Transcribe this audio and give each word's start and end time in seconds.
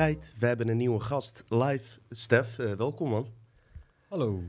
tijd. 0.00 0.34
We 0.38 0.46
hebben 0.46 0.68
een 0.68 0.76
nieuwe 0.76 1.00
gast 1.00 1.44
live. 1.48 1.98
Stef, 2.10 2.58
eh, 2.58 2.72
welkom 2.72 3.10
man. 3.10 3.26
Hallo. 4.08 4.42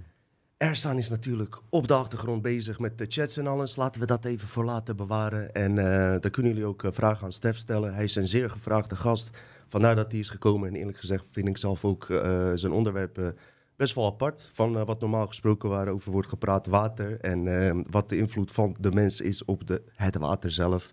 Ersan 0.57 0.97
is 0.97 1.09
natuurlijk 1.09 1.61
op 1.69 1.87
de 1.87 1.93
achtergrond 1.93 2.41
bezig 2.41 2.79
met 2.79 2.97
de 2.97 3.05
chats 3.09 3.37
en 3.37 3.47
alles. 3.47 3.75
Laten 3.75 4.01
we 4.01 4.07
dat 4.07 4.25
even 4.25 4.47
voor 4.47 4.63
later 4.63 4.95
bewaren. 4.95 5.53
En 5.53 5.75
uh, 5.75 6.15
dan 6.19 6.31
kunnen 6.31 6.51
jullie 6.51 6.67
ook 6.67 6.83
uh, 6.83 6.91
vragen 6.91 7.23
aan 7.23 7.31
Stef 7.31 7.57
stellen. 7.57 7.93
Hij 7.93 8.03
is 8.03 8.15
een 8.15 8.27
zeer 8.27 8.49
gevraagde 8.49 8.95
gast. 8.95 9.29
Vandaar 9.67 9.95
dat 9.95 10.11
hij 10.11 10.19
is 10.19 10.29
gekomen. 10.29 10.69
En 10.69 10.75
eerlijk 10.75 10.97
gezegd 10.97 11.25
vind 11.31 11.47
ik 11.47 11.57
zelf 11.57 11.85
ook 11.85 12.05
zijn 12.55 12.71
onderwerp 12.71 13.33
best 13.75 13.95
wel 13.95 14.05
apart. 14.05 14.49
Van 14.53 14.85
wat 14.85 14.99
normaal 14.99 15.27
gesproken 15.27 15.69
waarover 15.69 16.11
wordt 16.11 16.29
gepraat, 16.29 16.67
water. 16.67 17.19
En 17.19 17.85
wat 17.89 18.09
de 18.09 18.17
invloed 18.17 18.51
van 18.51 18.75
de 18.79 18.91
mens 18.91 19.21
is 19.21 19.45
op 19.45 19.67
de, 19.67 19.81
het 19.95 20.17
water 20.17 20.51
zelf. 20.51 20.91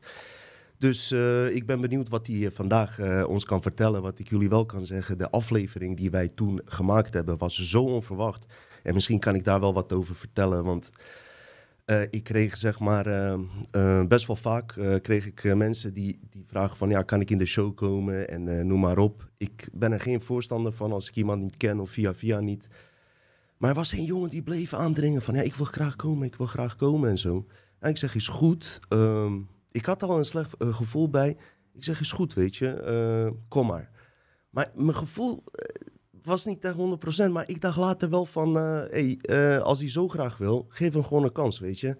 Dus 0.78 1.12
uh, 1.12 1.54
ik 1.54 1.66
ben 1.66 1.80
benieuwd 1.80 2.08
wat 2.08 2.26
hij 2.26 2.50
vandaag 2.50 2.98
uh, 2.98 3.24
ons 3.28 3.44
kan 3.44 3.62
vertellen. 3.62 4.02
Wat 4.02 4.18
ik 4.18 4.28
jullie 4.28 4.48
wel 4.48 4.66
kan 4.66 4.86
zeggen. 4.86 5.18
De 5.18 5.30
aflevering 5.30 5.96
die 5.96 6.10
wij 6.10 6.28
toen 6.28 6.60
gemaakt 6.64 7.14
hebben 7.14 7.38
was 7.38 7.58
zo 7.58 7.82
onverwacht. 7.82 8.46
En 8.82 8.94
misschien 8.94 9.18
kan 9.18 9.34
ik 9.34 9.44
daar 9.44 9.60
wel 9.60 9.74
wat 9.74 9.92
over 9.92 10.14
vertellen. 10.14 10.64
Want 10.64 10.90
ik 12.10 12.24
kreeg 12.24 12.58
zeg 12.58 12.78
maar 12.78 13.36
best 14.08 14.26
wel 14.26 14.36
vaak 14.36 14.74
kreeg 15.02 15.26
ik 15.26 15.54
mensen 15.54 15.92
die, 15.92 16.18
die 16.30 16.44
vragen 16.46 16.76
van 16.76 16.88
ja, 16.88 17.02
kan 17.02 17.20
ik 17.20 17.30
in 17.30 17.38
de 17.38 17.46
show 17.46 17.74
komen 17.74 18.28
en 18.28 18.66
noem 18.66 18.80
maar 18.80 18.98
op. 18.98 19.28
Ik 19.36 19.68
ben 19.72 19.92
er 19.92 20.00
geen 20.00 20.20
voorstander 20.20 20.72
van 20.72 20.92
als 20.92 21.08
ik 21.08 21.16
iemand 21.16 21.42
niet 21.42 21.56
ken 21.56 21.80
of 21.80 21.90
via 21.90 22.14
via 22.14 22.40
niet. 22.40 22.68
Maar 23.56 23.70
er 23.70 23.76
was 23.76 23.92
een 23.92 24.04
jongen 24.04 24.30
die 24.30 24.42
bleef 24.42 24.74
aandringen 24.74 25.22
van 25.22 25.34
ja, 25.34 25.42
ik 25.42 25.54
wil 25.54 25.66
graag 25.66 25.96
komen, 25.96 26.26
ik 26.26 26.34
wil 26.34 26.46
graag 26.46 26.76
komen 26.76 27.10
en 27.10 27.18
zo. 27.18 27.46
En 27.78 27.90
ik 27.90 27.96
zeg 27.96 28.14
is 28.14 28.28
goed. 28.28 28.80
Um, 28.88 29.48
ik 29.70 29.84
had 29.84 30.02
al 30.02 30.18
een 30.18 30.24
slecht 30.24 30.54
uh, 30.58 30.74
gevoel 30.74 31.08
bij. 31.08 31.36
Ik 31.74 31.84
zeg, 31.84 32.00
is 32.00 32.12
goed, 32.12 32.34
weet 32.34 32.56
je, 32.56 32.82
uh, 33.26 33.32
kom 33.48 33.66
maar. 33.66 33.90
Maar 34.50 34.70
mijn 34.74 34.94
gevoel 34.94 35.32
uh, 35.32 35.92
was 36.22 36.44
niet 36.44 36.64
echt 36.64 36.76
100%, 37.28 37.30
maar 37.32 37.48
ik 37.48 37.60
dacht 37.60 37.76
later 37.76 38.10
wel 38.10 38.24
van, 38.24 38.54
hey, 38.56 39.18
als 39.62 39.78
hij 39.78 39.90
zo 39.90 40.08
graag 40.08 40.36
wil, 40.36 40.66
geef 40.68 40.92
hem 40.92 41.04
gewoon 41.04 41.24
een 41.24 41.32
kans, 41.32 41.58
weet 41.58 41.80
je. 41.80 41.96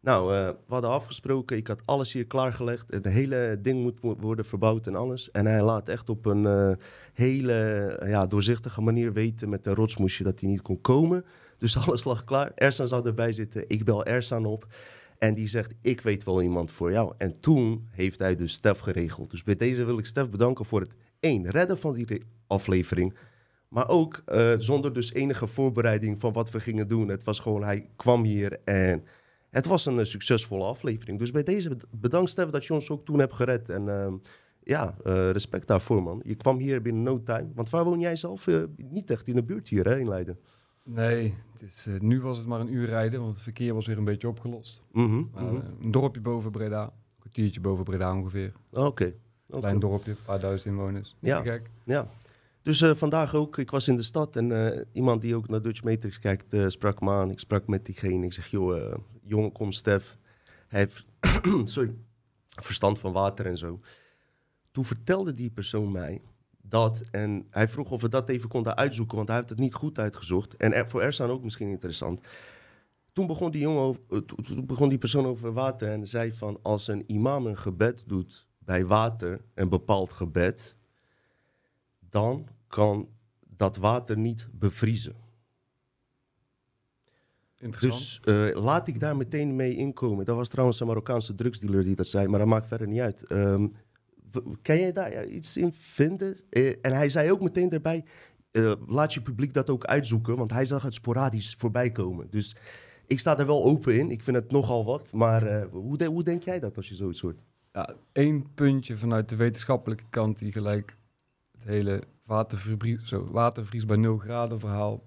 Nou, 0.00 0.28
we 0.28 0.56
hadden 0.68 0.90
afgesproken, 0.90 1.56
ik 1.56 1.66
had 1.66 1.82
alles 1.84 2.12
hier 2.12 2.26
klaargelegd. 2.26 2.90
Het 2.90 3.04
hele 3.04 3.58
ding 3.62 3.82
moet 3.82 3.98
worden 4.20 4.44
verbouwd 4.44 4.86
en 4.86 4.94
alles. 4.94 5.30
En 5.30 5.46
hij 5.46 5.62
laat 5.62 5.88
echt 5.88 6.08
op 6.08 6.26
een 6.26 6.76
hele 7.12 8.00
ja, 8.06 8.26
doorzichtige 8.26 8.80
manier 8.80 9.12
weten 9.12 9.48
met 9.48 9.66
een 9.66 9.74
rotsmoesje 9.74 10.22
dat 10.22 10.40
hij 10.40 10.48
niet 10.48 10.62
kon 10.62 10.80
komen. 10.80 11.24
Dus 11.58 11.76
alles 11.86 12.04
lag 12.04 12.24
klaar. 12.24 12.52
Ersan 12.54 12.88
zou 12.88 13.06
erbij 13.06 13.32
zitten, 13.32 13.64
ik 13.68 13.84
bel 13.84 14.04
Ersan 14.04 14.46
op. 14.46 14.66
En 15.24 15.34
die 15.34 15.48
zegt, 15.48 15.74
ik 15.80 16.00
weet 16.00 16.24
wel 16.24 16.42
iemand 16.42 16.70
voor 16.70 16.90
jou. 16.90 17.14
En 17.18 17.40
toen 17.40 17.88
heeft 17.90 18.18
hij 18.18 18.34
dus 18.34 18.52
Stef 18.52 18.78
geregeld. 18.78 19.30
Dus 19.30 19.42
bij 19.42 19.56
deze 19.56 19.84
wil 19.84 19.98
ik 19.98 20.06
Stef 20.06 20.30
bedanken 20.30 20.64
voor 20.64 20.80
het 20.80 20.90
één, 21.20 21.50
redden 21.50 21.78
van 21.78 21.94
die 21.94 22.22
aflevering. 22.46 23.14
Maar 23.68 23.88
ook 23.88 24.22
uh, 24.26 24.52
zonder 24.58 24.92
dus 24.92 25.12
enige 25.12 25.46
voorbereiding 25.46 26.20
van 26.20 26.32
wat 26.32 26.50
we 26.50 26.60
gingen 26.60 26.88
doen. 26.88 27.08
Het 27.08 27.24
was 27.24 27.38
gewoon, 27.38 27.64
hij 27.64 27.88
kwam 27.96 28.24
hier 28.24 28.60
en 28.64 29.04
het 29.50 29.66
was 29.66 29.86
een 29.86 29.98
uh, 29.98 30.04
succesvolle 30.04 30.64
aflevering. 30.64 31.18
Dus 31.18 31.30
bij 31.30 31.42
deze 31.42 31.76
bedankt 31.90 32.30
Stef 32.30 32.50
dat 32.50 32.64
je 32.64 32.72
ons 32.74 32.90
ook 32.90 33.04
toen 33.04 33.18
hebt 33.18 33.34
gered. 33.34 33.68
En 33.68 33.86
uh, 33.86 34.12
ja, 34.62 34.94
respect 35.32 35.66
daarvoor 35.66 36.02
man. 36.02 36.22
Je 36.24 36.34
kwam 36.34 36.58
hier 36.58 36.82
binnen 36.82 37.02
no 37.02 37.22
time. 37.22 37.48
Want 37.54 37.70
waar 37.70 37.84
woon 37.84 38.00
jij 38.00 38.16
zelf? 38.16 38.46
niet 38.76 39.10
echt 39.10 39.28
in 39.28 39.34
de 39.34 39.44
buurt 39.44 39.68
hier 39.68 39.84
hè, 39.84 39.98
in 39.98 40.08
Leiden. 40.08 40.38
Nee, 40.84 41.34
het 41.52 41.62
is, 41.62 41.86
uh, 41.86 42.00
nu 42.00 42.20
was 42.20 42.38
het 42.38 42.46
maar 42.46 42.60
een 42.60 42.72
uur 42.72 42.86
rijden, 42.86 43.20
want 43.20 43.32
het 43.32 43.42
verkeer 43.42 43.74
was 43.74 43.86
weer 43.86 43.98
een 43.98 44.04
beetje 44.04 44.28
opgelost. 44.28 44.82
Mm 44.92 45.06
-hmm, 45.06 45.30
maar, 45.32 45.52
uh, 45.52 45.60
een 45.80 45.90
dorpje 45.90 46.20
boven 46.20 46.50
Breda, 46.50 46.82
een 46.82 46.90
kwartiertje 47.18 47.60
boven 47.60 47.84
Breda 47.84 48.16
ongeveer. 48.16 48.52
Oké. 48.70 48.86
Okay. 48.86 49.16
Okay. 49.46 49.60
Klein 49.60 49.78
dorpje, 49.78 50.10
een 50.10 50.16
paar 50.24 50.40
duizend 50.40 50.74
inwoners. 50.74 51.16
Niet 51.18 51.30
ja. 51.32 51.42
gek. 51.42 51.70
Ja. 51.84 52.08
Dus 52.62 52.80
uh, 52.80 52.94
vandaag 52.94 53.34
ook, 53.34 53.58
ik 53.58 53.70
was 53.70 53.88
in 53.88 53.96
de 53.96 54.02
stad 54.02 54.36
en 54.36 54.86
iemand 54.92 55.22
die 55.22 55.36
ook 55.36 55.48
naar 55.48 55.62
Dutch 55.62 55.82
Matrix 55.82 56.18
kijkt, 56.18 56.56
sprak 56.72 57.00
me 57.00 57.10
aan. 57.10 57.30
Ik 57.30 57.38
sprak 57.38 57.66
met 57.66 57.84
diegene. 57.84 58.24
Ik 58.24 58.32
zeg, 58.32 58.46
joh, 58.46 58.94
jongen, 59.22 59.52
kom 59.52 59.72
Stef. 59.72 60.18
Hij 60.68 60.80
heeft, 60.80 61.06
sorry, 61.64 61.94
verstand 62.46 62.98
van 62.98 63.12
water 63.12 63.46
en 63.46 63.56
zo. 63.56 63.80
Toen 64.70 64.84
vertelde 64.84 65.34
die 65.34 65.50
persoon 65.50 65.92
mij 65.92 66.20
dat. 66.74 67.02
En 67.10 67.46
hij 67.50 67.68
vroeg 67.68 67.90
of 67.90 68.02
we 68.02 68.08
dat 68.08 68.28
even 68.28 68.48
konden 68.48 68.76
uitzoeken, 68.76 69.16
want 69.16 69.28
hij 69.28 69.36
heeft 69.36 69.48
het 69.48 69.58
niet 69.58 69.74
goed 69.74 69.98
uitgezocht. 69.98 70.56
En 70.56 70.72
er, 70.72 70.88
voor 70.88 71.02
Ersan 71.02 71.30
ook 71.30 71.44
misschien 71.44 71.68
interessant. 71.68 72.26
Toen 73.12 73.26
begon 73.26 73.50
die, 73.50 73.60
jongen 73.60 73.82
over, 73.82 74.00
toen 74.24 74.66
begon 74.66 74.88
die 74.88 74.98
persoon 74.98 75.26
over 75.26 75.52
water 75.52 75.88
en 75.88 76.06
zei 76.06 76.32
van... 76.32 76.58
als 76.62 76.88
een 76.88 77.04
imam 77.06 77.46
een 77.46 77.56
gebed 77.56 78.04
doet 78.06 78.46
bij 78.58 78.86
water, 78.86 79.40
een 79.54 79.68
bepaald 79.68 80.12
gebed... 80.12 80.76
dan 82.10 82.48
kan 82.66 83.08
dat 83.56 83.76
water 83.76 84.18
niet 84.18 84.48
bevriezen. 84.52 85.16
Dus 87.80 88.20
uh, 88.24 88.54
laat 88.54 88.88
ik 88.88 89.00
daar 89.00 89.16
meteen 89.16 89.56
mee 89.56 89.76
inkomen. 89.76 90.24
Dat 90.24 90.36
was 90.36 90.48
trouwens 90.48 90.80
een 90.80 90.86
Marokkaanse 90.86 91.34
drugsdealer 91.34 91.82
die 91.82 91.96
dat 91.96 92.06
zei, 92.06 92.28
maar 92.28 92.38
dat 92.38 92.48
maakt 92.48 92.68
verder 92.68 92.86
niet 92.86 93.00
uit. 93.00 93.30
Um, 93.30 93.72
kan 94.62 94.78
jij 94.78 94.92
daar 94.92 95.26
iets 95.26 95.56
in 95.56 95.72
vinden? 95.72 96.40
Uh, 96.50 96.68
en 96.82 96.92
hij 96.92 97.08
zei 97.08 97.30
ook 97.30 97.40
meteen 97.40 97.68
daarbij, 97.68 98.04
uh, 98.52 98.72
laat 98.86 99.14
je 99.14 99.22
publiek 99.22 99.54
dat 99.54 99.70
ook 99.70 99.84
uitzoeken, 99.84 100.36
want 100.36 100.50
hij 100.50 100.64
zag 100.64 100.82
het 100.82 100.94
sporadisch 100.94 101.54
voorbij 101.58 101.90
komen. 101.90 102.26
Dus 102.30 102.56
ik 103.06 103.20
sta 103.20 103.38
er 103.38 103.46
wel 103.46 103.64
open 103.64 103.98
in, 103.98 104.10
ik 104.10 104.22
vind 104.22 104.36
het 104.36 104.50
nogal 104.50 104.84
wat, 104.84 105.12
maar 105.12 105.42
uh, 105.42 105.64
hoe, 105.70 105.96
de, 105.96 106.22
denk 106.22 106.42
jij 106.42 106.60
dat 106.60 106.76
als 106.76 106.88
je 106.88 106.94
zoiets 106.94 107.20
hoort? 107.20 107.40
Ja, 107.72 107.94
één 108.12 108.46
puntje 108.54 108.96
vanuit 108.96 109.28
de 109.28 109.36
wetenschappelijke 109.36 110.04
kant 110.10 110.38
die 110.38 110.52
gelijk 110.52 110.96
het 111.58 111.64
hele 111.64 112.02
watervries, 112.24 113.08
zo, 113.08 113.26
watervries 113.30 113.86
bij 113.86 113.96
0 113.96 114.18
graden 114.18 114.60
verhaal, 114.60 115.02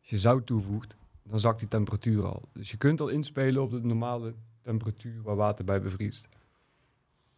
als 0.00 0.10
je 0.10 0.18
zout 0.18 0.46
toevoegt, 0.46 0.96
dan 1.22 1.38
zakt 1.38 1.58
die 1.58 1.68
temperatuur 1.68 2.26
al. 2.26 2.48
Dus 2.52 2.70
je 2.70 2.76
kunt 2.76 3.00
al 3.00 3.08
inspelen 3.08 3.62
op 3.62 3.70
de 3.70 3.80
normale 3.80 4.34
temperatuur 4.62 5.22
waar 5.22 5.36
water 5.36 5.64
bij 5.64 5.80
bevriest 5.80 6.28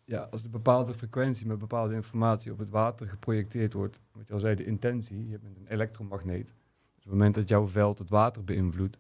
ja, 0.06 0.28
als 0.30 0.42
de 0.42 0.48
bepaalde 0.48 0.94
frequentie 0.94 1.46
met 1.46 1.58
bepaalde 1.58 1.94
informatie 1.94 2.52
op 2.52 2.58
het 2.58 2.70
water 2.70 3.08
geprojecteerd 3.08 3.72
wordt, 3.72 4.00
wat 4.12 4.26
je 4.26 4.32
al 4.32 4.40
zei, 4.40 4.54
de 4.54 4.64
intentie, 4.64 5.28
je 5.28 5.38
bent 5.38 5.56
een 5.56 5.66
elektromagneet. 5.66 6.46
Dus 6.46 6.54
op 6.96 7.02
het 7.02 7.12
moment 7.12 7.34
dat 7.34 7.48
jouw 7.48 7.66
veld 7.66 7.98
het 7.98 8.10
water 8.10 8.44
beïnvloedt, 8.44 8.98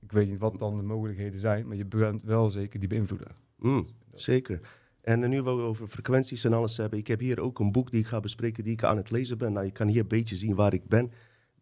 ik 0.00 0.12
weet 0.12 0.28
niet 0.28 0.38
wat 0.38 0.58
dan 0.58 0.76
de 0.76 0.82
mogelijkheden 0.82 1.38
zijn, 1.38 1.66
maar 1.66 1.76
je 1.76 1.84
bent 1.84 2.22
wel 2.22 2.50
zeker 2.50 2.80
die 2.80 2.88
beïnvloeder. 2.88 3.34
Mm, 3.56 3.86
zeker. 4.14 4.60
En 5.00 5.28
nu 5.28 5.42
we 5.42 5.50
over 5.50 5.88
frequenties 5.88 6.44
en 6.44 6.52
alles 6.52 6.76
hebben, 6.76 6.98
ik 6.98 7.06
heb 7.06 7.20
hier 7.20 7.40
ook 7.40 7.58
een 7.58 7.72
boek 7.72 7.90
die 7.90 8.00
ik 8.00 8.06
ga 8.06 8.20
bespreken, 8.20 8.64
die 8.64 8.72
ik 8.72 8.84
aan 8.84 8.96
het 8.96 9.10
lezen 9.10 9.38
ben. 9.38 9.52
Nou, 9.52 9.64
je 9.64 9.72
kan 9.72 9.88
hier 9.88 10.00
een 10.00 10.08
beetje 10.08 10.36
zien 10.36 10.54
waar 10.54 10.72
ik 10.72 10.88
ben. 10.88 11.12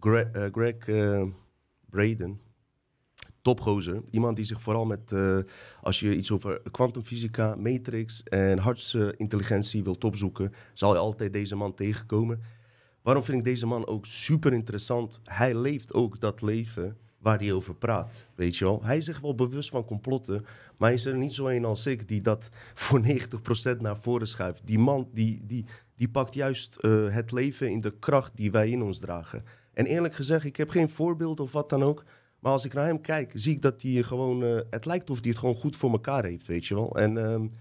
Greg, 0.01 0.35
uh, 0.35 0.45
Greg 0.53 0.87
uh, 0.87 1.23
Braden, 1.91 2.41
topgozer. 3.47 4.03
Iemand 4.11 4.37
die 4.37 4.45
zich 4.45 4.63
vooral 4.63 4.85
met, 4.85 5.13
uh, 5.13 5.39
als 5.81 6.01
je 6.01 6.17
iets 6.17 6.31
over 6.31 6.61
kwantumfysica, 6.71 7.55
matrix 7.55 8.23
en 8.23 8.59
hartsintelligentie 8.59 9.85
wilt 9.85 10.05
opzoeken, 10.05 10.53
zal 10.75 10.93
je 10.93 10.99
altijd 10.99 11.33
deze 11.33 11.57
man 11.57 11.75
tegenkomen. 11.75 12.41
Waarom 13.03 13.23
vind 13.23 13.39
ik 13.39 13.45
deze 13.45 13.67
man 13.67 13.87
ook 13.87 14.07
super 14.07 14.53
interessant? 14.53 15.21
Hij 15.25 15.55
leeft 15.55 15.95
ook 15.95 16.21
dat 16.21 16.43
leven 16.43 16.97
waar 17.19 17.39
hij 17.39 17.53
over 17.53 17.75
praat, 17.75 18.29
weet 18.35 18.57
je 18.57 18.65
wel. 18.65 18.85
Hij 18.85 18.97
is 18.97 19.05
zich 19.05 19.21
wel 19.21 19.35
bewust 19.35 19.71
van 19.71 19.85
complotten, 19.85 20.45
maar 20.77 20.89
hij 20.89 20.99
is 20.99 21.05
er 21.05 21.17
niet 21.17 21.35
zo 21.35 21.47
een 21.47 21.65
als 21.65 21.87
ik 21.87 22.09
die 22.09 22.21
dat 22.21 22.49
voor 22.85 23.01
90% 23.77 23.81
naar 23.81 23.97
voren 23.97 24.29
schuift. 24.29 24.63
Die 24.65 24.79
man 24.79 25.09
die, 25.13 25.43
die, 25.47 25.65
die 25.97 26.09
pakt 26.09 26.35
juist 26.35 26.79
uh, 26.81 27.15
het 27.15 27.33
leven 27.33 27.71
in 27.71 27.81
de 27.81 27.95
kracht 27.99 28.37
die 28.37 28.51
wij 28.51 28.71
in 28.71 28.83
ons 28.83 28.99
dragen. 28.99 29.45
En 29.73 29.87
eerlijk 29.87 30.15
gezegd, 30.15 30.45
ik 30.45 30.57
heb 30.57 30.71
geen 30.71 30.89
voorbeeld 30.89 31.41
of 31.41 31.53
wat 31.53 31.69
dan 31.69 31.83
ook, 31.83 32.05
maar 32.47 32.55
als 32.55 32.65
ik 32.65 32.73
naar 32.73 32.87
hem 32.87 33.01
kijk, 33.01 33.33
zie 33.35 33.53
ik 33.53 33.63
dat 33.63 33.83
hij 33.83 34.03
gewoon. 34.03 34.43
Uh, 34.43 34.61
het 34.71 34.85
lijkt 34.85 35.11
of 35.11 35.21
hij 35.21 35.29
het 35.29 35.39
gewoon 35.39 35.55
goed 35.55 35.77
voor 35.77 35.91
elkaar 35.91 36.25
heeft, 36.25 36.47
weet 36.47 36.67
je 36.67 36.75
wel. 36.75 36.97
En 36.97 37.17
um, 37.17 37.53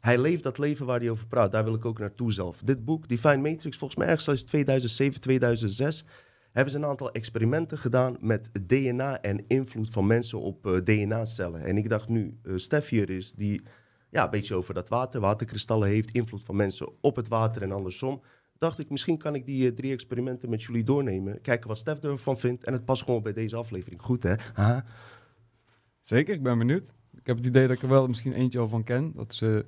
hij 0.00 0.18
leeft 0.18 0.42
dat 0.42 0.58
leven 0.58 0.86
waar 0.86 1.00
hij 1.00 1.10
over 1.10 1.26
praat. 1.26 1.52
Daar 1.52 1.64
wil 1.64 1.74
ik 1.74 1.84
ook 1.84 1.98
naartoe 1.98 2.32
zelf. 2.32 2.60
Dit 2.64 2.84
boek, 2.84 3.08
Divine 3.08 3.36
Matrix, 3.36 3.76
volgens 3.76 3.98
mij 3.98 4.08
ergens 4.08 4.28
is 4.28 4.42
2007, 4.42 5.20
2006. 5.20 6.04
Hebben 6.52 6.72
ze 6.72 6.78
een 6.78 6.86
aantal 6.86 7.12
experimenten 7.12 7.78
gedaan 7.78 8.16
met 8.20 8.50
DNA 8.66 9.20
en 9.20 9.44
invloed 9.46 9.90
van 9.90 10.06
mensen 10.06 10.40
op 10.40 10.66
uh, 10.66 10.76
DNA-cellen. 10.84 11.64
En 11.64 11.76
ik 11.76 11.88
dacht 11.88 12.08
nu, 12.08 12.38
uh, 12.42 12.56
Stef 12.56 12.88
hier 12.88 13.10
is, 13.10 13.32
die 13.32 13.62
ja, 14.10 14.24
een 14.24 14.30
beetje 14.30 14.54
over 14.54 14.74
dat 14.74 14.88
water, 14.88 15.20
waterkristallen 15.20 15.88
heeft, 15.88 16.10
invloed 16.10 16.44
van 16.44 16.56
mensen 16.56 16.88
op 17.00 17.16
het 17.16 17.28
water 17.28 17.62
en 17.62 17.72
andersom 17.72 18.22
dacht 18.60 18.78
ik, 18.78 18.90
misschien 18.90 19.18
kan 19.18 19.34
ik 19.34 19.46
die 19.46 19.70
uh, 19.70 19.76
drie 19.76 19.92
experimenten 19.92 20.50
met 20.50 20.62
jullie 20.62 20.84
doornemen. 20.84 21.40
Kijken 21.40 21.68
wat 21.68 21.78
Stef 21.78 22.02
ervan 22.02 22.38
vindt. 22.38 22.64
En 22.64 22.72
het 22.72 22.84
past 22.84 23.02
gewoon 23.02 23.22
bij 23.22 23.32
deze 23.32 23.56
aflevering. 23.56 24.02
Goed, 24.02 24.22
hè? 24.22 24.34
Aha. 24.54 24.84
Zeker, 26.00 26.34
ik 26.34 26.42
ben 26.42 26.58
benieuwd. 26.58 26.94
Ik 27.14 27.26
heb 27.26 27.36
het 27.36 27.46
idee 27.46 27.66
dat 27.66 27.76
ik 27.76 27.82
er 27.82 27.88
wel 27.88 28.06
misschien 28.06 28.32
eentje 28.32 28.58
al 28.58 28.68
van 28.68 28.84
ken. 28.84 29.12
Dat 29.14 29.34
ze, 29.34 29.66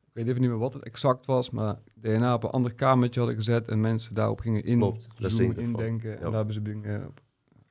ik 0.00 0.10
weet 0.12 0.26
even 0.26 0.40
niet 0.40 0.50
meer 0.50 0.58
wat 0.58 0.72
het 0.72 0.82
exact 0.82 1.26
was, 1.26 1.50
maar 1.50 1.78
DNA 1.94 2.34
op 2.34 2.44
een 2.44 2.50
ander 2.50 2.74
kamertje 2.74 3.20
hadden 3.20 3.38
gezet 3.38 3.68
en 3.68 3.80
mensen 3.80 4.14
daarop 4.14 4.40
gingen 4.40 4.64
in, 4.64 4.78
Klopt, 4.78 5.06
zoomen, 5.16 5.58
indenken. 5.58 6.10
Ja. 6.10 6.16
En 6.16 6.22
daar 6.22 6.32
hebben 6.32 6.54
ze 6.54 6.62
dingen 6.62 7.06
op 7.06 7.20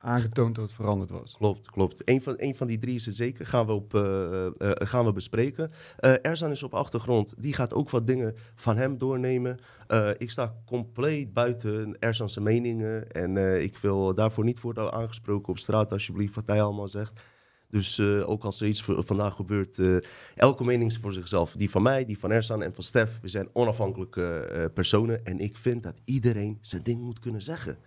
aangetoond 0.02 0.54
dat 0.54 0.64
het 0.64 0.74
veranderd 0.74 1.10
was. 1.10 1.34
Klopt, 1.36 1.70
klopt. 1.70 2.02
Eén 2.04 2.22
van, 2.22 2.34
een 2.36 2.54
van 2.54 2.66
die 2.66 2.78
drie 2.78 2.94
is 2.94 3.06
het 3.06 3.16
zeker. 3.16 3.46
Gaan 3.46 3.66
we, 3.66 3.72
op, 3.72 3.94
eh, 3.94 4.46
eh, 4.46 4.52
gaan 4.58 5.04
we 5.04 5.12
bespreken. 5.12 5.70
Eh 5.98 6.14
Erzan 6.22 6.50
is 6.50 6.62
op 6.62 6.74
achtergrond. 6.74 7.34
Die 7.38 7.52
gaat 7.52 7.74
ook 7.74 7.90
wat 7.90 8.06
dingen 8.06 8.34
van 8.54 8.76
hem 8.76 8.98
doornemen. 8.98 9.58
Eh, 9.86 10.10
ik 10.18 10.30
sta 10.30 10.54
compleet 10.66 11.32
buiten 11.32 11.96
Erzan's 11.98 12.38
meningen. 12.38 13.10
En 13.10 13.36
eh, 13.36 13.62
ik 13.62 13.76
wil 13.76 14.14
daarvoor 14.14 14.44
niet 14.44 14.60
worden 14.60 14.92
aangesproken 14.92 15.48
op 15.48 15.58
straat, 15.58 15.92
alsjeblieft, 15.92 16.34
wat 16.34 16.46
hij 16.46 16.62
allemaal 16.62 16.88
zegt. 16.88 17.20
Dus 17.70 17.98
eh, 17.98 18.28
ook 18.28 18.44
als 18.44 18.60
er 18.60 18.66
iets 18.66 18.82
vandaag 18.82 19.34
gebeurt, 19.34 19.78
eh, 19.78 19.96
elke 20.34 20.64
mening 20.64 20.90
is 20.90 20.98
voor 20.98 21.12
zichzelf. 21.12 21.52
Die 21.52 21.70
van 21.70 21.82
mij, 21.82 22.04
die 22.04 22.18
van 22.18 22.30
Erzan 22.30 22.62
en 22.62 22.74
van 22.74 22.84
Stef. 22.84 23.18
We 23.22 23.28
zijn 23.28 23.48
onafhankelijke 23.52 24.36
eh, 24.36 24.64
personen. 24.74 25.24
En 25.24 25.38
ik 25.38 25.56
vind 25.56 25.82
dat 25.82 25.94
iedereen 26.04 26.58
zijn 26.60 26.82
ding 26.82 27.00
moet 27.00 27.18
kunnen 27.18 27.42
zeggen. 27.42 27.78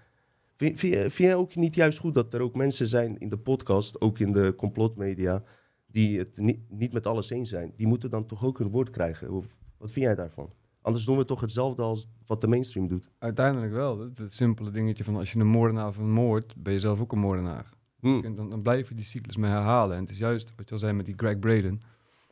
Vind, 0.63 0.80
vind, 0.80 0.94
je- 0.94 1.00
vind 1.10 1.30
jij 1.30 1.36
ook 1.36 1.56
niet 1.56 1.75
juist 1.75 2.00
goed 2.00 2.13
dat 2.13 2.33
er 2.33 2.42
ook 2.42 2.56
mensen 2.56 2.88
zijn 2.88 3.18
in 3.18 3.30
de 3.30 3.38
podcast, 3.38 4.01
ook 4.01 4.19
in 4.19 4.31
de 4.33 4.54
complotmedia, 4.57 5.44
die 5.88 6.18
het 6.18 6.38
niet, 6.38 6.60
niet 6.69 6.94
met 6.94 7.07
alles 7.07 7.30
eens 7.30 7.50
zijn? 7.50 7.74
Die 7.75 7.88
moeten 7.88 8.10
dan 8.10 8.25
toch 8.25 8.45
ook 8.45 8.60
een 8.60 8.69
woord 8.69 8.89
krijgen. 8.89 9.31
Of, 9.31 9.45
wat 9.77 9.92
vind 9.92 10.06
jij 10.06 10.15
daarvan? 10.15 10.50
Anders 10.81 11.06
doen 11.06 11.18
we 11.18 11.25
toch 11.25 11.42
hetzelfde 11.42 11.81
als 11.81 12.07
wat 12.25 12.42
de 12.42 12.48
mainstream 12.48 12.88
doet. 12.88 13.10
Uiteindelijk 13.19 13.71
wel. 13.71 14.00
Het, 14.00 14.18
het 14.18 14.33
simpele 14.33 14.71
dingetje 14.71 15.04
van 15.04 15.15
als 15.15 15.31
je 15.31 15.39
een 15.39 15.48
moordenaar 15.48 15.94
vermoordt, 15.94 16.56
ben 16.56 16.74
je 16.74 16.80
zelf 16.80 17.00
ook 17.00 17.12
een 17.12 17.19
moordenaar. 17.19 17.69
Hm. 18.00 18.21
Kunt 18.21 18.38
Dan, 18.38 18.50
dan 18.50 18.62
blijf 18.62 18.89
je 18.89 18.95
die 18.95 19.06
cyclus 19.06 19.38
mee 19.38 19.51
herhalen. 19.51 19.95
En 19.95 20.01
het 20.01 20.12
is 20.12 20.18
juist 20.18 20.54
wat 20.56 20.68
je 20.68 20.74
al 20.74 20.80
zei 20.80 20.94
met 20.94 21.06
die 21.06 21.16
Greg 21.18 21.39
Braden. 21.39 21.81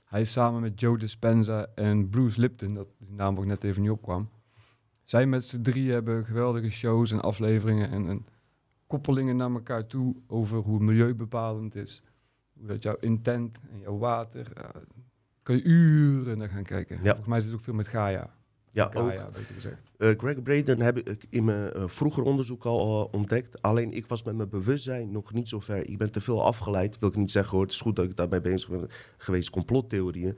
Hij 0.05 0.21
is 0.21 0.31
samen 0.31 0.61
met 0.61 0.79
Joe 0.79 0.97
Dispenza 0.97 1.67
en 1.75 2.09
Bruce 2.09 2.39
Lipton, 2.39 2.73
dat 2.73 2.87
die 2.97 3.15
naam 3.15 3.37
ook 3.37 3.45
net 3.45 3.63
even 3.63 3.81
niet 3.81 3.91
opkwam. 3.91 4.29
Zij 5.03 5.25
met 5.25 5.45
z'n 5.45 5.61
drie 5.61 5.91
hebben 5.91 6.25
geweldige 6.25 6.69
shows 6.69 7.11
en 7.11 7.21
afleveringen 7.21 7.89
en, 7.89 8.07
en 8.07 8.25
koppelingen 8.87 9.35
naar 9.35 9.51
elkaar 9.51 9.87
toe 9.87 10.15
over 10.27 10.57
hoe 10.57 10.79
milieubepalend 10.79 11.75
is. 11.75 12.03
Hoe 12.53 12.67
dat 12.67 12.83
jouw 12.83 12.97
intent 12.99 13.57
en 13.71 13.79
jouw 13.79 13.97
water, 13.97 14.51
ja, 14.55 14.71
kan 15.43 15.55
je 15.55 15.63
uren 15.63 16.37
naar 16.37 16.49
gaan 16.49 16.63
kijken. 16.63 16.99
Volgens 16.99 17.27
mij 17.27 17.39
zit 17.39 17.49
het 17.49 17.59
ook 17.59 17.63
veel 17.65 17.73
met 17.73 17.87
Gaia. 17.87 18.29
Ja, 18.71 18.85
ook. 18.85 18.93
Gaia, 18.93 19.25
beter 19.25 19.53
gezegd. 19.53 19.81
Eh, 19.97 20.09
Greg 20.17 20.41
Braden 20.41 20.81
heb 20.81 20.97
ik 20.97 21.25
in 21.29 21.43
mijn 21.43 21.73
eh, 21.73 21.87
vroeger 21.87 22.23
onderzoek 22.23 22.65
al 22.65 23.05
eh, 23.05 23.13
ontdekt. 23.13 23.61
Alleen 23.61 23.91
ik 23.91 24.05
was 24.05 24.23
met 24.23 24.35
mijn 24.35 24.49
bewustzijn 24.49 25.11
nog 25.11 25.33
niet 25.33 25.49
zo 25.49 25.59
ver. 25.59 25.89
Ik 25.89 25.97
ben 25.97 26.11
te 26.11 26.21
veel 26.21 26.43
afgeleid. 26.43 26.99
Wil 26.99 27.09
ik 27.09 27.15
niet 27.15 27.31
zeggen 27.31 27.51
hoor. 27.51 27.61
Het 27.61 27.71
is 27.71 27.81
goed 27.81 27.95
dat 27.95 28.05
ik 28.05 28.15
daarbij 28.15 28.41
bezig 28.41 28.69
ben 28.69 28.87
geweest. 29.17 29.49
Complottheorieën. 29.49 30.37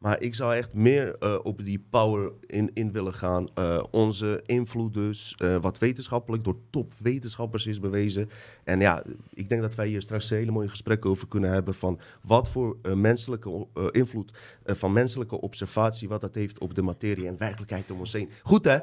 Maar 0.00 0.20
ik 0.20 0.34
zou 0.34 0.54
echt 0.54 0.74
meer 0.74 1.18
eh, 1.18 1.38
op 1.42 1.64
die 1.64 1.86
power 1.90 2.32
in, 2.46 2.70
in 2.74 2.92
willen 2.92 3.14
gaan. 3.14 3.48
Eh, 3.54 3.82
onze 3.90 4.42
invloed 4.46 4.94
dus. 4.94 5.34
eh, 5.36 5.56
wat 5.56 5.78
wetenschappelijk 5.78 6.44
door 6.44 6.56
topwetenschappers 6.70 7.66
is 7.66 7.80
bewezen. 7.80 8.30
En 8.64 8.80
ja, 8.80 9.02
ik 9.30 9.48
denk 9.48 9.62
dat 9.62 9.74
wij 9.74 9.88
hier 9.88 10.02
straks 10.02 10.30
hele 10.30 10.50
mooie 10.50 10.68
gesprekken 10.68 11.10
over 11.10 11.28
kunnen 11.28 11.50
hebben. 11.50 11.74
Van 11.74 12.00
wat 12.22 12.48
voor 12.48 12.76
menselijke 12.94 13.66
invloed 13.90 14.32
van 14.64 14.92
menselijke 14.92 15.40
observatie. 15.40 16.08
Wat 16.08 16.20
dat 16.20 16.34
heeft 16.34 16.58
op 16.58 16.74
de 16.74 16.82
materie 16.82 17.26
en 17.26 17.38
werkelijkheid 17.38 17.90
om 17.90 17.98
ons 17.98 18.12
heen. 18.12 18.30
Goed 18.42 18.64
hè? 18.64 18.78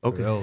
Oké. 0.00 0.40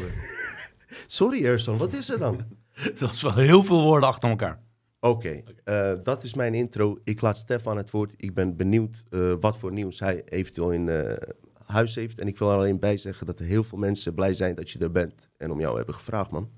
Sorry 1.07 1.45
Erson, 1.45 1.77
wat 1.77 1.93
is 1.93 2.09
er 2.09 2.19
dan? 2.19 2.41
Dat 2.99 3.11
is 3.11 3.21
wel 3.21 3.35
heel 3.35 3.63
veel 3.63 3.81
woorden 3.81 4.09
achter 4.09 4.29
elkaar. 4.29 4.61
Oké, 5.01 5.43
eh, 5.63 5.93
dat 6.03 6.23
is 6.23 6.33
mijn 6.33 6.53
intro. 6.53 6.99
Ik 7.03 7.21
laat 7.21 7.37
Stefan 7.37 7.77
het 7.77 7.91
woord. 7.91 8.13
Ik 8.15 8.33
ben 8.33 8.55
benieuwd 8.55 9.03
eh, 9.09 9.33
wat 9.39 9.57
voor 9.57 9.71
nieuws 9.71 9.99
hij 9.99 10.23
eventueel 10.23 10.71
in 10.71 10.89
eh, 10.89 11.29
huis 11.65 11.95
heeft. 11.95 12.19
En 12.19 12.27
ik 12.27 12.37
wil 12.37 12.49
er 12.49 12.57
alleen 12.57 12.79
bij 12.79 12.97
zeggen 12.97 13.25
dat 13.25 13.39
er 13.39 13.45
heel 13.45 13.63
veel 13.63 13.77
mensen 13.77 14.13
blij 14.13 14.33
zijn 14.33 14.55
dat 14.55 14.69
je 14.69 14.79
er 14.79 14.91
bent. 14.91 15.29
En 15.37 15.51
om 15.51 15.59
jou 15.59 15.77
hebben 15.77 15.95
gevraagd, 15.95 16.31
man. 16.31 16.49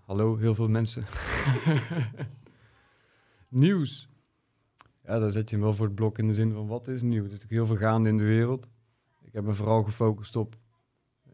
Hallo, 0.00 0.36
heel 0.36 0.54
veel 0.54 0.68
mensen. 0.68 1.04
nieuws. 3.48 4.08
Ja, 5.04 5.18
daar 5.18 5.30
zet 5.30 5.50
je 5.50 5.56
hem 5.56 5.64
wel 5.64 5.74
voor 5.74 5.86
het 5.86 5.94
blok 5.94 6.18
in 6.18 6.26
de 6.26 6.34
zin 6.34 6.52
van 6.52 6.66
wat 6.66 6.88
is 6.88 7.02
nieuw. 7.02 7.18
Er 7.18 7.24
is 7.24 7.32
natuurlijk 7.32 7.52
heel 7.52 7.66
veel 7.66 7.76
gaande 7.76 8.08
in 8.08 8.16
de 8.16 8.24
wereld. 8.24 8.68
Ik 9.22 9.32
heb 9.32 9.44
me 9.44 9.54
vooral 9.54 9.82
gefocust 9.82 10.36
op. 10.36 10.56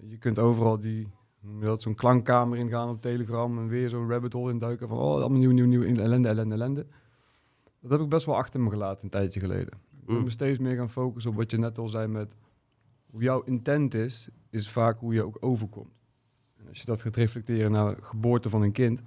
Je 0.00 0.18
kunt 0.18 0.38
overal 0.38 0.80
die, 0.80 1.08
dat, 1.60 1.82
zo'n 1.82 1.94
klankkamer 1.94 2.58
ingaan 2.58 2.88
op 2.88 3.00
Telegram 3.00 3.58
en 3.58 3.68
weer 3.68 3.88
zo'n 3.88 4.08
rabbit 4.10 4.32
hole 4.32 4.52
induiken 4.52 4.88
van 4.88 4.98
oh, 4.98 5.12
allemaal 5.12 5.38
nieuw, 5.38 5.50
nieuw, 5.50 5.66
nieuw, 5.66 5.82
ellende, 5.82 6.28
ellende, 6.28 6.54
ellende. 6.54 6.86
Dat 7.80 7.90
heb 7.90 8.00
ik 8.00 8.08
best 8.08 8.26
wel 8.26 8.36
achter 8.36 8.60
me 8.60 8.70
gelaten 8.70 9.04
een 9.04 9.10
tijdje 9.10 9.40
geleden. 9.40 9.72
Ik 10.00 10.06
ben 10.06 10.16
Mm. 10.16 10.22
me 10.22 10.30
steeds 10.30 10.58
meer 10.58 10.76
gaan 10.76 10.90
focussen 10.90 11.30
op 11.30 11.36
wat 11.36 11.50
je 11.50 11.58
net 11.58 11.78
al 11.78 11.88
zei 11.88 12.06
met 12.06 12.36
hoe 13.10 13.22
jouw 13.22 13.42
intent 13.42 13.94
is, 13.94 14.28
is 14.50 14.70
vaak 14.70 14.98
hoe 14.98 15.14
je 15.14 15.22
ook 15.24 15.36
overkomt. 15.40 15.92
En 16.56 16.68
als 16.68 16.78
je 16.78 16.84
dat 16.84 17.02
gaat 17.02 17.16
reflecteren 17.16 17.70
naar 17.70 17.94
de 17.94 18.02
geboorte 18.02 18.50
van 18.50 18.62
een 18.62 18.72
kind. 18.72 19.00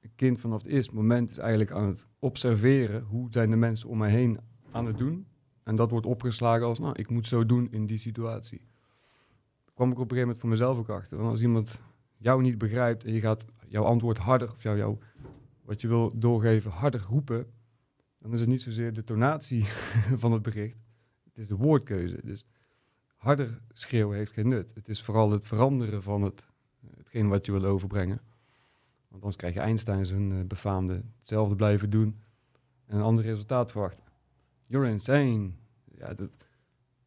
Een 0.00 0.12
kind 0.16 0.40
vanaf 0.40 0.62
het 0.62 0.70
eerste 0.72 0.94
moment 0.94 1.30
is 1.30 1.38
eigenlijk 1.38 1.70
aan 1.70 1.86
het 1.86 2.06
observeren 2.18 3.02
hoe 3.02 3.26
zijn 3.30 3.50
de 3.50 3.56
mensen 3.56 3.88
om 3.88 3.98
mij 3.98 4.10
heen 4.10 4.38
aan 4.70 4.86
het 4.86 4.98
doen. 4.98 5.26
En 5.62 5.74
dat 5.74 5.90
wordt 5.90 6.06
opgeslagen 6.06 6.66
als, 6.66 6.78
nou, 6.78 6.94
ik 6.98 7.10
moet 7.10 7.26
zo 7.26 7.46
doen 7.46 7.68
in 7.70 7.86
die 7.86 7.98
situatie. 7.98 8.60
Kwam 9.76 9.90
ik 9.90 9.98
op 9.98 10.10
een 10.10 10.16
gegeven 10.16 10.20
moment 10.20 10.38
voor 10.38 10.48
mezelf 10.48 10.78
ook 10.78 10.88
achter. 10.88 11.16
Want 11.16 11.30
als 11.30 11.42
iemand 11.42 11.80
jou 12.16 12.42
niet 12.42 12.58
begrijpt 12.58 13.04
en 13.04 13.12
je 13.12 13.20
gaat 13.20 13.44
jouw 13.68 13.84
antwoord 13.84 14.18
harder, 14.18 14.52
of 14.52 14.62
jou, 14.62 14.76
jou, 14.76 14.98
wat 15.62 15.80
je 15.80 15.88
wil 15.88 16.12
doorgeven, 16.18 16.70
harder 16.70 17.00
roepen, 17.08 17.46
dan 18.18 18.32
is 18.32 18.40
het 18.40 18.48
niet 18.48 18.60
zozeer 18.60 18.92
de 18.92 19.04
tonatie 19.04 19.64
van 20.22 20.32
het 20.32 20.42
bericht. 20.42 20.78
Het 21.24 21.38
is 21.38 21.48
de 21.48 21.56
woordkeuze. 21.56 22.20
Dus 22.24 22.44
harder 23.16 23.60
schreeuwen 23.72 24.16
heeft 24.16 24.32
geen 24.32 24.48
nut. 24.48 24.74
Het 24.74 24.88
is 24.88 25.02
vooral 25.02 25.30
het 25.30 25.44
veranderen 25.44 26.02
van 26.02 26.22
het, 26.22 26.46
hetgeen 26.96 27.28
wat 27.28 27.46
je 27.46 27.52
wil 27.52 27.64
overbrengen. 27.64 28.20
Want 29.08 29.22
anders 29.22 29.36
krijg 29.36 29.54
je 29.54 29.60
Einstein 29.60 30.06
zijn 30.06 30.32
eh, 30.32 30.44
befaamde 30.44 31.02
hetzelfde 31.18 31.56
blijven 31.56 31.90
doen 31.90 32.20
en 32.86 32.96
een 32.96 33.02
ander 33.02 33.24
resultaat 33.24 33.70
verwachten. 33.70 34.04
You're 34.66 34.88
insane. 34.88 35.50
Ja, 35.98 36.14
dat, 36.14 36.30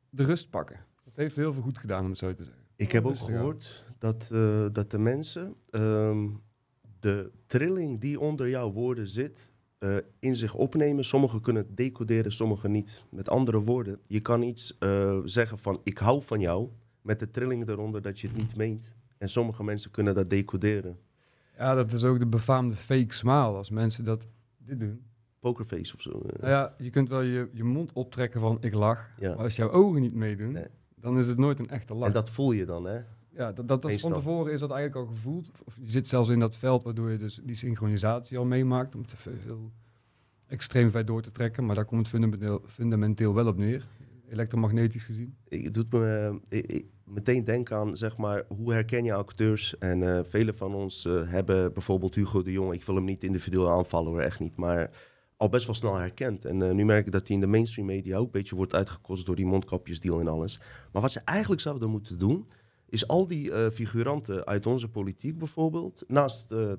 de 0.09 0.23
rust 0.23 0.49
pakken. 0.49 0.85
Dat 1.03 1.15
heeft 1.15 1.35
heel 1.35 1.53
veel 1.53 1.63
goed 1.63 1.77
gedaan, 1.77 2.03
om 2.03 2.09
het 2.09 2.19
zo 2.19 2.33
te 2.33 2.43
zeggen. 2.43 2.58
Ik 2.79 2.91
heb 2.91 3.05
ook 3.05 3.17
gehoord 3.17 3.83
dat, 3.97 4.29
eh, 4.31 4.65
dat 4.71 4.91
de 4.91 4.97
mensen 4.97 5.55
ehm, 5.69 6.27
de 6.99 7.31
trilling 7.45 7.99
die 7.99 8.19
onder 8.19 8.49
jouw 8.49 8.71
woorden 8.71 9.07
zit, 9.07 9.51
eh, 9.77 9.95
in 10.19 10.35
zich 10.35 10.55
opnemen. 10.55 11.05
Sommigen 11.05 11.41
kunnen 11.41 11.63
het 11.63 11.77
decoderen, 11.77 12.31
sommigen 12.31 12.71
niet. 12.71 13.01
Met 13.09 13.29
andere 13.29 13.59
woorden, 13.59 13.99
je 14.07 14.19
kan 14.19 14.41
iets 14.41 14.77
eh, 14.77 15.19
zeggen 15.23 15.59
van 15.59 15.81
ik 15.83 15.97
hou 15.97 16.23
van 16.23 16.39
jou, 16.39 16.69
met 17.01 17.19
de 17.19 17.31
trilling 17.31 17.69
eronder 17.69 18.01
dat 18.01 18.19
je 18.19 18.27
het 18.27 18.37
niet 18.37 18.55
meent. 18.55 18.95
En 19.17 19.29
sommige 19.29 19.63
mensen 19.63 19.91
kunnen 19.91 20.15
dat 20.15 20.29
decoderen. 20.29 20.97
Ja, 21.57 21.75
dat 21.75 21.91
is 21.91 22.03
ook 22.03 22.19
de 22.19 22.27
befaamde 22.27 22.75
fake 22.75 23.13
smile. 23.13 23.33
Als 23.57 23.69
mensen 23.69 24.05
dat 24.05 24.25
dit 24.57 24.79
doen. 24.79 25.01
Pokerface 25.39 25.93
of 25.93 26.01
zo. 26.01 26.11
Nou 26.11 26.51
ja, 26.51 26.75
je 26.77 26.89
kunt 26.89 27.09
wel 27.09 27.21
je, 27.21 27.49
je 27.53 27.63
mond 27.63 27.93
optrekken 27.93 28.39
van 28.39 28.57
ik 28.61 28.73
lach. 28.73 29.09
Ja. 29.19 29.29
Maar 29.29 29.43
als 29.43 29.55
jouw 29.55 29.69
ogen 29.71 30.01
niet 30.01 30.13
meedoen, 30.13 30.51
Nee. 30.51 30.67
Dan 31.01 31.17
is 31.17 31.27
het 31.27 31.37
nooit 31.37 31.59
een 31.59 31.69
echte 31.69 31.93
lach. 31.93 32.07
En 32.07 32.13
dat 32.13 32.29
voel 32.29 32.51
je 32.51 32.65
dan, 32.65 32.85
hè? 32.85 32.99
Ja, 33.29 33.51
dat, 33.51 33.67
dat, 33.67 33.81
dat 33.81 33.99
van 34.01 34.13
tevoren 34.13 34.53
is 34.53 34.59
dat 34.59 34.71
eigenlijk 34.71 35.07
al 35.07 35.13
gevoeld. 35.15 35.51
Of 35.65 35.77
je 35.81 35.89
zit 35.89 36.07
zelfs 36.07 36.29
in 36.29 36.39
dat 36.39 36.55
veld 36.57 36.83
waardoor 36.83 37.11
je 37.11 37.17
dus 37.17 37.39
die 37.43 37.55
synchronisatie 37.55 38.37
al 38.37 38.45
meemaakt. 38.45 38.95
Om 38.95 39.05
te 39.07 39.17
veel 39.17 39.71
extreem 40.47 40.91
ver 40.91 41.05
door 41.05 41.21
te 41.21 41.31
trekken. 41.31 41.65
Maar 41.65 41.75
daar 41.75 41.85
komt 41.85 41.99
het 41.99 42.09
fundamenteel, 42.09 42.61
fundamenteel 42.67 43.33
wel 43.33 43.47
op 43.47 43.57
neer. 43.57 43.87
Elektromagnetisch 44.29 45.03
gezien. 45.03 45.35
Het 45.49 45.73
doet 45.73 45.91
me 45.91 46.39
ik- 46.49 46.85
meteen 47.03 47.43
denken 47.43 47.77
aan, 47.77 47.97
zeg 47.97 48.17
maar, 48.17 48.43
hoe 48.47 48.73
herken 48.73 49.03
je 49.03 49.13
acteurs? 49.13 49.77
En 49.77 50.03
eh 50.17 50.23
vele 50.23 50.53
van 50.53 50.73
ons 50.75 51.05
eh, 51.05 51.31
hebben 51.31 51.73
bijvoorbeeld 51.73 52.15
Hugo 52.15 52.41
de 52.41 52.51
Jong, 52.51 52.73
ik 52.73 52.83
wil 52.83 52.95
hem 52.95 53.03
niet 53.03 53.23
individueel 53.23 53.69
aanvallen 53.71 54.11
hoor, 54.11 54.21
echt 54.21 54.39
niet, 54.39 54.55
maar 54.55 54.91
al 55.39 55.49
best 55.49 55.65
wel 55.65 55.75
snel 55.75 55.95
herkend. 55.95 56.45
En 56.45 56.61
eh, 56.61 56.71
nu 56.71 56.85
merk 56.85 57.05
ik 57.05 57.11
dat 57.11 57.27
hij 57.27 57.35
in 57.35 57.41
de 57.41 57.47
mainstream 57.47 57.87
media 57.87 58.17
ook 58.17 58.25
een 58.25 58.31
beetje 58.31 58.55
wordt 58.55 58.73
uitgekost 58.73 59.25
door 59.25 59.35
die 59.35 59.45
mondkapjesdeal 59.45 60.19
en 60.19 60.27
alles. 60.27 60.59
Maar 60.91 61.01
wat 61.01 61.11
ze 61.11 61.21
eigenlijk 61.25 61.61
zouden 61.61 61.89
moeten 61.89 62.19
doen, 62.19 62.47
is 62.89 63.07
al 63.07 63.27
die 63.27 63.51
eh, 63.51 63.69
figuranten 63.69 64.45
uit 64.45 64.65
onze 64.65 64.87
politiek 64.87 65.37
bijvoorbeeld, 65.37 66.03
naast 66.07 66.51
eh, 66.51 66.71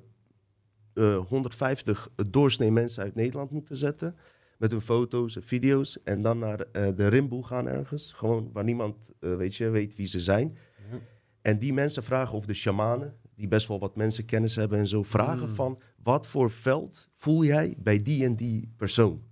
eh, 0.94 1.26
150 1.26 2.08
doorsnee 2.26 2.72
mensen 2.72 3.02
uit 3.02 3.14
Nederland 3.14 3.50
moeten 3.50 3.76
zetten. 3.76 4.16
Met 4.58 4.70
hun 4.70 4.80
foto's 4.80 5.36
en 5.36 5.42
video's. 5.42 6.02
En 6.02 6.22
dan 6.22 6.38
naar 6.38 6.66
de 6.72 7.06
Rimboe 7.06 7.44
gaan 7.44 7.68
ergens. 7.68 8.12
Gewoon 8.12 8.50
waar 8.52 8.64
niemand 8.64 9.10
weet, 9.18 9.54
je, 9.56 9.68
weet 9.68 9.94
wie 9.94 10.06
ze 10.06 10.20
zijn. 10.20 10.56
Ja. 10.90 10.98
En 11.42 11.58
die 11.58 11.72
mensen 11.72 12.02
vragen 12.02 12.34
of 12.36 12.46
de 12.46 12.54
shamanen, 12.54 13.16
die 13.40 13.48
best 13.48 13.68
wel 13.68 13.78
wat 13.78 13.96
mensenkennis 13.96 14.56
hebben 14.56 14.78
en 14.78 14.88
zo, 14.88 15.02
vragen 15.02 15.48
Mm. 15.48 15.54
van 15.54 15.78
wat 16.02 16.26
voor 16.26 16.50
veld 16.50 17.08
voel 17.14 17.44
jij 17.44 17.74
bij 17.78 18.02
die 18.02 18.24
en 18.24 18.34
die 18.36 18.72
persoon? 18.76 19.22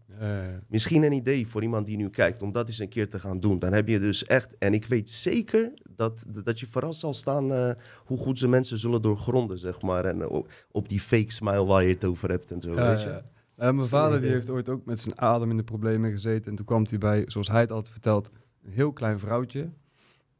Misschien 0.68 1.02
een 1.02 1.12
idee 1.12 1.46
voor 1.46 1.62
iemand 1.62 1.86
die 1.86 1.96
nu 1.96 2.10
kijkt 2.10 2.42
om 2.42 2.52
dat 2.52 2.68
eens 2.68 2.78
een 2.78 2.88
keer 2.88 3.08
te 3.08 3.20
gaan 3.20 3.40
doen. 3.40 3.58
Dan 3.58 3.72
heb 3.72 3.88
je 3.88 3.98
dus 3.98 4.24
echt, 4.24 4.58
en 4.58 4.74
ik 4.74 4.84
weet 4.84 5.10
zeker 5.10 5.72
dat, 5.88 6.24
dat 6.44 6.60
je 6.60 6.66
verrast 6.66 7.00
zal 7.00 7.14
staan 7.14 7.52
eh, 7.52 7.70
hoe 8.04 8.18
goed 8.18 8.38
ze 8.38 8.48
mensen 8.48 8.78
zullen 8.78 9.02
doorgronden, 9.02 9.58
zeg 9.58 9.82
maar. 9.82 10.04
En 10.04 10.22
eh, 10.22 10.40
op, 10.70 10.88
die 10.88 11.00
fake 11.00 11.32
smile 11.32 11.64
waar 11.64 11.82
je 11.82 11.94
het 11.94 12.04
over 12.04 12.30
hebt 12.30 12.50
en 12.50 12.60
zo, 12.60 12.74
ja, 12.74 12.88
weet 12.88 13.02
je. 13.02 13.22
Eh, 13.56 13.70
mijn 13.72 13.88
vader 13.88 14.20
die 14.20 14.30
heeft 14.30 14.50
ooit 14.50 14.68
ook 14.68 14.84
met 14.84 15.00
zijn 15.00 15.18
adem 15.20 15.50
in 15.50 15.56
de 15.56 15.62
problemen 15.62 16.10
gezeten. 16.10 16.50
En 16.50 16.56
toen 16.56 16.66
kwam 16.66 16.86
hij 16.88 16.98
bij, 16.98 17.24
zoals 17.26 17.48
hij 17.48 17.60
het 17.60 17.70
altijd 17.70 17.92
vertelt, 17.92 18.30
een 18.64 18.72
heel 18.72 18.92
klein 18.92 19.18
vrouwtje. 19.18 19.68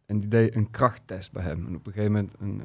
En 0.07 0.21
die 0.21 0.29
deed 0.29 0.55
een 0.55 0.71
krachttest 0.71 1.33
bij 1.33 1.43
hem. 1.43 1.67
En 1.67 1.75
op 1.77 1.87
een 1.87 1.93
gegeven 1.93 2.13
moment, 2.13 2.33
een, 2.39 2.63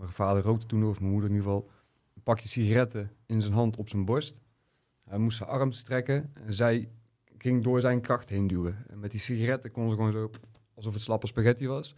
mijn 0.00 0.12
vader 0.12 0.42
rookte 0.42 0.66
toen 0.66 0.84
of 0.84 1.00
mijn 1.00 1.12
moeder 1.12 1.30
in 1.30 1.36
ieder 1.36 1.50
geval, 1.50 1.70
een 2.14 2.22
pakje 2.22 2.48
sigaretten 2.48 3.10
in 3.26 3.40
zijn 3.40 3.52
hand 3.52 3.76
op 3.76 3.88
zijn 3.88 4.04
borst. 4.04 4.40
Hij 5.04 5.18
moest 5.18 5.36
zijn 5.36 5.48
arm 5.48 5.72
strekken 5.72 6.30
en 6.34 6.52
zij 6.52 6.88
ging 7.38 7.62
door 7.62 7.80
zijn 7.80 8.00
kracht 8.00 8.28
heen 8.28 8.46
duwen. 8.46 8.84
En 8.88 8.98
met 8.98 9.10
die 9.10 9.20
sigaretten 9.20 9.70
kon 9.70 9.88
ze 9.88 9.94
gewoon 9.94 10.12
zo, 10.12 10.30
alsof 10.74 10.92
het 10.92 11.02
slappe 11.02 11.26
spaghetti 11.26 11.66
was. 11.66 11.94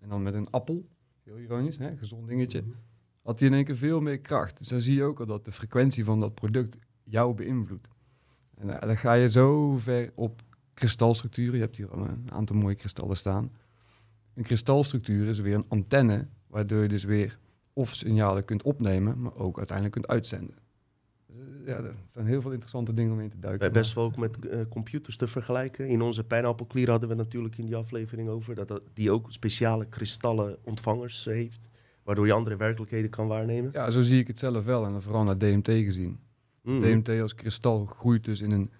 En 0.00 0.08
dan 0.08 0.22
met 0.22 0.34
een 0.34 0.50
appel, 0.50 0.88
heel 1.22 1.38
ironisch, 1.38 1.78
hè, 1.78 1.96
gezond 1.96 2.28
dingetje, 2.28 2.64
had 3.22 3.40
hij 3.40 3.48
in 3.48 3.54
één 3.54 3.64
keer 3.64 3.76
veel 3.76 4.00
meer 4.00 4.20
kracht. 4.20 4.58
Dus 4.58 4.68
dan 4.68 4.80
zie 4.80 4.94
je 4.94 5.02
ook 5.02 5.20
al 5.20 5.26
dat 5.26 5.44
de 5.44 5.52
frequentie 5.52 6.04
van 6.04 6.20
dat 6.20 6.34
product 6.34 6.78
jou 7.02 7.34
beïnvloedt. 7.34 7.88
En 8.54 8.70
eh, 8.70 8.86
dan 8.86 8.96
ga 8.96 9.12
je 9.12 9.30
zo 9.30 9.76
ver 9.78 10.12
op 10.14 10.42
kristalstructuren. 10.74 11.54
Je 11.54 11.60
hebt 11.60 11.76
hier 11.76 11.90
al 11.90 12.04
een 12.04 12.32
aantal 12.32 12.56
mooie 12.56 12.74
kristallen 12.74 13.16
staan. 13.16 13.52
Een 14.34 14.42
kristalstructuur 14.42 15.28
is 15.28 15.38
weer 15.38 15.54
een 15.54 15.68
antenne, 15.68 16.28
waardoor 16.54 16.82
je 16.82 16.88
dus 16.88 17.04
weer 17.04 17.38
of 17.72 17.94
signalen 17.94 18.44
kunt 18.44 18.62
opnemen, 18.62 19.20
maar 19.20 19.36
ook 19.36 19.56
uiteindelijk 19.56 19.96
kunt 19.96 20.08
uitzenden. 20.08 20.56
Dus, 21.26 21.36
eh, 21.36 21.66
ja, 21.66 21.76
er 21.76 21.94
zijn 22.06 22.26
heel 22.26 22.40
veel 22.40 22.50
interessante 22.50 22.94
dingen 22.94 23.12
om 23.12 23.20
in 23.20 23.30
te 23.30 23.38
duiken. 23.38 23.60
Wij 23.60 23.80
best 23.80 23.94
wel 23.94 24.04
ook 24.04 24.16
met 24.16 24.48
eh, 24.48 24.60
computers 24.68 25.16
te 25.16 25.28
vergelijken. 25.28 25.88
In 25.88 26.02
onze 26.02 26.24
pijnappelklier 26.24 26.90
hadden 26.90 27.08
we 27.08 27.14
natuurlijk 27.14 27.58
in 27.58 27.66
die 27.66 27.76
aflevering 27.76 28.28
over 28.28 28.54
dat, 28.54 28.68
dat 28.68 28.82
die 28.92 29.10
ook 29.10 29.32
speciale 29.32 29.86
kristallen 29.88 30.56
ontvangers 30.64 31.24
heeft, 31.24 31.68
waardoor 32.02 32.26
je 32.26 32.32
andere 32.32 32.56
werkelijkheden 32.56 33.10
kan 33.10 33.26
waarnemen. 33.26 33.70
Ja, 33.72 33.90
zo 33.90 34.02
zie 34.02 34.20
ik 34.20 34.26
het 34.26 34.38
zelf 34.38 34.64
wel 34.64 34.84
en 34.86 34.92
dan 34.92 35.02
vooral 35.02 35.24
naar 35.24 35.38
DMT 35.38 35.68
gezien. 35.68 36.18
Mhm. 36.62 36.80
DMT 36.80 37.20
als 37.20 37.34
kristal 37.34 37.86
groeit 37.86 38.24
dus 38.24 38.40
in 38.40 38.50
een 38.50 38.70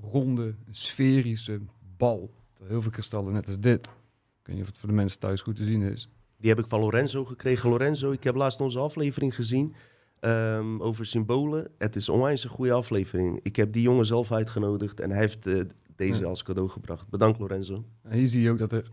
ronde, 0.00 0.54
sferische 0.70 1.60
bal. 1.96 2.30
Heel 2.62 2.82
veel 2.82 2.90
kristallen, 2.90 3.32
net 3.32 3.46
als 3.46 3.60
dit. 3.60 3.86
Ik 3.86 4.48
weet 4.48 4.56
niet 4.56 4.64
of 4.64 4.70
het 4.70 4.78
voor 4.78 4.88
de 4.88 4.94
mensen 4.94 5.18
thuis 5.18 5.42
goed 5.42 5.56
te 5.56 5.64
zien 5.64 5.82
is. 5.82 6.08
Die 6.42 6.50
heb 6.50 6.58
ik 6.58 6.68
van 6.68 6.80
Lorenzo 6.80 7.24
gekregen. 7.24 7.70
Lorenzo, 7.70 8.10
ik 8.10 8.24
heb 8.24 8.34
laatst 8.34 8.60
onze 8.60 8.78
aflevering 8.78 9.34
gezien 9.34 9.74
ehm, 10.20 10.80
over 10.80 11.06
symbolen. 11.06 11.70
Het 11.78 11.96
is 11.96 12.08
onwijs 12.08 12.44
een 12.44 12.50
goede 12.50 12.72
aflevering. 12.72 13.40
Ik 13.42 13.56
heb 13.56 13.72
die 13.72 13.82
jongen 13.82 14.06
zelf 14.06 14.32
uitgenodigd 14.32 15.00
en 15.00 15.10
hij 15.10 15.18
heeft 15.18 15.46
eh, 15.46 15.62
deze 15.96 16.22
Ja. 16.22 16.28
als 16.28 16.42
cadeau 16.42 16.68
gebracht. 16.68 17.08
Bedankt 17.08 17.38
Lorenzo. 17.38 17.84
En 18.02 18.18
hier 18.18 18.28
zie 18.28 18.42
je 18.42 18.50
ook 18.50 18.58
dat 18.58 18.72
er 18.72 18.90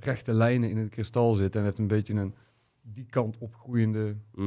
rechte 0.00 0.32
lijnen 0.32 0.70
in 0.70 0.76
het 0.76 0.88
kristal 0.88 1.34
zitten 1.34 1.60
en 1.60 1.66
het 1.66 1.78
een 1.78 1.86
beetje 1.86 2.14
een 2.14 2.34
die 2.82 3.06
kant 3.10 3.38
opgroeiende, 3.38 4.16
eh 4.36 4.44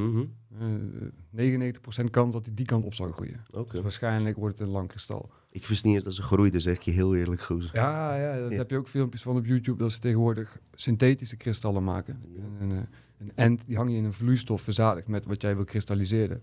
99% 1.30 2.10
kans 2.10 2.32
dat 2.32 2.46
hij 2.46 2.54
die 2.54 2.66
kant 2.66 2.84
op 2.84 2.94
zal 2.94 3.10
groeien. 3.12 3.40
Dus 3.70 3.80
waarschijnlijk 3.80 4.36
wordt 4.36 4.58
het 4.58 4.66
een 4.68 4.72
lang 4.74 4.88
kristal. 4.88 5.30
Ik 5.54 5.66
wist 5.66 5.84
niet 5.84 5.94
eens 5.94 6.04
dat 6.04 6.14
ze 6.14 6.22
groeiden, 6.22 6.60
zeg 6.60 6.74
ik 6.74 6.82
je 6.82 6.90
heel 6.90 7.16
eerlijk, 7.16 7.40
gozer. 7.42 7.70
Ja, 7.74 8.14
ja 8.16 8.38
dat 8.40 8.50
Ja. 8.50 8.56
heb 8.56 8.70
je 8.70 8.76
ook 8.76 8.88
filmpjes 8.88 9.22
van 9.22 9.36
op 9.36 9.46
YouTube, 9.46 9.78
dat 9.78 9.92
ze 9.92 9.98
tegenwoordig 9.98 10.58
synthetische 10.74 11.36
kristallen 11.36 11.84
maken. 11.84 12.20
Ja. 12.34 12.42
En, 12.42 12.70
en, 12.70 12.72
eh, 12.76 12.82
een 13.18 13.32
end, 13.34 13.62
die 13.66 13.76
hang 13.76 13.90
je 13.90 13.96
in 13.96 14.04
een 14.04 14.12
vloeistof 14.12 14.62
verzadigd 14.62 15.06
met 15.08 15.26
wat 15.26 15.42
jij 15.42 15.54
wil 15.56 15.64
kristalliseren. 15.64 16.40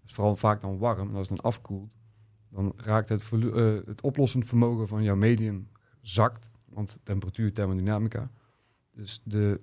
Dat 0.00 0.06
is 0.06 0.12
vooral 0.12 0.36
vaak 0.36 0.60
dan 0.60 0.78
warm, 0.78 1.08
en 1.08 1.16
als 1.16 1.28
het 1.28 1.36
dan 1.36 1.46
afkoelt, 1.52 1.90
dan 2.50 2.72
raakt 2.76 3.08
het, 3.08 3.22
eh, 3.32 3.74
het 3.84 4.00
oplossend 4.00 4.46
vermogen 4.46 4.88
van 4.88 5.02
jouw 5.02 5.16
medium 5.16 5.68
zakt, 6.00 6.50
want 6.64 6.98
temperatuur, 7.02 7.52
thermodynamica. 7.52 8.30
Dus 8.94 9.20
de 9.24 9.60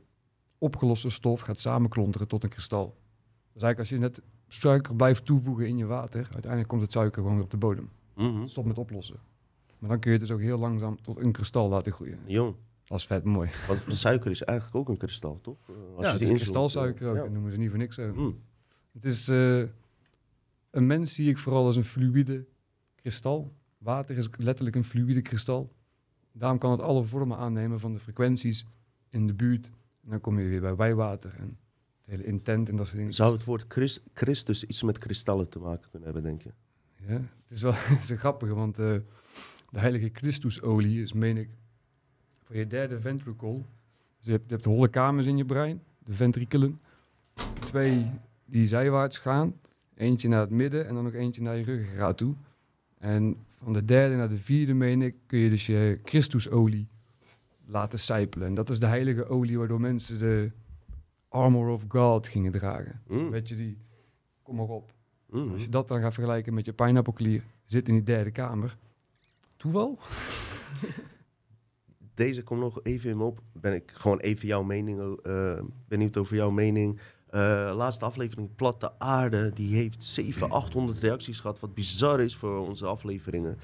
opgeloste 0.57 1.09
stof 1.09 1.41
gaat 1.41 1.59
samenklonteren 1.59 2.27
tot 2.27 2.43
een 2.43 2.49
kristal. 2.49 2.85
Dus 3.53 3.61
eigenlijk 3.61 3.79
als 3.79 3.89
je 3.89 3.97
net 3.97 4.21
suiker 4.47 4.95
blijft 4.95 5.25
toevoegen 5.25 5.67
in 5.67 5.77
je 5.77 5.85
water, 5.85 6.23
uiteindelijk 6.31 6.67
komt 6.67 6.81
het 6.81 6.91
suiker 6.91 7.21
gewoon 7.21 7.35
weer 7.35 7.43
op 7.45 7.51
de 7.51 7.57
bodem. 7.57 7.89
Mhm. 8.15 8.47
Stop 8.47 8.65
met 8.65 8.77
oplossen. 8.77 9.19
Maar 9.79 9.89
dan 9.89 9.99
kun 9.99 10.11
je 10.11 10.17
het 10.17 10.27
dus 10.27 10.35
ook 10.35 10.41
heel 10.41 10.57
langzaam 10.57 11.01
tot 11.01 11.17
een 11.17 11.31
kristal 11.31 11.69
laten 11.69 11.91
groeien. 11.91 12.19
Jong, 12.25 12.55
Dat 12.83 12.97
is 12.97 13.05
vet 13.05 13.23
mooi. 13.23 13.49
want 13.67 13.83
suiker 13.87 14.31
is 14.31 14.43
eigenlijk 14.43 14.77
ook 14.77 14.89
een 14.89 14.97
kristal, 14.97 15.39
toch? 15.41 15.57
Als 15.67 15.75
ja, 15.77 16.01
je 16.01 16.07
het 16.07 16.17
die 16.19 16.27
is 16.27 16.33
kristalsuiker 16.35 17.09
ook. 17.09 17.15
Dat 17.15 17.29
noemen 17.31 17.51
ze 17.51 17.57
niet 17.57 17.69
voor 17.69 17.77
niks. 17.77 17.97
Mm. 17.97 18.39
Het 18.91 19.05
is... 19.05 19.27
eh, 19.27 19.63
een 20.71 20.87
mens 20.87 21.13
zie 21.13 21.29
ik 21.29 21.37
vooral 21.37 21.65
als 21.65 21.75
een 21.75 21.83
fluïde 21.83 22.45
kristal. 22.95 23.53
Water 23.77 24.17
is 24.17 24.27
letterlijk 24.37 24.75
een 24.75 24.83
fluïde 24.83 25.21
kristal. 25.21 25.71
Daarom 26.31 26.57
kan 26.57 26.71
het 26.71 26.81
alle 26.81 27.03
vormen 27.03 27.37
aannemen 27.37 27.79
van 27.79 27.93
de 27.93 27.99
frequenties 27.99 28.65
in 29.09 29.27
de 29.27 29.33
buurt. 29.33 29.71
En 30.03 30.09
dan 30.09 30.21
kom 30.21 30.39
je 30.39 30.47
weer 30.47 30.61
bij 30.61 30.75
wijwater 30.75 31.33
en 31.37 31.57
het 32.01 32.09
hele 32.09 32.23
intent 32.23 32.69
en 32.69 32.75
dat 32.75 32.85
soort 32.85 32.97
dingen. 32.97 33.13
Zou 33.13 33.33
het 33.33 33.43
woord 33.43 33.65
Christ, 33.67 34.03
Christus 34.13 34.63
iets 34.63 34.83
met 34.83 34.97
kristallen 34.97 35.49
te 35.49 35.59
maken 35.59 35.89
kunnen 35.89 36.03
hebben, 36.13 36.23
denk 36.23 36.41
je? 36.41 36.51
Ja, 37.07 37.13
het 37.13 37.49
is 37.49 37.61
wel 37.61 37.73
het 37.93 38.01
is 38.01 38.09
een 38.09 38.17
grappige, 38.17 38.53
want 38.53 38.79
eh, 38.79 38.85
de 39.69 39.79
heilige 39.79 40.09
Christusolie 40.13 41.01
is, 41.01 41.13
meen 41.13 41.37
ik, 41.37 41.49
voor 42.43 42.55
je 42.55 42.67
derde 42.67 42.99
ventricle. 42.99 43.61
Dus 44.17 44.25
je 44.25 44.31
hebt, 44.31 44.43
je 44.45 44.51
hebt 44.51 44.63
de 44.63 44.69
holle 44.69 44.87
kamers 44.87 45.25
in 45.25 45.37
je 45.37 45.45
brein, 45.45 45.81
de 45.99 46.13
ventricelen. 46.13 46.79
Twee 47.59 48.11
die 48.45 48.67
zijwaarts 48.67 49.17
gaan, 49.17 49.53
eentje 49.95 50.27
naar 50.27 50.39
het 50.39 50.49
midden 50.49 50.87
en 50.87 50.93
dan 50.93 51.03
nog 51.03 51.13
eentje 51.13 51.41
naar 51.41 51.57
je 51.57 51.63
ruggengraat 51.63 52.17
toe. 52.17 52.35
En 52.97 53.35
van 53.63 53.73
de 53.73 53.85
derde 53.85 54.15
naar 54.15 54.29
de 54.29 54.37
vierde, 54.37 54.73
meen 54.73 55.01
ik, 55.01 55.15
kun 55.25 55.39
je 55.39 55.49
dus 55.49 55.65
je 55.65 55.99
Christusolie 56.03 56.87
laten 57.65 57.99
sijpelen. 57.99 58.47
En 58.47 58.53
dat 58.53 58.69
is 58.69 58.79
de 58.79 58.85
heilige 58.85 59.25
olie 59.25 59.57
waardoor 59.57 59.81
mensen 59.81 60.19
de 60.19 60.51
armor 61.29 61.69
of 61.69 61.85
God 61.87 62.27
gingen 62.27 62.51
dragen. 62.51 63.01
Mm. 63.07 63.29
Weet 63.29 63.49
je 63.49 63.55
die, 63.55 63.77
kom 64.43 64.55
maar 64.55 64.65
op. 64.65 64.93
Mm. 65.31 65.53
Als 65.53 65.61
je 65.61 65.69
dat 65.69 65.87
dan 65.87 66.01
gaat 66.01 66.13
vergelijken 66.13 66.53
met 66.53 66.65
je 66.65 66.73
pineappelklier, 66.73 67.43
zit 67.65 67.87
in 67.87 67.93
die 67.93 68.03
derde 68.03 68.31
kamer. 68.31 68.77
Toeval? 69.55 69.99
Deze 72.13 72.43
komt 72.43 72.59
nog 72.59 72.79
even 72.83 73.09
in 73.09 73.17
me 73.17 73.23
op. 73.23 73.39
Ben 73.53 73.73
ik 73.73 73.91
gewoon 73.93 74.19
even 74.19 74.47
jouw 74.47 74.63
mening, 74.63 75.19
eh, 75.23 75.59
benieuwd 75.87 76.17
over 76.17 76.35
jouw 76.35 76.49
mening. 76.49 76.99
Eh, 77.29 77.71
laatste 77.75 78.05
aflevering 78.05 78.55
Platte 78.55 78.99
Aarde, 78.99 79.51
die 79.53 79.75
heeft 79.75 80.03
700, 80.03 80.61
800 80.61 80.99
reacties 80.99 81.39
gehad. 81.39 81.59
Wat 81.59 81.73
bizar 81.73 82.19
is 82.19 82.35
voor 82.35 82.67
onze 82.67 82.85
afleveringen. 82.85 83.57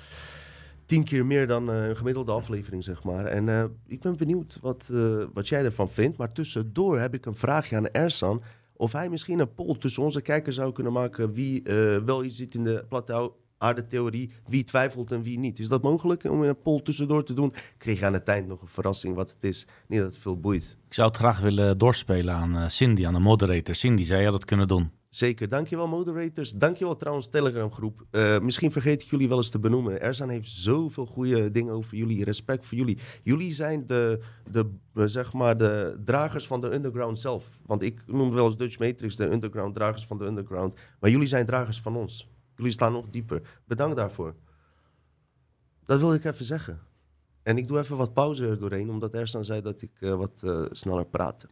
Tien 0.86 1.04
keer 1.04 1.26
meer 1.26 1.48
dan 1.48 1.72
eh, 1.72 1.88
een 1.88 1.98
gemiddelde 1.98 2.32
aflevering, 2.32 2.84
zeg 2.84 3.04
maar. 3.04 3.26
En 3.26 3.78
ik 3.88 4.02
ben 4.02 4.18
benieuwd 4.18 4.60
wat, 4.62 4.92
wat 5.34 5.48
jij 5.48 5.66
ervan 5.66 5.90
vindt. 5.90 6.18
Maar 6.18 6.32
tussendoor 6.32 7.00
heb 7.00 7.14
ik 7.14 7.26
een 7.26 7.36
vraagje 7.36 7.76
aan 7.76 7.90
Ersan. 7.90 8.42
Of 8.78 8.92
hij 8.92 9.10
misschien 9.10 9.40
een 9.40 9.54
poll 9.54 9.78
tussen 9.78 10.04
onze 10.04 10.22
kijkers 10.22 10.56
zou 10.56 10.72
kunnen 10.72 10.94
maken... 10.94 11.34
wie 11.34 11.64
eh, 11.64 11.98
wel 12.04 12.24
ziet 12.28 12.56
in 12.56 12.64
de 12.64 12.86
platte 12.90 13.32
aarde-theorie, 13.58 14.32
wie 14.48 14.64
twijfelt 14.64 15.12
en 15.12 15.22
wie 15.22 15.40
niet. 15.40 15.60
Is 15.60 15.68
dat 15.68 15.82
mogelijk 15.82 16.24
om 16.24 16.42
een 16.42 16.62
poll 16.62 16.82
tussendoor 16.82 17.24
te 17.24 17.34
doen? 17.34 17.54
Kreeg 17.78 18.02
aan 18.02 18.14
het 18.14 18.28
eind 18.28 18.48
nog 18.48 18.62
een 18.62 18.68
verrassing 18.68 19.16
wat 19.16 19.30
het 19.30 19.44
is. 19.44 19.68
Niet 19.88 20.00
dat 20.00 20.08
het 20.08 20.18
veel 20.18 20.40
boeit. 20.40 20.78
Ik 20.88 20.94
zou 20.94 21.08
het 21.08 21.18
graag 21.18 21.40
willen 21.40 21.78
doorspelen 21.78 22.34
aan 22.34 22.58
eh, 22.58 22.68
Cindy, 22.68 23.06
aan 23.06 23.14
de 23.14 23.20
moderator. 23.20 23.76
Cindy, 23.76 24.04
zou 24.04 24.22
jij 24.22 24.32
dat 24.32 24.46
kunnen 24.46 24.68
doen? 24.68 24.92
Zeker, 25.18 25.50
dankjewel 25.50 25.88
moderators. 25.88 26.52
Dankjewel 26.52 26.96
trouwens 26.96 27.28
Telegram 27.28 27.72
groep. 27.72 28.06
Eh, 28.12 28.40
misschien 28.40 28.72
vergeet 28.72 29.02
ik 29.02 29.10
jullie 29.10 29.28
wel 29.28 29.38
eens 29.38 29.50
te 29.50 29.60
benoemen. 29.60 30.02
Erzan 30.02 30.30
heeft 30.30 30.52
zoveel 30.52 31.06
goede 31.06 31.52
dingen 31.52 31.74
over 31.74 31.98
jullie. 31.98 32.24
Respect 32.24 32.68
voor 32.68 32.78
jullie. 32.78 32.98
Jullie 33.24 33.54
zijn 33.54 33.88
de, 33.88 34.20
de, 34.52 34.70
eh, 34.94 35.04
zeg 35.06 35.34
maar 35.34 35.58
de 35.58 36.02
dragers 36.06 36.48
van 36.48 36.62
de 36.62 36.74
underground 36.74 37.20
zelf. 37.20 37.60
Want 37.66 37.82
ik 37.82 38.04
noem 38.08 38.32
wel 38.32 38.46
eens 38.46 38.58
Dutch 38.58 38.80
Matrix 38.80 39.16
de 39.16 39.26
underground, 39.32 39.76
dragers 39.76 40.06
van 40.06 40.18
de 40.18 40.26
underground. 40.26 40.76
Maar 41.00 41.10
jullie 41.10 41.28
zijn 41.28 41.46
dragers 41.46 41.82
van 41.82 41.96
ons. 41.96 42.30
Jullie 42.56 42.72
staan 42.72 42.92
nog 42.92 43.10
dieper. 43.10 43.42
Bedankt 43.66 43.96
daarvoor. 43.96 44.36
Dat 45.86 46.00
wil 46.00 46.14
ik 46.14 46.26
even 46.26 46.46
zeggen. 46.46 46.80
En 47.44 47.58
ik 47.58 47.68
doe 47.68 47.80
even 47.80 47.98
wat 47.98 48.14
pauze 48.14 48.48
er 48.48 48.60
doorheen, 48.60 48.90
omdat 48.90 49.14
Ersan 49.14 49.46
zei 49.46 49.62
dat 49.62 49.82
ik 49.82 49.92
eh, 50.00 50.16
wat 50.16 50.44
sneller 50.72 51.06
praatte. 51.06 51.48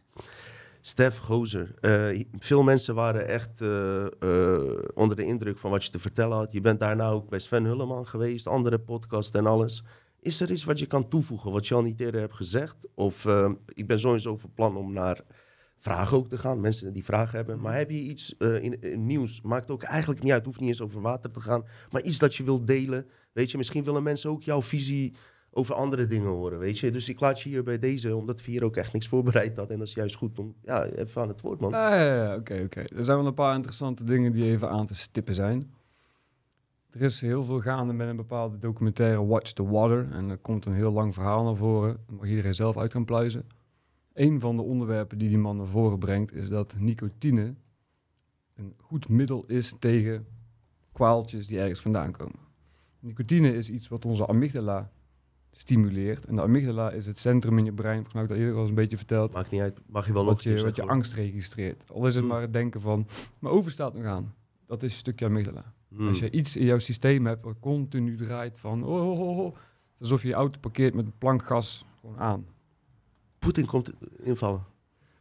Stef 0.86 1.18
Gozer, 1.18 1.74
eh, 1.80 2.24
veel 2.38 2.62
mensen 2.62 2.94
waren 2.94 3.28
echt 3.28 3.60
eh, 3.60 4.04
eh, 4.04 4.78
onder 4.94 5.16
de 5.16 5.24
indruk 5.24 5.58
van 5.58 5.70
wat 5.70 5.84
je 5.84 5.90
te 5.90 5.98
vertellen 5.98 6.36
had. 6.36 6.52
Je 6.52 6.60
bent 6.60 6.80
daarna 6.80 7.08
ook 7.08 7.28
bij 7.28 7.38
Sven 7.38 7.64
Hulleman 7.64 8.06
geweest, 8.06 8.46
andere 8.46 8.78
podcast 8.78 9.34
en 9.34 9.46
alles. 9.46 9.84
Is 10.20 10.40
er 10.40 10.50
iets 10.50 10.64
wat 10.64 10.78
je 10.78 10.86
kan 10.86 11.08
toevoegen, 11.08 11.50
wat 11.50 11.66
je 11.68 11.74
al 11.74 11.82
niet 11.82 12.00
eerder 12.00 12.20
hebt 12.20 12.34
gezegd? 12.34 12.76
Of 12.94 13.26
ik 13.74 13.86
ben 13.86 14.00
sowieso 14.00 14.36
van 14.36 14.52
plan 14.54 14.76
om 14.76 14.92
naar 14.92 15.20
vragen 15.76 16.16
ook 16.16 16.28
te 16.28 16.38
gaan, 16.38 16.60
mensen 16.60 16.92
die 16.92 17.04
vragen 17.04 17.36
hebben. 17.36 17.60
Maar 17.60 17.76
heb 17.76 17.90
je 17.90 18.00
iets 18.00 18.34
in 18.80 19.06
nieuws? 19.06 19.40
Maakt 19.40 19.70
ook 19.70 19.82
eigenlijk 19.82 20.22
niet 20.22 20.32
uit, 20.32 20.44
hoeft 20.44 20.60
niet 20.60 20.68
eens 20.68 20.80
over 20.80 21.00
water 21.00 21.30
te 21.30 21.40
gaan. 21.40 21.64
Maar 21.90 22.02
iets 22.02 22.18
dat 22.18 22.34
je 22.34 22.44
wilt 22.44 22.66
delen. 22.66 23.06
Weet 23.32 23.50
je, 23.50 23.56
misschien 23.56 23.84
willen 23.84 24.02
mensen 24.02 24.30
ook 24.30 24.42
jouw 24.42 24.62
visie 24.62 25.14
over 25.56 25.74
andere 25.74 26.06
dingen 26.06 26.28
horen, 26.28 26.58
weet 26.58 26.78
je. 26.78 26.90
Dus 26.90 27.08
ik 27.08 27.20
laat 27.20 27.40
je 27.40 27.48
hier 27.48 27.62
bij 27.62 27.78
deze, 27.78 28.16
omdat 28.16 28.44
we 28.44 28.50
hier 28.50 28.64
ook 28.64 28.76
echt 28.76 28.92
niks 28.92 29.08
voorbereid 29.08 29.56
hadden. 29.56 29.72
En 29.72 29.78
dat 29.78 29.88
is 29.88 29.94
juist 29.94 30.14
goed 30.14 30.38
om, 30.38 30.54
ja, 30.62 30.84
even 30.84 31.22
aan 31.22 31.28
het 31.28 31.40
woord, 31.40 31.60
man. 31.60 31.70
Ja, 31.70 31.94
ja, 31.94 32.14
ja, 32.14 32.36
oké, 32.36 32.62
oké. 32.64 32.80
Er 32.80 33.04
zijn 33.04 33.16
wel 33.16 33.26
een 33.26 33.34
paar 33.34 33.54
interessante 33.54 34.04
dingen 34.04 34.32
die 34.32 34.44
even 34.44 34.70
aan 34.70 34.86
te 34.86 34.94
stippen 34.94 35.34
zijn. 35.34 35.74
Er 36.90 37.02
is 37.02 37.20
heel 37.20 37.44
veel 37.44 37.60
gaande 37.60 37.92
met 37.92 38.08
een 38.08 38.16
bepaalde 38.16 38.58
documentaire 38.58 39.26
Watch 39.26 39.52
the 39.52 39.66
Water. 39.66 40.08
En 40.10 40.30
er 40.30 40.38
komt 40.38 40.66
een 40.66 40.72
heel 40.72 40.92
lang 40.92 41.14
verhaal 41.14 41.44
naar 41.44 41.56
voren. 41.56 41.96
Mag 42.10 42.28
iedereen 42.28 42.54
zelf 42.54 42.76
uit 42.76 42.92
gaan 42.92 43.04
pluizen. 43.04 43.46
Een 44.12 44.40
van 44.40 44.56
de 44.56 44.62
onderwerpen 44.62 45.18
die 45.18 45.28
die 45.28 45.38
man 45.38 45.56
naar 45.56 45.66
voren 45.66 45.98
brengt... 45.98 46.34
is 46.34 46.48
dat 46.48 46.74
nicotine 46.78 47.54
een 48.54 48.74
goed 48.80 49.08
middel 49.08 49.44
is 49.46 49.74
tegen 49.78 50.26
kwaaltjes 50.92 51.46
die 51.46 51.60
ergens 51.60 51.80
vandaan 51.80 52.12
komen. 52.12 52.38
Nicotine 53.00 53.54
is 53.54 53.70
iets 53.70 53.88
wat 53.88 54.04
onze 54.04 54.26
amygdala 54.26 54.90
stimuleert. 55.56 56.24
En 56.24 56.36
de 56.36 56.42
amygdala 56.42 56.90
is 56.90 57.06
het 57.06 57.18
centrum 57.18 57.58
in 57.58 57.64
je 57.64 57.72
brein, 57.72 57.94
volgens 57.94 58.14
mij 58.14 58.22
heb 58.22 58.30
ik 58.30 58.36
dat 58.36 58.44
eerder 58.44 58.56
al 58.56 58.60
eens 58.60 58.70
een 58.70 58.82
beetje 58.82 58.96
verteld... 58.96 59.32
Maakt 59.32 59.50
niet 59.50 59.60
uit, 59.60 59.80
mag 59.86 60.06
je 60.06 60.12
wel 60.12 60.24
nog 60.24 60.32
wat 60.32 60.42
je, 60.42 60.50
een 60.50 60.56
keer 60.56 60.64
wat 60.64 60.76
je 60.76 60.82
angst 60.82 61.12
registreert. 61.12 61.90
Al 61.90 62.06
is 62.06 62.14
het 62.14 62.24
Hmm. 62.24 62.32
maar 62.32 62.40
het 62.40 62.52
denken 62.52 62.80
van, 62.80 63.06
mijn 63.38 63.54
oven 63.54 63.72
staat 63.72 63.94
nog 63.94 64.04
aan. 64.04 64.34
Dat 64.66 64.82
is 64.82 64.92
een 64.92 64.98
stukje 64.98 65.24
amygdala. 65.24 65.72
Hmm. 65.88 66.08
Als 66.08 66.18
je 66.18 66.30
iets 66.30 66.56
in 66.56 66.64
jouw 66.64 66.78
systeem 66.78 67.26
hebt 67.26 67.44
wat 67.44 67.56
continu 67.60 68.16
draait 68.16 68.58
van... 68.58 68.84
Oh, 68.84 69.10
oh, 69.10 69.20
oh, 69.20 69.38
oh, 69.38 69.56
alsof 70.00 70.22
je 70.22 70.28
je 70.28 70.34
auto 70.34 70.58
parkeert 70.60 70.94
met 70.94 71.06
een 71.06 71.18
plank 71.18 71.44
gas 71.44 71.84
gewoon 72.00 72.18
aan. 72.18 72.46
Poetin 73.38 73.66
komt 73.66 73.92
invallen. 74.22 74.64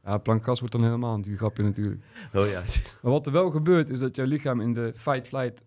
Ja, 0.03 0.17
plank 0.17 0.43
gas 0.43 0.59
wordt 0.59 0.73
dan 0.73 0.83
helemaal 0.83 1.15
een 1.15 1.37
grapje 1.37 1.63
natuurlijk. 1.63 2.03
Oh 2.33 2.47
ja. 2.47 2.63
Maar 3.01 3.11
wat 3.11 3.25
er 3.25 3.31
wel 3.31 3.49
gebeurt, 3.49 3.89
is 3.89 3.99
dat 3.99 4.15
jouw 4.15 4.25
lichaam 4.25 4.61
in 4.61 4.73
de 4.73 4.91
fight-flight... 4.95 5.61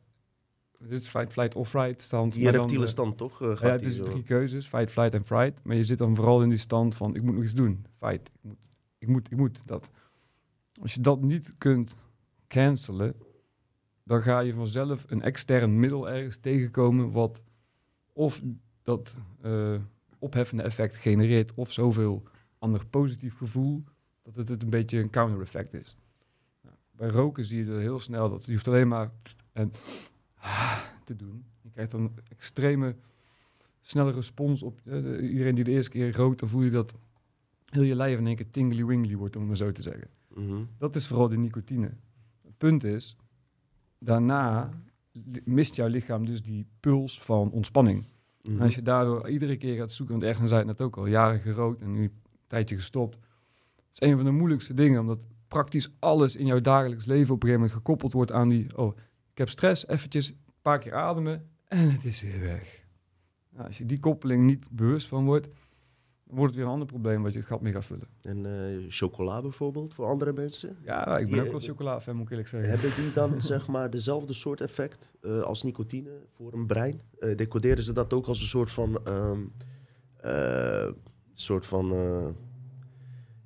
Dit 0.79 1.01
is 1.01 1.09
fight-flight 1.09 1.55
of 1.55 1.69
fright 1.69 2.03
stand. 2.03 2.33
Die 2.33 2.43
maar 2.43 2.53
dan, 2.53 2.61
reptiele 2.61 2.85
eh, 2.85 2.91
stand 2.91 3.17
toch? 3.17 3.37
gaat 3.37 3.61
Ja, 3.61 3.77
dus 3.77 3.97
drie 3.97 4.23
keuzes, 4.23 4.67
fight, 4.67 4.91
flight 4.91 5.15
en 5.15 5.25
fright. 5.25 5.65
Maar 5.65 5.77
je 5.77 5.85
zit 5.85 5.99
dan 5.99 6.17
vooral 6.17 6.43
in 6.43 6.49
die 6.49 6.59
stand 6.59 6.97
van, 6.97 7.15
ik 7.15 7.23
moet 7.23 7.35
nog 7.35 7.45
iets 7.45 7.55
doen. 7.55 7.87
Fight, 7.97 8.29
ik 8.29 8.43
moet, 8.43 8.59
ik 8.99 9.09
moet, 9.09 9.31
ik 9.31 9.37
moet 9.37 9.63
dat. 9.65 9.91
Als 10.81 10.95
je 10.95 11.01
dat 11.01 11.21
niet 11.21 11.59
kunt 11.59 11.97
cancelen, 12.47 13.15
dan 14.05 14.23
ga 14.23 14.41
je 14.41 14.55
vanzelf 14.55 15.05
een 15.09 15.23
extern 15.23 15.81
middel 15.81 16.11
ergens 16.11 16.37
tegenkomen 16.37 17.11
wat 17.11 17.45
of 18.13 18.43
dat 18.83 19.17
eh, 19.41 19.75
opheffende 20.19 20.63
effect 20.63 20.97
genereert 20.97 21.55
of 21.55 21.73
zoveel 21.73 22.23
ander 22.59 22.87
positief 22.87 23.37
gevoel 23.37 23.85
dat 24.23 24.37
het, 24.37 24.49
het 24.49 24.63
een 24.63 24.71
beetje 24.71 24.99
een 24.99 25.11
counter 25.11 25.41
effect 25.41 25.75
is. 25.75 25.97
Nou, 26.61 26.77
bij 26.91 27.09
roken 27.09 27.45
zie 27.45 27.65
je 27.65 27.73
er 27.73 27.81
heel 27.81 28.01
snel 28.01 28.31
dat 28.31 28.47
je 28.47 28.53
hoeft 28.53 28.69
alleen 28.69 28.89
maar 28.89 29.11
en 29.53 29.73
te 31.05 31.17
doen. 31.17 31.45
Je 31.63 31.71
krijgt 31.71 31.91
dan 31.91 32.01
een 32.03 32.13
extreme 32.29 32.95
snelle 33.81 34.11
respons 34.13 34.63
op 34.63 34.81
eh, 34.85 34.93
de- 35.03 35.29
iedereen 35.29 35.55
die 35.55 35.65
de 35.65 35.71
eerste 35.71 35.91
keer 35.91 36.17
rookt, 36.17 36.39
dan 36.41 36.49
voel 36.49 36.63
je 36.63 36.71
dat 36.71 36.95
heel 37.65 37.83
je 37.83 37.95
lijf 37.95 38.19
in 38.19 38.27
één 38.27 38.37
keer 38.37 38.49
tingly 38.49 38.85
wingly 38.85 39.17
wordt, 39.17 39.35
om 39.35 39.41
het 39.41 39.49
maar 39.49 39.59
zo 39.67 39.73
te 39.73 39.83
zeggen. 39.83 40.09
Mhm. 40.35 40.63
Dat 40.79 40.97
is 40.97 41.07
vooral 41.07 41.29
de 41.29 41.37
nicotine. 41.37 41.91
Het 42.43 42.59
punt 42.59 42.85
is, 42.85 43.17
daarna 43.99 44.71
mist 45.45 45.75
jouw 45.75 45.89
lichaam 45.89 46.27
dus 46.27 46.43
die 46.43 46.67
puls 46.81 47.21
van 47.23 47.51
ontspanning. 47.51 48.05
Mhm. 48.43 48.63
Als 48.63 48.75
je 48.75 48.83
daardoor 48.83 49.29
iedere 49.29 49.57
keer 49.57 49.77
gaat 49.77 49.93
zoeken, 49.93 50.15
want 50.19 50.27
ergens 50.31 50.49
zei 50.49 50.61
het 50.67 50.69
net 50.79 50.81
ook 50.87 50.97
al, 50.97 51.07
jaren 51.07 51.41
gerookt 51.41 51.81
en 51.83 51.93
nu 51.93 52.03
een 52.03 52.13
tijdje 52.47 52.75
gestopt. 52.77 53.15
Het 53.15 54.01
is 54.03 54.09
een 54.09 54.17
van 54.17 54.25
de 54.25 54.31
moeilijkste 54.31 54.75
dingen, 54.75 55.01
omdat 55.01 55.27
praktisch 55.49 55.91
alles 55.99 56.37
in 56.37 56.47
jouw 56.47 56.61
dagelijks 56.61 57.05
leven 57.05 57.35
op 57.35 57.43
een 57.43 57.49
gegeven 57.49 57.61
moment 57.61 57.73
gekoppeld 57.79 58.13
wordt 58.13 58.33
aan 58.33 58.49
die, 58.49 58.77
oh, 58.77 58.97
ik 59.39 59.45
heb 59.45 59.53
stress, 59.53 59.89
eventjes 59.89 60.29
een 60.29 60.37
paar 60.63 60.79
keer 60.79 60.95
ademen 60.95 61.49
en 61.65 61.91
het 61.91 62.05
is 62.05 62.21
weer 62.21 62.41
weg. 62.41 62.85
Nou, 63.51 63.67
als 63.67 63.79
je 63.79 63.87
die 63.87 64.01
koppeling 64.01 64.45
niet 64.45 64.71
bewust 64.71 65.09
van 65.09 65.25
wordt, 65.25 65.45
dan 66.25 66.37
wordt 66.37 66.47
het 66.47 66.55
weer 66.55 66.65
een 66.65 66.71
ander 66.71 66.87
probleem 66.87 67.23
wat 67.23 67.33
je 67.33 67.39
het 67.39 67.49
gat 67.49 67.61
mee 67.61 67.73
gaat 67.73 67.85
vullen. 67.85 68.09
En 68.23 68.47
eh, 68.47 68.85
chocola 68.89 69.41
bijvoorbeeld 69.41 69.95
voor 69.95 70.07
andere 70.07 70.33
mensen? 70.33 70.77
Ja, 70.85 71.19
ik 71.19 71.31
ben 71.31 71.41
ook 71.41 71.51
wel 71.51 71.61
chocolade-fan, 71.61 72.15
moet 72.15 72.25
ik 72.25 72.31
eerlijk 72.31 72.49
zeggen. 72.49 72.71
Hebben 72.71 72.91
die 72.97 73.13
dan 73.13 73.43
zeg 73.53 73.67
maar 73.67 73.91
dezelfde 73.91 74.33
soort 74.33 74.61
effect 74.61 75.13
eh, 75.21 75.41
als 75.41 75.63
nicotine 75.63 76.11
voor 76.35 76.53
een 76.53 76.67
brein? 76.67 77.01
Eh, 77.19 77.37
decoderen 77.37 77.85
ze 77.85 77.93
dat 77.93 78.13
ook 78.13 78.27
als 78.27 78.41
een 78.41 78.47
soort 78.47 78.71
van, 78.71 79.01
ehm, 79.05 79.41
eh, 80.17 80.93
soort 81.33 81.67
van, 81.67 81.93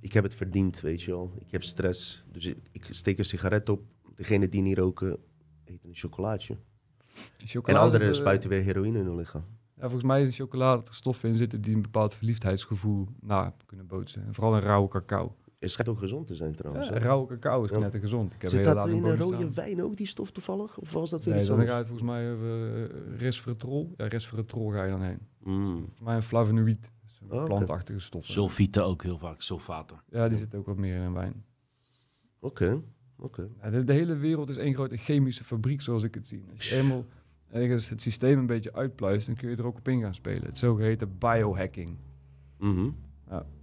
ik 0.01 0.13
heb 0.13 0.25
het 0.25 0.35
verdiend, 0.35 0.81
weet 0.81 1.03
je 1.03 1.11
wel. 1.11 1.33
Ik 1.39 1.51
heb 1.51 1.63
stress, 1.63 2.25
dus 2.31 2.47
ik, 2.47 2.59
ik 2.71 2.87
steek 2.91 3.19
een 3.19 3.25
sigaret 3.25 3.69
op. 3.69 3.83
Degene 4.15 4.49
die 4.49 4.63
niet 4.63 4.79
roken, 4.79 5.19
eet 5.73 5.85
een 5.85 5.95
chocolaatje. 5.95 6.57
En 7.41 7.47
Chocolade 7.49 7.85
anderen 7.85 8.07
zit, 8.07 8.15
eh, 8.15 8.21
spuiten 8.21 8.51
weer 8.51 8.63
heroïne 8.63 8.99
in 8.99 9.05
hun 9.05 9.17
lichaam. 9.17 9.45
Ja, 9.75 9.83
volgens 9.83 10.03
mij 10.03 10.23
is 10.27 10.37
chocolade 10.37 10.79
dat 10.79 10.89
er 10.89 10.95
stoffen 10.95 11.29
in 11.29 11.37
zitten 11.37 11.61
die 11.61 11.75
een 11.75 11.83
bepaald 11.83 12.15
verliefdheidsgevoel 12.15 13.09
na 13.21 13.55
kunnen 13.67 13.87
bootsen. 13.87 14.27
En 14.27 14.35
vooral 14.35 14.55
in 14.57 14.61
rauwe 14.63 14.89
cacao. 14.89 15.37
Het 15.59 15.71
schijnt 15.71 15.91
ook 15.91 15.99
gezond 15.99 16.27
te 16.27 16.35
zijn 16.35 16.55
trouwens. 16.55 16.89
Ja, 16.89 16.99
rauwe 16.99 17.27
cacao 17.27 17.65
is 17.65 17.71
Ja. 17.71 17.91
gezond. 17.91 18.33
Ik 18.35 18.43
heb 18.43 18.51
Zit 18.51 18.65
dat 18.65 18.89
een 18.89 18.97
in 18.97 19.05
een 19.05 19.17
rode 19.19 19.37
staan. 19.37 19.55
wijn 19.55 19.83
ook, 19.83 19.97
die 19.97 20.07
stof 20.07 20.31
toevallig? 20.31 20.79
Of 20.79 20.93
was 20.93 21.11
dat 21.11 21.25
weer 21.25 21.33
Nee, 21.35 21.43
iets 21.43 21.51
dan 21.53 21.59
ga 21.67 21.73
anders? 21.73 21.81
je 21.81 21.87
volgens 21.87 22.11
mij 22.11 22.33
uh, 22.35 23.19
resveratrol. 23.19 23.95
Ja, 23.97 24.07
resveratrol 24.07 24.71
ga 24.71 24.85
je 24.85 24.91
dan 24.91 25.03
heen. 25.03 25.19
Mm. 25.43 25.73
Volgens 25.77 26.01
mij 26.01 26.15
een 26.17 26.23
flavonoïd. 26.23 26.91
Een 27.29 27.39
Oh, 27.39 27.45
plantachtige 27.45 27.99
stof. 28.01 28.27
Sulfieten 28.27 28.85
ook 28.85 29.03
heel 29.03 29.19
vaak, 29.19 29.41
sulfaten. 29.43 30.03
Ja, 30.11 30.29
die 30.29 30.39
zit 30.39 30.55
ook 30.55 30.67
wat 30.67 30.77
meer 30.77 30.95
in 30.95 31.01
een 31.01 31.13
wijn. 31.13 31.45
Oké, 32.41 32.81
oké. 33.23 33.49
De, 33.71 33.85
de 33.85 33.93
hele 33.93 34.17
wereld 34.17 34.49
is 34.49 34.57
één 34.57 34.75
grote 34.75 34.97
chemische 34.97 35.45
fabriek, 35.45 35.81
zoals 35.81 36.03
ik 36.03 36.15
het 36.15 36.29
zie. 36.29 36.45
Als 36.53 36.69
je 36.69 36.77
eenmaal 36.77 37.05
ergens 37.51 37.89
het 37.89 38.01
systeem 38.01 38.39
een 38.39 38.47
beetje 38.47 38.73
uitpluist, 38.73 39.27
dan 39.27 39.37
kun 39.37 39.51
je 39.51 39.57
er 39.57 39.67
ook 39.67 39.79
op 39.79 39.89
in 39.89 40.01
gaan 40.01 40.15
spelen. 40.15 40.45
Het 40.45 40.59
zogeheten 40.59 41.19
biohacking. 41.19 41.97
Mhm. 42.59 42.91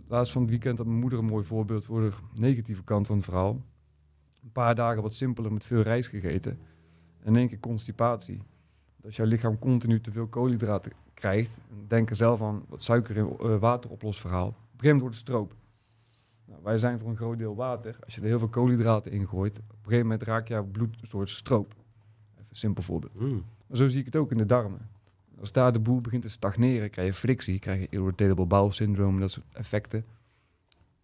Laatst 0.08 0.34
van 0.34 0.41
het 0.41 0.52
weekend 0.52 0.78
had 0.78 0.88
mijn 0.88 1.00
moeder 1.00 1.19
een 1.19 1.26
mooi 1.26 1.45
voorbeeld 1.45 1.86
voor 1.86 2.02
de 2.02 2.12
negatieve 2.34 2.84
kant 2.84 3.08
van 3.08 3.15
het 3.15 3.26
verhaal. 3.26 3.62
Een 4.43 4.52
paar 4.52 4.76
dagen 4.76 5.02
wat 5.02 5.13
simpeler 5.13 5.54
met 5.54 5.65
veel 5.65 5.82
rijst 5.82 6.10
gegeten. 6.10 6.60
En 7.19 7.28
in 7.28 7.36
één 7.36 7.48
keer 7.48 7.60
constipatie. 7.60 8.41
Als 9.04 9.15
jouw 9.15 9.26
lichaam 9.26 9.60
continu 9.60 10.02
te 10.02 10.12
veel 10.12 10.28
koolhydraten 10.28 10.91
krijgt. 11.13 11.58
Denk 11.88 12.10
er 12.10 12.15
zelf 12.15 12.41
aan 12.41 12.63
wat 12.67 12.84
suiker 12.84 13.17
in 13.17 13.36
eh, 13.39 13.60
water 13.60 13.89
oplost 13.89 14.19
verhaal. 14.19 14.48
Op 14.48 14.54
een 14.54 14.62
gegeven 14.62 14.86
moment 14.86 15.02
wordt 15.02 15.15
het 15.15 15.28
stroop. 15.28 15.56
Nou, 16.50 16.62
wij 16.64 16.78
zijn 16.78 17.00
voor 17.00 17.10
een 17.10 17.16
groot 17.18 17.38
deel 17.38 17.56
water. 17.56 17.98
Als 18.04 18.16
je 18.16 18.22
er 18.22 18.28
heel 18.28 18.40
veel 18.40 18.48
koolhydraten 18.48 19.12
in 19.12 19.28
gooit, 19.28 19.58
op 19.58 19.70
een 19.70 19.76
gegeven 19.84 20.02
moment 20.08 20.24
raakt 20.24 20.48
jouw 20.48 20.64
bloed 20.64 20.98
een 21.02 21.08
soort 21.08 21.30
stroop. 21.30 21.72
Even 22.34 22.46
een 22.50 22.56
simpel 22.56 22.84
voorbeeld. 22.84 23.20
Mm. 23.20 23.44
Maar 23.68 23.78
zo 23.78 23.88
zie 23.88 24.00
ik 24.00 24.06
het 24.06 24.16
ook 24.16 24.32
in 24.32 24.38
de 24.38 24.46
darmen. 24.46 24.90
Als 25.40 25.52
daar 25.52 25.72
de 25.72 25.80
boel 25.80 26.02
begint 26.02 26.22
te 26.22 26.30
stagneren, 26.30 26.90
krijg 26.90 27.08
je 27.08 27.14
frictie, 27.14 27.60
krijg 27.60 27.80
je 27.80 27.88
irritable 27.90 28.46
bowel 28.46 28.72
syndrome, 28.72 29.20
dat 29.20 29.32
soort 29.32 29.46
effecten. 29.54 30.06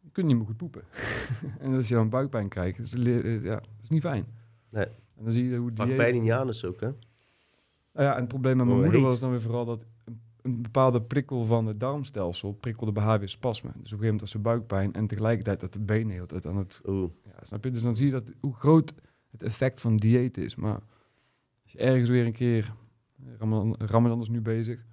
Je 0.01 0.10
kunt 0.12 0.27
niet 0.27 0.36
meer 0.36 0.45
goed 0.45 0.58
poepen. 0.58 0.84
en 1.60 1.73
als 1.73 1.88
je 1.88 1.95
dan 1.95 2.10
buikpijn 2.10 2.47
krijgt, 2.49 2.79
is, 2.79 2.93
eh, 2.93 3.43
ja, 3.43 3.55
dat 3.55 3.67
is 3.81 3.89
niet 3.89 4.01
fijn. 4.01 4.25
Nee. 4.69 4.86
En 4.86 5.23
dan 5.23 5.34
zie 5.34 5.49
je 5.49 5.58
hoe 5.58 5.71
Vaak 5.75 5.86
dieet... 5.86 5.97
pijn 5.99 6.15
in 6.15 6.23
je 6.23 6.36
anus 6.36 6.65
ook, 6.65 6.79
hè? 6.79 6.88
Nou 7.93 8.08
ja, 8.08 8.13
en 8.13 8.19
het 8.19 8.27
probleem 8.27 8.58
met 8.58 8.65
mijn 8.65 8.77
Oh, 8.77 8.84
moeder 8.84 9.01
heet. 9.01 9.10
was 9.10 9.19
dan 9.19 9.29
weer 9.29 9.41
vooral 9.41 9.65
dat 9.65 9.86
een, 10.45 10.62
bepaalde 10.62 11.01
prikkel 11.01 11.43
van 11.45 11.65
het 11.65 11.79
darmstelsel 11.79 12.51
prikkelde 12.51 12.91
bij 12.91 13.03
haar 13.03 13.19
weer 13.19 13.29
spasme. 13.29 13.69
Dus 13.69 13.75
op 13.75 13.81
een 13.84 13.88
gegeven 13.88 14.05
moment 14.05 14.21
had 14.21 14.29
ze 14.29 14.39
buikpijn 14.39 14.93
en 14.93 15.08
tegelijkertijd 15.08 15.60
dat 15.60 15.73
de 15.73 15.79
benen 15.79 16.13
heel 16.13 16.25
tijd 16.25 16.45
aan 16.45 16.58
het 16.58 16.81
Oeh. 16.88 17.12
ja, 17.25 17.31
snap 17.41 17.63
je? 17.63 17.71
Dus 17.71 17.81
dan 17.81 17.95
zie 17.95 18.05
je 18.05 18.12
dat, 18.12 18.23
hoe 18.39 18.53
groot 18.55 18.93
het 19.31 19.43
effect 19.43 19.81
van 19.81 19.95
dieet 19.95 20.38
is. 20.38 20.55
Maar 20.55 20.79
als 21.63 21.71
je 21.71 21.77
ergens 21.77 22.10
weer 22.10 22.25
een 22.25 22.34
keer, 22.34 22.73
Ramadan, 23.39 23.75
Ramadan 23.77 24.21
is 24.21 24.29
nu 24.29 24.41
bezig, 24.41 24.86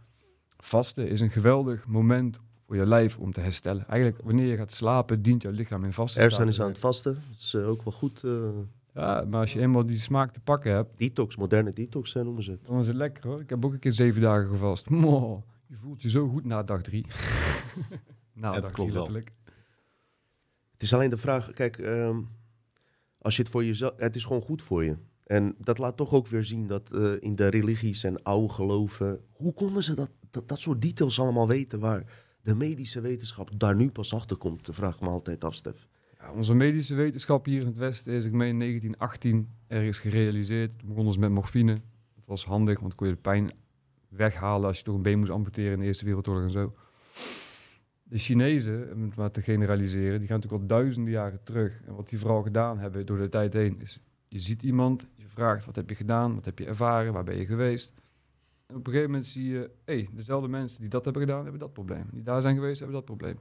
vasten 0.57 1.09
is 1.09 1.21
een 1.21 1.31
geweldig 1.31 1.87
moment 1.87 2.41
voor 2.59 2.77
je 2.77 2.87
lijf 2.87 3.19
om 3.19 3.33
te 3.33 3.41
herstellen. 3.41 3.89
Eigenlijk, 3.89 4.23
wanneer 4.25 4.47
je 4.47 4.57
gaat 4.57 4.73
slapen, 4.73 5.23
dient 5.23 5.43
jouw 5.43 5.53
lichaam 5.53 5.85
in 5.85 5.93
vasten. 5.93 6.23
Ersan 6.23 6.49
is 6.49 6.61
aan 6.61 6.69
het 6.69 6.79
vasten. 6.79 7.15
Dat 7.15 7.39
is 7.39 7.55
eh, 7.55 7.69
ook 7.69 7.83
wel 7.83 7.93
goed. 7.93 8.25
eh, 8.25 8.49
Ja, 8.95 9.25
maar 9.29 9.41
als 9.41 9.53
je 9.53 9.61
eenmaal 9.61 9.85
die 9.85 10.01
smaak 10.01 10.33
te 10.33 10.41
pakken 10.41 10.73
hebt, 10.73 10.99
detox, 10.99 11.37
moderne 11.37 11.73
detox 11.73 12.15
noemen 12.15 12.43
ze 12.43 12.51
het. 12.51 12.65
dan 12.65 12.79
is 12.79 12.87
het 12.87 12.97
lekker 12.97 13.27
hoor. 13.27 13.41
Ik 13.41 13.51
heb 13.51 13.65
ook 13.65 13.73
een 13.73 13.79
keer 13.79 13.93
zeven 13.93 14.23
dagen 14.23 14.49
gevast. 14.49 14.91
Mo, 14.91 15.45
je 15.67 15.77
voelt 15.77 16.03
je 16.03 16.11
zo 16.11 16.29
goed 16.29 16.45
na 16.45 16.63
dag 16.63 16.83
drie. 16.83 17.07
na 18.33 18.49
Ja, 18.49 18.53
dat 18.53 18.63
dag 18.63 18.73
klopt 18.73 18.91
drie 18.91 19.03
wel. 19.03 19.23
Het 20.73 20.83
is 20.83 20.95
alleen 20.95 21.11
de 21.11 21.17
vraag, 21.17 21.53
kijk, 21.53 21.79
ehm, 21.79 22.21
als 23.19 23.37
je 23.37 23.43
het 23.43 23.51
voor 23.51 23.65
jezelf, 23.65 23.93
het 23.97 24.17
is 24.17 24.25
gewoon 24.25 24.43
goed 24.43 24.63
voor 24.63 24.85
je. 24.85 24.97
En 25.25 25.55
dat 25.59 25.79
laat 25.79 25.97
toch 25.97 26.13
ook 26.13 26.27
weer 26.27 26.45
zien 26.45 26.67
dat 26.67 26.93
eh, 26.93 27.13
in 27.21 27.37
de 27.37 27.47
religies 27.47 28.05
en 28.05 28.23
oude 28.23 28.53
geloven, 28.53 29.21
hoe 29.31 29.53
konden 29.53 29.83
ze 29.83 29.95
dat, 29.95 30.11
dat, 30.31 30.49
dat 30.49 30.61
soort 30.61 30.83
details 30.83 31.21
allemaal 31.21 31.49
weten 31.49 31.81
waar 31.81 32.05
de 32.43 32.55
medische 32.55 33.01
wetenschap 33.01 33.51
daar 33.57 33.77
nu 33.77 33.91
pas 33.91 34.15
achter 34.15 34.37
komt? 34.37 34.67
Dat 34.67 34.75
vraag 34.75 34.95
ik 34.95 35.01
me 35.01 35.09
altijd 35.09 35.45
af, 35.45 35.55
Stef. 35.55 35.89
Onze 36.31 36.55
medische 36.55 36.95
wetenschap 36.95 37.45
hier 37.45 37.61
in 37.61 37.67
het 37.67 37.77
Westen 37.77 38.13
is, 38.13 38.25
ik 38.25 38.33
meen, 38.33 38.49
in 38.49 38.59
1918 38.59 39.49
ergens 39.67 39.99
gerealiseerd. 39.99 40.79
Toen 40.79 40.89
begonnen 40.89 41.13
ze 41.13 41.19
met 41.19 41.31
morfine. 41.31 41.73
Dat 42.15 42.25
was 42.25 42.45
handig, 42.45 42.81
want 42.81 42.95
kon 42.95 43.07
je 43.07 43.13
de 43.13 43.21
pijn 43.21 43.51
weghalen 44.09 44.67
als 44.67 44.79
je 44.79 44.85
toch 44.85 44.95
een 44.95 45.03
been 45.03 45.19
moest 45.19 45.31
amputeren 45.31 45.73
in 45.73 45.79
de 45.79 45.85
Eerste 45.85 46.05
Wereldoorlog 46.05 46.43
en 46.43 46.51
zo. 46.51 46.75
De 48.03 48.19
Chinezen, 48.19 48.93
om 48.95 49.03
het 49.03 49.17
maar 49.17 49.31
te 49.31 49.43
generaliseren, 49.43 50.19
die 50.19 50.29
gaan 50.29 50.37
natuurlijk 50.41 50.63
al 50.63 50.79
duizenden 50.79 51.13
jaren 51.13 51.43
terug. 51.43 51.81
En 51.87 51.95
wat 51.95 52.09
die 52.09 52.19
vooral 52.19 52.43
gedaan 52.43 52.79
hebben 52.79 53.07
door 53.07 53.19
de 53.19 53.29
tijd 53.29 53.53
heen, 53.53 53.81
is 53.81 54.01
je 54.29 54.39
ziet 54.39 54.63
iemand, 54.63 55.07
je 55.17 55.29
vraagt 55.29 55.65
wat 55.65 55.77
heb 55.77 55.89
je 55.89 55.95
gedaan, 55.95 56.35
wat 56.35 56.45
heb 56.45 56.59
je 56.59 56.67
ervaren, 56.67 57.13
waar 57.13 57.25
ben 57.25 57.37
je 57.37 57.47
geweest. 57.47 57.95
En 58.67 58.77
op 58.77 58.87
een 58.87 58.93
gegeven 58.93 59.11
moment 59.11 59.31
zie 59.31 59.49
je, 59.49 59.71
hé, 59.85 59.95
hey, 59.95 60.09
dezelfde 60.13 60.49
mensen 60.49 60.81
die 60.81 60.89
dat 60.89 61.05
hebben 61.05 61.23
gedaan, 61.23 61.43
hebben 61.43 61.61
dat 61.61 61.73
probleem. 61.73 62.05
Die 62.13 62.23
daar 62.23 62.41
zijn 62.41 62.55
geweest, 62.55 62.79
hebben 62.79 62.97
dat 62.97 63.05
probleem. 63.05 63.39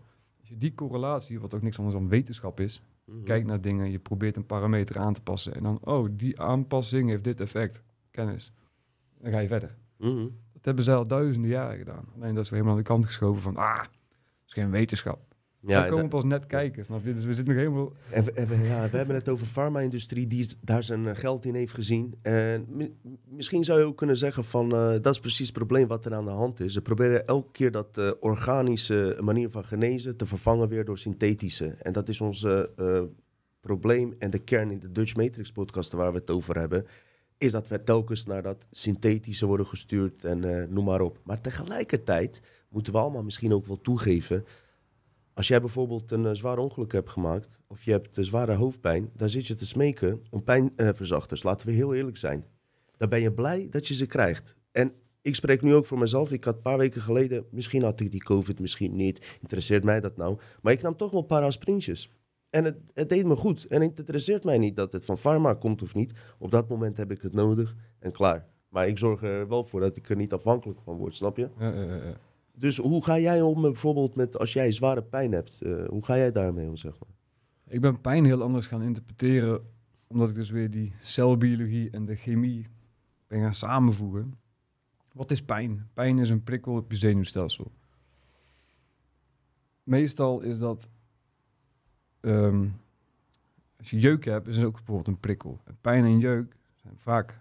Je 0.51 0.57
die 0.57 0.73
correlatie, 0.75 1.39
wat 1.39 1.53
ook 1.53 1.61
niks 1.61 1.77
anders 1.77 1.95
dan 1.95 2.07
wetenschap 2.07 2.59
is, 2.59 2.81
Mhm. 3.05 3.23
Kijk 3.23 3.45
naar 3.45 3.61
dingen, 3.61 3.91
je 3.91 3.99
probeert 3.99 4.35
een 4.35 4.45
parameter 4.45 4.99
aan 4.99 5.13
te 5.13 5.21
passen. 5.21 5.53
En 5.53 5.63
dan, 5.63 5.79
oh, 5.83 6.07
die 6.11 6.41
aanpassing 6.41 7.09
heeft 7.09 7.23
dit 7.23 7.41
effect. 7.41 7.83
Kennis. 8.11 8.53
Dan 9.19 9.31
ga 9.31 9.39
je 9.39 9.47
verder. 9.47 9.75
Mhm. 9.97 10.27
Dat 10.53 10.65
hebben 10.65 10.83
zij 10.83 10.95
al 10.95 11.07
duizenden 11.07 11.49
jaren 11.51 11.77
gedaan. 11.77 12.05
Alleen 12.15 12.35
dat 12.35 12.43
is 12.43 12.49
weer 12.49 12.59
helemaal 12.59 12.71
aan 12.71 12.83
de 12.83 12.89
kant 12.89 13.05
geschoven 13.05 13.41
van, 13.41 13.55
ah, 13.55 13.77
dat 13.77 13.89
is 14.47 14.53
geen 14.53 14.71
wetenschap. 14.71 15.30
Ja, 15.67 15.79
Daar 15.81 15.89
komen 15.89 16.09
pas 16.09 16.23
net 16.23 16.45
kijken, 16.47 16.85
snap 16.85 17.05
je? 17.05 17.13
Dus 17.13 17.23
we 17.25 17.33
zitten 17.33 17.53
nog 17.53 17.63
helemaal... 17.63 17.93
en 18.09 18.23
we, 18.23 18.31
en 18.31 18.47
we- 18.47 18.55
ja, 18.55 18.89
we 18.89 18.97
hebben 18.97 19.15
het 19.15 19.29
over 19.29 19.45
de 19.45 19.51
farma-industrie 19.51 20.27
die 20.27 20.47
daar 20.61 20.83
zijn 20.83 21.07
eh, 21.07 21.15
geld 21.15 21.45
in 21.45 21.55
heeft 21.55 21.73
gezien. 21.73 22.15
En 22.21 22.65
mi- 22.69 22.93
misschien 23.29 23.63
zou 23.63 23.79
je 23.79 23.85
ook 23.85 23.97
kunnen 23.97 24.17
zeggen 24.17 24.43
van, 24.43 24.71
eh, 24.75 24.89
dat 25.01 25.13
is 25.13 25.19
precies 25.19 25.47
het 25.47 25.57
probleem 25.57 25.87
wat 25.87 26.05
er 26.05 26.13
aan 26.13 26.25
de 26.25 26.31
hand 26.31 26.59
is. 26.59 26.73
Ze 26.73 26.81
proberen 26.81 27.27
elke 27.27 27.51
keer 27.51 27.71
dat 27.71 27.97
eh, 27.97 28.11
organische 28.19 29.17
manier 29.21 29.49
van 29.49 29.63
genezen 29.63 30.15
te 30.17 30.25
vervangen 30.25 30.67
weer 30.67 30.85
door 30.85 30.97
synthetische. 30.97 31.67
En 31.67 31.91
dat 31.93 32.09
is 32.09 32.21
ons 32.21 32.43
eh, 32.43 32.63
eh, 32.77 33.03
probleem 33.59 34.15
en 34.19 34.29
de 34.29 34.39
kern 34.39 34.71
in 34.71 34.79
de 34.79 34.91
Dutch 34.91 35.15
Matrix 35.15 35.51
podcast 35.51 35.91
waar 35.91 36.11
we 36.11 36.17
het 36.17 36.31
over 36.31 36.57
hebben. 36.59 36.85
is 37.37 37.51
dat 37.51 37.67
we 37.67 37.83
telkens 37.83 38.25
naar 38.25 38.41
dat 38.41 38.65
synthetische 38.71 39.45
worden 39.45 39.65
gestuurd 39.65 40.23
en 40.23 40.43
eh, 40.43 40.67
noem 40.67 40.85
maar 40.85 41.01
op. 41.01 41.17
Maar 41.23 41.41
tegelijkertijd 41.41 42.41
moeten 42.69 42.93
we 42.93 42.99
allemaal 42.99 43.23
misschien 43.23 43.53
ook 43.53 43.65
wel 43.65 43.81
toegeven. 43.81 44.45
Als 45.41 45.49
jij 45.49 45.59
bijvoorbeeld 45.59 46.11
een 46.11 46.25
eh, 46.25 46.33
zwaar 46.33 46.57
ongeluk 46.57 46.91
hebt 46.91 47.09
gemaakt 47.09 47.57
of 47.67 47.83
je 47.83 47.91
hebt 47.91 48.17
eh, 48.17 48.23
zware 48.23 48.53
hoofdpijn, 48.53 49.09
dan 49.15 49.29
zit 49.29 49.47
je 49.47 49.55
te 49.55 49.65
smeken 49.65 50.21
om 50.29 50.43
pijnverzachters. 50.43 51.43
Laten 51.43 51.67
we 51.67 51.73
heel 51.73 51.93
eerlijk 51.93 52.17
zijn. 52.17 52.45
Dan 52.97 53.09
ben 53.09 53.21
je 53.21 53.33
blij 53.33 53.67
dat 53.69 53.87
je 53.87 53.93
ze 53.93 54.05
krijgt. 54.05 54.55
En 54.71 54.93
ik 55.21 55.35
spreek 55.35 55.61
nu 55.61 55.73
ook 55.73 55.85
voor 55.85 55.97
mezelf. 55.97 56.31
Ik 56.31 56.43
had 56.43 56.55
een 56.55 56.61
paar 56.61 56.77
weken 56.77 57.01
geleden, 57.01 57.45
misschien 57.51 57.83
had 57.83 57.99
ik 57.99 58.11
die 58.11 58.23
COVID, 58.23 58.59
misschien 58.59 58.95
niet. 58.95 59.37
Interesseert 59.41 59.83
mij 59.83 59.99
dat 59.99 60.17
nou? 60.17 60.39
Maar 60.61 60.73
ik 60.73 60.81
nam 60.81 60.95
toch 60.95 61.11
wel 61.11 61.21
een 61.21 61.27
paar 61.27 61.43
aspirintjes. 61.43 62.11
En 62.49 62.65
het, 62.65 62.77
het 62.93 63.09
deed 63.09 63.25
me 63.25 63.35
goed. 63.35 63.65
En 63.67 63.81
het 63.81 63.99
interesseert 63.99 64.43
mij 64.43 64.57
niet 64.57 64.75
dat 64.75 64.93
het 64.93 65.05
van 65.05 65.17
Pharma 65.17 65.53
komt 65.53 65.81
of 65.81 65.95
niet. 65.95 66.13
Op 66.39 66.51
dat 66.51 66.69
moment 66.69 66.97
heb 66.97 67.11
ik 67.11 67.21
het 67.21 67.33
nodig 67.33 67.75
en 67.99 68.11
klaar. 68.11 68.47
Maar 68.69 68.87
ik 68.87 68.97
zorg 68.97 69.23
er 69.23 69.47
wel 69.47 69.63
voor 69.63 69.79
dat 69.79 69.97
ik 69.97 70.09
er 70.09 70.15
niet 70.15 70.33
afhankelijk 70.33 70.81
van 70.81 70.97
word, 70.97 71.15
snap 71.15 71.37
je? 71.37 71.49
Ja, 71.59 71.73
ja, 71.73 71.83
ja, 71.83 71.95
ja. 71.95 72.17
Dus 72.61 72.77
hoe 72.77 73.03
ga 73.03 73.19
jij 73.19 73.41
om 73.41 73.61
bijvoorbeeld 73.61 74.15
met 74.15 74.37
als 74.37 74.53
jij 74.53 74.71
zware 74.71 75.03
pijn 75.03 75.31
hebt? 75.31 75.61
eh, 75.61 75.87
hoe 75.87 76.05
ga 76.05 76.17
jij 76.17 76.31
daarmee 76.31 76.67
om, 76.67 76.75
zeg 76.77 76.93
maar? 76.99 77.15
Ik 77.67 77.81
ben 77.81 78.01
pijn 78.01 78.25
heel 78.25 78.41
anders 78.41 78.67
gaan 78.67 78.81
interpreteren, 78.81 79.61
omdat 80.07 80.29
ik 80.29 80.35
dus 80.35 80.49
weer 80.49 80.69
die 80.69 80.93
celbiologie 81.01 81.89
en 81.89 82.05
de 82.05 82.15
chemie 82.15 82.67
ben 83.27 83.41
gaan 83.41 83.53
samenvoegen. 83.53 84.39
Wat 85.13 85.31
is 85.31 85.41
pijn? 85.41 85.89
Pijn 85.93 86.19
is 86.19 86.29
een 86.29 86.43
prikkel 86.43 86.75
op 86.75 86.91
je 86.91 86.97
zenuwstelsel. 86.97 87.71
Meestal 89.83 90.41
is 90.41 90.59
dat, 90.59 90.89
ehm, 92.19 92.67
als 93.77 93.89
je 93.89 93.99
jeuk 93.99 94.25
hebt, 94.25 94.47
is 94.47 94.55
het 94.55 94.65
ook 94.65 94.75
bijvoorbeeld 94.75 95.07
een 95.07 95.19
prikkel. 95.19 95.59
Pijn 95.81 96.03
en 96.03 96.19
jeuk 96.19 96.55
zijn 96.75 96.97
vaak 96.97 97.40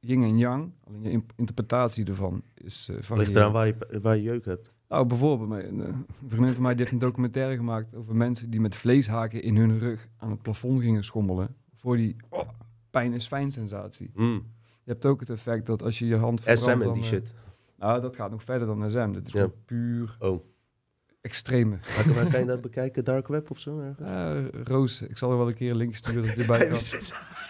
yin 0.00 0.22
en 0.22 0.38
yang, 0.38 0.72
alleen 0.86 1.02
je 1.12 1.22
interpretatie 1.36 2.04
ervan 2.06 2.42
is 2.54 2.88
uh, 2.90 3.16
Ligt 3.16 3.30
eraan 3.36 3.52
waar 3.52 3.66
je, 3.66 3.76
waar 4.02 4.16
je 4.16 4.22
jeuk 4.22 4.44
hebt. 4.44 4.72
nou, 4.88 5.06
bijvoorbeeld, 5.06 5.48
mijn- 5.48 5.80
een 5.80 6.06
vriendin 6.28 6.52
van 6.52 6.62
mij 6.62 6.70
die 6.72 6.80
heeft 6.80 6.92
een 6.92 6.98
documentaire 6.98 7.56
gemaakt 7.56 7.94
over 7.94 8.16
mensen 8.16 8.50
die 8.50 8.60
met 8.60 8.74
vleeshaken 8.74 9.42
in 9.42 9.56
hun 9.56 9.78
rug 9.78 10.08
aan 10.16 10.30
het 10.30 10.42
plafond 10.42 10.80
gingen 10.80 11.04
schommelen. 11.04 11.54
Voor 11.76 11.96
die 11.96 12.16
oh, 12.28 12.48
pijn 12.90 13.12
is 13.12 13.26
fijn 13.26 13.50
sensatie. 13.50 14.10
Mm. 14.14 14.46
Je 14.84 14.90
hebt 14.90 15.06
ook 15.06 15.20
het 15.20 15.30
effect 15.30 15.66
dat 15.66 15.82
als 15.82 15.98
je 15.98 16.06
je 16.06 16.16
hand 16.16 16.40
verbrandt... 16.40 16.62
SM 16.62 16.70
en 16.70 16.78
dan, 16.78 16.92
die 16.92 17.02
eh, 17.02 17.08
shit. 17.08 17.34
Nou, 17.78 18.00
dat 18.00 18.16
gaat 18.16 18.30
nog 18.30 18.42
verder 18.44 18.66
dan 18.66 18.90
SM. 18.90 19.12
Dit 19.12 19.26
is 19.26 19.32
Ja. 19.32 19.38
gewoon 19.40 19.54
puur 19.64 20.16
Oh. 20.18 20.44
extreme. 21.20 21.74
Ik- 21.76 22.12
waar 22.14 22.26
kan 22.30 22.40
je 22.40 22.46
dat 22.54 22.60
bekijken? 22.60 23.04
Dark 23.04 23.28
web 23.28 23.50
of 23.50 23.58
zo? 23.58 23.78
ergens? 23.80 24.08
Eh, 24.08 24.62
Roos, 24.64 25.02
ik 25.02 25.18
zal 25.18 25.30
er 25.30 25.36
wel 25.36 25.46
een 25.48 25.54
keer 25.54 25.70
een 25.70 25.76
link 25.76 25.94
sturen 25.94 26.22
dat 26.22 26.34
je 26.34 26.40
erbij 26.40 26.70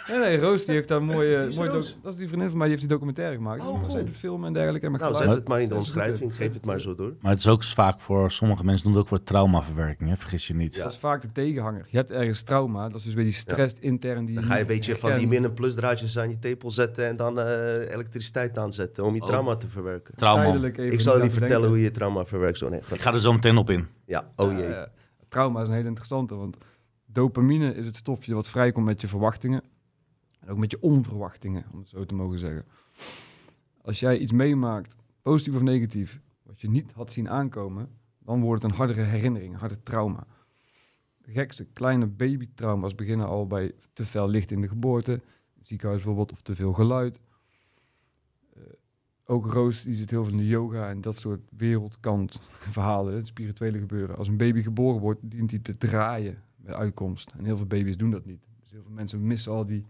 Nee, 0.09 0.19
nee, 0.19 0.39
Roos 0.39 0.65
die 0.65 0.75
heeft 0.75 0.89
daar 0.89 0.99
een 0.99 1.05
mooie... 1.05 1.39
Wie 1.39 1.49
is 1.49 1.57
mooie 1.57 1.71
Roos? 1.71 1.87
doc- 1.93 2.03
dat 2.03 2.13
is 2.13 2.19
die 2.19 2.27
vriendin 2.29 2.49
van 2.49 2.59
mij, 2.59 2.67
die 2.69 2.77
heeft 2.77 2.89
die 2.89 2.97
documentaire 2.97 3.37
gemaakt. 3.37 3.61
Oh, 3.63 3.69
Dus 3.69 3.79
cool. 3.79 3.91
zij 3.91 4.05
doet 4.05 4.17
filmen 4.17 4.47
en 4.47 4.53
dergelijke. 4.53 4.87
En 4.87 4.93
Nou, 4.93 5.05
geluid. 5.05 5.25
zet 5.25 5.35
het 5.35 5.49
maar 5.49 5.61
in 5.61 5.69
de 5.69 5.75
omschrijving. 5.75 6.37
Geef 6.37 6.53
het 6.53 6.65
maar 6.65 6.81
zo 6.81 6.95
door. 6.95 7.15
Maar 7.21 7.31
het 7.31 7.41
is 7.41 7.47
ook 7.49 7.65
vaak 7.65 8.01
voor 8.01 8.31
sommige 8.31 8.65
mensen 8.65 8.85
doen 8.85 8.93
het 8.93 9.03
ook 9.03 9.09
voor 9.09 9.23
traumaverwerking, 9.23 10.09
hè? 10.11 10.17
vergis 10.17 10.47
je 10.47 10.55
niet. 10.55 10.75
Ja. 10.75 10.83
Dat 10.83 10.93
is 10.93 10.99
vaak 10.99 11.23
de 11.23 11.33
tegenhanger. 11.33 11.87
Je 11.89 11.97
hebt 11.97 12.11
ergens 12.11 12.43
trauma, 12.43 12.89
dat 12.89 12.99
is 12.99 13.03
dus 13.05 13.15
weer 13.15 13.25
die 13.25 13.33
stress 13.33 13.75
intern 13.81 14.25
die 14.25 14.35
Dan 14.35 14.45
ga 14.45 14.55
je 14.55 14.61
een 14.61 14.67
niet 14.67 14.77
beetje 14.77 14.97
van 14.97 15.09
die 15.11 15.19
herkent. 15.19 15.41
min- 15.41 15.51
en 15.51 15.55
plusdraadjes 15.57 16.19
aan 16.19 16.31
je 16.31 16.39
tepel 16.39 16.71
zetten 16.71 17.07
en 17.07 17.17
dan 17.17 17.41
eh, 17.41 17.91
elektriciteit 17.93 18.59
aanzetten 18.59 19.05
om 19.05 19.15
je 19.15 19.21
Oh. 19.21 19.27
trauma 19.29 19.57
te 19.57 19.69
verwerken. 19.69 20.15
Trauma. 20.17 20.43
Tijdelijk 20.43 20.79
even 20.79 20.93
Ik 20.93 21.01
zal 21.01 21.17
je 21.17 21.23
niet 21.23 21.31
aan 21.33 21.39
vertellen 21.39 21.69
hoe 21.69 21.81
je 21.81 21.91
trauma 21.91 22.25
verwerkt. 22.25 22.59
Zo, 22.59 22.69
nee, 22.69 22.81
Ik 22.93 23.01
ga 23.01 23.13
er 23.13 23.21
zo 23.21 23.33
meteen 23.33 23.57
op 23.57 23.71
in. 23.71 23.87
Ja, 24.07 24.29
oh 24.37 24.53
Ja, 24.53 24.59
jee. 24.59 24.69
ja. 24.69 24.89
Trauma 25.29 25.61
is 25.63 25.69
een 25.69 25.75
hele 25.75 25.87
interessante, 25.89 26.35
want 26.35 26.57
dopamine 27.07 27.75
is 27.75 27.87
het 27.87 27.97
stofje 27.97 28.35
wat 28.35 28.49
vrijkomt 28.49 28.87
met 28.87 29.01
je 29.01 29.09
verwachtingen. 29.09 29.63
En 30.41 30.49
ook 30.49 30.59
met 30.59 30.71
je 30.71 30.83
onverwachtingen, 30.83 31.65
om 31.73 31.79
het 31.79 31.89
zo 31.89 32.05
te 32.05 32.15
mogen 32.15 32.39
zeggen. 32.39 32.65
Als 33.83 34.01
jij 34.01 34.19
iets 34.19 34.33
meemaakt, 34.33 34.95
positief 35.23 35.55
of 35.55 35.63
negatief, 35.63 36.21
wat 36.43 36.61
je 36.61 36.71
niet 36.71 36.93
had 36.93 37.13
zien 37.13 37.29
aankomen, 37.29 37.89
dan 38.19 38.41
wordt 38.41 38.63
het 38.63 38.71
een 38.71 38.79
hardere 38.79 39.03
herinnering, 39.03 39.53
een 39.53 39.59
harder 39.59 39.83
trauma. 39.83 40.27
De 41.17 41.33
gekste 41.33 41.65
kleine 41.65 42.07
babytrauma's 42.07 42.95
beginnen 42.95 43.27
al 43.27 43.47
bij 43.47 43.73
te 43.93 44.05
veel 44.05 44.29
licht 44.29 44.51
in 44.51 44.61
de 44.61 44.69
geboorte, 44.69 45.11
het 45.57 45.67
ziekenhuis 45.67 46.03
bijvoorbeeld, 46.03 46.33
of 46.33 46.43
te 46.43 46.57
veel 46.57 46.73
geluid. 46.73 47.21
Eh, 48.55 48.63
ook 49.25 49.47
Roos, 49.47 49.83
die 49.83 49.95
zit 49.95 50.11
heel 50.11 50.23
veel 50.23 50.33
in 50.33 50.39
de 50.39 50.47
yoga 50.47 50.89
en 50.89 51.01
dat 51.01 51.17
soort 51.17 51.41
wereldkant 51.57 52.41
verhalen, 52.77 53.15
het 53.15 53.27
spirituele 53.27 53.79
gebeuren. 53.79 54.17
Als 54.17 54.29
een 54.29 54.37
baby 54.37 54.63
geboren 54.63 55.01
wordt, 55.01 55.21
dient 55.23 55.51
hij 55.51 55.61
te 55.61 55.77
draaien 55.77 56.43
bij 56.57 56.75
uitkomst. 56.75 57.33
En 57.39 57.45
heel 57.45 57.57
veel 57.57 57.67
baby's 57.67 57.97
doen 57.97 58.11
dat 58.11 58.25
niet. 58.25 58.47
Dus 58.61 58.71
heel 58.71 58.83
veel 58.83 58.93
mensen 58.93 59.27
missen 59.27 59.53
al 59.53 59.67
die 59.67 59.87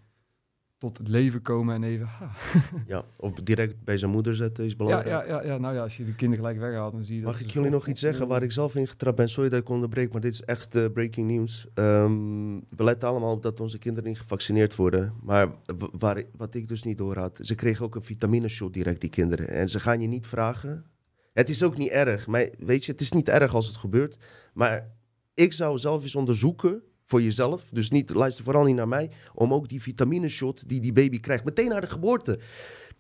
tot 0.81 0.99
het 0.99 1.09
leven 1.09 1.43
komen 1.43 1.75
en 1.75 1.83
even... 1.83 2.07
ha. 2.07 2.31
Ja, 2.87 3.05
of 3.17 3.33
direct 3.33 3.85
bij 3.85 3.99
zijn 3.99 4.11
moeder 4.11 4.35
zetten 4.35 4.65
is 4.65 4.71
Ja, 4.71 4.77
belangrijk. 4.77 5.07
ja, 5.07 5.25
ja, 5.25 5.43
ja, 5.43 5.59
nou 5.59 5.75
ja, 5.75 5.83
als 5.83 5.97
je 5.97 6.05
de 6.05 6.15
kinderen 6.15 6.45
gelijk 6.45 6.61
weghaalt, 6.61 6.93
dan 6.93 7.05
zie 7.05 7.15
je 7.17 7.23
dat... 7.23 7.33
Mag 7.33 7.41
ik 7.41 7.51
jullie 7.51 7.71
nog 7.71 7.87
iets 7.87 8.01
zeggen 8.01 8.29
waar 8.29 8.43
ik 8.43 8.53
zelf 8.53 8.75
in 8.75 8.87
getrapt 8.89 9.17
ben? 9.17 9.29
Sorry 9.29 9.51
dat 9.51 9.61
ik 9.61 9.69
onderbreek, 9.69 10.13
maar 10.13 10.21
dit 10.21 10.33
is 10.33 10.43
echt 10.43 10.75
eh, 10.75 10.87
breaking 10.93 11.31
news. 11.31 11.67
Ehm, 11.75 12.59
we 12.77 12.85
letten 12.85 13.09
allemaal 13.09 13.33
op 13.33 13.43
dat 13.43 13.61
onze 13.61 13.79
kinderen 13.79 14.09
niet 14.09 14.19
gevaccineerd 14.19 14.77
worden. 14.77 15.15
Maar 15.23 15.49
waar, 15.93 16.23
wat 16.37 16.55
ik 16.55 16.69
dus 16.69 16.83
niet 16.83 16.99
door 16.99 17.17
had, 17.17 17.39
ze 17.43 17.55
kregen 17.55 17.85
ook 17.85 17.95
een 17.95 18.03
vitamineshot 18.03 18.73
direct, 18.73 19.01
die 19.01 19.11
kinderen. 19.11 19.49
En 19.49 19.69
ze 19.69 19.81
gaan 19.81 20.01
je 20.01 20.09
niet 20.09 20.27
vragen. 20.27 20.85
Het 21.33 21.49
is 21.49 21.63
ook 21.63 21.77
niet 21.77 21.91
erg. 21.91 22.27
Maar 22.27 22.49
weet 22.59 22.85
je, 22.85 22.93
het 22.93 23.01
is 23.01 23.13
niet 23.13 23.29
erg 23.29 23.55
als 23.55 23.67
het 23.67 23.77
gebeurt. 23.77 24.19
Maar 24.55 24.89
ik 25.35 25.53
zou 25.53 25.79
zelf 25.79 26.03
eens 26.03 26.17
onderzoeken 26.17 26.83
voor 27.11 27.23
jezelf. 27.23 27.69
Dus 27.71 27.91
niet, 27.91 28.11
luister 28.15 28.45
vooral 28.45 28.65
niet 28.65 28.75
naar 28.77 28.89
mij. 28.89 29.11
Om 29.35 29.53
ook 29.55 29.69
die 29.69 29.83
vitamineshot 29.83 30.69
die 30.69 30.81
die 30.81 30.93
baby 30.93 31.21
krijgt, 31.21 31.45
meteen 31.45 31.69
na 31.69 31.81
de 31.81 31.87
geboorte. 31.87 32.41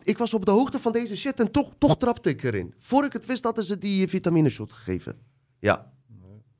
Ik 0.02 0.18
was 0.18 0.34
op 0.34 0.44
de 0.44 0.50
hoogte 0.50 0.78
van 0.78 0.92
deze 0.92 1.16
shit 1.16 1.40
en 1.40 1.50
toch, 1.50 1.72
toch 1.78 1.96
trapte 1.96 2.28
ik 2.30 2.42
erin. 2.42 2.74
Voor 2.78 3.04
ik 3.04 3.12
het 3.12 3.26
wist, 3.26 3.44
hadden 3.44 3.64
ze 3.64 3.78
die 3.78 4.08
vitamineshot 4.08 4.72
gegeven. 4.72 5.16
Ja. 5.58 5.92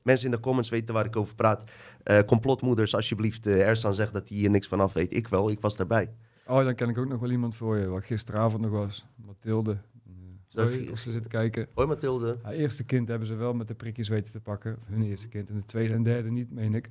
Mensen 0.03 0.25
in 0.25 0.31
de 0.31 0.39
comments 0.39 0.69
weten 0.69 0.93
waar 0.93 1.05
ik 1.05 1.15
over 1.15 1.35
praat. 1.35 1.63
Eh, 2.03 2.19
complotmoeders, 2.19 2.95
alsjeblieft. 2.95 3.45
eh 3.47 3.67
Ersan 3.67 3.93
zegt 3.93 4.13
dat 4.13 4.29
hij 4.29 4.37
hier 4.37 4.49
niks 4.49 4.67
van 4.67 4.79
af 4.79 4.93
weet. 4.93 5.13
Ik 5.13 5.27
wel, 5.27 5.49
ik 5.49 5.59
was 5.59 5.77
daarbij. 5.77 6.13
Oh, 6.47 6.63
dan 6.63 6.75
ken 6.75 6.89
ik 6.89 6.97
ook 6.97 7.07
nog 7.07 7.19
wel 7.19 7.31
iemand 7.31 7.55
voor 7.55 7.77
je, 7.77 7.87
wat 7.87 8.03
gisteravond 8.03 8.61
nog 8.61 8.71
was. 8.71 9.05
Mathilde. 9.15 9.71
Eh, 9.71 10.11
Sorry, 10.47 10.89
als 10.91 11.01
ze 11.01 11.11
zit 11.11 11.27
kijken. 11.27 11.67
Hoi 11.73 11.87
Mathilde. 11.87 12.37
Haar 12.41 12.53
eerste 12.53 12.83
kind 12.83 13.07
hebben 13.07 13.27
ze 13.27 13.35
wel 13.35 13.53
met 13.53 13.67
de 13.67 13.73
prikjes 13.73 14.07
weten 14.09 14.31
te 14.31 14.39
pakken. 14.39 14.77
Hun 14.85 15.01
eerste 15.03 15.27
kind. 15.27 15.49
En 15.49 15.55
de 15.55 15.65
tweede 15.65 15.93
en 15.93 16.03
derde 16.03 16.31
niet, 16.31 16.51
meen 16.51 16.73
ik. 16.75 16.89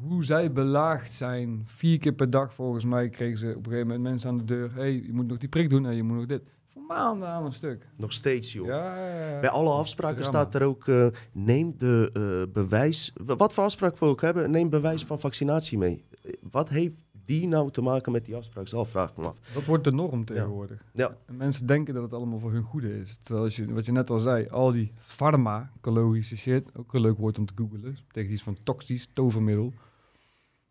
Hoe 0.00 0.24
zij 0.24 0.52
belaagd 0.52 1.14
zijn. 1.14 1.62
Vier 1.66 1.98
keer 1.98 2.12
per 2.12 2.30
dag 2.30 2.54
volgens 2.54 2.84
mij 2.84 3.08
kregen 3.08 3.38
ze 3.38 3.48
op 3.48 3.56
een 3.56 3.64
gegeven 3.64 3.86
moment 3.86 4.02
mensen 4.02 4.28
aan 4.28 4.38
de 4.38 4.44
deur. 4.44 4.74
hey, 4.74 4.92
je 4.92 5.12
moet 5.12 5.26
nog 5.26 5.38
die 5.38 5.48
prik 5.48 5.70
doen 5.70 5.86
en 5.86 5.96
je 5.96 6.02
moet 6.02 6.16
nog 6.16 6.26
dit. 6.26 6.42
Voor 6.72 6.82
maanden 6.82 7.28
aan 7.28 7.44
een 7.44 7.52
stuk. 7.52 7.86
Nog 7.96 8.12
steeds, 8.12 8.52
joh. 8.52 8.66
Ja, 8.66 8.96
ja, 8.96 9.30
ja. 9.30 9.40
Bij 9.40 9.50
alle 9.50 9.70
afspraken 9.70 10.24
staat 10.24 10.54
er 10.54 10.62
ook, 10.62 10.88
eh, 10.88 11.06
neem 11.32 11.74
de 11.78 12.10
eh, 12.12 12.52
bewijs, 12.52 13.12
wat 13.24 13.52
voor 13.52 13.64
afspraak 13.64 13.98
we 13.98 14.06
ook 14.06 14.20
hebben, 14.20 14.50
neem 14.50 14.70
bewijs 14.70 15.04
van 15.04 15.20
vaccinatie 15.20 15.78
mee. 15.78 16.04
Wat 16.50 16.68
heeft 16.68 17.04
die 17.24 17.48
nou 17.48 17.70
te 17.70 17.82
maken 17.82 18.12
met 18.12 18.24
die 18.24 18.36
afspraak 18.36 18.68
zelf, 18.68 18.88
vraag 18.88 19.10
ik 19.10 19.16
me 19.16 19.26
af. 19.26 19.36
Dat 19.54 19.64
wordt 19.64 19.84
de 19.84 19.92
norm 19.92 20.24
tegenwoordig. 20.24 20.84
Ja. 20.92 21.16
En 21.26 21.36
mensen 21.36 21.66
denken 21.66 21.94
dat 21.94 22.02
het 22.02 22.12
allemaal 22.12 22.38
voor 22.38 22.52
hun 22.52 22.62
goede 22.62 23.00
is. 23.00 23.18
Terwijl 23.22 23.44
als 23.44 23.56
je, 23.56 23.72
wat 23.72 23.86
je 23.86 23.92
net 23.92 24.10
al 24.10 24.18
zei, 24.18 24.48
al 24.48 24.72
die 24.72 24.92
farmacologische 25.00 26.36
shit, 26.36 26.68
ook 26.76 26.94
een 26.94 27.00
leuk 27.00 27.18
woord 27.18 27.38
om 27.38 27.46
te 27.46 27.52
googelen, 27.56 27.98
tegen 28.10 28.32
iets 28.32 28.42
van 28.42 28.56
toxisch, 28.62 29.08
tovermiddel, 29.12 29.72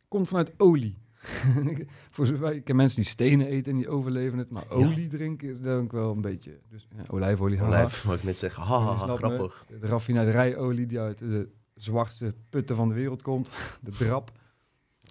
komt 0.07 0.27
vanuit 0.27 0.53
olie. 0.57 0.97
voor 2.11 2.25
zover, 2.25 2.53
ik 2.53 2.63
ken 2.63 2.75
mensen 2.75 3.01
die 3.01 3.09
stenen 3.09 3.47
eten 3.47 3.71
en 3.71 3.77
die 3.77 3.89
overleven 3.89 4.37
het, 4.37 4.49
maar 4.49 4.69
olie 4.69 5.07
drinken 5.07 5.49
is 5.49 5.61
denk 5.61 5.83
ik 5.83 5.91
wel 5.91 6.11
een 6.11 6.21
beetje. 6.21 6.57
Dus 6.69 6.87
ja, 6.95 7.03
olijfolie. 7.07 7.61
Olijf, 7.61 8.03
wat 8.03 8.17
ik 8.17 8.23
net 8.23 8.37
zeg, 8.37 8.55
haha, 8.55 9.05
me. 9.05 9.15
grappig. 9.15 9.65
De 9.79 9.87
raffinaderijolie 9.87 10.85
die 10.85 10.99
uit 10.99 11.17
de 11.17 11.49
zwartste 11.75 12.33
putten 12.49 12.75
van 12.75 12.87
de 12.87 12.93
wereld 12.93 13.21
komt, 13.21 13.51
de 13.81 13.91
drap. 13.91 14.31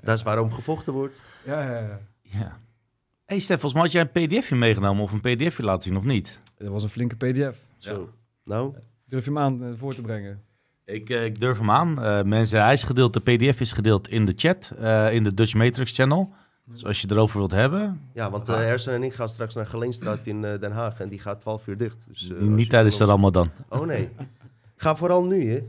Dat 0.02 0.16
is 0.16 0.22
waarom 0.22 0.52
gevochten 0.52 0.92
wordt. 0.92 1.20
Ja, 1.46 1.62
ja, 1.62 1.78
ja. 1.78 2.00
Ja. 2.22 2.58
hey 3.24 3.38
Stef, 3.38 3.60
volgens 3.60 3.72
mij 3.72 3.82
had 3.82 3.92
jij 3.92 4.08
een 4.12 4.28
pdfje 4.40 4.56
meegenomen 4.56 5.02
of 5.02 5.12
een 5.12 5.20
pdfje 5.20 5.62
laten 5.62 5.82
zien 5.82 5.96
of 5.96 6.04
niet? 6.04 6.38
Dat 6.58 6.68
was 6.68 6.82
een 6.82 6.88
flinke 6.88 7.16
pdf. 7.16 7.58
Zo. 7.78 8.10
Nou, 8.44 8.74
Durf 9.06 9.24
je 9.24 9.30
hem 9.30 9.38
aan 9.38 9.64
eh, 9.64 9.68
voor 9.76 9.94
te 9.94 10.00
brengen? 10.00 10.42
Ik, 10.84 11.10
eh, 11.10 11.24
ik 11.24 11.40
durf 11.40 11.58
hem 11.58 11.70
aan. 11.70 12.02
Eh, 12.02 12.22
mensen, 12.22 12.62
hij 12.62 12.72
is 12.72 12.82
gedeeld, 12.82 13.12
de 13.12 13.20
pdf 13.20 13.60
is 13.60 13.72
gedeeld 13.72 14.08
in 14.08 14.24
de 14.24 14.32
chat, 14.36 14.72
eh, 14.78 15.12
in 15.12 15.24
de 15.24 15.34
Dutch 15.34 15.54
Matrix 15.54 15.92
channel. 15.92 16.32
Dus 16.64 16.84
als 16.84 17.00
je 17.00 17.06
erover 17.10 17.38
wilt 17.38 17.50
hebben, 17.50 18.00
ja, 18.14 18.30
want 18.30 18.48
uh, 18.48 18.68
Ersen 18.68 18.92
en 18.94 19.02
ik 19.02 19.12
gaan 19.14 19.28
straks 19.28 19.54
naar 19.54 19.66
Geleenstraat 19.66 20.26
in 20.26 20.44
eh, 20.44 20.60
Den 20.60 20.72
Haag 20.72 21.00
en 21.00 21.08
die 21.08 21.18
gaat 21.18 21.40
12 21.40 21.66
uur 21.66 21.76
dicht. 21.76 22.04
Dus, 22.08 22.30
eh, 22.30 22.38
niet 22.40 22.70
tijdens 22.70 22.96
de 22.98 23.04
van 23.04 23.14
ons- 23.14 23.22
Ramadan. 23.34 23.50
Oh 23.68 23.86
nee. 23.86 24.08
Ga 24.76 24.96
vooral 24.96 25.24
nu, 25.24 25.52
hè. 25.52 25.60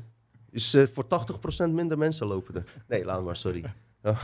Dus 0.51 0.77
voor 0.93 1.07
80% 1.07 1.73
minder 1.73 1.97
mensen 1.97 2.27
lopen 2.27 2.55
er. 2.55 2.63
Nee, 2.87 3.05
laat 3.05 3.23
maar, 3.23 3.35
sorry. 3.37 3.63
Oh. 4.03 4.21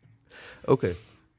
Oké. 0.64 0.92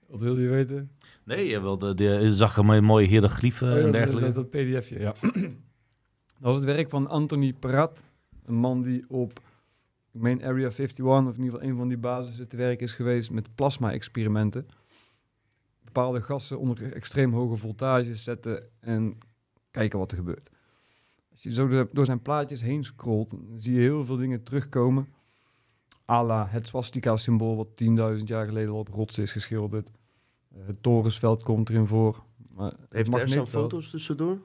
Wat 0.08 0.22
wil 0.22 0.40
je 0.40 0.48
weten? 0.50 0.92
Nee, 1.24 1.48
je, 1.48 1.62
wilde, 1.62 1.94
de, 1.94 2.04
je 2.04 2.34
zag 2.34 2.58
een 2.58 2.84
mooie- 2.84 3.08
hieroglyphen 3.08 3.72
Oh 3.72 3.78
ja, 3.80 3.86
en 3.86 3.92
dergelijke. 3.92 4.32
Dat, 4.32 4.52
dat 4.52 4.62
pdfje, 4.62 5.00
ja. 5.00 5.14
dat 5.22 5.42
was 6.40 6.56
het 6.56 6.66
werk 6.66 6.90
van 6.90 7.08
Anthony 7.08 7.54
Prat. 7.54 8.04
Een 8.46 8.56
man 8.56 8.82
die 8.82 9.06
op, 9.10 9.40
ik 10.12 10.22
meen 10.22 10.44
Area 10.44 10.70
51, 10.70 11.06
of 11.06 11.18
in 11.38 11.44
ieder 11.44 11.44
geval 11.60 11.62
een 11.70 11.76
van 11.78 11.88
die 11.88 11.98
basissen 11.98 12.48
te 12.48 12.58
werk 12.58 12.82
is 12.82 12.94
geweest 12.94 13.32
met 13.32 13.56
plasma-experimenten. 13.56 14.68
bepaalde 15.84 16.22
gassen 16.22 16.60
onder 16.60 16.94
extreem 16.94 17.34
hoge 17.34 17.58
voltages 17.58 18.24
zetten 18.24 18.64
en 18.80 19.18
kijken 19.72 20.00
wat 20.00 20.12
er 20.12 20.18
gebeurt. 20.18 20.50
Als 21.32 21.44
je 21.44 21.54
zo 21.54 21.68
door- 21.68 21.90
door 21.92 22.06
zijn 22.06 22.22
plaatjes 22.22 22.62
heen 22.62 22.84
scrolt, 22.84 23.30
dan 23.30 23.48
zie 23.60 23.74
je 23.74 23.80
heel 23.80 24.06
veel 24.06 24.18
dingen 24.18 24.44
terugkomen. 24.44 25.08
À 26.14 26.24
la 26.24 26.48
het 26.50 26.68
swastika-symbool 26.68 27.56
wat 27.56 27.68
10.000 28.18 28.24
jaar 28.24 28.46
geleden 28.46 28.72
al 28.72 28.80
op 28.80 28.88
rots 28.88 29.18
is 29.18 29.32
geschilderd. 29.32 29.92
Eh, 30.52 30.58
het 30.66 30.84
torensveld 30.84 31.44
komt 31.44 31.70
erin 31.70 31.88
voor. 31.88 32.24
Maar 32.56 32.72
Heeft 32.72 32.90
er 32.90 32.98
zijn 33.06 33.10
magneetveld- 33.12 33.50
foto's 33.50 33.90
tussendoor? 33.90 34.38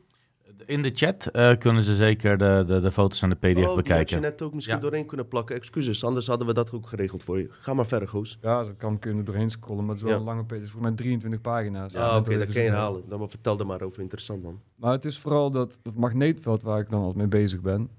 In 0.66 0.82
de 0.82 0.90
chat 0.94 1.26
eh, 1.26 1.56
kunnen 1.58 1.82
ze 1.82 1.94
zeker 1.96 2.38
de, 2.38 2.64
de, 2.66 2.80
de 2.80 2.92
foto's 2.92 3.22
en 3.22 3.28
de 3.28 3.34
PDF 3.36 3.48
oh, 3.48 3.54
die 3.54 3.64
had 3.64 3.70
je 3.76 3.82
bekijken. 3.82 4.20
net 4.20 4.42
ook 4.42 4.54
misschien 4.54 4.76
Ja. 4.76 4.82
doorheen 4.82 5.06
kunnen 5.06 5.28
plakken. 5.28 5.56
Excuses, 5.56 6.04
anders 6.04 6.26
hadden 6.26 6.46
we 6.46 6.52
dat 6.54 6.72
ook 6.72 6.86
geregeld 6.86 7.22
voor 7.24 7.38
je. 7.38 7.46
Ga 7.50 7.74
maar 7.74 7.86
verder, 7.86 8.08
Goos. 8.08 8.38
Ja, 8.42 8.62
dat 8.64 8.76
kan 8.76 8.98
kunnen 8.98 9.24
doorheen 9.24 9.50
scrollen, 9.50 9.84
maar 9.84 9.94
het 9.94 10.04
is 10.04 10.10
wel 10.10 10.12
Ja. 10.12 10.18
een 10.18 10.24
lange 10.46 10.60
is 10.60 10.70
voor 10.70 10.80
mij 10.82 10.90
23 10.92 11.40
pagina's. 11.40 11.92
Ja, 11.92 12.12
net 12.18 12.26
oké, 12.26 12.38
dat 12.38 12.48
kan 12.52 12.62
je 12.62 12.68
herhalen. 12.68 13.02
Dan 13.08 13.18
maar 13.18 13.28
vertel 13.28 13.58
er 13.58 13.66
maar 13.66 13.82
over. 13.82 14.02
Interessant, 14.02 14.42
man. 14.42 14.60
Maar 14.74 14.92
het 14.92 15.04
is 15.04 15.18
vooral 15.18 15.50
dat, 15.50 15.78
dat 15.82 15.94
magneetveld 15.94 16.62
waar 16.62 16.80
ik 16.80 16.90
dan 16.90 16.98
altijd 17.00 17.16
mee 17.16 17.42
bezig 17.42 17.60
ben. 17.60 17.90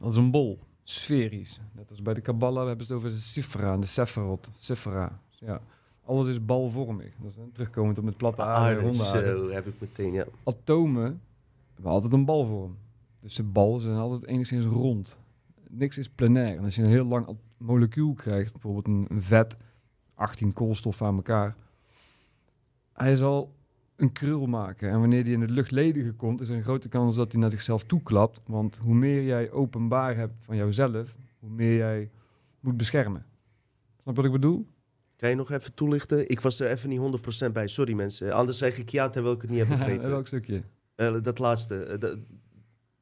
Dat 0.00 0.10
is 0.12 0.16
een 0.16 0.30
bol, 0.30 0.58
sferisch. 0.88 1.60
Net 1.72 1.90
als 1.90 2.02
bij 2.02 2.14
de 2.14 2.20
Kabbalah 2.20 2.66
hebben 2.66 2.86
ze 2.86 2.92
het 2.92 3.02
over 3.02 3.16
de 3.16 3.22
Sifra 3.22 3.72
en 3.72 3.80
de 3.80 3.86
Sephirot. 3.86 4.48
Sifra. 4.58 5.20
Ja. 5.28 5.60
Alles 6.04 6.26
is 6.26 6.44
balvormig. 6.44 7.14
Dat 7.20 7.30
is 7.30 7.38
terugkomend 7.52 7.98
op 7.98 8.04
het 8.04 8.16
platte 8.16 8.42
aarde, 8.42 8.80
ronde 8.80 9.04
zo 9.04 9.50
heb 9.50 9.66
ik 9.66 9.74
meteen, 9.78 10.12
ja. 10.12 10.24
Atomen 10.44 11.20
hebben 11.74 11.92
altijd 11.92 12.12
een 12.12 12.24
balvorm. 12.24 12.76
Dus 13.20 13.34
de 13.34 13.42
bal 13.42 13.78
zijn 13.78 13.96
altijd 13.96 14.26
enigszins 14.26 14.64
rond. 14.64 15.18
Niks 15.68 15.98
is 15.98 16.08
plenair. 16.08 16.56
En 16.56 16.64
als 16.64 16.74
je 16.74 16.82
een 16.82 16.88
heel 16.88 17.04
lang 17.04 17.36
molecuul 17.56 18.14
krijgt, 18.14 18.52
bijvoorbeeld 18.52 18.86
een, 18.86 19.06
een 19.08 19.22
vet, 19.22 19.56
18 20.14 20.52
koolstoffen 20.52 21.06
aan 21.06 21.16
elkaar, 21.16 21.56
hij 22.92 23.16
zal 23.16 23.54
een 23.96 24.12
krul 24.12 24.46
maken. 24.46 24.90
En 24.90 25.00
wanneer 25.00 25.24
die 25.24 25.32
in 25.32 25.40
het 25.40 25.50
luchtledige 25.50 26.12
komt, 26.12 26.40
is 26.40 26.48
er 26.48 26.56
een 26.56 26.62
grote 26.62 26.88
kans 26.88 27.16
dat 27.16 27.32
hij 27.32 27.40
naar 27.40 27.50
zichzelf 27.50 27.84
toeklapt. 27.84 28.40
Want 28.46 28.76
hoe 28.76 28.94
meer 28.94 29.22
jij 29.22 29.50
openbaar 29.50 30.16
hebt 30.16 30.34
van 30.40 30.56
jouzelf, 30.56 31.14
hoe 31.38 31.50
meer 31.50 31.76
jij 31.76 32.10
moet 32.60 32.76
beschermen. 32.76 33.24
Snap 33.96 34.16
wat 34.16 34.24
ik 34.24 34.32
bedoel? 34.32 34.66
Kan 35.16 35.28
je 35.30 35.34
nog 35.34 35.50
even 35.50 35.74
toelichten? 35.74 36.30
Ik 36.30 36.40
was 36.40 36.60
er 36.60 36.70
even 36.70 36.88
niet 36.88 37.00
100% 37.48 37.52
bij. 37.52 37.68
Sorry, 37.68 37.92
mensen. 37.92 38.32
Anders 38.32 38.58
zeg 38.58 38.78
ik 38.78 38.88
ja, 38.88 39.08
terwijl 39.08 39.34
ik 39.34 39.40
het 39.40 39.50
niet 39.50 39.58
heb 39.58 39.68
begrepen. 39.78 40.08
Welk 40.10 40.26
stukje? 40.26 40.62
Eh, 40.94 41.16
dat 41.22 41.38
laatste. 41.38 41.74
eh, 41.84 41.98
dat- 42.00 42.16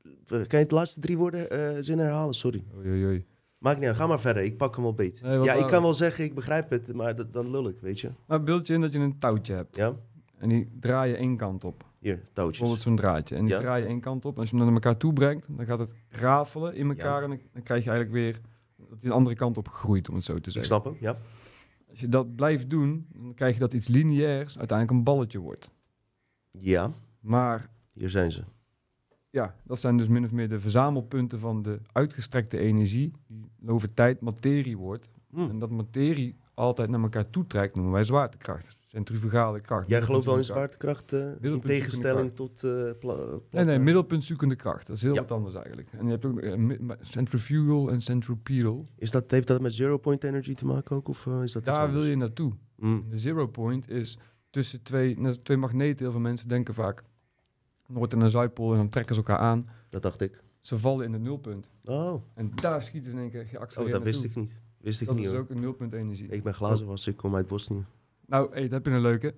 eh, 0.02 0.28
kan 0.28 0.46
je 0.48 0.57
het 0.57 0.70
laatste 0.70 1.00
drie 1.00 1.18
woorden 1.18 1.85
zin 1.85 1.98
herhalen? 1.98 2.35
Sorry. 2.35 2.64
Oei, 2.76 3.04
oei. 3.04 3.24
Maakt 3.59 3.78
niet 3.78 3.88
uit. 3.88 3.96
Ga 3.96 4.07
maar 4.07 4.20
verder. 4.20 4.42
Ik 4.42 4.57
pak 4.57 4.74
hem 4.74 4.83
wel 4.85 4.94
beet. 4.94 5.20
Nee, 5.22 5.38
ja, 5.40 5.52
ik 5.52 5.66
kan 5.66 5.83
wel 5.83 5.94
zeggen, 5.94 6.24
ik 6.24 6.35
begrijp 6.35 6.70
het, 6.70 6.92
maar 6.94 7.16
dat, 7.16 7.33
dan 7.33 7.50
lul 7.50 7.68
ik, 7.68 7.80
weet 7.80 8.00
je. 8.00 8.11
Maar 8.26 8.42
beeld 8.42 8.66
je 8.66 8.74
in 8.74 8.80
dat 8.80 8.92
je 8.92 8.98
een 8.98 9.18
touwtje 9.18 9.54
hebt. 9.54 9.76
Ja? 9.76 9.94
En 10.38 10.49
die 10.49 10.68
draai 10.81 11.11
je 11.11 11.16
één 11.16 11.37
kant 11.37 11.64
op. 11.64 11.85
Hier, 11.99 12.14
touwtjes. 12.33 12.59
Bijvoorbeeld 12.59 12.81
zo'n 12.81 12.97
draadje. 12.97 13.35
En 13.37 13.44
die 13.44 13.55
Ja. 13.55 13.61
draai 13.61 13.83
je 13.83 13.88
één 13.88 14.01
kant 14.01 14.25
op. 14.25 14.35
En 14.35 14.40
als 14.40 14.51
je 14.51 14.57
hem 14.57 14.64
naar 14.64 14.75
elkaar 14.75 14.97
toe 14.97 15.12
brengt, 15.12 15.47
dan 15.57 15.66
gaat 15.66 15.79
het 15.79 15.94
rafelen 16.09 16.75
in 16.75 16.88
elkaar. 16.88 17.23
En 17.23 17.29
dan, 17.29 17.38
dan 17.53 17.62
krijg 17.62 17.85
je 17.85 17.90
eigenlijk 17.90 18.18
weer 18.20 18.40
dat 18.77 19.01
hij 19.01 19.09
de 19.11 19.16
andere 19.16 19.37
kant 19.37 19.57
op 19.57 19.68
groeit, 19.68 20.09
om 20.09 20.14
het 20.14 20.25
zo 20.25 20.33
te 20.33 20.38
Ik 20.38 20.44
zeggen. 20.44 20.64
snap 20.64 20.85
hem, 20.85 20.97
ja. 21.01 21.18
Als 21.90 22.01
je 22.01 22.09
dat 22.09 22.35
blijft 22.37 22.70
doen, 22.70 23.07
dan 23.12 23.35
krijg 23.35 23.55
je 23.55 23.61
dat 23.61 23.73
iets 23.73 23.88
lineairs 23.88 24.59
uiteindelijk 24.59 24.99
een 24.99 25.05
balletje 25.05 25.38
wordt. 25.38 25.70
Ja, 26.51 26.92
Maar 27.20 27.70
hier 27.92 28.11
zijn 28.11 28.33
ze. 28.33 28.42
ja, 29.31 29.55
dat 29.62 29.81
zijn 29.81 29.97
dus 29.97 30.09
min 30.09 30.25
of 30.25 30.31
meer 30.33 30.49
de 30.49 30.61
verzamelpunten 30.61 31.40
van 31.40 31.62
de 31.62 31.81
uitgestrekte 31.92 32.59
energie, 32.59 33.12
die 33.27 33.70
over 33.70 33.94
tijd 33.94 34.20
materie 34.20 34.77
wordt. 34.79 35.09
Hm. 35.31 35.40
En 35.40 35.59
dat 35.59 35.70
materie 35.70 36.37
altijd 36.55 36.90
naar 36.90 37.01
elkaar 37.03 37.31
toe 37.31 37.47
trekt, 37.47 37.75
noemen 37.75 37.92
wij 37.92 38.05
zwaartekracht. 38.05 38.77
Centrifugale 38.94 39.61
kracht. 39.61 39.88
Jij 39.88 40.02
gelooft 40.02 40.24
wel 40.26 40.37
in 40.37 40.44
zwaartekracht, 40.44 41.12
in 41.40 41.61
tegenstelling 41.61 42.35
tot 42.35 42.64
eh 42.64 42.90
Nee, 43.50 43.64
nee, 43.64 43.78
middelpuntzoekende 43.78 44.57
kracht. 44.57 44.87
Dat 44.87 44.96
is 44.96 45.02
heel 45.02 45.14
wat 45.14 45.30
anders 45.30 45.54
eigenlijk. 45.54 45.88
En 45.92 46.04
je 46.04 46.11
hebt 46.11 46.24
ook 46.24 46.40
eh, 46.40 46.90
centrifugal 47.00 47.90
en 47.90 48.00
centripetal. 48.00 48.88
Is 48.96 49.11
dat, 49.11 49.30
heeft 49.30 49.46
dat 49.46 49.61
met 49.61 49.74
zero 49.74 49.96
point 49.98 50.24
energy 50.24 50.54
te 50.54 50.66
maken 50.66 50.96
ook? 50.96 51.09
Of 51.09 51.26
eh, 51.26 51.42
is 51.42 51.52
dat 51.52 51.64
Daar 51.64 51.92
wil 51.92 52.04
je 52.04 52.16
naartoe. 52.16 52.52
Hm. 52.78 53.00
De 53.09 53.18
zero 53.18 53.46
point 53.46 53.90
is 53.90 54.18
tussen 54.50 54.83
twee, 54.83 55.18
twee 55.42 55.57
magneten. 55.57 55.98
Heel 55.98 56.11
veel 56.11 56.20
mensen 56.20 56.48
denken 56.48 56.74
vaak 56.74 57.04
Noord- 57.87 58.12
en 58.12 58.30
Zuidpool 58.30 58.70
en 58.70 58.76
dan 58.76 58.88
trekken 58.88 59.14
ze 59.14 59.20
elkaar 59.20 59.38
aan. 59.38 59.62
Dat 59.88 60.02
dacht 60.02 60.20
ik. 60.20 60.42
Ze 60.61 60.78
vallen 60.78 61.07
in 61.07 61.12
het 61.12 61.22
nulpunt. 61.22 61.70
Oh, 61.85 62.22
En 62.35 62.50
daar 62.54 62.83
schieten 62.83 63.11
ze 63.11 63.16
in 63.16 63.22
één 63.22 63.30
keer 63.30 63.42
oh 63.42 63.48
geaccelereerd 63.48 63.94
dat 63.94 64.04
wist 64.04 64.24
ik 64.24 64.35
niet. 64.35 64.61
Wist 64.78 65.00
ik 65.00 65.07
Dat 65.07 65.16
niet 65.16 65.24
is 65.24 65.30
hoor. 65.30 65.40
ook 65.40 65.50
een 65.50 65.61
nulpunt 65.61 65.92
energie. 65.92 66.28
Ik 66.28 66.42
ben 66.42 66.54
glazenwasser, 66.54 67.12
ik 67.12 67.16
kom 67.18 67.35
uit 67.37 67.46
Bosnië. 67.46 67.85
Nou, 68.27 68.49
hey, 68.53 68.63
dat 68.63 68.71
heb 68.71 68.87
je 68.87 68.91
een 68.91 69.01
leuke. 69.01 69.35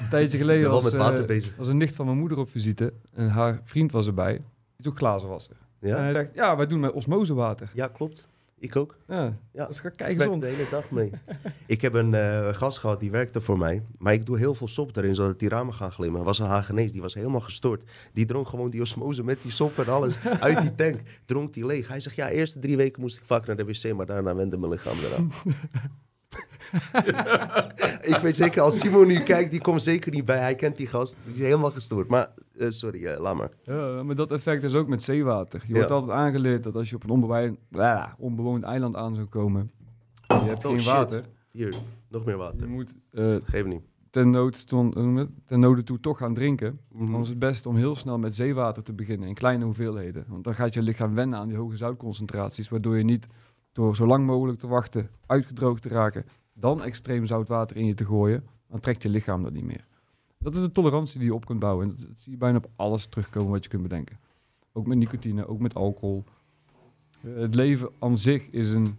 een 0.00 0.08
tijdje 0.10 0.36
Ik 0.38 0.42
geleden 0.44 0.70
was, 0.70 0.84
met 0.84 0.94
water 0.96 1.20
eh, 1.20 1.26
bezig. 1.26 1.56
was 1.56 1.68
een 1.68 1.76
nicht 1.76 1.94
van 1.94 2.06
mijn 2.06 2.18
moeder 2.18 2.38
op 2.38 2.48
visite. 2.50 2.92
En 3.14 3.28
haar 3.28 3.60
vriend 3.64 3.92
was 3.92 4.06
erbij. 4.06 4.32
Die 4.34 4.44
is 4.76 4.86
ook 4.86 4.96
glazenwasser. 4.96 5.56
En 5.80 5.88
Ja? 5.88 5.96
hij 5.98 6.12
zegt, 6.12 6.34
ja, 6.34 6.56
wij 6.56 6.66
doen 6.66 6.80
met 6.80 6.92
osmosewater. 6.92 7.70
ja, 7.74 7.88
klopt. 7.88 8.26
Ik 8.58 8.76
ook. 8.76 8.96
Ja, 9.08 9.36
Ja. 9.52 9.66
dus 9.66 9.80
ga 9.80 9.88
Ik 9.88 9.96
kijken 9.96 10.18
werk 10.18 10.30
zon. 10.30 10.40
de 10.40 10.46
hele 10.46 10.64
dag 10.70 10.90
mee. 10.90 11.10
ik 11.66 11.80
heb 11.80 11.94
een 11.94 12.14
eh, 12.14 12.48
gast 12.54 12.78
gehad, 12.78 13.00
die 13.00 13.10
werkte 13.10 13.40
voor 13.40 13.58
mij. 13.58 13.82
Maar 13.98 14.12
ik 14.12 14.26
doe 14.26 14.38
heel 14.38 14.54
veel 14.54 14.68
sop 14.68 14.96
erin, 14.96 15.14
zodat 15.14 15.38
die 15.38 15.48
ramen 15.48 15.74
gaan 15.74 15.92
glimmen. 15.92 16.22
was 16.22 16.38
een 16.38 16.46
Hagenees, 16.46 16.92
die 16.92 17.00
was 17.00 17.14
helemaal 17.14 17.40
gestoord. 17.40 17.90
Die 18.12 18.24
dronk 18.26 18.48
gewoon 18.48 18.70
die 18.70 18.80
osmose 18.80 19.22
met 19.24 19.38
die 19.42 19.50
sop 19.50 19.78
en 19.78 19.88
alles 19.92 20.18
uit 20.40 20.60
die 20.60 20.74
tank. 20.74 21.00
Dronk 21.24 21.54
die 21.54 21.66
leeg. 21.66 21.88
Hij 21.88 22.00
zegt, 22.00 22.16
ja, 22.16 22.28
eerste 22.28 22.58
drie 22.58 22.76
weken 22.76 23.00
moest 23.00 23.16
ik 23.16 23.24
vaak 23.24 23.46
naar 23.46 23.56
de 23.56 23.64
wc, 23.64 23.94
maar 23.94 24.06
daarna 24.06 24.34
wende 24.34 24.58
mijn 24.58 24.72
lichaam 24.72 24.96
eraan. 24.98 25.30
ik 28.14 28.18
weet 28.22 28.36
zeker, 28.36 28.62
als 28.62 28.78
Simon 28.78 29.06
nu 29.06 29.18
kijkt, 29.18 29.50
die 29.50 29.60
komt 29.60 29.82
zeker 29.82 30.12
niet 30.12 30.24
bij. 30.24 30.38
Hij 30.38 30.54
kent 30.54 30.76
die 30.76 30.86
gast, 30.86 31.16
die 31.24 31.34
is 31.34 31.40
helemaal 31.40 31.70
gestoord. 31.70 32.08
Maar, 32.08 32.28
eh, 32.58 32.68
sorry, 32.70 33.06
eh, 33.06 33.20
laat 33.20 33.34
maar. 33.36 33.50
Ja, 33.62 34.02
maar 34.02 34.14
dat 34.14 34.32
effect 34.32 34.62
is 34.62 34.74
ook 34.74 34.88
met 34.88 35.02
zeewater. 35.02 35.60
Je 35.66 35.68
Ja. 35.68 35.74
wordt 35.74 35.90
altijd 35.90 36.18
aangeleerd 36.18 36.62
dat 36.62 36.74
als 36.74 36.90
je 36.90 36.96
op 36.96 37.04
een 37.04 37.10
onbewoond, 37.10 37.58
onbewoond 38.18 38.62
eiland 38.64 38.96
aan 38.96 39.14
zou 39.14 39.26
komen, 39.26 39.70
en 40.26 40.40
je 40.42 40.48
hebt 40.48 40.64
Oh, 40.64 40.70
geen 40.70 40.80
shit. 40.80 40.92
water, 40.92 41.24
Hier, 41.50 41.74
nog 42.08 42.24
meer 42.24 42.34
je 42.34 42.40
water. 42.40 42.68
moet 42.68 42.94
eh 43.12 43.36
Geef 43.44 43.64
niet. 43.64 43.82
ten, 44.10 44.30
nood 44.30 44.56
stond, 44.56 44.94
je 44.94 45.28
ten 45.46 45.84
toe 45.84 46.00
toch 46.00 46.18
gaan 46.18 46.34
drinken. 46.34 46.80
Mhm. 46.92 47.12
Dan 47.12 47.20
is 47.20 47.28
het 47.28 47.38
best 47.38 47.66
om 47.66 47.76
heel 47.76 47.94
snel 47.94 48.18
met 48.18 48.34
zeewater 48.34 48.82
te 48.82 48.92
beginnen 48.92 49.28
in 49.28 49.34
kleine 49.34 49.64
hoeveelheden. 49.64 50.24
Want 50.28 50.44
dan 50.44 50.54
gaat 50.54 50.74
je 50.74 50.82
lichaam 50.82 51.14
wennen 51.14 51.38
aan 51.38 51.48
die 51.48 51.56
hoge 51.56 51.76
zoutconcentraties, 51.76 52.68
waardoor 52.68 52.96
je 52.96 53.04
niet 53.04 53.26
door 53.76 53.96
zo 53.96 54.06
lang 54.06 54.26
mogelijk 54.26 54.58
te 54.58 54.66
wachten 54.66 55.10
uitgedroogd 55.26 55.82
te 55.82 55.88
raken, 55.88 56.26
dan 56.52 56.82
extreem 56.82 57.26
zout 57.26 57.48
water 57.48 57.76
in 57.76 57.86
je 57.86 57.94
te 57.94 58.04
gooien, 58.04 58.44
dan 58.68 58.80
trekt 58.80 59.02
je 59.02 59.08
lichaam 59.08 59.42
dat 59.42 59.52
niet 59.52 59.64
meer. 59.64 59.86
Dat 60.38 60.54
is 60.54 60.60
de 60.60 60.72
tolerantie 60.72 61.18
die 61.18 61.28
je 61.28 61.34
op 61.34 61.44
kunt 61.46 61.58
bouwen. 61.58 61.88
En 61.88 61.94
dat, 61.96 62.06
dat 62.06 62.18
zie 62.18 62.32
je 62.32 62.38
bijna 62.38 62.56
op 62.56 62.70
alles 62.76 63.06
terugkomen 63.06 63.50
wat 63.50 63.62
je 63.64 63.70
kunt 63.70 63.82
bedenken. 63.82 64.18
Ook 64.72 64.86
met 64.86 64.98
nicotine, 64.98 65.46
ook 65.46 65.60
met 65.60 65.74
alcohol. 65.74 66.24
Eh, 67.20 67.34
het 67.34 67.54
leven 67.54 67.88
aan 67.98 68.18
zich 68.18 68.46
is 68.50 68.70
een 68.70 68.96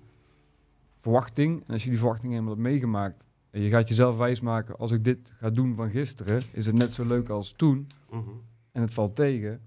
verwachting. 1.02 1.64
En 1.68 1.74
als 1.74 1.84
je 1.84 1.90
die 1.90 1.98
verwachting 2.00 2.32
helemaal 2.32 2.54
hebt 2.54 2.66
meegemaakt 2.66 3.24
en 3.50 3.62
je 3.62 3.70
gaat 3.70 3.88
jezelf 3.88 4.18
wijsmaken, 4.18 4.78
als 4.78 4.92
ik 4.92 5.04
dit 5.04 5.32
ga 5.40 5.50
doen 5.50 5.76
van 5.76 5.90
gisteren, 5.90 6.42
is 6.52 6.66
het 6.66 6.76
net 6.76 6.94
zo 6.94 7.06
leuk 7.06 7.30
als 7.30 7.52
toen 7.52 7.88
Mhm. 8.12 8.30
en 8.72 8.82
het 8.82 8.94
valt 8.94 9.16
tegen, 9.16 9.62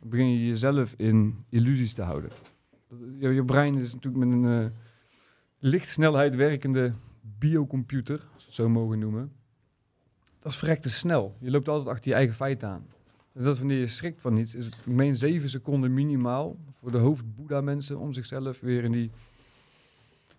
dan 0.00 0.08
begin 0.08 0.30
je 0.30 0.46
jezelf 0.46 0.94
in 0.96 1.44
illusies 1.48 1.92
te 1.94 2.02
houden. 2.02 2.30
Je, 3.18 3.44
brein 3.44 3.78
is 3.78 3.94
natuurlijk 3.94 4.24
met 4.24 4.34
een 4.34 4.64
eh, 4.64 4.70
lichtsnelheid 5.58 6.34
werkende 6.34 6.92
biocomputer, 7.20 8.14
als 8.34 8.42
we 8.42 8.46
het 8.46 8.54
zo 8.54 8.68
mogen 8.68 8.98
noemen. 8.98 9.32
Dat 10.38 10.52
is 10.52 10.58
verrekte 10.58 10.90
snel. 10.90 11.36
Je 11.40 11.50
loopt 11.50 11.68
altijd 11.68 11.88
achter 11.88 12.10
je 12.10 12.16
eigen 12.16 12.34
feiten 12.34 12.68
aan. 12.68 12.86
En 13.32 13.42
dat 13.42 13.58
wanneer 13.58 13.78
je 13.78 13.86
schrikt 13.86 14.20
van 14.20 14.36
iets, 14.36 14.54
is 14.54 14.64
het, 14.64 14.74
ik 14.74 14.86
meen, 14.86 15.16
zeven 15.16 15.48
seconden 15.48 15.94
minimaal 15.94 16.56
voor 16.72 16.90
de 16.90 16.98
hoofd-Boeddha-mensen 16.98 17.98
om 17.98 18.12
zichzelf 18.12 18.60
weer 18.60 18.84
in 18.84 18.92
die 18.92 19.10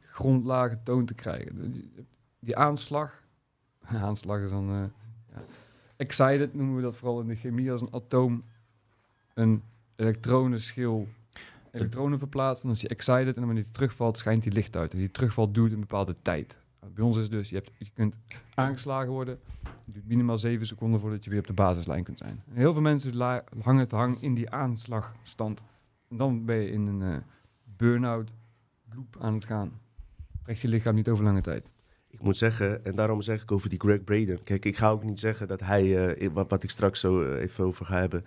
grondlage 0.02 0.80
toon 0.84 1.06
te 1.06 1.14
krijgen. 1.14 1.72
Die, 2.40 2.58
aanslag, 2.58 3.24
aanslag 3.82 4.42
is 4.42 4.50
dan... 4.50 4.70
eh, 4.70 4.84
ja. 5.34 5.44
Excited 5.96 6.54
noemen 6.54 6.76
we 6.76 6.82
dat 6.82 6.98
vooral 6.98 7.22
in 7.22 7.28
de 7.28 7.36
chemie 7.36 7.72
als 7.72 7.82
een 7.82 7.94
atoom 7.94 8.44
een 9.34 9.64
elektronenschil 9.96 11.08
elektronen 11.72 12.20
verplaatst. 12.20 12.64
En 12.64 12.70
is 12.70 12.80
die 12.80 12.90
excited 12.90 13.36
en 13.36 13.46
wanneer 13.46 13.64
die 13.64 13.72
terugvalt, 13.72 14.18
schijnt 14.18 14.44
die 14.44 14.52
licht 14.52 14.76
uit. 14.76 14.92
En 14.92 14.98
die 14.98 15.12
terugval 15.12 15.52
duurt 15.52 15.72
een 15.72 15.80
bepaalde 15.80 16.16
tijd. 16.22 16.58
Bij 16.94 17.04
ons 17.04 17.18
is 17.18 17.30
dus, 17.30 17.50
je, 17.50 17.56
hebt, 17.56 17.72
je 17.78 17.90
kunt 17.94 18.18
aangeslagen 18.54 19.12
worden. 19.12 19.40
Het 19.64 19.94
duurt 19.94 20.08
minimaal 20.08 20.38
zeven 20.38 20.68
seconden 20.68 21.00
voordat 21.00 21.24
je 21.24 21.30
weer 21.30 21.40
op 21.40 21.48
de 21.48 21.54
basislijn 21.54 22.04
kunt 22.04 22.18
zijn. 22.18 22.44
Heel 22.52 22.74
veel 22.74 22.82
mensen 22.82 23.44
hangen 23.62 23.88
te 23.88 23.96
hangen 23.96 24.22
in 24.22 24.34
die 24.34 24.50
aanslagstand. 24.50 25.64
En 26.10 26.18
dan 26.18 26.46
ben 26.46 26.56
je 26.56 26.72
in 26.72 26.88
een 26.88 27.02
eh, 27.02 27.18
burn-out 27.78 28.32
loop 28.96 29.16
aan 29.20 29.34
het 29.34 29.46
gaan. 29.46 29.80
Trekt 30.44 30.60
je 30.60 30.68
lichaam 30.68 30.96
niet 30.96 31.10
over 31.10 31.24
lange 31.24 31.42
tijd. 31.42 31.70
Ik 32.08 32.22
moet 32.22 32.38
zeggen, 32.38 32.86
en 32.86 32.96
daarom 32.96 33.22
zeg 33.22 33.42
ik 33.42 33.52
over 33.52 33.70
die 33.70 33.80
Greg 33.80 34.04
Braden. 34.04 34.44
Kijk, 34.44 34.66
ik 34.66 34.78
ga 34.78 34.90
ook 34.90 35.04
niet 35.04 35.20
zeggen 35.20 35.48
dat 35.48 35.60
hij, 35.60 36.14
eh, 36.16 36.30
wat, 36.34 36.50
wat 36.50 36.64
ik 36.64 36.70
straks 36.70 37.00
zo 37.00 37.24
eh, 37.24 37.42
even 37.42 37.66
over 37.66 37.86
ga 37.86 38.00
hebben. 38.00 38.26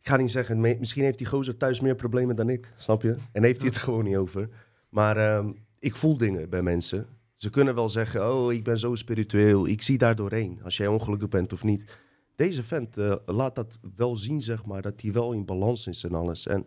Ik 0.00 0.08
ga 0.08 0.16
niet 0.16 0.30
zeggen, 0.30 0.60
misschien 0.60 1.04
heeft 1.04 1.18
die 1.18 1.26
gozer 1.26 1.56
thuis 1.56 1.80
meer 1.80 1.94
problemen 1.94 2.36
dan 2.36 2.48
ik, 2.48 2.72
snap 2.76 3.02
je? 3.02 3.16
En 3.32 3.44
heeft 3.44 3.60
hij 3.60 3.68
het 3.68 3.78
gewoon 3.78 4.04
niet 4.04 4.16
over. 4.16 4.48
Maar 4.88 5.16
ehm, 5.16 5.52
ik 5.78 5.96
voel 5.96 6.16
dingen 6.16 6.48
bij 6.48 6.62
mensen. 6.62 7.06
Ze 7.34 7.50
kunnen 7.50 7.74
wel 7.74 7.88
zeggen, 7.88 8.32
oh, 8.32 8.52
ik 8.52 8.64
ben 8.64 8.78
zo 8.78 8.94
spiritueel, 8.94 9.66
ik 9.66 9.82
zie 9.82 9.98
daar 9.98 10.16
doorheen, 10.16 10.60
als 10.62 10.76
jij 10.76 10.86
ongelukkig 10.86 11.28
bent 11.28 11.52
of 11.52 11.64
niet. 11.64 11.98
Deze 12.36 12.62
vent 12.62 12.96
eh, 12.96 13.14
laat 13.26 13.54
dat 13.54 13.78
wel 13.96 14.16
zien, 14.16 14.42
zeg 14.42 14.64
maar, 14.64 14.82
dat 14.82 15.00
hij 15.00 15.12
wel 15.12 15.32
in 15.32 15.44
balans 15.44 15.86
is 15.86 16.04
en 16.04 16.14
alles. 16.14 16.46
En 16.46 16.66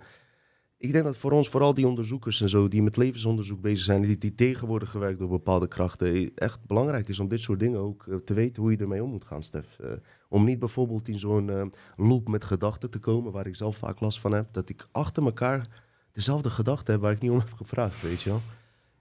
ik 0.84 0.92
denk 0.92 1.04
dat 1.04 1.18
voor 1.18 1.32
ons, 1.32 1.50
vooral 1.50 1.74
die 1.74 1.88
onderzoekers 1.88 2.42
en 2.42 2.50
zo, 2.50 2.68
die 2.68 2.84
met 2.84 2.98
levensonderzoek 2.98 3.62
bezig 3.62 3.86
zijn, 3.86 4.02
die, 4.02 4.18
die 4.18 4.36
tegen 4.36 4.68
worden 4.68 4.88
gewerkt 4.88 5.20
door 5.20 5.30
bepaalde 5.30 5.68
krachten, 5.68 6.36
echt 6.36 6.66
belangrijk 6.66 7.08
is 7.08 7.20
om 7.20 7.28
dit 7.28 7.42
soort 7.42 7.60
dingen 7.60 7.80
ook 7.80 8.08
eh, 8.08 8.16
te 8.16 8.34
weten 8.34 8.62
hoe 8.62 8.72
je 8.72 8.78
ermee 8.78 9.04
om 9.04 9.10
moet 9.10 9.26
gaan, 9.26 9.44
Stef. 9.44 9.80
Eh, 9.80 9.92
om 10.28 10.46
niet 10.46 10.60
bijvoorbeeld 10.60 11.08
in 11.08 11.20
zo'n 11.20 11.50
eh, 11.50 11.66
loop 11.96 12.28
met 12.28 12.44
gedachten 12.44 12.90
te 12.90 13.00
komen, 13.00 13.32
waar 13.32 13.48
ik 13.48 13.56
zelf 13.56 13.78
vaak 13.78 14.00
last 14.00 14.20
van 14.20 14.32
heb, 14.32 14.48
dat 14.52 14.70
ik 14.70 14.88
achter 14.92 15.24
elkaar 15.24 15.68
dezelfde 16.12 16.50
gedachten 16.50 16.94
heb 16.94 17.02
waar 17.02 17.12
ik 17.12 17.22
niet 17.22 17.32
om 17.32 17.40
heb 17.40 17.54
gevraagd, 17.54 18.02
weet 18.02 18.22
je 18.22 18.30
wel. 18.30 18.42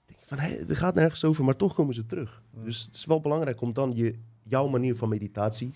Ik 0.07 0.15
denk 0.15 0.21
van, 0.23 0.39
hé, 0.39 0.57
het 0.57 0.77
gaat 0.77 0.95
nergens 0.95 1.25
over, 1.25 1.45
maar 1.45 1.57
toch 1.57 1.75
komen 1.75 1.95
ze 1.95 2.07
terug. 2.07 2.43
Ja. 2.57 2.63
Dus 2.63 2.83
het 2.83 2.95
is 2.95 3.05
wel 3.05 3.21
belangrijk 3.21 3.61
om 3.61 3.73
dan 3.73 3.93
je, 3.95 4.15
jouw 4.43 4.69
manier 4.69 4.97
van 4.97 5.09
meditatie 5.09 5.73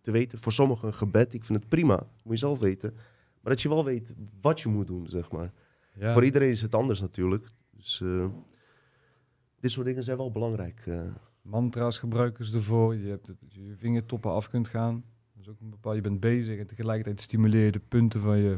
te 0.00 0.10
weten. 0.10 0.38
Voor 0.38 0.52
sommigen 0.52 0.88
een 0.88 0.94
gebed, 0.94 1.34
ik 1.34 1.44
vind 1.44 1.58
het 1.58 1.68
prima, 1.68 2.06
moet 2.22 2.32
je 2.32 2.38
zelf 2.38 2.58
weten. 2.58 2.94
Maar 3.40 3.52
dat 3.52 3.62
je 3.62 3.68
wel 3.68 3.84
weet 3.84 4.14
wat 4.40 4.60
je 4.60 4.68
moet 4.68 4.86
doen, 4.86 5.06
zeg 5.06 5.30
maar. 5.30 5.52
Ja. 5.94 6.12
Voor 6.12 6.24
iedereen 6.24 6.48
is 6.50 6.62
het 6.62 6.74
anders 6.74 7.00
natuurlijk. 7.00 7.46
Dus 7.76 8.00
eh, 8.00 8.26
dit 9.60 9.70
soort 9.70 9.86
dingen 9.86 10.02
zijn 10.02 10.16
wel 10.16 10.30
belangrijk. 10.32 10.82
eh. 10.86 11.00
Mantra's 11.42 11.98
gebruiken 11.98 12.44
ze 12.44 12.54
ervoor. 12.56 12.94
Je 12.96 13.08
hebt 13.08 13.26
het, 13.26 13.40
dat 13.40 13.54
je 13.54 13.64
je 13.66 13.76
vingertoppen 13.76 14.30
af 14.32 14.48
kunt 14.48 14.68
gaan. 14.68 15.04
Dat 15.34 15.42
is 15.42 15.48
ook 15.48 15.60
een 15.60 15.70
bepaald, 15.70 15.94
je 15.96 16.00
bent 16.00 16.20
bezig 16.20 16.58
en 16.58 16.66
tegelijkertijd 16.66 17.20
stimuleer 17.20 17.64
je 17.64 17.72
de 17.72 17.80
punten 17.88 18.20
van 18.20 18.38
je, 18.38 18.56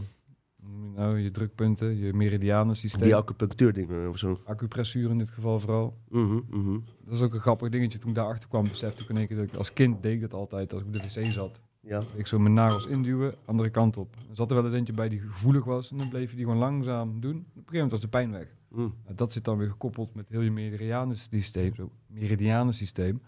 nou, 0.95 1.19
je 1.19 1.31
drukpunten, 1.31 1.97
je 1.97 2.13
meridianensysteem. 2.13 3.03
die 3.03 3.15
acupunctuurdingen 3.15 4.09
of 4.09 4.19
zo. 4.19 4.41
Acupressuur 4.45 5.11
in 5.11 5.19
dit 5.19 5.31
geval 5.31 5.61
vooral. 5.61 5.99
Mhm, 6.09 6.41
mhm. 6.51 6.79
Dat 7.05 7.15
is 7.15 7.21
ook 7.21 7.35
een 7.35 7.41
grappig 7.41 7.69
dingetje. 7.69 7.99
Toen 7.99 8.09
ik 8.11 8.15
daarachter 8.17 8.49
kwam, 8.49 8.69
besefte 8.69 9.03
ik 9.03 9.09
in 9.09 9.17
één 9.17 9.27
keer 9.27 9.37
dat 9.37 9.47
ik 9.47 9.55
als 9.55 9.73
kind 9.73 10.03
deed 10.03 10.15
ik 10.15 10.21
dat 10.21 10.35
altijd. 10.35 10.73
Als 10.73 10.81
ik 10.83 10.87
op 10.87 10.93
de 10.93 11.01
wc 11.03 11.33
zat, 11.33 11.61
Ja. 11.87 12.03
ik 12.15 12.27
zo 12.27 12.39
mijn 12.39 12.55
nagels 12.55 12.87
induwen, 12.87 13.35
andere 13.45 13.71
kant 13.71 13.97
op. 13.97 14.15
Er 14.31 14.37
zat 14.37 14.49
er 14.51 14.57
wel 14.57 14.65
eens 14.65 14.75
eentje 14.75 14.93
bij 14.93 15.09
die 15.09 15.19
gevoelig 15.21 15.65
was 15.65 15.91
en 15.91 15.99
dan 15.99 16.09
bleef 16.09 16.31
je 16.31 16.37
die 16.37 16.45
gewoon 16.45 16.61
langzaam 16.61 17.21
doen. 17.21 17.37
Op 17.37 17.45
een 17.45 17.53
gegeven 17.55 17.73
moment 17.73 17.91
was 17.91 18.01
de 18.01 18.09
pijn 18.09 18.31
weg. 18.31 18.49
Mm. 18.69 18.95
Nou, 19.05 19.15
dat 19.17 19.33
zit 19.33 19.45
dan 19.45 19.59
weer 19.59 19.69
gekoppeld 19.69 20.15
met 20.15 20.29
heel 20.29 20.41
je 20.41 20.51
meridianensysteem, 20.51 21.75
zo 21.75 21.91
meridianensysteem, 22.07 23.21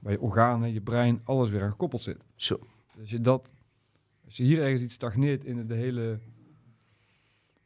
waar 0.00 0.12
je 0.12 0.20
organen, 0.20 0.72
je 0.72 0.80
brein, 0.80 1.20
alles 1.24 1.50
weer 1.50 1.62
aan 1.62 1.70
gekoppeld 1.70 2.02
zit. 2.02 2.18
Zo. 2.34 2.58
Dus 2.96 3.10
je 3.10 3.20
dat, 3.20 3.50
als 4.24 4.36
je 4.36 4.42
hier 4.42 4.62
ergens 4.62 4.82
iets 4.82 4.94
stagneert 4.94 5.44
in 5.44 5.66
de 5.66 5.74
hele 5.74 6.18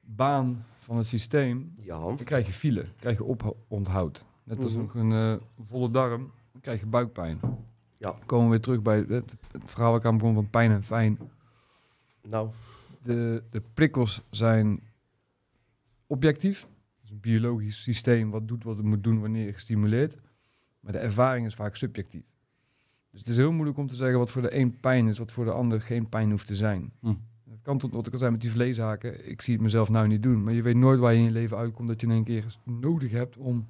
baan 0.00 0.64
van 0.78 0.96
het 0.96 1.06
systeem, 1.06 1.74
Ja. 1.80 1.98
dan 1.98 2.16
krijg 2.24 2.46
je 2.46 2.52
file, 2.52 2.86
krijg 2.98 3.18
je 3.18 3.24
oponthoud. 3.24 4.24
Net 4.44 4.62
als 4.62 4.76
ook 4.76 4.94
een 4.94 5.12
eh, 5.12 5.34
volle 5.64 5.90
darm, 5.90 6.30
dan 6.52 6.60
krijg 6.60 6.80
je 6.80 6.86
buikpijn. 6.86 7.40
Ja. 8.02 8.10
Dan 8.10 8.26
komen 8.26 8.44
we 8.44 8.50
weer 8.50 8.60
terug 8.60 8.82
bij 8.82 8.98
het, 9.08 9.34
het 9.52 9.62
verhaal 9.64 9.90
waar 9.90 10.00
ik 10.00 10.06
aan 10.06 10.18
begon 10.18 10.34
van 10.34 10.50
pijn 10.50 10.70
en 10.70 10.82
fijn. 10.82 11.18
Nou, 12.28 12.48
De, 13.02 13.42
de 13.50 13.62
prikkels 13.74 14.22
zijn 14.30 14.80
objectief. 16.06 16.60
Het 16.60 17.04
is 17.04 17.10
een 17.10 17.20
biologisch 17.20 17.82
systeem 17.82 18.30
wat 18.30 18.48
doet 18.48 18.64
wat 18.64 18.76
het 18.76 18.86
moet 18.86 19.04
doen 19.04 19.20
wanneer 19.20 19.46
je 19.46 19.52
gestimuleerd. 19.52 20.16
Maar 20.80 20.92
de 20.92 20.98
ervaring 20.98 21.46
is 21.46 21.54
vaak 21.54 21.76
subjectief. 21.76 22.24
Dus 23.10 23.20
het 23.20 23.28
is 23.28 23.36
heel 23.36 23.52
moeilijk 23.52 23.78
om 23.78 23.86
te 23.86 23.94
zeggen 23.94 24.18
wat 24.18 24.30
voor 24.30 24.42
de 24.42 24.56
een 24.56 24.80
pijn 24.80 25.08
is, 25.08 25.18
wat 25.18 25.32
voor 25.32 25.44
de 25.44 25.52
ander 25.52 25.80
geen 25.80 26.08
pijn 26.08 26.30
hoeft 26.30 26.46
te 26.46 26.56
zijn. 26.56 26.92
Hm. 27.00 27.14
Het 27.50 27.62
kan 27.62 27.78
tot 27.78 27.92
wat 27.92 28.06
ik 28.06 28.12
al 28.12 28.18
zei 28.18 28.30
met 28.30 28.40
die 28.40 28.50
vleeshaken. 28.50 29.30
Ik 29.30 29.40
zie 29.40 29.54
het 29.54 29.62
mezelf 29.62 29.88
nou 29.88 30.06
niet 30.06 30.22
doen. 30.22 30.44
Maar 30.44 30.52
je 30.52 30.62
weet 30.62 30.76
nooit 30.76 31.00
waar 31.00 31.12
je 31.12 31.18
in 31.18 31.24
je 31.24 31.30
leven 31.30 31.56
uitkomt 31.56 31.88
dat 31.88 32.00
je 32.00 32.06
in 32.06 32.12
een 32.12 32.24
keer 32.24 32.56
nodig 32.64 33.10
hebt 33.10 33.36
om... 33.36 33.68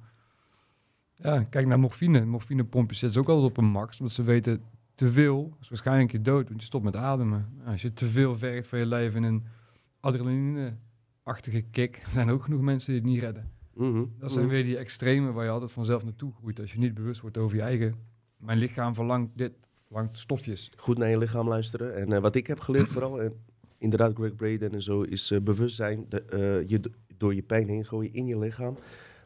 Ja, 1.23 1.43
kijk 1.43 1.67
naar 1.67 1.79
morfine. 1.79 2.25
Morfinepompjes 2.25 2.99
zetten 2.99 3.23
ze 3.23 3.29
ook 3.29 3.35
altijd 3.35 3.51
op 3.51 3.57
een 3.57 3.71
max. 3.71 3.99
Omdat 3.99 4.15
ze 4.15 4.23
weten, 4.23 4.61
te 4.95 5.11
veel 5.11 5.57
is 5.61 5.69
waarschijnlijk 5.69 6.11
je 6.11 6.21
dood. 6.21 6.47
Want 6.47 6.59
je 6.59 6.65
stopt 6.65 6.83
met 6.83 6.95
ademen. 6.95 7.49
Als 7.65 7.81
je 7.81 7.93
te 7.93 8.05
veel 8.05 8.35
vergt 8.37 8.67
van 8.67 8.79
je 8.79 8.85
lijf 8.85 9.15
in 9.15 9.23
een 9.23 9.43
adrenaline-achtige 9.99 11.61
kick... 11.61 12.03
zijn 12.09 12.27
er 12.27 12.33
ook 12.33 12.43
genoeg 12.43 12.61
mensen 12.61 12.93
die 12.93 13.01
het 13.01 13.11
niet 13.11 13.21
redden. 13.21 13.51
mhm, 13.73 14.03
Dat 14.17 14.31
zijn 14.31 14.45
mhm. 14.45 14.53
weer 14.53 14.63
die 14.63 14.77
extreme 14.77 15.31
waar 15.31 15.45
je 15.45 15.51
altijd 15.51 15.71
vanzelf 15.71 16.03
naartoe 16.03 16.33
groeit. 16.33 16.59
Als 16.59 16.71
je 16.71 16.79
niet 16.79 16.93
bewust 16.93 17.21
wordt 17.21 17.37
over 17.37 17.55
je 17.55 17.63
eigen... 17.63 17.95
Mijn 18.37 18.57
lichaam 18.57 18.93
verlangt 18.93 19.37
dit, 19.37 19.51
verlangt 19.85 20.17
stofjes. 20.17 20.71
goed 20.77 20.97
naar 20.97 21.09
je 21.09 21.17
lichaam 21.17 21.47
luisteren. 21.47 21.95
En 21.95 22.13
eh, 22.13 22.21
wat 22.21 22.35
ik 22.35 22.47
heb 22.47 22.59
geleerd 22.59 22.89
vooral, 22.95 23.21
en 23.21 23.33
inderdaad 23.77 24.15
Greg 24.15 24.35
Braden 24.35 24.73
en 24.73 24.81
zo, 24.81 25.01
is 25.01 25.31
eh, 25.31 25.39
bewustzijn 25.39 26.05
de, 26.09 26.21
eh, 26.21 26.69
je 26.69 26.81
door 27.17 27.35
je 27.35 27.41
pijn 27.41 27.67
heen 27.67 27.85
gooien 27.85 28.13
in 28.13 28.25
je 28.25 28.39
lichaam. 28.39 28.77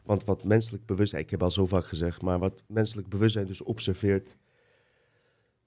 Want 0.08 0.24
wat 0.24 0.44
menselijk 0.44 0.86
bewustzijn, 0.86 1.22
ik 1.22 1.30
heb 1.30 1.42
al 1.42 1.50
zo 1.50 1.66
vaak 1.66 1.86
gezegd, 1.86 2.22
maar 2.22 2.38
wat 2.38 2.64
menselijk 2.66 3.08
bewustzijn 3.08 3.46
dus 3.46 3.62
observeert, 3.62 4.36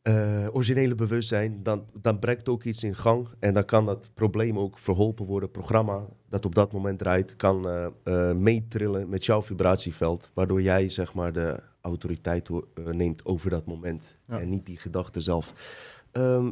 eh, 0.01 0.47
originele 0.51 0.95
bewustzijn, 0.95 1.63
dan, 1.63 1.85
dan 1.93 2.19
brengt 2.19 2.49
ook 2.49 2.63
iets 2.63 2.83
in 2.83 2.95
gang. 2.95 3.27
En 3.39 3.53
dan 3.53 3.65
kan 3.65 3.85
dat 3.85 4.09
probleem 4.13 4.59
ook 4.59 4.77
verholpen 4.77 5.25
worden. 5.25 5.51
Programma 5.51 6.05
dat 6.29 6.45
op 6.45 6.55
dat 6.55 6.71
moment 6.71 6.99
draait, 6.99 7.35
kan 7.35 7.67
eh, 7.67 7.87
eh, 8.03 8.35
meetrillen 8.35 9.09
met 9.09 9.25
jouw 9.25 9.41
vibratieveld. 9.41 10.31
Waardoor 10.33 10.61
jij 10.61 10.89
zeg 10.89 11.13
maar 11.13 11.33
de 11.33 11.59
autoriteit 11.81 12.49
neemt 12.75 13.25
over 13.25 13.49
dat 13.49 13.65
moment. 13.65 14.17
Ja. 14.27 14.39
En 14.39 14.49
niet 14.49 14.65
die 14.65 14.77
gedachte 14.77 15.21
zelf. 15.21 15.53
Ehm, 16.11 16.51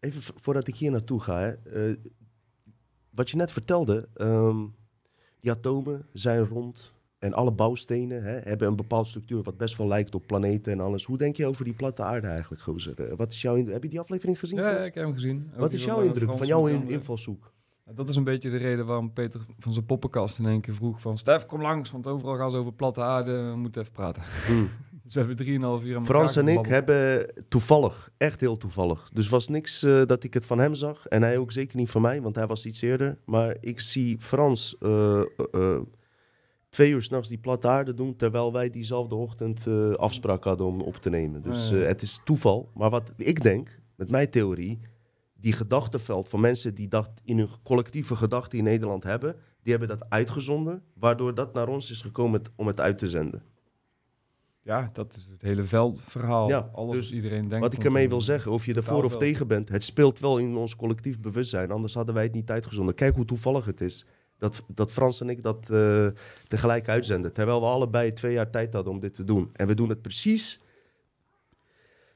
even 0.00 0.22
voordat 0.40 0.66
ik 0.66 0.76
hier 0.76 0.90
naartoe 0.90 1.20
ga. 1.20 1.38
Hè, 1.38 1.94
wat 3.10 3.30
je 3.30 3.36
net 3.36 3.52
vertelde, 3.52 4.08
ehm, 4.14 4.66
die 5.40 5.50
atomen 5.50 6.06
zijn 6.12 6.44
rond. 6.44 6.93
En 7.24 7.32
alle 7.32 7.52
bouwstenen 7.52 8.22
hè, 8.22 8.38
hebben 8.38 8.68
een 8.68 8.76
bepaalde 8.76 9.08
structuur 9.08 9.42
wat 9.42 9.56
best 9.56 9.76
wel 9.76 9.86
lijkt 9.86 10.14
op 10.14 10.26
planeten 10.26 10.72
en 10.72 10.80
alles. 10.80 11.04
Hoe 11.04 11.18
denk 11.18 11.36
je 11.36 11.46
over 11.46 11.64
die 11.64 11.72
platte 11.74 12.02
aarde 12.02 12.26
eigenlijk, 12.26 12.62
gozer? 12.62 13.00
Eh, 13.10 13.16
wat 13.16 13.32
is 13.32 13.42
jouw 13.42 13.54
in- 13.54 13.68
heb 13.68 13.82
je 13.82 13.88
die 13.88 14.00
aflevering 14.00 14.38
gezien? 14.38 14.58
Ja, 14.58 14.70
ik 14.78 14.94
heb 14.94 15.04
hem 15.04 15.12
gezien. 15.14 15.50
Ook 15.54 15.60
wat 15.60 15.72
is 15.72 15.84
jouw 15.84 16.00
eh, 16.00 16.04
indruk 16.06 16.32
van 16.32 16.46
jouw 16.46 16.66
in- 16.66 16.88
invalshoek? 16.88 17.52
Dat 17.94 18.08
is 18.08 18.16
een 18.16 18.24
beetje 18.24 18.50
de 18.50 18.56
reden 18.56 18.86
waarom 18.86 19.12
Peter 19.12 19.40
van 19.58 19.72
zijn 19.72 19.86
poppenkast 19.86 20.38
in 20.38 20.46
één 20.46 20.60
keer 20.60 20.74
vroeg 20.74 21.00
van... 21.00 21.18
Stef, 21.18 21.46
kom 21.46 21.62
langs, 21.62 21.90
want 21.90 22.06
overal 22.06 22.36
gaan 22.36 22.50
ze 22.50 22.56
over 22.56 22.72
platte 22.72 23.00
aarde. 23.00 23.32
We 23.32 23.56
moeten 23.56 23.80
even 23.80 23.92
praten. 23.92 24.22
Hmm. 24.46 24.68
Dus 25.02 25.12
we 25.12 25.18
hebben 25.18 25.36
drieënhalf 25.36 25.84
uur 25.84 25.96
aan 25.96 26.04
Frans 26.04 26.36
en 26.36 26.48
ik 26.48 26.66
hebben 26.66 27.30
toevallig, 27.48 28.10
echt 28.16 28.40
heel 28.40 28.56
toevallig. 28.56 29.08
Dus 29.12 29.28
was 29.28 29.48
niks 29.48 29.82
eh, 29.82 30.02
dat 30.06 30.24
ik 30.24 30.34
het 30.34 30.44
van 30.44 30.58
hem 30.58 30.74
zag. 30.74 31.06
En 31.06 31.22
hij 31.22 31.38
ook 31.38 31.52
zeker 31.52 31.76
niet 31.76 31.90
van 31.90 32.02
mij, 32.02 32.22
want 32.22 32.36
hij 32.36 32.46
was 32.46 32.66
iets 32.66 32.80
eerder. 32.80 33.18
Maar 33.24 33.56
ik 33.60 33.80
zie 33.80 34.16
Frans 34.20 34.76
twee 36.74 36.90
uur 36.90 37.02
s'nachts 37.02 37.28
die 37.28 37.38
platte 37.38 37.68
aarde 37.68 37.94
doen... 37.94 38.16
terwijl 38.16 38.52
wij 38.52 38.70
diezelfde 38.70 39.14
ochtend 39.14 39.66
eh, 39.66 39.90
afspraak 39.92 40.44
hadden 40.44 40.66
om 40.66 40.80
op 40.80 40.96
te 40.96 41.10
nemen. 41.10 41.42
Dus 41.42 41.68
ja. 41.68 41.76
eh, 41.76 41.86
het 41.86 42.02
is 42.02 42.20
toeval. 42.24 42.70
Maar 42.74 42.90
wat 42.90 43.12
ik 43.16 43.42
denk, 43.42 43.80
met 43.96 44.10
mijn 44.10 44.30
theorie... 44.30 44.80
die 45.34 45.52
gedachtenveld 45.52 46.28
van 46.28 46.40
mensen 46.40 46.74
die 46.74 46.88
dat 46.88 47.10
in 47.24 47.38
hun 47.38 47.48
collectieve 47.62 48.16
gedachten 48.16 48.58
in 48.58 48.64
Nederland 48.64 49.02
hebben... 49.02 49.36
die 49.62 49.70
hebben 49.76 49.98
dat 49.98 50.10
uitgezonden, 50.10 50.82
waardoor 50.94 51.34
dat 51.34 51.54
naar 51.54 51.68
ons 51.68 51.90
is 51.90 52.00
gekomen 52.00 52.42
om 52.56 52.66
het 52.66 52.80
uit 52.80 52.98
te 52.98 53.08
zenden. 53.08 53.42
Ja, 54.62 54.90
dat 54.92 55.16
is 55.16 55.28
het 55.30 55.42
hele 55.42 55.62
veldverhaal. 55.62 56.48
Ja, 56.48 56.70
Alles 56.72 56.96
dus 56.96 57.12
iedereen 57.12 57.48
denkt. 57.48 57.64
Wat 57.64 57.72
ik 57.72 57.84
ermee 57.84 58.08
wil 58.08 58.20
zeggen, 58.20 58.52
of 58.52 58.66
je 58.66 58.74
ervoor 58.74 59.04
of 59.04 59.16
tegen 59.16 59.46
bent, 59.46 59.68
het 59.68 59.84
speelt 59.84 60.18
wel 60.18 60.38
in 60.38 60.56
ons 60.56 60.76
collectief 60.76 61.20
bewustzijn. 61.20 61.70
Anders 61.70 61.94
hadden 61.94 62.14
wij 62.14 62.24
het 62.24 62.34
niet 62.34 62.50
uitgezonden. 62.50 62.94
Kijk 62.94 63.14
hoe 63.14 63.24
toevallig 63.24 63.64
het 63.64 63.80
is 63.80 64.06
dat, 64.44 64.62
dat 64.66 64.90
Frans 64.90 65.20
en 65.20 65.28
ik 65.28 65.42
dat 65.42 65.70
eh, 65.70 66.06
tegelijk 66.48 66.88
uitzenden. 66.88 67.32
Terwijl 67.32 67.60
we 67.60 67.66
allebei 67.66 68.12
twee 68.12 68.32
jaar 68.32 68.50
tijd 68.50 68.72
hadden 68.72 68.92
om 68.92 69.00
dit 69.00 69.14
te 69.14 69.24
doen. 69.24 69.50
En 69.52 69.66
we 69.66 69.74
doen 69.74 69.88
het 69.88 70.02
precies. 70.02 70.60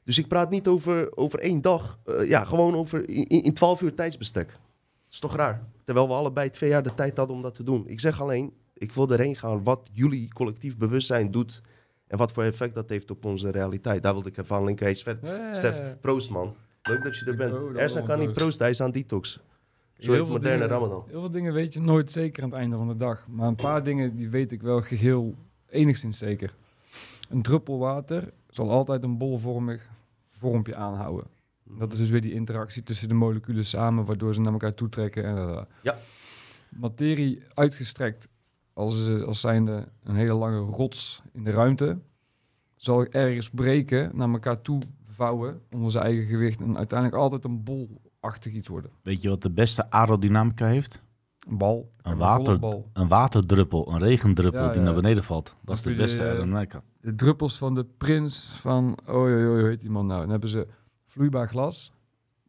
Dus 0.03 0.17
ik 0.17 0.27
praat 0.27 0.49
niet 0.49 0.67
over, 0.67 1.17
over 1.17 1.39
één 1.39 1.61
dag. 1.61 1.99
eh, 2.05 2.27
ja, 2.27 2.43
gewoon 2.43 2.75
over 2.75 3.09
in, 3.09 3.27
in 3.27 3.53
12 3.53 3.81
uur 3.81 3.93
tijdsbestek. 3.93 4.47
Dat 4.47 4.57
is 5.11 5.19
toch 5.19 5.35
raar? 5.35 5.63
Terwijl 5.83 6.07
we 6.07 6.13
allebei 6.13 6.49
twee 6.49 6.69
jaar 6.69 6.83
de 6.83 6.93
tijd 6.93 7.17
hadden 7.17 7.35
om 7.35 7.41
dat 7.41 7.55
te 7.55 7.63
doen. 7.63 7.87
Ik 7.87 7.99
zeg 7.99 8.21
alleen, 8.21 8.53
ik 8.73 8.93
wil 8.93 9.09
erheen 9.11 9.35
gaan 9.35 9.63
wat 9.63 9.89
jullie 9.93 10.33
collectief 10.33 10.77
bewustzijn 10.77 11.31
doet. 11.31 11.61
En 12.07 12.17
wat 12.17 12.31
voor 12.31 12.43
effect 12.43 12.75
dat 12.75 12.89
heeft 12.89 13.11
op 13.11 13.25
onze 13.25 13.49
realiteit. 13.51 14.03
Daar 14.03 14.13
wilde 14.13 14.29
ik 14.29 14.37
even 14.37 14.55
aan 14.55 14.63
linken. 14.63 14.85
Hey, 14.85 14.95
Stef, 15.53 15.81
proost 16.01 16.29
man. 16.29 16.55
Leuk 16.81 17.03
dat 17.03 17.17
je 17.17 17.25
er 17.25 17.35
bent. 17.35 17.53
ook, 17.53 17.75
Ersan 17.75 18.05
kan 18.05 18.15
niet 18.19 18.25
proost. 18.25 18.39
proosten, 18.39 18.61
hij 18.61 18.71
is 18.71 18.81
aan 18.81 18.91
detox. 18.91 19.39
Heel 19.99 20.25
moderne 20.25 20.49
dingen- 20.57 20.67
Ramadan. 20.67 21.03
Heel 21.07 21.19
veel 21.19 21.31
dingen 21.31 21.53
weet 21.53 21.73
je 21.73 21.79
nooit 21.79 22.11
zeker 22.11 22.43
aan 22.43 22.49
het 22.49 22.59
einde 22.59 22.75
van 22.75 22.87
de 22.87 22.95
dag. 22.97 23.27
Maar 23.27 23.47
een 23.47 23.55
paar 23.55 23.83
dingen 23.83 24.15
die 24.15 24.29
weet 24.29 24.51
ik 24.51 24.61
wel 24.61 24.81
geheel 24.81 25.35
enigszins 25.69 26.17
zeker. 26.17 26.55
Een 27.29 27.41
druppel 27.41 27.79
water 27.79 28.31
zal 28.49 28.69
altijd 28.71 29.03
een 29.03 29.17
bolvormig 29.17 29.89
vormpje 30.31 30.75
aanhouden. 30.75 31.27
Dat 31.63 31.91
is 31.91 31.97
dus 31.97 32.09
weer 32.09 32.21
die 32.21 32.33
interactie 32.33 32.83
tussen 32.83 33.07
de 33.07 33.13
moleculen 33.13 33.65
samen, 33.65 34.05
waardoor 34.05 34.33
ze 34.33 34.41
naar 34.41 34.51
elkaar 34.51 34.73
toetrekken. 34.73 35.23
En, 35.23 35.37
eh, 35.37 35.61
Ja. 35.81 35.95
Materie 36.69 37.41
uitgestrekt 37.53 38.27
als, 38.73 39.07
eh, 39.07 39.21
als 39.23 39.39
zijnde 39.39 39.87
een 40.03 40.15
hele 40.15 40.33
lange 40.33 40.59
rots 40.59 41.21
in 41.33 41.43
de 41.43 41.51
ruimte, 41.51 41.97
zal 42.75 43.05
ergens 43.05 43.49
breken, 43.49 44.11
naar 44.13 44.29
elkaar 44.29 44.61
toe 44.61 44.81
vouwen 45.07 45.61
onder 45.71 45.91
zijn 45.91 46.03
eigen 46.03 46.25
gewicht 46.25 46.59
en 46.61 46.77
uiteindelijk 46.77 47.21
altijd 47.21 47.43
een 47.45 47.63
bolachtig 48.19 48.53
iets 48.53 48.67
worden. 48.67 48.91
Weet 49.01 49.21
je 49.21 49.29
wat 49.29 49.41
de 49.41 49.49
beste 49.49 49.91
aerodynamica 49.91 50.65
heeft? 50.65 51.01
Een 51.47 51.57
bal. 51.57 51.91
Een 52.01 52.11
Een 52.11 52.17
water- 52.17 52.45
golfbal. 52.45 52.89
Een 52.93 53.07
waterdruppel, 53.07 53.91
een 53.93 53.99
regendruppel 53.99 54.61
Ja, 54.61 54.67
die 54.69 54.77
ja. 54.77 54.83
naar 54.85 54.93
beneden 54.93 55.23
valt. 55.23 55.55
Dat 55.61 55.75
is 55.75 55.81
de 55.81 55.95
beste 55.95 56.21
de- 56.21 56.27
aerodynamica. 56.27 56.83
De 57.01 57.15
druppels 57.15 57.57
van 57.57 57.75
de 57.75 57.85
prins 57.97 58.43
van... 58.45 58.97
Oh, 59.07 59.15
oh, 59.15 59.21
oh, 59.21 59.27
hoe 59.45 59.67
heet 59.67 59.79
die 59.81 59.89
man 59.89 60.05
nou? 60.05 60.21
Dan 60.21 60.29
hebben 60.29 60.49
ze 60.49 60.67
vloeibaar 61.05 61.47
glas. 61.47 61.93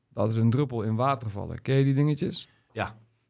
Dat 0.08 0.28
is 0.30 0.36
een 0.36 0.50
druppel 0.50 0.82
in 0.82 0.94
water 0.96 1.30
vallen. 1.30 1.62
Ken 1.62 1.74
je 1.74 1.84
die 1.84 1.94
dingetjes? 1.94 2.48
Ja, 2.72 2.84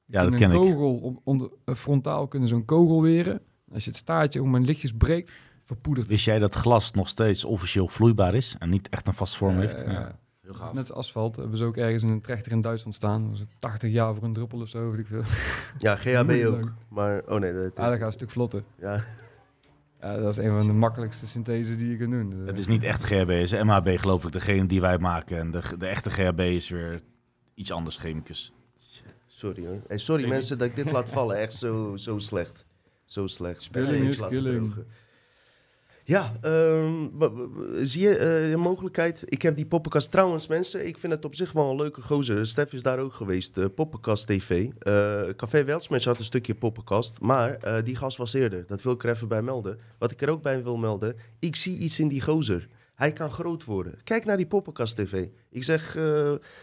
dat 0.06 0.20
Kunnen 0.22 0.38
ken 0.40 0.50
een 0.50 0.56
ik. 0.66 0.72
kogel 0.74 0.96
om, 0.96 1.20
onder, 1.24 1.50
eh, 1.64 1.74
frontaal 1.74 2.28
kunnen 2.28 2.48
ze 2.48 2.54
een 2.54 2.64
kogel 2.64 3.02
weren. 3.02 3.40
Als 3.72 3.84
je 3.84 3.90
het 3.90 3.98
staartje 3.98 4.42
om 4.42 4.54
een 4.54 4.64
lichtjes 4.64 4.92
breekt, 4.92 5.32
verpoedert 5.64 6.06
het. 6.06 6.14
Wist 6.14 6.24
jij 6.24 6.38
dat 6.38 6.54
glas 6.54 6.92
nog 6.92 7.08
steeds 7.08 7.44
officieel 7.44 7.88
vloeibaar 7.88 8.34
is 8.34 8.56
en 8.58 8.68
niet 8.70 8.88
echt 8.88 9.06
een 9.08 9.14
vaste 9.14 9.36
vorm 9.38 9.54
Ja, 9.54 9.60
heeft? 9.60 9.80
ja, 9.80 9.92
ja. 9.92 10.00
Ja. 10.00 10.18
Heel 10.50 10.60
gaaf. 10.60 10.72
net 10.72 10.92
als 10.92 11.06
asfalt. 11.06 11.36
Hebben 11.36 11.58
ze 11.58 11.64
ook 11.64 11.76
ergens 11.76 12.02
in 12.02 12.08
een 12.08 12.20
trechter 12.20 12.52
in 12.52 12.60
Duitsland 12.60 12.94
staan. 12.94 13.30
Dat 13.30 13.38
is 13.40 13.46
80 13.58 13.92
jaar 13.92 14.14
voor 14.14 14.24
een 14.24 14.32
druppel 14.32 14.60
of 14.60 14.68
zo, 14.68 14.90
weet 14.90 15.00
ik 15.00 15.06
veel. 15.06 15.22
Ja, 15.78 15.96
GHB 16.02 16.44
ook. 16.46 16.72
Maar, 16.88 17.22
oh 17.28 17.40
nee, 17.40 17.52
dat, 17.52 17.76
Ah, 17.76 17.88
dat 17.88 17.98
gaat 17.98 18.06
een 18.06 18.12
stuk 18.12 18.30
vlotter. 18.30 18.62
ja. 18.80 19.04
Ja, 20.02 20.16
dat 20.16 20.38
is 20.38 20.44
een 20.44 20.50
van 20.56 20.66
de 20.66 20.72
makkelijkste 20.72 21.26
synthesen 21.26 21.78
die 21.78 21.90
je 21.90 21.96
kunt 21.96 22.10
doen. 22.10 22.42
Het 22.46 22.58
is 22.58 22.66
niet 22.66 22.82
echt 22.82 23.04
GHB, 23.04 23.28
het 23.28 23.52
is 23.52 23.52
MHB 23.52 23.98
geloof 23.98 24.24
ik, 24.24 24.32
degene 24.32 24.66
die 24.66 24.80
wij 24.80 24.98
maken. 24.98 25.38
En 25.38 25.50
de, 25.50 25.62
de 25.78 25.86
echte 25.86 26.10
GHB 26.10 26.40
is 26.40 26.68
weer 26.68 27.00
iets 27.54 27.72
anders 27.72 27.96
chemicus. 27.96 28.52
Sorry 29.26 29.66
hoor. 29.66 29.80
Hey, 29.88 29.98
sorry 29.98 30.28
mensen 30.28 30.58
dat 30.58 30.68
ik 30.68 30.76
dit 30.76 30.90
laat 30.90 31.08
vallen. 31.08 31.36
Echt 31.36 31.52
zo, 31.52 31.96
zo 31.96 32.18
slecht. 32.18 32.64
Zo 33.04 33.26
slecht. 33.26 33.62
Spilling 33.62 34.08
Even 34.08 34.08
is 34.08 34.28
killing. 34.28 34.74
Ja, 36.10 36.32
ehm, 36.40 37.06
zie 37.82 38.02
je 38.02 38.16
eh, 38.16 38.50
een 38.50 38.60
mogelijkheid? 38.60 39.22
Ik 39.24 39.42
heb 39.42 39.56
die 39.56 39.66
poppenkast 39.66 40.10
trouwens, 40.10 40.46
mensen. 40.46 40.86
Ik 40.86 40.98
vind 40.98 41.12
het 41.12 41.24
op 41.24 41.34
zich 41.34 41.52
wel 41.52 41.70
een 41.70 41.76
leuke 41.76 42.02
gozer. 42.02 42.46
Stef 42.46 42.72
is 42.72 42.82
daar 42.82 42.98
ook 42.98 43.12
geweest. 43.12 43.58
eh 43.58 43.64
poppenkast 43.74 44.26
TV. 44.26 44.68
Eh, 44.78 45.20
Café 45.36 45.64
Weltsmens 45.64 46.04
had 46.04 46.18
een 46.18 46.24
stukje 46.24 46.54
poppenkast. 46.54 47.20
Maar 47.20 47.82
die 47.84 47.96
gast 47.96 48.16
was 48.16 48.32
eerder. 48.32 48.66
Dat 48.66 48.82
wil 48.82 48.92
ik 48.92 49.04
er 49.04 49.10
even 49.10 49.28
bij 49.28 49.42
melden. 49.42 49.78
Wat 49.98 50.10
ik 50.10 50.22
er 50.22 50.28
ook 50.28 50.42
bij 50.42 50.62
wil 50.62 50.76
melden. 50.76 51.16
Ik 51.38 51.56
zie 51.56 51.78
iets 51.78 51.98
in 51.98 52.08
die 52.08 52.20
gozer. 52.20 52.68
Hij 52.94 53.12
kan 53.12 53.30
groot 53.30 53.64
worden. 53.64 53.94
Kijk 54.04 54.24
naar 54.24 54.36
die 54.36 54.46
poppenkast 54.46 54.96
TV. 54.96 55.26
Ik 55.50 55.64
zeg, 55.64 55.98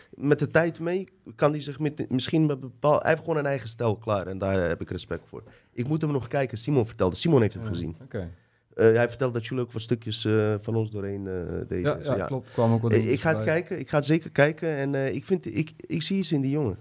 met 0.10 0.40
de 0.40 0.48
tijd 0.48 0.80
mee 0.80 1.10
kan 1.36 1.52
hij 1.52 1.62
zich 1.62 1.80
met, 1.80 2.10
misschien 2.10 2.46
met 2.46 2.60
bepaal... 2.60 3.00
Hij 3.00 3.10
heeft 3.10 3.22
gewoon 3.22 3.38
een 3.38 3.46
eigen 3.46 3.70
stijl 3.70 3.98
klaar 3.98 4.28
en 4.28 4.38
daar 4.38 4.68
heb 4.68 4.82
ik 4.82 4.90
respect 4.90 5.28
voor. 5.28 5.44
Ik 5.74 5.88
moet 5.88 6.02
hem 6.02 6.12
nog 6.12 6.28
kijken. 6.28 6.58
Simon 6.58 6.86
vertelde. 6.86 7.16
Simon 7.16 7.42
heeft 7.42 7.54
hem 7.54 7.66
gezien. 7.66 7.98
Oké. 8.04 8.30
Hij 8.78 9.10
vertelde 9.10 9.34
dat 9.34 9.46
jullie 9.46 9.64
ook 9.64 9.72
wat 9.72 9.82
stukjes 9.82 10.26
eh, 10.26 10.54
van 10.62 10.76
ons 10.76 10.92
doorheen 10.92 11.28
eh 11.28 11.34
deden. 11.68 11.80
Ja, 11.82 11.96
Dus 11.96 12.06
ja, 12.06 12.26
klopt. 12.26 12.52
Kwam 12.52 12.74
ook 12.74 12.92
Eh, 12.92 13.12
ik 13.12 13.20
ga 13.22 13.30
het 13.30 13.38
bij. 13.38 13.46
kijken. 13.46 13.80
Ik 13.80 13.90
ga 13.90 13.98
het 13.98 14.06
zeker 14.06 14.30
kijken. 14.32 14.70
En 14.70 14.96
eh, 14.96 15.16
ik, 15.16 15.26
vind, 15.26 15.56
ik, 15.56 15.74
ik 15.78 16.02
zie 16.02 16.18
iets 16.18 16.32
in 16.32 16.42
die 16.42 16.52
jongen. 16.52 16.78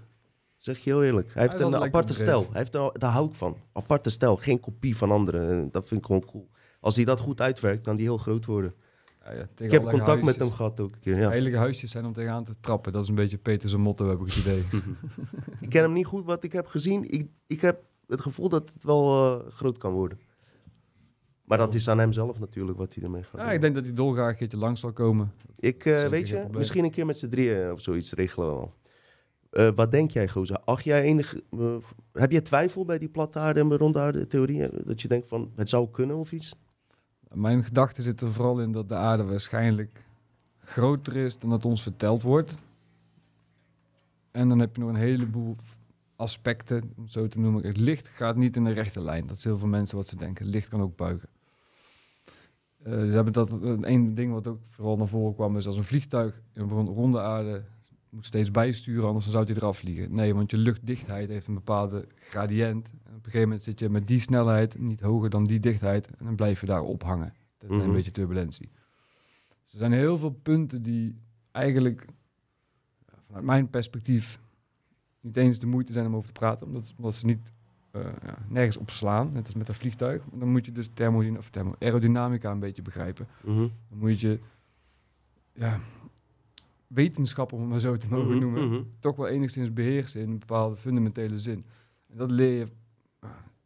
Zeg 0.57 0.77
je 0.77 0.89
heel 0.89 1.03
eerlijk. 1.03 1.33
Hij 1.33 1.43
heeft 1.43 1.59
een 1.59 1.75
aparte 1.75 2.13
stijl. 2.13 2.41
Hij 2.51 2.59
heeft 2.59 2.75
een, 2.75 2.89
daar 2.93 3.11
hou 3.11 3.27
ik 3.27 3.35
van. 3.35 3.57
Aparte 3.73 4.09
stijl. 4.09 4.35
Geen 4.35 4.59
kopie 4.59 4.97
van 4.97 5.11
anderen. 5.11 5.49
En 5.49 5.69
dat 5.71 5.87
vind 5.87 5.99
ik 5.99 6.05
gewoon 6.05 6.25
cool. 6.25 6.49
Als 6.79 6.95
hij 6.95 7.05
dat 7.05 7.19
goed 7.19 7.41
uitwerkt, 7.41 7.83
kan 7.83 7.95
hij 7.95 8.03
heel 8.03 8.17
groot 8.17 8.45
worden. 8.45 8.73
Ja, 9.25 9.47
Ik 9.65 9.71
heb 9.71 9.83
contact 9.89 10.23
met 10.23 10.35
hem 10.35 10.51
gehad 10.51 10.79
ook 10.79 10.91
een 10.91 10.99
keer. 10.99 11.17
Ja. 11.19 11.27
Heilige 11.29 11.57
huisjes 11.57 11.91
zijn 11.91 12.05
om 12.05 12.13
tegenaan 12.13 12.43
te 12.43 12.53
trappen. 12.59 12.91
Dat 12.93 13.03
is 13.03 13.09
een 13.09 13.15
beetje 13.15 13.37
Peter 13.37 13.69
zijn 13.69 13.81
motto, 13.81 14.09
heb 14.09 14.19
ik 14.19 14.25
het 14.25 14.35
idee. 14.35 14.63
Ik 15.61 15.69
ken 15.69 15.81
hem 15.81 15.93
niet 15.93 16.05
goed 16.05 16.25
wat 16.25 16.43
ik 16.43 16.51
heb 16.53 16.67
gezien. 16.67 17.11
Ik, 17.11 17.29
ik 17.47 17.61
heb 17.61 17.79
het 18.07 18.21
gevoel 18.21 18.49
dat 18.49 18.71
het 18.73 18.83
wel 18.83 19.25
eh, 19.39 19.51
groot 19.51 19.77
kan 19.77 19.91
worden. 19.91 20.19
Maar 21.47 21.57
dat 21.57 21.73
is 21.73 21.89
aan 21.89 21.99
hem 21.99 22.11
zelf 22.11 22.39
natuurlijk 22.39 22.77
wat 22.77 22.93
hij 22.93 23.03
ermee 23.03 23.23
gaat 23.23 23.39
ja, 23.39 23.43
doen. 23.45 23.53
ik 23.53 23.61
denk 23.61 23.75
dat 23.75 23.85
hij 23.85 23.93
dolgraag 23.93 24.29
een 24.29 24.35
keertje 24.35 24.57
langs 24.57 24.81
zal 24.81 24.93
komen. 24.93 25.33
Ik, 25.55 25.85
eh, 25.85 26.07
weet 26.07 26.27
je, 26.27 26.35
probleem. 26.35 26.57
misschien 26.57 26.83
een 26.83 26.91
keer 26.91 27.05
met 27.05 27.17
z'n 27.17 27.29
drieën 27.29 27.71
of 27.71 27.81
zoiets 27.81 28.13
regelen 28.13 28.47
we 28.47 28.53
wel. 28.53 28.73
Eh, 29.49 29.75
wat 29.75 29.91
denk 29.91 30.11
jij, 30.11 30.27
Goza? 30.27 30.61
Ach, 30.65 30.81
jij 30.81 31.01
enige, 31.01 31.43
eh, 31.51 31.75
heb 32.13 32.31
je 32.31 32.41
twijfel 32.41 32.85
bij 32.85 32.97
die 32.97 33.09
platte 33.09 33.39
aarde 33.39 33.59
en 33.59 33.77
ronde 33.77 33.99
aarde 33.99 34.27
theorie? 34.27 34.69
Dat 34.83 35.01
je 35.01 35.07
denkt 35.07 35.29
van, 35.29 35.51
het 35.55 35.69
zou 35.69 35.89
kunnen 35.91 36.15
of 36.15 36.31
iets? 36.31 36.55
Mijn 37.33 37.63
gedachte 37.63 38.01
zit 38.01 38.21
er 38.21 38.33
vooral 38.33 38.61
in 38.61 38.71
dat 38.71 38.89
de 38.89 38.95
aarde 38.95 39.23
waarschijnlijk 39.23 40.03
groter 40.63 41.15
is 41.15 41.39
dan 41.39 41.49
dat 41.49 41.65
ons 41.65 41.81
verteld 41.81 42.21
wordt. 42.21 42.55
En 44.31 44.49
dan 44.49 44.59
heb 44.59 44.75
je 44.75 44.81
nog 44.81 44.89
een 44.89 44.95
heleboel 44.95 45.55
aspecten, 46.15 46.93
om 46.97 47.07
zo 47.07 47.27
te 47.27 47.39
noemen. 47.39 47.63
Het 47.63 47.77
licht 47.77 48.07
gaat 48.07 48.35
niet 48.35 48.55
in 48.55 48.65
een 48.65 48.73
rechte 48.73 49.01
lijn. 49.01 49.27
Dat 49.27 49.37
is 49.37 49.43
heel 49.43 49.57
veel 49.57 49.67
mensen 49.67 49.97
wat 49.97 50.07
ze 50.07 50.15
denken. 50.15 50.45
Licht 50.45 50.67
kan 50.69 50.81
ook 50.81 50.95
buigen. 50.95 51.29
Eh, 52.87 52.93
ze 52.93 53.11
hebben 53.11 53.33
dat 53.33 53.51
een 53.61 54.15
ding 54.15 54.31
wat 54.33 54.47
ook 54.47 54.59
vooral 54.65 54.97
naar 54.97 55.07
voren 55.07 55.33
kwam, 55.35 55.57
is 55.57 55.65
als 55.67 55.77
een 55.77 55.83
vliegtuig 55.83 56.41
een 56.53 56.69
ron- 56.69 56.87
ronde 56.89 57.21
aarde 57.21 57.63
moet 58.09 58.25
steeds 58.25 58.51
bijsturen, 58.51 59.05
anders 59.05 59.23
dan 59.23 59.33
zou 59.33 59.45
hij 59.45 59.55
eraf 59.55 59.77
vliegen. 59.77 60.13
Nee, 60.13 60.33
want 60.33 60.51
je 60.51 60.57
luchtdichtheid 60.57 61.29
heeft 61.29 61.47
een 61.47 61.53
bepaalde 61.53 62.05
gradient. 62.15 62.87
En 62.89 63.09
op 63.09 63.15
een 63.15 63.23
gegeven 63.23 63.41
moment 63.41 63.63
zit 63.63 63.79
je 63.79 63.89
met 63.89 64.07
die 64.07 64.19
snelheid 64.19 64.79
niet 64.79 65.01
hoger 65.01 65.29
dan 65.29 65.43
die 65.43 65.59
dichtheid 65.59 66.07
en 66.07 66.25
dan 66.25 66.35
blijf 66.35 66.59
je 66.59 66.65
daar 66.65 66.81
ophangen. 66.81 67.33
Dat 67.57 67.69
is 67.69 67.75
Mhm. 67.77 67.85
een 67.85 67.93
beetje 67.93 68.11
turbulentie. 68.11 68.69
Dus 69.63 69.71
er 69.73 69.79
zijn 69.79 69.91
heel 69.91 70.17
veel 70.17 70.31
punten 70.43 70.81
die 70.81 71.15
eigenlijk 71.51 72.05
vanuit 73.25 73.45
mijn 73.45 73.69
perspectief 73.69 74.39
niet 75.21 75.37
eens 75.37 75.59
de 75.59 75.65
moeite 75.67 75.91
zijn 75.93 76.05
om 76.05 76.15
over 76.15 76.27
te 76.27 76.39
praten, 76.39 76.67
omdat, 76.67 76.93
omdat 76.97 77.15
ze 77.15 77.25
niet 77.25 77.51
ja, 78.03 78.37
nergens 78.47 78.77
op 78.77 78.89
slaan, 78.89 79.29
net 79.33 79.45
als 79.45 79.55
met 79.55 79.67
een 79.67 79.73
vliegtuig. 79.73 80.23
Dan 80.33 80.51
moet 80.51 80.65
je 80.65 80.71
dus 80.71 80.89
thermodyn 80.93 81.37
of 81.37 81.49
thermo 81.49 81.75
aerodynamica 81.79 82.51
een 82.51 82.59
beetje 82.59 82.81
begrijpen. 82.81 83.27
Mhm. 83.43 83.67
Dan 83.89 83.97
moet 83.97 84.19
je 84.19 84.39
ja, 85.53 85.79
wetenschap, 86.87 87.53
om 87.53 87.59
het 87.59 87.69
maar 87.69 87.79
zo 87.79 87.97
te 87.97 88.07
mogen 88.09 88.29
Mhm, 88.29 88.39
noemen, 88.39 88.69
mhm. 88.69 88.81
toch 88.99 89.15
wel 89.15 89.27
enigszins 89.27 89.73
beheersen 89.73 90.21
in 90.21 90.29
een 90.29 90.39
bepaalde 90.39 90.75
fundamentele 90.75 91.37
zin. 91.37 91.65
En 92.07 92.17
dat 92.17 92.31
leer 92.31 92.57
je. 92.57 92.67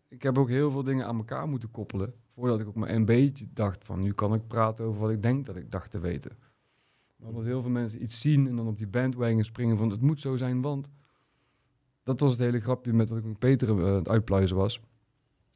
Ik 0.08 0.24
heb 0.24 0.38
ook 0.38 0.50
heel 0.50 0.72
veel 0.72 0.84
dingen 0.84 1.06
aan 1.08 1.18
elkaar 1.18 1.48
moeten 1.48 1.72
koppelen. 1.72 2.14
Voordat 2.36 2.60
ik 2.60 2.68
ook 2.68 2.76
maar 2.76 2.90
een 2.90 3.06
beetje 3.06 3.48
dacht 3.54 3.86
van 3.86 4.02
nu 4.02 4.14
kan 4.14 4.34
ik 4.34 4.48
praten 4.48 4.86
over 4.86 5.02
wat 5.02 5.10
ik 5.10 5.22
denk 5.22 5.46
dat 5.46 5.56
ik 5.56 5.72
dacht 5.72 5.92
te 5.92 6.00
weten. 6.00 6.32
Maar 7.16 7.30
omdat 7.30 7.44
heel 7.44 7.62
veel 7.62 7.72
mensen 7.72 8.04
iets 8.04 8.22
zien 8.22 8.48
en 8.48 8.56
dan 8.56 8.68
op 8.68 8.78
die 8.78 8.88
bandwagon 8.88 9.44
springen 9.44 9.78
van 9.78 9.90
het 9.90 10.02
moet 10.02 10.20
zo 10.20 10.36
zijn, 10.36 10.62
want 10.62 10.90
dat 12.04 12.20
was 12.20 12.32
het 12.32 12.40
hele 12.40 12.60
grapje 12.60 12.94
met 12.94 13.10
wat 13.10 13.18
ik 13.18 13.24
met 13.24 13.40
Peter 13.40 13.70
eh, 13.70 13.76
aan 13.88 13.94
het 13.94 14.10
uitpluizen 14.10 14.58
was. 14.58 14.80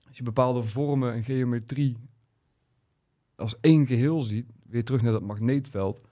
Als 0.07 0.17
je 0.17 0.23
bepaalde 0.23 0.63
vormen 0.63 1.13
en 1.13 1.23
geometrie 1.23 1.97
als 3.35 3.59
één 3.59 3.87
geheel 3.87 4.21
ziet, 4.21 4.51
weer 4.67 4.83
terug 4.83 5.01
naar 5.01 5.11
dat 5.11 5.21
magneetveld, 5.21 6.03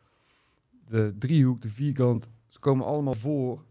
de 0.87 1.13
driehoek, 1.17 1.61
de 1.61 1.69
vierkant, 1.69 2.27
ze 2.47 2.59
komen 2.59 2.85
allemaal 2.85 3.13
voor 3.13 3.63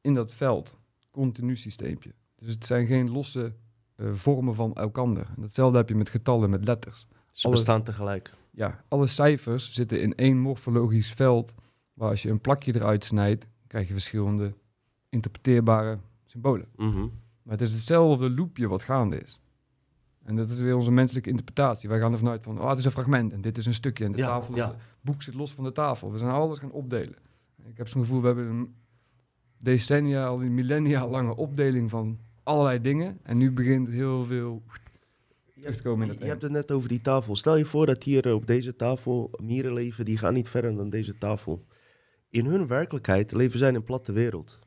in 0.00 0.12
dat 0.14 0.32
veld. 0.34 0.78
Continu 1.10 1.56
systeempje. 1.56 2.14
Dus 2.38 2.54
het 2.54 2.66
zijn 2.66 2.86
geen 2.86 3.10
losse 3.10 3.54
eh, 3.96 4.12
vormen 4.12 4.54
van 4.54 4.74
elkander. 4.74 5.26
En 5.36 5.42
datzelfde 5.42 5.76
heb 5.78 5.88
je 5.88 5.94
met 5.94 6.08
getallen, 6.08 6.50
met 6.50 6.66
letters. 6.66 7.06
Ze 7.32 7.46
Alle- 7.46 7.54
bestaan 7.54 7.82
tegelijk. 7.82 8.30
Ja, 8.50 8.84
alle 8.88 9.06
cijfers 9.06 9.72
zitten 9.72 10.02
in 10.02 10.14
één 10.14 10.38
morfologisch 10.38 11.12
veld, 11.12 11.54
waar 11.94 12.10
als 12.10 12.22
je 12.22 12.30
een 12.30 12.40
plakje 12.40 12.74
eruit 12.74 13.04
snijdt, 13.04 13.48
krijg 13.66 13.86
je 13.86 13.92
verschillende 13.92 14.54
interpreteerbare 15.08 15.98
symbolen. 16.30 16.66
Mhm. 16.76 17.06
Maar 17.42 17.58
het 17.58 17.60
is 17.60 17.72
hetzelfde 17.72 18.30
loopje 18.30 18.68
wat 18.68 18.82
gaande 18.82 19.20
is. 19.20 19.40
En 20.24 20.36
dat 20.36 20.50
is 20.50 20.58
weer 20.58 20.76
onze 20.76 20.90
menselijke 20.90 21.30
interpretatie. 21.30 21.88
Wij 21.88 22.00
gaan 22.00 22.12
ervan 22.12 22.28
uit 22.28 22.42
van, 22.42 22.60
oh, 22.60 22.68
het 22.68 22.78
is 22.78 22.84
een 22.84 22.90
fragment 22.90 23.32
en 23.32 23.40
dit 23.40 23.58
is 23.58 23.66
een 23.66 23.74
stukje 23.74 24.04
en 24.04 24.12
de 24.12 24.18
Ja, 24.18 24.26
tafel 24.26 24.56
ja. 24.56 24.68
het 24.68 24.76
boek 25.00 25.22
zit 25.22 25.34
los 25.34 25.52
van 25.52 25.64
de 25.64 25.72
tafel. 25.72 26.12
We 26.12 26.18
zijn 26.18 26.30
alles 26.30 26.58
gaan 26.58 26.70
opdelen. 26.70 27.16
Ik 27.64 27.76
heb 27.76 27.88
zo'n 27.88 28.00
gevoel, 28.00 28.20
we 28.20 28.26
hebben 28.26 28.46
een 28.46 28.74
decennia, 29.58 30.26
al 30.26 30.42
een 30.42 30.54
millennia 30.54 31.08
lange 31.08 31.36
opdeling 31.36 31.90
van 31.90 32.18
allerlei 32.42 32.80
dingen. 32.80 33.18
En 33.22 33.36
nu 33.36 33.52
begint 33.52 33.88
heel 33.88 34.24
veel 34.24 34.62
terug 35.60 35.76
te 35.76 35.82
komen 35.82 36.06
in 36.06 36.12
het 36.12 36.22
je 36.22 36.28
hebt 36.28 36.42
het 36.42 36.52
net 36.52 36.70
over 36.70 36.88
die 36.88 37.00
tafel. 37.00 37.36
Stel 37.36 37.56
je 37.56 37.64
voor 37.64 37.86
dat 37.86 38.02
hier 38.02 38.26
eh, 38.26 38.34
op 38.34 38.46
deze 38.46 38.76
tafel 38.76 39.30
mieren 39.42 39.72
leven, 39.72 40.04
die 40.04 40.18
gaan 40.18 40.34
niet 40.34 40.48
verder 40.48 40.76
dan 40.76 40.90
deze 40.90 41.18
tafel. 41.18 41.64
In 42.28 42.46
hun 42.46 42.66
werkelijkheid 42.66 43.32
leven 43.32 43.58
zij 43.58 43.68
in 43.68 43.74
een 43.74 43.84
platte 43.84 44.12
wereld. 44.12 44.58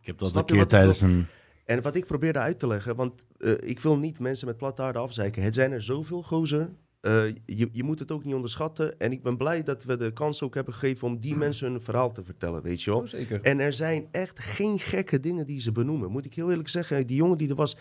Ik 0.00 0.06
heb 0.06 0.18
dat 0.18 0.34
een 0.34 0.44
keer 0.44 0.66
tijdens 0.66 1.00
een... 1.00 1.26
En 1.64 1.82
wat 1.82 1.96
ik 1.96 2.06
probeerde 2.06 2.38
uit 2.38 2.58
te 2.58 2.66
leggen, 2.66 2.96
want 2.96 3.22
eh, 3.38 3.52
ik 3.60 3.80
wil 3.80 3.98
niet 3.98 4.18
mensen 4.18 4.46
met 4.46 4.56
platte 4.56 4.82
aarde 4.82 4.98
afzeiken. 4.98 5.42
Het 5.42 5.54
zijn 5.54 5.72
er 5.72 5.82
zoveel 5.82 6.22
gozer. 6.22 6.70
Eh, 7.00 7.26
je, 7.46 7.68
je 7.72 7.82
moet 7.82 7.98
het 7.98 8.12
ook 8.12 8.24
niet 8.24 8.34
onderschatten. 8.34 8.98
En 8.98 9.12
ik 9.12 9.22
ben 9.22 9.36
blij 9.36 9.62
dat 9.62 9.84
we 9.84 9.96
de 9.96 10.12
kans 10.12 10.42
ook 10.42 10.54
hebben 10.54 10.74
gegeven 10.74 11.08
om 11.08 11.20
die 11.20 11.36
mensen 11.36 11.70
hun 11.70 11.80
verhaal 11.80 12.12
te 12.12 12.24
vertellen, 12.24 12.62
weet 12.62 12.82
je 12.82 12.90
wel. 12.90 13.00
Oh, 13.00 13.06
zeker. 13.06 13.40
En 13.40 13.60
er 13.60 13.72
zijn 13.72 14.08
echt 14.10 14.38
geen 14.38 14.78
gekke 14.78 15.20
dingen 15.20 15.46
die 15.46 15.60
ze 15.60 15.72
benoemen. 15.72 16.10
Moet 16.10 16.24
ik 16.24 16.34
heel 16.34 16.50
eerlijk 16.50 16.68
zeggen, 16.68 17.06
die 17.06 17.16
jongen 17.16 17.38
die 17.38 17.48
er 17.48 17.54
was. 17.54 17.76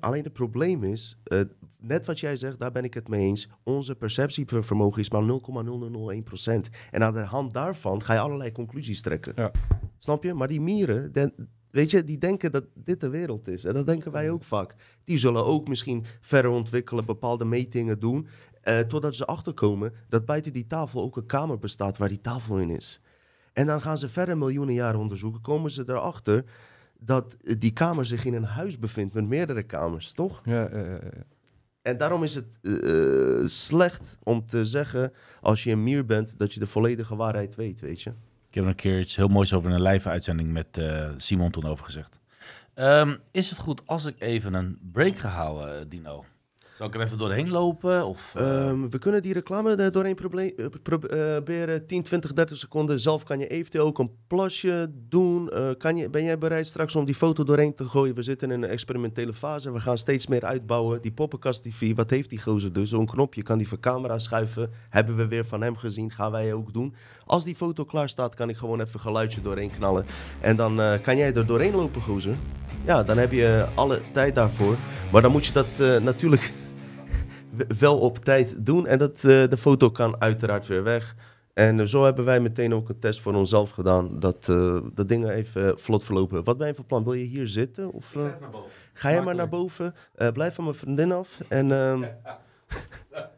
Alleen 0.00 0.24
het 0.24 0.32
probleem 0.32 0.82
is, 0.84 1.16
eh, 1.24 1.40
net 1.80 2.04
wat 2.04 2.20
jij 2.20 2.36
zegt, 2.36 2.58
daar 2.58 2.72
ben 2.72 2.84
ik 2.84 2.94
het 2.94 3.08
mee 3.08 3.20
eens. 3.20 3.48
Onze 3.62 3.94
perceptievermogen 3.94 5.00
is 5.00 5.10
maar 5.10 5.22
0,0001%. 5.22 6.68
En 6.90 7.02
aan 7.02 7.12
de 7.14 7.20
hand 7.20 7.52
daarvan 7.52 8.02
ga 8.02 8.12
je 8.12 8.18
allerlei 8.20 8.52
conclusies 8.52 9.02
trekken. 9.02 9.32
Ja. 9.36 9.50
Snap 9.98 10.22
je? 10.24 10.34
Maar 10.34 10.48
die 10.48 10.60
mieren, 10.60 11.12
weet 11.70 11.90
je, 11.90 12.04
die 12.04 12.18
denken 12.18 12.52
dat 12.52 12.64
dit 12.74 13.00
de 13.00 13.08
wereld 13.08 13.48
is. 13.48 13.64
En 13.64 13.74
dat 13.74 13.86
denken 13.86 14.12
wij 14.12 14.30
ook 14.30 14.44
vaak. 14.44 14.74
Die 15.04 15.18
zullen 15.18 15.44
ook 15.44 15.68
misschien 15.68 16.04
verder 16.20 16.50
ontwikkelen, 16.50 17.04
bepaalde 17.04 17.44
metingen 17.44 17.98
doen. 18.00 18.26
eh, 18.60 18.78
totdat 18.78 19.16
ze 19.16 19.24
achterkomen 19.26 19.92
dat 20.08 20.24
buiten 20.24 20.52
die 20.52 20.66
tafel 20.66 21.02
ook 21.02 21.16
een 21.16 21.26
kamer 21.26 21.58
bestaat 21.58 21.98
waar 21.98 22.08
die 22.08 22.20
tafel 22.20 22.58
in 22.58 22.70
is. 22.70 23.00
En 23.52 23.66
dan 23.66 23.80
gaan 23.80 23.98
ze 23.98 24.08
verder 24.08 24.38
miljoenen 24.38 24.74
jaren 24.74 25.00
onderzoeken. 25.00 25.40
Komen 25.40 25.70
ze 25.70 25.84
erachter 25.86 26.44
dat 27.04 27.36
eh, 27.44 27.54
die 27.58 27.72
kamer 27.72 28.04
zich 28.04 28.24
in 28.24 28.34
een 28.34 28.44
huis 28.44 28.78
bevindt 28.78 29.14
met 29.14 29.24
meerdere 29.26 29.62
kamers, 29.62 30.12
toch? 30.12 30.40
Ja, 30.44 30.66
eh, 30.66 30.94
eh, 30.94 31.02
En 31.82 31.96
daarom 31.96 32.22
is 32.22 32.34
het 32.34 32.58
eh, 32.62 33.40
eh, 33.40 33.46
slecht 33.48 34.18
om 34.22 34.46
te 34.46 34.66
zeggen, 34.66 35.12
als 35.40 35.64
je 35.64 35.70
een 35.70 35.82
mier 35.82 36.06
bent, 36.06 36.38
dat 36.38 36.52
je 36.54 36.60
de 36.60 36.66
volledige 36.66 37.16
waarheid 37.16 37.54
weet, 37.54 37.80
weet 37.80 38.02
je? 38.02 38.10
Ik 38.48 38.54
heb 38.54 38.64
er 38.64 38.70
een 38.70 38.76
keer 38.76 39.00
iets 39.00 39.16
heel 39.16 39.28
moois 39.28 39.52
over 39.52 39.70
in 39.70 39.76
een 39.76 39.82
live 39.82 40.08
uitzending 40.08 40.52
met 40.52 40.78
eh, 40.78 41.10
Simon 41.16 41.50
toen 41.50 41.64
over 41.66 41.84
gezegd. 41.84 42.18
Ehm, 42.74 43.16
is 43.30 43.50
het 43.50 43.58
goed 43.58 43.82
als 43.86 44.04
ik 44.04 44.14
even 44.20 44.54
een 44.54 44.78
break 44.92 45.18
ga 45.18 45.28
houden, 45.28 45.88
Dino? 45.88 46.24
Zal 46.76 46.86
ik 46.86 46.94
er 46.94 47.00
even 47.00 47.18
doorheen 47.18 47.50
lopen? 47.50 48.06
Of, 48.06 48.32
eh, 48.34 48.68
Ehm, 48.68 48.88
we 48.88 48.98
kunnen 48.98 49.22
die 49.22 49.32
reclame 49.32 49.74
er 49.74 49.92
doorheen 49.92 50.16
eh, 50.16 50.64
eh, 50.64 50.70
proberen 50.82 51.86
10, 51.86 52.02
20, 52.02 52.32
30 52.32 52.56
seconden. 52.56 53.00
Zelf 53.00 53.22
kan 53.22 53.38
je 53.38 53.46
eventueel 53.46 53.86
ook 53.86 53.98
een 53.98 54.10
plasje 54.26 54.90
doen. 55.08 55.50
Kan 55.78 55.96
je, 55.96 56.10
ben 56.10 56.24
jij 56.24 56.38
bereid 56.38 56.66
straks 56.66 56.96
om 56.96 57.04
die 57.04 57.14
foto 57.14 57.44
doorheen 57.44 57.74
te 57.74 57.84
gooien? 57.84 58.14
We 58.14 58.22
zitten 58.22 58.50
in 58.50 58.62
een 58.62 58.70
experimentele 58.70 59.32
fase. 59.32 59.72
We 59.72 59.80
gaan 59.80 59.98
steeds 59.98 60.26
meer 60.26 60.44
uitbouwen. 60.44 61.02
Die 61.02 61.12
poppenkast 61.12 61.62
TV, 61.62 61.94
wat 61.94 62.10
heeft 62.10 62.30
die 62.30 62.40
gozer 62.40 62.72
dus? 62.72 62.88
Zo'n 62.88 63.06
knopje 63.06 63.42
kan 63.42 63.58
die 63.58 63.68
voor 63.68 63.80
camera 63.80 64.18
schuiven. 64.18 64.70
Hebben 64.88 65.16
we 65.16 65.28
weer 65.28 65.44
van 65.44 65.62
hem 65.62 65.76
gezien. 65.76 66.10
Gaan 66.10 66.30
wij 66.30 66.52
ook 66.52 66.72
doen. 66.72 66.94
Als 67.24 67.44
die 67.44 67.56
foto 67.56 67.84
klaar 67.84 68.08
staat, 68.08 68.34
kan 68.34 68.48
ik 68.48 68.56
gewoon 68.56 68.80
even 68.80 69.00
geluidje 69.00 69.42
doorheen 69.42 69.70
knallen. 69.70 70.06
En 70.40 70.56
dan 70.56 70.80
kan 71.02 71.16
jij 71.16 71.34
er 71.34 71.46
doorheen 71.46 71.74
lopen, 71.74 72.02
gozer. 72.02 72.34
Ja, 72.84 73.02
dan 73.02 73.18
heb 73.18 73.32
je 73.32 73.66
alle 73.74 74.00
tijd 74.12 74.34
daarvoor. 74.34 74.76
Maar 75.12 75.22
dan 75.22 75.32
moet 75.32 75.46
je 75.46 75.52
dat 75.52 76.02
natuurlijk 76.02 76.52
wel 77.78 77.98
op 77.98 78.18
tijd 78.18 78.54
doen. 78.66 78.86
En 78.86 78.98
dat, 78.98 79.16
eh, 79.16 79.22
de 79.48 79.56
foto 79.58 79.90
kan 79.90 80.20
uiteraard 80.20 80.66
weer 80.66 80.82
weg. 80.82 81.14
En 81.52 81.80
eh, 81.80 81.86
zo 81.86 82.04
hebben 82.04 82.24
wij 82.24 82.40
meteen 82.40 82.74
ook 82.74 82.88
een 82.88 82.98
test 82.98 83.20
voor 83.20 83.34
onszelf 83.34 83.70
gedaan. 83.70 84.18
Dat, 84.18 84.48
eh 84.48 84.78
dat 84.94 85.08
dingen 85.08 85.30
even 85.30 85.78
vlot 85.78 86.02
verlopen. 86.02 86.44
Wat 86.44 86.58
ben 86.58 86.66
je 86.66 86.74
van 86.74 86.86
plan? 86.86 87.04
Wil 87.04 87.12
je 87.12 87.24
hier 87.24 87.48
zitten? 87.48 87.92
Of, 87.92 88.16
ga 88.92 89.10
jij 89.10 89.22
maar 89.22 89.34
naar 89.34 89.48
boven? 89.48 89.94
Eh, 90.14 90.28
blijf 90.32 90.54
van 90.54 90.64
mijn 90.64 90.76
vriendin 90.76 91.12
af. 91.12 91.38
En, 91.48 91.72
ehm 91.72 92.02
het 93.10 93.28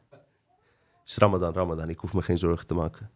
is 1.04 1.16
Ramadan, 1.16 1.52
Ramadan. 1.52 1.88
Ik 1.88 1.98
hoef 1.98 2.12
me 2.12 2.22
geen 2.22 2.38
zorgen 2.38 2.66
te 2.66 2.74
maken. 2.74 3.10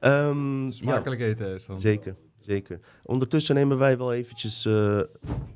Ehm, 0.00 0.64
ja. 0.64 0.70
smakelijk 0.70 1.20
eten 1.20 1.54
is 1.54 1.66
dan. 1.66 1.80
Zeker, 1.80 2.16
zeker. 2.38 2.80
Ondertussen 3.02 3.54
nemen 3.54 3.78
wij 3.78 3.98
wel 3.98 4.12
eventjes... 4.12 4.64
eh, 4.64 5.00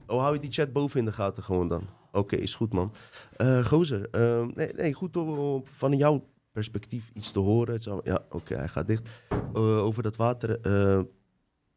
Oh, 0.06 0.20
hou 0.20 0.34
je 0.34 0.40
die 0.40 0.52
chat 0.52 0.72
boven 0.72 0.98
in 0.98 1.04
de 1.04 1.12
gaten 1.12 1.42
gewoon 1.42 1.68
dan? 1.68 1.86
Oké, 2.12 2.36
is 2.36 2.54
goed 2.54 2.72
man. 2.72 2.92
Eh 3.36 3.64
gozer, 3.66 4.08
ehm, 4.10 4.50
nee, 4.54 4.72
nee, 4.72 4.92
goed 4.92 5.16
om 5.16 5.66
van 5.66 5.96
jouw 5.96 6.28
perspectief 6.52 7.10
iets 7.14 7.32
te 7.32 7.38
horen. 7.38 7.72
Het 7.74 7.82
zou- 7.82 8.00
ja, 8.04 8.24
oké, 8.30 8.54
hij 8.54 8.68
gaat 8.68 8.86
dicht. 8.86 9.08
Eh, 9.28 9.76
over 9.78 10.02
dat 10.02 10.16
water 10.16 10.60
eh, 10.60 11.00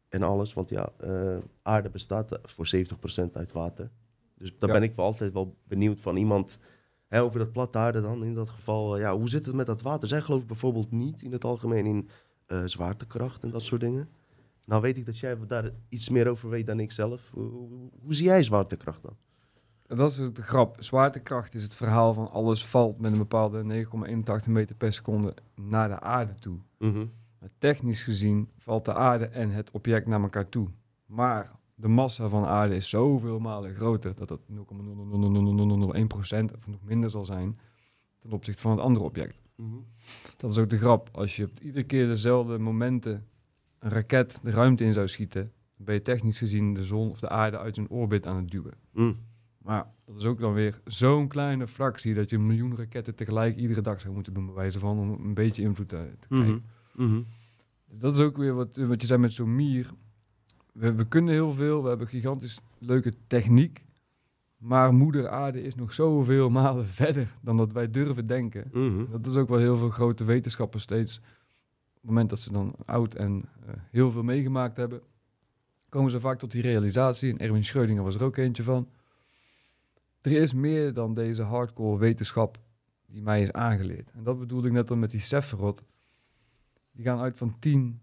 en 0.08 0.22
alles. 0.22 0.52
Want 0.52 0.68
ja, 0.68 0.92
aarde 1.62 1.90
bestaat 1.90 2.38
voor 2.42 2.66
70% 2.66 3.36
uit 3.36 3.52
water. 3.52 3.90
Dus 4.34 4.58
daar 4.58 4.68
Ja. 4.68 4.74
ben 4.78 4.88
ik 4.88 4.94
wel 4.94 5.04
altijd 5.06 5.32
wel 5.32 5.56
benieuwd 5.64 6.00
van 6.00 6.16
iemand... 6.16 6.58
Hè, 7.06 7.22
over 7.22 7.38
dat 7.38 7.52
platte 7.52 7.78
aarde 7.78 8.00
dan, 8.00 8.24
in 8.24 8.34
dat 8.34 8.50
geval. 8.50 8.98
ja, 8.98 9.16
hoe 9.16 9.28
zit 9.28 9.46
het 9.46 9.54
met 9.54 9.66
dat 9.66 9.82
water? 9.82 10.08
Zij 10.08 10.20
geloven 10.20 10.46
bijvoorbeeld 10.46 10.90
niet 10.90 11.22
in 11.22 11.32
het 11.32 11.44
algemeen 11.44 11.86
in 11.86 12.08
zwaartekracht 12.68 13.42
en 13.42 13.50
dat 13.50 13.62
soort 13.62 13.80
dingen. 13.80 14.08
Nou 14.64 14.82
weet 14.82 14.96
ik 14.96 15.06
dat 15.06 15.18
jij 15.18 15.36
daar 15.46 15.70
iets 15.88 16.08
meer 16.08 16.28
over 16.28 16.48
weet 16.48 16.66
dan 16.66 16.80
ik 16.80 16.92
zelf. 16.92 17.30
Hoe, 17.34 17.44
hoe- 17.50 17.90
hoe 18.02 18.14
zie 18.14 18.24
jij 18.24 18.42
zwaartekracht 18.42 19.02
dan? 19.02 19.16
Dat 19.88 20.10
is 20.10 20.16
de 20.16 20.42
grap. 20.42 20.76
Zwaartekracht 20.80 21.54
is 21.54 21.62
het 21.62 21.74
verhaal 21.74 22.14
van 22.14 22.30
alles 22.30 22.66
valt 22.66 23.00
met 23.00 23.12
een 23.12 23.18
bepaalde 23.18 23.84
9,81 24.44 24.48
meter 24.48 24.76
per 24.76 24.92
seconde 24.92 25.34
naar 25.54 25.88
de 25.88 26.00
aarde 26.00 26.34
toe. 26.34 26.58
Maar 27.38 27.50
technisch 27.58 28.02
gezien 28.02 28.50
valt 28.58 28.84
de 28.84 28.94
aarde 28.94 29.26
en 29.26 29.50
het 29.50 29.70
object 29.70 30.06
naar 30.06 30.22
elkaar 30.22 30.48
toe. 30.48 30.68
Maar 31.06 31.50
de 31.74 31.88
massa 31.88 32.28
van 32.28 32.42
de 32.42 32.48
aarde 32.48 32.76
is 32.76 32.88
zoveel 32.88 33.38
malen 33.38 33.74
groter 33.74 34.14
dat 34.14 34.28
het 34.28 34.40
0,00001% 34.50 34.54
of 36.54 36.66
nog 36.66 36.82
minder 36.82 37.10
zal 37.10 37.24
zijn 37.24 37.58
ten 38.20 38.32
opzichte 38.32 38.62
van 38.62 38.70
het 38.70 38.80
andere 38.80 39.04
object. 39.04 39.40
Dat 40.36 40.50
is 40.50 40.58
ook 40.58 40.70
de 40.70 40.78
grap. 40.78 41.08
Als 41.12 41.36
je 41.36 41.44
op 41.44 41.60
iedere 41.60 41.84
keer 41.84 42.06
dezelfde 42.06 42.58
momenten 42.58 43.26
een 43.78 43.90
raket 43.90 44.40
de 44.42 44.50
ruimte 44.50 44.84
in 44.84 44.92
zou 44.92 45.08
schieten, 45.08 45.52
dan 45.76 45.84
ben 45.84 45.94
je 45.94 46.00
technisch 46.00 46.38
gezien 46.38 46.74
de 46.74 46.84
zon 46.84 47.10
of 47.10 47.20
de 47.20 47.28
aarde 47.28 47.58
uit 47.58 47.74
zijn 47.74 47.90
orbit 47.90 48.26
aan 48.26 48.36
het 48.36 48.50
duwen. 48.50 48.74
Mm. 48.92 49.16
Maar 49.66 49.86
dat 50.04 50.16
is 50.16 50.24
ook 50.24 50.40
dan 50.40 50.52
weer 50.52 50.80
zo'n 50.84 51.28
kleine 51.28 51.66
fractie 51.68 52.14
dat 52.14 52.30
je 52.30 52.36
een 52.36 52.46
miljoen 52.46 52.76
raketten 52.76 53.14
tegelijk 53.14 53.56
iedere 53.56 53.80
dag 53.80 54.00
zou 54.00 54.14
moeten 54.14 54.34
doen, 54.34 54.46
bij 54.46 54.54
wijze 54.54 54.78
van, 54.78 54.98
om 54.98 55.10
een 55.10 55.34
beetje 55.34 55.62
invloed 55.62 55.88
te, 55.88 56.08
te 56.18 56.28
krijgen. 56.28 56.64
Mhm. 56.92 57.08
Mhm. 57.08 57.22
Dus 57.88 57.98
dat 57.98 58.12
is 58.12 58.20
ook 58.20 58.36
weer 58.36 58.54
wat, 58.54 58.76
wat 58.76 59.00
je 59.00 59.06
zei 59.06 59.20
met 59.20 59.32
zo'n 59.32 59.54
mier. 59.54 59.90
We, 60.72 60.94
we 60.94 61.06
kunnen 61.06 61.34
heel 61.34 61.52
veel, 61.52 61.82
we 61.82 61.88
hebben 61.88 62.06
gigantisch 62.06 62.60
leuke 62.78 63.12
techniek. 63.26 63.84
Maar 64.56 64.94
moeder 64.94 65.28
aarde 65.28 65.62
is 65.62 65.74
nog 65.74 65.92
zoveel 65.92 66.50
malen 66.50 66.86
verder 67.02 67.34
dan 67.40 67.56
dat 67.56 67.72
wij 67.72 67.90
durven 67.90 68.26
denken. 68.26 68.68
Mhm. 68.72 69.04
Dat 69.10 69.26
is 69.26 69.36
ook 69.36 69.48
wel 69.48 69.58
heel 69.58 69.76
veel 69.76 69.90
grote 69.90 70.24
wetenschappers 70.24 70.82
steeds. 70.82 71.18
Op 71.18 71.24
het 71.94 72.10
moment 72.10 72.30
dat 72.30 72.40
ze 72.40 72.52
dan 72.52 72.74
oud 72.84 73.14
en 73.14 73.44
eh, 73.66 73.74
heel 73.90 74.10
veel 74.10 74.22
meegemaakt 74.22 74.76
hebben, 74.76 75.00
komen 75.88 76.10
ze 76.10 76.20
vaak 76.20 76.38
tot 76.38 76.50
die 76.50 76.62
realisatie. 76.62 77.30
En 77.30 77.38
Erwin 77.38 77.64
Schrödinger 77.64 78.02
was 78.02 78.14
er 78.14 78.24
ook 78.24 78.36
eentje 78.36 78.62
van. 78.62 78.88
Er 80.20 80.32
is 80.32 80.52
meer 80.52 80.92
dan 80.92 81.14
deze 81.14 81.42
hardcore 81.42 81.98
wetenschap 81.98 82.58
die 83.06 83.22
mij 83.22 83.42
is 83.42 83.52
aangeleerd. 83.52 84.10
En 84.10 84.22
dat 84.24 84.38
bedoelde 84.38 84.66
ik 84.68 84.72
net 84.74 84.90
al 84.90 84.96
met 84.96 85.10
die 85.10 85.20
Sephiroth. 85.20 85.82
Die 86.92 87.04
gaan 87.04 87.18
uit 87.18 87.38
van 87.38 87.56
tien 87.58 88.00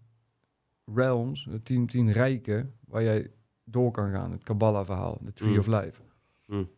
realms, 0.94 1.46
eh, 1.48 1.54
tien, 1.62 1.86
tien 1.86 2.12
rijken, 2.12 2.72
waar 2.86 3.02
jij 3.02 3.30
door 3.64 3.90
kan 3.90 4.10
gaan. 4.12 4.32
Het 4.32 4.42
Kabbalah-verhaal, 4.44 5.18
de 5.24 5.32
Tree 5.32 5.50
Mm. 5.52 5.58
of 5.58 5.66
Life. 5.66 6.00
Mm. 6.46 6.68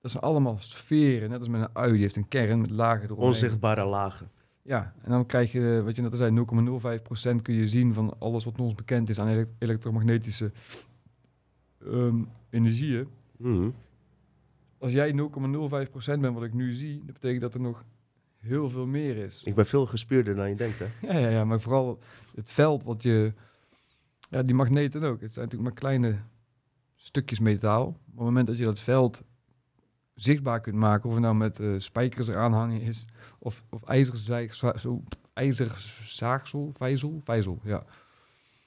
Dat 0.00 0.10
zijn 0.10 0.22
allemaal 0.22 0.56
sferen, 0.58 1.30
net 1.30 1.38
als 1.38 1.48
met 1.48 1.60
een 1.60 1.74
ui. 1.76 1.92
Die 1.92 2.00
heeft 2.00 2.16
een 2.16 2.28
kern 2.28 2.60
met 2.60 2.70
lagen 2.70 3.04
eromheen. 3.04 3.26
Onzichtbare 3.26 3.84
lagen. 3.84 4.30
Ja, 4.62 4.94
en 5.02 5.10
dan 5.10 5.26
krijg 5.26 5.52
je, 5.52 5.82
wat 5.84 5.96
je 5.96 6.02
net 6.02 6.10
al 6.10 6.16
zei, 6.16 6.30
0,05% 6.30 7.42
kun 7.42 7.54
je 7.54 7.68
zien 7.68 7.94
van 7.94 8.18
alles 8.18 8.44
wat 8.44 8.58
ons 8.60 8.74
bekend 8.74 9.08
is 9.08 9.18
aan 9.20 9.28
ele- 9.28 9.48
elektromagnetische 9.58 10.52
ehm, 11.84 12.22
energieën. 12.50 13.08
Mhm. 13.36 13.70
Als 14.80 14.92
jij 14.92 15.12
0,05% 15.12 16.20
bent 16.20 16.34
wat 16.34 16.42
ik 16.42 16.52
nu 16.52 16.72
zie, 16.72 17.02
dat 17.04 17.12
betekent 17.12 17.40
dat 17.40 17.54
er 17.54 17.60
nog 17.60 17.84
heel 18.36 18.68
veel 18.68 18.86
meer 18.86 19.16
is. 19.16 19.42
Ik 19.44 19.54
ben 19.54 19.66
veel 19.66 19.86
gespierder 19.86 20.34
dan 20.34 20.48
je 20.48 20.54
denkt, 20.54 20.78
hè? 20.78 20.86
Ja, 21.00 21.18
ja, 21.18 21.28
ja, 21.28 21.44
maar 21.44 21.60
vooral 21.60 21.98
het 22.34 22.50
veld 22.50 22.84
wat 22.84 23.02
je... 23.02 23.32
Ja, 24.30 24.42
die 24.42 24.54
magneten 24.54 25.02
ook. 25.02 25.20
Het 25.20 25.32
zijn 25.32 25.44
natuurlijk 25.44 25.72
maar 25.72 25.80
kleine 25.80 26.20
stukjes 26.96 27.40
metaal. 27.40 27.86
Op 27.86 27.96
het 28.06 28.24
moment 28.24 28.46
dat 28.46 28.58
je 28.58 28.64
dat 28.64 28.80
veld 28.80 29.22
zichtbaar 30.14 30.60
kunt 30.60 30.76
maken, 30.76 31.08
of 31.08 31.14
het 31.14 31.24
nou 31.24 31.34
met 31.34 31.60
eh, 31.60 31.74
spijkers 31.78 32.28
eraan 32.28 32.52
hangen 32.52 32.80
is, 32.80 33.04
of, 33.38 33.64
of 33.70 33.82
ijzerzaagsel, 33.82 34.78
zo, 34.78 35.02
ijzerzaagsel, 35.32 36.72
vijzel, 36.76 37.20
vijzel, 37.24 37.60
ja. 37.64 37.84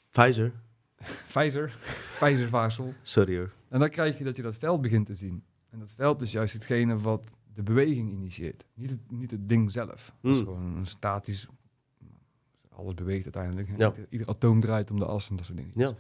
Pfizer. 0.10 0.52
Vijzer, 1.38 1.70
vijzervaarsel. 2.12 2.94
Sorry 3.02 3.38
hoor. 3.38 3.52
En 3.70 3.80
dan 3.80 3.90
krijg 3.90 4.18
je 4.18 4.24
dat 4.24 4.36
je 4.36 4.42
dat 4.42 4.58
veld 4.58 4.82
begint 4.82 5.06
te 5.06 5.16
zien. 5.16 5.44
En 5.74 5.80
dat 5.80 5.92
veld 5.92 6.22
is 6.22 6.32
juist 6.32 6.54
hetgene 6.54 6.98
wat 7.00 7.24
de 7.54 7.64
beweging 7.64 8.12
initieert. 8.12 8.66
Niet 8.74 8.90
het, 8.90 9.12
niet 9.12 9.32
het 9.32 9.48
ding 9.48 9.72
zelf. 9.72 10.14
Dat 10.22 10.32
is 10.32 10.38
Hmm. 10.38 10.46
gewoon 10.46 10.76
een 10.76 10.88
statisch... 10.88 11.48
Alles 12.70 12.94
beweegt 12.94 13.24
uiteindelijk. 13.24 13.68
Ja. 13.78 13.90
Ieder, 13.90 14.06
ieder 14.10 14.28
atoom 14.28 14.60
draait 14.60 14.92
om 14.92 15.00
de 15.00 15.06
as 15.06 15.30
en 15.30 15.36
dat 15.36 15.46
soort 15.46 15.58
dingen. 15.58 15.72
Ja. 15.76 15.94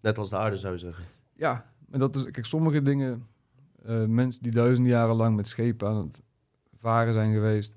Net 0.00 0.18
als 0.18 0.30
de 0.30 0.36
aarde 0.36 0.56
zou 0.56 0.72
je 0.72 0.78
zeggen. 0.78 1.04
Ja, 1.34 1.70
maar 1.88 1.98
dat 1.98 2.16
is... 2.16 2.22
Kijk, 2.30 2.46
sommige 2.46 2.82
dingen... 2.82 3.26
eh, 3.84 4.04
mensen 4.04 4.42
die 4.42 4.52
duizenden 4.52 4.92
jaren 4.92 5.16
lang 5.16 5.36
met 5.36 5.48
schepen 5.48 5.88
aan 5.88 5.96
het 5.96 6.22
varen 6.78 7.12
zijn 7.12 7.32
geweest... 7.32 7.74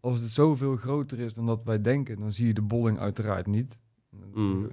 Als 0.00 0.20
het 0.20 0.30
zoveel 0.30 0.76
groter 0.76 1.20
is 1.20 1.34
dan 1.34 1.46
dat 1.46 1.64
wij 1.64 1.80
denken... 1.80 2.18
dan 2.18 2.32
zie 2.32 2.46
je 2.46 2.54
de 2.54 2.62
bolling 2.62 2.98
uiteraard 2.98 3.46
niet. 3.46 3.76
Mm. 4.34 4.70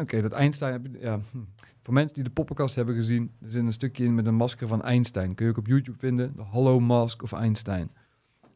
Oké, 0.00 0.22
dat 0.22 0.32
Einstein... 0.32 0.72
Heb 0.72 0.86
je, 0.86 0.98
ja, 1.00 1.20
hm. 1.30 1.38
Voor 1.84 1.94
mensen 1.94 2.14
die 2.14 2.24
de 2.24 2.30
poppenkast 2.30 2.74
hebben 2.74 2.94
gezien... 2.94 3.32
er 3.42 3.50
zit 3.50 3.62
een 3.62 3.72
stukje 3.72 4.04
in 4.04 4.14
met 4.14 4.26
een 4.26 4.34
masker 4.34 4.68
van 4.68 4.82
Einstein. 4.82 5.34
Kun 5.34 5.44
je 5.44 5.50
ook 5.50 5.58
op 5.58 5.66
YouTube 5.66 5.98
vinden. 5.98 6.32
De 6.36 6.42
Hollow 6.42 6.80
Mask 6.80 7.22
of 7.22 7.32
Einstein. 7.32 7.90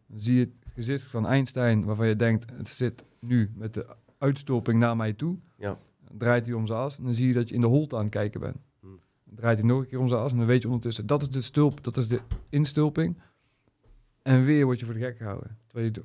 Dan 0.07 0.19
zie 0.19 0.35
je 0.35 0.41
het 0.41 0.73
gezicht 0.75 1.05
van 1.05 1.27
Einstein... 1.27 1.85
waarvan 1.85 2.09
je 2.09 2.17
denkt... 2.17 2.53
het 2.57 2.69
zit 2.69 3.05
nu 3.21 3.51
met 3.55 3.75
de 3.75 3.87
uitstulping 4.19 4.79
naar 4.79 4.97
mij 4.97 5.13
toe. 5.13 5.37
Ja. 5.57 5.79
Dan 6.09 6.19
draait 6.19 6.47
hij 6.47 6.55
om 6.55 6.67
zijn 6.67 6.79
as... 6.79 6.99
en 6.99 7.05
dan 7.05 7.15
zie 7.15 7.27
je 7.27 7.35
dat 7.35 7.49
je 7.49 7.55
in 7.55 7.61
de 7.61 7.67
holte 7.67 7.97
aan 7.97 8.03
het 8.03 8.11
kijken 8.11 8.41
bent. 8.41 8.57
Hmm. 8.81 9.01
Dan 9.25 9.35
draait 9.37 9.59
hij 9.59 9.67
nog 9.67 9.81
een 9.81 9.87
keer 9.87 9.99
om 9.99 10.09
zijn 10.09 10.21
as... 10.21 10.33
en 10.33 10.39
dan 10.39 10.47
weet 10.47 10.63
je 10.63 10.69
ondertussen... 10.69 11.07
dat 11.07 11.23
is 11.23 11.31
de, 11.31 11.41
stulp, 11.41 11.85
dat 11.85 11.97
is 11.97 12.09
de 12.09 12.21
instulping... 12.49 13.19
En 14.23 14.45
weer 14.45 14.65
word 14.65 14.81
je 14.81 14.85
voor 14.85 14.95
de 14.95 15.01
gek 15.01 15.17
gehouden. 15.17 15.59
Terwijl 15.67 15.91
je 15.93 16.01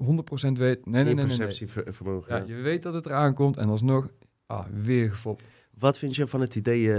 100% 0.50 0.58
weet... 0.58 0.86
Nee, 0.86 1.04
nee, 1.04 1.04
nee, 1.04 1.26
nee, 1.26 1.38
nee. 1.38 1.38
Perceptievermogen. 1.38 2.36
Ja, 2.36 2.42
ja. 2.42 2.56
je 2.56 2.62
weet 2.62 2.84
dat 2.84 2.94
het 2.94 3.06
eraan 3.06 3.34
komt 3.34 3.58
en 3.58 3.70
alsnog... 3.70 4.10
Ah, 4.46 4.66
weer 4.66 5.10
gefopt. 5.10 5.48
Wat 5.80 5.98
vind 5.98 6.16
je 6.16 6.28
van 6.28 6.42
het 6.42 6.56
idee, 6.56 6.94
eh, 6.94 6.96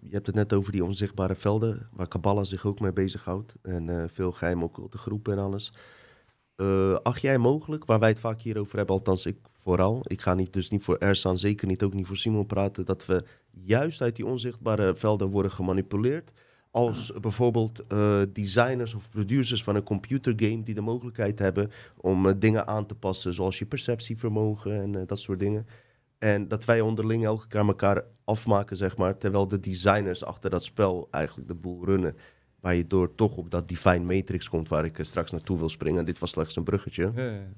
je 0.00 0.10
hebt 0.10 0.26
het 0.26 0.34
net 0.34 0.52
over 0.52 0.72
die 0.72 0.84
onzichtbare 0.84 1.34
velden, 1.34 1.88
waar 1.92 2.08
Kabbalah 2.08 2.44
zich 2.44 2.66
ook 2.66 2.80
mee 2.80 2.92
bezighoudt. 2.92 3.54
En 3.62 3.88
eh, 3.88 4.04
veel 4.08 4.32
geheime 4.32 4.64
occulte 4.64 4.98
groepen 4.98 5.32
en 5.32 5.38
alles. 5.38 5.72
eh, 6.56 6.94
acht 7.02 7.20
jij 7.20 7.38
mogelijk, 7.38 7.84
waar 7.84 7.98
wij 7.98 8.08
het 8.08 8.20
vaak 8.20 8.40
hier 8.42 8.58
over 8.58 8.76
hebben, 8.76 8.94
althans 8.94 9.26
ik 9.26 9.36
vooral. 9.52 10.00
Ik 10.06 10.20
ga 10.20 10.34
niet, 10.34 10.52
dus 10.52 10.70
niet 10.70 10.82
voor 10.82 10.96
Ersan, 10.96 11.38
zeker 11.38 11.66
niet, 11.66 11.82
ook 11.82 11.94
niet 11.94 12.06
voor 12.06 12.16
Simon 12.16 12.46
praten, 12.46 12.84
dat 12.84 13.06
we 13.06 13.24
juist 13.50 14.00
uit 14.02 14.16
die 14.16 14.26
onzichtbare 14.26 14.94
velden 14.94 15.28
worden 15.28 15.52
gemanipuleerd. 15.52 16.32
Als 16.70 17.12
bijvoorbeeld 17.20 17.86
eh, 17.88 18.20
designers 18.32 18.94
of 18.94 19.10
producers 19.10 19.62
van 19.62 19.74
een 19.76 19.82
computergame 19.82 20.62
die 20.62 20.74
de 20.74 20.80
mogelijkheid 20.80 21.38
hebben 21.38 21.70
om 21.96 22.38
dingen 22.38 22.66
aan 22.66 22.86
te 22.86 22.94
passen, 22.94 23.34
zoals 23.34 23.58
je 23.58 23.66
perceptievermogen 23.66 24.72
en 24.72 25.06
dat 25.06 25.20
soort 25.20 25.40
dingen. 25.40 25.66
En 26.18 26.48
dat 26.48 26.64
wij 26.64 26.80
onderling 26.80 27.24
elke 27.24 27.46
keer 27.46 27.60
elkaar 27.60 28.04
afmaken, 28.24 28.76
zeg 28.76 28.96
maar, 28.96 29.18
terwijl 29.18 29.48
de 29.48 29.60
designers 29.60 30.24
achter 30.24 30.50
dat 30.50 30.64
spel 30.64 31.08
eigenlijk 31.10 31.48
de 31.48 31.54
boel 31.54 31.84
runnen. 31.84 32.16
Waar 32.60 32.74
je 32.74 32.86
door 32.86 33.14
toch 33.14 33.36
op 33.36 33.50
dat 33.50 33.68
Divine 33.68 34.14
Matrix 34.14 34.48
komt, 34.48 34.68
waar 34.68 34.84
ik 34.84 34.98
straks 35.00 35.30
naartoe 35.30 35.58
wil 35.58 35.68
springen. 35.68 35.98
En 35.98 36.04
dit 36.04 36.18
was 36.18 36.30
slechts 36.30 36.56
een 36.56 36.64
bruggetje. 36.64 37.12
Ja, 37.14 37.30
ja. 37.30 37.52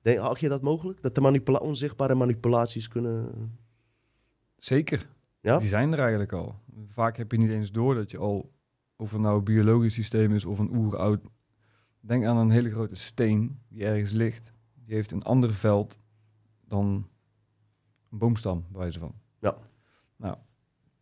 Denk, 0.00 0.18
acht 0.18 0.40
je 0.40 0.48
dat 0.48 0.62
mogelijk? 0.62 1.02
Dat 1.02 1.14
de 1.14 1.20
manipula 1.20 1.58
onzichtbare 1.58 2.14
manipulaties 2.14 2.88
kunnen... 2.88 3.32
Zeker. 4.56 5.08
Ja? 5.40 5.58
Die 5.58 5.68
zijn 5.68 5.92
er 5.92 5.98
eigenlijk 5.98 6.32
al. 6.32 6.54
Vaak 6.88 7.16
heb 7.16 7.32
je 7.32 7.38
niet 7.38 7.50
eens 7.50 7.72
door 7.72 7.94
dat 7.94 8.10
je 8.10 8.18
al, 8.18 8.52
of 8.96 9.10
het 9.10 9.20
nou 9.20 9.38
een 9.38 9.44
biologisch 9.44 9.94
systeem 9.94 10.34
is 10.34 10.44
of 10.44 10.58
een 10.58 10.76
oeroud. 10.76 11.20
Denk 12.00 12.24
aan 12.24 12.36
een 12.36 12.50
hele 12.50 12.70
grote 12.70 12.94
steen 12.94 13.58
die 13.68 13.84
ergens 13.84 14.12
ligt. 14.12 14.52
Die 14.84 14.94
heeft 14.94 15.12
een 15.12 15.22
ander 15.22 15.52
veld 15.52 15.98
dan 16.66 17.08
een 18.10 18.18
boomstam, 18.18 18.64
bij 18.68 18.80
wijze 18.80 18.98
van. 18.98 19.14
Ja. 19.38 19.56
Nou, 20.16 20.36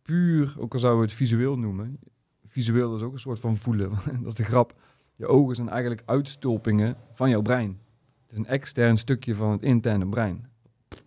puur, 0.01 0.55
ook 0.59 0.73
al 0.73 0.79
zouden 0.79 1.01
we 1.01 1.07
het 1.07 1.17
visueel 1.17 1.57
noemen. 1.57 1.99
Visueel 2.45 2.95
is 2.95 3.01
ook 3.01 3.13
een 3.13 3.19
soort 3.19 3.39
van 3.39 3.57
voelen. 3.57 3.89
dat 4.21 4.25
is 4.25 4.35
de 4.35 4.43
grap. 4.43 4.73
Je 5.15 5.27
ogen 5.27 5.55
zijn 5.55 5.69
eigenlijk 5.69 6.01
uitstulpingen 6.05 6.97
van 7.13 7.29
jouw 7.29 7.41
brein. 7.41 7.79
Het 8.21 8.31
is 8.31 8.37
een 8.37 8.45
extern 8.45 8.97
stukje 8.97 9.35
van 9.35 9.51
het 9.51 9.61
interne 9.61 10.07
brein. 10.07 10.47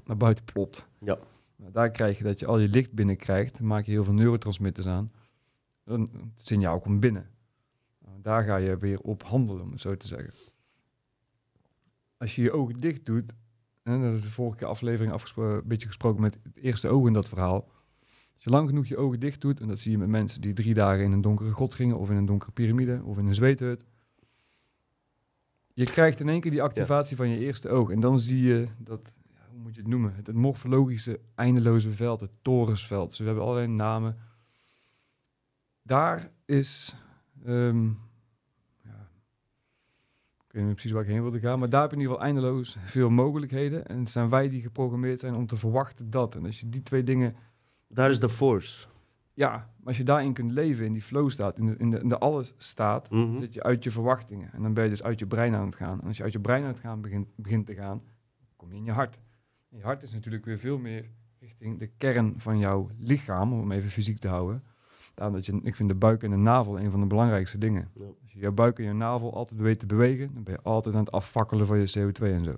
Naar 0.04 0.16
buiten 0.16 0.44
plopt. 0.44 0.86
Ja. 0.98 1.18
Nou, 1.56 1.72
daar 1.72 1.90
krijg 1.90 2.18
je 2.18 2.24
dat 2.24 2.38
je 2.38 2.46
al 2.46 2.58
je 2.58 2.68
licht 2.68 2.92
binnenkrijgt. 2.92 3.58
Dan 3.58 3.66
maak 3.66 3.84
je 3.84 3.90
heel 3.90 4.04
veel 4.04 4.12
neurotransmitters 4.12 4.86
aan. 4.86 5.10
Dan, 5.84 6.00
het 6.00 6.46
signaal 6.46 6.80
komt 6.80 7.00
binnen. 7.00 7.30
Nou, 8.04 8.18
daar 8.22 8.44
ga 8.44 8.56
je 8.56 8.78
weer 8.78 9.00
op 9.00 9.22
handelen, 9.22 9.62
om 9.62 9.70
het 9.70 9.80
zo 9.80 9.96
te 9.96 10.06
zeggen. 10.06 10.34
Als 12.16 12.34
je 12.34 12.42
je 12.42 12.52
ogen 12.52 12.78
dicht 12.78 13.06
doet, 13.06 13.32
en 13.82 14.00
dat 14.02 14.14
is 14.14 14.22
de 14.22 14.30
vorige 14.30 14.56
keer 14.56 14.66
aflevering 14.66 15.12
afgespro- 15.12 15.56
een 15.56 15.62
beetje 15.64 15.86
gesproken 15.86 16.20
met 16.20 16.38
het 16.42 16.56
eerste 16.56 16.88
oog 16.88 17.06
in 17.06 17.12
dat 17.12 17.28
verhaal. 17.28 17.68
Als 18.34 18.44
je 18.44 18.50
lang 18.50 18.68
genoeg 18.68 18.86
je 18.86 18.96
ogen 18.96 19.20
dicht 19.20 19.40
doet, 19.40 19.60
en 19.60 19.68
dat 19.68 19.78
zie 19.78 19.90
je 19.90 19.98
met 19.98 20.08
mensen 20.08 20.40
die 20.40 20.52
drie 20.52 20.74
dagen 20.74 21.04
in 21.04 21.12
een 21.12 21.20
donkere 21.20 21.52
grot 21.52 21.74
gingen, 21.74 21.98
of 21.98 22.10
in 22.10 22.16
een 22.16 22.26
donkere 22.26 22.52
piramide, 22.52 23.00
of 23.04 23.18
in 23.18 23.26
een 23.26 23.34
zweethut. 23.34 23.84
Je 25.72 25.84
krijgt 25.84 26.20
in 26.20 26.28
één 26.28 26.40
keer 26.40 26.50
die 26.50 26.62
activatie 26.62 27.16
van 27.16 27.28
je 27.28 27.38
eerste 27.38 27.68
oog. 27.68 27.90
En 27.90 28.00
dan 28.00 28.18
zie 28.18 28.42
je 28.42 28.68
dat, 28.78 29.14
ja, 29.34 29.40
hoe 29.50 29.60
moet 29.60 29.74
je 29.74 29.80
het 29.80 29.90
noemen? 29.90 30.14
Het, 30.14 30.26
het 30.26 30.36
morfologische 30.36 31.20
eindeloze 31.34 31.90
veld, 31.90 32.20
het 32.20 32.30
torensveld. 32.42 33.08
Dus 33.08 33.18
we 33.18 33.24
hebben 33.24 33.42
allerlei 33.42 33.66
namen. 33.66 34.16
Daar 35.82 36.30
is, 36.44 36.94
ehm, 37.44 37.88
ik 40.50 40.56
weet 40.56 40.64
niet 40.64 40.72
precies 40.74 40.92
waar 40.92 41.02
ik 41.02 41.08
heen 41.08 41.22
wilde 41.22 41.38
gaan, 41.40 41.58
maar 41.58 41.68
daar 41.68 41.80
heb 41.80 41.90
je 41.90 41.96
in 41.96 42.02
ieder 42.02 42.16
geval 42.16 42.28
eindeloos 42.32 42.76
veel 42.84 43.10
mogelijkheden. 43.10 43.86
En 43.86 43.98
het 43.98 44.10
zijn 44.10 44.28
wij 44.28 44.48
die 44.48 44.60
geprogrammeerd 44.62 45.20
zijn 45.20 45.34
om 45.34 45.46
te 45.46 45.56
verwachten 45.56 46.10
dat. 46.10 46.34
En 46.34 46.44
als 46.46 46.60
je 46.60 46.68
die 46.68 46.82
twee 46.82 47.02
dingen 47.02 47.34
Daar 47.88 48.10
is 48.10 48.20
de 48.20 48.28
force. 48.28 48.86
ja, 49.34 49.50
maar 49.50 49.86
als 49.86 49.96
je 49.96 50.04
daarin 50.04 50.32
kunt 50.32 50.50
leven, 50.50 50.84
in 50.84 50.92
die 50.92 51.02
flow 51.02 51.30
staat, 51.30 51.58
in 51.58 51.66
de, 51.66 51.74
in 51.78 51.90
de, 51.90 51.98
in 52.00 52.08
de 52.08 52.18
alles 52.18 52.54
staat, 52.58 53.10
Mhm. 53.10 53.38
zit 53.38 53.54
je 53.54 53.62
uit 53.62 53.84
je 53.84 53.90
verwachtingen. 53.90 54.52
En 54.52 54.62
dan 54.62 54.74
ben 54.74 54.84
je 54.84 54.90
dus 54.90 55.02
uit 55.02 55.18
je 55.18 55.26
brein 55.26 55.54
aan 55.54 55.66
het 55.66 55.76
gaan. 55.76 56.00
En 56.00 56.06
als 56.06 56.16
je 56.16 56.22
uit 56.22 56.32
je 56.32 56.40
brein 56.40 56.62
aan 56.62 56.68
het 56.68 56.78
gaan 56.80 57.00
begint, 57.00 57.28
begint 57.36 57.66
te 57.66 57.74
gaan, 57.74 58.02
kom 58.56 58.70
je 58.70 58.76
in 58.76 58.84
je 58.84 58.92
hart. 58.92 59.18
En 59.70 59.76
je 59.76 59.82
hart 59.84 60.02
is 60.02 60.12
natuurlijk 60.12 60.44
weer 60.44 60.58
veel 60.58 60.78
meer 60.78 61.10
richting 61.38 61.78
de 61.78 61.86
kern 61.86 62.34
van 62.36 62.58
jouw 62.58 62.90
lichaam, 62.98 63.52
om 63.52 63.58
hem 63.60 63.72
even 63.72 63.90
fysiek 63.90 64.18
te 64.18 64.28
houden. 64.28 64.62
Daarom 65.14 65.36
dat 65.36 65.46
je, 65.46 65.60
ik 65.62 65.76
vind 65.76 65.88
de 65.88 65.94
buik 65.94 66.22
en 66.22 66.30
de 66.30 66.36
navel 66.36 66.80
een 66.80 66.90
van 66.90 67.00
de 67.00 67.06
belangrijkste 67.06 67.58
dingen. 67.58 67.88
Ja. 67.94 68.04
Als 68.22 68.32
je 68.32 68.38
jouw 68.38 68.52
buik 68.52 68.78
en 68.78 68.84
je 68.84 68.92
navel 68.92 69.34
altijd 69.34 69.60
weet 69.60 69.78
te 69.78 69.86
bewegen, 69.86 70.30
dan 70.34 70.42
ben 70.42 70.54
je 70.54 70.60
altijd 70.62 70.94
aan 70.94 71.00
het 71.00 71.12
afvakkelen 71.12 71.66
van 71.66 71.78
je 71.78 71.98
CO2 71.98 72.22
en 72.22 72.44
zo. 72.44 72.54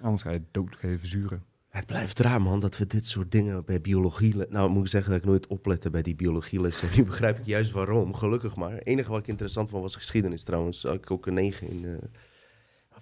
Anders 0.00 0.22
ga 0.22 0.30
je 0.30 0.42
dood, 0.50 0.76
ga 0.76 0.88
je 0.88 0.98
verzuren. 0.98 1.44
Het 1.68 1.86
blijft 1.86 2.18
raar, 2.18 2.42
man, 2.42 2.60
dat 2.60 2.76
we 2.76 2.86
dit 2.86 3.06
soort 3.06 3.32
dingen 3.32 3.64
bij 3.64 3.80
biologie... 3.80 4.34
Nou, 4.48 4.70
moet 4.70 4.84
ik 4.84 4.90
zeggen 4.90 5.10
dat 5.10 5.20
ik 5.20 5.26
nooit 5.26 5.46
oplette 5.46 5.90
bij 5.90 6.02
die 6.02 6.14
biologielessen. 6.14 6.88
Nu 6.96 7.04
begrijp 7.04 7.38
ik 7.38 7.46
juist 7.46 7.70
waarom, 7.70 8.14
gelukkig 8.14 8.56
maar. 8.56 8.72
Het 8.72 8.86
enige 8.86 9.10
wat 9.10 9.20
ik 9.20 9.26
interessant 9.26 9.70
vond 9.70 9.82
was 9.82 9.94
geschiedenis 9.94 10.42
trouwens. 10.42 10.82
Had 10.82 10.94
ik 10.94 11.10
ook 11.10 11.26
een 11.26 11.34
9 11.34 11.68
in... 11.68 11.84
eh, 11.84 11.92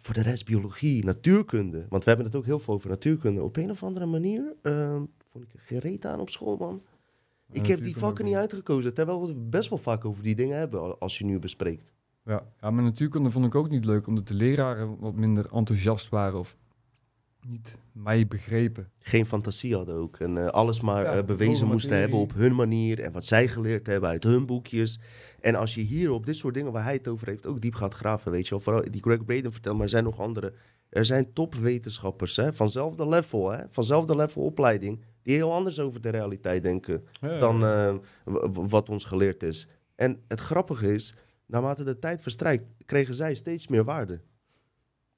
voor 0.02 0.14
de 0.14 0.22
rest 0.22 0.44
biologie, 0.44 1.04
natuurkunde. 1.04 1.86
Want 1.88 2.04
we 2.04 2.08
hebben 2.08 2.26
het 2.26 2.36
ook 2.36 2.44
heel 2.44 2.58
veel 2.58 2.74
over 2.74 2.88
natuurkunde. 2.88 3.42
Op 3.42 3.56
een 3.56 3.70
of 3.70 3.82
andere 3.82 4.06
manier 4.06 4.54
ehm, 4.62 5.02
vond 5.26 5.44
ik 5.44 5.84
er 5.84 6.10
aan 6.10 6.20
op 6.20 6.30
school, 6.30 6.56
man. 6.56 6.82
Ik 7.52 7.66
heb 7.66 7.84
die 7.84 7.96
vakken 7.96 8.24
niet 8.24 8.34
uitgekozen. 8.34 8.94
Terwijl 8.94 9.26
we 9.26 9.34
best 9.34 9.68
wel 9.68 9.78
vaak 9.78 10.04
over 10.04 10.22
die 10.22 10.34
dingen 10.34 10.56
hebben 10.58 10.80
al- 10.80 10.98
als 10.98 11.18
je 11.18 11.24
nu 11.24 11.38
bespreekt. 11.38 11.92
Ja, 12.24 12.42
ja, 12.60 12.70
maar 12.70 12.82
natuurkunde 12.84 13.30
vond 13.30 13.44
ik 13.44 13.54
ook 13.54 13.70
niet 13.70 13.84
leuk, 13.84 14.06
omdat 14.06 14.28
de 14.28 14.34
leraren 14.34 14.96
wat 14.98 15.14
minder 15.14 15.46
enthousiast 15.52 16.08
waren 16.08 16.38
of 16.38 16.56
niet 17.48 17.78
mij 17.92 18.26
begrepen. 18.26 18.90
geen 18.98 19.26
fantasie 19.26 19.74
hadden 19.74 19.94
ook. 19.94 20.16
En 20.18 20.38
eh, 20.38 20.46
alles 20.46 20.80
maar 20.80 21.02
Ja, 21.04 21.12
eh, 21.12 21.24
bewezen 21.24 21.66
moesten 21.66 21.98
hebben 21.98 22.18
op 22.18 22.34
hun 22.34 22.54
manier. 22.54 23.00
En 23.00 23.12
wat 23.12 23.24
zij 23.24 23.48
geleerd 23.48 23.86
hebben 23.86 24.08
uit 24.10 24.22
hun 24.24 24.46
boekjes. 24.46 25.00
En 25.40 25.54
als 25.54 25.74
je 25.74 25.80
hier 25.80 26.10
op 26.10 26.26
dit 26.26 26.36
soort 26.36 26.54
dingen 26.54 26.72
waar 26.72 26.84
hij 26.84 26.92
het 26.92 27.08
over 27.08 27.26
heeft 27.26 27.46
ook 27.46 27.60
diep 27.60 27.74
gaat 27.74 27.94
graven, 27.94 28.32
weet 28.32 28.44
je 28.44 28.50
wel. 28.50 28.60
Vooral 28.60 28.82
die 28.90 29.00
Greg 29.02 29.24
Braden 29.24 29.52
vertelt, 29.52 29.74
maar 29.74 29.84
er 29.84 29.90
zijn 29.90 30.04
nog 30.04 30.20
andere. 30.20 30.52
Er 30.88 31.04
zijn 31.04 31.32
topwetenschappers 31.32 32.36
hè, 32.36 32.52
vanzelfde 32.52 33.08
level, 33.08 33.50
hè, 33.50 33.64
vanzelfde 33.68 34.16
level 34.16 34.42
opleiding. 34.42 35.04
Die 35.22 35.34
heel 35.34 35.52
anders 35.52 35.78
over 35.80 36.00
de 36.00 36.08
realiteit 36.08 36.62
denken 36.62 37.04
dan 37.20 37.64
eh, 37.64 37.94
wat 38.52 38.88
ons 38.88 39.04
geleerd 39.04 39.42
is. 39.42 39.66
En 39.94 40.22
het 40.28 40.40
grappige 40.40 40.94
is, 40.94 41.14
naarmate 41.46 41.84
de 41.84 41.98
tijd 41.98 42.22
verstrijkt, 42.22 42.64
kregen 42.86 43.14
zij 43.14 43.34
steeds 43.34 43.68
meer 43.68 43.84
waarde. 43.84 44.20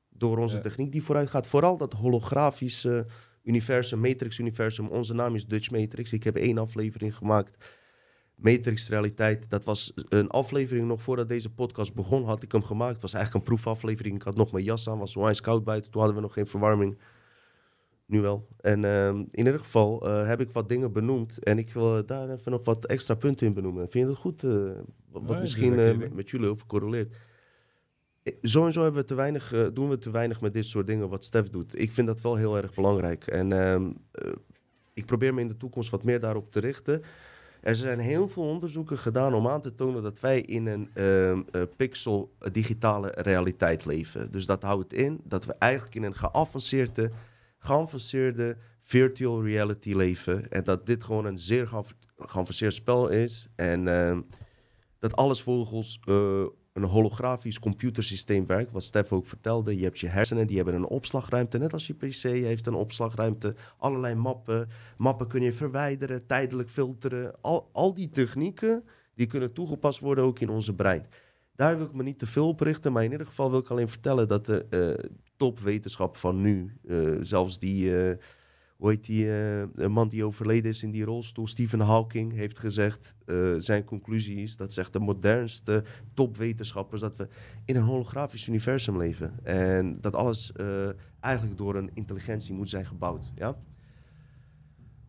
Door 0.08 0.38
onze 0.38 0.56
Ja. 0.56 0.62
techniek 0.62 0.92
die 0.92 1.02
vooruit 1.02 1.30
gaat. 1.30 1.46
Vooral 1.46 1.76
dat 1.76 1.92
holografische 1.92 3.06
universum, 3.42 4.00
Matrix-universum. 4.00 4.86
Onze 4.88 5.14
naam 5.14 5.34
is 5.34 5.46
Dutch 5.46 5.70
Matrix. 5.70 6.12
Ik 6.12 6.24
heb 6.24 6.36
één 6.36 6.58
aflevering 6.58 7.16
gemaakt. 7.16 7.64
Matrix-realiteit. 8.34 9.50
Dat 9.50 9.64
was 9.64 9.92
een 10.08 10.28
aflevering 10.28 10.86
nog 10.86 11.02
voordat 11.02 11.28
deze 11.28 11.50
podcast 11.50 11.94
begon. 11.94 12.24
Had 12.24 12.42
ik 12.42 12.52
hem 12.52 12.62
gemaakt. 12.62 12.92
Het 12.92 13.02
was 13.02 13.14
eigenlijk 13.14 13.44
een 13.44 13.54
proefaflevering. 13.54 14.16
Ik 14.16 14.22
had 14.22 14.36
nog 14.36 14.52
mijn 14.52 14.64
jas 14.64 14.88
aan. 14.88 14.98
was 14.98 15.16
onwijs 15.16 15.40
koud 15.40 15.64
buiten. 15.64 15.90
Toen 15.90 16.00
hadden 16.00 16.20
we 16.20 16.26
nog 16.26 16.34
geen 16.34 16.46
verwarming. 16.46 16.98
Nu 18.06 18.20
wel. 18.20 18.48
En 18.60 18.84
ehm, 18.84 19.16
in 19.16 19.28
ieder 19.30 19.58
geval 19.58 20.08
eh, 20.08 20.26
heb 20.26 20.40
ik 20.40 20.50
wat 20.52 20.68
dingen 20.68 20.92
benoemd. 20.92 21.38
En 21.38 21.58
ik 21.58 21.72
wil 21.72 22.06
daar 22.06 22.30
even 22.30 22.52
nog 22.52 22.64
wat 22.64 22.86
extra 22.86 23.14
punten 23.14 23.46
in 23.46 23.54
benoemen. 23.54 23.90
Vind 23.90 24.04
je 24.04 24.10
dat 24.10 24.20
goed? 24.20 24.44
eh, 24.44 24.70
wat 25.10 25.40
misschien 25.40 25.74
lekker 25.74 26.06
eh, 26.06 26.12
met 26.12 26.30
jullie 26.30 26.48
over 26.48 26.66
correleert. 26.66 27.16
Zo 28.42 28.66
en 28.66 28.72
zo 28.72 28.82
hebben 28.82 29.00
we 29.00 29.06
te 29.06 29.14
weinig, 29.14 29.54
doen 29.72 29.88
we 29.88 29.98
te 29.98 30.10
weinig 30.10 30.40
met 30.40 30.52
dit 30.52 30.66
soort 30.66 30.86
dingen 30.86 31.08
wat 31.08 31.24
Stef 31.24 31.50
doet. 31.50 31.80
Ik 31.80 31.92
vind 31.92 32.06
dat 32.06 32.20
wel 32.20 32.36
heel 32.36 32.56
erg 32.56 32.74
belangrijk. 32.74 33.26
En 33.26 33.52
ehm, 33.52 33.90
eh, 34.10 34.32
ik 34.94 35.06
probeer 35.06 35.34
me 35.34 35.40
in 35.40 35.48
de 35.48 35.56
toekomst 35.56 35.90
wat 35.90 36.02
meer 36.02 36.20
daarop 36.20 36.50
te 36.52 36.60
richten. 36.60 37.02
Er 37.60 37.76
zijn 37.76 37.98
heel 37.98 38.28
veel 38.28 38.42
onderzoeken 38.42 38.98
gedaan 38.98 39.34
om 39.34 39.48
aan 39.48 39.60
te 39.60 39.74
tonen 39.74 40.02
dat 40.02 40.20
wij 40.20 40.40
in 40.40 40.66
een 40.66 40.90
ehm, 40.94 41.42
eh, 41.50 41.62
pixel 41.76 42.34
digitale 42.52 43.12
realiteit 43.16 43.84
leven. 43.84 44.30
Dus 44.30 44.46
dat 44.46 44.62
houdt 44.62 44.92
in 44.92 45.20
dat 45.24 45.44
we 45.44 45.54
eigenlijk 45.58 45.94
in 45.94 46.02
een 46.02 46.14
geavanceerde, 46.14 47.10
geavanceerde 47.64 48.56
virtual 48.80 49.44
reality 49.44 49.94
leven. 49.94 50.50
En 50.50 50.64
dat 50.64 50.86
dit 50.86 51.04
gewoon 51.04 51.24
een 51.24 51.38
zeer 51.38 51.66
geav- 51.66 51.92
geavanceerd 52.18 52.74
spel 52.74 53.08
is. 53.08 53.48
En 53.56 53.88
ehm, 53.88 54.20
dat 54.98 55.16
alles 55.16 55.42
volgens 55.42 56.00
eh, 56.04 56.44
een 56.72 56.82
holografisch 56.82 57.58
computersysteem 57.58 58.46
werkt. 58.46 58.72
Wat 58.72 58.84
Stef 58.84 59.12
ook 59.12 59.26
vertelde. 59.26 59.76
Je 59.76 59.84
hebt 59.84 59.98
je 59.98 60.06
hersenen, 60.06 60.46
die 60.46 60.56
hebben 60.56 60.74
een 60.74 60.86
opslagruimte. 60.86 61.58
Net 61.58 61.72
als 61.72 61.86
je 61.86 61.94
PC 61.94 62.22
heeft 62.22 62.66
een 62.66 62.74
opslagruimte. 62.74 63.54
Allerlei 63.78 64.14
mappen. 64.14 64.68
Mappen 64.96 65.26
kun 65.26 65.42
je 65.42 65.52
verwijderen, 65.52 66.26
tijdelijk 66.26 66.70
filteren. 66.70 67.34
Al, 67.40 67.68
al 67.72 67.94
die 67.94 68.10
technieken, 68.10 68.84
die 69.14 69.26
kunnen 69.26 69.52
toegepast 69.52 70.00
worden 70.00 70.24
ook 70.24 70.38
in 70.38 70.48
onze 70.48 70.74
brein. 70.74 71.06
Daar 71.56 71.76
wil 71.76 71.86
ik 71.86 71.92
me 71.94 72.02
niet 72.02 72.18
te 72.18 72.26
veel 72.26 72.48
op 72.48 72.60
richten. 72.60 72.92
Maar 72.92 73.04
in 73.04 73.10
ieder 73.10 73.26
geval 73.26 73.50
wil 73.50 73.60
ik 73.60 73.68
alleen 73.68 73.88
vertellen 73.88 74.28
dat 74.28 74.46
de 74.46 74.66
eh, 74.70 75.10
topwetenschap 75.44 76.16
van 76.16 76.40
nu... 76.40 76.72
eh, 76.88 77.12
zelfs 77.20 77.58
die... 77.58 78.02
eh, 78.02 78.16
hoe 78.76 78.90
heet 78.90 79.04
die 79.04 79.32
eh, 79.32 79.86
man 79.86 80.08
die 80.08 80.24
overleden 80.24 80.70
is 80.70 80.82
in 80.82 80.90
die 80.90 81.04
rolstoel? 81.04 81.46
Stephen 81.46 81.80
Hawking 81.80 82.32
heeft 82.32 82.58
gezegd, 82.58 83.14
zijn 83.58 83.84
conclusie 83.84 84.42
is, 84.42 84.56
dat 84.56 84.72
zegt 84.72 84.92
de 84.92 84.98
modernste 84.98 85.84
topwetenschappers, 86.14 87.00
dat 87.00 87.16
we 87.16 87.28
in 87.64 87.76
een 87.76 87.82
holografisch 87.82 88.46
universum 88.46 88.96
leven. 88.96 89.44
En 89.44 90.00
dat 90.00 90.14
alles 90.14 90.52
eigenlijk 91.20 91.58
door 91.58 91.76
een 91.76 91.90
intelligentie 91.94 92.54
moet 92.54 92.68
zijn 92.68 92.86
gebouwd. 92.86 93.32
Ja? 93.34 93.56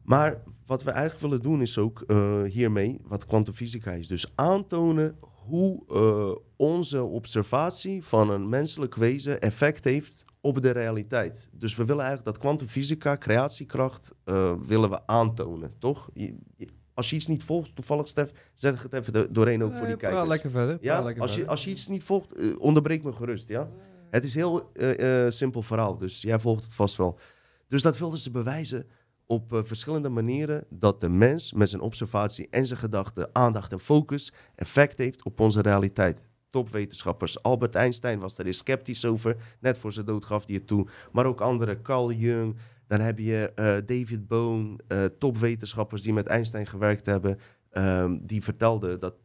Maar 0.01 0.43
wat 0.65 0.83
we 0.83 0.91
eigenlijk 0.91 1.21
willen 1.21 1.41
doen 1.41 1.61
is 1.61 1.77
ook 1.77 2.05
hiermee, 2.47 2.99
wat 3.03 3.25
kwantumfysica 3.25 3.91
is, 3.91 4.07
dus 4.07 4.31
aantonen 4.35 5.15
hoe 5.45 5.83
eh, 5.89 6.41
onze 6.55 7.03
observatie 7.03 8.03
van 8.03 8.29
een 8.29 8.49
menselijk 8.49 8.95
wezen 8.95 9.39
effect 9.41 9.83
heeft 9.83 10.25
op 10.41 10.61
de 10.61 10.69
realiteit. 10.71 11.49
Dus 11.51 11.75
we 11.75 11.85
willen 11.85 12.03
eigenlijk 12.03 12.33
dat 12.35 12.43
kwantumfysica, 12.43 13.17
creatiekracht, 13.17 14.11
eh, 14.23 14.53
willen 14.65 14.89
we 14.89 15.07
aantonen, 15.07 15.73
toch? 15.79 16.09
Je- 16.13 16.35
je- 16.57 16.67
als 16.93 17.09
je 17.09 17.15
iets 17.15 17.27
niet 17.27 17.43
volgt, 17.43 17.75
toevallig 17.75 18.07
Stef, 18.07 18.31
zeg 18.53 18.83
het 18.83 18.93
even 18.93 19.33
doorheen 19.33 19.63
ook 19.63 19.71
voor 19.75 19.85
die 19.85 19.95
Eh, 19.95 19.99
kijkers. 20.01 20.27
lekker 20.27 20.49
verder. 20.51 20.77
Ja, 20.81 21.01
lekker 21.01 21.21
als 21.21 21.35
je, 21.35 21.47
als 21.47 21.63
je 21.63 21.69
iets 21.69 21.87
niet 21.87 22.03
volgt, 22.03 22.33
eh, 22.33 22.45
onderbreek 22.59 23.03
me 23.03 23.13
gerust, 23.13 23.47
ja? 23.49 23.69
Het 24.09 24.23
is 24.23 24.33
een 24.35 24.39
heel 24.39 24.69
eh, 24.73 25.25
eh, 25.25 25.31
simpel 25.31 25.61
verhaal, 25.61 25.97
dus 25.97 26.21
jij 26.21 26.39
volgt 26.39 26.63
het 26.63 26.73
vast 26.73 26.95
wel. 26.95 27.19
Dus 27.67 27.81
dat 27.81 27.97
wilden 27.97 28.19
ze 28.19 28.31
bewijzen 28.31 28.87
op 29.27 29.53
eh, 29.53 29.63
verschillende 29.63 30.09
manieren 30.09 30.65
dat 30.69 31.01
de 31.01 31.09
mens 31.09 31.53
met 31.53 31.69
zijn 31.69 31.81
observatie 31.81 32.47
en 32.49 32.65
zijn 32.65 32.79
gedachten, 32.79 33.29
aandacht 33.31 33.71
en 33.71 33.79
focus 33.79 34.33
effect 34.55 34.97
heeft 34.97 35.23
op 35.23 35.39
onze 35.39 35.61
realiteit. 35.61 36.21
Topwetenschappers. 36.49 37.43
Albert 37.43 37.75
Einstein 37.75 38.19
was 38.19 38.35
daar 38.35 38.45
eens 38.45 38.57
sceptisch 38.57 39.05
over. 39.05 39.35
Net 39.59 39.77
voor 39.77 39.91
zijn 39.91 40.05
dood 40.05 40.25
gaf 40.25 40.45
hij 40.45 40.55
het 40.55 40.67
toe. 40.67 40.87
Maar 41.11 41.25
ook 41.25 41.41
andere, 41.41 41.81
Carl 41.81 42.11
Jung. 42.11 42.57
Dan 42.87 42.99
heb 42.99 43.19
je 43.19 43.51
eh, 43.55 43.65
David 43.85 44.27
Bohm, 44.27 44.75
eh, 44.87 45.05
topwetenschappers 45.05 46.01
die 46.01 46.13
met 46.13 46.27
Einstein 46.27 46.67
gewerkt 46.67 47.05
hebben. 47.05 47.39
ehm, 47.69 48.17
die 48.21 48.43
vertelden 48.43 48.99
dat 48.99 49.15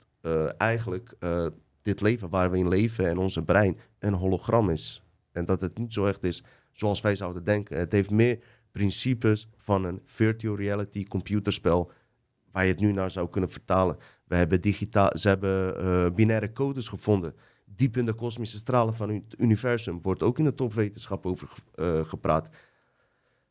eigenlijk 0.56 1.16
dit 1.82 2.00
leven 2.00 2.28
waar 2.28 2.50
we 2.50 2.58
in 2.58 2.68
leven 2.68 3.08
en 3.08 3.18
onze 3.18 3.42
brein 3.42 3.78
een 3.98 4.12
hologram 4.14 4.70
is. 4.70 5.02
En 5.32 5.44
dat 5.44 5.60
het 5.60 5.78
niet 5.78 5.92
zo 5.92 6.06
echt 6.06 6.24
is 6.24 6.44
zoals 6.72 7.00
wij 7.00 7.16
zouden 7.16 7.44
denken. 7.44 7.78
Het 7.78 7.92
heeft 7.92 8.10
meer 8.10 8.38
principes 8.72 9.48
van 9.56 9.84
een 9.84 10.00
virtual 10.04 10.56
reality 10.56 11.04
computerspel 11.04 11.92
waar 12.52 12.64
je 12.64 12.70
het 12.70 12.80
nu 12.80 12.92
naar 12.92 13.10
zou 13.10 13.28
kunnen 13.28 13.50
vertalen. 13.50 13.96
We 14.24 14.34
hebben 14.36 14.60
digitaal, 14.60 15.18
ze 15.18 15.28
hebben 15.28 15.76
eh, 15.76 16.10
binaire 16.14 16.52
codes 16.52 16.88
gevonden. 16.88 17.34
Diep 17.64 17.96
in 17.96 18.06
de 18.06 18.12
kosmische 18.12 18.58
stralen 18.58 18.94
van 18.94 19.10
het 19.10 19.34
universum 19.38 20.02
wordt 20.02 20.22
ook 20.22 20.38
in 20.38 20.44
de 20.44 20.54
topwetenschap 20.54 21.26
over 21.26 21.48
eh, 21.74 22.00
gepraat. 22.04 22.48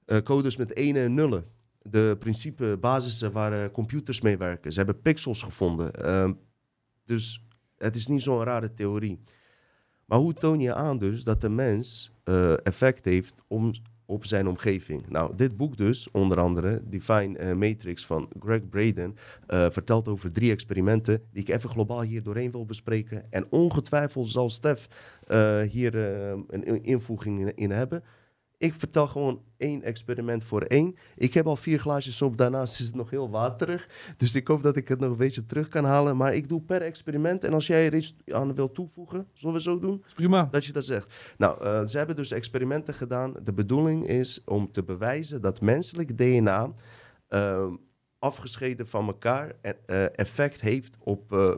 Eh, 0.05 0.17
codes 0.17 0.57
met 0.57 0.75
ene 0.75 0.99
en 0.99 1.13
nullen. 1.13 1.45
De 1.81 2.15
principe 2.19 2.77
basissen 2.79 3.31
waar 3.31 3.71
computers 3.71 4.21
mee 4.21 4.37
werken. 4.37 4.71
Ze 4.71 4.77
hebben 4.77 5.01
pixels 5.01 5.43
gevonden. 5.43 5.93
Ehm, 5.93 6.33
dus 7.05 7.47
het 7.77 7.95
is 7.95 8.07
niet 8.07 8.23
zo'n 8.23 8.43
rare 8.43 8.73
theorie. 8.73 9.19
Maar 10.05 10.19
hoe 10.19 10.33
toon 10.33 10.59
je 10.59 10.73
aan 10.73 10.97
dus 10.97 11.23
dat 11.23 11.41
de 11.41 11.49
mens 11.49 12.11
effect 12.63 13.05
heeft 13.05 13.43
om, 13.47 13.71
op 14.09 14.25
zijn 14.25 14.47
omgeving? 14.47 15.09
Nou, 15.09 15.35
dit 15.35 15.57
boek 15.57 15.77
dus, 15.77 16.11
onder 16.11 16.39
andere, 16.39 16.81
Divine 16.85 17.37
eh, 17.37 17.55
Matrix 17.55 18.05
van 18.05 18.29
Greg 18.39 18.69
Braden, 18.69 19.15
eh, 19.47 19.65
vertelt 19.69 20.07
over 20.07 20.31
drie 20.31 20.51
experimenten 20.51 21.21
die 21.31 21.41
ik 21.41 21.49
even 21.49 21.69
globaal 21.69 22.01
hier 22.01 22.23
doorheen 22.23 22.51
wil 22.51 22.65
bespreken. 22.65 23.25
En 23.29 23.45
ongetwijfeld 23.49 24.29
zal 24.29 24.49
Stef 24.49 24.87
eh, 25.27 25.61
hier 25.61 25.95
een 25.95 26.63
in- 26.63 26.83
invoeging 26.83 27.39
in, 27.39 27.55
in 27.55 27.71
hebben. 27.71 28.03
Ik 28.59 28.73
vertel 28.73 29.07
gewoon 29.07 29.41
één 29.57 29.83
experiment 29.83 30.43
voor 30.43 30.61
één. 30.61 30.95
Ik 31.15 31.33
heb 31.33 31.45
al 31.45 31.55
vier 31.55 31.79
glaasjes 31.79 32.21
op, 32.21 32.37
daarnaast 32.37 32.79
is 32.79 32.85
het 32.85 32.95
nog 32.95 33.09
heel 33.09 33.29
waterig. 33.29 33.89
Dus 34.17 34.35
ik 34.35 34.47
hoop 34.47 34.63
dat 34.63 34.75
ik 34.75 34.87
het 34.87 34.99
nog 34.99 35.11
een 35.11 35.17
beetje 35.17 35.45
terug 35.45 35.67
kan 35.67 35.83
halen. 35.83 36.17
Maar 36.17 36.35
ik 36.35 36.49
doe 36.49 36.61
per 36.61 36.81
experiment. 36.81 37.43
En 37.43 37.53
als 37.53 37.67
jij 37.67 37.85
er 37.85 37.95
iets 37.95 38.15
aan 38.27 38.55
wil 38.55 38.71
toevoegen, 38.71 39.27
zullen 39.33 39.55
we 39.55 39.61
zo 39.61 39.79
doen? 39.79 40.03
Is 40.07 40.13
prima. 40.13 40.47
Dat 40.51 40.65
je 40.65 40.73
dat 40.73 40.85
zegt. 40.85 41.33
Nou, 41.37 41.63
eh, 41.63 41.85
ze 41.85 41.97
hebben 41.97 42.15
dus 42.15 42.31
experimenten 42.31 42.93
gedaan. 42.93 43.33
De 43.43 43.53
bedoeling 43.53 44.07
is 44.07 44.41
om 44.45 44.71
te 44.71 44.83
bewijzen 44.83 45.41
dat 45.41 45.61
menselijk 45.61 46.17
DNA 46.17 46.73
ehm, 47.27 47.73
afgescheiden 48.19 48.87
van 48.87 49.07
elkaar 49.07 49.55
eh, 49.61 50.19
effect 50.19 50.61
heeft 50.61 50.97
op 50.99 51.33
eh, 51.33 51.53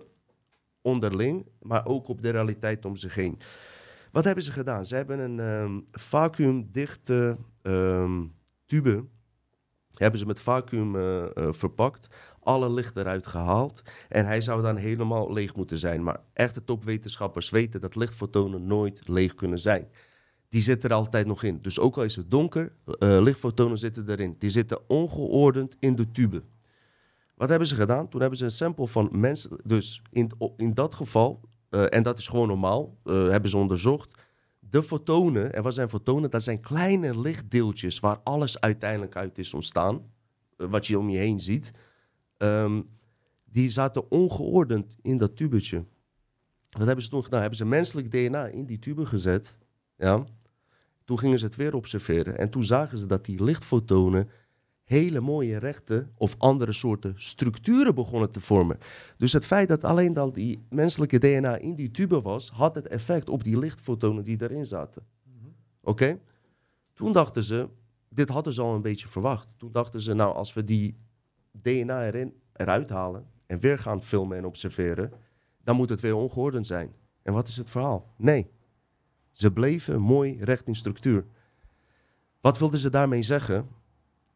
onderling, 0.81 1.45
maar 1.59 1.85
ook 1.85 2.07
op 2.07 2.21
de 2.21 2.29
realiteit 2.29 2.85
om 2.85 2.95
zich 2.95 3.15
heen. 3.15 3.39
Wat 4.11 4.23
hebben 4.23 4.43
ze 4.43 4.51
gedaan? 4.51 4.85
Ze 4.85 4.95
hebben 4.95 5.19
een 5.19 5.39
ehm, 5.39 5.79
vacuümdichte 5.91 7.37
ehm, 7.61 8.25
tube, 8.65 9.05
hebben 9.93 10.19
ze 10.19 10.25
met 10.25 10.39
vacuüm 10.39 10.95
eh, 10.95 11.23
eh, 11.23 11.53
verpakt, 11.53 12.07
alle 12.39 12.71
licht 12.71 12.97
eruit 12.97 13.27
gehaald 13.27 13.81
en 14.09 14.25
hij 14.25 14.41
zou 14.41 14.61
dan 14.61 14.75
helemaal 14.75 15.33
leeg 15.33 15.55
moeten 15.55 15.77
zijn. 15.77 16.03
Maar 16.03 16.19
echte 16.33 16.63
topwetenschappers 16.63 17.49
weten 17.49 17.81
dat 17.81 17.95
lichtfotonen 17.95 18.67
nooit 18.67 19.07
leeg 19.07 19.35
kunnen 19.35 19.59
zijn. 19.59 19.87
Die 20.49 20.61
zitten 20.61 20.89
er 20.89 20.95
altijd 20.95 21.27
nog 21.27 21.43
in. 21.43 21.61
Dus 21.61 21.79
ook 21.79 21.97
al 21.97 22.03
is 22.03 22.15
het 22.15 22.31
donker, 22.31 22.71
eh, 22.85 23.21
lichtfotonen 23.21 23.77
zitten 23.77 24.09
erin. 24.09 24.35
Die 24.37 24.49
zitten 24.49 24.89
ongeordend 24.89 25.75
in 25.79 25.95
de 25.95 26.11
tube. 26.11 26.43
Wat 27.35 27.49
hebben 27.49 27.67
ze 27.67 27.75
gedaan? 27.75 28.09
Toen 28.09 28.21
hebben 28.21 28.37
ze 28.37 28.43
een 28.43 28.51
sample 28.51 28.87
van 28.87 29.09
mensen, 29.11 29.57
dus 29.63 30.01
in, 30.11 30.31
in 30.57 30.73
dat 30.73 30.95
geval, 30.95 31.41
eh, 31.71 31.85
en 31.89 32.03
dat 32.03 32.17
is 32.17 32.27
gewoon 32.27 32.47
normaal, 32.47 32.97
eh, 33.03 33.27
hebben 33.29 33.49
ze 33.49 33.57
onderzocht. 33.57 34.21
De 34.59 34.83
fotonen, 34.83 35.53
en 35.53 35.63
wat 35.63 35.73
zijn 35.73 35.89
fotonen? 35.89 36.29
Dat 36.29 36.43
zijn 36.43 36.59
kleine 36.59 37.19
lichtdeeltjes 37.19 37.99
waar 37.99 38.19
alles 38.23 38.59
uiteindelijk 38.59 39.15
uit 39.15 39.37
is 39.37 39.53
ontstaan. 39.53 40.01
eh, 40.57 40.67
wat 40.69 40.87
je 40.87 40.99
om 40.99 41.09
je 41.09 41.17
heen 41.17 41.39
ziet. 41.39 41.71
Ehm, 42.37 42.81
die 43.45 43.69
zaten 43.69 44.11
ongeordend 44.11 44.97
in 45.01 45.17
dat 45.17 45.35
tubetje. 45.35 45.85
Wat 46.69 46.85
hebben 46.85 47.03
ze 47.03 47.09
toen 47.09 47.23
gedaan? 47.23 47.39
Hebben 47.39 47.57
ze 47.57 47.65
menselijk 47.65 48.11
DNA 48.11 48.45
in 48.47 48.65
die 48.65 48.79
tube 48.79 49.05
gezet. 49.05 49.57
Ja. 49.97 50.23
Toen 51.05 51.19
gingen 51.19 51.39
ze 51.39 51.45
het 51.45 51.55
weer 51.55 51.75
observeren. 51.75 52.37
En 52.37 52.49
toen 52.49 52.63
zagen 52.63 52.97
ze 52.97 53.05
dat 53.05 53.25
die 53.25 53.43
lichtfotonen 53.43 54.29
hele 54.91 55.19
mooie 55.19 55.57
rechte 55.57 56.07
of 56.17 56.35
andere 56.37 56.71
soorten 56.71 57.13
structuren 57.15 57.95
begonnen 57.95 58.31
te 58.31 58.41
vormen. 58.41 58.77
Dus 59.17 59.33
het 59.33 59.45
feit 59.45 59.67
dat 59.67 59.83
alleen 59.83 60.13
dat 60.13 60.35
die 60.35 60.65
menselijke 60.69 61.19
DNA 61.19 61.57
in 61.57 61.75
die 61.75 61.91
tube 61.91 62.21
was, 62.21 62.49
had 62.49 62.75
het 62.75 62.87
effect 62.87 63.29
op 63.29 63.43
die 63.43 63.57
lichtfotonen 63.57 64.23
die 64.23 64.41
erin 64.41 64.65
zaten. 64.65 65.03
Oké? 65.81 66.19
Toen 66.93 67.13
dachten 67.13 67.43
ze, 67.43 67.69
dit 68.09 68.29
hadden 68.29 68.53
ze 68.53 68.61
al 68.61 68.75
een 68.75 68.81
beetje 68.81 69.07
verwacht. 69.07 69.53
Toen 69.57 69.71
dachten 69.71 69.99
ze, 69.99 70.13
nou, 70.13 70.35
als 70.35 70.53
we 70.53 70.63
die 70.63 70.97
DNA 71.51 72.05
erin, 72.05 72.33
eruit 72.53 72.89
halen 72.89 73.25
en 73.45 73.59
weer 73.59 73.79
gaan 73.79 74.03
filmen 74.03 74.37
en 74.37 74.45
observeren, 74.45 75.11
dan 75.63 75.75
moet 75.75 75.89
het 75.89 75.99
weer 75.99 76.15
ongeordend 76.15 76.67
zijn. 76.67 76.93
En 77.21 77.33
wat 77.33 77.47
is 77.47 77.57
het 77.57 77.69
verhaal? 77.69 78.13
Nee. 78.17 78.49
Ze 79.31 79.51
bleven 79.51 80.01
mooi 80.01 80.37
recht 80.43 80.67
in 80.67 80.75
structuur. 80.75 81.25
Wat 82.41 82.57
wilden 82.57 82.79
ze 82.79 82.89
daarmee 82.89 83.23
zeggen? 83.23 83.79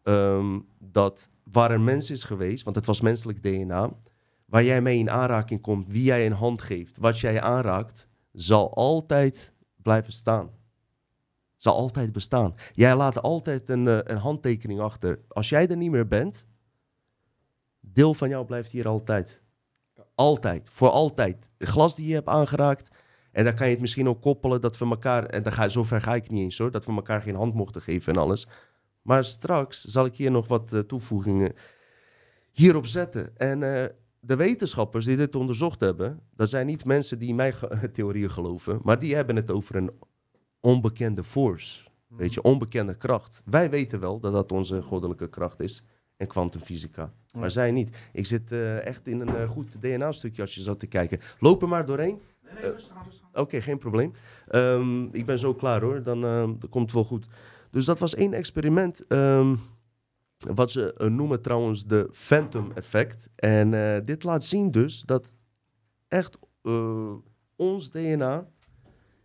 Ehm, 0.06 0.60
dat 0.80 1.30
waar 1.52 1.72
een 1.72 1.84
mens 1.84 2.12
is 2.12 2.24
geweest, 2.24 2.64
want 2.64 2.76
het 2.76 2.86
was 2.86 3.02
menselijk 3.02 3.44
DNA, 3.44 3.94
waar 4.46 4.64
jij 4.64 4.82
mee 4.82 4.98
in 4.98 5.10
aanraking 5.10 5.62
komt, 5.62 5.88
wie 5.88 6.04
jij 6.04 6.26
een 6.26 6.32
hand 6.32 6.62
geeft, 6.62 6.98
wat 6.98 7.20
jij 7.20 7.42
aanraakt, 7.42 8.08
zal 8.32 8.74
altijd 8.74 9.54
blijven 9.82 10.14
staan. 10.14 10.50
Zal 11.56 11.76
altijd 11.76 12.12
bestaan. 12.12 12.56
Jij 12.74 12.96
laat 12.96 13.22
altijd 13.22 13.70
een, 13.70 13.88
eh, 13.88 13.98
een 14.04 14.18
handtekening 14.18 14.80
achter. 14.80 15.20
Als 15.28 15.50
jij 15.50 15.68
er 15.68 15.78
niet 15.78 15.92
meer 15.92 16.08
bent, 16.08 16.46
deel 17.80 18.14
van 18.14 18.30
jou 18.30 18.46
blijft 18.46 18.72
hier 18.72 18.88
altijd. 18.88 19.42
Altijd, 20.16 20.70
voor 20.70 20.90
altijd. 20.90 21.52
Het 21.58 21.70
glas 21.70 21.96
die 21.96 22.08
je 22.08 22.14
hebt 22.14 22.28
aangeraakt. 22.28 22.90
En 23.32 23.44
dan 23.44 23.56
kan 23.56 23.66
je 23.66 23.72
het 23.72 23.82
misschien 23.82 24.08
ook 24.08 24.22
koppelen 24.22 24.62
dat 24.62 24.78
we 24.78 24.86
elkaar, 24.86 25.26
en 25.26 25.44
dan 25.44 25.52
ga, 25.52 25.68
zover 25.68 26.02
ga 26.02 26.16
ik 26.16 26.30
niet 26.30 26.42
eens 26.42 26.58
hoor, 26.58 26.72
dat 26.72 26.86
we 26.86 26.92
elkaar 26.92 27.22
geen 27.22 27.36
hand 27.36 27.54
mochten 27.54 27.82
geven 27.82 28.14
en 28.14 28.20
alles. 28.20 28.48
Maar 29.06 29.24
straks 29.26 29.84
zal 29.84 30.06
ik 30.06 30.16
hier 30.16 30.32
nog 30.32 30.48
wat 30.48 30.74
eh, 30.74 30.80
toevoegingen 30.80 31.54
hierop 32.52 32.86
zetten. 32.88 33.38
En 33.38 33.64
eh, 33.82 33.90
de 34.20 34.36
wetenschappers 34.36 35.06
die 35.06 35.18
dit 35.18 35.36
onderzocht 35.36 35.80
hebben, 35.80 36.20
dat 36.36 36.50
zijn 36.50 36.66
niet 36.66 36.86
mensen 36.86 37.20
die 37.20 37.30
in 37.30 37.36
mijn 37.36 37.54
ge- 37.54 37.90
theorieën 37.94 38.32
geloven, 38.32 38.80
maar 38.84 39.00
die 39.00 39.16
hebben 39.16 39.36
het 39.36 39.52
over 39.52 39.76
een 39.76 39.92
onbekende 40.60 41.24
force. 41.24 41.84
Weet 42.08 42.34
je, 42.34 42.42
onbekende 42.42 42.96
kracht. 42.96 43.42
Wij 43.46 43.70
weten 43.70 44.00
wel 44.00 44.20
dat 44.20 44.34
dat 44.34 44.52
onze 44.52 44.82
goddelijke 44.82 45.30
kracht 45.30 45.60
is. 45.60 45.84
En 46.18 46.28
kwantumfysica. 46.28 47.14
Maar 47.34 47.52
zij 47.52 47.72
niet. 47.72 47.98
Ik 48.14 48.26
zit 48.26 48.52
eh, 48.52 48.86
echt 48.86 49.08
in 49.08 49.20
een 49.22 49.48
goed 49.48 49.82
DNA-stukje 49.82 50.42
als 50.42 50.56
je 50.56 50.62
zat 50.62 50.80
te 50.80 50.88
kijken. 50.88 51.20
Loop 51.40 51.62
er 51.62 51.68
maar 51.68 51.86
doorheen. 51.86 52.22
Eh, 52.44 53.42
Oké, 53.42 53.62
geen 53.62 53.78
probleem. 53.78 54.12
Ehm, 54.48 55.04
ik 55.12 55.26
ben 55.26 55.40
zo 55.40 55.54
klaar 55.54 55.82
hoor. 55.82 56.04
Dan 56.04 56.24
ehm, 56.26 56.54
dat 56.60 56.70
komt 56.70 56.86
het 56.86 56.94
wel 56.94 57.04
goed. 57.04 57.28
Dus 57.76 57.86
dat 57.86 58.00
was 58.00 58.16
één 58.16 58.34
experiment. 58.34 59.08
ehm, 59.08 59.56
wat 60.38 60.72
ze 60.72 60.94
eh, 60.94 61.08
noemen 61.08 61.42
trouwens 61.42 61.86
de 61.86 62.08
Phantom 62.12 62.72
Effect. 62.72 63.30
En 63.36 63.74
eh, 63.74 64.02
dit 64.06 64.24
laat 64.24 64.46
zien 64.46 64.72
dus 64.72 65.02
dat 65.02 65.36
echt 66.08 66.38
eh, 66.62 67.14
ons 67.56 67.90
DNA 67.90 68.48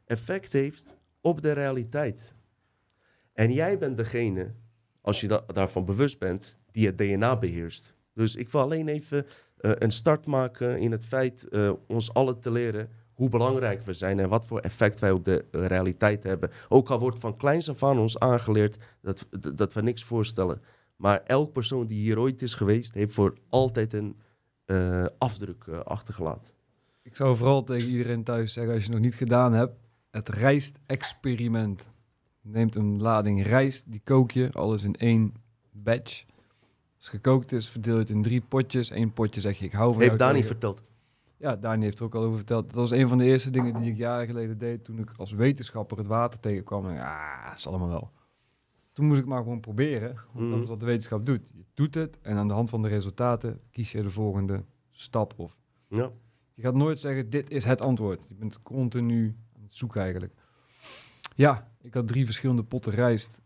effect 0.05 0.53
heeft 0.53 0.97
op 1.21 1.43
de 1.43 1.53
realiteit. 1.53 2.35
En 3.33 3.53
jij 3.53 3.79
bent 3.79 3.97
degene, 3.97 4.55
als 5.01 5.21
je 5.21 5.29
da- 5.29 5.45
daarvan 5.47 5.85
bewust 5.85 6.19
bent, 6.19 6.57
die 6.71 6.87
het 6.87 6.99
DNA 6.99 7.39
beheerst. 7.39 7.95
Dus 8.15 8.35
ik 8.35 8.49
wil 8.49 8.61
alleen 8.61 8.89
even 8.89 9.27
een 9.57 9.91
start 9.93 10.27
maken 10.27 10.79
in 10.79 10.93
het 10.93 11.07
feit 11.07 11.49
ons 11.87 12.15
allen 12.15 12.41
te 12.41 12.51
leren 12.51 12.89
hoe 13.21 13.29
belangrijk 13.29 13.83
we 13.83 13.93
zijn 13.93 14.18
en 14.18 14.29
wat 14.29 14.47
voor 14.47 14.61
effect 14.61 14.99
wij 14.99 15.11
op 15.11 15.25
de 15.25 15.45
realiteit 15.51 16.23
hebben. 16.23 16.51
Ook 16.68 16.91
al 16.91 16.99
wordt 16.99 17.18
van 17.18 17.37
kleins 17.37 17.68
af 17.68 17.83
aan 17.83 17.99
ons 17.99 18.18
aangeleerd 18.18 18.79
dat, 19.01 19.27
dat 19.55 19.73
we 19.73 19.83
niks 19.83 20.05
voorstellen. 20.05 20.62
Maar 20.97 21.23
elk 21.27 21.53
persoon 21.53 21.87
die 21.87 22.01
hier 22.01 22.18
ooit 22.18 22.43
is 22.43 22.55
geweest, 22.55 22.95
heeft 22.95 23.14
voor 23.14 23.35
altijd 23.49 23.93
een 23.93 24.16
eh, 24.64 25.07
afdruk 25.18 25.64
eh, 25.68 25.81
achtergelaten. 25.81 26.53
Ik 27.03 27.16
zou 27.16 27.37
vooral 27.37 27.64
tegen 27.64 27.91
iedereen 27.91 28.25
thuis 28.25 28.53
zeggen, 28.53 28.75
als 28.75 28.85
je 28.85 28.91
het 28.91 28.99
nog 29.01 29.11
niet 29.11 29.18
gedaan 29.18 29.53
hebt, 29.53 29.75
het 30.11 30.29
rijst-experiment. 30.29 31.91
Neemt 32.43 32.75
een 32.75 33.03
lading 33.03 33.43
rijst, 33.47 33.85
die 33.87 34.01
kook 34.05 34.31
je, 34.31 34.49
alles 34.53 34.85
in 34.85 34.95
één 34.95 35.35
batch. 35.71 36.25
Als 36.97 37.05
het 37.07 37.09
gekookt 37.09 37.53
is, 37.53 37.68
verdeel 37.68 37.95
je 37.95 38.01
het 38.01 38.11
in 38.11 38.23
drie 38.23 38.41
potjes. 38.41 38.91
Eén 38.91 39.12
potje 39.12 39.41
zeg 39.41 39.59
je, 39.59 39.64
ik 39.64 39.73
hou 39.73 39.93
van 39.93 40.03
Heeft 40.03 40.18
Dani 40.18 40.45
verteld. 40.45 40.83
Ja, 41.41 41.57
Dani 41.57 41.84
heeft 41.84 41.99
er 41.99 42.05
ook 42.05 42.14
al 42.14 42.22
over 42.22 42.36
verteld. 42.36 42.64
Dat 42.66 42.74
was 42.74 42.91
een 42.91 43.09
van 43.09 43.18
de 43.18 43.24
eerste 43.24 43.51
dingen 43.51 43.80
die 43.82 43.91
ik 43.91 43.97
jaren 43.97 44.26
geleden 44.26 44.59
deed 44.59 44.84
toen 44.84 44.99
ik 44.99 45.11
als 45.16 45.32
wetenschapper 45.32 45.99
het 45.99 46.07
water 46.07 46.41
tegenkwam. 46.41 46.86
En 46.88 46.99
ah, 47.01 47.49
dat 47.49 47.59
is 47.59 47.66
allemaal 47.66 47.88
wel. 47.88 48.11
Toen 48.93 49.07
moest 49.07 49.20
ik 49.20 49.26
maar 49.26 49.43
gewoon 49.43 49.61
proberen, 49.61 50.14
want 50.32 50.45
Mhm. 50.47 50.51
dat 50.55 50.62
is 50.62 50.68
wat 50.68 50.80
de 50.80 50.86
wetenschap 50.86 51.26
doet. 51.26 51.41
Je 51.53 51.64
doet 51.74 51.95
het 51.95 52.18
en 52.22 52.36
aan 52.36 52.49
de 52.49 52.55
hand 52.55 52.70
van 52.70 52.82
de 52.82 52.88
resultaten 52.88 53.61
kies 53.70 53.93
je 53.93 54.03
de 54.03 54.11
volgende 54.11 54.64
stap 54.91 55.34
of 55.36 55.57
Ja. 55.88 56.11
je 56.55 56.62
gaat 56.62 56.74
nooit 56.74 56.99
zeggen, 56.99 57.30
dit 57.30 57.51
is 57.51 57.64
het 57.64 57.80
antwoord. 57.80 58.26
Je 58.28 58.34
bent 58.34 58.62
continu 58.62 59.36
aan 59.57 59.62
het 59.62 59.76
zoeken 59.76 60.01
eigenlijk. 60.01 60.32
Ja, 61.34 61.68
ik 61.80 61.95
had 61.95 62.07
drie 62.09 62.24
verschillende 62.24 62.64
potten 62.64 62.93
rijst. 62.93 63.41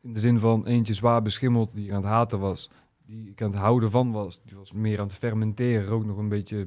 In 0.00 0.12
de 0.12 0.20
zin 0.20 0.38
van 0.38 0.66
eentje 0.66 0.94
zwaar 0.94 1.22
beschimmeld, 1.22 1.74
die 1.74 1.84
ik 1.86 1.90
aan 1.92 1.96
het 2.02 2.10
haten 2.10 2.38
was. 2.40 2.70
Die 3.06 3.28
ik 3.30 3.42
aan 3.42 3.50
het 3.50 3.60
houden 3.60 3.90
van 3.90 4.12
was. 4.12 4.42
Die 4.42 4.56
was 4.56 4.72
meer 4.72 5.00
aan 5.00 5.06
het 5.06 5.14
fermenteren. 5.16 5.90
Ook 5.92 6.04
nog 6.04 6.18
een 6.18 6.28
beetje 6.28 6.66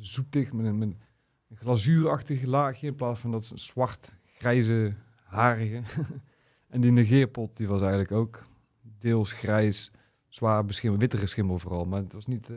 zoetig, 0.00 0.52
met 0.52 0.66
een, 0.66 0.78
met 0.78 0.88
een 0.88 1.56
glazuurachtig 1.56 2.42
laagje. 2.42 2.86
In 2.86 2.94
plaats 2.94 3.20
van 3.20 3.30
dat 3.30 3.52
zwart, 3.54 4.16
grijze, 4.24 4.94
harige. 5.22 5.82
en 6.68 6.80
die 6.80 6.90
negeerpot, 6.90 7.56
die 7.56 7.68
was 7.68 7.80
eigenlijk 7.80 8.12
ook 8.12 8.46
deels 8.98 9.32
grijs, 9.32 9.90
zwaar 10.28 10.64
beschimmeld. 10.64 11.00
Wittere 11.00 11.26
schimmel 11.26 11.58
vooral, 11.58 11.84
maar 11.84 12.02
het 12.02 12.12
was 12.12 12.26
niet... 12.26 12.50
eh, 12.50 12.56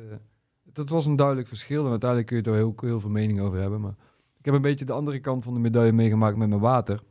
dat 0.73 0.89
was 0.89 1.05
een 1.05 1.15
duidelijk 1.15 1.47
verschil. 1.47 1.83
En 1.83 1.89
uiteindelijk 1.89 2.29
kun 2.29 2.37
je 2.37 2.43
er 2.43 2.75
heel, 2.87 2.99
veel 2.99 3.09
mening 3.09 3.39
over 3.39 3.59
hebben. 3.59 3.81
Maar 3.81 3.95
ik 4.39 4.45
heb 4.45 4.53
een 4.53 4.61
beetje 4.61 4.85
de 4.85 4.93
andere 4.93 5.19
kant 5.19 5.43
van 5.43 5.53
de 5.53 5.59
medaille 5.59 5.91
meegemaakt 5.91 6.37
met 6.37 6.49
mijn 6.49 6.61
water. 6.61 6.95
Op 6.95 7.03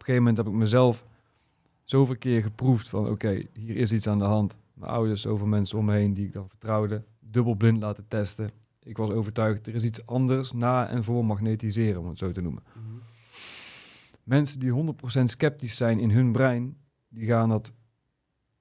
een 0.00 0.04
gegeven 0.04 0.22
moment 0.22 0.36
heb 0.36 0.46
ik 0.46 0.52
mezelf 0.52 1.06
zoveel 1.82 2.16
keer 2.16 2.42
geproefd 2.42 2.88
van... 2.88 3.08
oké, 3.08 3.42
hier 3.52 3.76
is 3.76 3.92
iets 3.92 4.06
aan 4.06 4.18
de 4.18 4.24
hand. 4.24 4.58
Mijn 4.74 4.90
ouders, 4.90 5.20
zoveel 5.20 5.46
mensen 5.46 5.78
om 5.78 5.84
me 5.84 5.92
heen 5.92 6.14
die 6.14 6.26
ik 6.26 6.32
dan 6.32 6.48
vertrouwde. 6.48 7.04
Dubbelblind 7.20 7.82
laten 7.82 8.08
testen. 8.08 8.50
Ik 8.84 8.96
was 8.96 9.10
overtuigd, 9.10 9.66
er 9.66 9.74
is 9.74 9.84
iets 9.84 10.06
anders 10.06 10.52
na 10.52 10.88
en 10.88 11.04
voor 11.04 11.24
magnetiseren, 11.24 12.00
om 12.00 12.08
het 12.08 12.18
zo 12.18 12.32
te 12.32 12.40
noemen. 12.40 12.62
Mensen 14.22 14.60
die 14.60 14.94
100% 15.20 15.24
sceptisch 15.24 15.76
zijn 15.76 15.98
in 15.98 16.10
hun 16.10 16.32
brein... 16.32 16.76
die 17.08 17.26
gaan 17.26 17.48
dat 17.48 17.72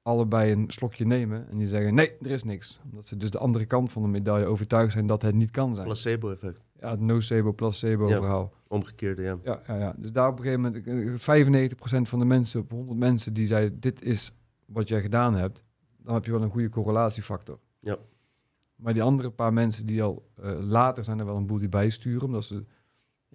allebei 0.02 0.52
een 0.52 0.66
slokje 0.68 1.06
nemen 1.06 1.50
en 1.50 1.58
die 1.58 1.68
zeggen 1.68 1.94
nee, 1.94 2.12
er 2.22 2.32
is 2.32 2.44
niks. 2.44 2.80
Omdat 2.84 3.06
ze 3.06 3.18
dus 3.18 3.30
de 3.32 3.38
andere 3.38 3.66
kant 3.66 3.92
van 3.92 4.02
de 4.02 4.08
medaille 4.08 4.46
overtuigd 4.46 4.92
zijn 4.92 5.06
dat 5.08 5.22
het 5.22 5.36
niet 5.36 5.52
kan 5.52 5.74
zijn. 5.74 5.86
Placebo-effect. 5.86 6.64
Ja, 6.80 6.90
het 6.90 7.00
nocebo-placebo 7.00 8.08
Ja. 8.10 8.16
verhaal. 8.18 8.54
Omgekeerde, 8.68 9.22
ja. 9.22 9.38
Ja, 9.44 9.62
ja, 9.68 9.76
ja. 9.78 9.96
Dus 9.98 10.12
daar 10.12 10.28
op 10.30 10.38
een 10.38 10.44
gegeven 10.44 10.62
moment, 10.62 10.88
eh, 10.88 11.20
95% 11.20 12.10
van 12.10 12.20
de 12.20 12.26
mensen, 12.26 12.60
op 12.60 12.72
100 12.72 13.00
mensen 13.00 13.34
die 13.34 13.48
zeiden 13.48 13.80
dit 13.80 14.02
is 14.02 14.32
wat 14.66 14.88
jij 14.88 15.02
gedaan 15.02 15.36
hebt, 15.36 15.64
dan 15.98 16.14
heb 16.14 16.26
je 16.26 16.32
wel 16.32 16.42
een 16.42 16.50
goede 16.50 16.70
correlatiefactor. 16.70 17.60
Ja. 17.80 17.98
Maar 18.76 18.94
die 18.94 19.04
andere 19.04 19.30
paar 19.30 19.54
mensen 19.54 19.86
die 19.86 20.04
al 20.04 20.30
eh, 20.36 20.60
later 20.60 21.04
zijn 21.04 21.20
er 21.20 21.26
wel 21.26 21.36
een 21.36 21.46
boel 21.46 21.60
die 21.60 21.70
bijsturen, 21.70 22.22
omdat 22.22 22.44
ze 22.44 22.66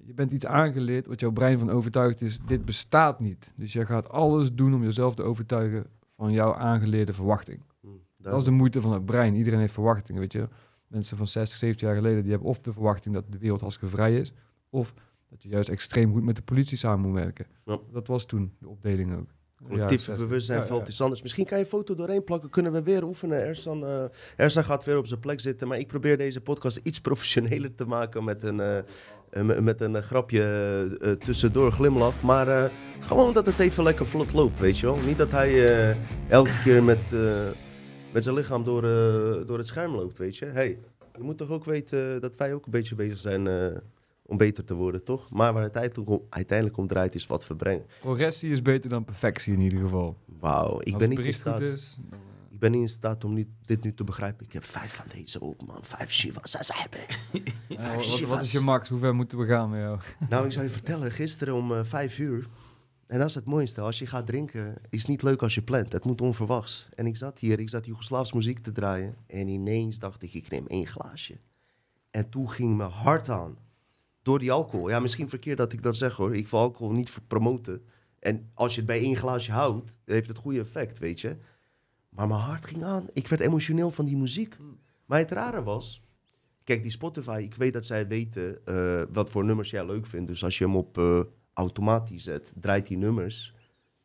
je 0.04 0.14
bent 0.14 0.32
iets 0.32 0.46
aangeleerd 0.46 1.06
wat 1.06 1.20
jouw 1.20 1.30
brein 1.30 1.58
van 1.58 1.70
overtuigd 1.70 2.20
is, 2.20 2.38
dit 2.46 2.64
bestaat 2.64 3.20
niet. 3.20 3.52
Dus 3.56 3.72
je 3.72 3.86
gaat 3.86 4.08
alles 4.08 4.54
doen 4.54 4.74
om 4.74 4.82
jezelf 4.82 5.14
te 5.14 5.22
overtuigen 5.22 5.86
van 6.16 6.32
jouw 6.32 6.54
aangeleerde 6.54 7.12
verwachting. 7.12 7.62
Hm, 7.80 7.88
Dat 8.16 8.38
is 8.38 8.44
de 8.44 8.50
moeite 8.50 8.80
van 8.80 8.92
het 8.92 9.04
brein. 9.04 9.34
Iedereen 9.34 9.58
heeft 9.58 9.72
verwachtingen, 9.72 10.20
weet 10.20 10.32
je. 10.32 10.48
Mensen 10.86 11.16
van 11.16 11.26
60, 11.26 11.58
70 11.58 11.86
jaar 11.86 11.96
geleden, 11.96 12.22
die 12.22 12.30
hebben 12.30 12.48
of 12.48 12.60
de 12.60 12.72
verwachting 12.72 13.14
dat 13.14 13.32
de 13.32 13.38
wereld 13.38 13.60
hartstikke 13.60 13.94
vrij 13.94 14.16
is, 14.16 14.32
of 14.70 14.94
dat 15.28 15.42
je 15.42 15.48
juist 15.48 15.68
extreem 15.68 16.12
goed 16.12 16.24
met 16.24 16.36
de 16.36 16.42
politie 16.42 16.78
samen 16.78 17.06
moet 17.10 17.20
werken. 17.20 17.46
Ja. 17.64 17.78
Dat 17.92 18.06
was 18.06 18.26
toen 18.26 18.52
de 18.58 18.68
opdeling 18.68 19.14
ook. 19.14 19.28
Collectief 19.66 19.98
Ja, 19.98 20.04
60. 20.04 20.26
bewustzijn 20.26 20.62
valt 20.66 20.80
ja. 20.82 20.86
iets 20.88 21.00
anders. 21.00 21.22
Misschien 21.22 21.44
kan 21.46 21.58
je 21.58 21.64
een 21.64 21.70
foto 21.70 21.94
doorheen 21.94 22.24
plakken, 22.24 22.50
kunnen 22.50 22.72
we 22.72 22.82
weer 22.82 23.04
oefenen. 23.04 23.38
Ersan, 23.42 23.84
Ersan 24.36 24.64
gaat 24.64 24.84
weer 24.84 24.96
op 24.98 25.06
zijn 25.06 25.20
plek 25.20 25.40
zitten, 25.40 25.68
maar 25.68 25.78
ik 25.78 25.86
probeer 25.86 26.16
deze 26.16 26.40
podcast 26.40 26.80
iets 26.82 27.00
professioneler 27.00 27.74
te 27.74 27.84
maken 27.86 28.24
met 28.24 28.42
een, 28.42 28.60
eh, 28.60 28.78
eh, 29.30 29.58
met- 29.60 29.80
een 29.80 30.02
grapje 30.02 31.16
tussendoor, 31.24 31.72
glimlach. 31.72 32.22
Maar 32.22 32.70
gewoon 33.00 33.32
dat 33.32 33.46
het 33.46 33.58
even 33.58 33.82
lekker 33.84 34.06
vlot 34.06 34.32
loopt, 34.32 34.58
weet 34.58 34.78
je 34.78 34.86
wel. 34.86 34.98
Niet 35.06 35.18
dat 35.18 35.30
hij 35.30 35.96
elke 36.28 36.60
keer 36.64 36.82
met, 36.82 36.98
met 38.12 38.24
zijn 38.24 38.34
lichaam 38.36 38.64
door, 38.64 38.82
door 39.46 39.58
het 39.58 39.66
scherm 39.66 39.94
loopt, 39.94 40.18
weet 40.18 40.36
je. 40.36 40.44
Hey, 40.46 40.78
je 41.16 41.22
moet 41.22 41.38
toch 41.38 41.50
ook 41.50 41.64
weten 41.64 42.20
dat 42.20 42.36
wij 42.36 42.54
ook 42.54 42.64
een 42.64 42.70
beetje 42.70 42.94
bezig 42.94 43.18
zijn 43.18 43.48
om 44.28 44.36
beter 44.36 44.64
te 44.64 44.74
worden, 44.74 45.04
toch? 45.04 45.30
Maar 45.30 45.52
waar 45.52 45.62
het 45.62 45.76
uiteindelijk 45.76 46.20
om, 46.20 46.26
uiteindelijk 46.30 46.78
om 46.78 46.86
draait 46.86 47.14
is 47.14 47.26
wat 47.26 47.46
we 47.46 47.56
brengen. 47.56 47.86
Progressie 48.00 48.50
is 48.50 48.62
beter 48.62 48.90
dan 48.90 49.04
perfectie 49.04 49.52
in 49.52 49.60
ieder 49.60 49.78
geval. 49.80 50.16
Wauw, 50.40 50.80
ik 50.80 50.92
Als 50.92 51.02
ben 51.02 51.08
het 51.08 51.18
niet 51.18 51.26
in 51.26 51.34
staat... 51.34 51.54
goed 51.58 51.66
is, 51.66 51.98
dan, 52.10 52.18
eh, 52.18 52.26
Ik 52.50 52.58
ben 52.58 52.70
niet 52.70 52.80
in 52.80 52.88
staat 52.88 53.24
om 53.24 53.34
niet, 53.34 53.48
dit 53.64 53.82
nu 53.82 53.94
te 53.94 54.04
begrijpen. 54.04 54.46
Ik 54.46 54.52
heb 54.52 54.64
vijf 54.64 54.94
van 54.94 55.04
deze 55.14 55.40
ook, 55.42 55.66
man. 55.66 55.78
Vijf 55.82 56.12
Shivas 56.12 56.70
hebben. 56.74 57.00
ja, 57.68 57.80
Vijf 57.80 57.94
wat, 57.94 57.94
wat 57.94 58.04
Shivas. 58.04 58.40
is 58.40 58.52
je 58.52 58.60
max? 58.60 58.88
Hoe 58.88 58.98
ver 58.98 59.14
moeten 59.14 59.38
we 59.38 59.46
gaan 59.46 59.70
met 59.70 59.80
jou? 59.80 59.98
Nou, 60.30 60.46
ik 60.46 60.52
zou 60.52 60.64
je 60.64 60.70
vertellen, 60.70 61.10
gisteren 61.10 61.54
om 61.54 61.72
eh, 61.74 61.84
vijf 61.84 62.18
uur. 62.18 62.48
En 63.06 63.18
dat 63.18 63.28
is 63.28 63.34
het 63.34 63.44
mooiste. 63.44 63.80
Als 63.80 63.98
je 63.98 64.06
gaat 64.06 64.26
drinken, 64.26 64.74
is 64.90 65.06
niet 65.06 65.22
leuk 65.22 65.42
als 65.42 65.54
je 65.54 65.62
plant. 65.62 65.92
Het 65.92 66.04
moet 66.04 66.20
onverwachts. 66.20 66.88
En 66.94 67.06
ik 67.06 67.16
zat 67.16 67.38
hier, 67.38 67.60
ik 67.60 67.68
zat 67.68 67.86
Joegoslaafs 67.86 68.32
muziek 68.32 68.58
te 68.58 68.72
draaien. 68.72 69.16
En 69.26 69.48
ineens 69.48 69.98
dacht 69.98 70.22
ik, 70.22 70.34
ik 70.34 70.50
neem 70.50 70.66
één 70.66 70.86
glaasje. 70.86 71.38
En 72.10 72.28
toen 72.28 72.50
ging 72.50 72.76
mijn 72.76 72.90
hart 72.90 73.28
aan. 73.28 73.56
Door 74.28 74.38
die 74.38 74.52
alcohol. 74.52 74.88
Ja, 74.88 75.00
misschien 75.00 75.28
verkeerd 75.28 75.58
dat 75.58 75.72
ik 75.72 75.82
dat 75.82 75.96
zeg 75.96 76.16
hoor. 76.16 76.36
Ik 76.36 76.48
wil 76.48 76.60
alcohol 76.60 76.92
niet 76.92 77.10
voor 77.10 77.22
promoten. 77.26 77.82
En 78.18 78.50
als 78.54 78.72
je 78.72 78.78
het 78.78 78.86
bij 78.86 79.00
één 79.00 79.16
glaasje 79.16 79.52
houdt, 79.52 79.98
heeft 80.04 80.28
het 80.28 80.36
goede 80.36 80.60
effect, 80.60 80.98
weet 80.98 81.20
je. 81.20 81.36
Maar 82.08 82.28
mijn 82.28 82.40
hart 82.40 82.66
ging 82.66 82.84
aan. 82.84 83.06
Ik 83.12 83.28
werd 83.28 83.42
emotioneel 83.42 83.90
van 83.90 84.04
die 84.04 84.16
muziek. 84.16 84.56
Maar 85.06 85.18
het 85.18 85.30
rare 85.30 85.62
was... 85.62 86.02
Kijk, 86.64 86.82
die 86.82 86.90
Spotify, 86.90 87.40
ik 87.44 87.54
weet 87.54 87.72
dat 87.72 87.86
zij 87.86 88.08
weten 88.08 88.64
eh, 88.64 89.02
wat 89.12 89.30
voor 89.30 89.44
nummers 89.44 89.70
jij 89.70 89.86
leuk 89.86 90.06
vindt. 90.06 90.26
Dus 90.28 90.44
als 90.44 90.58
je 90.58 90.64
hem 90.64 90.76
op 90.76 90.98
eh, 90.98 91.20
automatisch 91.52 92.22
zet, 92.22 92.52
draait 92.54 92.86
die 92.86 92.96
nummers. 92.96 93.54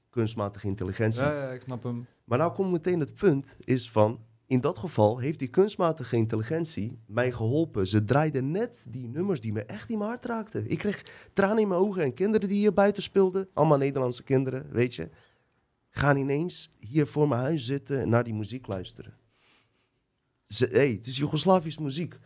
Kunstmatige 0.10 0.68
intelligentie. 0.68 1.24
Ja, 1.24 1.34
ja, 1.34 1.52
ik 1.52 1.62
snap 1.62 1.84
hem. 1.84 2.08
Maar 2.24 2.38
nou 2.38 2.54
komt 2.54 2.72
meteen 2.72 3.00
het 3.00 3.14
punt, 3.14 3.58
is 3.60 3.92
van... 3.92 4.20
In 4.54 4.62
dat 4.62 4.78
geval 4.78 5.20
heeft 5.20 5.40
die 5.40 5.48
kunstmatige 5.48 6.16
intelligentie 6.16 7.00
mij 7.06 7.32
geholpen. 7.32 7.88
Ze 7.88 8.06
draaide 8.06 8.42
net 8.42 8.86
die 8.88 9.08
nummers 9.08 9.42
die 9.42 9.54
me 9.54 9.66
echt 9.66 9.90
in 9.90 9.98
mijn 9.98 10.10
hart 10.10 10.26
raakten. 10.26 10.70
Ik 10.70 10.78
kreeg 10.78 11.06
tranen 11.34 11.58
in 11.58 11.68
mijn 11.68 11.80
ogen 11.80 12.04
en 12.04 12.14
kinderen 12.14 12.50
die 12.50 12.58
hier 12.58 12.74
buiten 12.74 13.04
speelden. 13.04 13.50
Allemaal 13.54 13.78
Nederlandse 13.78 14.24
kinderen, 14.24 14.72
weet 14.72 14.96
je. 14.96 15.10
Gaan 15.90 16.18
ineens 16.18 16.72
hier 16.80 17.08
voor 17.08 17.28
mijn 17.28 17.42
huis 17.42 17.66
zitten 17.66 18.00
en 18.00 18.10
naar 18.10 18.24
die 18.24 18.34
muziek 18.34 18.68
luisteren. 18.68 19.18
Ze, 20.48 20.66
hey, 20.72 20.92
het 20.92 21.06
is 21.06 21.18
Joegoslavisch 21.18 21.78
muziek. 21.78 22.18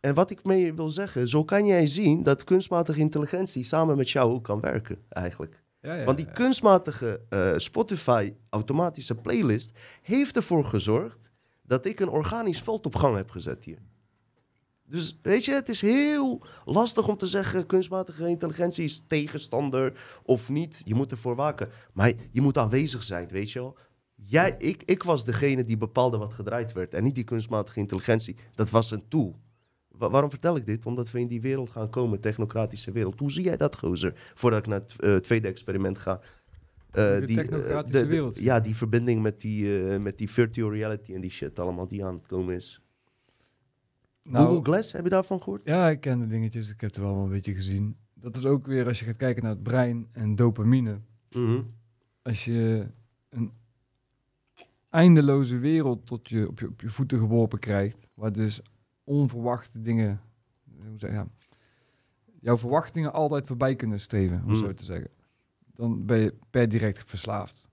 En 0.00 0.14
wat 0.14 0.30
ik 0.30 0.44
mee 0.44 0.74
wil 0.74 0.90
zeggen, 0.90 1.28
zo 1.28 1.44
kan 1.44 1.66
jij 1.66 1.86
zien 1.86 2.22
dat 2.22 2.44
kunstmatige 2.44 3.00
intelligentie 3.00 3.64
samen 3.64 3.96
met 3.96 4.10
jou 4.10 4.32
ook 4.32 4.44
kan 4.44 4.60
werken, 4.60 4.98
eigenlijk. 5.08 5.62
Ja, 5.80 5.94
ja, 5.94 6.04
Want 6.04 6.16
die 6.16 6.26
ja. 6.26 6.32
kunstmatige 6.32 7.20
eh, 7.28 7.52
Spotify 7.56 8.32
automatische 8.48 9.14
playlist 9.14 9.78
heeft 10.02 10.36
ervoor 10.36 10.64
gezorgd 10.64 11.32
dat 11.66 11.86
ik 11.86 12.00
een 12.00 12.08
organisch 12.08 12.60
veld 12.62 12.86
op 12.86 12.94
gang 12.94 13.16
heb 13.16 13.30
gezet 13.30 13.64
hier. 13.64 13.78
Dus 14.86 15.18
weet 15.22 15.44
je, 15.44 15.52
het 15.52 15.68
is 15.68 15.80
heel 15.80 16.46
lastig 16.64 17.08
om 17.08 17.16
te 17.16 17.26
zeggen 17.26 17.66
kunstmatige 17.66 18.28
intelligentie 18.28 18.84
is 18.84 19.02
tegenstander 19.06 20.00
of 20.22 20.48
niet. 20.48 20.82
Je 20.84 20.94
moet 20.94 21.10
ervoor 21.10 21.34
waken. 21.36 21.68
Maar 21.92 22.12
je 22.30 22.40
moet 22.40 22.58
aanwezig 22.58 23.02
zijn, 23.02 23.28
weet 23.28 23.50
je 23.50 23.58
wel. 23.58 23.76
Jij, 24.14 24.54
ik, 24.58 24.82
ik 24.82 25.02
was 25.02 25.24
degene 25.24 25.64
die 25.64 25.76
bepaalde 25.76 26.16
wat 26.16 26.32
gedraaid 26.32 26.72
werd 26.72 26.94
en 26.94 27.02
niet 27.04 27.14
die 27.14 27.24
kunstmatige 27.24 27.78
intelligentie. 27.78 28.36
Dat 28.54 28.70
was 28.70 28.90
een 28.90 29.08
tool. 29.08 29.38
Wa- 29.88 30.10
waarom 30.10 30.30
vertel 30.30 30.56
ik 30.56 30.66
dit? 30.66 30.86
Omdat 30.86 31.10
we 31.10 31.20
in 31.20 31.28
die 31.28 31.40
wereld 31.40 31.70
gaan 31.70 31.90
komen, 31.90 32.20
technocratische 32.20 32.92
wereld. 32.92 33.18
Hoe 33.18 33.32
zie 33.32 33.44
jij 33.44 33.56
dat, 33.56 33.76
gozer? 33.76 34.32
Voordat 34.34 34.58
ik 34.58 34.66
naar 34.66 34.80
het 34.80 35.00
eh, 35.00 35.16
tweede 35.16 35.48
experiment 35.48 35.98
ga. 35.98 36.20
Eh, 36.94 37.18
De 37.20 37.26
die, 37.26 37.36
eh, 37.40 37.42
technocratische 37.48 37.98
de- 37.98 38.04
de- 38.04 38.10
wereld. 38.10 38.36
Ja, 38.40 38.60
die 38.60 38.76
verbinding 38.76 39.22
met 39.22 39.40
die, 39.40 39.84
eh, 39.88 40.00
met 40.02 40.18
die 40.18 40.30
virtual 40.30 40.72
reality 40.72 41.14
en 41.14 41.20
die 41.20 41.30
shit 41.30 41.58
allemaal 41.58 41.88
die 41.88 42.04
aan 42.04 42.14
het 42.14 42.26
komen 42.26 42.54
is. 42.54 42.80
Nou, 44.22 44.46
Google 44.46 44.62
Glass, 44.72 44.92
heb 44.92 45.04
je 45.04 45.10
daarvan 45.10 45.42
gehoord? 45.42 45.60
Ja, 45.64 45.88
ik 45.90 46.00
ken 46.00 46.18
de 46.18 46.26
dingetjes. 46.26 46.70
Ik 46.70 46.80
heb 46.80 46.90
het 46.94 46.98
wel 47.02 47.14
een 47.16 47.28
beetje 47.28 47.54
gezien. 47.54 47.96
Dat 48.14 48.36
is 48.36 48.44
ook 48.44 48.66
weer 48.66 48.86
als 48.86 48.98
je 48.98 49.04
gaat 49.04 49.16
kijken 49.16 49.42
naar 49.42 49.52
het 49.52 49.62
brein 49.62 50.08
en 50.12 50.34
dopamine. 50.36 50.98
Mhm. 51.30 51.60
Als 52.22 52.44
je 52.44 52.86
een 53.28 53.52
eindeloze 54.90 55.58
wereld 55.58 56.06
tot 56.06 56.28
je 56.28 56.48
op, 56.48 56.58
je 56.60 56.68
op 56.68 56.80
je 56.80 56.90
voeten 56.90 57.18
geworpen 57.18 57.58
krijgt, 57.58 57.96
waar 58.14 58.32
dus 58.32 58.60
onverwachte 59.04 59.82
dingen, 59.82 60.20
hoe 60.76 60.98
zeg 60.98 61.10
ja, 61.10 61.28
jouw 62.40 62.56
verwachtingen 62.58 63.12
altijd 63.12 63.46
voorbij 63.46 63.74
kunnen 63.76 64.00
streven, 64.00 64.42
om 64.44 64.50
Mm. 64.50 64.56
zo 64.56 64.74
te 64.74 64.84
zeggen, 64.84 65.10
dan 65.74 66.06
ben 66.06 66.18
je 66.18 66.34
per 66.50 66.68
direct 66.68 67.04
verslaafd. 67.06 67.68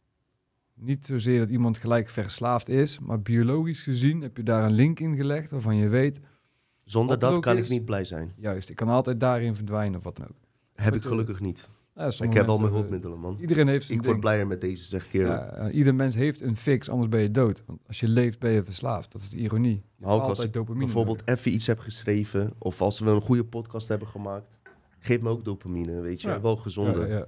Niet 0.73 1.05
zozeer 1.05 1.39
dat 1.39 1.49
iemand 1.49 1.77
gelijk 1.77 2.09
verslaafd 2.09 2.69
is, 2.69 2.99
maar 2.99 3.21
biologisch 3.21 3.83
gezien 3.83 4.21
heb 4.21 4.37
je 4.37 4.43
daar 4.43 4.65
een 4.65 4.71
link 4.71 4.99
in 4.99 5.15
gelegd 5.15 5.51
waarvan 5.51 5.75
je 5.75 5.89
weet, 5.89 6.19
Zonder 6.83 7.15
er 7.15 7.21
dat 7.21 7.39
kan 7.39 7.57
is. 7.57 7.63
ik 7.63 7.69
niet 7.69 7.85
blij 7.85 8.03
zijn. 8.03 8.33
Juist, 8.35 8.69
ik 8.69 8.75
kan 8.75 8.89
altijd 8.89 9.19
daarin 9.19 9.55
verdwijnen 9.55 9.97
of 9.97 10.03
wat 10.03 10.15
dan 10.15 10.25
ook. 10.25 10.35
Heb 10.73 10.95
ik 10.95 11.03
gelukkig 11.03 11.39
niet. 11.39 11.69
Ja, 11.95 12.11
ik 12.19 12.33
heb 12.33 12.47
al 12.47 12.57
mijn 12.57 12.69
eh, 12.69 12.75
hulpmiddelen, 12.75 13.19
man. 13.19 13.37
Iedereen 13.39 13.67
heeft 13.67 13.85
zijn 13.85 13.97
Ik 13.99 14.05
word 14.05 14.19
blijer 14.19 14.47
met 14.47 14.61
deze, 14.61 14.85
zeg 14.85 15.05
ik 15.05 15.13
eerlijk. 15.13 15.41
Ja, 15.41 15.51
eh, 15.51 15.75
ieder 15.75 15.95
mens 15.95 16.15
heeft 16.15 16.41
een 16.41 16.55
fix, 16.55 16.89
anders 16.89 17.09
ben 17.09 17.21
je 17.21 17.31
dood. 17.31 17.63
Want 17.65 17.79
als 17.87 17.99
je 17.99 18.07
leeft, 18.07 18.39
ben 18.39 18.51
je 18.51 18.63
verslaafd. 18.63 19.11
Dat 19.11 19.21
is 19.21 19.29
de 19.29 19.37
ironie. 19.37 19.83
Je 19.95 20.05
Maar 20.05 20.13
ook 20.13 20.21
als 20.21 20.43
ik 20.43 20.65
bijvoorbeeld 20.65 21.21
even 21.25 21.53
iets 21.53 21.67
heb 21.67 21.79
geschreven... 21.79 22.53
of 22.57 22.81
als 22.81 22.99
we 22.99 23.09
een 23.09 23.21
goede 23.21 23.43
podcast 23.45 23.87
hebben 23.87 24.07
gemaakt... 24.07 24.57
geef 24.99 25.21
me 25.21 25.29
ook 25.29 25.45
dopamine, 25.45 26.01
weet 26.01 26.21
je. 26.21 26.27
Ja. 26.27 26.41
Wel 26.41 26.55
gezonde. 26.55 27.27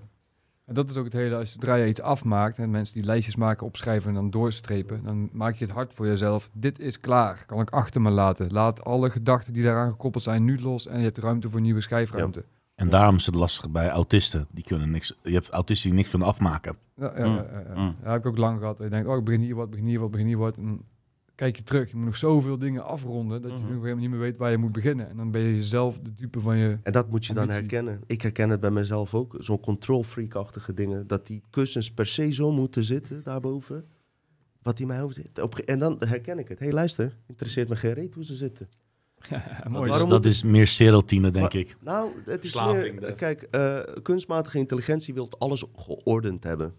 En 0.66 0.74
dat 0.74 0.89
is 0.89 0.97
ook 0.97 1.03
het 1.03 1.14
hele, 1.14 1.36
als 1.36 1.51
zodra 1.51 1.76
je 1.76 1.88
iets 1.88 2.01
afmaakt... 2.01 2.57
en 2.57 2.72
mensen 2.72 2.95
die 2.95 3.05
lijstjes 3.05 3.36
maken, 3.36 3.66
opschrijven 3.66 4.09
en 4.09 4.16
dan 4.16 4.30
doorstrepen... 4.30 5.03
dan 5.03 5.30
maak 5.32 5.55
je 5.55 5.66
het 5.66 5.74
hard 5.74 5.93
voor 5.93 6.07
jezelf. 6.07 6.49
Dit 6.53 6.80
is 6.80 6.99
klaar, 6.99 7.43
kan 7.45 7.59
ik 7.59 7.70
achter 7.70 8.01
me 8.01 8.09
laten. 8.09 8.51
Laat 8.51 8.84
alle 8.84 9.09
gedachten 9.09 9.53
die 9.53 9.64
daaraan 9.64 9.91
gekoppeld 9.91 10.24
zijn 10.24 10.43
nu 10.43 10.61
los... 10.61 10.88
en 10.88 10.97
je 10.97 11.03
hebt 11.03 11.18
ruimte 11.18 11.49
voor 11.49 11.61
nieuwe 11.61 11.82
schijfruimte. 11.82 12.43
En 12.76 12.89
daarom 12.89 13.16
is 13.16 13.26
het 13.26 13.36
lastig 13.36 13.72
bij 13.72 13.89
autisten. 13.89 14.47
Die 14.51 14.64
kunnen 14.64 14.91
niks, 14.91 15.20
je 15.24 15.34
hebt 15.34 15.49
autisten 15.49 15.89
die 15.89 15.97
niks 15.97 16.09
kunnen 16.09 16.28
afmaken. 16.28 16.78
Ja, 16.95 17.14
ja, 17.18 17.26
Mm, 17.26 17.36
ja, 17.36 17.82
mm. 17.82 17.95
Ja, 18.03 18.11
heb 18.11 18.20
ik 18.20 18.26
ook 18.26 18.38
lang 18.38 18.59
gehad. 18.59 18.78
Je 18.78 18.89
denkt, 18.89 19.07
oh, 19.07 19.18
ik 19.18 19.24
begin 19.24 19.41
hier 19.41 19.55
wat, 19.55 19.70
begin 19.70 19.86
hier 19.86 19.99
wat, 19.99 20.11
begin 20.11 20.28
hier 20.28 20.38
wat. 20.38 20.57
En 20.57 20.64
dan 20.64 20.82
kijk 21.36 21.58
je 21.58 21.64
terug. 21.64 21.90
Je 21.90 21.96
moet 21.96 22.06
nog 22.06 22.18
zoveel 22.18 22.58
dingen 22.58 22.86
afronden 22.86 23.42
dat 23.42 23.52
je 23.52 23.58
Mhm. 23.58 23.74
nog 23.74 23.82
helemaal 23.82 24.02
niet 24.02 24.10
meer 24.10 24.20
weet 24.20 24.38
waar 24.38 24.52
je 24.52 24.58
moet 24.58 24.72
beginnen. 24.72 25.10
En 25.10 25.18
dan 25.18 25.32
ben 25.32 25.42
je 25.42 25.64
zelf 25.64 26.00
de 26.00 26.14
dupe 26.14 26.40
van 26.40 26.58
je... 26.58 26.78
En 26.84 26.92
dat 26.92 27.10
moet 27.10 27.26
je 27.26 27.34
dan 27.34 27.50
herkennen. 27.50 28.02
Ik 28.08 28.22
herken 28.22 28.50
het 28.50 28.60
bij 28.60 28.72
mezelf 28.72 29.14
ook. 29.14 29.36
Zo'n 29.40 29.60
control 29.60 30.04
freak-achtige 30.04 30.74
dingen. 30.74 31.08
Dat 31.08 31.28
die 31.28 31.42
kussens 31.50 31.92
per 31.92 32.06
se 32.06 32.32
zo 32.34 32.52
moeten 32.52 32.84
zitten, 32.84 33.24
daarboven. 33.24 33.86
Wat 34.62 34.80
in 34.80 34.88
mijn 34.88 35.00
hoofd 35.00 35.16
zit. 35.16 35.66
En 35.66 35.80
dan 35.80 35.96
herken 36.00 36.40
ik 36.40 36.48
het. 36.48 36.60
Hé, 36.60 36.66
hey, 36.66 36.74
luister. 36.74 37.18
Interesseert 37.28 37.70
me 37.70 37.76
geen 37.76 37.94
reet 37.94 38.14
hoe 38.14 38.26
ze 38.26 38.36
zitten. 38.36 38.70
Ja, 39.30 39.60
Dat, 39.64 39.72
mooi. 39.72 39.84
is, 39.84 39.90
Waarom 39.90 40.10
dat 40.10 40.24
moet 40.24 40.32
is 40.34 40.44
meer 40.44 40.68
serotine, 40.68 41.32
denk 41.32 41.54
Maar- 41.54 41.62
ik. 41.62 41.76
Nou, 41.80 42.10
het 42.26 42.44
is 42.44 42.56
meer... 42.56 43.00
de- 43.00 43.14
Kijk, 43.16 43.42
eh, 43.42 43.80
kunstmatige 44.02 44.58
intelligentie 44.58 45.14
wil 45.14 45.30
alles 45.38 45.66
geordend 45.76 46.44
hebben. 46.44 46.74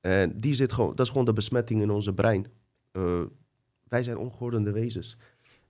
En 0.00 0.32
die 0.40 0.54
zit 0.54 0.72
gewoon... 0.72 0.94
Dat 0.94 1.00
is 1.06 1.10
gewoon 1.10 1.26
de 1.26 1.32
besmetting 1.32 1.82
in 1.82 1.90
onze 1.90 2.12
brein. 2.14 2.46
Eh, 2.92 3.20
wij 3.88 4.02
zijn 4.02 4.16
ongeordende 4.18 4.72
wezens. 4.72 5.16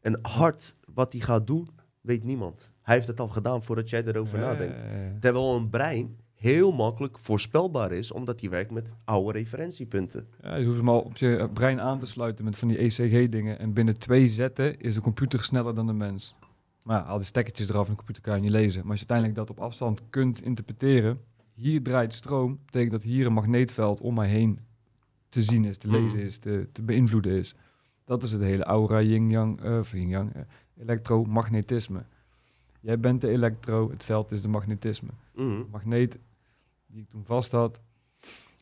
En 0.00 0.18
hard, 0.22 0.74
wat 0.94 1.12
hij 1.12 1.20
gaat 1.22 1.46
doen, 1.46 1.68
weet 2.00 2.24
niemand. 2.24 2.70
Hij 2.82 2.94
heeft 2.94 3.06
het 3.06 3.20
al 3.20 3.28
gedaan 3.28 3.62
voordat 3.62 3.90
jij 3.90 4.04
erover 4.04 4.38
Ja, 4.38 4.44
nadenkt. 4.46 4.80
ja, 4.80 4.86
ja. 4.98 5.12
Terwijl 5.20 5.56
een 5.56 5.68
brein 5.70 6.16
heel 6.34 6.72
makkelijk 6.72 7.18
voorspelbaar 7.18 7.92
is, 7.92 8.12
omdat 8.12 8.40
hij 8.40 8.50
werkt 8.50 8.70
met 8.70 8.94
oude 9.04 9.38
referentiepunten. 9.38 10.28
Ja, 10.42 10.54
je 10.56 10.64
hoeft 10.66 10.76
hem 10.78 10.88
al 10.88 11.00
op 11.00 11.16
je 11.16 11.48
brein 11.52 11.80
aan 11.80 11.98
te 11.98 12.06
sluiten 12.06 12.44
met 12.44 12.58
van 12.58 12.68
die 12.68 12.76
ECG-dingen. 12.78 13.58
En 13.58 13.72
binnen 13.72 13.98
twee 13.98 14.28
zetten 14.28 14.80
is 14.80 14.94
de 14.94 15.00
computer 15.00 15.44
sneller 15.44 15.74
dan 15.74 15.86
de 15.86 15.92
mens. 15.92 16.34
Maar 16.82 17.00
al 17.02 17.16
die 17.16 17.26
stekkertjes 17.26 17.68
eraf 17.68 17.84
en 17.84 17.90
de 17.90 17.96
computer 17.96 18.22
kan 18.22 18.34
je 18.34 18.40
niet 18.40 18.50
lezen. 18.50 18.80
Maar 18.82 18.90
als 18.90 19.00
je 19.00 19.06
uiteindelijk 19.08 19.48
dat 19.48 19.56
op 19.58 19.64
afstand 19.64 20.02
kunt 20.10 20.42
interpreteren... 20.42 21.20
hier 21.54 21.82
draait 21.82 22.12
stroom, 22.12 22.58
betekent 22.64 22.92
dat 22.92 23.02
hier 23.02 23.26
een 23.26 23.32
magneetveld 23.32 24.00
om 24.00 24.14
mij 24.14 24.28
heen 24.28 24.58
te 25.28 25.42
zien 25.42 25.64
is, 25.64 25.78
te 25.78 25.90
lezen 25.90 26.18
Mhm. 26.18 26.26
is, 26.26 26.38
te, 26.38 26.68
te 26.72 26.82
beïnvloeden 26.82 27.32
is. 27.32 27.54
Dat 28.06 28.22
is 28.22 28.32
het 28.32 28.40
hele 28.42 28.64
aura 28.64 29.00
yin-yang, 29.02 29.78
of 29.78 29.92
yin-yang, 29.92 30.32
eh, 30.34 30.42
elektromagnetisme. 30.78 32.02
Jij 32.80 33.00
bent 33.00 33.20
de 33.20 33.28
elektro, 33.28 33.90
het 33.90 34.04
veld 34.04 34.32
is 34.32 34.42
de 34.42 34.48
magnetisme 34.48 35.08
Mhm. 35.34 35.62
magneet 35.70 36.18
die 36.86 37.00
ik 37.02 37.10
toen 37.10 37.24
vast 37.24 37.52
had. 37.52 37.80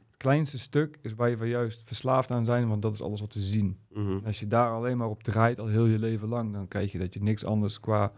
Het 0.09 0.17
kleinste 0.17 0.59
stuk 0.59 0.99
is 1.03 1.15
waar 1.15 1.29
je 1.31 1.37
van 1.37 1.49
juist 1.49 1.83
verslaafd 1.85 2.31
aan 2.31 2.45
zijn, 2.45 2.69
want 2.69 2.83
dat 2.83 2.93
is 2.95 3.03
alles 3.03 3.21
wat 3.21 3.35
we 3.35 3.41
zien. 3.41 3.79
Mhm. 3.91 4.19
Als 4.25 4.41
je 4.41 4.47
daar 4.47 4.71
alleen 4.71 4.97
maar 4.97 5.09
op 5.09 5.23
draait 5.23 5.59
al 5.59 5.67
heel 5.67 5.87
je 5.87 5.99
leven 5.99 6.29
lang, 6.29 6.53
dan 6.53 6.69
krijg 6.69 6.93
je 6.93 6.99
dat 6.99 7.15
je 7.15 7.23
niks 7.23 7.45
anders 7.45 7.81
qua 7.81 8.13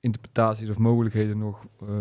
interpretaties 0.00 0.68
of 0.70 0.78
mogelijkheden 0.78 1.38
nog 1.38 1.66
eh, 1.80 2.00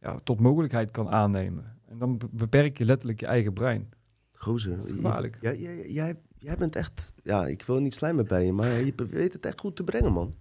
ja, 0.00 0.18
tot 0.24 0.40
mogelijkheid 0.40 0.90
kan 0.90 1.08
aannemen. 1.08 1.78
En 1.86 1.98
dan 1.98 2.18
be- 2.18 2.28
beperk 2.30 2.78
je 2.78 2.84
letterlijk 2.84 3.20
je 3.20 3.26
eigen 3.26 3.52
brein. 3.52 3.88
Gozer. 4.32 4.78
Gevaarlijk. 4.86 5.38
Jij, 5.40 5.58
jij, 5.58 5.90
jij, 5.90 6.16
jij 6.40 6.56
bent 6.56 6.76
echt... 6.76 7.12
Ja, 7.22 7.46
ik 7.46 7.62
wil 7.62 7.80
niet 7.80 7.94
slijmen 7.94 8.26
bij 8.26 8.44
je, 8.44 8.52
maar 8.52 8.68
je 8.68 8.94
weet 9.10 9.32
het 9.32 9.46
echt 9.46 9.60
goed 9.60 9.76
te 9.76 9.84
brengen, 9.84 10.12
man. 10.12 10.34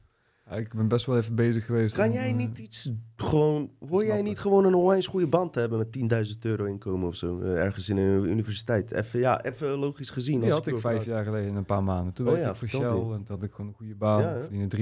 Ja, 0.50 0.56
ik 0.56 0.74
ben 0.74 0.88
best 0.88 1.06
wel 1.06 1.18
even 1.18 1.36
bezig 1.36 1.66
geweest. 1.66 1.96
Kan 1.96 2.12
jij 2.12 2.30
eh, 2.30 2.36
niet 2.36 2.58
iets 2.60 2.92
gewoon... 3.16 3.70
Hoor 3.90 4.06
jij 4.06 4.22
niet 4.22 4.40
gewoon 4.40 4.66
een 4.66 4.74
onwijs 4.74 5.08
goede 5.08 5.28
band 5.28 5.54
te 5.54 5.60
hebben 5.60 5.78
met 5.78 6.28
10.000 6.34 6.40
euro 6.42 6.64
inkomen 6.66 7.08
of 7.08 7.16
zo? 7.16 7.40
eh, 7.42 7.64
ergens 7.64 7.90
in 7.90 7.98
een 7.98 8.24
universiteit. 8.30 8.92
Even, 8.92 9.20
ja, 9.20 9.44
even 9.44 9.70
logisch 9.70 10.10
gezien. 10.10 10.40
Die 10.40 10.54
als 10.54 10.66
had 10.66 10.68
ik 10.68 10.80
vijf 10.80 11.06
jaar 11.06 11.24
geleden 11.24 11.48
in 11.50 11.56
een 11.56 11.66
paar 11.66 11.84
maanden. 11.84 12.14
Toen 12.14 12.26
Oh 12.26 12.32
werkte 12.32 12.48
ja, 12.48 12.54
ik 12.54 12.60
voor 12.60 12.68
Shell 12.68 12.80
je. 12.80 13.14
en 13.14 13.24
toen 13.24 13.36
had 13.36 13.44
ik 13.44 13.52
gewoon 13.52 13.68
een 13.68 13.76
goede 13.78 13.96
baan. 13.96 14.22
Ja, 14.22 14.38
verdiende 14.40 14.78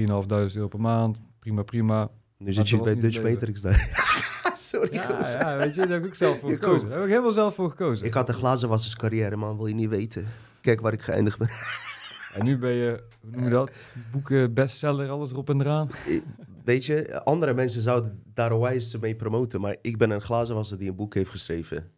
3.500 0.50 0.54
euro 0.54 0.68
per 0.68 0.80
maand. 0.80 1.20
Prima, 1.38 1.62
prima. 1.62 2.10
Nu 2.38 2.52
zit 2.52 2.68
je 2.68 2.82
bij 2.82 2.98
Dutch 2.98 3.22
Matrix 3.22 3.60
daar. 3.60 4.06
Sorry, 4.54 4.94
Ja, 4.94 5.28
ja, 5.30 5.56
weet 5.56 5.74
je, 5.74 5.80
daar 5.80 5.90
heb 5.90 6.04
ik 6.06 6.14
zelf 6.14 6.38
voor 6.40 6.50
Je 6.50 6.54
gekozen. 6.56 6.88
Daar 6.88 6.96
heb 6.96 7.06
ik 7.06 7.10
helemaal 7.12 7.32
zelf 7.32 7.54
voor 7.54 7.70
gekozen. 7.70 8.06
Ik 8.06 8.14
had 8.14 8.28
een 8.28 8.34
glazenwasserscarrière, 8.34 9.36
man. 9.36 9.56
Wil 9.56 9.66
je 9.66 9.74
niet 9.74 9.88
weten. 9.88 10.26
Kijk 10.60 10.80
waar 10.80 10.92
ik 10.92 11.02
geëindigd 11.02 11.38
ben. 11.38 11.48
En 12.34 12.44
nu 12.44 12.58
ben 12.58 12.72
je, 12.72 13.02
hoe 13.20 13.30
noem 13.30 13.44
je 13.44 13.50
dat? 13.50 13.70
Boeken, 14.12 14.54
bestseller, 14.54 15.10
alles 15.10 15.32
erop 15.32 15.50
en 15.50 15.60
eraan. 15.60 15.90
Weet 16.64 16.84
je, 16.84 17.24
andere 17.24 17.54
mensen 17.54 17.82
zouden 17.82 18.22
daar 18.34 18.52
onwijs 18.52 18.98
mee 18.98 19.16
promoten. 19.16 19.60
Maar 19.60 19.76
ik 19.82 19.98
ben 19.98 20.10
een 20.10 20.20
glazenwasser 20.20 20.78
die 20.78 20.88
een 20.88 20.96
boek 20.96 21.14
heeft 21.14 21.30
geschreven. 21.30 21.90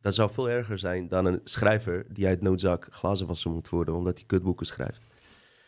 Dat 0.00 0.14
zou 0.14 0.30
veel 0.30 0.50
erger 0.50 0.78
zijn 0.78 1.08
dan 1.08 1.24
een 1.24 1.40
schrijver 1.44 2.06
die 2.08 2.26
uit 2.26 2.40
noodzak 2.40 2.88
glazenwasser 2.90 3.50
moet 3.50 3.68
worden. 3.68 3.94
Omdat 3.94 4.18
hij 4.18 4.26
kutboeken 4.26 4.66
schrijft. 4.66 5.02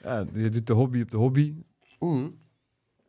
Ja, 0.02 0.26
je 0.34 0.48
doet 0.48 0.66
de 0.66 0.72
hobby 0.72 1.00
op 1.00 1.10
de 1.10 1.16
hobby. 1.16 1.54
Mm, 1.98 2.38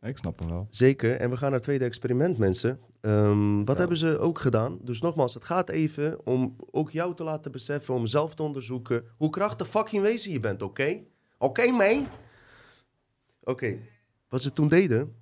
ik 0.08 0.16
snap 0.18 0.38
hem 0.38 0.48
wel. 0.48 0.66
zeker. 0.70 1.16
En 1.16 1.30
we 1.30 1.36
gaan 1.36 1.44
naar 1.44 1.52
het 1.58 1.62
tweede 1.62 1.84
experiment, 1.84 2.38
mensen. 2.38 2.80
Ehm, 3.00 3.56
wat 3.58 3.74
Ja. 3.74 3.78
hebben 3.78 3.96
ze 3.96 4.18
ook 4.18 4.38
gedaan? 4.38 4.78
Dus 4.82 5.00
nogmaals, 5.00 5.34
het 5.34 5.44
gaat 5.44 5.68
even 5.70 6.26
om 6.26 6.56
ook 6.70 6.90
jou 6.90 7.14
te 7.14 7.24
laten 7.24 7.52
beseffen. 7.52 7.94
Om 7.94 8.06
zelf 8.06 8.34
te 8.34 8.42
onderzoeken 8.42 9.04
hoe 9.16 9.30
krachtig 9.30 9.68
fucking 9.68 10.02
wezen 10.02 10.32
je 10.32 10.40
bent, 10.40 10.62
oké? 10.62 11.00
Oké, 11.38 11.70
man? 11.70 12.06
Oké. 13.42 13.76
Wat 14.28 14.42
ze 14.42 14.52
toen 14.52 14.68
deden... 14.68 15.14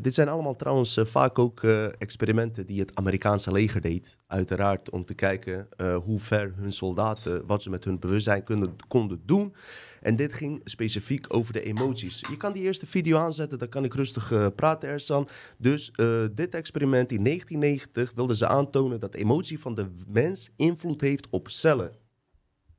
Dit 0.00 0.14
zijn 0.14 0.28
allemaal 0.28 0.56
trouwens 0.56 0.96
eh, 0.96 1.04
vaak 1.04 1.38
ook 1.38 1.62
eh, 1.62 1.84
experimenten 1.84 2.66
die 2.66 2.80
het 2.80 2.94
Amerikaanse 2.94 3.52
leger 3.52 3.80
deed. 3.80 4.18
Uiteraard 4.26 4.90
om 4.90 5.04
te 5.04 5.14
kijken 5.14 5.68
eh, 5.76 5.96
hoe 5.96 6.18
ver 6.18 6.52
hun 6.56 6.72
soldaten, 6.72 7.46
wat 7.46 7.62
ze 7.62 7.70
met 7.70 7.84
hun 7.84 7.98
bewustzijn 7.98 8.44
kunnen, 8.44 8.76
konden 8.88 9.22
doen. 9.24 9.54
En 10.00 10.16
dit 10.16 10.32
ging 10.32 10.60
specifiek 10.64 11.34
over 11.34 11.52
de 11.52 11.62
emoties. 11.62 12.20
Je 12.30 12.36
kan 12.36 12.52
die 12.52 12.62
eerste 12.62 12.86
video 12.86 13.18
aanzetten, 13.18 13.58
dan 13.58 13.68
kan 13.68 13.84
ik 13.84 13.94
rustig 13.94 14.52
praten, 14.54 14.88
Ersan. 14.88 15.28
Dus 15.58 15.92
dit 16.32 16.54
experiment 16.54 17.12
in 17.12 17.24
1990 17.24 18.12
wilden 18.14 18.36
ze 18.36 18.46
aantonen 18.46 19.00
dat 19.00 19.14
emotie 19.14 19.60
van 19.60 19.74
de 19.74 19.86
mens 20.08 20.50
invloed 20.56 21.00
heeft 21.00 21.26
op 21.30 21.48
cellen. 21.50 21.92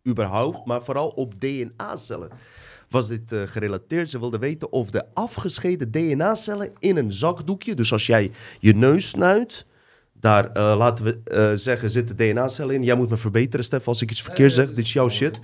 Überhaupt, 0.07 0.65
maar 0.65 0.83
vooral 0.83 1.09
op 1.09 1.41
DNA-cellen 1.41 2.31
was 2.89 3.07
dit 3.07 3.31
eh, 3.31 3.41
gerelateerd. 3.45 4.09
Ze 4.09 4.19
wilden 4.19 4.39
weten 4.39 4.71
of 4.71 4.91
de 4.91 5.03
afgescheiden 5.13 5.91
DNA-cellen 5.91 6.71
in 6.79 6.97
een 6.97 7.11
zakdoekje, 7.11 7.73
dus 7.75 7.91
als 7.91 8.05
jij 8.05 8.31
je 8.59 8.75
neus 8.75 9.07
snuit, 9.07 9.65
daar 10.13 10.51
eh, 10.51 10.75
laten 10.77 11.05
we 11.05 11.19
eh, 11.23 11.51
zeggen 11.55 11.89
zitten 11.89 12.15
DNA-cellen 12.17 12.75
in. 12.75 12.83
Jij 12.83 12.95
moet 12.95 13.09
me 13.09 13.17
verbeteren, 13.17 13.65
Stef, 13.65 13.88
als 13.88 14.01
ik 14.01 14.11
iets 14.11 14.21
verkeerd 14.21 14.53
zeg. 14.53 14.67
Dit 14.67 14.77
is 14.77 14.93
jouw 14.93 15.09
shit. 15.09 15.39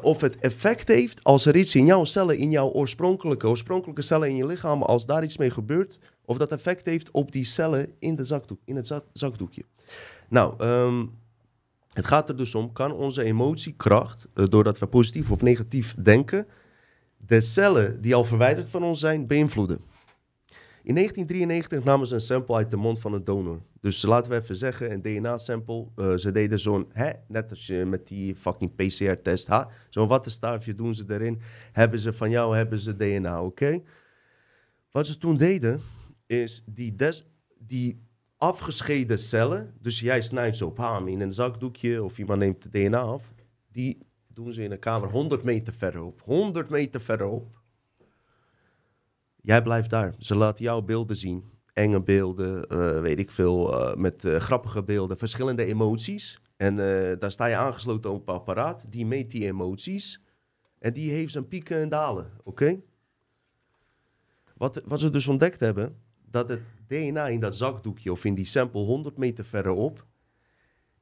Of 0.00 0.20
het 0.20 0.38
effect 0.38 0.88
heeft 0.88 1.24
als 1.24 1.46
er 1.46 1.56
iets 1.56 1.74
in 1.74 1.86
jouw 1.86 2.04
cellen, 2.04 2.38
in 2.38 2.50
jouw 2.50 2.68
oorspronkelijke, 2.70 3.48
oorspronkelijke 3.48 4.02
cellen 4.02 4.28
in 4.28 4.36
je 4.36 4.46
lichaam, 4.46 4.82
als 4.82 5.06
daar 5.06 5.24
iets 5.24 5.36
mee 5.38 5.50
gebeurt, 5.50 5.98
of 6.24 6.38
dat 6.38 6.52
effect 6.52 6.86
heeft 6.86 7.10
op 7.10 7.32
die 7.32 7.44
cellen 7.44 7.92
in, 7.98 8.14
de 8.14 8.24
zakdoek, 8.24 8.58
in 8.64 8.76
het 8.76 8.86
za- 8.86 9.02
zakdoekje. 9.12 9.62
Nou, 10.28 10.54
ehm, 10.58 11.04
het 11.98 12.06
gaat 12.06 12.28
er 12.28 12.36
dus 12.36 12.54
om, 12.54 12.72
kan 12.72 12.92
onze 12.92 13.22
emotiekracht, 13.22 14.26
eh, 14.34 14.44
doordat 14.48 14.78
we 14.78 14.86
positief 14.86 15.30
of 15.30 15.42
negatief 15.42 15.94
denken, 15.94 16.46
de 17.16 17.40
cellen 17.40 18.00
die 18.00 18.14
al 18.14 18.24
verwijderd 18.24 18.68
van 18.68 18.82
ons 18.82 19.00
zijn, 19.00 19.26
beïnvloeden. 19.26 19.80
In 20.82 20.94
1993 20.94 21.84
namen 21.84 22.06
ze 22.06 22.14
een 22.14 22.20
sample 22.20 22.56
uit 22.56 22.70
de 22.70 22.76
mond 22.76 22.98
van 22.98 23.12
een 23.12 23.24
donor. 23.24 23.60
Dus 23.80 24.02
laten 24.02 24.30
we 24.30 24.36
even 24.36 24.56
zeggen, 24.56 24.92
een 24.92 25.02
DNA-sample. 25.02 25.86
Eh, 25.96 26.14
ze 26.14 26.32
deden 26.32 26.60
zo'n, 26.60 26.92
net 27.26 27.50
als 27.50 27.66
je 27.66 27.84
met 27.84 28.06
die 28.06 28.36
fucking 28.36 28.74
PCR-test, 28.74 29.48
zo'n 29.88 30.08
wattenstaafje 30.08 30.74
doen 30.74 30.94
ze 30.94 31.04
erin. 31.08 31.40
Hebben 31.72 31.98
ze 31.98 32.12
van 32.12 32.30
jou, 32.30 32.56
hebben 32.56 32.78
ze 32.78 32.96
DNA, 32.96 33.42
oké? 33.42 33.82
Wat 34.90 35.06
ze 35.06 35.18
toen 35.18 35.36
deden, 35.36 35.80
is 36.26 36.62
die, 36.66 36.94
des, 36.94 37.26
die 37.58 38.07
afgescheiden 38.38 39.18
cellen, 39.18 39.74
dus 39.80 40.00
jij 40.00 40.22
snijdt 40.22 40.56
zo 40.56 40.70
bam, 40.70 41.08
in 41.08 41.20
een 41.20 41.34
zakdoekje 41.34 42.02
of 42.02 42.18
iemand 42.18 42.38
neemt 42.38 42.62
de 42.62 42.68
DNA 42.68 43.00
af, 43.00 43.32
die 43.72 44.06
doen 44.26 44.52
ze 44.52 44.62
in 44.62 44.72
een 44.72 44.78
kamer 44.78 45.10
100 45.10 45.42
meter 45.42 45.72
verderop. 45.72 46.20
100 46.24 46.68
meter 46.68 47.00
verderop. 47.00 47.62
Jij 49.36 49.62
blijft 49.62 49.90
daar. 49.90 50.14
Ze 50.18 50.34
laten 50.34 50.64
jou 50.64 50.82
beelden 50.82 51.16
zien. 51.16 51.44
Enge 51.72 52.02
beelden, 52.02 52.68
eh, 52.68 53.00
weet 53.00 53.18
ik 53.18 53.30
veel, 53.30 53.80
eh, 53.80 53.96
met 53.96 54.24
eh, 54.24 54.36
grappige 54.36 54.82
beelden, 54.82 55.18
verschillende 55.18 55.64
emoties. 55.64 56.40
En 56.56 56.76
daar 57.18 57.30
sta 57.30 57.46
je 57.46 57.56
aangesloten 57.56 58.10
op 58.10 58.28
een 58.28 58.34
apparaat, 58.34 58.92
die 58.92 59.06
meet 59.06 59.30
die 59.30 59.46
emoties. 59.46 60.22
En 60.78 60.92
die 60.92 61.10
heeft 61.10 61.32
zijn 61.32 61.48
pieken 61.48 61.76
en 61.76 61.88
dalen, 61.88 62.30
oké? 62.44 62.80
Wat, 64.56 64.82
wat 64.84 65.00
ze 65.00 65.10
dus 65.10 65.28
ontdekt 65.28 65.60
hebben, 65.60 65.96
dat 66.30 66.48
het 66.48 66.60
DNA 66.88 67.28
in 67.28 67.40
dat 67.40 67.56
zakdoekje 67.56 68.12
of 68.12 68.24
in 68.24 68.34
die 68.34 68.46
sample 68.46 68.80
100 68.80 69.16
meter 69.16 69.44
verderop 69.44 70.06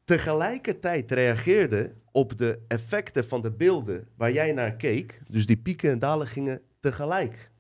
tegelijkertijd 0.07 1.13
reageerde 1.13 1.95
op 2.13 2.39
de 2.39 2.59
effecten 2.69 3.25
van 3.25 3.43
de 3.43 3.51
beelden 3.51 4.09
waar 4.17 4.33
jij 4.33 4.53
naar 4.53 4.77
keek. 4.77 5.23
Dus 5.29 5.47
die 5.47 5.57
pieken 5.57 5.91
en 5.91 5.99
dalen 5.99 6.27
gingen 6.27 6.61
tegelijk. 6.81 7.51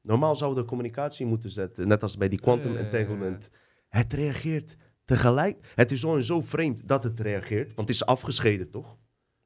Normaal 0.00 0.36
zouden 0.36 0.62
we 0.62 0.68
communicatie 0.68 1.26
moeten 1.26 1.50
zetten, 1.50 1.88
net 1.88 2.02
als 2.02 2.16
bij 2.16 2.28
die 2.28 2.40
quantum 2.40 2.76
entanglement. 2.76 3.50
Het 3.88 4.12
reageert 4.12 4.76
tegelijk. 5.04 5.72
Het 5.74 5.92
is 5.92 6.00
zo 6.00 6.16
en 6.16 6.22
zo 6.22 6.40
vreemd 6.40 6.88
dat 6.88 7.04
het 7.04 7.20
reageert, 7.20 7.74
want 7.74 7.88
het 7.88 7.96
is 7.96 8.06
afgescheiden, 8.06 8.70
toch? 8.70 8.96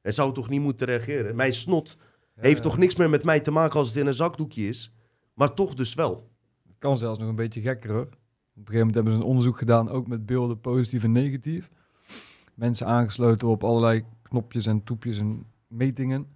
Het 0.01 0.15
zou 0.15 0.33
toch 0.33 0.49
niet 0.49 0.61
moeten 0.61 0.87
reageren? 0.87 1.37
Mijn 1.37 1.55
snot 1.55 1.97
heeft 2.35 2.63
toch 2.63 2.79
niks 2.79 2.97
meer 2.97 3.11
met 3.11 3.25
mij 3.25 3.41
te 3.41 3.51
maken 3.51 3.79
als 3.79 3.89
het 3.89 3.97
in 3.97 4.07
een 4.07 4.15
zakdoekje 4.15 4.69
is, 4.69 4.95
maar 5.35 5.55
toch 5.55 5.75
dus 5.75 5.95
wel. 5.95 6.31
Kan 6.87 6.97
zelfs 6.97 7.18
nog 7.18 7.28
een 7.28 7.34
beetje 7.37 7.61
gekker 7.61 7.91
hoor. 7.91 8.01
Op 8.01 8.09
een 8.09 8.12
gegeven 8.55 8.76
moment 8.78 8.95
hebben 8.95 9.12
ze 9.12 9.18
een 9.18 9.24
onderzoek 9.24 9.59
gedaan, 9.59 9.89
ook 9.91 10.07
met 10.07 10.26
beelden 10.26 10.61
positief 10.61 11.05
en 11.05 11.12
negatief. 11.12 11.70
Mensen 12.55 12.87
aangesloten 12.87 13.49
op 13.49 13.64
allerlei 13.64 14.05
knopjes 14.22 14.66
en 14.66 14.84
toepjes 14.84 15.18
en 15.18 15.47
metingen. 15.66 16.26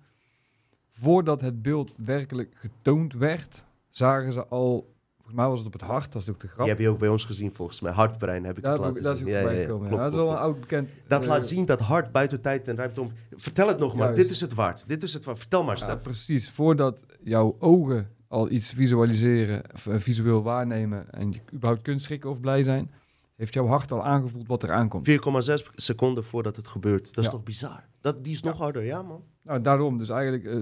Voordat 0.90 1.40
het 1.40 1.62
beeld 1.62 1.92
werkelijk 1.96 2.55
getoond 2.55 3.12
werd, 3.12 3.64
zagen 3.90 4.32
ze 4.32 4.46
al, 4.46 4.92
volgens 5.16 5.36
mij 5.36 5.46
was 5.48 5.59
het 5.59 5.66
op 5.66 5.72
het 5.72 5.82
hart, 5.82 6.12
dat 6.12 6.22
is 6.22 6.30
ook 6.30 6.40
de 6.40 6.46
grap. 6.48 6.59
Die 6.59 6.68
heb 6.68 6.78
je 6.78 6.88
ook 6.88 6.98
bij 6.98 7.09
ons 7.09 7.24
gezien, 7.24 7.55
volgens 7.55 7.80
mij. 7.80 7.92
Hartbrein 7.92 8.44
heb 8.44 8.59
ik 8.59 8.64
het 8.64 8.78
laten 8.78 9.03
dat 9.03 9.12
is 9.12 9.18
zien. 9.22 9.32
voorbij 9.32 9.62
gekomen. 9.62 9.90
ja. 9.90 9.96
klopt, 9.96 10.03
dat 10.03 10.12
is 10.12 10.18
al 10.18 10.24
een 10.24 10.36
klopt. 10.36 10.44
oud 10.44 10.61
bekend. 10.61 10.88
Dat 11.09 11.22
eh, 11.22 11.28
laat 11.28 11.46
zien 11.46 11.66
dat 11.66 11.80
hart 11.80 12.12
buiten 12.12 12.40
tijd 12.40 12.68
en 12.68 12.76
ruimte 12.76 13.01
om. 13.01 13.12
Vertel 13.36 13.68
het 13.68 13.78
nog 13.78 13.94
maar. 13.94 14.07
Juist. 14.07 14.22
Dit 14.22 14.30
is 14.30 14.40
het 14.40 14.55
waard. 14.55 14.84
Dit 14.86 15.03
is 15.03 15.12
het 15.12 15.24
waard. 15.24 15.38
Vertel 15.38 15.64
maar, 15.64 15.76
Ja, 15.76 15.82
Stef. 15.82 16.03
precies. 16.03 16.51
Voordat 16.51 17.01
jouw 17.22 17.57
ogen 17.59 18.11
al 18.31 18.51
iets 18.51 18.72
visualiseren, 18.72 19.62
of, 19.74 19.87
eh, 19.87 19.99
visueel 19.99 20.43
waarnemen 20.43 21.11
en 21.12 21.33
je 21.33 21.41
überhaupt 21.53 21.83
kunt 21.83 22.03
schrikken 22.03 22.31
of 22.31 22.41
blij 22.41 22.62
zijn, 22.62 22.91
heeft 23.37 23.55
jouw 23.55 23.66
hart 23.66 23.93
al 23.93 24.05
aangevoeld 24.05 24.47
wat 24.47 24.62
er 24.62 24.72
aankomt. 24.72 25.05
4,6 25.07 25.70
seconden 25.74 26.24
voordat 26.24 26.57
het 26.57 26.68
gebeurt. 26.68 27.05
Dat 27.07 27.18
is 27.18 27.24
Ja. 27.24 27.31
toch 27.31 27.43
bizar? 27.43 27.85
Dat, 28.01 28.24
die 28.24 28.33
is 28.33 28.43
nog 28.43 28.59
harder, 28.59 28.85
ja 28.85 29.03
man. 29.03 29.22
Nou, 29.43 29.61
daarom. 29.61 29.99
Dus 29.99 30.09
eigenlijk, 30.09 30.45
eh, 30.45 30.59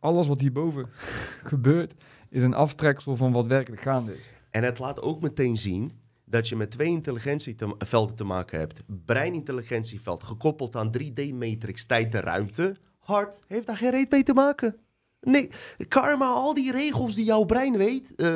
alles 0.00 0.26
wat 0.26 0.40
hierboven 0.40 0.86
gebeurt, 1.52 1.94
is 2.28 2.42
een 2.42 2.54
aftreksel 2.54 3.16
van 3.16 3.32
wat 3.32 3.46
werkelijk 3.46 3.82
gaande 3.82 4.16
is. 4.16 4.30
En 4.50 4.62
het 4.64 4.78
laat 4.78 5.00
ook 5.02 5.20
meteen 5.22 5.56
zien 5.58 5.92
dat 6.24 6.48
je 6.48 6.56
met 6.56 6.70
twee 6.70 6.88
intelligentievelden 6.88 8.16
te 8.16 8.24
maken 8.24 8.58
hebt. 8.58 8.82
Breinintelligentieveld 9.04 10.24
gekoppeld 10.24 10.76
aan 10.76 10.90
3D-matrix, 10.98 11.84
tijd 11.86 12.14
en 12.14 12.20
ruimte. 12.20 12.76
Hart 12.98 13.40
heeft 13.46 13.66
daar 13.66 13.76
geen 13.76 13.90
reet 13.90 14.10
mee 14.10 14.22
te 14.22 14.34
maken. 14.34 14.76
Nee, 15.24 15.50
karma, 15.88 16.26
al 16.32 16.54
die 16.54 16.72
regels 16.72 17.14
die 17.14 17.24
jouw 17.24 17.44
brein 17.44 17.76
weet, 17.76 18.14
eh, 18.14 18.26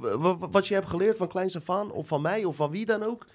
wa- 0.00 0.18
wa- 0.18 0.48
wat 0.50 0.66
je 0.66 0.74
hebt 0.74 0.88
geleerd 0.88 1.16
van 1.16 1.28
kleins 1.28 1.56
af 1.56 1.70
aan, 1.70 1.90
of 1.92 2.06
van 2.06 2.22
mij, 2.22 2.44
of 2.44 2.56
van 2.56 2.70
wie 2.70 2.86
dan 2.86 3.02
ook. 3.02 3.26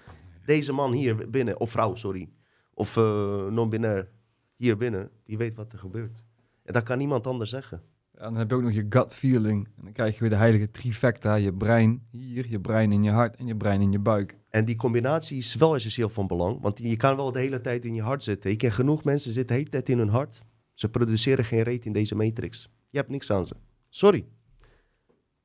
Deze 0.44 0.72
man 0.72 0.92
hier 0.92 1.30
binnen, 1.30 1.60
of 1.60 1.70
vrouw, 1.70 1.94
sorry, 1.94 2.28
of 2.74 2.96
eh, 2.96 3.46
non-binair 3.46 4.08
hier 4.56 4.76
binnen, 4.76 5.10
die 5.24 5.36
weet 5.38 5.56
wat 5.56 5.72
er 5.72 5.78
gebeurt. 5.78 6.24
En 6.64 6.72
dat 6.72 6.82
kan 6.82 6.98
niemand 6.98 7.26
anders 7.26 7.50
zeggen. 7.50 7.82
En 8.14 8.22
dan 8.22 8.36
heb 8.36 8.50
je 8.50 8.56
ook 8.56 8.62
nog 8.62 8.72
je 8.72 8.86
gut 8.88 9.14
feeling. 9.14 9.64
En 9.76 9.84
dan 9.84 9.92
krijg 9.92 10.14
je 10.14 10.20
weer 10.20 10.28
de 10.30 10.36
heilige 10.36 10.70
trifecta. 10.70 11.34
Je 11.34 11.52
brein 11.52 12.06
hier, 12.10 12.46
je 12.48 12.60
brein 12.60 12.92
in 12.92 13.02
je 13.02 13.10
hart 13.10 13.36
en 13.36 13.46
je 13.46 13.56
brein 13.56 13.80
in 13.80 13.92
je 13.92 13.98
buik. 13.98 14.36
En 14.50 14.64
die 14.64 14.76
combinatie 14.76 15.38
is 15.38 15.54
wel 15.54 15.74
essentieel 15.74 16.08
van 16.08 16.26
belang. 16.26 16.60
Want 16.60 16.78
je 16.78 16.96
kan 16.96 17.16
wel 17.16 17.32
de 17.32 17.38
hele 17.38 17.60
tijd 17.60 17.84
in 17.84 17.94
je 17.94 18.02
hart 18.02 18.24
zitten. 18.24 18.50
Ik 18.50 18.58
ken 18.58 18.72
genoeg 18.72 19.04
mensen 19.04 19.32
zitten 19.32 19.54
de 19.54 19.58
hele 19.60 19.70
tijd 19.70 19.88
in 19.88 19.98
hun 19.98 20.08
hart. 20.08 20.38
Ze 20.74 20.88
produceren 20.88 21.44
geen 21.44 21.62
reet 21.62 21.84
in 21.84 21.92
deze 21.92 22.14
matrix. 22.14 22.70
Je 22.90 22.98
hebt 22.98 23.10
niks 23.10 23.30
aan 23.30 23.46
ze. 23.46 23.54
Sorry. 23.88 24.26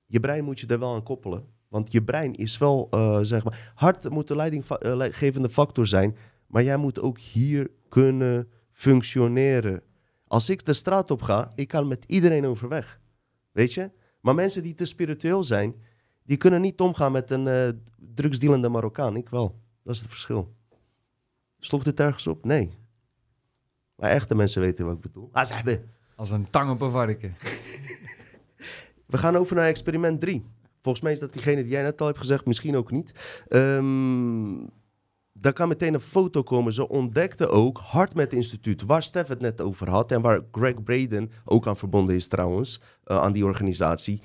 Je 0.06 0.20
brein 0.20 0.44
moet 0.44 0.60
je 0.60 0.68
er 0.68 0.80
wel 0.80 0.94
aan 0.94 1.04
koppelen. 1.04 1.46
Want 1.68 1.92
je 1.92 2.04
brein 2.04 2.36
is 2.36 2.58
wel, 2.58 2.88
eh, 2.92 3.20
zeg 3.22 3.44
maar... 3.44 3.72
Hart 3.76 4.10
moet 4.10 4.28
de 4.28 4.36
leidinggevende 4.36 5.50
factor 5.50 5.88
zijn. 5.88 6.18
Maar 6.48 6.64
jij 6.64 6.78
moet 6.78 7.00
ook 7.00 7.20
hier 7.20 7.72
kunnen 7.90 8.50
functioneren. 8.72 9.84
Als 10.28 10.50
ik 10.50 10.66
de 10.66 10.74
straat 10.74 11.12
op 11.12 11.22
ga, 11.22 11.52
ik 11.56 11.68
kan 11.68 11.88
met 11.88 12.04
iedereen 12.08 12.46
overweg. 12.46 13.00
Weet 13.52 13.74
je? 13.74 13.92
Maar 14.22 14.36
mensen 14.36 14.64
die 14.64 14.74
te 14.74 14.86
spiritueel 14.86 15.44
zijn... 15.44 15.76
Die 16.24 16.38
kunnen 16.38 16.62
niet 16.62 16.80
omgaan 16.80 17.12
met 17.12 17.32
een 17.32 17.48
eh, 17.48 17.70
drugsdealende 17.96 18.70
Marokkaan. 18.70 19.16
Ik 19.16 19.30
wel. 19.30 19.62
Dat 19.84 19.96
is 19.96 20.02
het 20.02 20.10
verschil. 20.10 20.56
Sloeg 21.60 21.84
dit 21.84 22.00
ergens 22.00 22.28
op? 22.28 22.46
Nee. 22.46 22.72
Maar 23.96 24.10
echte 24.10 24.36
mensen 24.36 24.62
weten 24.62 24.86
wat 24.86 24.96
ik 24.96 25.02
bedoel. 25.02 25.30
Ah, 25.32 25.46
ze 25.46 25.54
hebben. 25.54 25.90
Als 26.16 26.32
een 26.32 26.50
tang 26.50 26.70
op 26.72 26.82
een 26.82 26.92
varken. 26.92 27.36
We 29.06 29.18
gaan 29.18 29.36
over 29.36 29.56
naar 29.56 29.68
experiment 29.68 30.22
3. 30.22 30.46
Volgens 30.82 31.04
mij 31.04 31.14
is 31.14 31.20
dat 31.20 31.34
diegene 31.34 31.62
die 31.62 31.72
jij 31.72 31.82
net 31.82 32.02
al 32.02 32.08
hebt 32.08 32.20
gezegd, 32.20 32.46
misschien 32.46 32.76
ook 32.78 32.92
niet. 32.92 33.12
Ehm 33.48 34.56
daar 35.34 35.54
kan 35.54 35.68
meteen 35.68 35.94
een 35.94 36.00
foto 36.00 36.44
komen. 36.44 36.74
Ze 36.74 36.90
ontdekten 36.90 37.50
ook 37.50 37.82
HeartMath 37.92 38.34
Instituut, 38.34 38.82
waar 38.86 39.04
Stef 39.04 39.28
het 39.28 39.40
net 39.40 39.62
over 39.62 39.90
had 39.90 40.12
en 40.12 40.22
waar 40.22 40.42
Greg 40.52 40.84
Braden 40.84 41.32
ook 41.46 41.68
aan 41.68 41.78
verbonden 41.78 42.16
is 42.16 42.28
trouwens, 42.28 42.82
eh, 43.04 43.18
aan 43.18 43.32
die 43.34 43.46
organisatie. 43.46 44.22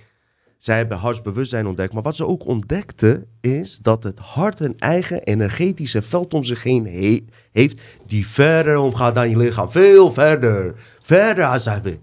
Zij 0.59 0.77
hebben 0.77 0.99
hartsbewustzijn 0.99 1.67
ontdekt, 1.67 1.93
maar 1.93 2.03
wat 2.03 2.17
ze 2.17 2.27
ook 2.27 2.47
ontdekten 2.47 3.27
is 3.41 3.79
dat 3.79 4.03
het 4.03 4.19
hart 4.19 4.61
een 4.61 4.79
eigen 4.79 5.23
energetische 5.23 6.03
veld 6.03 6.35
om 6.35 6.43
zich 6.43 6.63
heen 6.63 6.87
he- 6.87 7.25
heeft 7.53 7.81
die 8.07 8.27
verder 8.27 8.77
omgaat 8.79 9.15
dan 9.15 9.31
je 9.31 9.37
lichaam. 9.37 9.71
Veel 9.71 10.13
verder. 10.13 10.75
Verder, 11.07 11.45
Azabi. 11.45 12.01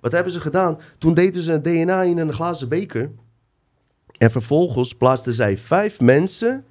Wat 0.00 0.12
hebben 0.12 0.32
ze 0.32 0.40
gedaan? 0.40 0.78
Toen 0.98 1.14
deden 1.14 1.42
ze 1.42 1.52
een 1.52 1.62
DNA 1.62 2.02
in 2.02 2.18
een 2.18 2.32
glazen 2.32 2.68
beker. 2.68 3.10
En 4.18 4.30
vervolgens 4.30 4.94
plaatsten 4.94 5.34
zij 5.34 5.58
vijf 5.58 6.00
mensen 6.00 6.64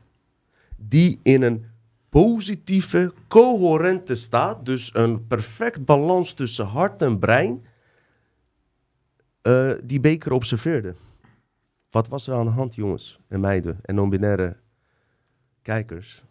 die 0.76 1.20
in 1.24 1.42
een 1.42 1.66
positieve, 2.10 3.14
coherente 3.28 4.16
staat, 4.16 4.66
dus 4.66 4.96
een 4.96 5.28
perfect 5.28 5.86
balans 5.86 6.34
tussen 6.34 6.66
hart 6.66 7.02
en 7.02 7.20
brein, 7.20 7.66
eh, 9.42 9.72
die 9.84 10.00
beker 10.00 10.32
observeerden. 10.32 10.96
Wat 11.90 12.08
was 12.08 12.28
er 12.28 12.36
aan 12.36 12.46
de 12.46 12.52
hand, 12.52 12.76
jongens 12.76 13.20
en 13.28 13.40
meiden 13.40 13.80
en 13.82 13.96
non-binaire 13.96 14.58
kijkers? 15.62 16.24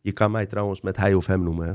Je 0.00 0.12
kan 0.12 0.30
mij 0.30 0.46
trouwens 0.46 0.80
met 0.80 0.96
hij 0.96 1.14
of 1.14 1.26
hem 1.26 1.42
noemen, 1.42 1.66
hè? 1.66 1.74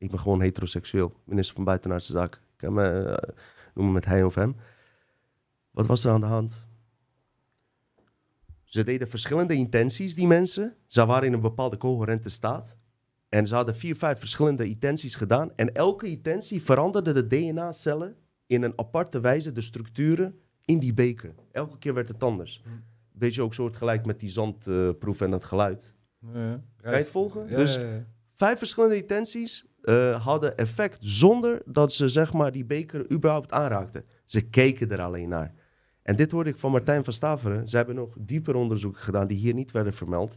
Ik 0.00 0.10
ben 0.10 0.18
gewoon 0.18 0.40
heteroseksueel, 0.40 1.12
minister 1.24 1.54
van 1.54 1.64
Buitenlandse 1.64 2.12
Zaken. 2.12 2.40
Ik 2.40 2.56
kan 2.56 2.72
me 2.72 2.88
eh, 2.88 3.34
noemen 3.74 3.92
met 3.94 4.04
hij 4.04 4.22
of 4.22 4.34
hem. 4.34 4.56
Wat 5.70 5.86
was 5.86 6.04
er 6.04 6.10
aan 6.10 6.20
de 6.20 6.26
hand? 6.26 6.66
Ze 8.64 8.84
deden 8.84 9.08
verschillende 9.08 9.54
intenties, 9.54 10.14
die 10.14 10.26
mensen. 10.26 10.76
Ze 10.86 11.06
waren 11.06 11.26
in 11.26 11.32
een 11.32 11.40
bepaalde 11.40 11.76
coherente 11.76 12.28
staat. 12.28 12.76
En 13.28 13.46
ze 13.46 13.54
hadden 13.54 13.74
vier, 13.76 13.96
vijf 13.96 14.18
verschillende 14.18 14.68
intenties 14.68 15.14
gedaan. 15.14 15.52
En 15.56 15.74
elke 15.74 16.06
intentie 16.08 16.62
veranderde 16.62 17.12
de 17.12 17.26
DNA-cellen 17.26 18.16
in 18.46 18.62
een 18.62 18.72
aparte 18.76 19.20
wijze, 19.20 19.52
de 19.52 19.60
structuren 19.60 20.40
in 20.64 20.78
die 20.78 20.92
beker. 20.92 21.34
Elke 21.52 21.78
keer 21.78 21.94
werd 21.94 22.08
het 22.08 22.22
anders. 22.22 22.62
Beetje 23.12 23.42
ook 23.42 23.54
soortgelijk 23.54 24.06
met 24.06 24.20
die 24.20 24.30
zandproef 24.30 25.20
en 25.20 25.30
dat 25.30 25.44
geluid. 25.44 25.94
Ja, 26.32 26.62
Kan 26.80 26.90
je 26.92 26.96
het 26.98 27.08
volgen? 27.08 27.48
Ja, 27.48 27.56
dus 27.56 27.78
vijf 28.32 28.58
verschillende 28.58 28.96
intenties 28.96 29.64
eh, 29.82 30.24
hadden 30.24 30.56
effect 30.56 30.98
zonder 31.00 31.62
dat 31.64 31.92
ze 31.92 32.08
zeg 32.08 32.32
maar, 32.32 32.52
die 32.52 32.64
beker 32.64 33.12
überhaupt 33.12 33.52
aanraakten. 33.52 34.04
Ze 34.24 34.48
keken 34.48 34.90
er 34.90 35.00
alleen 35.00 35.28
naar. 35.28 35.54
En 36.02 36.16
dit 36.16 36.30
hoorde 36.30 36.50
ik 36.50 36.58
van 36.58 36.70
Martijn 36.70 37.04
van 37.04 37.12
Staveren. 37.12 37.68
Ze 37.68 37.76
hebben 37.76 37.94
nog 37.94 38.16
dieper 38.18 38.54
onderzoeken 38.54 39.02
gedaan 39.02 39.26
die 39.26 39.38
hier 39.38 39.54
niet 39.54 39.70
werden 39.70 39.92
vermeld. 39.92 40.36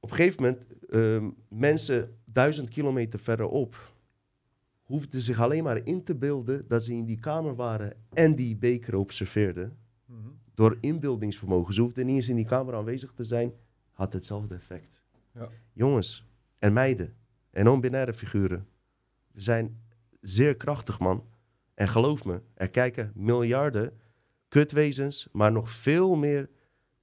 Op 0.00 0.10
een 0.10 0.16
gegeven 0.16 0.42
moment, 0.42 0.64
ehm, 0.90 1.30
mensen 1.48 2.18
duizend 2.24 2.68
kilometer 2.68 3.20
verderop 3.20 3.92
hoefden 4.82 5.22
zich 5.22 5.40
alleen 5.40 5.64
maar 5.64 5.86
in 5.86 6.04
te 6.04 6.14
beelden 6.14 6.68
dat 6.68 6.84
ze 6.84 6.92
in 6.92 7.04
die 7.04 7.18
kamer 7.18 7.54
waren 7.54 7.96
en 8.12 8.34
die 8.34 8.56
beker 8.56 8.96
observeerden. 8.96 9.76
Mhm. 10.04 10.18
Door 10.54 10.76
inbeeldingsvermogen. 10.80 11.74
Ze 11.74 11.80
hoefden 11.80 12.06
niet 12.06 12.16
eens 12.16 12.28
in 12.28 12.36
die 12.36 12.44
kamer 12.44 12.74
aanwezig 12.74 13.12
te 13.12 13.24
zijn, 13.24 13.52
had 13.92 14.12
hetzelfde 14.12 14.54
effect. 14.54 15.02
Ja. 15.34 15.48
Jongens 15.72 16.26
en 16.58 16.72
meiden 16.72 17.14
en 17.52 17.64
non-binaire 17.64 18.14
figuren, 18.14 18.66
we 19.32 19.40
zijn 19.40 19.82
zeer 20.20 20.56
krachtig, 20.56 20.98
man. 20.98 21.24
En 21.74 21.88
geloof 21.88 22.24
me, 22.24 22.40
er 22.54 22.70
kijken 22.70 23.12
miljarden 23.14 24.00
kutwezens, 24.48 25.28
maar 25.32 25.52
nog 25.52 25.70
veel 25.70 26.14
meer 26.16 26.50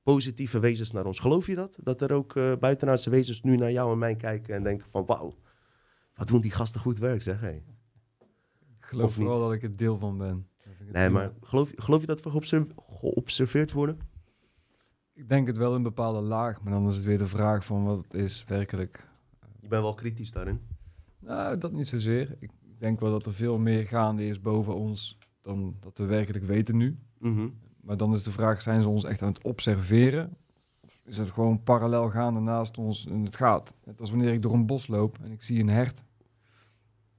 positieve 0.04 0.60
wezens 0.60 0.92
naar 0.92 1.06
ons. 1.06 1.20
Geloof 1.20 1.48
je 1.48 1.56
dat? 1.56 1.78
Dat 1.84 2.02
er 2.02 2.14
ook 2.14 2.36
eh 2.36 2.56
buitenaardse 2.60 3.10
wezens 3.10 3.42
nu 3.42 3.56
naar 3.56 3.72
jou 3.72 3.92
en 3.92 3.98
mij 3.98 4.16
kijken 4.16 4.56
en 4.56 4.64
denken 4.64 4.88
van, 4.88 5.06
wauw, 5.06 5.36
wat 6.16 6.28
doen 6.28 6.42
die 6.42 6.52
gasten 6.52 6.82
goed 6.82 6.98
werk, 6.98 7.22
zeg. 7.22 7.40
Hey. 7.40 7.64
Ik 8.76 8.86
geloof 8.86 9.14
vooral 9.14 9.40
dat 9.40 9.54
ik 9.54 9.62
het 9.62 9.78
deel 9.78 9.98
van 9.98 10.18
ben. 10.18 10.48
Nee, 10.92 11.10
maar 11.10 11.32
geloof, 11.42 11.72
geloof 11.76 12.02
je 12.02 12.08
dat 12.08 12.22
we 12.22 12.30
geobserv- 12.30 12.72
geobserveerd 12.90 13.72
worden? 13.72 14.00
Ik 15.14 15.30
denk 15.30 15.48
het 15.48 15.58
wel 15.58 15.70
in 15.70 15.76
een 15.76 15.84
bepaalde 15.84 16.22
laag, 16.22 16.62
maar 16.62 16.74
dan 16.74 16.88
is 16.88 16.96
het 16.96 17.06
weer 17.06 17.18
de 17.18 17.28
vraag 17.28 17.66
van 17.66 17.86
wat 17.86 18.14
is 18.14 18.44
werkelijk... 18.48 19.09
Je 19.70 19.76
bent 19.76 19.88
wel 19.88 19.94
kritisch 19.94 20.32
daarin. 20.32 20.60
Nou, 21.20 21.58
dat 21.58 21.72
niet 21.72 21.88
zozeer. 21.88 22.36
Ik 22.40 22.52
denk 22.78 23.00
wel 23.00 23.12
dat 23.12 23.26
er 23.26 23.34
veel 23.34 23.58
meer 23.58 23.88
gaande 23.88 24.28
is 24.28 24.42
boven 24.42 24.76
ons 24.76 25.18
dan 25.42 25.76
dat 25.80 25.98
we 25.98 26.06
werkelijk 26.06 26.46
weten 26.46 26.78
nu. 26.78 27.00
Mhm. 27.18 27.48
Maar 27.82 27.98
dan 27.98 28.14
is 28.14 28.24
de 28.24 28.32
vraag, 28.32 28.62
zijn 28.62 28.82
ze 28.82 28.88
ons 28.88 29.04
echt 29.04 29.22
aan 29.22 29.28
het 29.28 29.44
observeren? 29.44 30.38
Of 30.82 31.02
is 31.06 31.18
het 31.18 31.30
gewoon 31.30 31.64
parallel 31.64 32.10
gaande 32.10 32.40
naast 32.40 32.78
ons 32.78 33.06
en 33.06 33.24
het 33.24 33.36
gaat? 33.36 33.74
Net 33.84 34.00
als 34.00 34.10
wanneer 34.10 34.34
ik 34.34 34.42
door 34.42 34.54
een 34.54 34.66
bos 34.66 34.88
loop 34.88 35.18
en 35.22 35.32
ik 35.32 35.44
zie 35.44 35.60
een 35.60 35.70
hert. 35.70 36.04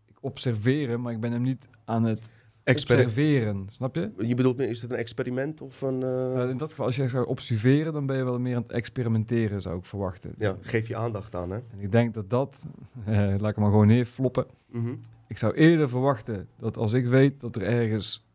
Ik 0.07 0.19
observeer 0.21 0.89
hem, 0.89 1.01
maar 1.01 1.13
ik 1.13 1.21
ben 1.21 1.33
hem 1.33 1.43
niet 1.43 1.69
aan 1.85 2.05
het 2.05 2.29
observeren. 2.71 3.67
Snap 3.71 3.95
je? 3.95 4.11
je 4.19 4.35
bedoelt, 4.35 4.59
is 4.61 4.83
het 4.83 4.91
een 4.91 4.97
experiment 4.97 5.61
of 5.61 5.83
een... 5.83 6.03
eh, 6.03 6.43
Eh, 6.43 6.51
in 6.51 6.57
dat 6.57 6.71
geval, 6.71 6.87
als 6.87 6.97
je 6.97 7.09
zou 7.09 7.27
observeren, 7.27 7.93
dan 7.93 8.07
ben 8.07 8.17
je 8.17 8.25
wel 8.25 8.39
meer 8.41 8.57
aan 8.57 8.63
het 8.63 8.73
experimenteren, 8.73 9.61
zou 9.61 9.79
ik 9.79 9.85
verwachten. 9.85 10.33
ja, 10.37 10.57
geef 10.61 10.89
je 10.89 10.97
aandacht 10.97 11.35
aan, 11.35 11.51
hè? 11.51 11.57
En 11.57 11.79
ik 11.81 11.93
denk 11.93 12.15
dat 12.15 12.31
dat, 12.31 12.63
eh, 13.05 13.17
laat 13.17 13.33
ik 13.35 13.41
hem 13.55 13.55
maar 13.61 13.71
gewoon 13.71 13.87
neerfloppen. 13.87 14.47
Mhm. 14.71 14.95
Ik 15.27 15.39
zou 15.39 15.55
eerder 15.55 15.89
verwachten 15.89 16.49
dat 16.59 16.77
als 16.77 16.93
ik 16.93 17.07
weet 17.07 17.41
dat 17.41 17.57
er 17.57 17.63
ergens 17.63 18.27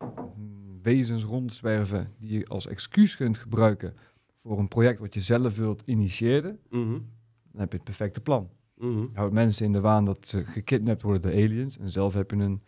mm, 0.00 0.78
wezens 0.82 1.24
rondzwerven 1.24 2.12
die 2.18 2.38
je 2.38 2.46
als 2.46 2.66
excuus 2.66 3.16
kunt 3.16 3.38
gebruiken 3.38 3.94
voor 4.44 4.58
een 4.58 4.68
project 4.68 4.98
wat 5.00 5.14
je 5.14 5.20
zelf 5.20 5.56
wilt 5.56 5.82
initiëren, 5.86 6.58
Mhm. 6.70 6.90
dan 7.50 7.60
heb 7.60 7.70
je 7.70 7.76
het 7.76 7.84
perfecte 7.84 8.20
plan. 8.20 8.48
Je 8.78 9.08
houdt 9.12 9.32
mensen 9.32 9.64
in 9.66 9.72
de 9.72 9.80
waan 9.80 10.04
dat 10.04 10.26
ze 10.28 10.44
gekidnapt 10.44 11.02
worden 11.02 11.22
door 11.22 11.30
aliens 11.30 11.78
en 11.78 11.90
zelf 11.90 12.14
heb 12.14 12.30
je 12.30 12.36
een 12.36 12.62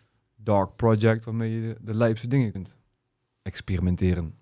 dark 0.47 0.77
project 0.77 1.25
waarmee 1.25 1.51
je 1.51 1.77
de, 1.81 2.15
de 2.15 2.29
dingen 2.29 2.53
kunt 2.53 2.79
experimenteren. 3.43 4.35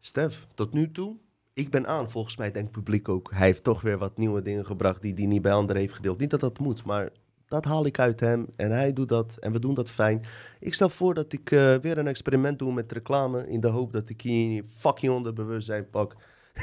Stef, 0.00 0.46
tot 0.54 0.72
nu 0.72 0.90
toe, 0.90 1.16
ik 1.52 1.70
ben 1.70 1.86
aan. 1.86 2.10
Volgens 2.10 2.36
mij 2.36 2.50
denkt 2.52 2.68
het 2.68 2.84
publiek 2.84 3.08
ook. 3.08 3.30
Hij 3.30 3.46
heeft 3.46 3.64
toch 3.64 3.80
weer 3.80 3.98
wat 3.98 4.16
nieuwe 4.16 4.42
dingen 4.42 4.66
gebracht 4.66 5.02
die 5.02 5.14
hij 5.14 5.26
niet 5.26 5.42
bij 5.42 5.52
anderen 5.52 5.80
heeft 5.80 5.94
gedeeld. 5.94 6.18
Niet 6.18 6.30
dat 6.30 6.40
dat 6.40 6.58
moet, 6.58 6.84
maar 6.84 7.10
dat 7.46 7.64
haal 7.64 7.86
ik 7.86 7.98
uit 7.98 8.20
hem. 8.20 8.46
En 8.56 8.70
hij 8.70 8.92
doet 8.92 9.08
dat 9.08 9.36
en 9.36 9.52
we 9.52 9.58
doen 9.58 9.74
dat 9.74 9.90
fijn. 9.90 10.24
Ik 10.60 10.74
stel 10.74 10.88
voor 10.88 11.14
dat 11.14 11.32
ik 11.32 11.50
eh, 11.50 11.74
weer 11.74 11.98
een 11.98 12.06
experiment 12.06 12.58
doe 12.58 12.72
met 12.72 12.92
reclame. 12.92 13.48
In 13.48 13.60
de 13.60 13.68
hoop 13.68 13.92
dat 13.92 14.10
ik 14.10 14.20
je 14.20 14.64
fucking 14.66 15.12
onderbewustzijn 15.12 15.90
pak. 15.90 16.16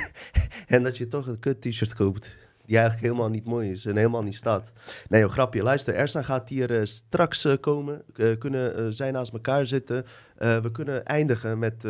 en 0.67 0.83
dat 0.83 0.97
je 0.97 1.07
toch 1.07 1.27
een 1.27 1.39
kut 1.39 1.61
t-shirt 1.61 1.95
koopt. 1.95 2.37
Die 2.69 2.77
eigenlijk 2.77 3.07
helemaal 3.07 3.29
niet 3.29 3.45
mooi 3.45 3.71
is 3.71 3.85
en 3.85 3.95
helemaal 3.95 4.23
niet 4.23 4.35
staat. 4.35 4.71
Nee, 5.07 5.21
joh, 5.21 5.31
grapje. 5.31 5.63
Luister, 5.63 5.95
Ersan 5.95 6.23
gaat 6.23 6.49
hier 6.49 6.75
eh, 6.75 6.85
straks 6.85 7.45
eh, 7.45 7.53
komen. 7.59 8.01
Eh, 8.15 8.37
kunnen 8.37 8.93
zij 8.93 9.11
naast 9.11 9.33
elkaar 9.33 9.65
zitten. 9.65 10.05
We 10.37 10.69
kunnen 10.71 11.05
eindigen 11.05 11.59
met 11.59 11.85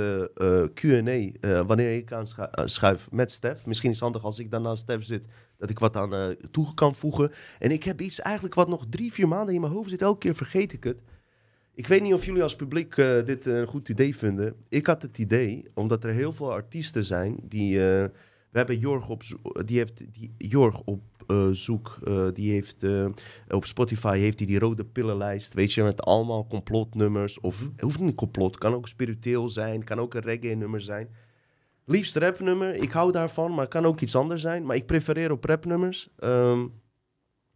Q&A 0.74 1.64
wanneer 1.64 1.96
ik 1.98 2.12
aanschuif 2.12 3.12
met 3.12 3.32
Stef. 3.32 3.66
Misschien 3.66 3.90
is 3.90 3.96
het 3.96 4.04
handig 4.04 4.24
als 4.24 4.40
ik 4.40 4.52
dan 4.52 4.62
naast 4.62 4.82
Stef 4.82 5.04
zit, 5.04 5.26
dat 5.58 5.70
ik 5.70 5.80
wat 5.80 5.96
aan 5.96 6.36
toe 6.52 6.74
kan 6.74 6.96
voegen. 6.96 7.32
En 7.60 7.72
ik 7.72 7.84
heb 7.84 8.02
iets 8.02 8.22
eigenlijk 8.22 8.56
wat 8.56 8.68
nog 8.68 8.86
drie, 8.90 9.14
vier 9.14 9.28
maanden 9.28 9.56
in 9.56 9.62
mijn 9.62 9.74
hoofd 9.74 9.90
zit. 9.90 10.02
Elke 10.02 10.20
keer 10.20 10.36
vergeet 10.36 10.74
ik 10.74 10.84
het. 10.84 11.02
Ik 11.74 11.88
weet 11.88 12.02
niet 12.02 12.14
of 12.14 12.26
jullie 12.26 12.44
als 12.44 12.56
publiek 12.56 12.96
dit 13.26 13.46
een 13.46 13.68
goed 13.68 13.90
idee 13.90 14.16
vinden. 14.16 14.56
Ik 14.70 14.88
had 14.88 15.02
het 15.02 15.18
idee, 15.18 15.66
omdat 15.74 16.04
er 16.04 16.12
heel 16.12 16.34
veel 16.34 16.52
artiesten 16.52 17.06
zijn 17.06 17.36
die... 17.44 17.80
eh, 18.50 18.52
we 18.52 18.58
hebben 18.58 18.80
Jorg 18.80 19.10
op, 19.10 19.24
zo- 19.24 19.38
die 19.66 19.78
heeft 19.78 19.98
die 20.14 20.34
Jorg 20.38 20.82
op 20.86 21.02
eh, 21.28 21.48
zoek. 21.52 21.98
eh, 22.04 22.28
die 22.34 22.52
heeft 22.52 22.84
eh, 22.84 23.06
op 23.50 23.66
Spotify 23.66 24.18
heeft 24.18 24.40
hij 24.40 24.48
die 24.48 24.60
rode 24.60 24.86
pillenlijst. 24.86 25.54
Weet 25.54 25.74
je, 25.74 25.84
met 25.84 26.02
allemaal 26.02 26.48
complotnummers. 26.48 27.40
Of 27.40 27.60
het 27.72 27.82
hoeft 27.82 28.00
niet 28.00 28.16
complot, 28.16 28.58
kan 28.58 28.74
ook 28.74 28.88
spiritueel 28.88 29.50
zijn, 29.50 29.84
kan 29.84 30.00
ook 30.00 30.14
een 30.14 30.22
reggae 30.22 30.56
nummer 30.56 30.82
zijn. 30.82 31.10
Liefst 31.86 32.16
rapnummer, 32.16 32.74
ik 32.76 32.92
hou 32.92 33.12
daarvan, 33.12 33.50
maar 33.52 33.60
het 33.60 33.70
kan 33.74 33.86
ook 33.86 34.00
iets 34.02 34.16
anders 34.16 34.42
zijn. 34.42 34.66
Maar 34.66 34.76
ik 34.76 34.86
prefereer 34.86 35.32
op 35.32 35.44
rapnummers. 35.46 36.10
Ehm, 36.18 36.66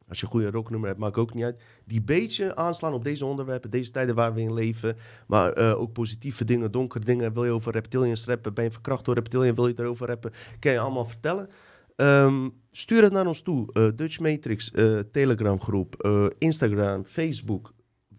als 0.08 0.20
je 0.20 0.26
een 0.26 0.32
goede 0.32 0.52
rocknummer 0.52 0.88
hebt, 0.88 1.00
maakt 1.02 1.18
ook 1.18 1.34
niet 1.34 1.44
uit. 1.44 1.62
Die 1.86 2.02
beetje 2.02 2.56
aanslaan 2.56 2.94
op 2.94 3.04
deze 3.04 3.26
onderwerpen, 3.26 3.70
deze 3.70 3.92
tijden 3.92 4.16
waar 4.16 4.34
we 4.34 4.42
in 4.42 4.54
leven. 4.54 4.98
Maar 5.28 5.54
eh, 5.54 5.80
ook 5.80 5.94
positieve 5.94 6.46
dingen, 6.46 6.72
donkere 6.72 7.06
dingen. 7.06 7.34
Wil 7.34 7.46
je 7.46 7.52
over 7.52 7.72
reptilians 7.72 8.26
rappen? 8.26 8.54
Ben 8.54 8.64
je 8.64 8.72
verkracht 8.72 9.06
door 9.06 9.16
reptilian? 9.16 9.56
Wil 9.56 9.68
je 9.68 9.74
erover 9.78 10.08
rappen? 10.08 10.32
Kan 10.60 10.72
je 10.72 10.80
allemaal 10.80 11.06
vertellen. 11.06 11.50
Ehm, 11.96 12.50
stuur 12.72 13.04
het 13.04 13.14
naar 13.14 13.28
ons 13.28 13.42
toe. 13.42 13.74
Eh, 13.74 13.88
Dutch 13.96 14.20
Matrix, 14.20 14.72
eh, 14.72 15.00
Telegram 15.12 15.62
groep, 15.62 16.08
Instagram, 16.38 17.06
Facebook. 17.06 17.74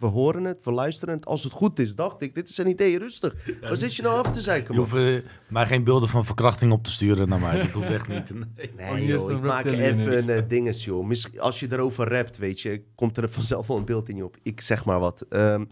We 0.04 0.10
horen 0.10 0.44
het, 0.44 0.60
we 0.64 0.72
luisteren 0.72 1.14
het. 1.14 1.26
Als 1.26 1.44
het 1.44 1.52
goed 1.52 1.78
is, 1.78 1.94
dacht 1.94 2.22
ik, 2.22 2.34
dit 2.34 2.48
is 2.48 2.58
een 2.58 2.66
idee, 2.68 2.98
rustig. 2.98 3.34
Waar 3.60 3.76
zit 3.76 3.94
je 3.96 4.02
nou 4.02 4.18
af 4.24 4.32
te 4.32 4.40
zeiken, 4.40 4.74
Je 4.74 4.80
man? 4.80 4.88
hoeft 4.90 5.02
eh, 5.04 5.30
mij 5.48 5.66
geen 5.66 5.84
beelden 5.84 6.08
van 6.08 6.24
verkrachting 6.24 6.72
op 6.72 6.84
te 6.84 6.90
sturen 6.90 7.28
naar 7.28 7.40
mij. 7.40 7.58
Dat 7.58 7.70
hoeft 7.70 7.90
echt 7.90 8.08
niet. 8.08 8.30
Nee. 8.34 8.70
Nee, 8.76 8.90
Oh, 8.90 8.94
hier 8.94 9.14
is 9.14 9.20
joh, 9.20 9.28
de 9.28 9.34
ik 9.34 9.40
maak 9.42 9.64
reptilian 9.64 9.98
even 9.98 10.12
is. 10.12 10.26
een 10.26 10.36
uh, 10.36 10.48
dinges, 10.48 10.84
joh. 10.84 11.06
Misschien, 11.06 11.40
als 11.40 11.60
je 11.60 11.66
erover 11.72 12.08
rapt, 12.08 12.36
weet 12.38 12.60
je, 12.60 12.82
komt 12.94 13.16
er 13.16 13.28
vanzelf 13.28 13.66
wel 13.66 13.76
een 13.76 13.84
beeld 13.84 14.08
in 14.08 14.16
je 14.16 14.24
op. 14.24 14.36
Ik 14.42 14.60
zeg 14.60 14.84
maar 14.84 14.98
wat. 15.00 15.24
Ehm, 15.28 15.64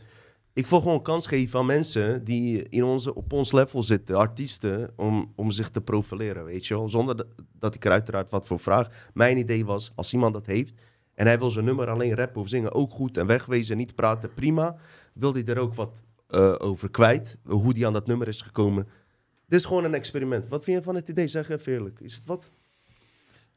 ik 0.53 0.67
wil 0.67 0.81
gewoon 0.81 1.03
kans 1.03 1.27
geven 1.27 1.59
aan 1.59 1.67
mensen 1.67 2.25
die 2.25 2.69
in 2.69 2.85
onze, 2.85 3.15
op 3.15 3.33
ons 3.33 3.53
level 3.53 3.83
zitten, 3.83 4.17
artiesten, 4.17 4.91
om, 4.97 5.33
om 5.37 5.51
zich 5.51 5.69
te 5.71 5.81
profileren, 5.81 6.45
weet 6.45 6.67
je 6.67 6.75
wel. 6.75 6.89
Zonder 6.89 7.17
dat, 7.17 7.27
dat 7.59 7.75
ik 7.75 7.85
er 7.85 7.91
uiteraard 7.93 8.31
wat 8.31 8.47
voor 8.47 8.59
vraag. 8.61 8.89
Mijn 9.15 9.39
idee 9.39 9.65
was, 9.65 9.93
als 9.95 10.13
iemand 10.13 10.35
dat 10.35 10.47
heeft 10.47 10.73
en 11.15 11.27
hij 11.27 11.39
wil 11.39 11.51
zijn 11.51 11.65
nummer 11.65 11.89
alleen 11.91 12.15
rappen 12.15 12.41
of 12.41 12.49
zingen, 12.49 12.73
ook 12.75 12.93
goed 12.93 13.17
en 13.17 13.27
wegwezen, 13.27 13.77
niet 13.77 13.95
praten, 13.95 14.35
prima. 14.35 14.77
Wil 15.13 15.33
hij 15.33 15.45
er 15.45 15.59
ook 15.59 15.75
wat 15.75 16.03
eh, 16.29 16.55
over 16.59 16.91
kwijt, 16.91 17.39
hoe 17.47 17.75
die 17.75 17.87
aan 17.87 17.93
dat 17.93 18.07
nummer 18.07 18.29
is 18.29 18.41
gekomen. 18.41 18.89
Dit 19.47 19.59
is 19.61 19.67
gewoon 19.67 19.85
een 19.85 19.95
experiment. 19.95 20.49
Wat 20.49 20.65
vind 20.65 20.77
je 20.77 20.83
van 20.83 20.95
het 20.95 21.09
idee? 21.09 21.29
Zeg 21.29 21.49
even 21.49 21.73
eerlijk. 21.73 22.01
Is 22.01 22.15
het 22.15 22.27
wat? 22.27 22.51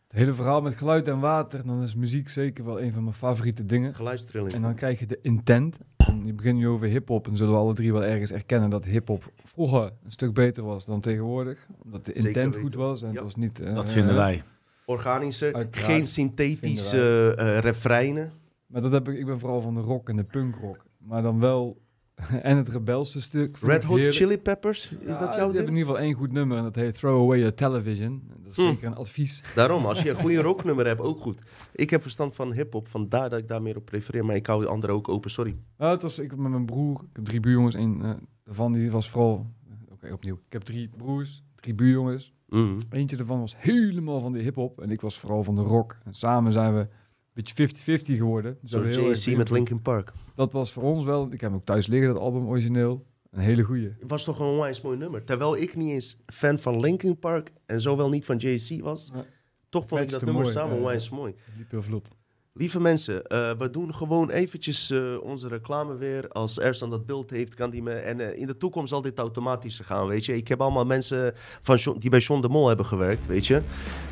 Het 0.07 0.17
hele 0.17 0.33
verhaal 0.33 0.61
met 0.61 0.75
geluid 0.75 1.07
en 1.07 1.19
water, 1.19 1.65
dan 1.65 1.81
is 1.81 1.95
muziek 1.95 2.29
zeker 2.29 2.65
wel 2.65 2.81
een 2.81 2.93
van 2.93 3.03
mijn 3.03 3.15
favoriete 3.15 3.65
dingen. 3.65 3.95
Geluidstrilling. 3.95 4.53
En 4.53 4.61
dan 4.61 4.75
krijg 4.75 4.99
je 4.99 5.05
de 5.05 5.19
intent. 5.21 5.77
En 5.97 6.25
je 6.25 6.33
begint 6.33 6.57
nu 6.57 6.67
over 6.67 6.87
hip-hop. 6.87 7.27
En 7.27 7.37
zullen 7.37 7.53
we 7.53 7.59
alle 7.59 7.73
drie 7.73 7.91
wel 7.93 8.03
ergens 8.03 8.31
erkennen 8.31 8.69
dat 8.69 8.85
hip-hop 8.85 9.31
vroeger 9.43 9.91
een 10.03 10.11
stuk 10.11 10.33
beter 10.33 10.63
was 10.63 10.85
dan 10.85 11.01
tegenwoordig. 11.01 11.67
Omdat 11.83 12.05
de 12.05 12.13
intent 12.13 12.55
goed 12.55 12.73
was. 12.73 13.01
En 13.01 13.07
Ja. 13.07 13.13
het 13.13 13.23
was 13.23 13.35
niet. 13.35 13.59
eh, 13.59 13.75
Dat 13.75 13.91
vinden 13.91 14.15
wij. 14.15 14.43
Organischer, 14.85 15.53
Uiteraard 15.53 15.91
geen 15.91 16.07
synthetische 16.07 17.33
eh 17.37 17.59
refreinen. 17.59 18.31
Maar 18.67 18.81
dat 18.81 18.91
heb 18.91 19.09
ik. 19.09 19.17
Ik 19.17 19.25
ben 19.25 19.39
vooral 19.39 19.61
van 19.61 19.73
de 19.73 19.79
rock 19.79 20.09
en 20.09 20.15
de 20.15 20.23
punkrock. 20.23 20.85
Maar 20.97 21.21
dan 21.21 21.39
wel. 21.39 21.83
en 22.41 22.57
het 22.57 22.69
rebelse 22.69 23.21
stuk. 23.21 23.57
Red 23.61 23.75
ik 23.81 23.87
Hot 23.87 23.95
heerlijk. 23.97 24.15
Chili 24.17 24.37
Peppers, 24.37 24.91
is 24.91 24.97
Ja, 25.05 25.19
dat 25.19 25.19
Die 25.19 25.19
jouw 25.19 25.29
hebben 25.37 25.47
in 25.47 25.53
ding? 25.65 25.67
ieder 25.77 25.85
geval 25.85 25.99
één 25.99 26.13
goed 26.13 26.31
nummer. 26.31 26.57
En 26.57 26.63
dat 26.63 26.75
heet 26.75 26.97
Throw 26.97 27.21
Away 27.21 27.37
Your 27.37 27.53
Television. 27.55 28.23
Dat 28.43 28.51
is 28.51 28.55
Hm. 28.57 28.61
zeker 28.61 28.87
een 28.87 28.95
advies. 28.95 29.41
Daarom, 29.55 29.85
als 29.85 30.01
je 30.01 30.09
een 30.09 30.15
goede 30.15 30.41
rocknummer 30.49 30.85
hebt, 30.85 31.01
ook 31.01 31.19
goed. 31.19 31.41
Ik 31.73 31.89
heb 31.89 32.01
verstand 32.01 32.35
van 32.35 32.53
hip-hop, 32.53 32.87
vandaar 32.87 33.29
dat 33.29 33.39
ik 33.39 33.47
daar 33.47 33.61
meer 33.61 33.75
op 33.77 33.85
prefereer. 33.85 34.25
Maar 34.25 34.35
ik 34.35 34.45
hou 34.45 34.61
de 34.61 34.67
andere 34.67 34.93
ook 34.93 35.09
open, 35.09 35.31
sorry. 35.31 35.55
Nou, 35.77 35.91
het 35.93 36.01
was 36.01 36.19
ik 36.19 36.35
met 36.35 36.51
mijn 36.51 36.65
broer. 36.65 37.01
Ik 37.01 37.15
heb 37.15 37.25
drie 37.25 37.39
buurjongens. 37.39 37.75
Een 37.75 38.01
eh, 38.03 38.09
daarvan 38.43 38.71
die 38.71 38.91
was 38.91 39.09
vooral. 39.09 39.45
Oké, 39.91 40.13
opnieuw. 40.13 40.35
Ik 40.35 40.53
heb 40.53 40.61
drie 40.61 40.89
broers, 40.97 41.43
drie 41.55 41.73
buurjongens. 41.73 42.33
Mhm. 42.55 42.79
Eentje 42.89 43.17
daarvan 43.17 43.39
was 43.39 43.55
helemaal 43.57 44.21
van 44.21 44.31
de 44.33 44.39
hip-hop. 44.39 44.81
En 44.81 44.91
ik 44.91 45.01
was 45.01 45.19
vooral 45.19 45.43
van 45.43 45.55
de 45.55 45.61
rock. 45.61 45.97
En 46.03 46.13
samen 46.13 46.51
zijn 46.51 46.73
we 46.73 46.79
een 46.79 46.87
beetje 47.33 47.53
50-50 47.53 48.17
geworden. 48.17 48.57
Dus 48.61 48.71
Zo 48.71 49.09
JC 49.31 49.37
met. 49.37 49.49
Linkin 49.49 49.81
Park. 49.81 50.13
Dat 50.35 50.53
was 50.53 50.71
voor 50.71 50.83
ons 50.83 51.03
wel. 51.03 51.25
Ik 51.25 51.31
heb 51.31 51.41
hem 51.41 51.53
ook 51.53 51.65
thuis 51.65 51.87
liggen, 51.87 52.13
dat 52.13 52.21
album 52.21 52.47
origineel. 52.47 53.05
Een 53.31 53.41
hele 53.41 53.63
goeie. 53.63 53.91
Het 53.99 54.09
was 54.09 54.23
toch 54.23 54.39
een 54.39 54.45
onwijs 54.45 54.81
mooi 54.81 54.97
nummer. 54.97 55.23
Terwijl 55.23 55.57
ik 55.57 55.75
niet 55.75 55.91
eens 55.91 56.17
fan 56.25 56.59
van 56.59 56.79
Linkin 56.79 57.19
Park 57.19 57.51
en 57.65 57.81
zowel 57.81 58.09
niet 58.09 58.25
van 58.25 58.37
JC 58.37 58.81
was. 58.81 59.11
Ja. 59.13 59.25
Toch 59.69 59.87
vond 59.87 60.01
ik 60.01 60.09
dat 60.09 60.21
nummer 60.21 60.41
mooi, 60.41 60.53
samen 60.53 60.69
ja, 60.69 60.75
ja. 60.75 60.81
onwijs 60.81 61.09
mooi. 61.09 61.35
Liep 61.57 61.71
heel 61.71 61.83
vlot. 61.83 62.15
Lieve 62.57 62.79
mensen, 62.79 63.25
eh, 63.25 63.51
we 63.57 63.69
doen 63.69 63.93
gewoon 63.93 64.29
eventjes 64.29 64.91
eh, 64.91 65.21
onze 65.21 65.47
reclame 65.47 65.95
weer. 65.95 66.27
Als 66.29 66.59
Ersan 66.59 66.89
dat 66.89 67.05
beeld 67.05 67.29
heeft, 67.29 67.53
kan 67.53 67.69
die 67.69 67.83
me... 67.83 67.91
En 67.91 68.19
eh, 68.19 68.39
in 68.39 68.47
de 68.47 68.57
toekomst 68.57 68.89
zal 68.89 69.01
dit 69.01 69.19
automatischer 69.19 69.85
gaan, 69.85 70.07
weet 70.07 70.25
je. 70.25 70.35
Ik 70.35 70.47
heb 70.47 70.61
allemaal 70.61 70.85
mensen 70.85 71.33
van 71.61 71.95
die 71.99 72.09
bij 72.09 72.19
John 72.19 72.41
de 72.41 72.49
Mol 72.49 72.67
hebben 72.67 72.85
gewerkt, 72.85 73.27
weet 73.27 73.47
je. 73.47 73.61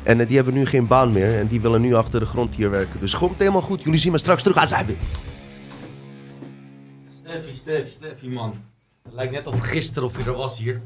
En 0.02 0.26
die 0.26 0.36
hebben 0.36 0.54
nu 0.54 0.66
geen 0.66 0.86
baan 0.86 1.12
meer. 1.12 1.38
En 1.38 1.46
die 1.46 1.60
willen 1.60 1.80
nu 1.80 1.94
achter 1.94 2.20
de 2.20 2.26
grond 2.26 2.54
hier 2.54 2.70
werken. 2.70 3.00
Dus 3.00 3.16
komt 3.16 3.38
helemaal 3.38 3.62
goed. 3.62 3.82
Jullie 3.82 3.98
zien 3.98 4.12
me 4.12 4.18
straks 4.18 4.42
terug 4.42 4.56
aan 4.56 4.66
zijn. 4.66 4.86
Steffi, 7.08 7.52
Steffi, 7.52 7.90
Steffi, 7.90 8.28
man. 8.28 8.54
Het 9.02 9.12
lijkt 9.12 9.32
net 9.32 9.46
of 9.46 9.60
gisteren 9.60 10.08
of 10.08 10.18
je 10.18 10.24
er 10.24 10.36
was 10.36 10.58
hier. 10.58 10.82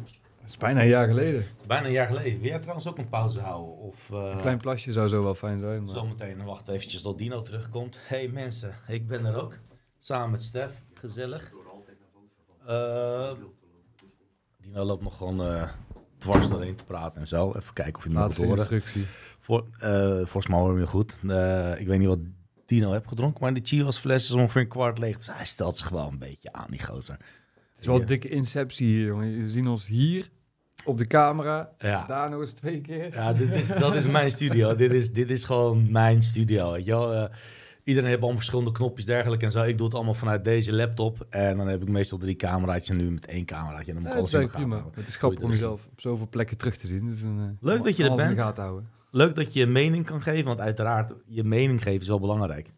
Dat 0.49 0.57
is 0.57 0.63
bijna 0.63 0.81
een 0.81 0.89
jaar 0.89 1.07
geleden. 1.09 1.47
Bijna 1.67 1.87
een 1.87 1.93
jaar 1.93 2.07
geleden. 2.07 2.41
Wil 2.41 2.49
jij 2.49 2.59
trouwens 2.59 2.89
ook 2.89 2.99
een 2.99 3.09
pauze 3.09 3.41
houden? 3.41 3.77
Of 3.77 4.11
eh, 4.11 4.31
Een 4.33 4.41
klein 4.41 4.59
plasje 4.59 4.93
zou 4.93 5.09
zo 5.09 5.23
wel 5.23 5.35
fijn 5.35 5.61
zijn. 5.61 5.85
Maar... 5.85 5.95
zometeen 5.95 6.45
wacht 6.45 6.69
eventjes 6.69 7.03
tot 7.03 7.19
Dino 7.19 7.43
terugkomt. 7.43 7.99
hey 8.07 8.29
mensen, 8.29 8.75
ik 8.87 9.07
ben 9.07 9.25
er 9.25 9.43
ook. 9.43 9.59
Samen 9.99 10.31
met 10.31 10.43
Stef. 10.43 10.71
Gezellig. 10.95 11.53
Eh, 12.67 13.33
Dino 14.61 14.85
loopt 14.85 15.03
nog 15.03 15.17
gewoon 15.17 15.43
eh, 15.43 15.69
dwars 16.19 16.49
doorheen 16.49 16.77
te 16.77 16.85
praten 16.85 17.21
en 17.21 17.29
zo. 17.29 17.53
Even 17.57 17.75
kijken 17.75 17.97
of 17.97 18.03
je 18.03 18.11
nog 18.11 18.23
Laatste 18.23 18.45
horen. 18.45 18.59
instructie. 18.59 19.07
Voor, 19.41 19.65
volgens 20.19 20.47
mij 20.47 20.59
hoor 20.59 20.79
je 20.79 20.87
goed. 20.87 21.13
Ik 21.79 21.87
weet 21.87 21.99
niet 21.99 22.09
wat 22.09 22.21
Dino 22.67 22.93
heeft 22.93 23.09
gedronken, 23.09 23.43
maar 23.43 23.55
die 23.55 23.65
Chivas 23.65 23.99
fles 23.99 24.25
is 24.25 24.33
ongeveer 24.33 24.63
een 24.63 24.69
kwart 24.69 24.99
leeg. 24.99 25.17
Dus 25.17 25.27
hij 25.33 25.47
stelt 25.47 25.79
zich 25.79 25.89
wel 25.89 26.09
een 26.09 26.19
beetje 26.19 26.53
aan, 26.53 26.71
die 26.71 26.83
gozer. 26.83 27.17
Het 27.71 27.81
is 27.81 27.87
wel 27.87 28.01
een 28.01 28.07
dikke 28.07 28.29
inceptie 28.29 28.87
hier, 28.87 29.07
jongen. 29.07 29.43
We 29.43 29.51
zien 29.51 29.69
ons 29.69 29.87
hier 29.87 30.31
op 30.89 30.99
de 30.99 31.07
camera. 31.07 31.71
Ja. 31.79 32.05
Daar 32.07 32.31
nog 32.31 32.41
eens 32.41 32.53
twee 32.53 32.81
keer. 32.81 33.15
Ja, 33.15 33.33
dit 33.33 33.51
is, 33.51 33.67
dat 33.67 33.95
is 33.95 34.07
mijn 34.07 34.31
studio. 34.31 34.75
dit, 34.85 34.91
is, 34.93 35.13
dit 35.13 35.31
is 35.31 35.45
gewoon 35.45 35.91
mijn 35.91 36.23
studio. 36.23 36.73
Weet 36.73 36.85
je 36.85 36.91
wel? 36.91 37.15
Eh, 37.15 37.25
Iedereen 37.85 38.09
heeft 38.09 38.21
allemaal 38.21 38.39
verschillende 38.41 38.73
knopjes 38.73 39.05
dergelijke 39.05 39.45
en 39.45 39.51
zo. 39.51 39.63
Ik 39.63 39.77
doe 39.77 39.87
het 39.87 39.95
allemaal 39.97 40.15
vanuit 40.15 40.45
deze 40.45 40.73
laptop. 40.73 41.27
En 41.31 41.57
dan 41.57 41.69
heb 41.69 41.83
ik 41.83 41.89
meestal 41.89 42.19
drie 42.19 42.37
camera's 42.37 42.89
en 42.89 42.97
nu 42.97 43.11
met 43.11 43.27
één 43.27 43.45
cameraatje. 43.45 43.93
En 43.93 43.95
dan 43.95 44.03
moet 44.03 44.13
ik 44.13 44.19
alles 44.19 44.35
is 44.35 44.41
in 44.41 44.47
de 44.47 44.53
eigenlijk 44.53 44.75
gaten 44.75 44.91
prima. 44.91 45.01
Het 45.01 45.09
is 45.09 45.17
grappig 45.17 45.39
om 45.39 45.45
Goeie 45.45 45.61
jezelf 45.61 45.87
op 45.93 46.01
zoveel 46.01 46.29
plekken 46.29 46.57
terug 46.57 46.77
te 46.77 46.87
zien. 46.87 47.07
Dus 47.07 47.23
een, 47.23 47.39
eh, 47.39 47.69
Leuk 47.69 47.85
dat 47.85 47.97
je 47.97 48.05
er 48.05 48.11
alles 48.11 48.23
in 48.23 48.29
de 48.29 48.35
bent. 48.35 48.47
gaten 48.47 48.63
houden. 48.63 48.89
Leuk 49.11 49.35
dat 49.37 49.53
je 49.53 49.59
je 49.59 49.67
mening 49.67 50.05
kan 50.07 50.23
geven, 50.23 50.45
want 50.45 50.61
uiteraard, 50.61 51.13
je 51.27 51.45
mening 51.45 51.83
geven 51.83 52.01
is 52.01 52.09
wel 52.09 52.21
belangrijk. 52.21 52.71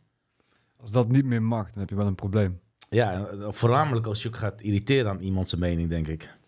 Als 0.81 0.91
dat 0.93 1.09
niet 1.09 1.25
meer 1.25 1.43
mag, 1.43 1.71
dan 1.71 1.79
heb 1.81 1.89
je 1.89 1.97
wel 1.97 2.07
een 2.07 2.15
probleem. 2.15 2.61
Ja, 2.89 3.29
voornamelijk 3.49 4.07
als 4.07 4.23
je 4.23 4.29
ook 4.29 4.37
gaat 4.37 4.61
irriteren 4.61 5.11
aan 5.11 5.21
iemand 5.21 5.49
zijn 5.49 5.61
mening, 5.61 5.89
denk 5.89 6.09
ik. 6.09 6.39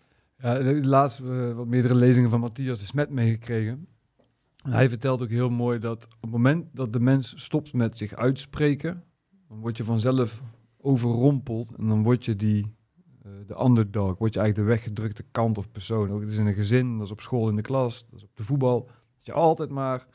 Ja, 0.43 0.61
laatst 0.81 1.19
eh, 1.19 1.53
wat 1.53 1.67
meerdere 1.67 1.95
lezingen 1.95 2.29
van 2.29 2.39
Matthias 2.39 2.79
de 2.79 2.85
Smet 2.85 3.09
meegekregen. 3.09 3.87
En 4.63 4.71
Hij 4.71 4.89
vertelt 4.89 5.21
ook 5.21 5.29
heel 5.29 5.49
mooi 5.49 5.79
dat 5.79 6.03
op 6.03 6.21
het 6.21 6.31
moment 6.31 6.65
dat 6.71 6.93
de 6.93 6.99
mens 6.99 7.43
stopt 7.43 7.73
met 7.73 7.97
zich 7.97 8.15
uitspreken, 8.15 9.03
dan 9.47 9.59
word 9.59 9.77
je 9.77 9.83
vanzelf 9.83 10.41
overrompeld 10.77 11.71
en 11.77 11.87
dan 11.87 12.03
word 12.03 12.25
je 12.25 12.35
die, 12.35 12.75
eh, 13.21 13.31
de 13.47 13.63
underdog, 13.63 14.17
word 14.17 14.33
je 14.33 14.39
eigenlijk 14.39 14.55
de 14.69 14.75
weggedrukte 14.75 15.23
kant 15.31 15.57
of 15.57 15.71
persoon. 15.71 16.11
Ook 16.11 16.21
het 16.21 16.31
is 16.31 16.37
in 16.37 16.45
een 16.45 16.53
gezin, 16.53 16.97
dat 16.97 17.05
is 17.05 17.11
op 17.11 17.21
school 17.21 17.49
in 17.49 17.55
de 17.55 17.61
klas, 17.61 18.05
dat 18.09 18.19
is 18.19 18.25
op 18.25 18.35
de 18.35 18.43
voetbal. 18.43 18.85
Dat 19.15 19.25
je 19.25 19.33
altijd 19.33 19.69
maar 19.69 20.07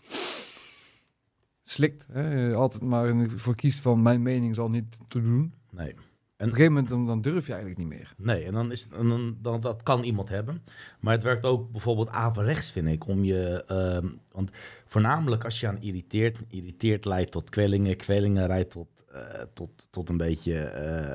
slikt, 1.60 2.06
hè? 2.12 2.54
altijd 2.54 2.82
maar 2.82 3.28
voor 3.28 3.54
kiest 3.54 3.80
van 3.80 4.02
mijn 4.02 4.22
mening 4.22 4.54
zal 4.54 4.68
niet 4.68 4.96
te 5.08 5.22
doen. 5.22 5.54
Nee. 5.70 5.94
Op 6.38 6.44
een 6.44 6.50
gegeven 6.50 6.72
moment 6.72 6.88
dan, 6.88 7.06
dan 7.06 7.20
durf 7.20 7.46
je 7.46 7.52
eigenlijk 7.52 7.80
niet 7.80 7.98
meer. 7.98 8.14
Nee, 8.16 8.44
en 8.44 8.52
dan 8.52 8.70
is 8.72 8.88
en 8.88 9.08
dan, 9.08 9.36
dan, 9.42 9.60
dat 9.60 9.82
kan 9.82 10.02
iemand 10.02 10.28
hebben. 10.28 10.62
Maar 11.00 11.12
het 11.12 11.22
werkt 11.22 11.44
ook 11.44 11.70
bijvoorbeeld 11.72 12.08
averechts, 12.08 12.70
vind 12.72 12.88
ik. 12.88 13.06
Om 13.06 13.24
je, 13.24 13.64
ehm, 13.66 14.06
want 14.32 14.50
voornamelijk 14.86 15.44
als 15.44 15.60
je 15.60 15.66
aan 15.68 15.80
irriteert, 15.82 16.38
irriteert 16.48 17.04
leidt 17.04 17.30
tot 17.30 17.50
kwellingen, 17.50 17.96
kwellingen 17.96 18.46
leidt 18.48 18.70
tot, 18.70 18.88
eh, 19.12 19.20
tot, 19.54 19.70
tot 19.90 20.08
een 20.08 20.16
beetje 20.16 20.54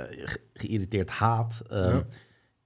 ge- 0.10 0.42
geïrriteerd 0.54 1.10
haat. 1.10 1.62
ehm, 1.70 1.96
Ja. 1.96 2.06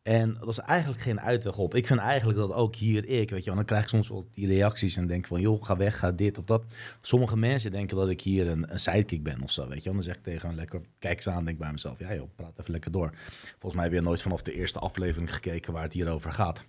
En 0.07 0.37
dat 0.39 0.49
is 0.49 0.59
eigenlijk 0.59 1.01
geen 1.01 1.21
uitweg 1.21 1.57
op. 1.57 1.75
Ik 1.75 1.87
vind 1.87 1.99
eigenlijk 1.99 2.39
dat 2.39 2.53
ook 2.53 2.75
hier 2.75 3.05
ik, 3.05 3.29
weet 3.29 3.39
je 3.39 3.45
wel, 3.45 3.55
dan 3.55 3.65
krijg 3.65 3.83
ik 3.83 3.89
soms 3.89 4.09
wel 4.09 4.25
die 4.31 4.47
reacties 4.47 4.95
en 4.95 5.07
denk 5.07 5.25
van, 5.25 5.41
joh, 5.41 5.63
ga 5.63 5.77
weg, 5.77 5.99
ga 5.99 6.11
dit 6.11 6.37
of 6.37 6.43
dat. 6.43 6.63
Sommige 7.01 7.37
mensen 7.37 7.71
denken 7.71 7.97
dat 7.97 8.09
ik 8.09 8.21
hier 8.21 8.47
een, 8.47 8.71
een 8.71 8.79
sidekick 8.79 9.23
ben 9.23 9.41
of 9.43 9.51
zo, 9.51 9.67
weet 9.67 9.83
je. 9.83 9.91
Dan 9.91 10.03
zeg 10.03 10.15
ik 10.15 10.23
tegen 10.23 10.47
hen 10.47 10.57
lekker, 10.57 10.81
kijk 10.99 11.15
eens 11.15 11.29
aan, 11.29 11.45
denk 11.45 11.57
bij 11.57 11.71
mezelf, 11.71 11.99
ja 11.99 12.15
joh, 12.15 12.29
praat 12.35 12.59
even 12.59 12.71
lekker 12.71 12.91
door. 12.91 13.11
Volgens 13.49 13.73
mij 13.73 13.83
heb 13.83 13.93
je 13.93 14.01
nooit 14.01 14.21
vanaf 14.21 14.41
de 14.41 14.53
eerste 14.53 14.79
aflevering 14.79 15.33
gekeken 15.33 15.73
waar 15.73 15.83
het 15.83 15.93
hier 15.93 16.09
over 16.09 16.31
gaat. 16.31 16.65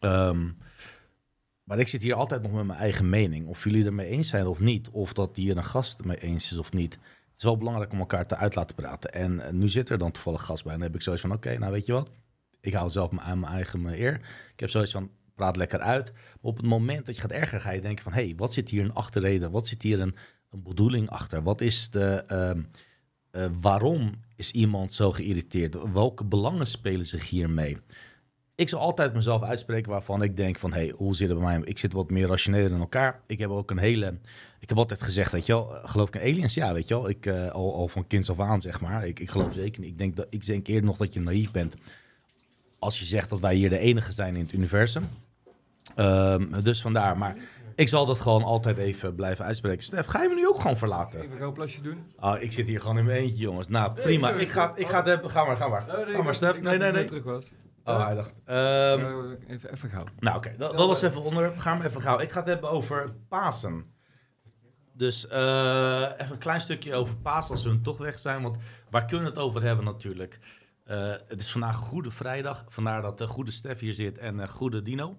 Ehm, 0.00 0.50
maar 1.64 1.78
ik 1.78 1.88
zit 1.88 2.02
hier 2.02 2.14
altijd 2.14 2.42
nog 2.42 2.52
met 2.52 2.66
mijn 2.66 2.78
eigen 2.78 3.08
mening. 3.08 3.46
Of 3.46 3.64
jullie 3.64 3.84
ermee 3.84 4.08
eens 4.08 4.28
zijn 4.28 4.46
of 4.46 4.60
niet. 4.60 4.88
Of 4.90 5.12
dat 5.12 5.36
hier 5.36 5.56
een 5.56 5.64
gast 5.64 6.04
mee 6.04 6.18
eens 6.18 6.52
is 6.52 6.58
of 6.58 6.72
niet. 6.72 6.92
Het 6.92 7.38
is 7.38 7.44
wel 7.44 7.56
belangrijk 7.56 7.92
om 7.92 7.98
elkaar 7.98 8.26
te 8.26 8.36
uit 8.36 8.54
laten 8.54 8.74
praten. 8.74 9.12
En 9.12 9.40
eh, 9.40 9.52
nu 9.52 9.68
zit 9.68 9.88
er 9.88 9.98
dan 9.98 10.10
toevallig 10.10 10.42
gast 10.42 10.62
bij. 10.64 10.72
En 10.72 10.78
dan 10.78 10.86
heb 10.86 10.96
ik 10.96 11.02
zoiets 11.02 11.22
van, 11.22 11.32
oké, 11.32 11.58
nou 11.58 11.72
weet 11.72 11.86
je 11.86 11.92
wat. 11.92 12.10
Ik 12.66 12.74
hou 12.74 12.90
zelf 12.90 13.10
mijn- 13.10 13.26
aan 13.26 13.40
mijn 13.40 13.52
eigen 13.52 13.86
eer. 13.86 14.14
Ik 14.52 14.60
heb 14.60 14.70
zoiets 14.70 14.92
van, 14.92 15.10
praat 15.34 15.56
lekker 15.56 15.78
uit. 15.80 16.12
Maar 16.12 16.22
op 16.40 16.56
het 16.56 16.66
moment 16.66 17.06
dat 17.06 17.14
je 17.14 17.20
gaat 17.20 17.30
ergeren, 17.30 17.60
ga 17.60 17.70
je 17.70 17.80
denken 17.80 18.04
van... 18.04 18.12
hé, 18.12 18.24
hey, 18.24 18.34
wat 18.36 18.52
zit 18.52 18.68
hier 18.68 18.84
een 18.84 18.92
achterreden? 18.92 19.50
Wat 19.50 19.66
zit 19.66 19.82
hier 19.82 20.00
een, 20.00 20.14
een 20.50 20.62
bedoeling 20.62 21.10
achter? 21.10 21.42
Wat 21.42 21.60
is 21.60 21.90
de... 21.90 22.22
ehm, 22.26 22.62
eh, 23.30 23.46
waarom 23.60 24.12
is 24.36 24.50
iemand 24.50 24.92
zo 24.92 25.12
geïrriteerd? 25.12 25.92
Welke 25.92 26.24
belangen 26.24 26.66
spelen 26.66 27.06
zich 27.06 27.28
hiermee? 27.28 27.78
Ik 28.54 28.68
zal 28.68 28.80
altijd 28.80 29.14
mezelf 29.14 29.42
uitspreken 29.42 29.90
waarvan 29.90 30.22
ik 30.22 30.36
denk 30.36 30.58
van... 30.58 30.72
hé, 30.72 30.78
hey, 30.78 30.92
hoe 30.96 31.16
zit 31.16 31.28
het 31.28 31.38
bij 31.38 31.46
mij? 31.46 31.68
Ik 31.68 31.78
zit 31.78 31.92
wat 31.92 32.10
meer 32.10 32.26
rationeel 32.28 32.66
in 32.66 32.80
elkaar. 32.80 33.20
Ik 33.26 33.38
heb 33.38 33.50
ook 33.50 33.70
een 33.70 33.78
hele... 33.78 34.18
Ik 34.60 34.68
heb 34.68 34.78
altijd 34.78 35.02
gezegd, 35.02 35.32
weet 35.32 35.46
je 35.46 35.52
wel, 35.52 35.76
eh, 35.76 35.88
geloof 35.88 36.08
ik 36.08 36.14
in 36.14 36.20
aliens? 36.20 36.54
Ja, 36.54 36.72
weet 36.72 36.88
je 36.88 36.94
wel. 36.94 37.08
Ik, 37.08 37.26
eh, 37.26 37.50
al, 37.50 37.74
al 37.74 37.88
van 37.88 38.06
kinds 38.06 38.30
af 38.30 38.40
aan, 38.40 38.60
zeg 38.60 38.80
maar. 38.80 39.06
Ik, 39.06 39.20
ik 39.20 39.30
geloof 39.30 39.52
zeker 39.54 39.80
niet. 39.80 39.90
Ik 39.90 39.98
denk, 39.98 40.16
dat, 40.16 40.26
ik 40.30 40.46
denk 40.46 40.66
eerder 40.66 40.84
nog 40.84 40.96
dat 40.96 41.14
je 41.14 41.20
naïef 41.20 41.50
bent... 41.50 41.74
als 42.78 42.98
je 42.98 43.04
zegt 43.04 43.30
dat 43.30 43.40
wij 43.40 43.54
hier 43.54 43.68
de 43.68 43.78
enige 43.78 44.12
zijn 44.12 44.36
in 44.36 44.42
het 44.42 44.52
universum. 44.52 45.08
Ehm, 45.94 46.62
dus 46.62 46.80
vandaar, 46.80 47.18
maar... 47.18 47.36
Ik 47.76 47.88
zal 47.88 48.06
dat 48.06 48.20
gewoon 48.20 48.42
altijd 48.42 48.78
even 48.78 49.14
blijven 49.14 49.44
uitspreken. 49.44 49.82
Stef, 49.82 50.06
ga 50.06 50.22
je 50.22 50.28
me 50.28 50.34
nu 50.34 50.48
ook 50.48 50.60
gewoon 50.60 50.76
verlaten? 50.76 51.20
Even 51.20 51.42
een 51.42 51.52
plasje 51.52 51.80
doen. 51.80 52.12
Oh, 52.20 52.34
ik 52.40 52.52
zit 52.52 52.66
hier 52.66 52.80
gewoon 52.80 52.98
in 52.98 53.04
mijn 53.04 53.18
eentje, 53.18 53.36
jongens. 53.36 53.68
Nou, 53.68 53.92
prima. 53.92 54.30
Ik 54.30 54.48
ga, 54.48 54.72
ik 54.74 54.88
ga 54.88 55.04
het. 55.04 55.30
Ga 55.30 55.44
maar, 55.44 55.56
ga 55.56 55.68
maar. 55.68 55.80
Ga 56.06 56.22
maar, 56.22 56.34
Stef. 56.34 56.60
Nee, 56.60 56.78
nee, 56.78 56.92
nee. 56.92 57.04
terug 57.04 57.24
was. 57.24 57.52
Oh, 57.84 58.06
hij 58.06 58.14
dacht. 58.14 58.34
Ehm, 58.44 59.34
even, 59.46 59.72
even 59.72 59.90
gauw. 59.90 60.04
nou, 60.18 60.36
oké. 60.36 60.54
Dat, 60.58 60.76
dat 60.76 60.86
was 60.86 61.02
even 61.02 61.22
onderwerp. 61.22 61.58
Ga 61.58 61.74
maar 61.74 61.86
even 61.86 62.00
gauw. 62.00 62.18
Ik 62.18 62.32
ga 62.32 62.38
het 62.38 62.48
hebben 62.48 62.70
over 62.70 63.12
Pasen. 63.28 63.84
Dus 64.92 65.28
eh, 65.28 66.10
even 66.18 66.32
een 66.32 66.38
klein 66.38 66.60
stukje 66.60 66.94
over 66.94 67.16
Pasen 67.16 67.50
als 67.50 67.62
we 67.62 67.68
hun 67.68 67.82
toch 67.82 67.98
weg 67.98 68.18
zijn. 68.18 68.42
Want 68.42 68.56
waar 68.90 69.04
kunnen 69.04 69.24
we 69.26 69.32
het 69.32 69.40
over 69.40 69.62
hebben 69.62 69.84
natuurlijk? 69.84 70.38
Eh, 70.86 71.12
het 71.28 71.40
is 71.40 71.50
vandaag 71.50 71.76
Goede 71.76 72.10
Vrijdag. 72.10 72.64
Vandaar 72.68 73.02
dat 73.02 73.18
de 73.18 73.26
Goede 73.26 73.50
Stef 73.50 73.78
hier 73.78 73.92
zit 73.92 74.18
en 74.18 74.40
eh, 74.40 74.48
Goede 74.48 74.82
Dino. 74.82 75.16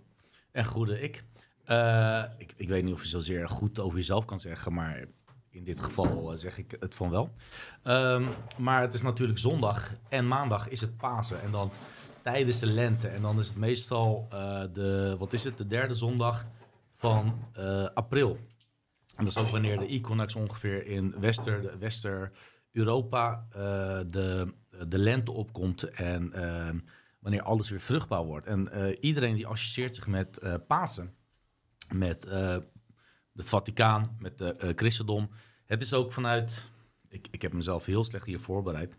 En 0.52 0.66
Goede 0.66 1.02
ik. 1.02 1.24
Eh, 1.66 2.24
ik. 2.38 2.54
Ik 2.56 2.68
weet 2.68 2.84
niet 2.84 2.94
of 2.94 3.02
je 3.02 3.08
zozeer 3.08 3.50
goed 3.50 3.80
over 3.80 3.98
jezelf 3.98 4.26
kan 4.26 4.40
zeggen, 4.40 4.74
maar 4.74 5.06
in 5.50 5.64
dit 5.64 5.80
geval 5.80 6.32
eh, 6.32 6.38
zeg 6.38 6.58
ik 6.58 6.76
het 6.80 6.96
van 6.96 7.10
wel. 7.10 7.34
Ehm, 7.84 8.26
maar 8.58 8.82
het 8.82 8.94
is 8.94 9.02
natuurlijk 9.02 9.40
zondag 9.40 9.92
en 10.10 10.28
maandag 10.28 10.68
is 10.68 10.82
het 10.82 10.98
Pasen. 10.98 11.42
En 11.42 11.52
dan 11.52 11.72
tijdens 12.32 12.60
de 12.60 12.68
lente. 12.68 13.08
En 13.08 13.22
dan 13.22 13.40
is 13.40 13.48
het 13.48 13.58
meestal 13.58 14.28
eh, 14.30 14.64
de, 14.74 15.16
wat 15.20 15.34
is 15.34 15.44
het, 15.44 15.58
de 15.58 15.68
derde 15.68 15.94
zondag 15.94 16.46
van 16.96 17.48
eh, 17.54 17.86
april. 17.94 18.38
En 19.16 19.26
dat 19.26 19.36
is 19.36 19.38
ook 19.38 19.50
wanneer 19.50 19.80
de 19.80 19.86
Equinox 19.86 20.36
ongeveer 20.36 20.86
in 20.86 21.16
Wester-Europa 21.80 23.48
eh, 23.50 23.60
de, 24.08 24.54
de 24.88 24.98
lente 24.98 25.32
opkomt. 25.32 25.84
En 25.84 26.34
eh, 26.34 26.76
wanneer 27.20 27.42
alles 27.42 27.70
weer 27.70 27.82
vruchtbaar 27.82 28.24
wordt. 28.24 28.48
En 28.48 28.72
eh, 28.72 28.98
iedereen 29.00 29.36
die 29.36 29.48
associeert 29.48 29.96
zich 29.96 30.08
met 30.08 30.38
eh, 30.38 30.56
Pasen, 30.68 31.16
met 31.94 32.26
eh, 32.26 32.58
het 33.36 33.50
Vaticaan, 33.50 34.16
met 34.20 34.38
de 34.38 34.56
eh, 34.56 34.70
christendom. 34.76 35.30
Het 35.66 35.82
is 35.82 35.94
ook 35.94 36.14
vanuit, 36.14 36.66
ik, 37.10 37.28
ik 37.32 37.42
heb 37.42 37.54
mezelf 37.54 37.86
heel 37.86 38.04
slecht 38.04 38.26
hier 38.26 38.40
voorbereid. 38.40 38.98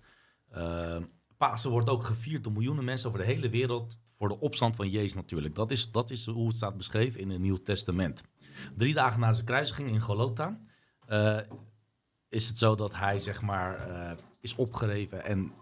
Eh, 0.48 0.96
Pasen 1.36 1.70
wordt 1.70 1.88
ook 1.88 2.04
gevierd 2.04 2.44
door 2.44 2.52
miljoenen 2.52 2.84
mensen 2.84 3.08
over 3.08 3.20
de 3.20 3.26
hele 3.26 3.48
wereld 3.48 3.98
voor 4.16 4.28
de 4.28 4.40
opstand 4.40 4.76
van 4.76 4.90
Jezus 4.90 5.14
natuurlijk. 5.14 5.54
Dat 5.54 5.70
is, 5.70 5.90
dat 5.90 6.10
is 6.10 6.26
hoe 6.26 6.46
het 6.46 6.56
staat 6.56 6.76
beschreven 6.76 7.20
in 7.20 7.30
het 7.30 7.40
Nieuw 7.40 7.62
Testament. 7.62 8.22
Drie 8.76 8.94
dagen 8.94 9.20
na 9.20 9.32
zijn 9.32 9.46
kruisiging 9.46 9.88
in 9.88 10.00
Golgotha 10.00 10.60
eh, 11.06 11.38
is 12.28 12.48
het 12.48 12.58
zo 12.58 12.74
dat 12.74 12.94
hij 12.94 13.18
zeg 13.18 13.42
maar 13.42 13.76
eh, 13.76 14.16
is 14.40 14.54
opgereven 14.54 15.24
en 15.24 15.52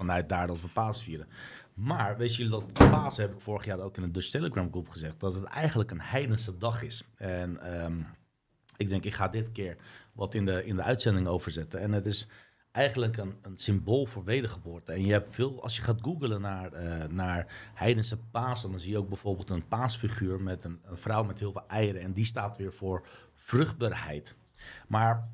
vanuit 0.00 0.28
daar 0.28 0.46
dat 0.46 0.60
we 0.60 0.68
Pasen 0.68 1.04
vieren. 1.04 1.28
Maar 1.74 2.16
weet 2.16 2.36
jullie 2.36 2.52
dat 2.52 2.72
Pasen, 2.72 3.22
heb 3.22 3.34
ik 3.34 3.40
vorig 3.40 3.64
jaar 3.64 3.78
ook 3.78 3.96
in 3.96 4.02
een 4.02 4.12
Dutch 4.12 4.30
Telegram 4.30 4.70
groep 4.70 4.88
gezegd, 4.88 5.20
dat 5.20 5.34
het 5.34 5.44
eigenlijk 5.44 5.90
een 5.90 6.00
heidense 6.00 6.58
dag 6.58 6.82
is. 6.82 7.04
En 7.16 7.60
ehm, 7.60 7.98
ik 8.76 8.88
denk, 8.88 9.04
ik 9.04 9.14
ga 9.14 9.28
dit 9.28 9.52
keer 9.52 9.76
wat 10.12 10.34
in 10.34 10.44
de, 10.44 10.64
in 10.64 10.76
de 10.76 10.82
uitzending 10.82 11.26
overzetten. 11.26 11.80
En 11.80 11.92
het 11.92 12.06
is 12.06 12.28
eigenlijk 12.72 13.16
een, 13.16 13.34
een 13.42 13.58
symbool 13.58 14.06
voor 14.06 14.24
wedergeboorte. 14.24 14.92
En 14.92 15.04
je 15.04 15.12
hebt 15.12 15.34
veel, 15.34 15.62
als 15.62 15.76
je 15.76 15.82
gaat 15.82 16.00
googlen 16.02 16.40
naar, 16.40 16.72
eh, 16.72 17.08
naar 17.08 17.70
heidense 17.74 18.18
Pasen, 18.18 18.70
dan 18.70 18.80
zie 18.80 18.90
je 18.90 18.98
ook 18.98 19.08
bijvoorbeeld 19.08 19.50
een 19.50 19.68
paasfiguur 19.68 20.40
met 20.40 20.64
een, 20.64 20.80
een 20.84 20.98
vrouw 20.98 21.24
met 21.24 21.38
heel 21.38 21.52
veel 21.52 21.66
eieren. 21.66 22.02
En 22.02 22.12
die 22.12 22.24
staat 22.24 22.56
weer 22.56 22.72
voor 22.72 23.06
vruchtbaarheid. 23.34 24.34
Maar 24.88 25.28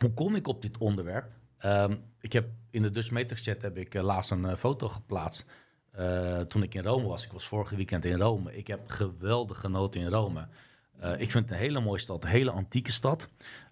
hoe 0.00 0.14
kom 0.14 0.34
ik 0.34 0.48
op 0.48 0.62
dit 0.62 0.78
onderwerp? 0.78 1.32
Ehm, 1.58 1.96
ik 2.20 2.32
heb 2.32 2.48
in 2.70 2.82
de 2.82 2.90
Dutch 2.90 3.10
Matrix 3.10 3.42
chat 3.42 3.62
heb 3.62 3.76
ik 3.76 3.94
eh, 3.94 4.02
laatst 4.02 4.30
een 4.30 4.44
eh, 4.44 4.56
foto 4.56 4.88
geplaatst. 4.88 5.44
eh, 5.90 6.40
toen 6.40 6.62
ik 6.62 6.74
in 6.74 6.82
Rome 6.82 7.06
was. 7.06 7.24
Ik 7.24 7.32
was 7.32 7.46
vorige 7.46 7.76
weekend 7.76 8.04
in 8.04 8.18
Rome. 8.18 8.56
Ik 8.56 8.66
heb 8.66 8.80
geweldig 8.86 9.60
genoten 9.60 10.00
in 10.00 10.08
Rome. 10.08 10.48
Ik 11.18 11.30
vind 11.30 11.44
het 11.44 11.50
een 11.50 11.64
hele 11.64 11.80
mooie 11.80 12.00
stad, 12.00 12.24
een 12.24 12.30
hele 12.30 12.50
antieke 12.50 12.92
stad. 12.92 13.28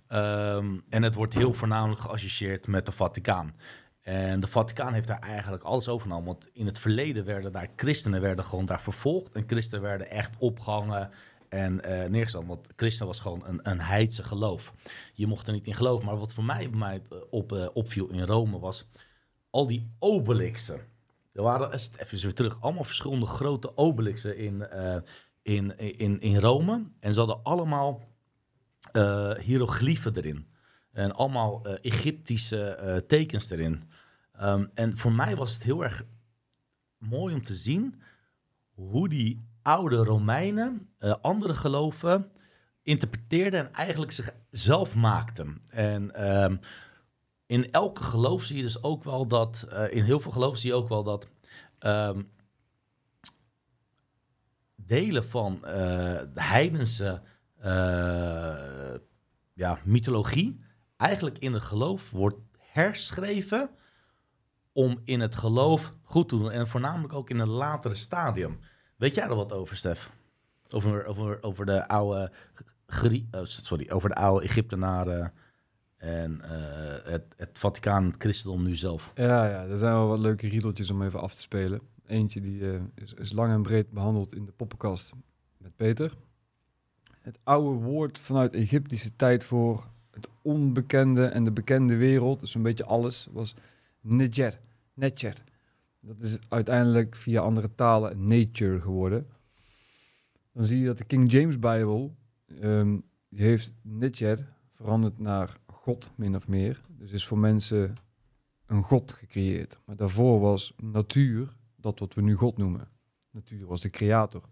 Ehm, 0.06 0.78
en 0.88 1.02
het 1.02 1.14
wordt 1.14 1.34
heel 1.34 1.52
voornamelijk 1.52 2.00
geassocieerd 2.00 2.66
met 2.66 2.86
de 2.86 2.92
Vaticaan. 2.92 3.54
En 4.00 4.40
de 4.40 4.46
Vaticaan 4.46 4.92
heeft 4.92 5.06
daar 5.06 5.20
eigenlijk 5.20 5.62
alles 5.62 5.88
overgenomen. 5.88 6.26
Want 6.26 6.48
in 6.52 6.66
het 6.66 6.78
verleden 6.78 7.24
werden 7.24 7.52
daar 7.52 7.68
christenen 7.76 8.20
werden 8.20 8.44
gewoon 8.44 8.66
daar 8.66 8.82
vervolgd. 8.82 9.32
En 9.32 9.44
christenen 9.46 9.82
werden 9.82 10.10
echt 10.10 10.36
opgehangen 10.38 11.10
en 11.48 11.76
neergezet. 12.10 12.46
Want 12.46 12.66
christen 12.76 13.06
was 13.06 13.18
gewoon 13.18 13.42
een, 13.46 13.60
een 13.62 13.80
heidse 13.80 14.22
geloof. 14.22 14.72
Je 15.14 15.26
mocht 15.26 15.46
er 15.46 15.52
niet 15.52 15.66
in 15.66 15.74
geloven. 15.74 16.06
Maar 16.06 16.18
wat 16.18 16.34
voor 16.34 16.44
mij, 16.44 16.68
mij 16.68 17.02
eh, 17.10 17.18
op, 17.30 17.52
eh, 17.52 17.66
opviel 17.72 18.08
in 18.08 18.22
Rome 18.22 18.58
was 18.58 18.84
al 19.50 19.66
die 19.66 19.90
obelixen. 19.98 20.80
Er 21.32 21.42
waren, 21.42 21.72
even 21.72 22.20
weer 22.20 22.34
terug, 22.34 22.60
allemaal 22.60 22.84
verschillende 22.84 23.26
grote 23.26 23.76
obelixen 23.76 24.36
in, 24.36 24.66
in, 25.42 25.78
in, 25.78 26.20
in 26.20 26.38
Rome. 26.38 26.84
En 27.00 27.12
ze 27.12 27.18
hadden 27.18 27.42
allemaal 27.42 28.02
hieroglyphen 29.40 30.16
erin. 30.16 30.46
En 30.92 31.12
allemaal 31.12 31.66
Egyptische 31.66 33.04
tekens 33.06 33.50
erin. 33.50 33.82
Ehm, 34.32 34.66
en 34.74 34.96
voor 34.96 35.12
mij 35.12 35.36
was 35.36 35.54
het 35.54 35.62
heel 35.62 35.84
erg 35.84 36.04
mooi 36.98 37.34
om 37.34 37.44
te 37.44 37.54
zien 37.54 38.02
hoe 38.74 39.08
die 39.08 39.47
oude 39.68 39.96
Romeinen, 39.96 40.88
eh, 40.98 41.14
andere 41.20 41.54
geloven, 41.54 42.32
interpreteerde 42.82 43.56
en 43.56 43.72
eigenlijk 43.72 44.12
zichzelf 44.12 44.94
maakte. 44.94 45.46
En 45.70 46.14
ehm, 46.14 46.56
in 47.46 47.70
elke 47.70 48.02
geloof 48.02 48.42
zie 48.42 48.56
je 48.56 48.62
dus 48.62 48.82
ook 48.82 49.04
wel 49.04 49.26
dat, 49.26 49.66
eh, 49.70 49.92
in 49.94 50.04
heel 50.04 50.20
veel 50.20 50.32
geloof 50.32 50.56
zie 50.56 50.70
je 50.70 50.76
ook 50.76 50.88
wel 50.88 51.02
dat 51.02 51.28
ehm, 51.78 52.22
delen 54.74 55.24
van 55.24 55.54
uh, 55.54 55.70
de 56.34 56.42
heidense 56.42 57.22
uh, 57.58 58.94
ja, 59.52 59.78
mythologie 59.84 60.60
eigenlijk 60.96 61.38
in 61.38 61.52
het 61.52 61.62
geloof 61.62 62.10
wordt 62.10 62.38
herschreven 62.58 63.70
om 64.72 65.00
in 65.04 65.20
het 65.20 65.36
geloof 65.36 65.94
goed 66.02 66.28
te 66.28 66.38
doen. 66.38 66.50
En 66.50 66.66
voornamelijk 66.66 67.12
ook 67.12 67.30
in 67.30 67.38
een 67.38 67.48
latere 67.48 67.94
stadium. 67.94 68.60
Weet 68.98 69.14
jij 69.14 69.24
er 69.24 69.34
wat 69.34 69.52
over, 69.52 69.76
Stef? 69.76 70.10
Over, 70.70 71.04
over, 71.04 71.42
over 71.42 71.66
de 71.66 71.88
oude 71.88 72.30
oh, 73.30 73.44
sorry, 73.44 73.90
over 73.90 74.08
de 74.08 74.14
oude 74.14 74.44
Egyptenaren 74.44 75.32
en 75.96 76.40
uh, 76.44 76.48
het, 77.04 77.24
het 77.36 77.58
Vaticaan, 77.58 78.04
het 78.04 78.14
christendom 78.18 78.62
nu 78.62 78.76
zelf. 78.76 79.12
Ja, 79.14 79.46
ja, 79.46 79.64
er 79.64 79.76
zijn 79.76 79.92
wel 79.92 80.08
wat 80.08 80.18
leuke 80.18 80.48
riedeltjes 80.48 80.90
om 80.90 81.02
even 81.02 81.20
af 81.20 81.34
te 81.34 81.40
spelen. 81.40 81.80
Eentje 82.06 82.40
die 82.40 82.60
uh, 82.60 82.80
is, 82.94 83.14
is, 83.14 83.32
lang 83.32 83.52
en 83.52 83.62
breed 83.62 83.90
behandeld 83.90 84.34
in 84.34 84.44
de 84.44 84.52
poppenkast 84.52 85.12
met 85.56 85.76
Peter. 85.76 86.16
Het 87.20 87.38
oude 87.42 87.84
woord 87.84 88.18
vanuit 88.18 88.54
Egyptische 88.54 89.16
tijd 89.16 89.44
voor 89.44 89.86
het 90.10 90.28
onbekende 90.42 91.26
en 91.26 91.44
de 91.44 91.52
bekende 91.52 91.96
wereld, 91.96 92.40
dus 92.40 92.54
een 92.54 92.62
beetje 92.62 92.84
alles, 92.84 93.28
was 93.32 93.54
Neger. 94.00 94.58
Netjer. 94.94 95.34
Dat 96.08 96.22
is 96.22 96.38
uiteindelijk 96.48 97.16
via 97.16 97.40
andere 97.40 97.74
talen 97.74 98.26
nature 98.26 98.80
geworden. 98.80 99.26
Dan 100.52 100.64
zie 100.64 100.78
je 100.78 100.86
dat 100.86 100.98
de 100.98 101.04
King 101.04 101.30
James 101.30 101.58
Bijbel, 101.58 102.16
um, 102.62 103.02
die 103.28 103.42
heeft 103.42 103.72
Netjer 103.82 104.54
veranderd 104.72 105.18
naar 105.18 105.56
God, 105.66 106.10
min 106.14 106.36
of 106.36 106.48
meer. 106.48 106.80
Dus 106.88 107.10
is 107.10 107.26
voor 107.26 107.38
mensen 107.38 107.94
een 108.66 108.82
God 108.82 109.12
gecreëerd. 109.12 109.80
Maar 109.84 109.96
daarvoor 109.96 110.40
was 110.40 110.74
natuur 110.82 111.56
dat 111.76 111.98
wat 111.98 112.14
we 112.14 112.20
nu 112.20 112.34
God 112.34 112.56
noemen. 112.56 112.88
Natuur 113.30 113.66
was 113.66 113.80
de 113.80 113.90
creator. 113.90 114.42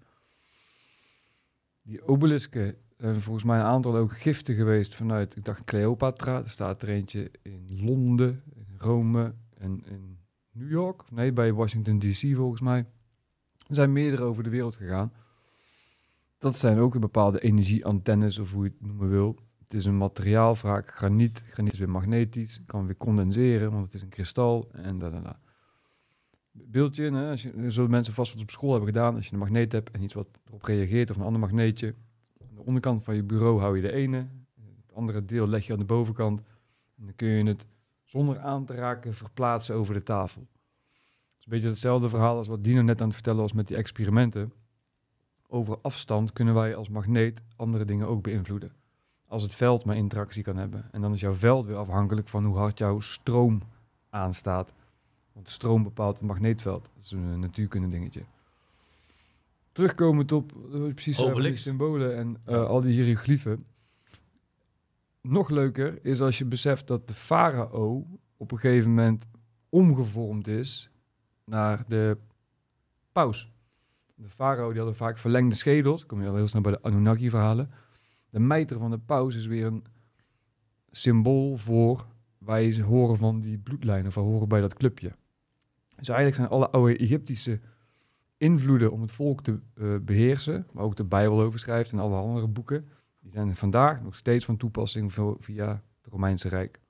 Die 1.83 2.07
obelisken 2.07 2.77
zijn 2.97 3.21
volgens 3.21 3.45
mij 3.45 3.59
een 3.59 3.65
aantal 3.65 3.97
ook 3.97 4.19
giften 4.19 4.55
geweest 4.55 4.95
vanuit, 4.95 5.37
ik 5.37 5.45
dacht 5.45 5.65
Cleopatra. 5.65 6.43
Er 6.43 6.51
staat 6.51 6.83
er 6.83 6.89
eentje 6.89 7.31
in 7.43 7.85
Londen, 7.85 8.43
in 8.55 8.75
Rome 8.79 9.35
en 9.55 9.85
in 9.87 10.19
New 10.57 10.71
York. 10.71 11.11
Nee, 11.11 11.33
bij 11.33 11.53
Washington 11.53 11.99
DC 11.99 12.35
volgens 12.35 12.61
mij. 12.61 12.87
Zijn 13.69 13.93
meerdere 13.93 14.23
over 14.23 14.43
de 14.43 14.51
wereld 14.51 14.77
gegaan. 14.77 15.13
Dat 16.39 16.57
zijn 16.59 16.79
ook 16.79 17.01
bepaalde 17.01 17.41
energieantennes, 17.41 18.39
of 18.39 18.53
hoe 18.53 18.65
je 18.65 18.71
het 18.71 18.87
noemen 18.87 19.09
wil. 19.09 19.39
Het 19.59 19.75
is 19.75 19.85
een 19.85 19.97
materiaal, 19.97 20.55
vaak 20.55 20.95
graniet. 20.95 21.45
Graniet 21.49 21.73
is 21.73 21.79
weer 21.79 21.91
magnetisch, 21.91 22.61
kan 22.67 22.87
weer 22.87 22.97
condenseren, 22.97 23.73
want 23.73 23.85
het 23.85 23.95
is 23.95 24.03
een 24.03 24.09
kristal. 24.09 24.69
En 24.73 24.99
da, 24.99 25.11
da, 25.11 25.21
da. 25.21 25.41
Beeldje, 26.53 27.13
hè, 27.13 27.37
zullen 27.71 27.91
mensen 27.91 28.15
vast 28.15 28.33
wat 28.33 28.43
op 28.43 28.51
school 28.51 28.71
hebben 28.71 28.89
gedaan. 28.89 29.15
Als 29.15 29.27
je 29.27 29.33
een 29.33 29.39
magneet 29.39 29.73
hebt 29.73 29.91
en 29.91 30.03
iets 30.03 30.15
wat 30.15 30.29
erop 30.47 30.63
reageert, 30.63 31.11
of 31.11 31.17
een 31.17 31.23
ander 31.23 31.41
magneetje. 31.41 31.95
Aan 32.41 32.55
de 32.55 32.65
onderkant 32.65 33.05
van 33.05 33.15
je 33.15 33.23
bureau 33.23 33.61
hou 33.61 33.77
je 33.77 33.83
de 33.83 33.93
ene. 33.93 34.17
Het 34.57 34.95
andere 34.95 35.25
deel 35.25 35.49
leg 35.49 35.67
je 35.67 35.73
aan 35.73 35.79
de 35.79 35.85
bovenkant. 35.85 36.43
En 36.99 37.05
dan 37.05 37.15
kun 37.15 37.29
je 37.29 37.45
het 37.45 37.67
zonder 38.07 38.39
aan 38.39 38.65
te 38.65 38.75
raken 38.75 39.15
verplaatsen 39.15 39.75
over 39.75 39.95
de 39.95 40.03
tafel. 40.03 40.41
Het 40.41 41.39
is 41.39 41.45
een 41.45 41.51
beetje 41.51 41.69
hetzelfde 41.69 42.09
verhaal 42.09 42.37
als 42.37 42.49
wat 42.49 42.65
Dino 42.65 42.83
net 42.83 43.01
aan 43.01 43.07
het 43.07 43.15
vertellen 43.15 43.41
was 43.41 43.53
met 43.53 43.69
die 43.69 43.77
experimenten. 43.77 44.53
Over 45.49 45.79
afstand 45.83 46.33
kunnen 46.33 46.55
wij 46.55 46.77
als 46.77 46.89
magneet 46.89 47.41
andere 47.57 47.85
dingen 47.85 48.07
ook 48.07 48.23
beïnvloeden. 48.23 48.73
Als 49.27 49.43
het 49.43 49.55
veld 49.55 49.85
maar 49.85 49.97
interactie 49.97 50.43
kan 50.43 50.57
hebben. 50.57 50.89
En 50.93 51.01
dan 51.01 51.13
is 51.13 51.21
jouw 51.21 51.35
veld 51.35 51.67
weer 51.67 51.77
afhankelijk 51.77 52.29
van 52.29 52.45
hoe 52.45 52.57
hard 52.57 52.79
jouw 52.79 53.01
stroom 53.01 53.63
aanstaat. 54.11 54.73
Want 55.33 55.51
stroom 55.51 55.83
bepaalt 55.83 56.19
het 56.19 56.29
magneetveld. 56.29 56.91
Dat 56.95 57.05
is 57.05 57.11
een 57.11 57.41
natuurkunde 57.41 57.89
dingetje. 57.89 58.25
Terugkomend 59.73 60.33
op 60.33 60.53
uh, 60.73 60.93
precies 60.93 61.21
uh, 61.21 61.35
die 61.35 61.57
symbolen 61.57 62.17
en 62.17 62.37
uh, 62.49 62.67
al 62.67 62.81
die 62.81 63.03
hieroglyphen 63.03 63.65
nog 65.29 65.49
leuker 65.49 66.05
is 66.05 66.21
als 66.21 66.39
je 66.39 66.45
beseft 66.45 66.87
dat 66.87 67.09
de 67.09 67.15
farao 67.15 68.07
op 68.37 68.53
een 68.53 68.59
gegeven 68.59 68.89
moment 68.89 69.29
omgevormd 69.69 70.49
is 70.49 70.91
naar 71.45 71.85
de 71.89 72.19
paus. 73.13 73.53
De 74.15 74.29
farao 74.29 74.69
die 74.69 74.77
hadden 74.77 74.97
vaak 74.97 75.19
verlengde 75.19 75.55
schedels. 75.55 76.07
Kom 76.07 76.23
je 76.23 76.29
al 76.29 76.35
heel 76.35 76.49
snel 76.49 76.63
bij 76.63 76.73
de 76.73 76.83
Anunnaki-verhalen. 76.83 77.71
De 78.31 78.39
mijter 78.39 78.79
van 78.79 78.91
de 78.91 78.99
paus 78.99 79.37
is 79.37 79.47
weer 79.47 79.67
een 79.67 79.85
symbool 80.91 81.57
voor 81.57 82.07
wij 82.39 82.81
horen 82.81 83.17
van 83.17 83.41
die 83.41 83.59
bloedlijnen, 83.59 84.07
of 84.07 84.15
horen 84.15 84.49
bij 84.49 84.61
dat 84.61 84.75
clubje. 84.75 85.13
Dus 85.97 86.09
eigenlijk 86.09 86.37
zijn 86.37 86.49
alle 86.49 86.71
oude 86.71 86.97
Egyptische 86.97 87.61
invloeden 88.37 88.93
om 88.93 89.01
het 89.01 89.13
volk 89.13 89.43
te 89.43 89.59
uh, 89.75 89.97
beheersen, 90.01 90.67
maar 90.73 90.85
ook 90.85 90.97
de 90.97 91.05
Bijbel 91.05 91.41
over 91.41 91.59
schrijft 91.59 91.93
en 91.93 91.99
alle 91.99 92.17
andere 92.17 92.47
boeken, 92.47 92.89
die 93.27 93.35
zijn 93.35 93.55
vandaag 93.55 94.03
nog 94.03 94.17
steeds 94.17 94.45
van 94.45 94.57
toepassing 94.57 95.13
via 95.39 95.69
het 95.69 96.13
Romeinse 96.13 96.49
Rijk. 96.49 96.81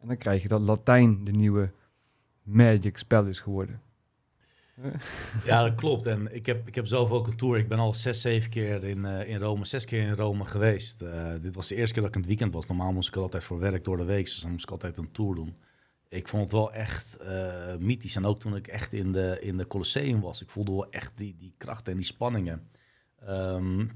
En 0.00 0.08
dan 0.08 0.16
krijg 0.16 0.42
je 0.42 0.48
dat 0.48 0.60
Latijn 0.60 1.24
de 1.24 1.30
nieuwe 1.30 1.70
magic 2.42 2.98
spel 2.98 3.26
is 3.26 3.40
geworden. 3.40 3.80
Ja, 5.44 5.62
dat 5.62 5.74
klopt. 5.74 6.06
En 6.06 6.34
ik 6.34 6.46
heb, 6.46 6.66
ik 6.66 6.74
heb 6.74 6.86
zelf 6.86 7.10
ook 7.10 7.26
een 7.26 7.36
tour. 7.36 7.58
Ik 7.58 7.68
ben 7.68 7.78
al 7.78 7.94
zes, 7.94 8.20
zeven 8.20 8.50
keer 8.50 8.84
in, 8.84 9.04
uh, 9.04 9.28
in 9.28 9.38
Rome, 9.38 9.64
zes 9.64 9.84
keer 9.84 10.02
in 10.02 10.14
Rome 10.14 10.44
geweest. 10.44 11.02
Uh, 11.02 11.32
dit 11.40 11.54
was 11.54 11.68
de 11.68 11.74
eerste 11.74 11.92
keer 11.92 12.02
dat 12.02 12.10
ik 12.10 12.16
in 12.16 12.20
het 12.20 12.30
weekend 12.30 12.54
was. 12.54 12.66
Normaal 12.66 12.92
moest 12.92 13.08
ik 13.08 13.16
altijd 13.16 13.44
voor 13.44 13.58
werk 13.58 13.84
door 13.84 13.96
de 13.96 14.04
week, 14.04 14.24
dus 14.24 14.40
dan 14.40 14.50
moest 14.50 14.64
ik 14.64 14.70
altijd 14.70 14.96
een 14.96 15.12
tour 15.12 15.34
doen. 15.34 15.56
Ik 16.08 16.28
vond 16.28 16.42
het 16.42 16.52
wel 16.52 16.72
echt 16.72 17.16
uh, 17.22 17.76
mythisch. 17.78 18.16
En 18.16 18.24
ook 18.24 18.40
toen 18.40 18.56
ik 18.56 18.66
echt 18.66 18.92
in 18.92 19.12
de, 19.12 19.38
in 19.40 19.56
de 19.56 19.66
Colosseum 19.66 20.20
was, 20.20 20.42
ik 20.42 20.50
voelde 20.50 20.72
wel 20.72 20.90
echt 20.90 21.12
die, 21.16 21.36
die 21.36 21.54
kracht 21.56 21.88
en 21.88 21.96
die 21.96 22.04
spanningen. 22.04 22.68
Um, 23.28 23.90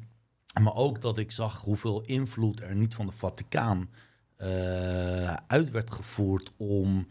maar 0.59 0.75
ook 0.75 1.01
dat 1.01 1.19
ik 1.19 1.31
zag 1.31 1.61
hoeveel 1.61 2.01
invloed 2.01 2.61
er 2.61 2.75
niet 2.75 2.95
van 2.95 3.07
de 3.07 3.13
Vaticaan 3.13 3.91
uh, 4.39 5.35
uit 5.35 5.71
werd 5.71 5.91
gevoerd 5.91 6.53
om 6.57 7.09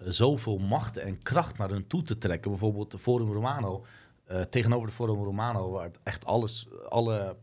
uh, 0.00 0.08
zoveel 0.08 0.58
macht 0.58 0.96
en 0.96 1.22
kracht 1.22 1.58
naar 1.58 1.70
hun 1.70 1.86
toe 1.86 2.02
te 2.02 2.18
trekken. 2.18 2.50
Bijvoorbeeld 2.50 2.90
de 2.90 2.98
Forum 2.98 3.32
Romano, 3.32 3.84
uh, 4.30 4.40
tegenover 4.40 4.86
de 4.86 4.94
Forum 4.94 5.24
Romano, 5.24 5.70
waar 5.70 5.90
echt 6.02 6.24
alles, 6.24 6.68
alle 6.88 7.36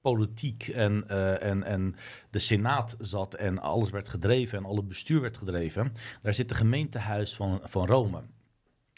politiek 0.00 0.68
en, 0.68 1.08
en, 1.40 1.62
en 1.62 1.94
de 2.30 2.38
Senaat 2.38 2.96
zat 2.98 3.34
en 3.34 3.58
alles 3.58 3.90
werd 3.90 4.08
gedreven 4.08 4.58
en 4.58 4.64
alle 4.64 4.82
bestuur 4.82 5.20
werd 5.20 5.36
gedreven. 5.36 5.92
Daar 6.22 6.34
zit 6.34 6.48
de 6.48 6.54
gemeentehuis 6.54 7.34
van, 7.34 7.60
van 7.62 7.86
Rome. 7.86 8.22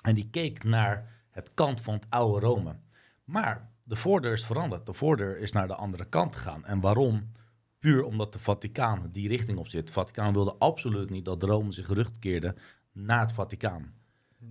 En 0.03 0.15
die 0.15 0.29
keek 0.31 0.65
naar 0.65 1.25
het 1.31 1.51
kant 1.55 1.81
van 1.81 1.95
het 1.95 2.07
oude 2.09 2.47
Rome. 2.47 2.77
Maar 3.25 3.71
de 3.87 3.97
voordeur 3.97 4.33
is 4.33 4.47
veranderd. 4.47 4.87
De 4.87 4.93
voordeur 4.93 5.39
is 5.39 5.53
naar 5.53 5.67
de 5.67 5.75
andere 5.75 6.05
kant 6.05 6.37
gegaan. 6.37 6.65
En 6.65 6.81
waarom? 6.81 7.33
Puur 7.79 8.05
omdat 8.05 8.33
de 8.33 8.39
Vaticaan 8.39 9.09
die 9.13 9.29
richting 9.29 9.59
op 9.59 9.69
zit. 9.69 9.87
De 9.87 9.93
Vaticaan 9.93 10.33
wilde 10.33 10.55
absoluut 10.59 11.11
niet 11.11 11.25
dat 11.25 11.43
Rome 11.43 11.73
zich 11.73 11.87
terugkeerde 11.87 12.55
naar 12.93 13.21
het 13.21 13.33
Vaticaan. 13.33 13.93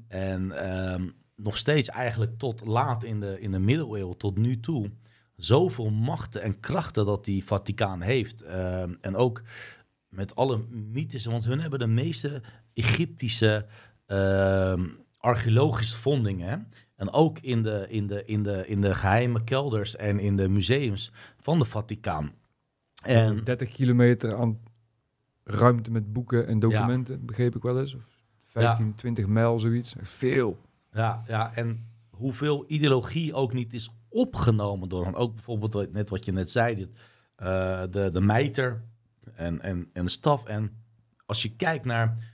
En 0.07 0.71
um, 0.93 1.13
nog 1.35 1.57
steeds 1.57 1.89
eigenlijk 1.89 2.37
tot 2.37 2.65
laat 2.65 3.03
in 3.03 3.19
de, 3.19 3.39
in 3.39 3.51
de 3.51 3.59
middeleeuwen, 3.59 4.17
tot 4.17 4.37
nu 4.37 4.59
toe, 4.59 4.91
zoveel 5.35 5.89
machten 5.89 6.41
en 6.41 6.59
krachten 6.59 7.05
dat 7.05 7.25
die 7.25 7.45
Vaticaan 7.45 8.01
heeft. 8.01 8.43
Um, 8.43 8.97
en 9.01 9.15
ook 9.15 9.41
met 10.09 10.35
alle 10.35 10.57
mythes, 10.69 11.25
want 11.25 11.45
hun 11.45 11.59
hebben 11.59 11.79
de 11.79 11.87
meeste 11.87 12.41
Egyptische 12.73 13.65
uh, 14.07 14.83
archeologische 15.17 15.97
vondingen. 15.97 16.67
En 16.95 17.11
ook 17.11 17.39
in 17.39 17.63
de, 17.63 17.85
in, 17.89 18.07
de, 18.07 18.25
in, 18.25 18.43
de, 18.43 18.67
in 18.67 18.81
de 18.81 18.95
geheime 18.95 19.43
kelders 19.43 19.95
en 19.95 20.19
in 20.19 20.35
de 20.35 20.49
museums 20.49 21.11
van 21.37 21.59
de 21.59 21.65
Vaticaan. 21.65 22.31
En 23.03 23.43
30 23.43 23.71
kilometer 23.71 24.35
aan 24.35 24.59
ruimte 25.43 25.91
met 25.91 26.13
boeken 26.13 26.47
en 26.47 26.59
documenten, 26.59 27.15
ja. 27.15 27.25
begreep 27.25 27.55
ik 27.55 27.61
wel 27.61 27.79
eens. 27.79 27.95
Of 27.95 28.03
15, 28.45 28.85
ja. 28.85 28.91
20 28.95 29.27
mijl, 29.27 29.59
zoiets. 29.59 29.95
Veel. 30.01 30.59
Ja, 30.91 31.23
ja, 31.27 31.55
en 31.55 31.87
hoeveel 32.09 32.63
ideologie 32.67 33.33
ook 33.33 33.53
niet 33.53 33.73
is 33.73 33.91
opgenomen 34.09 34.89
door 34.89 35.05
hem. 35.05 35.13
Ook 35.13 35.33
bijvoorbeeld 35.33 35.91
net 35.91 36.09
wat 36.09 36.25
je 36.25 36.31
net 36.31 36.51
zei, 36.51 36.75
dit, 36.75 36.89
uh, 37.39 37.83
de, 37.89 38.09
de 38.11 38.21
mijter 38.21 38.83
en, 39.35 39.61
en, 39.61 39.89
en 39.93 40.05
de 40.05 40.11
staf. 40.11 40.45
En 40.45 40.83
als 41.25 41.41
je 41.41 41.55
kijkt 41.55 41.85
naar 41.85 42.33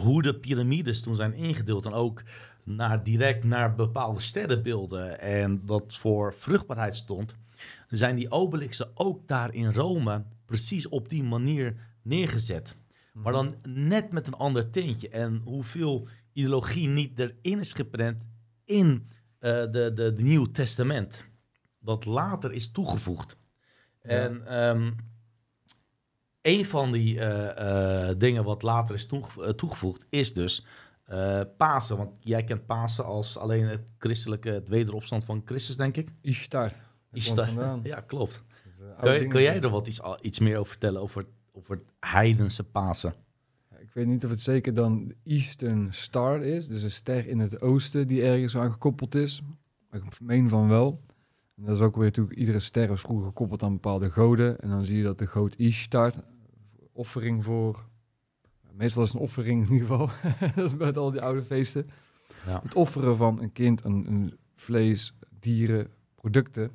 hoe 0.00 0.22
de 0.22 0.34
piramides 0.34 1.00
toen 1.00 1.16
zijn 1.16 1.34
ingedeeld 1.34 1.84
en 1.84 1.92
ook 1.92 2.22
naar, 2.76 3.02
direct 3.02 3.44
naar 3.44 3.74
bepaalde 3.74 4.20
sterrenbeelden 4.20 5.20
en 5.20 5.66
dat 5.66 5.96
voor 5.96 6.34
vruchtbaarheid 6.34 6.96
stond, 6.96 7.34
zijn 7.88 8.16
die 8.16 8.30
obelixen 8.30 8.90
ook 8.94 9.28
daar 9.28 9.54
in 9.54 9.72
Rome 9.72 10.24
precies 10.46 10.88
op 10.88 11.08
die 11.08 11.22
manier 11.22 11.74
neergezet. 12.02 12.76
Maar 13.12 13.32
dan 13.32 13.54
net 13.68 14.12
met 14.12 14.26
een 14.26 14.34
ander 14.34 14.70
tintje. 14.70 15.08
En 15.08 15.40
hoeveel 15.44 16.08
ideologie 16.32 16.88
niet 16.88 17.18
erin 17.18 17.58
is 17.58 17.72
geprent 17.72 18.28
in 18.64 18.86
uh, 19.40 19.50
de, 19.50 19.90
de, 19.94 20.12
de 20.12 20.22
Nieuw 20.22 20.46
Testament. 20.46 21.24
Dat 21.78 22.04
later 22.04 22.52
is 22.52 22.70
toegevoegd. 22.70 23.36
En 24.00 24.46
ehm, 24.46 24.90
een 26.42 26.64
van 26.64 26.92
die 26.92 27.20
eh, 27.20 28.08
eh, 28.08 28.18
dingen 28.18 28.44
wat 28.44 28.62
later 28.62 28.94
is 28.94 29.06
toege- 29.06 29.44
eh, 29.44 29.50
toegevoegd 29.50 30.06
is 30.08 30.34
dus 30.34 30.66
eh, 31.12 31.40
Pasen. 31.56 31.96
Want 31.96 32.10
jij 32.20 32.44
kent 32.44 32.66
Pasen 32.66 33.04
als 33.04 33.38
alleen 33.38 33.66
het 33.66 33.92
christelijke, 33.98 34.48
het 34.48 34.68
wederopstand 34.68 35.24
van 35.24 35.42
Christus, 35.44 35.76
denk 35.76 35.96
ik. 35.96 36.08
Ishtar. 36.20 36.72
Ishtar. 37.12 37.48
Ja, 37.82 38.00
klopt. 38.00 38.42
Eh, 39.00 39.28
Kun, 39.28 39.42
jij 39.42 39.60
er 39.60 39.70
wat 39.70 39.86
iets, 39.86 40.00
iets 40.20 40.38
meer 40.38 40.56
over 40.58 40.70
vertellen 40.70 41.00
over, 41.00 41.26
over 41.52 41.74
het 41.76 42.10
heidense 42.10 42.64
Pasen? 42.64 43.14
Ik 43.78 43.90
weet 43.92 44.06
niet 44.06 44.24
of 44.24 44.30
het 44.30 44.40
zeker 44.40 44.74
dan 44.74 45.08
de 45.08 45.16
Eastern 45.24 45.88
Star 45.90 46.42
is, 46.42 46.68
dus 46.68 46.82
een 46.82 46.90
ster 46.90 47.28
in 47.28 47.38
het 47.38 47.60
oosten 47.60 48.08
die 48.08 48.22
ergens 48.22 48.56
aan 48.56 48.72
gekoppeld 48.72 49.14
is. 49.14 49.42
Ik 49.90 50.20
meen 50.20 50.48
van 50.48 50.68
wel. 50.68 51.00
En 51.56 51.64
dat 51.64 51.76
is 51.76 51.82
ook 51.82 51.94
weer 51.96 52.04
natuurlijk, 52.04 52.38
iedere 52.38 52.58
ster 52.58 52.88
was 52.88 53.00
vroeger 53.00 53.26
gekoppeld 53.26 53.62
aan 53.62 53.72
bepaalde 53.72 54.10
goden. 54.10 54.60
En 54.60 54.68
dan 54.68 54.84
zie 54.84 54.96
je 54.96 55.02
dat 55.02 55.18
de 55.18 55.26
goot 55.26 55.54
Ishtar, 55.56 56.12
offering 56.92 57.44
voor, 57.44 57.84
meestal 58.74 59.02
is 59.02 59.08
het 59.08 59.16
een 59.18 59.24
offering 59.24 59.66
in 59.66 59.72
ieder 59.72 59.86
geval, 59.88 60.10
dat 60.54 60.64
is 60.64 60.74
met 60.76 60.96
al 60.96 61.10
die 61.10 61.20
oude 61.20 61.42
feesten. 61.42 61.86
Ja. 62.46 62.60
Het 62.62 62.74
offeren 62.74 63.16
van 63.16 63.40
een 63.42 63.52
kind 63.52 63.84
aan 63.84 64.06
een 64.06 64.38
vlees, 64.54 65.14
dieren, 65.40 65.86
producten. 66.14 66.70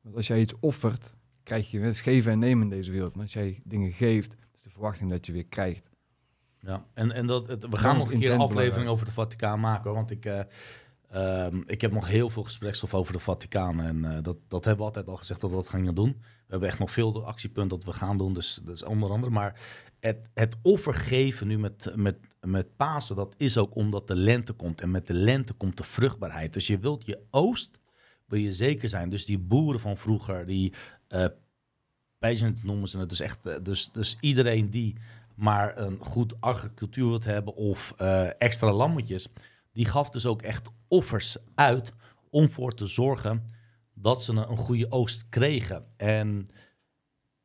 Want 0.00 0.16
als 0.16 0.26
jij 0.26 0.40
iets 0.40 0.54
offert, 0.60 1.14
krijg 1.42 1.70
je, 1.70 1.80
het 1.80 1.92
is 1.94 2.00
geven 2.00 2.32
en 2.32 2.38
nemen 2.38 2.62
in 2.62 2.70
deze 2.76 2.90
wereld. 2.92 3.14
Maar 3.14 3.22
als 3.24 3.32
jij 3.32 3.60
dingen 3.64 3.92
geeft, 3.92 4.36
is 4.54 4.62
de 4.62 4.70
verwachting 4.70 5.10
dat 5.10 5.26
je 5.26 5.32
weer 5.32 5.46
krijgt. 5.46 5.90
Ja, 6.60 6.84
en, 6.94 7.12
en 7.12 7.26
dat, 7.26 7.46
het- 7.46 7.66
we 7.68 7.76
gaan 7.76 7.96
nog 7.96 8.12
een 8.12 8.18
keer 8.18 8.32
een 8.32 8.38
aflevering 8.40 8.88
over 8.88 9.06
de 9.06 9.12
Vaticaan 9.12 9.60
maken, 9.60 9.84
hoor, 9.84 9.94
want 9.94 10.10
ik, 10.10 10.24
eh, 10.24 10.40
ehm, 11.16 11.62
ik 11.66 11.80
heb 11.80 11.92
nog 11.92 12.08
heel 12.08 12.30
veel 12.30 12.42
gesprekstof 12.42 12.94
over 12.94 13.12
de 13.12 13.18
Vaticaan. 13.18 13.80
En 13.80 14.04
eh, 14.04 14.22
dat, 14.22 14.36
dat 14.48 14.64
hebben 14.64 14.76
we 14.76 14.88
altijd 14.90 15.08
al 15.08 15.16
gezegd 15.16 15.40
dat 15.40 15.50
we 15.50 15.56
dat 15.56 15.68
gingen 15.68 15.94
doen. 15.94 16.16
We 16.20 16.52
hebben 16.52 16.68
echt 16.68 16.78
nog 16.78 16.90
veel 16.90 17.26
actiepunten 17.26 17.78
dat 17.78 17.84
we 17.84 17.98
gaan 17.98 18.18
doen, 18.18 18.32
dus 18.32 18.60
dat 18.64 18.74
is 18.74 18.82
onder 18.82 19.10
andere. 19.10 19.32
Maar 19.32 19.60
het, 20.00 20.28
het 20.34 20.56
offergeven 20.62 21.46
nu 21.46 21.58
met, 21.58 21.92
met, 21.94 22.16
met 22.40 22.76
Pasen, 22.76 23.16
dat 23.16 23.34
is 23.36 23.58
ook 23.58 23.74
omdat 23.74 24.06
de 24.06 24.16
lente 24.16 24.52
komt. 24.52 24.80
En 24.80 24.90
met 24.90 25.06
de 25.06 25.14
lente 25.14 25.52
komt 25.52 25.76
de 25.76 25.84
vruchtbaarheid. 25.84 26.52
Dus 26.52 26.66
je 26.66 26.78
wilt 26.78 27.06
je 27.06 27.20
oost, 27.30 27.80
wil 28.26 28.38
je 28.38 28.52
zeker 28.52 28.88
zijn. 28.88 29.08
Dus 29.08 29.24
die 29.24 29.38
boeren 29.38 29.80
van 29.80 29.96
vroeger, 29.96 30.46
die 30.46 30.72
eh 31.08 31.26
peasant 32.18 32.64
noemen 32.64 32.88
ze 32.88 32.98
het. 32.98 33.08
Dus 33.08 33.20
echt, 33.20 33.46
eh, 33.46 33.54
dus, 33.62 33.92
dus 33.92 34.16
iedereen 34.20 34.70
die 34.70 34.96
maar 35.34 35.78
een 35.78 35.98
goed 36.00 36.40
agricultuur 36.40 37.08
wilt 37.08 37.24
hebben 37.24 37.54
of 37.54 37.94
extra 38.38 38.72
lammetjes, 38.72 39.28
die 39.76 39.84
gaf 39.84 40.10
dus 40.10 40.26
ook 40.26 40.42
echt 40.42 40.68
offers 40.88 41.36
uit 41.54 41.92
om 42.30 42.50
voor 42.50 42.74
te 42.74 42.86
zorgen 42.86 43.44
dat 43.94 44.24
ze 44.24 44.32
een, 44.32 44.56
goede 44.56 44.90
oogst 44.90 45.28
kregen. 45.28 45.84
En 45.96 46.46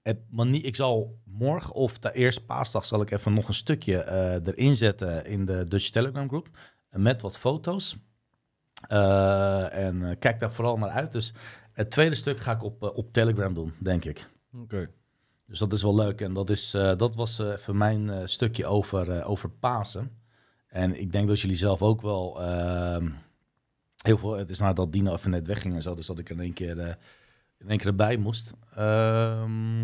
het 0.02 0.20
manie, 0.30 0.62
ik 0.62 0.76
zal 0.76 1.20
morgen 1.24 1.74
of 1.74 2.00
de 2.00 2.14
eerste 2.14 2.46
paasdag 2.46 2.86
zal 2.86 3.02
ik 3.02 3.12
even 3.12 3.34
nog 3.34 3.48
een 3.48 3.54
stukje 3.54 3.98
eh, 3.98 4.34
erin 4.34 4.76
zetten 4.76 5.26
in 5.26 5.46
de 5.46 5.68
Dutch 5.68 5.90
Telegram 5.90 6.28
groep 6.28 6.50
met 6.90 7.22
wat 7.22 7.38
foto's. 7.38 7.98
Eh, 8.88 9.74
en 9.74 10.10
eh, 10.10 10.16
kijk 10.20 10.40
daar 10.40 10.52
vooral 10.52 10.78
naar 10.78 10.90
uit. 10.90 11.12
Dus 11.12 11.34
het 11.74 11.92
tweede 11.92 12.16
stuk 12.16 12.40
ga 12.40 12.52
ik 12.52 12.64
op, 12.64 12.84
eh, 12.84 12.98
op 12.98 13.14
Telegram 13.14 13.54
doen, 13.54 13.74
denk 13.80 14.06
ik. 14.06 14.30
Oké. 14.54 14.90
Dus 15.52 15.60
dat 15.60 15.74
is 15.74 15.84
wel 15.84 15.96
leuk. 15.96 16.22
En 16.22 16.34
dat, 16.34 16.50
is, 16.50 16.74
eh, 16.74 16.98
dat 16.98 17.16
was 17.16 17.40
eh 17.40 17.52
even 17.52 17.78
mijn 17.78 18.10
eh, 18.10 18.22
stukje 18.26 18.66
over, 18.66 19.10
eh, 19.10 19.30
over 19.30 19.50
Pasen. 19.50 20.21
En 20.72 21.00
ik 21.02 21.12
denk 21.12 21.28
dat 21.28 21.40
jullie 21.40 21.56
zelf 21.56 21.82
ook 21.82 22.02
wel 22.02 22.42
ehm, 22.42 23.10
heel 24.04 24.18
veel... 24.18 24.38
Het 24.38 24.50
is 24.50 24.60
nadat 24.60 24.92
Dino 24.94 25.14
even 25.14 25.32
net 25.32 25.48
wegging 25.48 25.74
en 25.76 25.82
zo, 25.82 25.96
dus 25.96 26.06
dat 26.06 26.20
ik 26.20 26.30
er 26.30 26.36
in 26.36 26.42
één 26.42 26.54
keer, 26.54 26.80
eh, 26.80 26.94
in 27.58 27.68
één 27.70 27.78
keer 27.78 27.88
erbij 27.88 28.18
moest. 28.18 28.54
Ehm, 28.76 29.80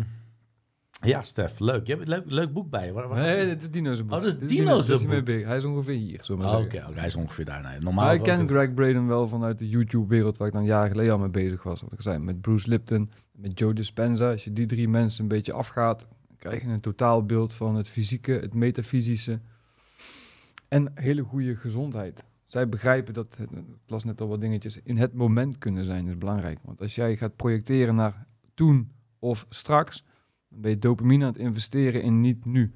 ja, 1.00 1.22
Stef, 1.22 1.58
leuk. 1.58 1.86
Je 1.86 1.92
hebt 1.94 2.08
een 2.08 2.14
leuk, 2.14 2.24
leuk 2.26 2.52
boek 2.52 2.70
bij 2.70 2.86
je. 2.86 2.92
Waar, 2.92 3.08
waar- 3.08 3.18
Nee, 3.22 3.46
dit 3.46 3.62
is 3.62 3.70
Dino's 3.70 4.00
boek. 4.04 4.12
Oh, 4.16 4.22
dat 4.22 4.42
is 4.42 4.48
Dino's 4.48 5.02
boek. 5.04 5.24
mee. 5.26 5.44
Hij 5.44 5.56
is 5.56 5.64
ongeveer 5.64 5.94
hier, 5.94 6.24
zo 6.24 6.36
maar 6.36 6.54
Oh, 6.56 6.60
Oké, 6.64 6.84
hij 6.94 7.06
is 7.06 7.16
ongeveer 7.16 7.44
daar. 7.44 7.62
Nee, 7.62 7.78
normaal 7.80 8.04
Maar 8.04 8.14
ik 8.14 8.22
ken 8.22 8.48
Greg 8.48 8.74
Braden 8.74 9.06
wel 9.06 9.28
vanuit 9.28 9.58
de 9.58 9.68
YouTube-wereld, 9.68 10.36
waar 10.38 10.46
ik 10.48 10.52
dan 10.54 10.64
jaren 10.64 10.90
geleden 10.90 11.12
al 11.12 11.18
mee 11.18 11.28
bezig 11.28 11.62
was. 11.62 11.80
Wat 11.80 11.92
ik 11.92 12.02
zei, 12.02 12.18
met 12.18 12.40
Bruce 12.40 12.68
Lipton, 12.68 13.10
met 13.32 13.58
Joe 13.58 13.74
Dispenza. 13.74 14.30
Als 14.30 14.44
je 14.44 14.52
die 14.52 14.66
drie 14.66 14.88
mensen 14.88 15.22
een 15.22 15.28
beetje 15.28 15.52
afgaat, 15.52 16.06
dan 16.28 16.36
krijg 16.36 16.62
je 16.62 16.68
een 16.68 16.80
totaalbeeld 16.80 17.54
van 17.54 17.74
het 17.76 17.88
fysieke, 17.88 18.32
het 18.32 18.54
metafysische 18.54 19.40
en 20.68 20.90
hele 20.94 21.22
goede 21.22 21.56
gezondheid. 21.56 22.24
Zij 22.46 22.68
begrijpen 22.68 23.14
dat, 23.14 23.36
het- 23.36 23.50
ik 23.52 23.64
las 23.86 24.04
net 24.04 24.20
al 24.20 24.28
wat 24.28 24.40
dingetjes, 24.40 24.80
in 24.82 24.96
het 24.96 25.12
moment 25.14 25.58
kunnen 25.58 25.84
zijn 25.84 26.08
is 26.08 26.18
belangrijk. 26.18 26.58
Want 26.62 26.80
als 26.80 26.94
jij 26.94 27.16
gaat 27.16 27.36
projecteren 27.36 27.94
naar 27.94 28.26
toen 28.54 28.90
of 29.18 29.46
straks, 29.48 30.04
dan 30.48 30.60
ben 30.60 30.70
je 30.70 30.78
dopamine 30.78 31.24
aan 31.24 31.32
het 31.32 31.40
investeren 31.40 32.02
in 32.02 32.20
niet 32.20 32.44
nu. 32.44 32.70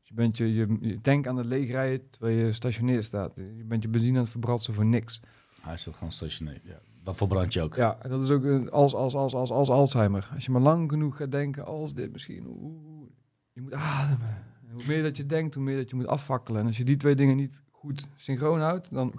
Dus 0.00 0.08
je, 0.08 0.14
bent 0.14 0.36
je, 0.36 0.54
je, 0.54 0.76
je 0.80 1.00
denkt 1.00 1.26
aan 1.28 1.36
het 1.36 1.46
leegrijden 1.46 2.10
terwijl 2.10 2.36
je 2.46 2.52
stationair 2.52 3.02
staat. 3.02 3.32
Je 3.34 3.64
bent 3.66 3.82
je 3.82 3.88
benzine 3.88 4.16
aan 4.16 4.22
het 4.22 4.30
verbratsen 4.30 4.74
voor 4.74 4.86
niks. 4.86 5.20
Hij 5.60 5.76
zit 5.76 5.94
gewoon 5.94 6.12
stationair. 6.12 6.60
Ja. 6.64 6.78
Dan 7.04 7.16
verbrand 7.16 7.52
je 7.52 7.62
ook. 7.62 7.74
Ja, 7.74 7.98
dat 8.08 8.22
is 8.22 8.30
ook 8.30 8.68
als, 8.68 8.94
als, 8.94 9.14
als, 9.14 9.34
als, 9.34 9.50
als 9.50 9.70
Alzheimer. 9.70 10.30
Als 10.34 10.44
je 10.44 10.50
maar 10.50 10.60
lang 10.60 10.90
genoeg 10.90 11.16
gaat 11.16 11.30
denken, 11.32 11.64
als 11.66 11.94
dit 11.94 12.12
misschien, 12.12 12.46
oeh, 12.46 13.08
je 13.52 13.60
moet 13.62 13.72
ademen. 13.72 14.44
Hoe 14.78 14.86
meer 14.86 15.02
dat 15.02 15.16
je 15.16 15.26
denkt, 15.26 15.54
hoe 15.54 15.62
meer 15.62 15.76
dat 15.76 15.90
je 15.90 15.96
moet 15.96 16.06
afvakkelen. 16.06 16.60
En 16.60 16.66
als 16.66 16.76
je 16.76 16.84
die 16.84 16.96
twee 16.96 17.14
dingen 17.14 17.36
niet 17.36 17.60
goed 17.70 18.06
synchroon 18.16 18.60
houdt, 18.60 18.88
dan 18.90 19.12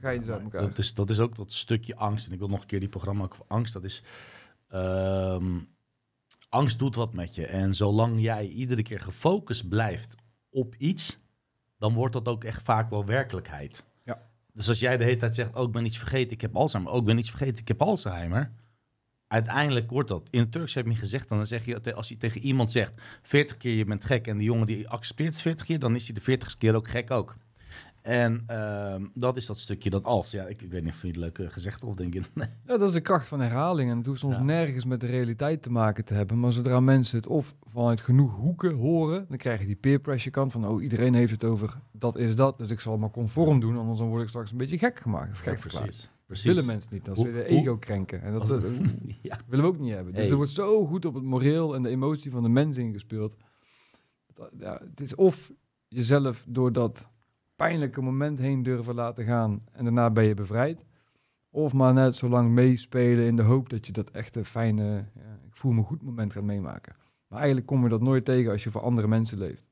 ga 0.00 0.10
je 0.10 0.18
dus 0.18 0.28
uit 0.28 0.42
elkaar. 0.42 0.60
Dat 0.60 0.78
is, 0.78 0.94
dat 0.94 1.10
is 1.10 1.20
ook 1.20 1.36
dat 1.36 1.52
stukje 1.52 1.96
angst. 1.96 2.26
En 2.26 2.32
ik 2.32 2.38
wil 2.38 2.48
nog 2.48 2.60
een 2.60 2.66
keer 2.66 2.80
die 2.80 2.88
programma 2.88 3.24
ook 3.24 3.34
voor 3.34 3.44
angst. 3.48 3.72
Dat 3.72 3.84
is. 3.84 4.02
ehm, 4.68 5.58
angst 6.48 6.78
doet 6.78 6.94
wat 6.94 7.12
met 7.12 7.34
je. 7.34 7.46
En 7.46 7.74
zolang 7.74 8.20
jij 8.20 8.48
iedere 8.48 8.82
keer 8.82 9.00
gefocust 9.00 9.68
blijft 9.68 10.14
op 10.50 10.74
iets, 10.74 11.18
dan 11.78 11.94
wordt 11.94 12.12
dat 12.12 12.28
ook 12.28 12.44
echt 12.44 12.62
vaak 12.62 12.90
wel 12.90 13.04
werkelijkheid. 13.04 13.84
Ja. 14.04 14.28
Dus 14.52 14.68
als 14.68 14.80
jij 14.80 14.96
de 14.96 15.04
hele 15.04 15.16
tijd 15.16 15.34
zegt: 15.34 15.54
Oh, 15.56 15.62
ik 15.66 15.72
ben 15.72 15.84
iets 15.84 15.98
vergeten, 15.98 16.32
ik 16.32 16.40
heb 16.40 16.56
Alzheimer. 16.56 16.92
Oh, 16.92 16.98
ik 16.98 17.04
ben 17.04 17.18
iets 17.18 17.30
vergeten, 17.30 17.58
ik 17.58 17.68
heb 17.68 17.82
Alzheimer. 17.82 18.52
Uiteindelijk 19.36 19.90
wordt 19.90 20.08
dat. 20.08 20.28
In 20.30 20.40
het 20.40 20.52
Turks 20.52 20.74
heb 20.74 20.86
je 20.86 20.94
gezegd, 20.94 21.28
dan 21.28 21.46
zeg 21.46 21.64
je, 21.64 21.94
als 21.94 22.08
je 22.08 22.16
tegen 22.16 22.40
iemand 22.40 22.72
zegt 22.72 22.92
40 23.22 23.56
keer 23.56 23.74
je 23.74 23.84
bent 23.84 24.04
gek 24.04 24.26
en 24.26 24.36
die 24.36 24.46
jongen 24.46 24.66
die 24.66 24.88
accepteert 24.88 25.32
het 25.32 25.42
40 25.42 25.66
keer, 25.66 25.78
dan 25.78 25.94
is 25.94 26.04
hij 26.04 26.14
de 26.14 26.20
40 26.20 26.56
keer 26.58 26.74
ook 26.74 26.88
gek 26.88 27.10
ook. 27.10 27.36
En 28.02 28.42
ehm, 28.46 29.04
dat 29.14 29.36
is 29.36 29.46
dat 29.46 29.58
stukje 29.58 29.90
dat 29.90 30.04
als. 30.04 30.30
Ja, 30.30 30.44
ik, 30.44 30.62
ik 30.62 30.70
weet 30.70 30.84
niet 30.84 30.92
of 30.92 31.00
je 31.00 31.06
het 31.06 31.16
leuk 31.16 31.38
eh, 31.38 31.46
gezegd 31.48 31.84
of 31.84 31.94
denk 31.94 32.14
je. 32.14 32.20
Nee. 32.34 32.48
Ja, 32.66 32.76
dat 32.78 32.88
is 32.88 32.94
de 32.94 33.00
kracht 33.00 33.28
van 33.28 33.40
herhaling. 33.40 33.90
En 33.90 33.96
het 33.96 34.06
hoeft 34.06 34.20
soms 34.20 34.36
Ja. 34.36 34.42
nergens 34.42 34.84
met 34.84 35.00
de 35.00 35.06
realiteit 35.06 35.62
te 35.62 35.70
maken 35.70 36.04
te 36.04 36.14
hebben. 36.14 36.40
Maar 36.40 36.52
zodra 36.52 36.80
mensen 36.80 37.16
het 37.16 37.26
of 37.26 37.54
vanuit 37.64 38.00
genoeg 38.00 38.34
hoeken 38.34 38.74
horen, 38.74 39.26
dan 39.28 39.36
krijg 39.36 39.60
je 39.60 39.66
die 39.66 39.76
peer 39.76 39.98
pressure 39.98 40.30
kant 40.30 40.52
van, 40.52 40.66
oh, 40.66 40.82
iedereen 40.82 41.14
heeft 41.14 41.32
het 41.32 41.44
over 41.44 41.78
dat 41.92 42.16
is 42.16 42.36
dat, 42.36 42.58
dus 42.58 42.70
ik 42.70 42.80
zal 42.80 42.98
maar 42.98 43.10
conform 43.10 43.60
doen, 43.60 43.76
anders 43.78 43.98
dan 43.98 44.08
word 44.08 44.22
ik 44.22 44.28
straks 44.28 44.50
een 44.50 44.56
beetje 44.56 44.78
gek 44.78 45.00
gemaakt. 45.00 45.32
Of 45.32 45.38
gek 45.38 45.54
Ja, 45.54 45.60
precies. 45.60 46.10
Precies. 46.26 46.44
willen 46.46 46.66
mensen 46.66 46.90
niet. 46.94 47.06
Hoe- 47.06 47.24
weer 47.24 47.32
de 47.32 47.44
ego 47.44 47.76
krenken. 47.76 48.22
En 48.22 48.32
dat, 48.32 48.40
Als- 48.40 48.50
eh, 48.64 48.80
ja. 49.22 49.40
willen 49.46 49.64
we 49.64 49.70
ook 49.70 49.78
niet 49.78 49.92
hebben. 49.94 50.12
Dus 50.12 50.22
Hey. 50.22 50.30
er 50.30 50.36
wordt 50.36 50.52
zo 50.52 50.86
goed 50.86 51.04
op 51.04 51.14
het 51.14 51.22
moreel 51.24 51.74
en 51.74 51.82
de 51.82 51.88
emotie 51.88 52.30
van 52.30 52.42
de 52.42 52.48
mens 52.48 52.76
ingespeeld. 52.78 53.36
Dat, 54.34 54.50
ja, 54.58 54.80
het 54.90 55.00
is 55.00 55.14
of 55.14 55.52
jezelf 55.88 56.44
door 56.48 56.72
dat 56.72 57.08
pijnlijke 57.56 58.00
moment 58.02 58.38
heen 58.38 58.62
durven 58.62 58.94
laten 58.94 59.24
gaan 59.24 59.60
en 59.72 59.84
daarna 59.84 60.10
ben 60.10 60.24
je 60.24 60.34
bevrijd. 60.34 60.84
Of 61.50 61.72
maar 61.72 61.92
net 61.94 62.16
zo 62.16 62.28
lang 62.28 62.50
meespelen 62.50 63.26
in 63.26 63.36
de 63.36 63.42
hoop 63.42 63.68
dat 63.68 63.86
je 63.86 63.92
dat 63.92 64.10
echte 64.10 64.44
fijne, 64.44 64.84
ja, 65.14 65.38
ik 65.46 65.56
voel 65.56 65.72
me 65.72 65.82
goed 65.82 66.02
moment 66.02 66.32
gaat 66.32 66.42
meemaken. 66.42 66.96
Maar 67.28 67.38
eigenlijk 67.38 67.66
kom 67.66 67.82
je 67.82 67.88
dat 67.88 68.00
nooit 68.00 68.24
tegen 68.24 68.50
als 68.52 68.64
je 68.64 68.70
voor 68.70 68.80
andere 68.80 69.08
mensen 69.08 69.38
leeft. 69.38 69.64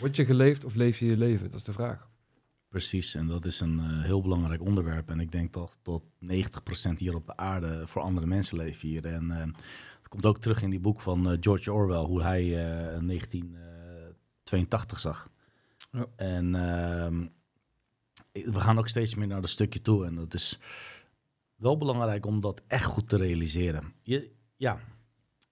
Word 0.00 0.16
je 0.16 0.24
geleefd 0.24 0.64
of 0.64 0.74
leef 0.74 0.98
je 0.98 1.04
je 1.06 1.16
leven? 1.16 1.46
Dat 1.46 1.54
is 1.54 1.64
de 1.64 1.72
vraag. 1.72 2.08
Precies, 2.70 3.14
en 3.14 3.26
dat 3.26 3.44
is 3.44 3.60
een 3.60 3.78
eh, 3.78 4.02
heel 4.02 4.20
belangrijk 4.20 4.62
onderwerp. 4.62 5.10
En 5.10 5.20
ik 5.20 5.32
denk 5.32 5.52
dat 5.52 5.78
tot 5.82 6.02
90% 6.02 6.06
hier 6.96 7.14
op 7.14 7.26
de 7.26 7.36
aarde 7.36 7.86
voor 7.86 8.02
andere 8.02 8.26
mensen 8.26 8.56
leven 8.56 8.88
hier. 8.88 9.06
En 9.06 9.30
eh, 9.30 9.38
het 9.98 10.08
komt 10.08 10.26
ook 10.26 10.40
terug 10.40 10.62
in 10.62 10.70
die 10.70 10.80
boek 10.80 11.00
van 11.00 11.30
eh, 11.30 11.36
George 11.40 11.72
Orwell, 11.72 12.04
hoe 12.04 12.22
hij 12.22 12.42
eh 12.42 12.98
1982 13.06 15.00
zag. 15.00 15.30
Ja. 15.92 16.06
En 16.16 16.54
ehm, 16.54 17.26
we 18.32 18.60
gaan 18.60 18.78
ook 18.78 18.88
steeds 18.88 19.14
meer 19.14 19.26
naar 19.26 19.40
dat 19.40 19.50
stukje 19.50 19.82
toe. 19.82 20.06
En 20.06 20.14
dat 20.14 20.34
is 20.34 20.58
wel 21.54 21.78
belangrijk 21.78 22.26
om 22.26 22.40
dat 22.40 22.62
echt 22.66 22.84
goed 22.84 23.08
te 23.08 23.16
realiseren. 23.16 23.92
Je, 24.02 24.30
ja, 24.56 24.80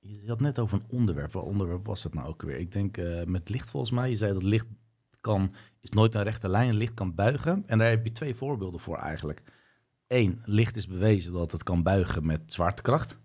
je 0.01 0.23
had 0.27 0.41
net 0.41 0.59
over 0.59 0.79
een 0.79 0.89
onderwerp. 0.89 1.33
Wat 1.33 1.45
onderwerp 1.45 1.87
was 1.87 2.03
het 2.03 2.15
nou 2.15 2.29
ook 2.29 2.43
weer? 2.43 2.59
Ik 2.59 2.73
denk 2.73 2.97
met 3.27 3.49
licht 3.49 3.71
volgens 3.71 3.93
mij. 3.93 4.09
Je 4.09 4.17
zei 4.17 4.33
dat 4.33 4.43
licht 4.43 4.67
kan, 5.21 5.55
is 5.81 5.91
nooit 5.91 6.15
een 6.15 6.23
rechte 6.23 6.49
lijn. 6.49 6.75
Licht 6.75 6.95
kan 6.95 7.15
buigen. 7.15 7.63
En 7.67 7.79
daar 7.79 7.89
heb 7.89 8.05
je 8.05 8.13
twee 8.13 8.35
voorbeelden 8.35 8.81
voor 8.81 8.97
eigenlijk. 8.97 9.43
Eén, 10.07 10.41
licht 10.45 10.77
is 10.77 10.87
bewezen 10.87 11.33
dat 11.33 11.53
het 11.53 11.63
kan 11.63 11.83
buigen 11.83 12.27
met 12.27 12.41
zwaartekracht. 12.47 13.19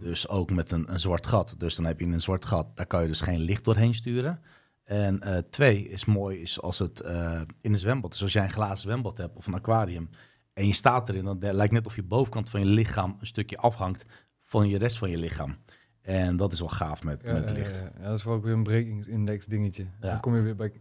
Dus 0.00 0.28
ook 0.28 0.50
met 0.50 0.70
een, 0.70 0.92
een 0.92 1.00
zwart 1.00 1.26
gat. 1.26 1.54
Dus 1.58 1.74
dan 1.74 1.84
heb 1.84 2.00
je 2.00 2.06
een 2.06 2.20
zwart 2.20 2.44
gat, 2.44 2.76
daar 2.76 2.86
kan 2.86 3.02
je 3.02 3.08
dus 3.08 3.20
geen 3.20 3.38
licht 3.40 3.64
doorheen 3.64 3.94
sturen. 3.94 4.40
En 4.84 5.20
eh, 5.20 5.38
twee 5.50 5.88
is 5.88 6.04
mooi, 6.04 6.40
is 6.40 6.60
als 6.60 6.78
het 6.78 7.00
eh, 7.00 7.40
in 7.60 7.72
een 7.72 7.78
zwembad, 7.78 8.10
dus 8.10 8.22
als 8.22 8.32
jij 8.32 8.44
een 8.44 8.50
glazen 8.52 8.78
zwembad 8.78 9.18
hebt 9.18 9.36
of 9.36 9.46
een 9.46 9.54
aquarium 9.54 10.08
en 10.52 10.66
je 10.66 10.72
staat 10.72 11.08
erin, 11.08 11.24
dan 11.24 11.38
lijkt 11.54 11.72
net 11.72 11.86
of 11.86 11.96
je 11.96 12.02
bovenkant 12.02 12.50
van 12.50 12.60
je 12.60 12.66
lichaam 12.66 13.16
een 13.20 13.26
stukje 13.26 13.56
afhangt 13.58 14.04
van 14.40 14.68
je 14.68 14.78
rest 14.78 14.98
van 14.98 15.10
je 15.10 15.16
lichaam. 15.16 15.56
En 16.02 16.36
dat 16.36 16.52
is 16.52 16.60
wel 16.60 16.68
gaaf 16.68 17.02
met, 17.04 17.22
Ja, 17.24 17.32
met 17.32 17.50
licht. 17.50 17.74
ja, 17.74 17.92
ja, 17.98 18.08
dat 18.08 18.18
is 18.18 18.24
wel 18.24 18.34
ook 18.34 18.44
weer 18.44 18.52
een 18.52 18.62
brekingsindex 18.62 19.46
dingetje. 19.46 19.86
Dan 20.00 20.20
kom 20.20 20.36
je 20.36 20.42
weer 20.42 20.56
bij 20.56 20.72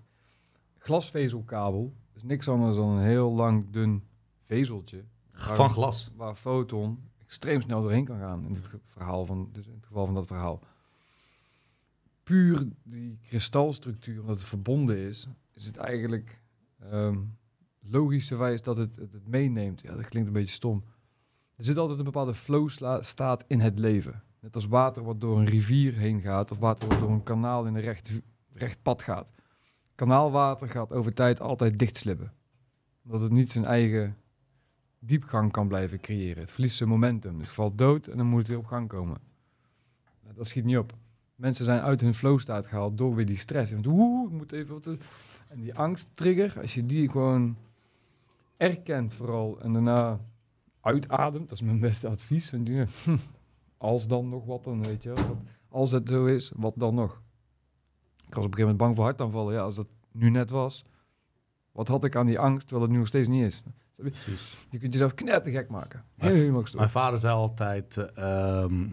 glasvezelkabel. 0.79 1.93
is 2.15 2.23
niks 2.23 2.47
anders 2.47 2.77
dan 2.77 2.89
een 2.89 3.03
heel 3.03 3.31
lang 3.31 3.69
dun 3.69 4.03
vezeltje. 4.43 5.03
Van 5.31 5.69
glas. 5.69 6.11
Waar 6.15 6.35
foton 6.35 7.09
extreem 7.17 7.61
snel 7.61 7.81
doorheen 7.81 8.05
kan 8.05 8.19
gaan. 8.19 8.45
In 8.45 8.53
het, 8.53 8.69
verhaal 8.85 9.25
van, 9.25 9.49
dus 9.51 9.67
in 9.67 9.73
het 9.73 9.85
geval 9.85 10.05
van 10.05 10.15
dat 10.15 10.27
verhaal. 10.27 10.63
Puur 12.23 12.67
die 12.83 13.19
kristalstructuur, 13.27 14.21
omdat 14.21 14.37
het 14.37 14.47
verbonden 14.47 14.97
is, 14.97 15.27
is 15.51 15.65
het 15.65 15.77
eigenlijk 15.77 16.41
ehm 16.79 17.17
logischerwijs 17.81 18.61
dat 18.61 18.77
het, 18.77 18.95
het 18.95 19.13
het 19.13 19.27
meeneemt. 19.27 19.81
Ja, 19.81 19.95
dat 19.95 20.07
klinkt 20.07 20.27
een 20.27 20.33
beetje 20.33 20.53
stom. 20.53 20.83
Er 21.55 21.63
zit 21.63 21.77
altijd 21.77 21.99
een 21.99 22.05
bepaalde 22.05 22.33
flow 22.33 22.69
staat 22.99 23.43
in 23.47 23.59
het 23.59 23.79
leven. 23.79 24.23
Net 24.39 24.55
als 24.55 24.65
water 24.65 25.03
wat 25.03 25.21
door 25.21 25.39
een 25.39 25.45
rivier 25.45 25.93
heen 25.93 26.21
gaat, 26.21 26.51
of 26.51 26.59
water 26.59 26.87
wat 26.87 26.99
door 26.99 27.11
een 27.11 27.23
kanaal 27.23 27.65
in 27.65 27.75
een 27.75 27.81
recht, 27.81 28.09
recht 28.53 28.81
pad 28.81 29.01
gaat. 29.01 29.27
Kanaalwater 29.99 30.67
gaat 30.69 30.93
over 30.93 31.13
tijd 31.13 31.39
altijd 31.39 31.77
dichtslippen. 31.77 32.33
Omdat 33.03 33.21
het 33.21 33.31
niet 33.31 33.51
zijn 33.51 33.65
eigen 33.65 34.17
diepgang 34.99 35.51
kan 35.51 35.67
blijven 35.67 35.99
creëren. 35.99 36.41
Het 36.41 36.51
verliest 36.51 36.75
zijn 36.77 36.89
momentum. 36.89 37.39
Het 37.39 37.49
valt 37.49 37.77
dood 37.77 38.07
en 38.07 38.17
dan 38.17 38.25
moet 38.25 38.39
het 38.39 38.47
weer 38.47 38.57
op 38.57 38.65
gang 38.65 38.87
komen. 38.87 39.17
Nou, 40.23 40.35
Dat 40.35 40.47
schiet 40.47 40.63
niet 40.63 40.77
op. 40.77 40.93
Mensen 41.35 41.65
zijn 41.65 41.81
uit 41.81 42.01
hun 42.01 42.13
flow 42.13 42.39
staat 42.39 42.67
gehaald 42.67 42.97
door 42.97 43.15
weer 43.15 43.25
die 43.25 43.37
stress. 43.37 43.71
Want 43.71 43.87
oeh, 43.87 44.31
ik 44.31 44.37
moet 44.37 44.51
even 44.51 44.73
wat. 44.73 44.97
En 45.47 45.61
die 45.61 45.75
angsttrigger, 45.75 46.61
als 46.61 46.73
je 46.73 46.85
die 46.85 47.09
gewoon 47.09 47.57
erkent 48.57 49.13
vooral 49.13 49.59
en 49.61 49.73
daarna 49.73 50.19
uitademt, 50.81 51.49
dat 51.49 51.57
is 51.57 51.63
mijn 51.65 51.79
beste 51.79 52.07
advies. 52.07 52.53
Als 53.77 54.07
dan 54.07 54.29
nog 54.29 54.45
wat 54.45 54.63
dan, 54.63 54.83
weet 54.83 55.03
je 55.03 55.13
Als 55.69 55.91
het 55.91 56.09
zo 56.09 56.25
is, 56.25 56.51
wat 56.55 56.73
dan 56.75 56.95
nog? 56.95 57.21
Ik 58.29 58.35
was 58.35 58.45
op 58.45 58.51
een 58.51 58.57
gegeven 58.57 58.61
moment 58.61 58.77
bang 58.77 58.95
voor 58.95 59.03
hartaanvallen. 59.03 59.53
Ja, 59.53 59.61
als 59.61 59.75
dat 59.75 59.87
nu 60.11 60.29
net 60.29 60.49
was, 60.49 60.85
wat 61.71 61.87
had 61.87 62.03
ik 62.03 62.15
aan 62.15 62.25
die 62.25 62.39
angst, 62.39 62.67
terwijl 62.67 62.81
het 62.81 62.91
nu 62.91 62.97
nog 62.97 63.07
steeds 63.07 63.27
niet 63.27 63.43
is? 63.43 63.63
Precies. 63.95 64.67
Je 64.69 64.77
kunt 64.77 64.93
jezelf 64.93 65.13
knettergek 65.13 65.69
maken. 65.69 66.03
Gestoord. 66.17 66.73
Mijn 66.73 66.89
vader 66.89 67.19
zei 67.19 67.33
altijd, 67.33 67.97
eh, 67.97 68.61
ehm, 68.63 68.87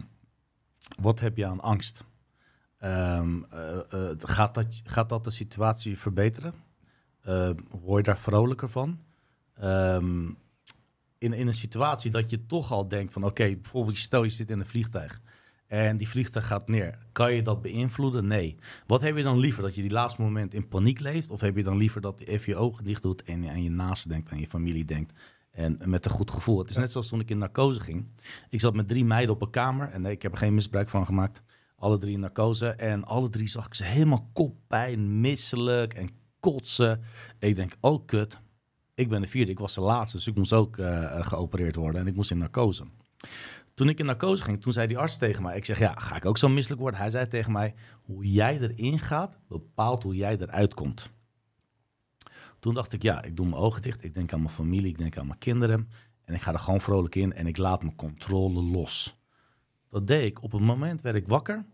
wat 1.00 1.20
heb 1.20 1.36
je 1.36 1.46
aan 1.46 1.60
angst? 1.60 2.04
Ehm, 2.78 3.42
eh, 3.50 4.10
eh, 4.10 4.16
gaat, 4.18 4.54
dat, 4.54 4.66
gaat 4.84 5.08
dat 5.08 5.24
de 5.24 5.30
situatie 5.30 5.98
verbeteren? 5.98 6.54
Eh, 7.20 7.50
word 7.70 8.06
je 8.06 8.12
daar 8.12 8.20
vrolijker 8.20 8.68
van? 8.68 8.98
Ehm, 9.54 10.26
in, 11.18 11.32
in 11.32 11.46
een 11.46 11.54
situatie 11.54 12.10
dat 12.10 12.30
je 12.30 12.46
toch 12.46 12.72
al 12.72 12.88
denkt 12.88 13.12
van... 13.12 13.24
oké, 13.24 13.56
bijvoorbeeld 13.56 13.98
stel 13.98 14.22
je 14.22 14.30
zit 14.30 14.50
in 14.50 14.60
een 14.60 14.66
vliegtuig... 14.66 15.20
en 15.66 15.96
die 15.96 16.08
vliegtuig 16.08 16.46
gaat 16.46 16.68
neer. 16.68 16.98
Kan 17.12 17.34
je 17.34 17.42
dat 17.42 17.62
beïnvloeden? 17.62 18.26
Nee. 18.26 18.56
Wat 18.86 19.00
heb 19.00 19.16
je 19.16 19.22
dan 19.22 19.38
liever? 19.38 19.62
Dat 19.62 19.74
je 19.74 19.82
die 19.82 19.90
laatste 19.90 20.22
moment 20.22 20.54
in 20.54 20.68
paniek 20.68 21.00
leeft? 21.00 21.30
Of 21.30 21.40
heb 21.40 21.56
je 21.56 21.62
dan 21.62 21.76
liever 21.76 22.00
dat 22.00 22.18
je 22.18 22.24
even 22.24 22.52
je 22.52 22.58
ogen 22.58 22.84
dicht 22.84 23.02
doet... 23.02 23.22
en 23.22 23.48
aan 23.48 23.62
je 23.62 23.70
naasten 23.70 24.10
denkt, 24.10 24.32
aan 24.32 24.38
je 24.40 24.46
familie 24.46 24.84
denkt... 24.84 25.12
En 25.50 25.78
met 25.84 26.04
een 26.04 26.10
goed 26.10 26.30
gevoel. 26.30 26.58
Het 26.58 26.68
is 26.68 26.74
Ja. 26.74 26.80
net 26.80 26.92
zoals 26.92 27.08
toen 27.08 27.20
ik 27.20 27.30
in 27.30 27.38
narcose 27.38 27.80
ging. 27.80 28.06
Ik 28.50 28.60
zat 28.60 28.74
met 28.74 28.88
drie 28.88 29.04
meiden 29.04 29.34
op 29.34 29.42
een 29.42 29.50
kamer. 29.50 29.88
En 29.90 30.02
nee, 30.02 30.12
ik 30.12 30.22
heb 30.22 30.32
er 30.32 30.38
geen 30.38 30.54
misbruik 30.54 30.88
van 30.88 31.06
gemaakt. 31.06 31.42
Alle 31.76 31.98
drie 31.98 32.12
in 32.12 32.20
narcose. 32.20 32.68
En 32.68 33.04
alle 33.04 33.28
drie 33.28 33.48
zag 33.48 33.66
ik 33.66 33.74
ze 33.74 33.84
helemaal 33.84 34.30
koppijn, 34.32 35.20
misselijk 35.20 35.94
en 35.94 36.08
kotsen. 36.40 37.02
Ik 37.38 37.56
denk, 37.56 37.76
oh 37.80 38.06
kut. 38.06 38.38
Ik 38.94 39.08
ben 39.08 39.20
de 39.20 39.26
vierde. 39.26 39.50
Ik 39.52 39.58
was 39.58 39.74
de 39.74 39.80
laatste. 39.80 40.16
Dus 40.16 40.26
ik 40.26 40.36
moest 40.36 40.52
ook 40.52 40.78
eh, 40.78 41.26
geopereerd 41.26 41.76
worden. 41.76 42.00
En 42.00 42.06
ik 42.06 42.14
moest 42.14 42.30
in 42.30 42.38
narcose. 42.38 42.84
Toen 43.76 43.88
ik 43.88 43.98
in 43.98 44.06
narcose 44.06 44.42
ging, 44.42 44.60
toen 44.60 44.72
zei 44.72 44.86
die 44.86 44.98
arts 44.98 45.16
tegen 45.16 45.42
mij. 45.42 45.56
Ik 45.56 45.64
zeg, 45.64 45.78
ja, 45.78 45.94
ga 45.94 46.16
ik 46.16 46.24
ook 46.24 46.38
zo 46.38 46.48
misselijk 46.48 46.80
worden? 46.80 47.00
Hij 47.00 47.10
zei 47.10 47.28
tegen 47.28 47.52
mij, 47.52 47.74
hoe 48.02 48.32
jij 48.32 48.60
erin 48.60 48.98
gaat, 48.98 49.38
bepaalt 49.48 50.02
hoe 50.02 50.14
jij 50.14 50.36
eruit 50.38 50.74
komt. 50.74 51.10
Toen 52.58 52.74
dacht 52.74 52.92
ik, 52.92 53.02
ja, 53.02 53.22
ik 53.22 53.36
doe 53.36 53.46
mijn 53.46 53.60
ogen 53.62 53.82
dicht. 53.82 54.04
Ik 54.04 54.14
denk 54.14 54.32
aan 54.32 54.42
mijn 54.42 54.54
familie, 54.54 54.90
ik 54.90 54.98
denk 54.98 55.18
aan 55.18 55.26
mijn 55.26 55.38
kinderen. 55.38 55.88
En 56.24 56.34
ik 56.34 56.40
ga 56.40 56.52
er 56.52 56.58
gewoon 56.58 56.80
vrolijk 56.80 57.14
in 57.14 57.32
en 57.32 57.46
ik 57.46 57.56
laat 57.56 57.82
mijn 57.82 57.96
controle 57.96 58.62
los. 58.62 59.16
Dat 59.90 60.06
deed 60.06 60.24
ik. 60.24 60.42
Op 60.42 60.52
het 60.52 60.62
moment 60.62 61.00
werd 61.00 61.16
ik 61.16 61.28
wakker. 61.28 61.64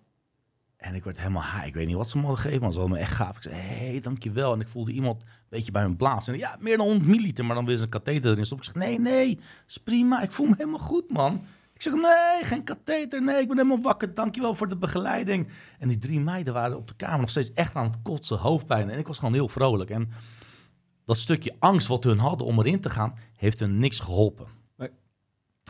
En 0.77 0.95
ik 0.95 1.05
werd 1.05 1.19
helemaal 1.19 1.43
high. 1.43 1.67
Ik 1.67 1.75
weet 1.75 1.87
niet 1.87 1.97
wat 1.97 2.11
ze 2.11 2.17
me 2.17 2.23
hadden 2.23 2.41
gegeven, 2.41 2.63
maar 2.63 2.73
ze 2.73 2.79
hadden 2.79 2.97
me 2.97 3.03
echt 3.03 3.15
gaaf. 3.15 3.37
Ik 3.37 3.43
zei, 3.43 3.55
hé, 3.55 3.91
hey, 3.91 4.01
dankjewel. 4.01 4.53
En 4.53 4.61
ik 4.61 4.69
voelde 4.69 4.93
iemand 4.93 5.23
een 5.23 5.29
beetje 5.49 5.73
bij 5.73 5.83
mijn 5.83 5.97
blazen. 5.97 6.33
En 6.33 6.39
ja, 6.39 6.57
meer 6.61 6.77
dan 6.77 6.87
100 6.87 7.07
milliliter, 7.07 7.45
maar 7.45 7.55
dan 7.55 7.65
weer 7.65 7.83
een 7.83 7.89
katheter 7.89 8.31
erin 8.31 8.47
stoppen. 8.47 8.67
Ik 8.69 8.75
zeg, 8.75 8.83
nee, 8.83 9.01
nee, 9.01 9.39
is 9.67 9.79
prima. 9.79 10.23
Ik 10.23 10.33
voel 10.33 10.47
me 10.47 10.55
helemaal 10.57 10.79
goed, 10.79 11.11
man. 11.11 11.45
Ik 11.85 11.91
zeg, 11.91 12.01
nee, 12.01 12.45
geen 12.45 12.65
katheter. 12.65 13.23
Nee, 13.23 13.41
ik 13.41 13.49
ben 13.49 13.57
helemaal 13.57 13.81
wakker. 13.83 14.15
Dankjewel 14.15 14.55
voor 14.55 14.69
de 14.69 14.77
begeleiding. 14.77 15.49
En 15.79 15.89
die 15.89 15.99
drie 15.99 16.21
meiden 16.21 16.55
waren 16.55 16.77
op 16.77 16.89
de 16.89 16.95
kamer 16.97 17.21
nog 17.21 17.31
steeds 17.31 17.53
echt 17.53 17.75
aan 17.75 17.85
het 17.87 17.97
kotsen, 18.03 18.39
hoofdpijn. 18.39 18.91
En 18.91 18.99
ik 18.99 19.07
was 19.07 19.19
gewoon 19.19 19.35
heel 19.35 19.49
vrolijk. 19.49 19.91
En 19.91 20.11
dat 21.05 21.17
stukje 21.17 21.55
angst 21.59 21.87
wat 21.87 22.05
hun 22.05 22.19
hadden 22.19 22.47
om 22.47 22.59
erin 22.59 22.81
te 22.81 22.91
gaan, 22.91 23.15
heeft 23.37 23.61
hun 23.61 23.79
niks 23.79 24.01
geholpen. 24.01 24.47
Nee. 24.77 24.91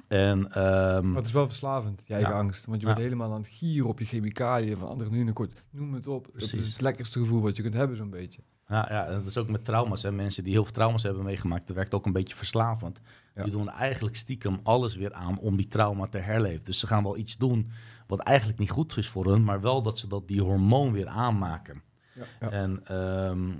En 0.08 0.52
ehm, 0.52 1.06
Maar 1.06 1.16
het 1.16 1.26
is 1.26 1.32
wel 1.32 1.46
verslavend, 1.46 2.02
je 2.04 2.14
eigen 2.14 2.32
Ja. 2.32 2.38
angst. 2.38 2.66
Want 2.66 2.80
je 2.80 2.86
Ja. 2.86 2.92
bent 2.92 3.04
helemaal 3.04 3.32
aan 3.32 3.40
het 3.42 3.48
gieren 3.52 3.88
op 3.88 3.98
je 3.98 4.04
chemicaliën 4.04 4.76
van 4.76 4.88
adrenalinekort. 4.88 5.62
Noem 5.70 5.94
het 5.94 6.06
op. 6.06 6.24
Dat 6.24 6.32
Precies. 6.32 6.60
is 6.60 6.72
het 6.72 6.80
lekkerste 6.80 7.18
gevoel 7.18 7.40
wat 7.42 7.56
je 7.56 7.62
kunt 7.62 7.74
hebben, 7.74 7.96
zo'n 7.96 8.10
beetje. 8.10 8.40
Ja, 8.68 8.86
ja, 8.90 9.06
dat 9.10 9.26
is 9.26 9.36
ook 9.38 9.48
met 9.48 9.64
trauma's. 9.64 10.02
Hè. 10.02 10.12
Mensen 10.12 10.44
die 10.44 10.52
heel 10.52 10.64
veel 10.64 10.72
trauma's 10.72 11.02
hebben 11.02 11.24
meegemaakt, 11.24 11.66
dat 11.66 11.76
werkt 11.76 11.94
ook 11.94 12.06
een 12.06 12.12
beetje 12.12 12.36
verslavend. 12.36 13.00
Ja. 13.34 13.42
Die 13.42 13.52
doen 13.52 13.70
eigenlijk 13.70 14.16
stiekem 14.16 14.60
alles 14.62 14.96
weer 14.96 15.12
aan 15.12 15.38
om 15.38 15.56
die 15.56 15.66
trauma 15.66 16.06
te 16.06 16.18
herleven. 16.18 16.64
Dus 16.64 16.78
ze 16.78 16.86
gaan 16.86 17.02
wel 17.02 17.16
iets 17.16 17.36
doen 17.36 17.70
wat 18.06 18.20
eigenlijk 18.20 18.58
niet 18.58 18.70
goed 18.70 18.96
is 18.96 19.08
voor 19.08 19.26
hun, 19.26 19.44
maar 19.44 19.60
wel 19.60 19.82
dat 19.82 19.98
ze 19.98 20.06
dat 20.06 20.28
die 20.28 20.42
hormoon 20.42 20.92
weer 20.92 21.06
aanmaken. 21.06 21.82
Ja. 22.14 22.24
Ja. 22.40 22.50
En 22.50 22.80
ehm, 22.84 23.50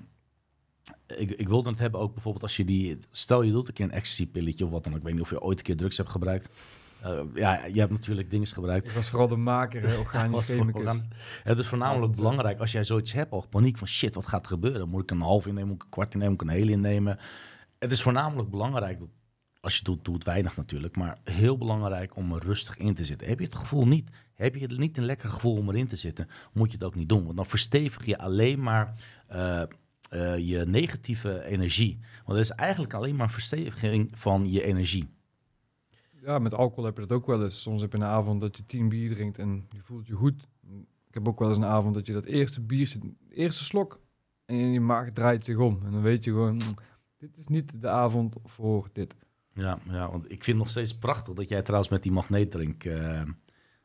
ik, 1.20 1.31
ik 1.31 1.49
wilde 1.49 1.70
het 1.70 1.78
hebben 1.78 2.01
ook 2.01 2.12
bijvoorbeeld 2.12 2.43
als 2.43 2.57
je 2.57 2.65
die... 2.65 2.99
Stel 3.11 3.43
je 3.43 3.53
doet 3.53 3.69
een 3.69 3.74
keer 3.74 3.85
een 3.85 3.90
ecstasy-pilletje 3.90 4.65
of 4.65 4.70
wat 4.70 4.85
dan. 4.85 4.94
Ik 4.94 5.03
weet 5.03 5.12
niet 5.12 5.23
of 5.23 5.31
je 5.31 5.40
ooit 5.40 5.59
een 5.59 5.65
keer 5.65 5.77
drugs 5.77 5.97
hebt 5.97 6.11
gebruikt. 6.11 6.49
Eh, 7.03 7.20
ja, 7.35 7.65
je 7.65 7.81
hebt 7.81 7.93
natuurlijk 7.93 8.31
dingen 8.31 8.47
gebruikt. 8.47 8.86
Ik 8.86 8.93
was 8.93 9.09
vooral 9.09 9.28
de 9.28 9.36
maker, 9.36 9.89
hè, 9.89 9.97
organisch 9.97 10.47
chemicus. 10.49 11.01
Het 11.43 11.59
is 11.59 11.66
voornamelijk 11.66 12.12
eh, 12.12 12.19
belangrijk 12.19 12.61
als 12.61 12.73
jij 12.73 12.85
zoiets 12.85 13.12
hebt, 13.12 13.32
al 13.32 13.47
paniek 13.51 13.78
van 13.78 13.86
shit, 13.86 14.15
wat 14.15 14.27
gaat 14.27 14.43
er 14.43 14.49
gebeuren? 14.49 14.89
Moet 14.89 15.03
ik 15.03 15.11
een 15.11 15.20
half 15.20 15.47
innemen, 15.47 15.69
moet 15.69 15.77
ik 15.77 15.82
een 15.82 15.89
kwart 15.89 16.12
innemen, 16.12 16.32
moet 16.32 16.43
ik 16.43 16.49
een 16.49 16.55
hele 16.55 16.70
innemen? 16.70 17.19
Het 17.78 17.90
is 17.90 18.03
voornamelijk 18.03 18.51
belangrijk, 18.51 18.99
dat, 18.99 19.09
als 19.62 19.76
je 19.76 19.84
doet, 19.84 20.05
doe 20.05 20.14
het 20.14 20.24
weinig 20.24 20.56
natuurlijk, 20.56 20.97
maar 20.97 21.18
heel 21.24 21.59
belangrijk 21.59 22.16
om 22.16 22.32
er 22.32 22.43
rustig 22.43 22.76
in 22.76 22.94
te 22.94 23.05
zitten. 23.05 23.28
Heb 23.28 23.39
je 23.39 23.44
het 23.44 23.55
gevoel 23.55 23.86
niet, 23.86 24.10
heb 24.34 24.55
je 24.55 24.66
niet 24.66 24.97
een 24.97 25.05
lekker 25.05 25.28
gevoel 25.28 25.56
om 25.56 25.68
erin 25.68 25.86
te 25.86 25.97
zitten, 25.97 26.28
moet 26.52 26.70
je 26.70 26.76
het 26.76 26.86
ook 26.86 26.94
niet 26.94 27.09
doen. 27.09 27.24
Want 27.24 27.36
dan 27.36 27.47
verstevig 27.47 28.06
je 28.06 28.18
alleen 28.18 28.62
maar 28.62 28.94
eh, 29.26 29.62
eh, 29.62 30.39
je 30.39 30.64
negatieve 30.66 31.44
energie. 31.44 31.98
Want 32.24 32.39
het 32.39 32.51
is 32.51 32.56
eigenlijk 32.56 32.94
alleen 32.94 33.16
maar 33.16 33.30
versteviging 33.30 34.10
van 34.14 34.51
je 34.51 34.62
energie. 34.62 35.09
Ja, 36.22 36.39
met 36.39 36.55
alcohol 36.55 36.84
heb 36.84 36.94
je 36.94 37.06
dat 37.06 37.16
ook 37.16 37.26
wel 37.26 37.43
eens. 37.43 37.60
Soms 37.60 37.80
heb 37.80 37.93
je 37.93 37.98
een 37.98 38.05
avond 38.05 38.40
dat 38.40 38.56
je 38.56 38.66
tien 38.66 38.89
bier 38.89 39.14
drinkt 39.14 39.39
en 39.39 39.66
je 39.70 39.82
voelt 39.82 40.06
je 40.06 40.14
goed. 40.14 40.48
Ik 41.09 41.14
heb 41.14 41.28
ook 41.28 41.39
wel 41.39 41.48
eens 41.48 41.56
een 41.56 41.64
avond 41.64 41.94
dat 41.94 42.06
je 42.06 42.12
dat 42.12 42.24
eerste 42.24 42.60
biertje, 42.60 43.01
eerste 43.28 43.64
slok, 43.64 44.01
en 44.44 44.56
je 44.56 44.80
maag 44.80 45.12
draait 45.12 45.44
zich 45.44 45.56
om. 45.56 45.80
En 45.84 45.93
dan 45.93 46.02
weet 46.02 46.24
je 46.24 46.30
gewoon, 46.30 46.60
dit 47.18 47.36
is 47.36 47.47
niet 47.47 47.72
de 47.80 47.89
avond 47.89 48.36
voor 48.44 48.89
dit. 48.93 49.14
Ja, 49.54 49.78
ja, 49.90 50.10
want 50.10 50.24
ik 50.24 50.28
vind 50.44 50.46
het 50.46 50.56
nog 50.56 50.68
steeds 50.68 50.98
prachtig 50.98 51.34
dat 51.34 51.48
jij 51.48 51.62
trouwens 51.62 51.90
met 51.90 52.02
die 52.02 52.12
magneetdrink... 52.12 52.84
eh, 52.84 53.20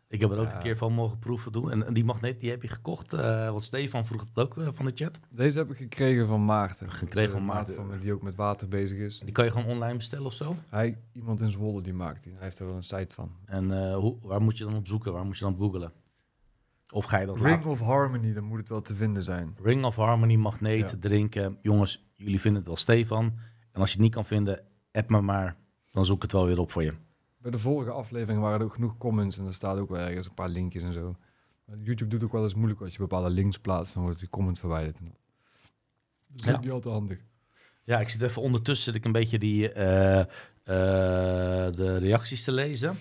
ik 0.10 0.22
heb 0.22 0.32
er 0.32 0.38
ook 0.38 0.48
Ja. 0.48 0.54
een 0.56 0.62
keer 0.62 0.78
van 0.78 0.94
mogen 0.94 1.20
proeven 1.20 1.52
doen. 1.52 1.72
En, 1.72 1.86
en 1.86 1.94
die 1.94 2.04
magneet 2.06 2.40
die 2.40 2.50
heb 2.50 2.62
je 2.62 2.68
gekocht, 2.68 3.14
eh 3.14 3.50
want 3.50 3.64
Stefan 3.64 4.06
vroeg 4.06 4.22
het 4.22 4.40
ook 4.46 4.58
eh, 4.58 4.68
van 4.74 4.86
de 4.86 4.92
chat. 4.96 5.20
Deze 5.30 5.58
heb 5.58 5.72
ik 5.72 5.78
gekregen 5.78 6.28
van 6.28 6.46
Maarten. 6.46 6.92
Gekregen 6.92 7.32
van 7.32 7.46
Maarten. 7.46 8.00
Die 8.02 8.14
ook 8.14 8.22
met 8.22 8.36
water 8.36 8.68
bezig 8.68 8.98
is. 8.98 9.20
Die 9.20 9.32
kan 9.32 9.46
je 9.46 9.52
gewoon 9.52 9.68
online 9.68 9.96
bestellen 9.98 10.26
of 10.26 10.34
zo. 10.34 10.56
Hij, 10.70 10.98
iemand 11.14 11.42
in 11.42 11.52
Zwolle 11.52 11.82
die 11.82 11.94
maakt 11.94 12.24
die. 12.24 12.34
Hij 12.34 12.44
heeft 12.44 12.60
er 12.60 12.66
wel 12.66 12.76
een 12.76 12.84
site 12.84 13.14
van. 13.16 13.32
En 13.46 13.94
hoe, 13.94 14.18
waar 14.22 14.42
moet 14.42 14.58
je 14.58 14.64
dan 14.64 14.76
op 14.76 14.88
zoeken? 14.88 15.14
Waar 15.14 15.26
moet 15.26 15.38
je 15.38 15.44
dan 15.44 15.54
op 15.54 15.60
googelen? 15.60 15.92
Of 16.90 17.06
ga 17.06 17.18
je 17.20 17.26
dat 17.26 17.36
Ring 17.36 17.50
laten? 17.50 17.70
of 17.70 17.80
Harmony, 17.80 18.34
dan 18.34 18.44
moet 18.44 18.58
het 18.60 18.70
wel 18.70 18.82
te 18.82 18.96
vinden 18.96 19.24
zijn. 19.24 19.56
Ring 19.64 19.86
of 19.86 19.96
Harmony, 19.96 20.36
magneet, 20.36 20.90
Ja. 20.90 20.98
drinken. 21.00 21.58
Jongens, 21.62 22.10
jullie 22.16 22.40
vinden 22.40 22.60
het 22.60 22.68
wel 22.68 22.78
Stefan. 22.78 23.26
En 23.72 23.80
als 23.82 23.90
je 23.90 23.96
het 23.96 24.04
niet 24.06 24.14
kan 24.14 24.26
vinden, 24.26 24.64
app 24.98 25.10
me 25.10 25.22
maar. 25.22 25.56
Dan 25.92 26.06
zoek 26.06 26.16
ik 26.16 26.22
het 26.22 26.32
wel 26.32 26.46
weer 26.46 26.60
op 26.60 26.72
voor 26.72 26.84
je. 26.84 26.94
Bij 27.38 27.52
de 27.52 27.60
vorige 27.60 27.92
aflevering 27.92 28.42
waren 28.42 28.60
er 28.60 28.66
ook 28.66 28.74
genoeg 28.74 28.98
comments 28.98 29.38
en 29.38 29.46
er 29.46 29.54
staat 29.54 29.78
ook 29.78 29.90
wel 29.90 30.00
ergens 30.00 30.28
een 30.28 30.34
paar 30.34 30.50
linkjes 30.50 30.84
en 30.84 30.94
zo. 30.94 31.16
YouTube 31.84 32.10
doet 32.10 32.24
ook 32.24 32.32
wel 32.32 32.44
eens 32.44 32.54
moeilijk 32.56 32.82
als 32.82 32.92
je 32.92 32.98
bepaalde 32.98 33.30
links 33.30 33.60
plaatst, 33.60 33.94
dan 33.94 34.04
wordt 34.04 34.20
die 34.20 34.30
comment 34.30 34.60
verwijderd. 34.60 34.98
Dat 35.00 36.40
is 36.40 36.46
Ja. 36.46 36.60
niet 36.60 36.72
altijd 36.72 36.94
handig. 36.94 37.20
Ja, 37.84 38.00
ik 38.00 38.10
zit 38.10 38.22
even 38.22 38.42
ondertussen 38.42 38.86
zit 38.86 38.96
ik 38.96 39.06
een 39.06 39.12
beetje 39.12 39.40
die, 39.40 39.72
eh, 39.72 40.20
eh, 40.20 40.28
de 41.74 41.98
reacties 41.98 42.44
te 42.44 42.52
lezen. 42.52 42.96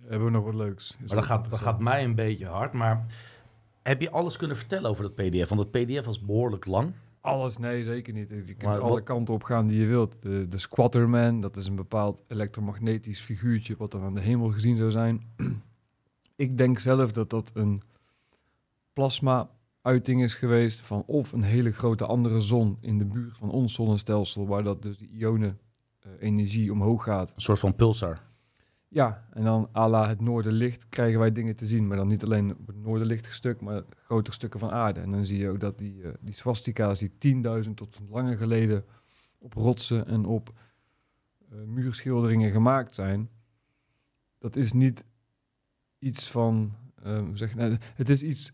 Hebben 0.00 0.24
we 0.24 0.30
nog 0.32 0.44
wat 0.44 0.54
leuks? 0.54 0.90
Is 0.90 0.96
Maar 0.98 1.08
dat 1.16 1.24
gaat, 1.24 1.50
dat 1.50 1.58
gaat 1.58 1.80
mij 1.80 2.04
een 2.04 2.14
beetje 2.14 2.46
hard. 2.46 2.72
Maar 2.72 3.06
heb 3.82 4.00
je 4.00 4.10
alles 4.10 4.36
kunnen 4.36 4.56
vertellen 4.56 4.90
over 4.90 5.02
dat 5.02 5.14
PDF? 5.14 5.48
Want 5.48 5.60
het 5.60 5.70
PDF 5.70 6.04
was 6.06 6.20
behoorlijk 6.20 6.66
lang. 6.66 6.92
Alles, 7.24 7.58
nee, 7.58 7.84
zeker 7.84 8.12
niet. 8.12 8.28
Je 8.28 8.42
kunt 8.44 8.62
Maar 8.62 8.80
alle 8.80 8.90
wat- 8.92 9.02
kanten 9.02 9.34
op 9.34 9.42
gaan 9.42 9.66
die 9.66 9.80
je 9.80 9.86
wilt. 9.86 10.16
De, 10.20 10.48
de 10.48 10.58
Squatterman, 10.58 11.40
dat 11.40 11.56
is 11.56 11.66
een 11.66 11.74
bepaald 11.76 12.22
elektromagnetisch 12.28 13.20
figuurtje 13.20 13.74
wat 13.78 13.90
dan 13.90 14.02
aan 14.02 14.14
de 14.14 14.20
hemel 14.20 14.48
gezien 14.48 14.76
zou 14.76 14.90
zijn. 14.90 15.22
ik 16.36 16.58
denk 16.58 16.78
zelf 16.78 17.12
dat 17.12 17.30
dat 17.30 17.50
een 17.54 17.82
plasma-uiting 18.92 20.22
is 20.22 20.34
geweest 20.34 20.80
van 20.80 21.02
of 21.06 21.32
een 21.32 21.42
hele 21.42 21.72
grote 21.72 22.04
andere 22.06 22.40
zon 22.40 22.76
in 22.80 22.98
de 22.98 23.04
buurt 23.04 23.36
van 23.36 23.50
ons 23.50 23.74
zonnestelsel, 23.74 24.46
waar 24.46 24.62
dat 24.62 24.82
dus 24.82 24.96
die 24.98 25.10
ionen-energie 25.10 26.72
omhoog 26.72 27.02
gaat. 27.04 27.32
Een 27.34 27.40
soort 27.40 27.58
van 27.58 27.74
pulsar. 27.74 28.20
Ja, 28.94 29.26
en 29.30 29.44
dan 29.44 29.68
à 29.76 29.88
la 29.88 30.08
het 30.08 30.20
noorderlicht 30.20 30.88
krijgen 30.88 31.18
wij 31.18 31.32
dingen 31.32 31.56
te 31.56 31.66
zien, 31.66 31.86
maar 31.86 31.96
dan 31.96 32.06
niet 32.06 32.22
alleen 32.24 32.56
op 32.56 32.66
het 32.66 32.76
noorderlichtige 32.76 33.34
stuk, 33.34 33.60
maar 33.60 33.82
grotere 34.04 34.34
stukken 34.34 34.60
van 34.60 34.70
aarde. 34.70 35.00
En 35.00 35.10
dan 35.10 35.24
zie 35.24 35.38
je 35.38 35.48
ook 35.48 35.60
dat 35.60 35.78
die, 35.78 36.02
eh, 36.02 36.10
die 36.20 36.34
swastika's 36.34 36.98
die 36.98 37.18
10.000 37.18 37.76
tot 37.76 38.00
langer 38.10 38.36
geleden 38.36 38.84
op 39.38 39.52
rotsen 39.52 40.06
en 40.06 40.24
op 40.24 40.52
eh, 41.50 41.58
muurschilderingen 41.66 42.50
gemaakt 42.50 42.94
zijn, 42.94 43.30
dat 44.38 44.56
is 44.56 44.72
niet 44.72 45.04
iets 45.98 46.30
van, 46.30 46.74
hoe 47.02 47.36
zeg 47.36 47.54
nou, 47.54 47.76
het 47.94 48.08
is 48.08 48.22
iets 48.22 48.52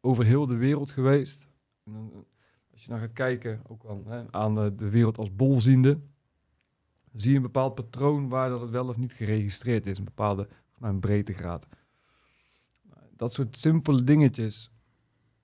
over 0.00 0.24
heel 0.24 0.46
de 0.46 0.56
wereld 0.56 0.90
geweest. 0.90 1.48
En 1.84 1.92
dan, 1.92 2.24
als 2.72 2.84
je 2.84 2.90
naar 2.90 3.00
gaat 3.00 3.12
kijken, 3.12 3.60
ook 3.66 3.84
al, 3.84 4.02
hè, 4.06 4.32
aan 4.32 4.54
de, 4.54 4.74
de 4.74 4.90
wereld 4.90 5.18
als 5.18 5.34
bol 5.34 5.60
ziende, 5.60 5.98
zie 7.20 7.30
je 7.30 7.36
een 7.36 7.42
bepaald 7.42 7.74
patroon 7.74 8.28
waar 8.28 8.48
dat 8.48 8.60
het 8.60 8.70
wel 8.70 8.88
of 8.88 8.96
niet 8.96 9.12
geregistreerd 9.12 9.86
is, 9.86 9.98
een 9.98 10.04
bepaalde 10.04 10.48
mij 10.78 10.90
een 10.90 11.00
breedtegraad. 11.00 11.66
Dat 13.16 13.32
soort 13.32 13.58
simpele 13.58 14.04
dingetjes 14.04 14.70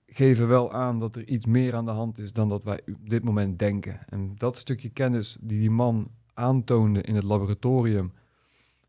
geven 0.07 0.49
wel 0.49 0.73
aan 0.73 0.99
dat 0.99 1.17
er 1.17 1.29
iets 1.29 1.47
meer 1.47 1.75
aan 1.75 1.85
de 1.85 1.91
hand 1.91 2.19
is 2.19 2.33
dan 2.33 2.49
dat 2.49 2.65
wij 2.65 2.81
op 2.87 3.09
dit 3.09 3.25
moment 3.25 3.59
denken. 3.59 4.09
En 4.09 4.35
dat 4.37 4.59
stukje 4.59 4.89
kennis 4.89 5.37
die 5.41 5.59
die 5.59 5.71
man 5.71 6.11
aantoonde 6.35 7.01
in 7.01 7.15
het 7.15 7.25
laboratorium, 7.25 8.13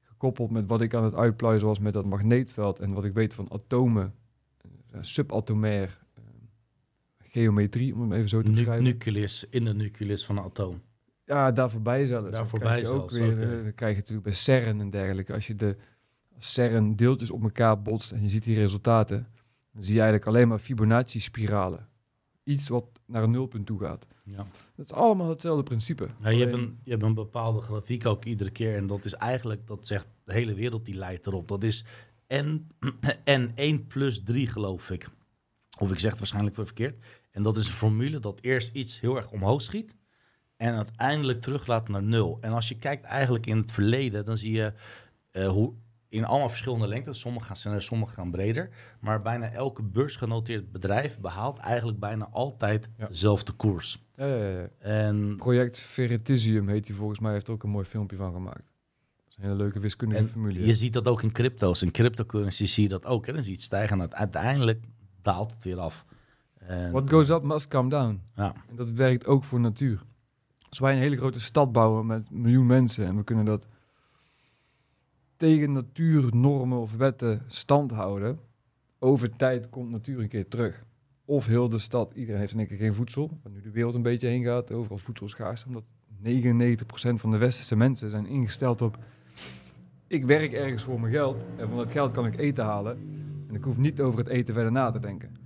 gekoppeld 0.02 0.52
met 0.52 0.68
wat 0.68 0.82
ik 0.82 0.94
aan 0.94 1.04
het 1.04 1.16
uitpluizen 1.16 1.68
was 1.68 1.80
met 1.80 1.94
dat 1.94 2.06
magneetveld 2.06 2.80
en 2.80 2.94
wat 2.94 3.04
ik 3.04 3.14
weet 3.14 3.34
van 3.34 3.52
atomen, 3.52 4.14
eh, 4.92 5.00
subatomair, 5.02 6.00
eh, 6.14 6.24
geometrie, 7.18 7.94
om 7.94 8.02
hem 8.02 8.14
even 8.14 8.30
zo 8.30 8.42
te 8.42 8.52
beschrijven. 8.52 8.84
nucleus, 8.84 9.46
in 9.50 9.66
de 9.66 9.74
nucleus 9.74 10.26
van 10.26 10.38
een 10.38 10.44
atoom. 10.44 10.82
Ja, 11.26 11.52
daar 11.52 11.70
voorbij 11.70 12.06
zelfs. 12.06 12.32
Daar 12.32 12.48
voorbij 12.48 12.68
krijg 12.68 12.88
je 12.88 12.94
ook 12.94 13.12
zelfs, 13.12 13.36
weer, 13.36 13.58
eh, 13.58 13.64
Dan 13.64 13.74
krijg 13.74 13.92
je 13.92 14.00
natuurlijk 14.00 14.28
bij 14.28 14.34
CERN 14.34 14.80
en 14.80 14.90
dergelijke. 14.90 15.34
Als 15.34 15.48
je 15.48 15.56
de 15.56 15.76
CERN 16.38 16.96
deeltjes 16.96 17.32
op 17.32 17.44
elkaar 17.44 17.82
botst 17.82 18.12
en 18.12 18.22
je 18.22 18.30
ziet 18.30 18.44
die 18.44 18.56
resultaten, 18.56 19.28
dan 19.74 19.84
zie 19.84 19.94
je 19.94 20.00
eigenlijk 20.00 20.30
alleen 20.30 20.48
maar 20.48 20.60
Fibonacci-spiralen. 20.60 21.88
Iets 22.44 22.68
wat 22.68 22.86
naar 23.06 23.24
een 23.24 23.32
nulpunt 23.32 23.66
toe 23.66 23.80
gaat. 23.80 24.08
Ja. 24.24 24.46
Dat 24.76 24.86
is 24.86 24.92
allemaal 24.92 25.30
hetzelfde 25.30 25.64
principe. 25.64 26.08
Ja, 26.22 26.30
je, 26.30 26.40
hebt 26.40 26.54
een, 26.54 26.80
je 26.84 26.92
hebt 26.92 27.04
een 27.04 27.14
bepaalde 27.14 27.62
grafiek 27.62 28.06
ook 28.06 28.26
iedere 28.26 28.50
keer. 28.50 28.76
En 28.76 28.88
dat 28.88 29.06
is 29.06 29.14
eigenlijk, 29.14 29.68
dat 29.68 29.88
zegt 29.88 30.08
de 30.24 30.34
hele 30.34 30.54
wereld 30.54 30.86
die 30.86 30.96
leidt 30.96 31.28
erop. 31.28 31.48
Dat 31.48 31.64
is 31.64 31.86
N, 32.34 32.68
N1 33.40 33.88
plus 33.88 34.24
3 34.24 34.48
geloof 34.48 34.90
ik. 34.90 35.10
Of 35.80 35.92
ik 35.92 36.00
zeg 36.00 36.10
het 36.10 36.20
waarschijnlijk 36.20 36.56
verkeerd. 36.56 37.04
En 37.32 37.44
dat 37.44 37.58
is 37.58 37.68
een 37.68 37.74
formule 37.74 38.20
dat 38.20 38.40
eerst 38.42 38.76
iets 38.76 39.00
heel 39.00 39.16
erg 39.16 39.32
omhoog 39.32 39.62
schiet. 39.62 39.96
En 40.58 40.76
uiteindelijk 40.76 41.42
teruglaat 41.42 41.88
naar 41.90 42.04
nul. 42.04 42.38
En 42.42 42.52
als 42.52 42.70
je 42.70 42.78
kijkt 42.78 43.06
eigenlijk 43.06 43.46
in 43.46 43.58
het 43.58 43.72
verleden, 43.72 44.26
dan 44.26 44.38
zie 44.38 44.52
je 44.52 44.74
eh, 45.32 45.48
hoe 45.48 45.74
in 46.10 46.26
allemaal 46.26 46.50
verschillende 46.50 46.88
lengtes. 46.88 47.20
Sommige 47.20 47.46
gaan 47.46 47.56
sneller, 47.56 47.82
sommige 47.82 48.14
gaan 48.14 48.32
breder. 48.32 48.70
Maar 49.00 49.22
bijna 49.22 49.52
elke 49.52 49.84
beursgenoteerd 49.84 50.72
bedrijf 50.72 51.20
behaalt 51.20 51.58
eigenlijk 51.58 52.00
bijna 52.00 52.28
altijd 52.32 52.90
Ja. 52.98 53.08
dezelfde 53.08 53.52
koers. 53.52 54.04
Ja. 54.16 54.68
En 54.80 55.36
Project 55.38 55.80
Veritisium 55.80 56.68
heet 56.68 56.86
die 56.86 56.96
volgens 56.96 57.20
mij, 57.20 57.32
heeft 57.32 57.48
er 57.48 57.54
ook 57.54 57.64
een 57.64 57.70
mooi 57.70 57.86
filmpje 57.86 58.18
van 58.18 58.34
gemaakt. 58.34 58.64
Dat 59.16 59.28
is 59.30 59.36
een 59.38 59.44
hele 59.44 59.56
leuke 59.56 59.80
wiskundige 59.80 60.22
En 60.22 60.28
formule. 60.28 60.66
Je 60.66 60.74
ziet 60.74 60.94
dat 60.94 61.08
ook 61.08 61.24
in 61.24 61.32
crypto's. 61.32 61.82
In 61.82 61.92
cryptocurrency 61.92 62.66
zie 62.66 62.84
je 62.84 62.90
dat 62.90 63.06
ook. 63.06 63.26
Hè? 63.26 63.34
Dan 63.34 63.42
zie 63.42 63.52
je 63.52 63.58
het 63.58 63.66
stijgen 63.66 64.02
en 64.02 64.16
uiteindelijk 64.16 64.84
daalt 65.22 65.52
het 65.52 65.64
weer 65.64 65.80
af. 65.80 66.06
En, 66.60 66.92
What 66.92 67.10
goes 67.10 67.30
up 67.30 67.44
must 67.44 67.68
come 67.68 67.90
down. 67.90 68.22
Ja. 68.36 68.54
En 68.70 68.76
dat 68.76 68.90
werkt 68.90 69.28
ook 69.28 69.44
voor 69.44 69.60
natuur. 69.60 70.02
Als 70.76 70.84
wij 70.84 70.94
een 70.94 71.02
hele 71.02 71.18
grote 71.18 71.40
stad 71.40 71.72
bouwen 71.72 72.06
met 72.06 72.28
een 72.32 72.42
miljoen 72.42 72.66
mensen 72.66 73.06
en 73.06 73.16
we 73.16 73.24
kunnen 73.24 73.46
dat 73.46 73.68
tegen 75.38 75.72
natuurnormen 75.72 76.80
of 76.80 76.96
wetten 76.96 77.42
stand 77.48 77.92
houden, 77.92 78.40
over 79.00 79.36
tijd 79.36 79.70
komt 79.70 79.90
natuur 79.90 80.20
een 80.20 80.28
keer 80.28 80.48
terug. 80.48 80.86
Of 81.26 81.46
heel 81.46 81.70
de 81.70 81.78
stad, 81.78 82.14
iedereen 82.16 82.40
heeft 82.40 82.54
in 82.54 82.60
één 82.60 82.68
keer 82.68 82.78
geen 82.78 82.94
voedsel, 82.94 83.40
waar 83.44 83.52
nu 83.52 83.62
de 83.62 83.72
wereld 83.72 83.94
een 83.94 84.02
beetje 84.02 84.28
heen 84.28 84.44
gaat, 84.44 84.72
overal 84.72 84.98
voedselschaarste, 84.98 85.68
omdat 85.68 85.84
99% 86.24 87.16
van 87.16 87.32
de 87.32 87.38
westerse 87.38 87.76
mensen 87.76 88.10
zijn 88.10 88.26
ingesteld 88.26 88.82
op 88.82 88.98
ik 90.08 90.26
werk 90.26 90.54
ergens 90.54 90.84
voor 90.84 91.00
mijn 91.00 91.14
geld 91.14 91.46
en 91.58 91.68
van 91.68 91.78
dat 91.78 91.92
geld 91.92 92.12
kan 92.12 92.26
ik 92.26 92.38
eten 92.38 92.64
halen 92.64 92.98
en 93.48 93.56
ik 93.56 93.64
hoef 93.64 93.78
niet 93.78 94.02
over 94.02 94.20
het 94.20 94.28
eten 94.28 94.54
verder 94.54 94.72
na 94.72 94.92
te 94.92 95.00
denken. 95.00 95.45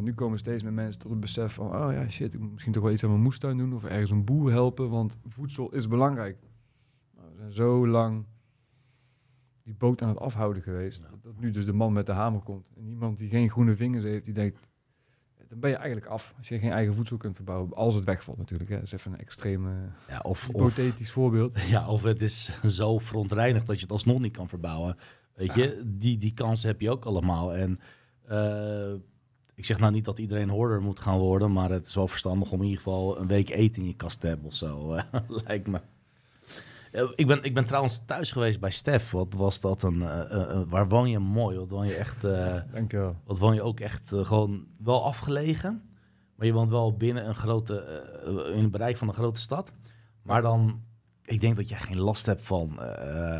Nu 0.00 0.14
komen 0.14 0.38
steeds 0.38 0.62
meer 0.62 0.72
mensen 0.72 1.00
tot 1.00 1.10
het 1.10 1.20
besef 1.20 1.54
van, 1.54 1.66
oh 1.66 1.92
ja, 1.92 2.08
shit, 2.08 2.34
ik 2.34 2.40
moet 2.40 2.52
misschien 2.52 2.72
toch 2.72 2.82
wel 2.82 2.92
iets 2.92 3.04
aan 3.04 3.10
mijn 3.10 3.22
moestuin 3.22 3.56
doen 3.56 3.74
of 3.74 3.84
ergens 3.84 4.10
een 4.10 4.24
boer 4.24 4.50
helpen, 4.50 4.90
want 4.90 5.18
voedsel 5.28 5.72
is 5.72 5.88
belangrijk. 5.88 6.38
Nou, 7.16 7.28
we 7.30 7.36
zijn 7.38 7.52
zo 7.52 7.86
lang 7.86 8.24
die 9.62 9.74
boot 9.74 10.02
aan 10.02 10.08
het 10.08 10.18
afhouden 10.18 10.62
geweest, 10.62 11.02
Ja. 11.02 11.08
dat 11.22 11.38
nu 11.40 11.50
dus 11.50 11.66
de 11.66 11.72
man 11.72 11.92
met 11.92 12.06
de 12.06 12.12
hamer 12.12 12.40
komt. 12.40 12.66
En 12.76 12.86
iemand 12.88 13.18
die 13.18 13.28
geen 13.28 13.50
groene 13.50 13.76
vingers 13.76 14.04
heeft, 14.04 14.24
die 14.24 14.34
denkt, 14.34 14.68
dan 15.48 15.60
ben 15.60 15.70
je 15.70 15.76
eigenlijk 15.76 16.06
af 16.06 16.34
als 16.38 16.48
je 16.48 16.58
geen 16.58 16.70
eigen 16.70 16.94
voedsel 16.94 17.16
kunt 17.16 17.36
verbouwen, 17.36 17.74
als 17.74 17.94
het 17.94 18.04
wegvalt 18.04 18.38
natuurlijk. 18.38 18.70
Hè. 18.70 18.76
Dat 18.76 18.84
is 18.84 18.92
even 18.92 19.12
een 19.12 19.18
extreem 19.18 19.66
eh, 19.66 19.72
Ja, 20.08 20.18
of, 20.18 20.48
of, 20.48 20.54
hypothetisch 20.54 21.10
voorbeeld. 21.10 21.60
ja, 21.74 21.88
of 21.88 22.02
het 22.02 22.22
is 22.22 22.60
zo 22.64 22.98
verontreinigd 22.98 23.66
dat 23.66 23.76
je 23.76 23.82
het 23.82 23.92
alsnog 23.92 24.20
niet 24.20 24.36
kan 24.36 24.48
verbouwen. 24.48 24.96
Weet 25.34 25.54
je, 25.54 25.82
die, 25.86 26.18
die 26.18 26.34
kansen 26.34 26.68
heb 26.68 26.80
je 26.80 26.90
ook 26.90 27.04
allemaal. 27.04 27.54
En 27.54 27.80
eh, 28.24 28.94
ik 29.58 29.64
zeg 29.64 29.78
nou 29.78 29.92
niet 29.92 30.04
dat 30.04 30.18
iedereen 30.18 30.48
hoorder 30.48 30.82
moet 30.82 31.00
gaan 31.00 31.18
worden, 31.18 31.52
maar 31.52 31.70
het 31.70 31.86
is 31.86 31.94
wel 31.94 32.08
verstandig 32.08 32.50
om 32.52 32.58
in 32.58 32.64
ieder 32.64 32.82
geval 32.82 33.18
een 33.18 33.26
week 33.26 33.48
eten 33.50 33.82
in 33.82 33.88
je 33.88 33.94
kast 33.96 34.20
te 34.20 34.26
hebben 34.26 34.46
of 34.46 34.54
zo, 34.54 34.92
eh, 34.94 35.02
lijkt 35.46 35.66
me. 35.66 35.80
Eh, 36.92 37.02
Ik 37.14 37.26
ben, 37.26 37.42
ik 37.42 37.54
ben 37.54 37.64
trouwens 37.64 38.02
thuis 38.06 38.32
geweest 38.32 38.60
bij 38.60 38.70
Stef. 38.70 39.10
Wat 39.10 39.34
was 39.34 39.60
dat 39.60 39.82
een... 39.82 40.02
eh, 40.02 40.60
waar 40.66 40.88
woon 40.88 41.10
je 41.10 41.18
mooi? 41.18 41.58
Wat 41.58 41.68
woon 41.68 41.86
je 41.86 41.94
echt... 41.94 42.20
Dankjewel. 42.74 43.16
Wat 43.24 43.38
woon 43.38 43.54
je 43.54 43.62
ook 43.62 43.80
echt 43.80 44.08
gewoon 44.14 44.66
wel 44.76 45.04
afgelegen. 45.04 45.82
Maar 46.34 46.46
je 46.46 46.52
woont 46.52 46.70
wel 46.70 46.96
binnen 46.96 47.28
een 47.28 47.34
grote, 47.34 48.04
in 48.54 48.62
het 48.62 48.70
bereik 48.70 48.96
van 48.96 49.08
een 49.08 49.14
grote 49.14 49.40
stad. 49.40 49.72
Maar 50.22 50.42
dan, 50.42 50.82
ik 51.24 51.40
denk 51.40 51.56
dat 51.56 51.68
jij 51.68 51.78
geen 51.78 52.00
last 52.00 52.26
hebt 52.26 52.42
van 52.44 52.78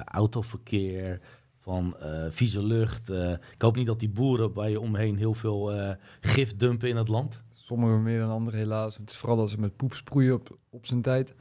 autoverkeer, 0.05 1.21
van 1.69 1.97
eh, 1.99 2.27
vieze 2.31 2.63
lucht. 2.63 3.11
eh. 3.11 3.31
ik 3.33 3.63
hoop 3.63 3.77
niet 3.77 3.87
dat 3.87 4.01
die 4.01 4.09
boeren 4.09 4.53
bij 4.53 4.71
je 4.71 4.81
omheen 4.81 5.17
heel 5.17 5.35
veel 5.35 5.73
eh 5.73 5.95
gif 6.21 6.57
dumpen 6.57 6.89
in 6.89 6.97
het 6.97 7.09
land. 7.09 7.43
Sommigen 7.53 8.03
meer 8.03 8.19
dan 8.21 8.31
anderen 8.31 8.59
helaas. 8.59 8.97
Het 8.97 9.11
is 9.11 9.17
vooral 9.17 9.39
als 9.39 9.51
ze 9.51 9.61
met 9.61 9.77
poep 9.77 9.95
sproeien 9.95 10.35
op, 10.35 10.59
op 10.71 10.87
zijn 10.87 11.03
tijd. 11.03 11.35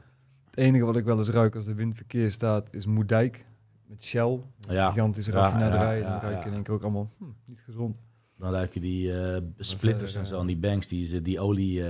Het 0.44 0.56
enige 0.56 0.84
wat 0.84 0.96
ik 0.96 1.04
wel 1.04 1.16
eens 1.18 1.28
ruik 1.28 1.54
als 1.56 1.64
de 1.64 1.74
windverkeer 1.74 2.30
staat 2.30 2.68
is 2.74 2.86
Moerdijk. 2.86 3.46
Met 3.86 4.04
Shell, 4.04 4.38
Ja, 4.68 4.88
gigantische 4.90 5.32
ja, 5.32 5.36
raffinaderij. 5.38 5.98
ja, 5.98 6.04
en 6.04 6.10
dan 6.10 6.20
ruik 6.30 6.42
je 6.42 6.48
in 6.48 6.54
één 6.54 6.62
keer 6.62 6.74
ook 6.74 6.82
allemaal, 6.82 7.08
hm, 7.18 7.24
niet 7.44 7.60
gezond. 7.60 7.96
Dan 8.38 8.52
ruik 8.52 8.74
je 8.74 8.80
die 8.80 9.12
splitters 9.58 10.14
en 10.14 10.26
zo, 10.26 10.40
en 10.40 10.46
die 10.46 10.56
banks, 10.56 10.86
die, 10.86 11.22
die 11.22 11.40
olie... 11.40 11.82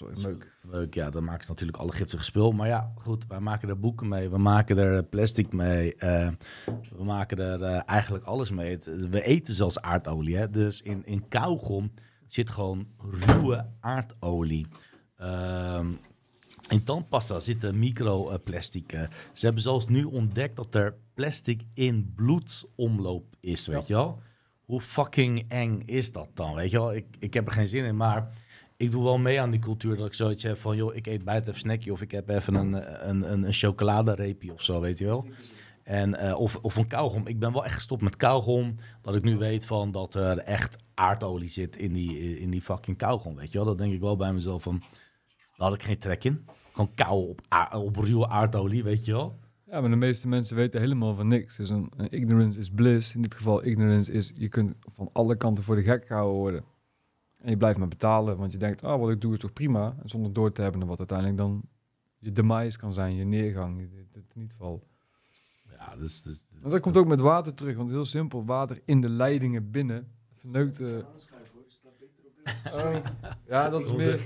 meuk. 0.00 0.52
Leuk, 0.62 0.94
ja, 0.94 1.10
dan 1.10 1.24
maken 1.24 1.44
ze 1.44 1.50
natuurlijk 1.50 1.78
alle 1.78 1.92
giftige 1.92 2.24
spul. 2.24 2.52
Maar 2.52 2.68
ja, 2.68 2.92
goed, 2.96 3.26
wij 3.26 3.40
maken 3.40 3.68
er 3.68 3.80
boeken 3.80 4.08
mee, 4.08 4.28
we 4.30 4.38
maken 4.38 4.78
er 4.78 5.04
plastic 5.04 5.52
mee, 5.52 5.94
eh, 5.94 6.28
we 6.96 7.04
maken 7.04 7.38
er 7.38 7.62
eh, 7.62 7.82
eigenlijk 7.86 8.24
alles 8.24 8.50
mee. 8.50 8.78
We 9.10 9.22
eten 9.22 9.54
zelfs 9.54 9.80
aardolie, 9.80 10.36
hè? 10.36 10.50
dus 10.50 10.82
in, 10.82 11.06
in 11.06 11.28
kauwgom 11.28 11.92
zit 12.26 12.50
gewoon 12.50 12.86
ruwe 13.26 13.66
aardolie. 13.80 14.66
Ehm, 15.16 15.86
in 16.68 16.84
tandpasta 16.84 17.40
zitten 17.40 17.78
microplastic. 17.78 18.92
eh. 18.92 19.00
Ze 19.32 19.44
hebben 19.44 19.62
zelfs 19.62 19.86
nu 19.86 20.04
ontdekt 20.04 20.56
dat 20.56 20.74
er 20.74 20.94
plastic 21.14 21.62
in 21.74 22.12
bloedsomloop 22.16 23.24
is, 23.40 23.66
weet 23.66 23.86
je 23.86 23.94
wel? 23.94 24.18
Hoe 24.64 24.80
fucking 24.80 25.44
eng 25.48 25.82
is 25.84 26.12
dat 26.12 26.28
dan, 26.34 26.54
weet 26.54 26.70
je 26.70 26.78
wel? 26.78 26.94
Ik, 26.94 27.06
ik 27.18 27.34
heb 27.34 27.46
er 27.46 27.52
geen 27.52 27.68
zin 27.68 27.84
in, 27.84 27.96
maar 27.96 28.32
ik 28.76 28.90
doe 28.90 29.02
wel 29.02 29.18
mee 29.18 29.40
aan 29.40 29.50
die 29.50 29.60
cultuur 29.60 29.96
dat 29.96 30.06
ik 30.06 30.14
zoiets 30.14 30.42
heb 30.42 30.58
van, 30.58 30.76
joh, 30.76 30.94
ik 30.94 31.06
eet 31.06 31.24
buiten 31.24 31.48
even 31.48 31.60
snackje 31.60 31.92
of 31.92 32.02
ik 32.02 32.10
heb 32.10 32.28
even 32.28 32.54
een, 32.54 32.72
een, 33.08 33.32
een, 33.32 33.42
een 33.42 33.52
chocoladereepje 33.52 34.52
of 34.52 34.62
zo, 34.62 34.80
weet 34.80 34.98
je 34.98 35.04
wel? 35.04 35.26
En, 35.82 36.14
eh, 36.14 36.40
of, 36.40 36.56
of 36.56 36.76
een 36.76 36.86
kauwgom. 36.86 37.26
Ik 37.26 37.38
ben 37.38 37.52
wel 37.52 37.64
echt 37.64 37.74
gestopt 37.74 38.02
met 38.02 38.16
kauwgom, 38.16 38.74
dat 39.02 39.14
ik 39.14 39.22
nu 39.22 39.36
weet 39.36 39.66
van 39.66 39.90
dat 39.90 40.14
er 40.14 40.38
echt 40.38 40.76
aardolie 40.94 41.48
zit 41.48 41.76
in 41.76 41.92
die, 41.92 42.38
in 42.40 42.50
die 42.50 42.62
fucking 42.62 42.96
kauwgom, 42.96 43.36
weet 43.36 43.52
je 43.52 43.58
wel? 43.58 43.66
Dat 43.66 43.78
denk 43.78 43.92
ik 43.92 44.00
wel 44.00 44.16
bij 44.16 44.32
mezelf 44.32 44.62
van, 44.62 44.82
daar 45.56 45.68
had 45.68 45.74
ik 45.74 45.82
geen 45.82 45.98
trek 45.98 46.24
in. 46.24 46.44
Gewoon 46.72 46.90
kauwen 46.94 47.28
op, 47.28 47.40
op 47.72 47.96
ruwe 47.96 48.28
aardolie, 48.28 48.82
weet 48.82 49.04
je 49.04 49.12
wel? 49.12 49.38
Ja, 49.70 49.80
maar 49.80 49.90
de 49.90 49.96
meeste 49.96 50.28
mensen 50.28 50.56
weten 50.56 50.80
helemaal 50.80 51.14
van 51.14 51.28
niks. 51.28 51.56
Dus 51.56 51.70
een, 51.70 51.92
een 51.96 52.10
ignorance 52.10 52.58
is 52.58 52.70
bliss. 52.70 53.14
In 53.14 53.22
dit 53.22 53.34
geval 53.34 53.64
ignorance 53.64 54.12
is, 54.12 54.32
je 54.34 54.48
kunt 54.48 54.74
van 54.80 55.10
alle 55.12 55.36
kanten 55.36 55.64
voor 55.64 55.76
de 55.76 55.82
gek 55.82 56.06
gehouden 56.06 56.36
worden. 56.36 56.64
En 57.42 57.50
je 57.50 57.56
blijft 57.56 57.78
maar 57.78 57.88
betalen, 57.88 58.36
want 58.36 58.52
je 58.52 58.58
denkt, 58.58 58.84
ah, 58.84 59.00
wat 59.00 59.10
ik 59.10 59.20
doe 59.20 59.32
is 59.32 59.38
toch 59.38 59.52
prima. 59.52 59.96
En 60.02 60.08
zonder 60.08 60.32
door 60.32 60.52
te 60.52 60.62
hebben 60.62 60.86
wat 60.86 60.98
uiteindelijk 60.98 61.38
dan 61.38 61.62
je 62.18 62.32
demise 62.32 62.78
kan 62.78 62.92
zijn, 62.92 63.14
je 63.14 63.24
neergang, 63.24 63.80
je, 63.80 64.04
het 64.12 64.34
niet 64.34 64.52
val. 64.58 64.86
Ja, 65.70 65.96
dus, 65.96 66.22
dus, 66.22 66.46
dus- 66.46 66.60
Want 66.60 66.72
dat 66.72 66.80
komt 66.80 66.96
ook 66.96 67.06
met 67.06 67.20
water 67.20 67.54
terug, 67.54 67.76
want 67.76 67.90
heel 67.90 68.04
simpel, 68.04 68.44
water 68.44 68.80
in 68.84 69.00
de 69.00 69.08
leidingen 69.08 69.70
binnen 69.70 70.08
verneukt... 70.34 70.80
oh, 70.80 70.86
ja, 73.48 73.68
dat 73.68 73.80
is, 73.80 73.92
meer, 73.92 74.20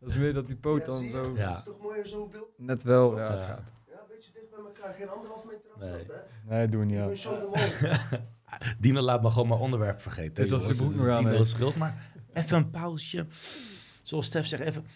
dat 0.00 0.10
is 0.10 0.16
meer 0.16 0.32
dat 0.34 0.46
die 0.46 0.56
poot 0.56 0.84
dan 0.84 1.08
zo 1.08 1.32
Ja. 1.36 1.48
Dat 1.48 1.56
is 1.56 1.62
toch 1.64 1.80
mooier 1.82 2.06
zo 2.06 2.26
beeld? 2.26 2.48
net 2.56 2.82
wel... 2.82 3.16
Ja, 3.18 3.24
Ja. 3.24 3.30
het 3.30 3.40
gaat. 3.40 3.62
Ja, 3.88 3.92
een 3.92 3.98
beetje 4.08 4.30
dicht 4.32 4.50
bij 4.50 4.58
elkaar. 4.58 4.94
Geen 4.94 5.08
anderhalf 5.08 5.44
meter 5.44 5.70
afstand, 5.74 6.06
Nee. 6.08 6.16
hè? 6.48 6.56
Nee, 6.56 6.68
doen 6.68 6.80
we 6.80 6.86
niet 6.86 6.98
aan. 6.98 7.12
Dino 8.78 9.00
laat 9.10 9.22
me 9.22 9.30
gewoon 9.30 9.48
mijn 9.48 9.60
onderwerp 9.60 10.00
vergeten. 10.00 10.34
Dit 10.34 10.50
was 10.50 10.64
zijn 10.64 10.76
broek 10.76 10.94
nog 10.94 11.08
aan 11.08 11.46
schuld, 11.46 11.76
maar 11.76 12.12
even 12.34 12.56
een 12.56 12.70
pauzeje. 12.70 13.26
Zoals 14.02 14.26
Stef 14.26 14.46
zegt, 14.46 14.62
even 14.62 14.86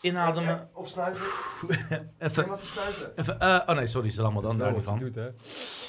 inademen. 0.00 0.68
Of 0.72 0.88
snuiven. 0.88 1.26
Even, 1.68 2.10
Even 2.18 2.48
wat 2.48 2.60
te 2.60 2.66
snuiven. 2.66 3.12
even 3.16 3.40
eh, 3.40 3.60
oh 3.66 3.76
nee, 3.76 3.86
sorry, 3.86 4.18
allemaal 4.18 4.42
Dat 4.42 4.50
dan 4.58 4.72
daar 4.72 4.82
van. 4.82 4.98
doet, 4.98 5.14
hè. 5.14 5.28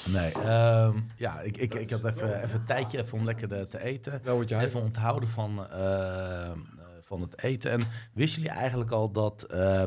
Nee, 0.09 0.31
ehm, 0.31 0.99
ja, 1.17 1.41
ik, 1.41 1.57
ik, 1.57 1.73
ik 1.73 1.89
had 1.89 2.03
even, 2.05 2.43
even 2.43 2.59
een 2.59 2.65
tijdje 2.65 3.01
even 3.01 3.17
om 3.17 3.25
lekker 3.25 3.47
de- 3.49 3.67
te 3.69 3.81
eten. 3.83 4.19
Wel 4.23 4.37
wat 4.37 4.49
je 4.49 4.57
Even 4.59 4.81
onthouden 4.81 5.29
van, 5.29 5.69
eh, 5.71 6.45
eh, 6.51 6.57
van 7.01 7.21
het 7.21 7.43
eten. 7.43 7.71
En 7.71 7.79
wisten 8.13 8.41
jullie 8.41 8.57
eigenlijk 8.57 8.91
al 8.91 9.11
dat 9.11 9.43
eh, 9.43 9.83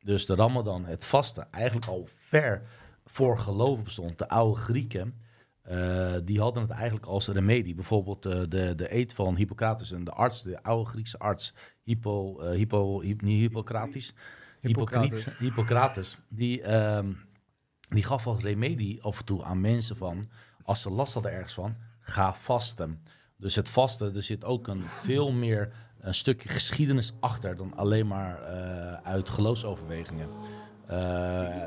dus 0.00 0.26
de 0.26 0.34
Ramadan, 0.34 0.84
het 0.84 1.04
vasten, 1.04 1.46
eigenlijk 1.50 1.86
al 1.86 2.08
ver 2.26 2.62
voor 3.06 3.38
geloof 3.38 3.82
bestond? 3.82 4.18
De 4.18 4.28
oude 4.28 4.60
Grieken, 4.60 5.20
eh, 5.62 6.14
die 6.24 6.40
hadden 6.40 6.62
het 6.62 6.72
eigenlijk 6.72 7.06
als 7.06 7.28
remedie. 7.28 7.74
Bijvoorbeeld 7.74 8.26
eh, 8.26 8.40
de, 8.48 8.74
de 8.74 8.94
eet 8.94 9.14
van 9.14 9.36
Hippocrates 9.36 9.92
en 9.92 10.04
de 10.04 10.10
arts, 10.10 10.42
de 10.42 10.62
oude 10.62 10.90
Griekse 10.90 11.18
arts, 11.18 11.54
Hippo, 11.82 12.40
eh, 12.40 12.56
Hippo, 12.56 13.00
Hip- 13.00 13.22
niet 13.22 13.40
Hippocrates, 13.40 14.12
Hippocrates, 14.60 15.38
Hippocrates. 15.38 16.18
Die, 16.28 16.62
ehm, 16.62 17.12
die 17.88 18.04
gaf 18.04 18.26
als 18.26 18.42
remedie 18.42 19.02
af 19.02 19.18
en 19.18 19.24
toe 19.24 19.44
aan 19.44 19.60
mensen 19.60 19.96
van, 19.96 20.24
als 20.62 20.82
ze 20.82 20.90
last 20.90 21.14
hadden 21.14 21.32
ergens 21.32 21.54
van, 21.54 21.76
ga 22.00 22.34
vasten. 22.34 23.02
Dus 23.36 23.54
het 23.54 23.70
vasten, 23.70 24.14
er 24.16 24.22
zit 24.22 24.44
ook 24.44 24.68
een 24.68 24.82
veel 25.02 25.32
meer 25.32 25.72
een 26.00 26.14
stukje 26.14 26.48
geschiedenis 26.48 27.12
achter 27.20 27.56
dan 27.56 27.76
alleen 27.76 28.06
maar 28.06 28.42
eh, 28.42 28.92
uit 28.92 29.30
geloofsoverwegingen. 29.30 30.28
Eh, 30.86 31.66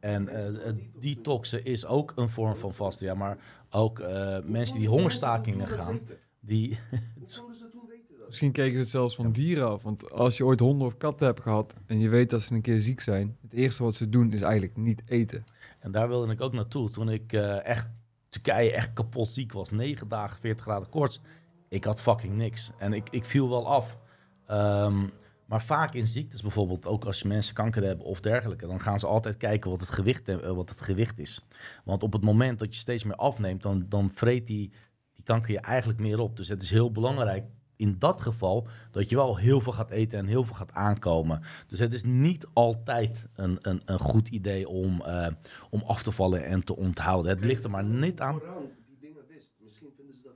en 0.00 0.28
eh, 0.28 0.64
het 0.64 0.80
detoxen 1.00 1.64
is 1.64 1.86
ook 1.86 2.12
een 2.16 2.28
vorm 2.28 2.56
van 2.56 2.72
vasten, 2.72 3.06
ja, 3.06 3.14
maar 3.14 3.38
ook 3.70 3.98
eh, 3.98 4.38
mensen 4.44 4.78
die 4.78 4.88
hongerstakingen 4.88 5.66
gaan, 5.66 6.00
die... 6.40 6.78
Misschien 8.26 8.52
keken 8.52 8.72
ze 8.72 8.78
het 8.78 8.88
zelfs 8.88 9.14
van 9.14 9.32
dieren 9.32 9.68
af. 9.68 9.82
Want 9.82 10.10
als 10.10 10.36
je 10.36 10.44
ooit 10.44 10.60
honden 10.60 10.86
of 10.86 10.96
katten 10.96 11.26
hebt 11.26 11.40
gehad 11.40 11.74
en 11.86 11.98
je 11.98 12.08
weet 12.08 12.30
dat 12.30 12.42
ze 12.42 12.54
een 12.54 12.60
keer 12.60 12.80
ziek 12.80 13.00
zijn, 13.00 13.36
het 13.42 13.52
eerste 13.52 13.82
wat 13.82 13.94
ze 13.94 14.08
doen 14.08 14.32
is 14.32 14.42
eigenlijk 14.42 14.76
niet 14.76 15.02
eten. 15.06 15.44
En 15.78 15.90
daar 15.90 16.08
wilde 16.08 16.32
ik 16.32 16.40
ook 16.40 16.52
naartoe. 16.52 16.90
Toen 16.90 17.10
ik 17.10 17.32
eh, 17.32 17.64
echt 17.64 17.88
Turkije 18.28 18.72
echt 18.72 18.92
kapot 18.92 19.28
ziek 19.28 19.52
was. 19.52 19.70
9 19.70 20.08
dagen, 20.08 20.40
40 20.40 20.62
graden 20.62 20.88
koorts. 20.88 21.20
Ik 21.68 21.84
had 21.84 22.02
fucking 22.02 22.36
niks. 22.36 22.70
En 22.78 22.92
ik, 22.92 23.08
ik 23.10 23.24
viel 23.24 23.48
wel 23.48 23.66
af. 23.66 23.98
Ehm, 24.46 25.06
maar 25.48 25.62
vaak 25.62 25.94
in 25.94 26.06
ziektes 26.06 26.42
bijvoorbeeld, 26.42 26.86
ook 26.86 27.04
als 27.04 27.22
mensen 27.22 27.54
kanker 27.54 27.82
hebben 27.82 28.06
of 28.06 28.20
dergelijke, 28.20 28.66
dan 28.66 28.80
gaan 28.80 28.98
ze 28.98 29.06
altijd 29.06 29.36
kijken 29.36 29.70
wat 29.70 29.80
het 29.80 29.90
gewicht, 29.90 30.28
eh, 30.28 30.52
wat 30.52 30.68
het 30.68 30.80
gewicht 30.80 31.18
is. 31.18 31.46
Want 31.84 32.02
op 32.02 32.12
het 32.12 32.22
moment 32.22 32.58
dat 32.58 32.74
je 32.74 32.80
steeds 32.80 33.04
meer 33.04 33.16
afneemt, 33.16 33.62
dan, 33.62 33.84
dan 33.88 34.10
vreet 34.10 34.46
die, 34.46 34.72
die 35.12 35.24
kanker 35.24 35.52
je 35.52 35.60
eigenlijk 35.60 35.98
meer 35.98 36.18
op. 36.18 36.36
Dus 36.36 36.48
het 36.48 36.62
is 36.62 36.70
heel 36.70 36.92
belangrijk 36.92 37.44
in 37.76 37.96
dat 37.98 38.20
geval 38.20 38.68
dat 38.90 39.08
je 39.08 39.16
wel 39.16 39.36
heel 39.36 39.60
veel 39.60 39.72
gaat 39.72 39.90
eten 39.90 40.18
en 40.18 40.26
heel 40.26 40.44
veel 40.44 40.54
gaat 40.54 40.72
aankomen. 40.72 41.42
Dus 41.66 41.78
het 41.78 41.92
is 41.92 42.02
niet 42.02 42.46
altijd 42.52 43.26
een, 43.34 43.58
een, 43.62 43.82
een 43.84 43.98
goed 43.98 44.28
idee 44.28 44.68
om, 44.68 45.02
eh, 45.02 45.26
om 45.70 45.82
af 45.82 46.02
te 46.02 46.12
vallen 46.12 46.44
en 46.44 46.64
te 46.64 46.76
onthouden. 46.76 47.36
Het 47.36 47.44
ligt 47.44 47.64
er 47.64 47.70
maar 47.70 47.84
net 47.84 48.20
aan 48.20 48.38
dat 48.38 48.78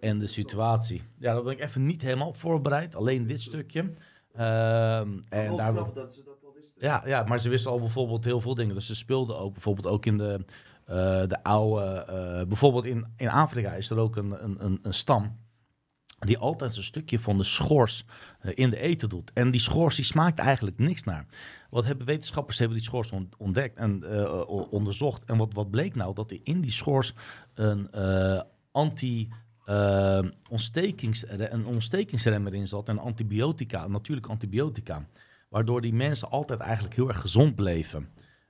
en 0.00 0.18
de 0.18 0.26
situatie. 0.26 1.02
Ja, 1.18 1.32
daar 1.32 1.42
ben 1.42 1.52
ik 1.52 1.60
even 1.60 1.86
niet 1.86 2.02
helemaal 2.02 2.28
op 2.28 2.36
voorbereid. 2.36 2.96
Alleen 2.96 3.26
dit 3.26 3.40
stukje. 3.40 3.92
Ehm, 4.34 5.18
en 5.28 5.56
daar 5.56 5.72
knap 5.72 5.94
dat 5.94 6.14
ze 6.14 6.22
dat 6.24 6.44
al 6.44 6.52
wisten. 6.54 6.74
ja, 6.86 7.02
ja, 7.06 7.22
maar 7.24 7.40
ze 7.40 7.48
wisten 7.48 7.70
al 7.70 7.78
bijvoorbeeld 7.80 8.24
heel 8.24 8.40
veel 8.40 8.54
dingen. 8.54 8.74
Dus 8.74 8.86
ze 8.86 8.94
speelden 8.94 9.38
ook 9.38 9.52
bijvoorbeeld 9.52 9.86
ook 9.86 10.06
in 10.06 10.16
de, 10.16 10.44
eh, 10.84 11.22
de 11.26 11.42
oude... 11.42 11.84
eh, 11.84 12.46
bijvoorbeeld 12.46 12.84
in, 12.84 13.06
in 13.16 13.28
Afrika 13.28 13.72
is 13.72 13.90
er 13.90 13.98
ook 13.98 14.16
een, 14.16 14.44
een, 14.44 14.64
een, 14.64 14.78
een 14.82 14.94
stam... 14.94 15.38
die 16.18 16.38
altijd 16.38 16.76
een 16.76 16.82
stukje 16.82 17.18
van 17.18 17.36
de 17.38 17.44
schors 17.44 18.04
eh, 18.40 18.52
in 18.54 18.70
de 18.70 18.78
eten 18.78 19.08
doet. 19.08 19.30
En 19.34 19.50
die 19.50 19.60
schors 19.60 19.96
die 19.96 20.04
smaakt 20.04 20.38
eigenlijk 20.38 20.78
niks 20.78 21.02
naar. 21.04 21.26
Wat 21.70 21.84
hebben 21.84 22.06
wetenschappers 22.06 22.58
hebben 22.58 22.76
die 22.76 22.86
schors 22.86 23.12
on- 23.12 23.28
ontdekt 23.38 23.76
en 23.76 24.02
eh, 24.18 24.48
onderzocht. 24.72 25.24
En 25.24 25.36
wat, 25.36 25.52
wat 25.52 25.70
bleek 25.70 25.94
nou? 25.94 26.14
Dat 26.14 26.30
er 26.30 26.40
in 26.42 26.60
die 26.60 26.70
schors 26.72 27.14
een 27.54 27.90
eh, 27.90 28.40
anti... 28.70 29.28
eh, 29.72 30.30
ontstekings, 30.50 31.24
een 31.28 31.66
ontstekingsremmer 31.66 32.54
in 32.54 32.68
zat 32.68 32.88
en 32.88 32.98
antibiotica, 32.98 33.88
natuurlijk 33.88 34.26
antibiotica. 34.26 35.06
Waardoor 35.48 35.80
die 35.80 35.94
mensen 35.94 36.30
altijd 36.30 36.60
eigenlijk 36.60 36.94
heel 36.94 37.08
erg 37.08 37.20
gezond 37.20 37.54
bleven. 37.54 38.08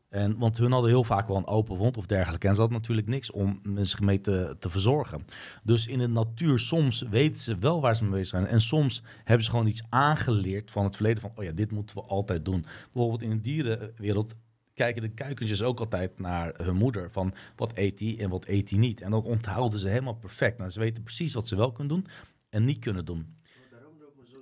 En, 0.09 0.39
want 0.39 0.59
hun 0.59 0.73
hadden 0.73 0.90
heel 0.90 1.05
vaak 1.05 1.28
wel 1.28 1.36
een 1.36 1.47
open 1.47 1.77
wond 1.77 1.97
of 1.97 2.07
dergelijke. 2.07 2.49
En 2.49 2.55
ze 2.55 2.61
hadden 2.61 2.78
natuurlijk 2.78 3.07
niks 3.09 3.31
om 3.31 3.61
mensen 3.62 4.05
mee 4.05 4.20
te, 4.20 4.57
te 4.59 4.70
verzorgen. 4.70 5.27
Dus 5.62 5.86
in 5.86 5.99
de 5.99 6.07
natuur, 6.07 6.59
soms 6.59 7.03
weten 7.11 7.40
ze 7.40 7.59
wel 7.59 7.81
waar 7.81 7.97
ze 7.97 8.03
mee 8.03 8.12
bezig 8.12 8.28
zijn. 8.28 8.47
En 8.47 8.61
soms 8.61 9.03
hebben 9.24 9.44
ze 9.44 9.51
gewoon 9.51 9.66
iets 9.66 9.82
aangeleerd 9.89 10.70
van 10.70 10.85
het 10.85 10.97
verleden. 10.97 11.20
Van, 11.20 11.32
oh 11.35 11.44
ja, 11.44 11.53
dit 11.53 11.70
moeten 11.70 11.97
we 11.97 12.03
altijd 12.03 12.44
doen. 12.44 12.65
Bijvoorbeeld 12.93 13.23
in 13.23 13.31
de 13.31 13.40
dierenwereld 13.40 14.35
kijken 14.74 15.03
de 15.03 15.15
kuikentjes 15.15 15.62
ook 15.62 15.78
altijd 15.78 16.19
naar 16.19 16.55
hun 16.62 16.77
moeder. 16.77 17.11
Van 17.11 17.35
wat 17.57 17.73
eet 17.74 17.99
die 17.99 18.19
en 18.19 18.31
wat 18.31 18.47
eet 18.47 18.69
die 18.69 18.78
niet. 18.78 19.01
En 19.01 19.11
dat 19.11 19.24
onthouden 19.24 19.78
ze 19.78 19.89
helemaal 19.89 20.15
perfect. 20.15 20.59
Nou, 20.59 20.70
ze 20.70 20.81
weten 20.81 21.03
precies 21.03 21.35
wat 21.35 21.49
ze 21.49 21.57
wel 21.57 21.73
kunnen 21.73 21.94
doen 21.94 22.07
en 22.49 22.65
niet 22.65 22.78
kunnen 22.78 23.05
doen. 23.05 23.36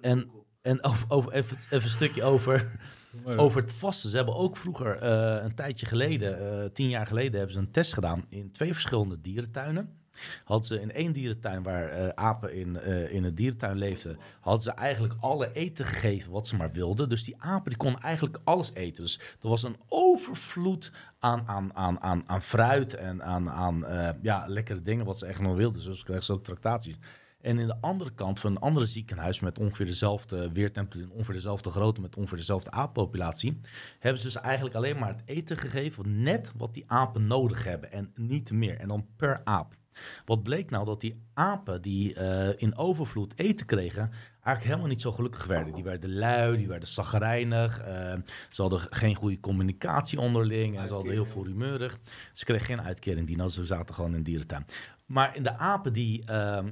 En, 0.01 0.31
en 0.62 0.85
over, 0.90 1.11
over, 1.11 1.32
even, 1.32 1.57
even 1.57 1.82
een 1.82 1.90
stukje 1.90 2.23
over, 2.23 2.81
over 3.24 3.61
het 3.61 3.73
vasten. 3.73 4.11
Ze 4.11 4.16
hebben 4.16 4.35
ook 4.36 4.57
vroeger, 4.57 4.97
eh, 4.97 5.44
een 5.44 5.55
tijdje 5.55 5.86
geleden, 5.86 6.62
eh, 6.62 6.70
tien 6.73 6.89
jaar 6.89 7.07
geleden, 7.07 7.36
hebben 7.39 7.55
ze 7.55 7.61
een 7.61 7.70
test 7.70 7.94
gedaan 7.94 8.24
in 8.28 8.51
twee 8.51 8.73
verschillende 8.73 9.20
dierentuinen. 9.20 9.99
Hadden 10.45 10.66
ze 10.66 10.81
in 10.81 10.93
één 10.93 11.12
dierentuin 11.12 11.62
waar 11.62 11.89
eh, 11.89 12.09
apen 12.09 12.55
in, 12.55 12.77
eh, 12.77 13.12
in 13.12 13.24
het 13.24 13.37
dierentuin 13.37 13.77
leefden, 13.77 14.19
hadden 14.41 14.62
ze 14.62 14.70
eigenlijk 14.70 15.15
alle 15.20 15.53
eten 15.53 15.85
gegeven 15.85 16.31
wat 16.31 16.49
ze 16.49 16.57
maar 16.57 16.73
wilden. 16.73 17.09
Dus 17.09 17.24
die 17.24 17.37
apen 17.39 17.69
die 17.69 17.78
konden 17.78 18.01
eigenlijk 18.01 18.39
alles 18.45 18.74
eten. 18.74 19.03
Dus 19.03 19.20
er 19.41 19.49
was 19.49 19.62
een 19.62 19.77
overvloed 19.89 20.93
aan, 21.19 21.43
aan, 21.47 21.74
aan, 21.74 22.01
aan, 22.01 22.23
aan 22.27 22.43
fruit 22.43 22.95
en 22.95 23.23
aan, 23.23 23.51
aan 23.51 23.87
eh, 23.87 24.11
ja, 24.23 24.45
lekkere 24.47 24.82
dingen 24.82 25.05
wat 25.05 25.19
ze 25.19 25.27
echt 25.27 25.41
nog 25.41 25.57
wilden. 25.57 25.85
Dus 25.85 26.03
kregen 26.03 26.23
ze 26.23 26.32
ook 26.32 26.45
tractaties. 26.45 26.99
En 27.41 27.59
in 27.59 27.66
de 27.66 27.81
andere 27.81 28.11
kant 28.15 28.41
van 28.41 28.51
een 28.51 28.61
andere 28.61 28.87
ziekenhuis 28.87 29.41
met 29.41 29.59
ongeveer 29.59 29.87
dezelfde 29.87 30.53
weertemperatuur, 30.53 31.11
ongeveer 31.11 31.35
dezelfde 31.35 31.70
grootte, 31.70 32.01
met 32.01 32.16
ongeveer 32.16 32.37
dezelfde 32.37 32.70
aappopulatie, 32.70 33.61
hebben 33.99 34.20
ze 34.20 34.27
dus 34.27 34.37
eigenlijk 34.37 34.77
alleen 34.77 34.99
maar 34.99 35.09
het 35.09 35.23
eten 35.24 35.57
gegeven, 35.57 36.23
net 36.23 36.53
wat 36.57 36.74
die 36.74 36.85
apen 36.87 37.27
nodig 37.27 37.65
hebben 37.65 37.93
en 37.93 38.12
niet 38.15 38.51
meer. 38.51 38.78
En 38.78 38.89
dan 38.89 39.07
per 39.16 39.41
aap. 39.45 39.78
Wat 40.25 40.43
bleek 40.43 40.71
nou 40.71 40.85
dat 40.85 41.01
die 41.01 41.23
apen 41.35 41.83
die 41.83 42.15
eh, 42.15 42.49
in 42.57 42.77
overvloed 42.77 43.33
eten 43.37 43.67
kregen, 43.67 44.11
eigenlijk 44.41 44.65
helemaal 44.65 44.87
niet 44.87 45.01
zo 45.01 45.12
gelukkig 45.12 45.47
werden. 45.47 45.75
Die 45.75 45.85
werden 45.85 46.15
lui, 46.15 46.57
die 46.57 46.69
werden 46.69 46.89
zagrijnig, 46.89 47.81
eh, 47.81 48.15
ze 48.51 48.62
hadden 48.62 48.81
geen 48.91 49.15
goede 49.15 49.41
communicatie 49.41 50.21
onderling 50.21 50.79
en 50.79 50.87
ze 50.87 50.95
hadden 50.95 51.12
heel 51.12 51.27
veel 51.27 51.45
humeurig. 51.45 51.99
Ze 52.33 52.45
kregen 52.45 52.67
geen 52.67 52.83
uitkering, 52.83 53.27
die 53.27 53.51
ze 53.51 53.65
zaten 53.65 53.95
gewoon 53.95 54.11
in 54.11 54.17
een 54.17 54.23
dierentuin. 54.23 54.67
Maar 55.07 55.37
in 55.37 55.43
de 55.43 55.57
apen 55.57 55.93
die 55.93 56.25
ehm, 56.25 56.71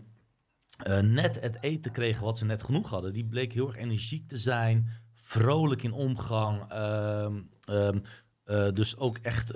eh, 0.78 1.00
net 1.00 1.40
het 1.40 1.58
eten 1.60 1.92
kregen 1.92 2.24
wat 2.24 2.38
ze 2.38 2.44
net 2.44 2.62
genoeg 2.62 2.90
hadden, 2.90 3.12
die 3.12 3.28
bleek 3.28 3.52
heel 3.52 3.66
erg 3.66 3.76
energiek 3.76 4.28
te 4.28 4.36
zijn, 4.36 4.90
vrolijk 5.14 5.82
in 5.82 5.92
omgang, 5.92 6.70
ehm, 6.70 7.40
eh, 8.44 8.68
dus 8.72 8.96
ook 8.96 9.18
echt, 9.18 9.52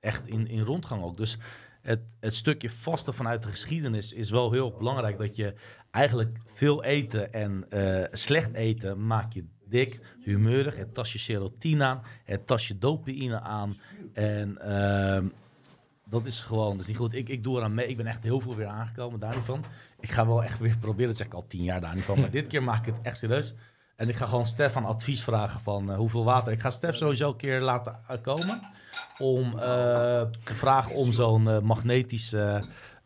echt 0.00 0.26
in, 0.26 0.46
in 0.46 0.60
rondgang 0.60 1.02
ook. 1.02 1.16
Dus 1.16 1.38
het, 1.82 2.00
het 2.20 2.34
stukje 2.34 2.70
vasten 2.70 3.14
vanuit 3.14 3.42
de 3.42 3.48
geschiedenis 3.48 4.12
is 4.12 4.30
wel 4.30 4.52
heel 4.52 4.74
belangrijk 4.78 5.18
dat 5.18 5.36
je 5.36 5.54
eigenlijk 5.90 6.38
veel 6.46 6.84
eten 6.84 7.32
en 7.32 7.70
eh, 7.70 8.04
slecht 8.12 8.54
eten 8.54 9.06
maak 9.06 9.32
je 9.32 9.44
dik, 9.64 10.00
humeurig, 10.20 10.76
het 10.76 10.94
tas 10.94 11.12
je 11.12 11.18
serotonine 11.18 11.84
aan, 11.84 12.02
het 12.24 12.46
tas 12.46 12.68
je 12.68 12.78
dopamine 12.78 13.40
aan 13.40 13.76
en 14.12 14.58
ehm, 14.58 15.26
dat 16.10 16.26
is 16.26 16.40
gewoon, 16.40 16.78
is 16.78 16.86
niet 16.86 16.96
goed. 16.96 17.14
Ik, 17.14 17.28
ik 17.28 17.42
doe 17.42 17.56
eraan 17.56 17.74
mee. 17.74 17.86
Ik 17.86 17.96
ben 17.96 18.06
echt 18.06 18.22
heel 18.22 18.40
veel 18.40 18.56
weer 18.56 18.66
aangekomen 18.66 19.20
daar 19.20 19.34
niet 19.34 19.44
van. 19.44 19.64
Ik 20.00 20.10
ga 20.10 20.26
wel 20.26 20.42
echt 20.42 20.58
weer 20.58 20.76
proberen, 20.78 21.06
dat 21.06 21.16
zeg 21.16 21.26
ik 21.26 21.34
al 21.34 21.46
tien 21.46 21.62
jaar 21.62 21.80
daar 21.80 21.94
niet 21.94 22.04
van. 22.04 22.20
Maar 22.20 22.30
dit 22.40 22.46
keer 22.46 22.62
maak 22.62 22.86
ik 22.86 22.94
het 22.94 23.02
echt 23.02 23.18
serieus. 23.18 23.54
En 23.96 24.08
ik 24.08 24.16
ga 24.16 24.26
gewoon 24.26 24.46
Stefan 24.46 24.84
advies 24.84 25.22
vragen 25.22 25.60
van 25.60 25.90
eh, 25.90 25.96
hoeveel 25.96 26.24
water. 26.24 26.52
Ik 26.52 26.60
ga 26.60 26.70
Stef 26.70 26.96
sowieso 26.96 27.28
een 27.28 27.36
keer 27.36 27.60
laten 27.60 27.96
eh, 28.08 28.16
komen. 28.22 28.60
Om 29.18 29.58
eh, 29.58 30.22
te 30.44 30.54
vragen 30.54 30.94
om 30.94 31.12
zo'n 31.12 31.48
eh, 31.48 31.60
magnetisch 31.60 32.34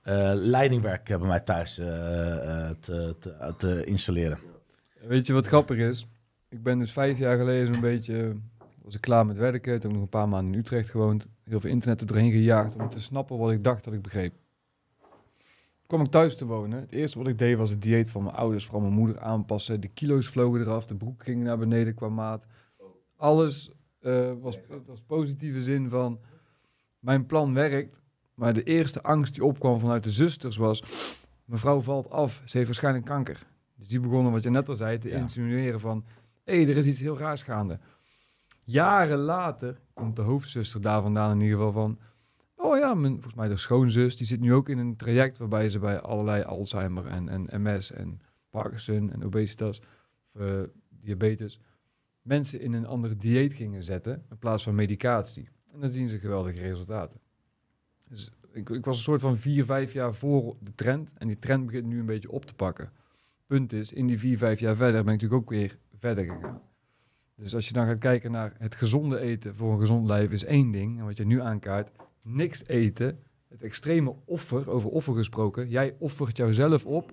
eh, 0.05 0.33
leidingwerk 0.35 1.05
bij 1.05 1.19
mij 1.19 1.41
thuis 1.41 1.79
eh, 1.79 2.69
eh, 2.69 2.77
te, 2.81 3.17
te, 3.19 3.55
te 3.57 3.85
installeren. 3.85 4.39
Weet 5.01 5.27
je 5.27 5.33
wat 5.33 5.47
grappig 5.47 5.79
is? 5.79 6.07
Ik 6.49 6.63
ben 6.63 6.79
dus 6.79 6.93
vijf 6.93 7.19
jaar 7.19 7.37
geleden 7.37 7.67
zo'n 7.73 7.81
beetje 7.81 8.33
was 8.83 8.95
ik 8.95 9.01
klaar 9.01 9.27
met 9.27 9.37
werken. 9.37 9.63
Toen 9.63 9.73
heb 9.73 9.85
ik 9.85 9.93
nog 9.93 10.03
een 10.03 10.09
paar 10.09 10.29
maanden 10.29 10.53
in 10.53 10.59
Utrecht 10.59 10.91
gewoond. 10.91 11.27
Heel 11.45 11.61
veel 11.61 11.71
internet 11.71 12.01
er 12.01 12.07
doorheen 12.07 12.31
gejaagd 12.31 12.77
om 12.77 12.91
te 12.91 13.01
snappen 13.01 13.39
wat 13.39 13.51
ik 13.51 13.65
dacht 13.65 13.85
dat 13.85 13.95
ik 13.95 14.03
begreep. 14.03 14.33
Toen 15.03 15.87
kwam 15.87 16.01
ik 16.01 16.11
thuis 16.11 16.37
te 16.37 16.47
wonen. 16.47 16.81
Het 16.81 16.93
eerste 16.93 17.19
wat 17.19 17.29
ik 17.29 17.39
deed 17.39 17.57
was 17.57 17.71
het 17.71 17.83
dieet 17.83 18.11
van 18.11 18.23
mijn 18.23 18.37
ouders, 18.37 18.65
vooral 18.65 18.83
mijn 18.83 18.95
moeder 18.95 19.21
aanpassen. 19.21 19.81
De 19.81 19.89
kilo's 19.89 20.29
vlogen 20.29 20.61
eraf, 20.61 20.87
de 20.87 20.95
broek 20.95 21.23
ging 21.23 21.43
naar 21.43 21.59
beneden 21.59 21.95
qua 21.95 22.09
maat. 22.09 22.47
Alles 23.17 23.71
eh, 24.05 24.33
was, 24.41 24.59
was 24.87 25.01
positieve 25.01 25.61
zin 25.61 25.89
van, 25.89 26.21
mijn 26.99 27.27
plan 27.27 27.55
werkt. 27.55 28.03
Maar 28.35 28.55
de 28.55 28.63
eerste 28.63 29.03
angst 29.03 29.35
die 29.35 29.45
opkwam 29.45 29.81
vanuit 29.81 30.05
de 30.05 30.11
zusters 30.11 30.57
was, 30.57 30.83
mevrouw 31.45 31.81
valt 31.81 32.11
af, 32.11 32.43
ze 32.45 32.57
heeft 32.57 32.69
waarschijnlijk 32.69 33.05
kanker. 33.05 33.47
Dus 33.77 33.89
die 33.89 34.01
begonnen, 34.01 34.33
wat 34.33 34.43
je 34.43 34.51
net 34.51 34.69
al 34.69 34.75
zei, 34.75 34.99
te 34.99 35.09
Ja. 35.09 35.17
insinueren 35.17 35.81
van, 35.81 36.05
hé, 36.45 36.63
hey, 36.63 36.71
er 36.71 36.77
is 36.77 36.87
iets 36.87 37.01
heel 37.01 37.19
raars 37.19 37.43
gaande. 37.43 37.79
Jaren 38.65 39.19
later 39.19 39.81
komt 39.95 40.17
de 40.17 40.23
hoofdzuster 40.23 40.81
daar 40.81 41.03
vandaan 41.03 41.31
in 41.31 41.41
ieder 41.41 41.57
geval 41.57 41.73
van... 41.73 41.99
Oh 42.57 42.79
ja, 42.79 42.95
mijn, 42.95 43.13
volgens 43.13 43.35
mij 43.35 43.49
de 43.49 43.57
schoonzus, 43.57 44.17
die 44.17 44.27
zit 44.27 44.41
nu 44.41 44.55
ook 44.55 44.69
in 44.69 44.79
een 44.79 44.97
traject... 44.97 45.39
waarbij 45.39 45.69
ze 45.69 45.79
bij 45.79 46.01
allerlei 46.01 46.43
Alzheimer 46.43 47.07
en, 47.07 47.29
en 47.29 47.63
MS 47.63 47.93
en 47.93 48.21
Parkinson 48.51 49.13
en 49.13 49.25
obesitas... 49.25 49.81
of 50.35 50.41
eh, 50.41 50.61
diabetes... 50.89 51.61
mensen 52.25 52.61
in 52.61 52.73
een 52.73 52.87
andere 52.87 53.17
dieet 53.17 53.55
gingen 53.55 53.83
zetten 53.83 54.25
in 54.31 54.39
plaats 54.39 54.63
van 54.63 54.75
medicatie. 54.75 55.49
En 55.73 55.81
dan 55.81 55.91
zien 55.91 56.09
ze 56.09 56.19
geweldige 56.19 56.61
resultaten. 56.61 57.21
Dus 58.09 58.31
ik, 58.53 58.71
ik 58.71 58.85
was 58.85 58.97
een 58.97 59.03
soort 59.03 59.21
van 59.21 59.37
vier, 59.37 59.65
vijf 59.65 59.93
jaar 59.93 60.15
voor 60.15 60.57
de 60.61 60.75
trend... 60.75 61.11
en 61.15 61.27
die 61.27 61.39
trend 61.39 61.67
begint 61.67 61.87
nu 61.87 61.99
een 61.99 62.07
beetje 62.07 62.31
op 62.31 62.45
te 62.45 62.55
pakken. 62.55 62.93
Punt 63.47 63.73
is, 63.73 63.93
in 63.93 64.07
die 64.07 64.19
vier, 64.19 64.39
vijf 64.39 64.61
jaar 64.61 64.77
verder 64.77 65.05
ben 65.05 65.15
ik 65.15 65.21
natuurlijk 65.21 65.43
ook 65.43 65.51
weer 65.51 65.79
verder 65.99 66.25
gegaan. 66.25 66.61
Dus 67.35 67.55
als 67.55 67.67
je 67.67 67.73
dan 67.73 67.87
gaat 67.87 67.99
kijken 67.99 68.31
naar 68.31 68.55
het 68.59 68.75
gezonde 68.75 69.19
eten 69.19 69.55
voor 69.55 69.73
een 69.73 69.81
gezond 69.81 70.07
lijf 70.07 70.31
is 70.31 70.45
één 70.45 70.71
ding. 70.71 70.99
En 70.99 71.05
wat 71.05 71.17
je 71.17 71.27
nu 71.27 71.41
aankaart, 71.41 71.91
niks 72.23 72.67
eten. 72.67 73.19
Het 73.49 73.63
extreme 73.63 74.15
offer, 74.25 74.71
over 74.71 74.91
offer 74.91 75.15
gesproken. 75.15 75.69
Jij 75.69 75.97
offert 75.99 76.37
jouzelf 76.37 76.87
op 76.87 77.13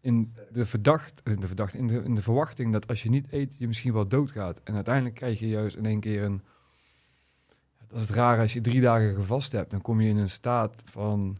in 0.00 0.30
de, 0.52 0.64
verdacht, 0.64 1.22
in 1.24 1.40
de, 1.40 1.46
verdacht, 1.46 1.74
in 1.74 1.86
de, 1.86 2.02
in 2.02 2.14
de 2.14 2.22
verwachting 2.22 2.72
dat 2.72 2.86
als 2.86 3.02
je 3.02 3.08
niet 3.08 3.26
eet, 3.30 3.56
je 3.58 3.66
misschien 3.66 3.92
wel 3.92 4.08
doodgaat. 4.08 4.60
En 4.64 4.74
uiteindelijk 4.74 5.14
krijg 5.14 5.38
je 5.38 5.48
juist 5.48 5.76
in 5.76 5.86
één 5.86 6.00
keer 6.00 6.22
een... 6.22 6.42
Dat 7.88 8.00
is 8.00 8.06
het 8.06 8.16
rare, 8.16 8.40
als 8.40 8.52
je 8.52 8.60
drie 8.60 8.80
dagen 8.80 9.14
gevast 9.14 9.52
hebt, 9.52 9.70
dan 9.70 9.80
kom 9.80 10.00
je 10.00 10.08
in 10.08 10.16
een 10.16 10.28
staat 10.28 10.82
van 10.84 11.36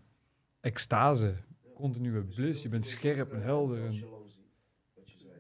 extase. 0.61 1.35
Continue 1.75 2.23
bliss, 2.23 2.63
je 2.63 2.69
bent 2.69 2.87
scherp 2.87 3.33
en 3.33 3.43
helder. 3.43 3.85
En 3.85 4.05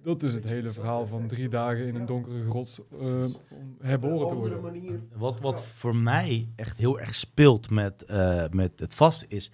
dat 0.02 0.22
is 0.22 0.34
het 0.34 0.44
hele 0.44 0.70
verhaal 0.70 1.06
van 1.06 1.26
drie 1.26 1.48
dagen 1.48 1.86
in 1.86 1.94
een 1.94 2.06
donkere 2.06 2.40
grot 2.40 2.80
eh, 2.92 3.24
om 3.50 3.76
herboren 3.80 4.28
te 4.28 4.34
worden. 4.34 4.60
manier. 4.60 5.00
Wat, 5.16 5.40
wat 5.40 5.64
voor 5.64 5.96
mij 5.96 6.48
echt 6.56 6.76
heel 6.76 7.00
erg 7.00 7.14
speelt 7.14 7.70
met, 7.70 8.04
eh, 8.04 8.44
met 8.50 8.80
het 8.80 8.94
vast 8.94 9.24
is... 9.28 9.50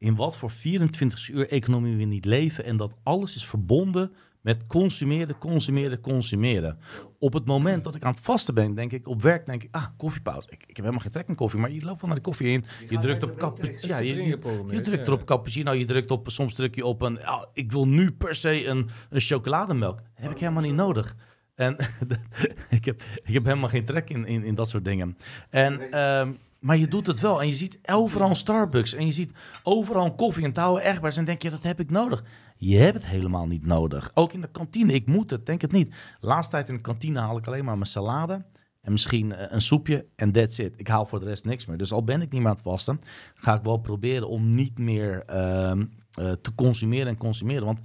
in 0.00 0.14
wat 0.14 0.36
voor 0.36 0.50
24 0.50 1.28
uur 1.28 1.48
economie 1.48 1.96
we 1.96 2.04
niet 2.04 2.24
leven... 2.24 2.64
en 2.64 2.76
dat 2.76 2.94
alles 3.02 3.36
is 3.36 3.46
verbonden 3.46 4.12
met 4.40 4.66
consumeren, 4.66 5.38
consumeren, 5.38 6.00
consumeren. 6.00 6.78
Op 7.18 7.32
het 7.32 7.44
moment 7.44 7.84
dat 7.84 7.94
ik 7.94 8.02
aan 8.02 8.12
het 8.12 8.20
vasten 8.20 8.54
ben, 8.54 8.74
denk 8.74 8.92
ik 8.92 9.08
op 9.08 9.22
werk... 9.22 9.46
denk 9.46 9.62
ik, 9.62 9.68
ah, 9.74 9.86
koffiepauze. 9.96 10.48
Ik, 10.50 10.60
ik 10.60 10.66
heb 10.66 10.76
helemaal 10.76 11.00
geen 11.00 11.12
trek 11.12 11.28
in 11.28 11.34
koffie, 11.34 11.60
maar 11.60 11.70
je 11.70 11.84
loopt 11.84 12.00
wel 12.00 12.08
naar 12.08 12.18
de 12.18 12.22
koffie 12.22 12.48
in. 12.48 12.64
Je 12.88 12.98
drukt 12.98 13.22
op 13.22 13.36
cappuccino. 13.36 13.94
Ja, 13.94 14.00
je, 14.00 14.14
je, 14.14 14.38
je 14.70 14.80
drukt 14.80 15.06
er 15.06 15.12
op 15.12 15.24
cappuccino, 15.24 15.72
je 15.72 15.84
drukt 15.84 16.10
op, 16.10 16.30
soms 16.30 16.54
druk 16.54 16.74
je 16.74 16.84
op 16.84 17.02
een, 17.02 17.18
ja, 17.20 17.48
ik 17.52 17.72
wil 17.72 17.88
nu 17.88 18.12
per 18.12 18.34
se 18.34 18.66
een, 18.66 18.88
een 19.10 19.20
chocolademelk. 19.20 20.00
Heb 20.14 20.30
ik 20.30 20.38
helemaal 20.38 20.62
niet 20.62 20.74
nodig. 20.74 21.16
En 21.54 21.76
ik, 22.78 22.84
heb, 22.84 23.02
ik 23.24 23.34
heb 23.34 23.44
helemaal 23.44 23.68
geen 23.68 23.84
trek 23.84 24.10
in, 24.10 24.26
in, 24.26 24.44
in 24.44 24.54
dat 24.54 24.70
soort 24.70 24.84
dingen. 24.84 25.16
En, 25.50 25.90
ehm, 25.90 26.30
maar 26.60 26.76
je 26.76 26.88
doet 26.88 27.06
het 27.06 27.20
wel. 27.20 27.40
En 27.40 27.46
je 27.46 27.54
ziet 27.54 27.78
overal 27.86 28.34
Starbucks. 28.34 28.94
En 28.94 29.06
je 29.06 29.12
ziet 29.12 29.32
overal 29.62 30.14
koffie 30.14 30.44
en 30.44 30.52
touwen 30.52 30.82
echtbaars. 30.82 31.16
En 31.16 31.24
denk 31.24 31.42
je, 31.42 31.50
dat 31.50 31.62
heb 31.62 31.80
ik 31.80 31.90
nodig. 31.90 32.24
Je 32.56 32.76
hebt 32.76 32.94
het 32.94 33.06
helemaal 33.06 33.46
niet 33.46 33.66
nodig. 33.66 34.10
Ook 34.14 34.32
in 34.32 34.40
de 34.40 34.50
kantine. 34.50 34.92
Ik 34.92 35.06
moet 35.06 35.30
het, 35.30 35.46
denk 35.46 35.60
het 35.60 35.72
niet. 35.72 35.94
Laatste 36.20 36.52
tijd 36.52 36.68
in 36.68 36.74
de 36.74 36.80
kantine 36.80 37.18
haal 37.18 37.36
ik 37.36 37.46
alleen 37.46 37.64
maar 37.64 37.78
mijn 37.78 37.90
salade. 37.90 38.44
En 38.80 38.92
misschien 38.92 39.32
eh, 39.32 39.46
een 39.48 39.62
soepje 39.62 40.06
en 40.16 40.32
that's 40.32 40.58
it. 40.58 40.74
Ik 40.76 40.88
haal 40.88 41.06
voor 41.06 41.20
de 41.20 41.26
rest 41.26 41.44
niks 41.44 41.66
meer. 41.66 41.76
Dus 41.76 41.92
al 41.92 42.04
ben 42.04 42.22
ik 42.22 42.30
niet 42.30 42.40
meer 42.40 42.48
aan 42.48 42.54
het 42.54 42.64
vasten, 42.64 43.00
ga 43.34 43.54
ik 43.54 43.62
wel 43.62 43.76
proberen 43.76 44.28
om 44.28 44.50
niet 44.50 44.78
meer 44.78 45.22
ehm, 45.26 45.84
eh, 46.12 46.32
te 46.32 46.54
consumeren 46.54 47.06
en 47.06 47.16
consumeren. 47.16 47.64
Want 47.64 47.80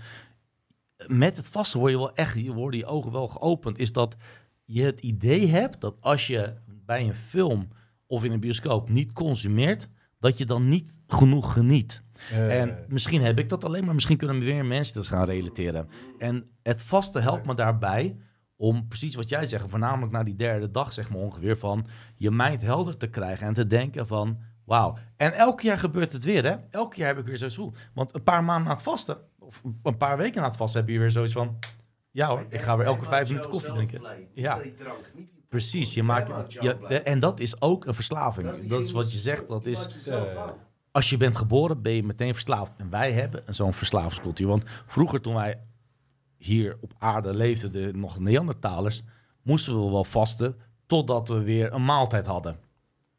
met 1.07 1.37
het 1.37 1.49
vasten 1.49 1.79
word 1.79 1.91
je 1.91 1.97
wel 1.97 2.15
echt, 2.15 2.39
je 2.39 2.53
worden 2.53 2.79
je 2.79 2.85
ogen 2.85 3.11
wel 3.11 3.27
geopend. 3.27 3.77
Is 3.77 3.91
dat 3.91 4.15
je 4.65 4.83
het 4.83 4.99
idee 4.99 5.47
hebt 5.47 5.81
dat 5.81 5.95
als 5.99 6.27
je 6.27 6.53
bij 6.85 7.07
een 7.07 7.15
film 7.15 7.67
of 8.15 8.23
in 8.23 8.31
een 8.31 8.39
bioscoop 8.39 8.89
niet 8.89 9.11
consumeert, 9.13 9.89
dat 10.19 10.37
je 10.37 10.45
dan 10.45 10.67
niet 10.69 10.99
genoeg 11.07 11.53
geniet. 11.53 12.03
Eh, 12.31 12.61
En 12.61 12.85
misschien 12.87 13.21
heb 13.21 13.39
ik 13.39 13.49
dat 13.49 13.63
alleen, 13.63 13.85
maar 13.85 13.93
misschien 13.93 14.17
kunnen 14.17 14.39
weer 14.39 14.65
mensen 14.65 14.95
dat 14.95 15.07
gaan 15.07 15.25
relateren. 15.25 15.89
En 16.19 16.49
het 16.63 16.83
vaste 16.83 17.19
helpt 17.19 17.45
me 17.45 17.53
daarbij 17.53 18.15
om 18.55 18.87
precies 18.87 19.15
wat 19.15 19.29
jij 19.29 19.45
zegt, 19.45 19.65
voornamelijk 19.69 20.11
na 20.11 20.23
die 20.23 20.35
derde 20.35 20.71
dag 20.71 20.93
zeg 20.93 21.09
maar 21.09 21.19
ongeveer, 21.19 21.57
van 21.57 21.87
je 22.15 22.31
mind 22.31 22.61
helder 22.61 22.97
te 22.97 23.07
krijgen 23.07 23.47
en 23.47 23.53
te 23.53 23.67
denken 23.67 24.07
van 24.07 24.37
wauw. 24.65 24.97
En 25.17 25.33
elk 25.33 25.61
jaar 25.61 25.77
gebeurt 25.77 26.13
het 26.13 26.23
weer 26.23 26.43
hè. 26.43 26.55
Elk 26.71 26.93
jaar 26.93 27.07
heb 27.07 27.17
ik 27.17 27.25
weer 27.25 27.37
zoiets 27.37 27.55
voel. 27.55 27.73
Want 27.93 28.15
een 28.15 28.23
paar 28.23 28.43
maanden 28.43 28.67
na 28.67 28.73
het 28.73 28.81
vasten, 28.83 29.17
of 29.39 29.63
een 29.83 29.97
paar 29.97 30.17
weken 30.17 30.41
na 30.41 30.47
het 30.47 30.57
vasten, 30.57 30.79
heb 30.79 30.89
je 30.89 30.99
weer 30.99 31.11
zoiets 31.11 31.33
van 31.33 31.57
ja 32.11 32.27
hoor, 32.27 32.45
ik 32.49 32.61
ga 32.61 32.77
weer 32.77 32.85
elke 32.85 33.05
vijf 33.05 33.27
minuten 33.27 33.49
koffie 33.51 33.73
drinken. 33.73 34.01
Ja. 34.33 34.57
Precies, 35.49 35.93
je 35.93 36.03
maakt, 36.03 36.53
je, 36.53 37.01
en 37.03 37.19
dat 37.19 37.39
is 37.39 37.61
ook 37.61 37.85
een 37.85 37.95
verslaving. 37.95 38.67
Dat 38.67 38.81
is 38.81 38.91
wat 38.91 39.11
je 39.11 39.17
zegt, 39.17 39.49
dat 39.49 39.65
is 39.65 39.87
als 40.95 41.09
je 41.09 41.17
bent 41.17 41.37
geboren, 41.37 41.81
ben 41.81 41.93
je 41.93 42.03
meteen 42.03 42.33
verslaafd. 42.33 42.73
En 42.77 42.89
wij 42.89 43.11
hebben 43.11 43.43
zo'n 43.49 43.73
verslavingscultuur. 43.73 44.47
Want 44.47 44.63
vroeger, 44.85 45.21
toen 45.21 45.33
wij 45.33 45.59
hier 46.37 46.77
op 46.81 46.93
aarde 46.97 47.35
leefden, 47.35 47.71
de 47.71 47.91
nog 47.93 48.19
Neandertalers, 48.19 49.03
moesten 49.41 49.85
we 49.85 49.91
wel 49.91 50.03
vasten 50.03 50.55
totdat 50.85 51.27
we 51.27 51.43
weer 51.43 51.73
een 51.73 51.85
maaltijd 51.85 52.25
hadden. 52.25 52.59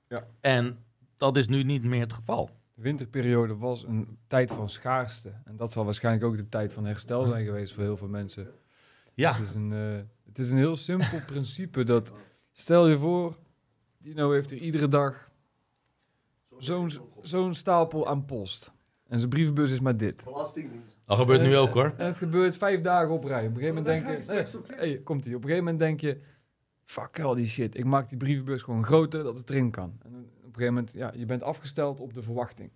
Ja. 0.08 0.26
En 0.40 0.78
dat 1.16 1.36
is 1.36 1.48
nu 1.48 1.62
niet 1.62 1.84
meer 1.84 2.00
het 2.00 2.12
geval. 2.12 2.50
De 2.74 2.82
winterperiode 2.82 3.56
was 3.56 3.82
een 3.82 4.18
tijd 4.26 4.52
van 4.52 4.68
schaarste. 4.68 5.32
En 5.44 5.56
dat 5.56 5.72
zal 5.72 5.84
waarschijnlijk 5.84 6.24
ook 6.24 6.36
de 6.36 6.48
tijd 6.48 6.72
van 6.72 6.84
herstel 6.84 7.26
zijn 7.26 7.44
geweest 7.44 7.72
voor 7.72 7.82
heel 7.82 7.96
veel 7.96 8.08
mensen. 8.08 8.48
Ja, 9.14 9.32
Het, 9.32 9.46
is 9.46 9.54
een, 9.54 9.72
eh, 9.72 9.98
het 10.36 10.44
is 10.44 10.50
een 10.50 10.58
heel 10.58 10.76
simpel 10.76 11.20
principe 11.26 11.84
dat... 11.84 12.12
Stel 12.52 12.88
je 12.88 12.98
voor, 12.98 13.36
Dino 13.98 14.30
heeft 14.30 14.50
er 14.50 14.56
iedere 14.56 14.88
dag 14.88 15.30
zo'n 16.58 16.90
zo'n 17.22 17.54
stapel 17.54 18.06
aan 18.08 18.24
post. 18.24 18.72
En 19.06 19.18
zijn 19.18 19.30
brievenbus 19.30 19.70
is 19.70 19.80
maar 19.80 19.96
dit. 19.96 20.24
Belastingdienst. 20.24 21.02
dat 21.04 21.18
gebeurt 21.18 21.42
nu 21.42 21.56
ook 21.56 21.74
hoor. 21.74 21.94
En 21.96 22.06
het 22.06 22.16
gebeurt 22.16 22.56
vijf 22.56 22.80
dagen 22.80 23.14
op 23.14 23.24
rij. 23.24 23.46
Op 23.46 23.54
een 23.54 23.60
gegeven 23.60 23.74
moment 23.74 24.04
denk 24.04 24.26
je... 24.26 24.32
nee, 24.68 24.78
hey, 24.78 25.00
komt 25.02 25.26
ie. 25.26 25.36
Op 25.36 25.42
een 25.42 25.48
gegeven 25.48 25.64
moment 25.64 25.78
denk 25.78 26.00
je... 26.00 26.20
Fuck 26.84 27.20
al 27.20 27.34
die 27.34 27.48
shit. 27.48 27.78
Ik 27.78 27.84
maak 27.84 28.08
die 28.08 28.18
brievenbus 28.18 28.62
gewoon 28.62 28.84
groter 28.84 29.22
dat 29.22 29.36
het 29.36 29.50
erin 29.50 29.70
kan. 29.70 29.98
En 30.02 30.10
op 30.14 30.46
een 30.46 30.54
gegeven 30.54 30.74
moment... 30.74 30.92
Ja, 30.92 31.12
je 31.14 31.26
bent 31.26 31.42
afgesteld 31.42 32.00
op 32.00 32.14
de 32.14 32.22
verwachting. 32.22 32.70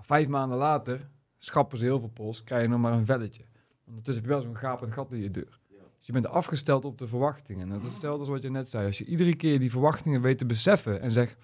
Vijf 0.00 0.28
maanden 0.28 0.58
later 0.58 1.08
schappen 1.38 1.78
ze 1.78 1.84
heel 1.84 1.98
veel 1.98 2.08
post. 2.08 2.44
Krijg 2.44 2.62
je 2.62 2.68
nog 2.68 2.80
maar 2.80 2.92
een 2.92 3.06
velletje. 3.06 3.44
Ondertussen 3.86 4.22
heb 4.22 4.32
je 4.32 4.38
wel 4.38 4.46
zo'n 4.46 4.56
gapend 4.56 4.92
gat 4.92 5.12
in 5.12 5.20
je 5.20 5.30
deur. 5.30 5.60
Dus 6.02 6.06
je 6.14 6.20
bent 6.20 6.26
afgesteld 6.34 6.84
op 6.84 6.98
de 6.98 7.06
verwachtingen. 7.08 7.62
En 7.62 7.72
dat 7.72 7.84
is 7.84 7.90
hetzelfde 7.90 8.20
als 8.20 8.28
wat 8.28 8.42
je 8.42 8.50
net 8.50 8.68
zei. 8.68 8.86
Als 8.86 8.98
je 8.98 9.04
iedere 9.04 9.36
keer 9.36 9.58
die 9.58 9.70
verwachtingen 9.70 10.20
weet 10.20 10.38
te 10.38 10.46
beseffen 10.46 11.00
en 11.00 11.10
zegt... 11.10 11.36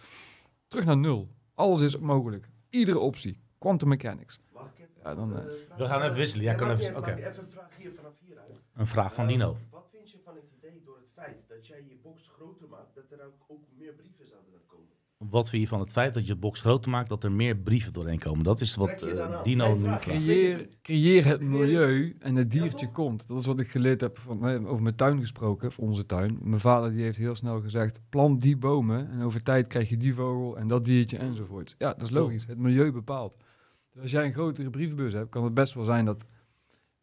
Terug 0.69 0.85
naar 0.85 0.97
nul. 0.97 1.29
Alles 1.55 1.81
is 1.81 1.99
mogelijk. 1.99 2.49
Iedere 2.71 2.99
optie. 2.99 3.39
Quantum 3.59 3.89
mechanics. 3.89 4.41
Ja, 5.03 5.15
dan... 5.15 5.37
eh, 5.39 5.45
We 5.77 5.87
gaan 5.87 6.03
even 6.03 6.15
wisselen. 6.17 6.45
Jij 6.45 6.55
kan 6.55 6.71
even... 6.71 6.97
Oké, 6.97 7.15
Even 7.15 7.39
een 7.39 7.49
vraag 7.49 7.77
hier 7.77 7.93
vanaf 7.97 8.13
hieruit. 8.27 8.61
een 8.75 8.87
vraag 8.87 9.15
van 9.15 9.27
Dino. 9.27 9.57
Wat 9.71 9.89
vind 9.91 10.11
je 10.11 10.19
van 10.25 10.35
het 10.35 10.45
idee 10.59 10.83
door 10.85 10.97
het 10.97 11.09
feit 11.15 11.37
dat 11.49 11.67
jij 11.67 11.85
je 11.89 11.99
box 12.03 12.29
groter 12.29 12.69
maakt, 12.69 12.95
dat 12.95 13.05
er 13.11 13.27
ook, 13.27 13.35
ook 13.47 13.63
meer 13.77 13.93
brieven? 13.93 14.18
Wat 15.19 15.51
vind 15.51 15.63
je 15.63 15.69
van 15.69 15.81
het 15.81 15.93
feit 15.93 16.15
dat 16.15 16.27
je 16.27 16.31
het 16.33 16.41
box 16.41 16.61
groter 16.61 16.91
maakt, 16.91 17.09
dat 17.09 17.25
er 17.25 17.33
meer 17.33 17.57
brieven 17.57 17.93
doorheen 17.93 18.19
komen? 18.19 18.45
Dat 18.45 18.61
is 18.61 18.75
wat 18.75 19.03
eh? 19.03 19.43
Dino 19.43 19.75
nu 19.75 19.81
vraagt. 19.81 20.03
Creëer, 20.03 20.69
creëer 20.83 21.25
het 21.25 21.41
milieu 21.41 22.17
en 22.19 22.37
het 22.37 22.51
diertje 22.51 22.91
komt. 22.91 23.27
Dat 23.27 23.39
is 23.39 23.47
wat 23.47 23.61
ik 23.61 23.71
geleerd 23.71 24.01
heb 24.01 24.19
van, 24.19 24.67
over 24.67 24.83
mijn 24.83 24.95
tuin 24.95 25.21
gesproken, 25.21 25.69
of 25.69 25.79
onze 25.79 26.07
tuin. 26.07 26.39
Mijn 26.43 26.61
vader 26.61 26.93
die 26.93 27.03
heeft 27.03 27.19
heel 27.19 27.35
snel 27.35 27.61
gezegd, 27.61 28.01
plant 28.09 28.41
die 28.41 28.57
bomen 28.57 29.11
en 29.11 29.23
over 29.23 29.43
tijd 29.43 29.67
krijg 29.67 29.89
je 29.89 29.97
die 29.97 30.15
vogel 30.15 30.59
en 30.59 30.67
dat 30.67 30.85
diertje 30.85 31.19
enzovoort. 31.19 31.75
Ja, 31.79 31.93
dat 31.93 32.03
is 32.03 32.11
logisch. 32.11 32.47
Het 32.47 32.59
milieu 32.59 32.93
bepaalt. 32.93 33.37
Dus 33.93 34.03
als 34.03 34.11
jij 34.11 34.25
een 34.25 34.33
grotere 34.33 34.71
brievenbus 34.71 35.13
hebt, 35.13 35.31
kan 35.31 35.45
het 35.45 35.55
best 35.55 35.75
wel 35.75 35.85
zijn 35.85 36.05
dat... 36.05 36.25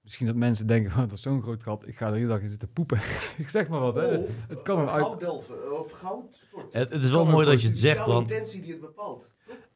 Misschien 0.06 0.26
dat 0.28 0.36
mensen 0.36 0.68
denken, 0.68 0.92
van, 0.92 1.02
dat 1.02 1.12
is 1.12 1.22
zo'n 1.22 1.42
groot 1.42 1.64
gat, 1.64 1.88
ik 1.88 1.98
ga 1.98 2.08
er 2.08 2.14
iedere 2.14 2.34
dag 2.34 2.42
in 2.42 2.50
zitten 2.50 2.70
poepen. 2.74 2.98
ik 3.38 3.50
zeg 3.50 3.68
maar 3.68 3.80
wat, 3.80 3.96
hè. 3.96 4.18
Of, 4.18 4.26
het 4.48 4.62
kan 4.62 4.80
een 4.80 4.90
uit- 4.90 5.06
gouddelven 5.06 5.80
of 5.80 5.92
goud 5.92 6.24
storten. 6.36 6.80
Het, 6.80 6.92
het 6.92 7.04
is 7.04 7.10
wel 7.10 7.26
mooi 7.26 7.46
dat 7.46 7.62
je 7.62 7.68
Het 7.68 7.76
het 7.78 7.86
is 7.86 7.92
zegt, 7.92 8.06
jouw 8.06 8.14
want 8.14 8.32
intentie 8.32 8.62
die 8.62 8.72
het 8.72 8.82
bepaalt. 8.82 9.28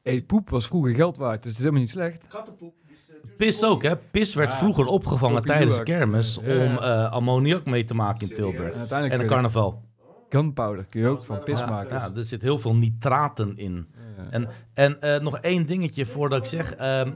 Hey, 0.04 0.22
poep 0.22 0.50
was 0.50 0.68
vroeger 0.68 0.96
geld 0.96 1.18
waard, 1.18 1.36
dus 1.44 1.44
het 1.44 1.52
is 1.54 1.60
helemaal 1.60 1.80
niet 1.82 1.90
slecht. 1.90 2.28
Kattenpoep 2.28 2.74
is... 2.88 3.10
eh, 3.10 3.16
Pis 3.38 3.64
ook, 3.64 3.84
hè? 3.84 3.98
Pis 3.98 4.34
werd 4.34 4.52
Ja. 4.52 4.58
vroeger 4.58 4.86
opgevangen 4.86 5.44
tijdens 5.44 5.78
de 5.78 5.84
kermis 5.84 6.40
Ja, 6.44 6.54
ja. 6.54 6.66
om 6.66 6.78
eh, 6.78 7.12
ammoniak 7.12 7.66
mee 7.66 7.84
te 7.86 7.94
maken 7.94 8.30
in? 8.30 8.36
Tilburg. 8.36 8.66
En 8.68 8.74
En 8.74 8.80
uiteindelijk 8.80 9.14
een 9.14 9.20
het- 9.28 9.30
carnaval. 9.36 9.82
gunpowder 10.30 10.86
kun 10.86 11.02
je 11.02 11.08
ook 11.08 11.24
van 11.24 11.44
pis 11.44 11.66
maken. 11.66 11.96
ja, 11.98 12.12
er 12.16 12.26
zit 12.26 12.42
heel 12.42 12.60
veel 12.60 12.76
nitraten 12.76 13.58
in. 13.58 13.88
Ja. 14.18 14.28
En, 14.30 14.48
en 14.74 15.02
eh, 15.02 15.20
nog 15.20 15.38
één 15.40 15.66
dingetje 15.66 16.06
voordat 16.06 16.40
ik 16.40 16.46
zeg. 16.46 16.76
ehm, 16.76 17.12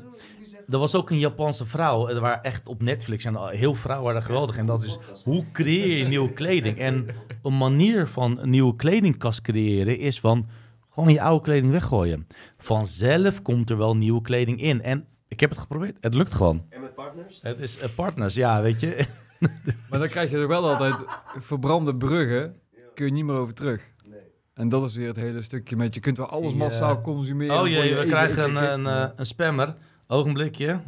er 0.70 0.78
was 0.78 0.96
ook 0.96 1.10
een 1.10 1.20
Japanse 1.20 1.66
vrouw, 1.66 2.08
eh, 2.08 2.20
waar 2.20 2.42
echt 2.42 2.68
op 2.68 2.82
Netflix 2.82 3.26
en 3.26 3.50
heel 3.50 3.76
vrouwen 3.76 4.08
waren 4.08 4.24
geweldig. 4.24 4.58
En 4.58 4.66
dat 4.66 4.84
is 4.84 4.98
hoe 5.24 5.46
creëer 5.52 5.98
je 5.98 6.06
nieuwe 6.06 6.34
kleding? 6.34 6.78
En 6.78 7.08
een 7.44 7.58
manier 7.58 8.08
van 8.08 8.40
een 8.40 8.50
nieuwe 8.50 8.76
kledingkast 8.76 9.42
creëren 9.42 9.98
is 10.00 10.20
van 10.20 10.48
gewoon 10.90 11.14
je 11.14 11.22
oude 11.22 11.44
kleding 11.44 11.72
weggooien. 11.72 12.28
Vanzelf 12.58 13.42
komt 13.42 13.70
er 13.70 13.78
wel 13.78 13.96
nieuwe 13.96 14.22
kleding 14.22 14.62
in. 14.62 14.82
En 14.82 15.06
ik 15.28 15.40
heb 15.40 15.50
het 15.50 15.60
geprobeerd, 15.60 15.98
het 16.02 16.14
lukt 16.14 16.34
gewoon. 16.34 16.66
En 16.70 16.82
met 16.82 16.96
partners? 16.96 17.40
Het 17.42 17.60
is 17.60 17.80
eh, 17.80 17.90
partners, 17.96 18.36
ja, 18.36 18.62
weet 18.62 18.80
je. 18.80 19.06
Maar 19.90 20.00
dan 20.00 20.08
krijg 20.08 20.30
je 20.30 20.38
er 20.38 20.48
wel 20.48 20.70
altijd 20.70 20.96
verbrande 21.40 21.96
bruggen, 21.96 22.56
kun 22.94 23.06
je 23.06 23.12
niet 23.12 23.26
meer 23.26 23.36
over 23.36 23.54
terug. 23.54 23.82
Nee. 24.08 24.20
En 24.54 24.70
dat 24.70 24.88
is 24.88 24.96
weer 24.96 25.08
het 25.08 25.16
hele 25.16 25.42
stukje 25.42 25.76
met, 25.76 25.94
je 25.94 26.00
kunt 26.00 26.18
wel 26.18 26.28
alles 26.28 26.54
massaal 26.54 27.02
consumeren. 27.02 27.60
Oh 27.60 27.68
jee, 27.68 27.90
je 27.90 27.96
we 27.96 28.06
krijgen 28.06 28.56
een, 28.56 28.86
een, 28.86 28.88
eh, 28.88 29.10
een 29.16 29.26
spammer. 29.26 29.76
Ogenblikje. 30.14 30.80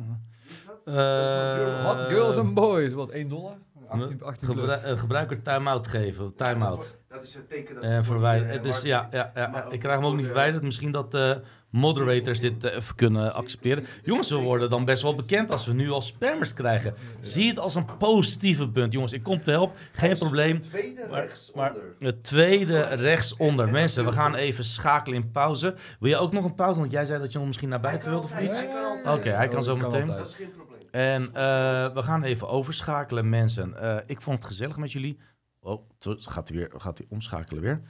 Eh, 0.86 1.86
Hot 1.86 2.00
girls 2.00 2.38
and 2.38 2.54
boys, 2.54 2.94
wat 2.94 3.10
1 3.10 3.28
dollar? 3.30 3.54
18, 3.88 4.24
18 4.24 4.54
plus. 4.54 4.74
Gebru- 4.74 4.90
eh, 4.92 4.98
gebruiker 5.00 5.42
time-out 5.42 5.88
geven. 5.88 6.36
Time-out. 6.36 6.98
Dat 7.08 7.24
is 7.24 7.34
het 7.36 7.50
teken 7.50 7.76
dat 7.76 7.84
En 7.84 8.04
verwijderen. 8.04 8.54
Het 8.54 8.66
is, 8.66 8.82
ja, 8.82 9.08
ja, 9.12 9.32
ja, 9.36 9.66
ik 9.70 9.80
krijg 9.80 9.96
hem 10.00 10.06
ook 10.06 10.16
niet 10.16 10.26
verwijderd. 10.26 10.64
Misschien 10.64 10.92
dat 10.92 11.12
de 11.12 11.42
moderators 11.76 12.40
dit 12.40 12.64
eh, 12.64 12.76
even 12.76 12.96
kunnen 12.96 13.34
accepteren. 13.34 13.86
Jongens, 14.04 14.30
we 14.30 14.36
worden 14.36 14.70
dan 14.70 14.86
best 14.86 15.04
wel 15.04 15.14
bekend 15.16 15.52
als 15.52 15.66
we 15.66 15.74
nu 15.74 15.90
al 15.90 16.02
spammers 16.02 16.54
krijgen. 16.54 16.94
Zie 17.22 17.48
het 17.50 17.60
als 17.60 17.76
een 17.76 17.98
positieve 17.98 18.70
punt. 18.70 18.94
Jongens, 18.94 19.12
ik 19.12 19.24
kom 19.24 19.44
te 19.44 19.52
helpen. 19.52 19.76
Geen 19.92 20.18
probleem. 20.18 20.62
Tweede 20.62 21.08
Maar- 21.10 21.20
rechts 21.22 21.52
maar- 21.56 21.70
onder. 21.74 21.96
Het 22.00 22.24
tweede 22.24 22.82
rechtsonder. 22.84 23.70
Mensen, 23.70 24.06
we 24.06 24.12
gaan 24.12 24.36
even 24.36 24.64
schakelen 24.64 25.22
in 25.22 25.32
pauze. 25.32 25.76
Wil 26.00 26.10
je 26.10 26.18
ook 26.18 26.32
nog 26.32 26.44
een 26.44 26.56
pauze? 26.56 26.80
Want 26.80 26.92
jij 26.92 27.06
zei 27.06 27.20
dat 27.20 27.32
je 27.32 27.38
nog 27.38 27.48
misschien 27.48 27.70
naar 27.70 27.80
buiten 27.80 28.10
wilde 28.12 28.26
of 28.28 28.40
iets. 28.42 28.58
Hij 28.58 28.68
kan 28.68 28.84
altijd. 28.86 29.18
Oké, 29.18 29.30
hij 29.30 29.48
kan 29.48 29.64
zo 29.64 29.76
meteen. 29.76 29.92
altijd. 29.92 30.18
Dat 30.18 30.28
is 30.28 30.36
geen 30.36 30.52
probleem. 30.52 30.74
En 30.92 31.24
eh, 31.34 31.94
we 31.94 32.04
gaan 32.04 32.24
even 32.24 32.48
overschakelen, 32.50 33.30
mensen. 33.30 33.82
Eh, 33.82 33.98
ik 34.06 34.22
vond 34.22 34.38
het 34.38 34.48
gezellig 34.48 34.78
met 34.78 34.92
jullie. 34.92 35.20
Oh, 35.60 35.90
gaat 36.00 36.48
hij 36.50 36.58
weer, 36.58 36.72
gaat 36.78 36.98
hij 36.98 37.08
omschakelen 37.10 37.62
weer. 37.62 37.82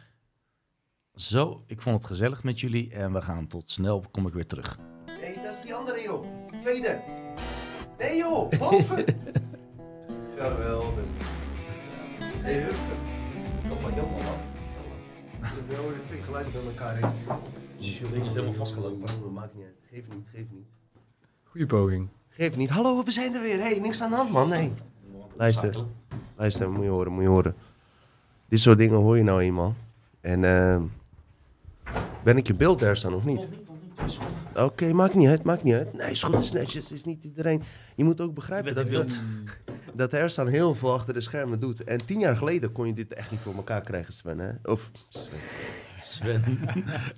Zo, 1.16 1.64
ik 1.68 1.82
vond 1.82 1.98
het 1.98 2.08
gezellig 2.08 2.44
met 2.44 2.60
jullie 2.60 2.92
en 2.92 3.14
we 3.14 3.22
gaan 3.22 3.48
tot 3.48 3.72
snel, 3.72 4.06
kom 4.12 4.28
ik 4.28 4.34
weer 4.34 4.46
terug. 4.46 4.80
Nee, 5.22 5.36
dat 5.44 5.54
is 5.54 5.62
die 5.62 5.76
andere 5.76 6.02
joh. 6.02 6.26
Tweede. 6.62 7.02
Nee 7.98 8.18
joh, 8.18 8.50
boven. 8.60 9.06
Geweldig. 10.38 11.04
Hé, 12.20 12.54
hey, 12.54 12.62
Hup. 12.62 12.76
Kom 13.70 13.82
maar, 13.82 13.96
jammer 13.96 14.24
man. 14.24 14.38
We 15.68 15.76
horen 15.76 16.04
twee 16.06 16.22
geluiden 16.22 16.54
bij 16.54 16.62
elkaar 16.62 16.96
heen. 16.96 17.38
Het 17.78 18.12
ding 18.12 18.26
is 18.26 18.34
helemaal 18.34 18.54
vastgelopen. 18.54 19.34
Maakt 19.34 19.56
niet 19.56 19.64
uit. 19.64 19.76
Geef 19.92 20.04
niet, 20.16 20.28
geef 20.32 20.46
niet. 20.52 20.66
Goeie 21.44 21.68
poging. 21.68 22.10
Geef 22.30 22.56
niet. 22.56 22.70
Hallo, 22.70 23.04
we 23.04 23.12
zijn 23.12 23.34
er 23.34 23.42
weer. 23.42 23.58
Hé, 23.58 23.64
hey, 23.64 23.80
niks 23.80 24.02
aan 24.02 24.10
de 24.10 24.16
hand 24.16 24.32
man. 24.32 24.50
Nee. 24.50 24.74
Luister. 25.38 25.86
Luister, 26.36 26.72
moet 26.72 26.84
je 26.84 26.90
horen, 26.90 27.12
moet 27.12 27.24
je 27.24 27.30
horen. 27.30 27.56
Dit 28.48 28.60
soort 28.60 28.78
dingen 28.78 28.98
hoor 28.98 29.18
je 29.18 29.24
nou 29.24 29.42
eenmaal. 29.42 29.76
En 30.22 30.44
ehm 30.44 30.84
ben 32.26 32.38
ik 32.38 32.50
in 32.50 32.58
beeld 32.58 32.80
daar 32.80 32.98
staan 32.98 33.14
of 33.14 33.24
niet? 33.24 33.48
Oké, 34.56 34.94
maakt 34.94 35.14
niet 35.14 35.28
uit, 35.28 35.44
maakt 35.44 35.64
niet 35.64 35.74
uit. 35.74 35.94
Nee, 35.94 36.12
is 36.12 36.24
goed, 36.24 36.40
is 36.40 36.52
netjes, 36.52 36.92
is 36.92 37.04
niet 37.04 37.24
iedereen. 37.24 37.64
Je 37.96 38.04
moet 38.04 38.22
ook 38.22 38.34
begrijpen 38.34 38.76
dat, 38.76 39.18
dat 39.94 40.14
Erstaan 40.24 40.48
heel 40.48 40.76
veel 40.76 40.94
achter 40.94 41.14
de 41.14 41.22
schermen 41.22 41.60
doet. 41.60 41.84
En 41.84 42.06
tien 42.06 42.20
jaar 42.20 42.38
geleden 42.38 42.72
kon 42.72 42.88
je 42.88 42.94
dit 42.94 43.14
echt 43.14 43.32
niet 43.32 43.40
voor 43.40 43.56
elkaar 43.56 43.82
krijgen, 43.82 44.14
Sven. 44.14 44.40
Hè? 44.40 44.52
Of 44.64 44.92
Sven. 45.10 45.40
Sven. 46.02 46.60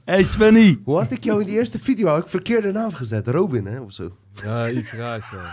hey 0.05 0.23
Svenny! 0.23 0.79
Hoe 0.83 0.97
had 0.97 1.11
ik 1.11 1.23
jou 1.23 1.39
in 1.39 1.45
die 1.45 1.55
eerste 1.55 1.79
video 1.79 2.07
had 2.07 2.23
ik 2.23 2.29
verkeerde 2.29 2.71
naam 2.71 2.93
gezet? 2.93 3.27
Robin, 3.27 3.65
hè, 3.65 3.79
of 3.79 3.91
zo. 3.93 4.17
Ja, 4.43 4.69
iets 4.69 4.93
raars, 4.93 5.29
ja. 5.29 5.51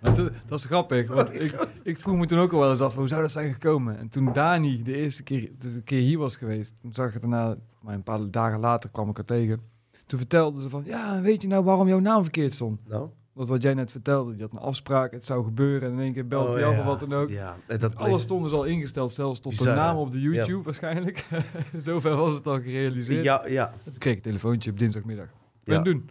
Maar 0.00 0.14
dat, 0.14 0.30
dat 0.46 0.58
is 0.58 0.64
grappig, 0.64 1.30
ik, 1.32 1.66
ik 1.82 1.98
vroeg 1.98 2.16
me 2.16 2.26
toen 2.26 2.38
ook 2.38 2.52
al 2.52 2.58
wel 2.60 2.70
eens 2.70 2.80
af, 2.80 2.94
hoe 2.94 3.08
zou 3.08 3.22
dat 3.22 3.30
zijn 3.30 3.52
gekomen? 3.52 3.98
En 3.98 4.08
toen 4.08 4.32
Dani 4.32 4.82
de 4.82 4.94
eerste 4.96 5.22
keer, 5.22 5.50
dus 5.58 5.72
een 5.72 5.84
keer 5.84 6.00
hier 6.00 6.18
was 6.18 6.36
geweest, 6.36 6.74
toen 6.80 6.92
zag 6.94 7.06
ik 7.06 7.12
het 7.12 7.22
daarna, 7.22 7.56
maar 7.82 7.94
een 7.94 8.02
paar 8.02 8.30
dagen 8.30 8.58
later 8.60 8.90
kwam 8.90 9.08
ik 9.08 9.16
haar 9.16 9.24
tegen. 9.26 9.60
Toen 10.06 10.18
vertelde 10.18 10.60
ze 10.60 10.68
van, 10.68 10.82
ja, 10.84 11.20
weet 11.20 11.42
je 11.42 11.48
nou 11.48 11.64
waarom 11.64 11.88
jouw 11.88 11.98
naam 11.98 12.22
verkeerd 12.22 12.54
stond? 12.54 12.88
Nou? 12.88 13.08
Want 13.32 13.48
wat 13.50 13.62
jij 13.62 13.74
net 13.74 13.90
vertelde, 13.90 14.36
je 14.36 14.42
had 14.42 14.52
een 14.52 14.58
afspraak, 14.58 15.12
het 15.12 15.26
zou 15.26 15.44
gebeuren 15.44 15.88
en 15.88 15.94
in 15.94 16.00
één 16.02 16.12
keer 16.12 16.26
belt 16.28 16.54
hij 16.54 16.64
af 16.64 16.78
of 16.78 16.84
wat 16.84 17.00
dan 17.00 17.12
ook. 17.14 17.28
Oh, 17.28 17.34
Ja, 17.34 17.56
en 17.66 17.78
dat 17.78 17.94
bleef- 17.94 18.06
Alles 18.06 18.22
stond 18.22 18.42
dus 18.42 18.52
al 18.52 18.64
ingesteld, 18.64 19.12
zelfs 19.12 19.40
tot 19.40 19.58
de 19.58 19.64
naam 19.70 19.96
op 19.96 20.10
de 20.10 20.20
YouTube 20.20 20.62
waarschijnlijk. 20.64 21.26
Zover 21.76 22.16
was 22.16 22.32
het 22.32 22.46
al 22.46 22.60
gerealiseerd. 22.60 23.24
Ja, 23.24 23.46
ja. 23.46 23.66
En 23.84 23.90
toen 23.90 23.98
kreeg 23.98 24.12
ik 24.12 24.18
een 24.18 24.24
telefoontje 24.24 24.70
op 24.70 24.78
dinsdagmiddag. 24.78 25.26
Ja. 25.64 25.74
ben 25.74 25.84
doen? 25.84 26.10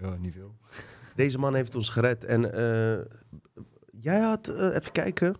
Ja, 0.00 0.16
niet 0.20 0.32
veel. 0.32 0.54
Deze 1.14 1.38
man 1.38 1.54
heeft 1.54 1.74
ons 1.74 1.88
gered. 1.88 2.24
En 2.24 2.52
eh, 2.52 3.04
jij 4.00 4.20
had, 4.20 4.48
eh, 4.48 4.74
even 4.74 4.92
kijken. 4.92 5.36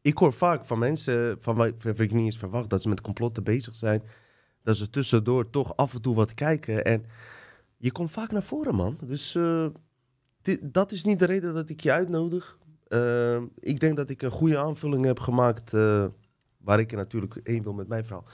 Ik 0.00 0.18
hoor 0.18 0.32
vaak 0.32 0.64
van 0.64 0.78
mensen, 0.78 1.36
van 1.40 1.56
waar 1.56 1.68
ik 1.84 2.12
niet 2.12 2.12
eens 2.12 2.38
verwacht, 2.38 2.70
dat 2.70 2.82
ze 2.82 2.88
met 2.88 3.00
complotten 3.00 3.44
bezig 3.44 3.76
zijn. 3.76 4.02
Dat 4.62 4.76
ze 4.76 4.90
tussendoor 4.90 5.50
toch 5.50 5.76
af 5.76 5.94
en 5.94 6.02
toe 6.02 6.14
wat 6.14 6.34
kijken. 6.34 6.84
En 6.84 7.04
je 7.76 7.92
komt 7.92 8.10
vaak 8.10 8.30
naar 8.30 8.42
voren, 8.42 8.74
man. 8.74 8.98
Dus 9.04 9.34
eh, 9.34 9.66
dat 10.60 10.92
is 10.92 11.04
niet 11.04 11.18
de 11.18 11.24
reden 11.24 11.54
dat 11.54 11.68
ik 11.68 11.80
je 11.80 11.92
uitnodig. 11.92 12.58
Ik 13.58 13.80
denk 13.80 13.96
dat 13.96 14.10
ik 14.10 14.22
een 14.22 14.30
goede 14.30 14.58
aanvulling 14.58 15.04
heb 15.04 15.20
gemaakt. 15.20 15.70
waar 16.58 16.80
ik 16.80 16.90
er 16.90 16.96
natuurlijk 16.96 17.36
één 17.36 17.62
wil 17.62 17.72
met 17.72 17.88
mijn 17.88 18.04
verhaal. 18.04 18.24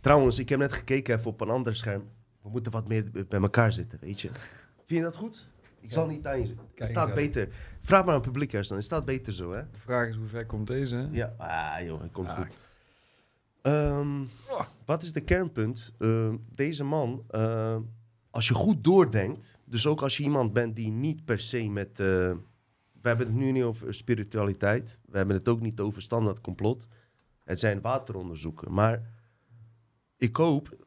Trouwens, 0.00 0.38
ik 0.38 0.48
heb 0.48 0.58
net 0.58 0.72
gekeken 0.72 1.14
even 1.14 1.30
op 1.30 1.40
een 1.40 1.48
ander 1.48 1.76
scherm. 1.76 2.04
We 2.42 2.48
moeten 2.48 2.72
wat 2.72 2.88
meer 2.88 3.10
bij 3.28 3.40
elkaar 3.40 3.72
zitten, 3.72 3.98
weet 4.00 4.20
je. 4.20 4.30
Vind 4.86 4.98
je 5.00 5.06
dat 5.06 5.16
goed? 5.16 5.46
Ik 5.80 5.92
zal 5.92 6.06
niet 6.06 6.26
aan 6.26 6.46
je. 6.46 6.54
Het 6.74 6.88
staat 6.88 7.14
beter. 7.14 7.48
Vraag 7.80 8.00
maar 8.04 8.14
aan 8.14 8.20
het 8.20 8.30
publiek 8.30 8.52
eerst 8.52 8.68
dan. 8.68 8.78
Het 8.78 8.86
staat 8.86 9.04
beter 9.04 9.32
zo, 9.32 9.52
hè? 9.52 9.62
De 9.70 9.78
vraag 9.78 10.08
is 10.08 10.16
hoe 10.16 10.26
ver 10.26 10.46
komt 10.46 10.66
deze? 10.66 10.94
Hè? 10.94 11.08
Ja. 11.12 11.34
Ah, 11.36 11.86
joh, 11.86 12.00
het 12.02 12.12
komt 12.12 12.28
Ah. 12.28 12.36
goed. 12.38 12.54
Ehm, 13.62 14.24
wat 14.84 15.02
is 15.02 15.12
de 15.12 15.20
kernpunt? 15.20 15.92
Ehm, 15.98 16.36
deze 16.54 16.84
man, 16.84 17.24
eh, 17.30 17.76
als 18.30 18.48
je 18.48 18.54
goed 18.54 18.84
doordenkt, 18.84 19.58
dus 19.64 19.86
ook 19.86 20.02
als 20.02 20.16
je 20.16 20.22
iemand 20.22 20.52
bent 20.52 20.76
die 20.76 20.90
niet 20.90 21.24
per 21.24 21.38
se 21.38 21.68
met... 21.68 21.88
eh, 22.00 22.32
we 23.02 23.08
hebben 23.12 23.26
het 23.26 23.36
nu 23.36 23.50
niet 23.52 23.62
over 23.62 23.94
spiritualiteit. 23.94 24.98
We 25.08 25.16
hebben 25.16 25.36
het 25.36 25.48
ook 25.48 25.60
niet 25.60 25.80
over 25.80 26.02
standaard 26.02 26.40
complot. 26.40 26.86
Het 27.44 27.60
zijn 27.60 27.80
wateronderzoeken. 27.80 28.72
Maar 28.72 29.10
ik 30.16 30.36
hoop, 30.36 30.85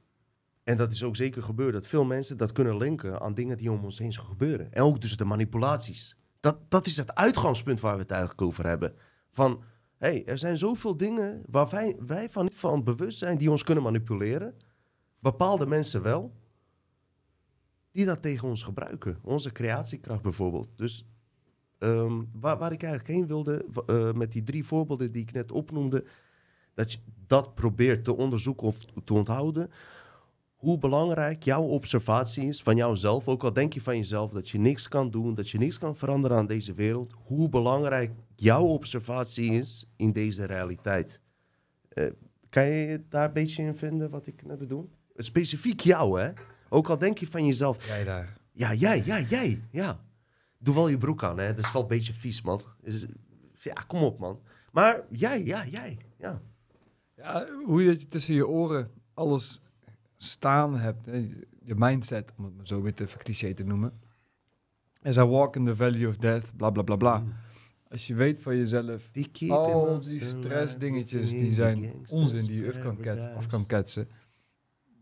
en 0.69 0.77
dat 0.77 0.91
is 0.91 1.03
ook 1.03 1.15
zeker 1.15 1.43
gebeurd, 1.43 1.73
dat 1.73 1.87
veel 1.87 2.05
mensen 2.05 2.37
dat 2.37 2.51
kunnen 2.51 2.77
linken 2.77 3.21
aan 3.21 3.33
dingen 3.33 3.57
die 3.57 3.71
om 3.71 3.83
ons 3.83 3.99
heen 3.99 4.13
gebeuren. 4.13 4.73
En 4.73 4.81
ook 4.81 5.01
dus 5.01 5.17
de 5.17 5.25
manipulaties. 5.25 6.17
Dat, 6.39 6.57
dat 6.71 6.87
is 6.87 6.97
het 6.97 7.15
uitgangspunt 7.15 7.79
waar 7.79 7.95
we 7.95 8.01
het 8.01 8.11
eigenlijk 8.11 8.41
over 8.41 8.67
hebben. 8.67 8.93
Van, 9.31 9.63
hé, 9.97 10.09
hey, 10.09 10.25
er 10.25 10.37
zijn 10.37 10.57
zoveel 10.57 10.97
dingen 10.97 11.43
waar 11.45 11.69
wij, 11.69 11.95
wij 12.05 12.29
van, 12.29 12.51
van 12.51 12.83
bewust 12.83 13.17
zijn 13.17 13.37
die 13.37 13.51
ons 13.51 13.63
kunnen 13.63 13.83
manipuleren. 13.83 14.55
Bepaalde 15.19 15.65
mensen 15.65 16.01
wel. 16.01 16.33
Die 17.91 18.05
dat 18.05 18.21
tegen 18.21 18.47
ons 18.47 18.63
gebruiken. 18.63 19.19
Onze 19.23 19.51
creatiekracht 19.51 20.21
bijvoorbeeld. 20.21 20.69
Dus 20.75 21.05
ehm, 21.77 22.21
waar, 22.31 22.71
ik 22.71 22.83
eigenlijk 22.83 23.07
heen 23.07 23.27
wilde, 23.27 23.65
eh, 23.85 24.11
met 24.11 24.31
die 24.31 24.43
drie 24.43 24.65
voorbeelden 24.65 25.11
die 25.11 25.21
ik 25.21 25.31
net 25.31 25.51
opnoemde, 25.51 26.05
dat 26.73 26.91
je 26.91 26.99
dat 27.27 27.55
probeert 27.55 28.03
te 28.03 28.15
onderzoeken 28.15 28.67
of 28.67 28.85
te 29.03 29.13
onthouden. 29.13 29.69
Hoe 30.59 30.77
belangrijk 30.77 31.43
jouw 31.43 31.63
observatie 31.63 32.45
is 32.45 32.61
van 32.61 32.75
jouzelf. 32.75 33.27
Ook 33.27 33.43
al 33.43 33.53
denk 33.53 33.73
je 33.73 33.81
van 33.81 33.97
jezelf 33.97 34.31
dat 34.31 34.49
je 34.49 34.57
niks 34.59 34.87
kan 34.87 35.11
doen, 35.11 35.33
dat 35.33 35.49
je 35.49 35.57
niks 35.57 35.77
kan 35.77 35.95
veranderen 35.95 36.37
aan 36.37 36.47
deze 36.47 36.73
wereld. 36.73 37.13
Hoe 37.25 37.49
belangrijk 37.49 38.11
jouw 38.35 38.63
observatie 38.65 39.51
is 39.51 39.85
in 39.95 40.11
deze 40.11 40.45
realiteit. 40.45 41.21
Eh, 41.89 42.05
kan 42.49 42.65
je 42.67 42.87
het 42.87 43.11
daar 43.11 43.25
een 43.27 43.33
beetje 43.33 43.63
in 43.63 43.75
vinden 43.75 44.09
wat 44.09 44.27
ik 44.27 44.45
net 44.45 44.57
bedoel? 44.59 44.89
Specifiek 45.15 45.79
jou, 45.79 46.21
hè? 46.21 46.31
Ook 46.69 46.89
al 46.89 46.97
denk 46.97 47.17
je 47.17 47.27
van 47.27 47.45
jezelf, 47.45 47.85
Jij 47.87 48.03
daar. 48.03 48.37
ja, 48.51 48.73
jij, 48.73 49.01
ja, 49.05 49.19
jij, 49.19 49.61
ja. 49.71 49.99
Doe 50.57 50.75
wel 50.75 50.87
je 50.87 50.97
broek 50.97 51.23
aan, 51.23 51.39
hè. 51.39 51.53
Dat 51.53 51.65
is 51.65 51.71
wel 51.71 51.81
een 51.81 51.87
beetje 51.87 52.13
vies, 52.13 52.41
man. 52.41 52.61
Is- 52.81 53.05
ja, 53.59 53.73
kom 53.87 54.03
op, 54.03 54.19
man. 54.19 54.39
Maar 54.71 55.01
jij, 55.09 55.45
ja, 55.45 55.65
jij, 55.67 55.97
ja. 56.17 56.41
Ja, 57.15 57.47
hoe 57.65 57.83
je 57.83 58.07
tussen 58.07 58.33
je 58.33 58.47
oren 58.47 58.91
alles 59.13 59.61
staan 60.23 60.77
hebt. 60.77 61.05
Je 61.63 61.75
mindset, 61.75 62.33
om 62.37 62.43
het 62.45 62.55
maar 62.55 62.67
zo 62.67 62.81
weer 62.81 62.93
te 62.93 63.05
cliché 63.17 63.53
te 63.53 63.63
noemen. 63.63 63.99
As 65.01 65.17
I 65.17 65.21
walk 65.21 65.55
in 65.55 65.65
the 65.65 65.75
valley 65.75 66.05
of 66.05 66.17
death, 66.17 66.55
bla 66.55 66.69
bla 66.69 66.83
bla 66.83 66.95
bla. 66.95 67.23
Als 67.87 68.07
je 68.07 68.15
weet 68.15 68.41
van 68.41 68.55
jezelf, 68.57 69.09
al 69.49 69.99
die 69.99 70.21
stressdingetjes 70.21 71.29
die 71.29 71.53
zijn 71.53 71.93
onzin 72.09 72.45
die 72.45 72.61
je 72.61 72.67
af 72.67 72.79
kan, 72.81 72.95
ket- 72.95 73.03
paradise. 73.03 73.29
af 73.33 73.47
kan 73.47 73.65
ketsen, 73.65 74.07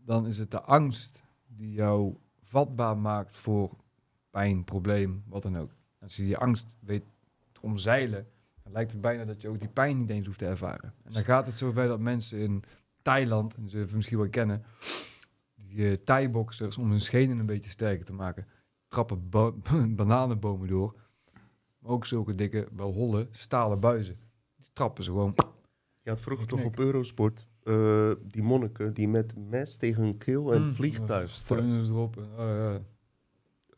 dan 0.04 0.26
is 0.26 0.38
het 0.38 0.50
de 0.50 0.60
angst 0.60 1.22
die 1.46 1.72
jou 1.72 2.16
vatbaar 2.42 2.98
maakt 2.98 3.34
voor 3.36 3.76
pijn, 4.30 4.64
probleem, 4.64 5.22
wat 5.26 5.42
dan 5.42 5.58
ook. 5.58 5.70
Als 6.00 6.16
je 6.16 6.22
die 6.22 6.36
angst 6.36 6.66
weet 6.80 7.04
te 7.52 7.60
omzeilen, 7.62 8.26
dan 8.62 8.72
lijkt 8.72 8.92
het 8.92 9.00
bijna 9.00 9.24
dat 9.24 9.40
je 9.40 9.48
ook 9.48 9.58
die 9.60 9.68
pijn 9.68 9.98
niet 9.98 10.10
eens 10.10 10.26
hoeft 10.26 10.38
te 10.38 10.46
ervaren. 10.46 10.94
En 11.04 11.12
dan 11.12 11.24
gaat 11.24 11.46
het 11.46 11.58
zover 11.58 11.88
dat 11.88 12.00
mensen 12.00 12.38
in 12.38 12.62
Thailand, 13.08 13.54
en 13.54 13.68
ze 13.68 13.86
misschien 13.94 14.18
wel 14.18 14.28
kennen, 14.28 14.64
die 15.54 15.76
uh, 15.76 15.92
Thai-boxers 15.92 16.78
om 16.78 16.90
hun 16.90 17.00
schenen 17.00 17.38
een 17.38 17.46
beetje 17.46 17.70
sterker 17.70 18.04
te 18.04 18.12
maken, 18.12 18.46
trappen 18.88 19.28
bananenbomen 19.96 20.68
door. 20.68 20.94
Maar 21.78 21.90
ook 21.90 22.06
zulke 22.06 22.34
dikke, 22.34 22.68
wel 22.76 22.92
holle, 22.92 23.28
stalen 23.30 23.80
buizen. 23.80 24.18
Die 24.56 24.66
trappen 24.72 25.04
ze 25.04 25.10
gewoon. 25.10 25.34
Je 26.02 26.10
had 26.10 26.20
vroeger 26.20 26.46
toch 26.46 26.64
op 26.64 26.78
Eurosport 26.78 27.46
uh, 27.64 28.10
die 28.22 28.42
monniken 28.42 28.94
die 28.94 29.08
met 29.08 29.34
mes 29.36 29.76
tegen 29.76 30.02
hun 30.02 30.18
keel 30.18 30.54
en 30.54 30.62
mm, 30.62 30.72
vliegtuig. 30.72 31.42
Erop. 31.50 32.16
En, 32.16 32.30
uh, 32.38 32.74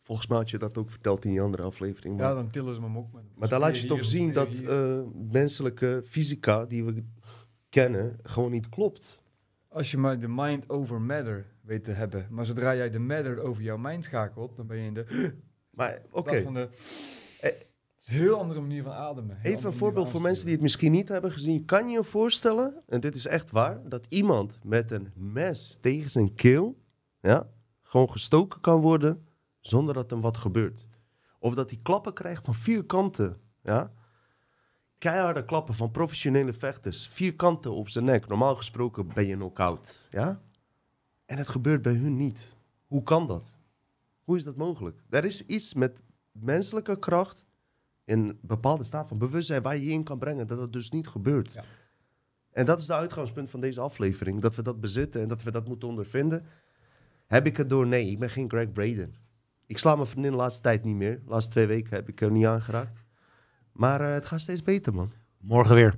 Volgens 0.02 0.28
mij 0.28 0.39
had 0.39 0.51
je 0.51 0.59
dat 0.59 0.78
ook 0.78 0.90
verteld 0.90 1.24
in 1.24 1.31
die 1.31 1.40
andere 1.40 1.62
aflevering. 1.62 2.16
Maar... 2.16 2.28
Ja, 2.28 2.35
dan 2.35 2.51
tillen 2.51 2.74
ze 2.74 2.81
hem 2.81 2.97
ook. 2.97 3.12
Maar, 3.12 3.23
maar 3.35 3.48
daar 3.48 3.61
laat 3.61 3.78
je 3.78 3.86
toch 3.86 4.05
zien 4.05 4.32
dat 4.32 4.61
uh, 4.61 5.01
menselijke 5.31 6.02
fysica 6.05 6.66
die 6.66 6.85
we 6.85 7.05
kennen 7.69 8.19
gewoon 8.23 8.51
niet 8.51 8.69
klopt. 8.69 9.20
Als 9.73 9.91
je 9.91 9.99
maar 9.99 10.19
de 10.19 10.29
mind 10.29 10.69
over 10.69 11.01
matter 11.01 11.47
weet 11.61 11.85
te 11.85 11.91
hebben. 11.91 12.27
Maar 12.31 12.45
zodra 12.45 12.75
jij 12.75 12.91
de 12.91 12.99
matter 12.99 13.41
over 13.43 13.63
jouw 13.63 13.77
mind 13.77 14.05
schakelt, 14.05 14.57
dan 14.57 14.67
ben 14.67 14.77
je 14.77 14.87
in 14.87 14.95
de... 14.95 15.05
Maar 15.71 15.99
oké. 16.11 16.43
Okay. 16.43 16.69
Het 18.01 18.09
is 18.09 18.15
een 18.15 18.21
heel 18.21 18.39
andere 18.39 18.61
manier 18.61 18.83
van 18.83 18.93
ademen. 18.93 19.39
Even 19.43 19.67
een 19.67 19.73
voorbeeld 19.73 20.11
voor 20.11 20.21
mensen 20.21 20.45
die 20.45 20.55
het 20.55 20.63
misschien 20.63 20.93
niet 20.93 21.09
hebben 21.09 21.33
gezien. 21.33 21.65
Kan 21.65 21.89
je 21.89 21.93
je 21.93 22.05
voorstellen, 22.05 22.83
en 22.87 23.01
dit 23.01 23.15
is 23.15 23.27
echt 23.27 23.51
waar, 23.51 23.89
dat 23.89 24.07
iemand 24.09 24.59
met 24.63 24.91
een 24.91 25.13
mes 25.15 25.79
tegen 25.81 26.11
zijn 26.11 26.35
keel 26.35 26.79
ja, 27.21 27.49
gewoon 27.83 28.11
gestoken 28.11 28.61
kan 28.61 28.81
worden 28.81 29.27
zonder 29.61 29.95
dat 29.95 30.11
er 30.11 30.21
wat 30.21 30.37
gebeurt? 30.37 30.87
Of 31.39 31.55
dat 31.55 31.71
hij 31.71 31.79
klappen 31.83 32.13
krijgt 32.13 32.45
van 32.45 32.55
vier 32.55 32.85
kanten. 32.85 33.41
Ja? 33.63 33.93
Keiharde 35.01 35.45
klappen 35.45 35.75
van 35.75 35.91
professionele 35.91 36.53
vechters. 36.53 37.09
Vier 37.09 37.35
kanten 37.35 37.73
op 37.73 37.89
zijn 37.89 38.05
nek. 38.05 38.27
Normaal 38.27 38.57
gesproken 38.57 39.09
ben 39.15 39.27
je 39.27 39.35
knock-out. 39.35 40.01
Ja? 40.11 40.41
En 41.25 41.39
het 41.39 41.49
gebeurt 41.49 41.83
bij 41.83 41.95
hun 41.95 42.17
niet. 42.17 42.57
Hoe 42.87 43.03
kan 43.03 43.27
dat? 43.27 43.59
Hoe 44.25 44.37
is 44.37 44.45
dat 44.45 44.57
mogelijk? 44.57 45.03
Er 45.11 45.25
is 45.25 45.47
iets 45.47 45.75
met 45.75 46.01
menselijke 46.33 46.99
kracht 46.99 47.45
in 48.05 48.39
bepaalde 48.43 48.85
staat 48.85 49.09
van 49.09 49.19
bewustzijn 49.19 49.63
waar 49.63 49.77
je 49.77 49.85
je 49.85 49.91
in 49.91 50.05
kan 50.05 50.19
brengen, 50.19 50.47
dat 50.47 50.59
dat 50.59 50.73
dus 50.73 50.91
niet 50.91 51.09
gebeurt. 51.09 51.53
Ja. 51.53 51.65
En 52.51 52.65
dat 52.65 52.81
is 52.81 52.87
de 52.87 52.95
uitgangspunt 52.95 53.51
van 53.51 53.61
deze 53.61 53.81
aflevering, 53.81 54.41
dat 54.41 54.55
we 54.55 54.63
dat 54.63 54.81
bezitten 54.81 55.23
en 55.23 55.29
dat 55.29 55.43
we 55.43 55.51
dat 55.51 55.69
moeten 55.69 55.89
ondervinden. 55.89 56.47
Heb 57.27 57.47
ik 57.47 57.57
het 57.57 57.71
door? 57.71 57.87
Nee, 57.87 58.11
ik 58.11 58.19
ben 58.19 58.31
geen 58.31 58.51
Greg 58.51 58.73
Braden. 58.73 59.15
Ik 59.67 59.79
sla 59.79 59.95
mijn 59.95 60.09
vriendin 60.09 60.31
de 60.31 60.37
laatste 60.37 60.63
tijd 60.63 60.85
niet 60.85 60.97
meer. 60.97 61.21
De 61.25 61.31
laatste 61.31 61.51
twee 61.51 61.67
weken 61.67 61.95
heb 61.95 62.09
ik 62.09 62.21
er 62.21 62.31
niet 62.31 62.47
aangeraakt. 62.47 63.00
Maar 63.73 64.01
uh, 64.01 64.13
het 64.13 64.27
gaat 64.27 64.41
steeds 64.41 64.63
beter, 64.63 64.95
man. 64.95 65.13
Morgen 65.39 65.75
weer. 65.75 65.95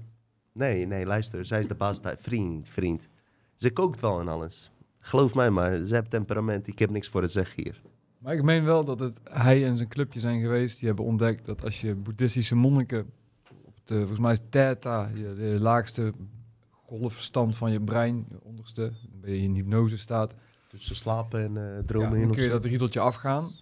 Nee, 0.52 0.86
nee, 0.86 1.06
luister. 1.06 1.44
Zij 1.44 1.60
is 1.60 1.68
de 1.68 1.74
baas 1.74 2.00
daar. 2.00 2.16
Vriend, 2.18 2.68
vriend. 2.68 3.08
Ze 3.54 3.72
kookt 3.72 4.00
wel 4.00 4.20
en 4.20 4.28
alles. 4.28 4.70
Geloof 4.98 5.34
mij 5.34 5.50
maar, 5.50 5.86
ze 5.86 5.94
heeft 5.94 6.10
temperament. 6.10 6.66
Ik 6.66 6.78
heb 6.78 6.90
niks 6.90 7.08
voor 7.08 7.22
het 7.22 7.32
zeggen 7.32 7.62
hier. 7.62 7.82
Maar 8.18 8.34
ik 8.34 8.42
meen 8.42 8.64
wel 8.64 8.84
dat 8.84 8.98
het 8.98 9.18
hij 9.30 9.66
en 9.66 9.76
zijn 9.76 9.88
clubje 9.88 10.20
zijn 10.20 10.40
geweest. 10.40 10.78
Die 10.78 10.86
hebben 10.86 11.04
ontdekt 11.04 11.46
dat 11.46 11.64
als 11.64 11.80
je 11.80 11.94
boeddhistische 11.94 12.54
monniken 12.54 13.10
op 13.64 13.74
de, 13.84 13.98
volgens 13.98 14.20
mij 14.20 14.32
is 14.32 14.40
theta, 14.50 15.10
de 15.14 15.56
laagste 15.60 16.12
golfstand 16.86 17.56
van 17.56 17.72
je 17.72 17.80
brein, 17.80 18.26
je 18.30 18.42
onderste, 18.42 18.82
dan 18.82 19.20
ben 19.20 19.30
je 19.30 19.42
in 19.42 19.54
hypnose 19.54 19.98
staat. 19.98 20.34
Tussen 20.68 20.96
slapen 20.96 21.42
en 21.42 21.56
uh, 21.56 21.78
dromen 21.86 22.18
ja, 22.18 22.26
dan 22.26 22.34
kun 22.34 22.42
je 22.42 22.48
dat 22.48 22.64
riedeltje 22.64 23.00
afgaan. 23.00 23.52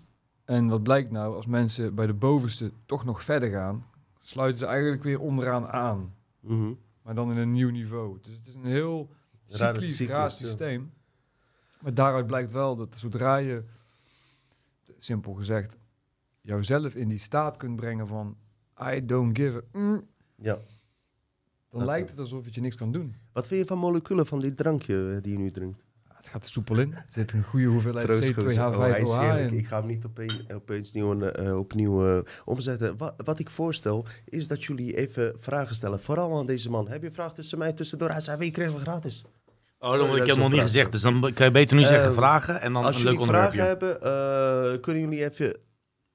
En 0.45 0.69
wat 0.69 0.83
blijkt 0.83 1.11
nou, 1.11 1.35
als 1.35 1.47
mensen 1.47 1.95
bij 1.95 2.07
de 2.07 2.15
bovenste 2.15 2.73
toch 2.87 3.05
nog 3.05 3.23
verder 3.23 3.51
gaan, 3.51 3.85
sluiten 4.31 4.59
ze 4.59 4.67
eigenlijk 4.67 5.03
weer 5.03 5.21
onderaan 5.21 5.69
aan. 5.69 6.15
Mhm. 6.41 6.73
Maar 7.03 7.15
dan 7.15 7.31
in 7.31 7.37
een 7.37 7.53
nieuw 7.53 7.71
niveau. 7.71 8.19
Dus 8.23 8.33
het 8.33 8.47
is 8.47 8.55
een 8.55 8.65
heel 8.65 9.11
cyclisch, 9.47 10.01
raar 10.01 10.31
systeem. 10.31 10.93
Maar 11.81 11.95
daaruit 11.95 12.27
blijkt 12.27 12.53
wel 12.53 12.77
dat 12.77 12.95
zodra 12.97 13.37
je 13.37 13.65
simpel 14.99 15.33
gezegd, 15.33 15.79
jouzelf 16.41 16.95
in 16.95 17.09
die 17.09 17.19
staat 17.19 17.57
kunt 17.57 17.77
brengen 17.77 18.07
van 18.07 18.37
I 18.95 19.07
don't 19.07 19.39
give 19.39 19.65
a... 19.75 19.79
Mm, 19.79 20.07
ja. 20.35 20.59
Dan 21.71 21.85
lijkt 21.85 22.11
het 22.11 22.19
alsof 22.19 22.55
je 22.55 22.61
niks 22.61 22.77
kan 22.77 22.93
doen. 22.93 23.15
Wat 23.33 23.47
vind 23.47 23.61
je 23.61 23.67
van 23.67 23.79
moleculen 23.79 24.27
van 24.27 24.41
dit 24.41 24.57
drankje 24.57 25.15
eh, 25.15 25.23
die 25.23 25.33
je 25.33 25.39
nu 25.39 25.51
drinkt? 25.51 25.85
Het 26.21 26.29
gaat 26.29 26.45
er 26.45 26.51
soepel 26.51 26.79
in. 26.79 26.95
Er 26.95 27.05
zit 27.11 27.33
een 27.33 27.43
goede 27.43 27.67
hoeveelheid 27.67 28.33
C2H5OH 28.33 29.41
in. 29.41 29.59
Ik 29.59 29.67
ga 29.67 29.79
hem 29.79 29.87
niet 29.87 30.05
opeen, 30.07 30.47
opeens 30.55 30.93
nieuw, 30.93 31.41
uh, 31.41 31.59
opnieuw 31.59 32.17
uh, 32.17 32.23
omzetten. 32.45 32.97
Wat, 32.97 33.15
wat, 33.17 33.39
ik 33.39 33.51
voorstel 33.51 34.07
is 34.25 34.49
dat 34.49 34.65
jullie 34.65 34.97
even 34.97 35.33
vragen 35.37 35.75
stellen. 35.75 36.01
Vooral 36.01 36.39
aan 36.39 36.47
deze 36.47 36.71
man. 36.71 36.89
Heb 36.89 37.01
je 37.01 37.07
een 37.07 37.13
vraag 37.13 37.35
tussen 37.35 37.59
mij 37.59 37.73
tussendoor? 37.73 38.11
Hij 38.11 38.21
zei, 38.21 38.39
we 38.39 38.51
kregen 38.51 38.81
gratis. 38.81 39.25
Oh, 39.79 39.97
dan, 39.97 40.17
ik 40.17 40.27
heb 40.27 40.37
nog 40.37 40.51
niet 40.51 40.61
gezegd, 40.61 40.93
dus 40.93 41.01
dan 41.01 41.33
kan 41.35 41.47
je 41.47 41.53
beter 41.53 41.77
nu 41.77 41.85
zeggen 41.85 42.15
vragen 42.15 42.61
en 42.61 42.73
dan 42.73 42.85
als 42.85 42.97
een 42.97 43.05
leuk 43.05 43.13
jullie 43.13 43.29
vragen 43.29 43.65
hebben, 43.65 43.97
uh, 43.97 44.81
kunnen 44.81 45.03
jullie 45.03 45.25
even, 45.25 45.57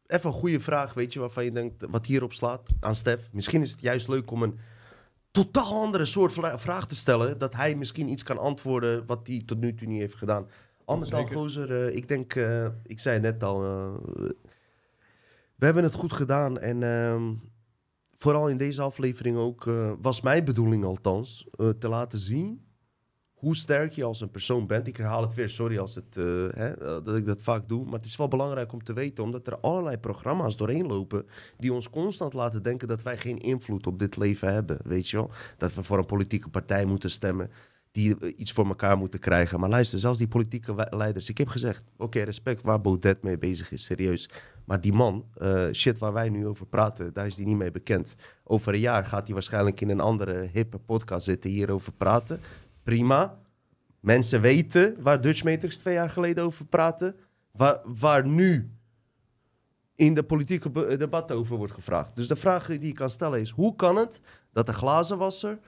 even 0.07 0.29
een 0.29 0.35
goede 0.35 0.59
vraag, 0.59 0.93
weet 0.93 1.13
je, 1.13 1.19
waarvan 1.19 1.43
je 1.43 1.51
denkt, 1.51 1.85
wat 1.89 2.05
hierop 2.05 2.33
slaat, 2.33 2.61
aan 2.79 2.95
Stef. 2.95 3.29
Misschien 3.31 3.61
is 3.61 3.71
het 3.71 3.81
juist 3.81 4.07
leuk 4.07 4.31
om 4.31 4.43
een 4.43 4.57
totaal 5.35 5.81
andere 5.81 6.05
soort 6.05 6.33
vraag 6.55 6.87
te 6.87 6.95
stellen, 6.95 7.37
dat 7.37 7.55
hij 7.55 7.75
misschien 7.75 8.09
iets 8.09 8.23
kan 8.23 8.37
antwoorden 8.37 9.05
wat 9.05 9.27
hij 9.27 9.43
tot 9.45 9.59
nu 9.59 9.73
toe 9.73 9.87
niet 9.87 9.99
heeft 9.99 10.15
gedaan. 10.15 10.47
Anders 10.85 11.11
dan, 11.11 11.31
Gozer, 11.31 11.71
uh, 11.71 11.95
ik 11.95 12.07
denk, 12.07 12.35
uh, 12.35 12.67
ik 12.83 12.99
zei 12.99 13.13
het 13.13 13.23
net 13.23 13.43
al, 13.43 13.59
we 15.55 15.65
hebben 15.65 15.83
het 15.83 15.93
goed 15.93 16.13
gedaan 16.13 16.59
en 16.59 16.83
ehm, 16.83 17.33
vooral 18.17 18.49
in 18.49 18.57
deze 18.57 18.81
aflevering 18.81 19.37
ook, 19.37 19.69
was 20.01 20.21
mijn 20.21 20.45
bedoeling 20.45 20.85
althans, 20.85 21.47
te 21.79 21.87
laten 21.87 22.19
zien 22.19 22.64
hoe 23.45 23.55
sterk 23.55 23.93
je 23.93 24.03
als 24.03 24.21
een 24.21 24.31
persoon 24.31 24.67
bent. 24.67 24.87
Ik 24.87 24.97
herhaal 24.97 25.21
het 25.21 25.33
weer, 25.33 25.49
sorry 25.49 25.77
als 25.77 25.95
het, 25.95 26.17
uh, 26.17 26.25
hè, 26.53 26.69
eh, 26.69 27.03
dat 27.03 27.15
ik 27.15 27.25
dat 27.25 27.41
vaak 27.41 27.69
doe. 27.69 27.83
Maar 27.83 27.93
het 27.93 28.05
is 28.05 28.15
wel 28.15 28.27
belangrijk 28.27 28.73
om 28.73 28.83
te 28.83 28.93
weten, 28.93 29.23
omdat 29.23 29.47
er 29.47 29.59
allerlei 29.59 29.97
programma's 29.97 30.57
doorheen 30.57 30.87
lopen. 30.87 31.25
die 31.57 31.73
ons 31.73 31.89
constant 31.89 32.33
laten 32.33 32.63
denken 32.63 32.87
dat 32.87 33.01
wij 33.01 33.17
geen 33.17 33.37
invloed 33.37 33.87
op 33.87 33.99
dit 33.99 34.17
leven 34.17 34.53
hebben. 34.53 34.77
Weet 34.83 35.09
je 35.09 35.17
wel? 35.17 35.29
Dat 35.57 35.75
we 35.75 35.83
voor 35.83 35.97
een 35.97 36.05
politieke 36.05 36.49
partij 36.49 36.85
moeten 36.85 37.11
stemmen. 37.11 37.51
die 37.91 38.17
eh, 38.19 38.33
iets 38.37 38.51
voor 38.51 38.67
elkaar 38.67 38.97
moeten 38.97 39.19
krijgen. 39.19 39.59
Maar 39.59 39.69
luister, 39.69 39.99
zelfs 39.99 40.17
die 40.17 40.27
politieke 40.27 40.87
leiders. 40.89 41.29
Ik 41.29 41.37
heb 41.37 41.47
gezegd, 41.47 41.83
oké, 41.97 42.21
respect 42.21 42.61
waar 42.61 42.81
Baudet 42.81 43.23
mee 43.23 43.37
bezig 43.37 43.71
is, 43.71 43.83
serieus. 43.83 44.29
Maar 44.65 44.81
die 44.81 44.93
man, 44.93 45.25
shit 45.71 45.97
waar 45.97 46.13
wij 46.13 46.29
nu 46.29 46.47
over 46.47 46.65
praten, 46.65 47.13
daar 47.13 47.25
is 47.25 47.35
hij 47.35 47.45
niet 47.45 47.57
mee 47.57 47.71
bekend. 47.71 48.15
Over 48.43 48.73
een 48.73 48.79
jaar 48.79 49.05
gaat 49.05 49.25
hij 49.25 49.33
waarschijnlijk 49.33 49.81
in 49.81 49.89
een 49.89 49.99
andere 49.99 50.49
hippe 50.53 50.77
podcast 50.77 51.25
zitten 51.25 51.49
hierover 51.49 51.93
praten 51.93 52.39
prima. 52.85 53.37
Mensen 53.99 54.41
weten 54.41 54.95
waar 54.99 55.21
Dutch 55.21 55.43
Matrix 55.43 55.77
twee 55.77 55.93
jaar 55.93 56.09
geleden 56.09 56.43
over 56.43 56.65
praten. 56.65 57.15
Waar, 57.51 57.79
waar 57.83 58.27
nu 58.27 58.71
in 59.95 60.13
de 60.13 60.23
politieke 60.23 60.97
debat 60.97 61.31
over 61.31 61.57
wordt 61.57 61.73
gevraagd. 61.73 62.15
Dus 62.15 62.27
de 62.27 62.35
vraag 62.35 62.67
die 62.67 62.87
je 62.87 62.93
kan 62.93 63.09
stellen 63.09 63.39
is: 63.39 63.49
hoe 63.49 63.75
kan 63.75 63.95
het 63.95 64.19
dat 64.53 64.65
de 64.65 64.73
glazenwasser 64.73 65.59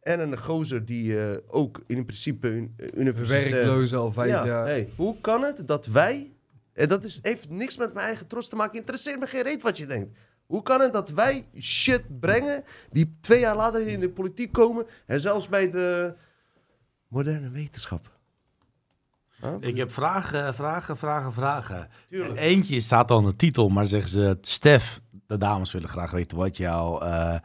en 0.00 0.20
een 0.20 0.38
gozer 0.38 0.84
die 0.84 1.12
uh, 1.12 1.36
ook 1.46 1.82
in 1.86 2.04
principe 2.04 2.48
un 2.48 2.74
universiteit... 2.94 3.52
Werkloos 3.52 3.94
al 3.94 4.12
vijf 4.12 4.30
ja, 4.30 4.46
jaar. 4.46 4.66
Hey, 4.66 4.88
hoe 4.96 5.20
kan 5.20 5.42
het 5.42 5.66
dat 5.66 5.86
wij... 5.86 6.32
En 6.72 6.88
dat 6.88 7.04
is, 7.04 7.18
heeft 7.22 7.50
niks 7.50 7.76
met 7.76 7.94
mijn 7.94 8.06
eigen 8.06 8.26
trots 8.26 8.48
te 8.48 8.56
maken. 8.56 8.78
Interesseert 8.78 9.18
me 9.18 9.26
geen 9.26 9.42
reet 9.42 9.62
wat 9.62 9.76
je 9.76 9.86
denkt. 9.86 10.18
Hoe 10.46 10.62
kan 10.62 10.80
het 10.80 10.92
dat 10.92 11.10
wij 11.10 11.44
shit 11.58 12.20
brengen 12.20 12.64
die 12.90 13.16
twee 13.20 13.40
jaar 13.40 13.56
later 13.56 13.88
in 13.88 14.00
de 14.00 14.10
politiek 14.10 14.52
komen... 14.52 14.86
en 15.06 15.20
zelfs 15.20 15.48
bij 15.48 15.70
de 15.70 16.14
moderne 17.08 17.50
wetenschap. 17.50 18.14
Ik 19.60 19.76
heb 19.76 19.92
vragen, 19.92 20.54
vragen, 20.54 20.96
vragen, 20.96 21.32
vragen. 21.32 21.88
Tuurlijk. 22.08 22.38
Eentje 22.38 22.80
staat 22.80 23.10
al 23.10 23.18
in 23.18 23.24
de 23.24 23.36
titel, 23.36 23.68
maar 23.68 23.86
zeggen 23.86 24.10
ze... 24.10 24.38
Stef, 24.40 25.00
de 25.26 25.38
dames 25.38 25.72
willen 25.72 25.88
graag 25.88 26.10
weten 26.10 26.36
wat 26.36 26.56
jouw 26.56 27.02
uh, 27.02 27.38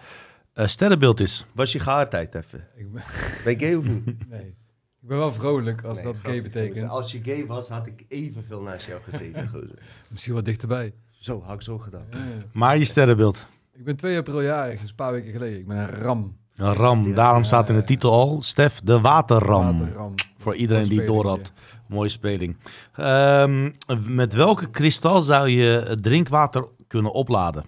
sterrenbeeld 0.56 1.20
is. 1.20 1.46
Was 1.54 1.72
je 1.72 1.80
geaardheid 1.80 2.36
even? 2.36 2.68
Ik 2.76 2.92
ben... 2.92 3.04
ben 3.44 3.60
je 3.60 3.60
gay 3.60 3.76
of 3.76 3.86
niet? 3.86 4.06
Nee. 4.30 4.56
Ik 5.02 5.08
ben 5.08 5.18
wel 5.18 5.32
vrolijk 5.32 5.84
als 5.84 6.04
dat 6.04 6.16
gay 6.18 6.42
betekent. 6.42 6.90
Als 6.90 7.12
je 7.12 7.24
gay 7.24 7.46
was, 7.46 7.70
had 7.70 7.88
ik 7.88 8.06
evenveel 8.08 8.62
naast 8.62 8.88
jou 8.88 9.02
gezeten, 9.02 9.48
gozer. 9.54 9.80
Misschien 10.10 10.34
wat 10.34 10.46
dichterbij. 10.46 10.94
Zo, 11.10 11.42
had 11.42 11.56
ik 11.56 11.62
zo 11.62 11.78
gedaan. 11.78 12.06
Maar 12.54 12.78
je 12.78 12.86
sterrenbeeld? 12.86 13.48
Ik 13.74 13.84
ben 13.84 13.96
2 13.96 14.18
april 14.18 14.42
jarig, 14.42 14.82
een 14.82 14.96
paar 14.96 15.12
weken 15.12 15.32
geleden. 15.32 15.60
Ik 15.60 15.68
ben 15.68 15.78
een 15.78 15.90
ram. 15.90 16.38
Een 16.56 16.74
ram, 16.74 17.14
daarom 17.14 17.44
staat 17.44 17.70
in 17.70 17.76
de 17.76 17.84
titel 17.84 18.12
al, 18.12 18.42
Stef, 18.42 18.80
de 18.80 19.00
waterram. 19.00 19.90
Voor 20.38 20.56
iedereen 20.56 20.88
die 20.88 21.06
door 21.06 21.28
had. 21.28 21.52
Mooie 21.88 22.10
speling. 22.10 22.58
Um, 23.00 23.76
met 24.08 24.34
welke 24.34 24.70
kristal 24.70 25.22
zou 25.22 25.50
je 25.50 25.98
drinkwater 26.02 26.68
kunnen 26.88 27.12
opladen? 27.12 27.66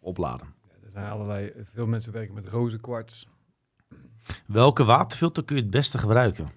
Opladen. 0.00 0.46
Ja, 0.68 0.74
er 0.84 0.90
zijn 0.90 1.10
allerlei, 1.10 1.50
veel 1.74 1.86
mensen 1.86 2.12
werken 2.12 2.34
met 2.34 2.48
rozenkwarts. 2.48 3.26
Welke 4.46 4.84
waterfilter 4.84 5.44
kun 5.44 5.56
je 5.56 5.62
het 5.62 5.70
beste 5.70 5.98
gebruiken? 5.98 6.50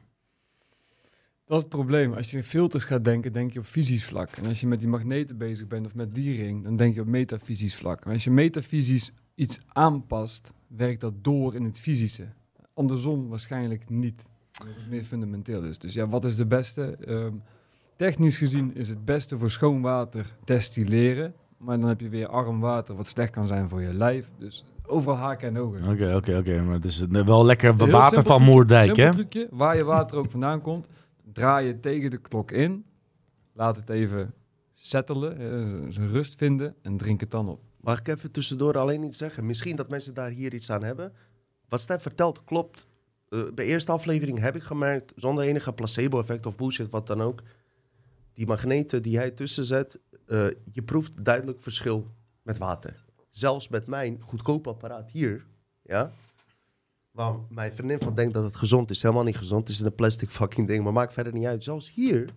Dat 1.45 1.57
is 1.57 1.63
het 1.63 1.69
probleem. 1.69 2.13
Als 2.13 2.31
je 2.31 2.37
in 2.37 2.43
filters 2.43 2.83
gaat 2.83 3.03
denken, 3.03 3.33
denk 3.33 3.53
je 3.53 3.59
op 3.59 3.65
fysisch 3.65 4.05
vlak. 4.05 4.29
En 4.29 4.45
als 4.45 4.59
je 4.59 4.67
met 4.67 4.79
die 4.79 4.89
magneten 4.89 5.37
bezig 5.37 5.67
bent 5.67 5.85
of 5.85 5.95
met 5.95 6.13
die 6.13 6.41
ring, 6.41 6.63
dan 6.63 6.75
denk 6.75 6.95
je 6.95 7.01
op 7.01 7.07
metafysisch 7.07 7.75
vlak. 7.75 8.05
Maar 8.05 8.13
als 8.13 8.23
je 8.23 8.31
metafysisch 8.31 9.11
iets 9.35 9.59
aanpast, 9.67 10.53
werkt 10.67 11.01
dat 11.01 11.13
door 11.21 11.55
in 11.55 11.63
het 11.63 11.79
fysische. 11.79 12.27
Andersom 12.73 13.27
waarschijnlijk 13.29 13.89
niet. 13.89 14.23
Dat 14.51 14.67
het 14.67 14.89
meer 14.89 15.03
fundamenteel 15.03 15.63
is. 15.63 15.77
Dus 15.77 15.93
ja, 15.93 16.07
wat 16.07 16.25
is 16.25 16.35
de 16.35 16.45
beste? 16.45 16.81
Ehm, 16.81 17.33
technisch 17.95 18.37
gezien 18.37 18.75
is 18.75 18.89
het 18.89 19.05
beste 19.05 19.37
voor 19.37 19.49
schoon 19.49 19.81
water 19.81 20.35
destilleren. 20.43 21.33
Maar 21.57 21.79
dan 21.79 21.89
heb 21.89 21.99
je 21.99 22.09
weer 22.09 22.27
arm 22.27 22.59
water, 22.59 22.95
wat 22.95 23.07
slecht 23.07 23.31
kan 23.31 23.47
zijn 23.47 23.69
voor 23.69 23.81
je 23.81 23.93
lijf. 23.93 24.31
Dus 24.37 24.63
overal 24.85 25.17
haken 25.17 25.47
en 25.47 25.57
ogen. 25.57 25.91
Oké, 25.91 26.15
oké, 26.15 26.37
oké. 26.37 26.61
Maar 26.61 26.73
het 26.73 26.85
is 26.85 27.05
wel 27.07 27.45
lekker 27.45 27.75
water 27.75 28.23
van 28.23 28.41
Moerdijk, 28.41 28.95
hè? 28.95 29.11
trucje, 29.11 29.47
waar 29.51 29.75
je 29.75 29.83
water 29.83 30.17
ook 30.17 30.29
vandaan 30.29 30.61
komt, 30.61 30.87
draai 31.33 31.67
je 31.67 31.79
tegen 31.79 32.09
de 32.09 32.17
klok 32.17 32.51
in. 32.51 32.85
Laat 33.53 33.75
het 33.75 33.89
even 33.89 34.33
settelen, 34.73 35.37
eh, 35.37 35.91
zijn 35.91 36.11
rust 36.11 36.35
vinden 36.35 36.75
en 36.81 36.97
drink 36.97 37.19
het 37.19 37.31
dan 37.31 37.49
op. 37.49 37.59
Mag 37.85 37.99
ik 37.99 38.07
even 38.07 38.31
tussendoor 38.31 38.77
alleen 38.77 39.03
iets 39.03 39.17
zeggen? 39.17 39.45
Misschien 39.45 39.75
dat 39.75 39.89
mensen 39.89 40.13
daar 40.13 40.29
hier 40.29 40.53
iets 40.53 40.71
aan 40.71 40.83
hebben. 40.83 41.13
Wat 41.67 41.81
Stef 41.81 42.01
vertelt 42.01 42.43
klopt. 42.43 42.87
Eh, 43.29 43.43
bij 43.53 43.65
eerste 43.65 43.91
aflevering 43.91 44.39
heb 44.39 44.55
ik 44.55 44.63
gemerkt, 44.63 45.13
zonder 45.15 45.43
enige 45.43 45.73
placebo-effect 45.73 46.45
of 46.45 46.55
bullshit, 46.55 46.89
wat 46.89 47.07
dan 47.07 47.21
ook. 47.21 47.41
Die 48.33 48.47
magneten 48.47 49.01
die 49.01 49.17
hij 49.17 49.31
tussen 49.31 49.65
zet, 49.65 49.99
eh, 50.27 50.47
je 50.71 50.81
proeft 50.81 51.25
duidelijk 51.25 51.61
verschil 51.61 52.07
met 52.41 52.57
water. 52.57 53.05
Zelfs 53.29 53.67
met 53.67 53.87
mijn 53.87 54.21
goedkope 54.21 54.69
apparaat 54.69 55.11
hier, 55.11 55.45
ja. 55.81 56.11
Waar 57.11 57.35
mijn 57.49 57.73
vriendin 57.73 57.99
van 57.99 58.15
denkt 58.15 58.33
dat 58.33 58.43
het 58.43 58.55
gezond 58.55 58.89
is. 58.91 59.01
Helemaal 59.01 59.23
niet 59.23 59.37
gezond. 59.37 59.67
Het 59.67 59.77
is 59.77 59.83
een 59.83 59.95
plastic 59.95 60.29
fucking 60.29 60.67
ding, 60.67 60.83
maar 60.83 60.93
maakt 60.93 61.13
verder 61.13 61.33
niet 61.33 61.45
uit. 61.45 61.63
Zelfs 61.63 61.93
hier 61.93 62.29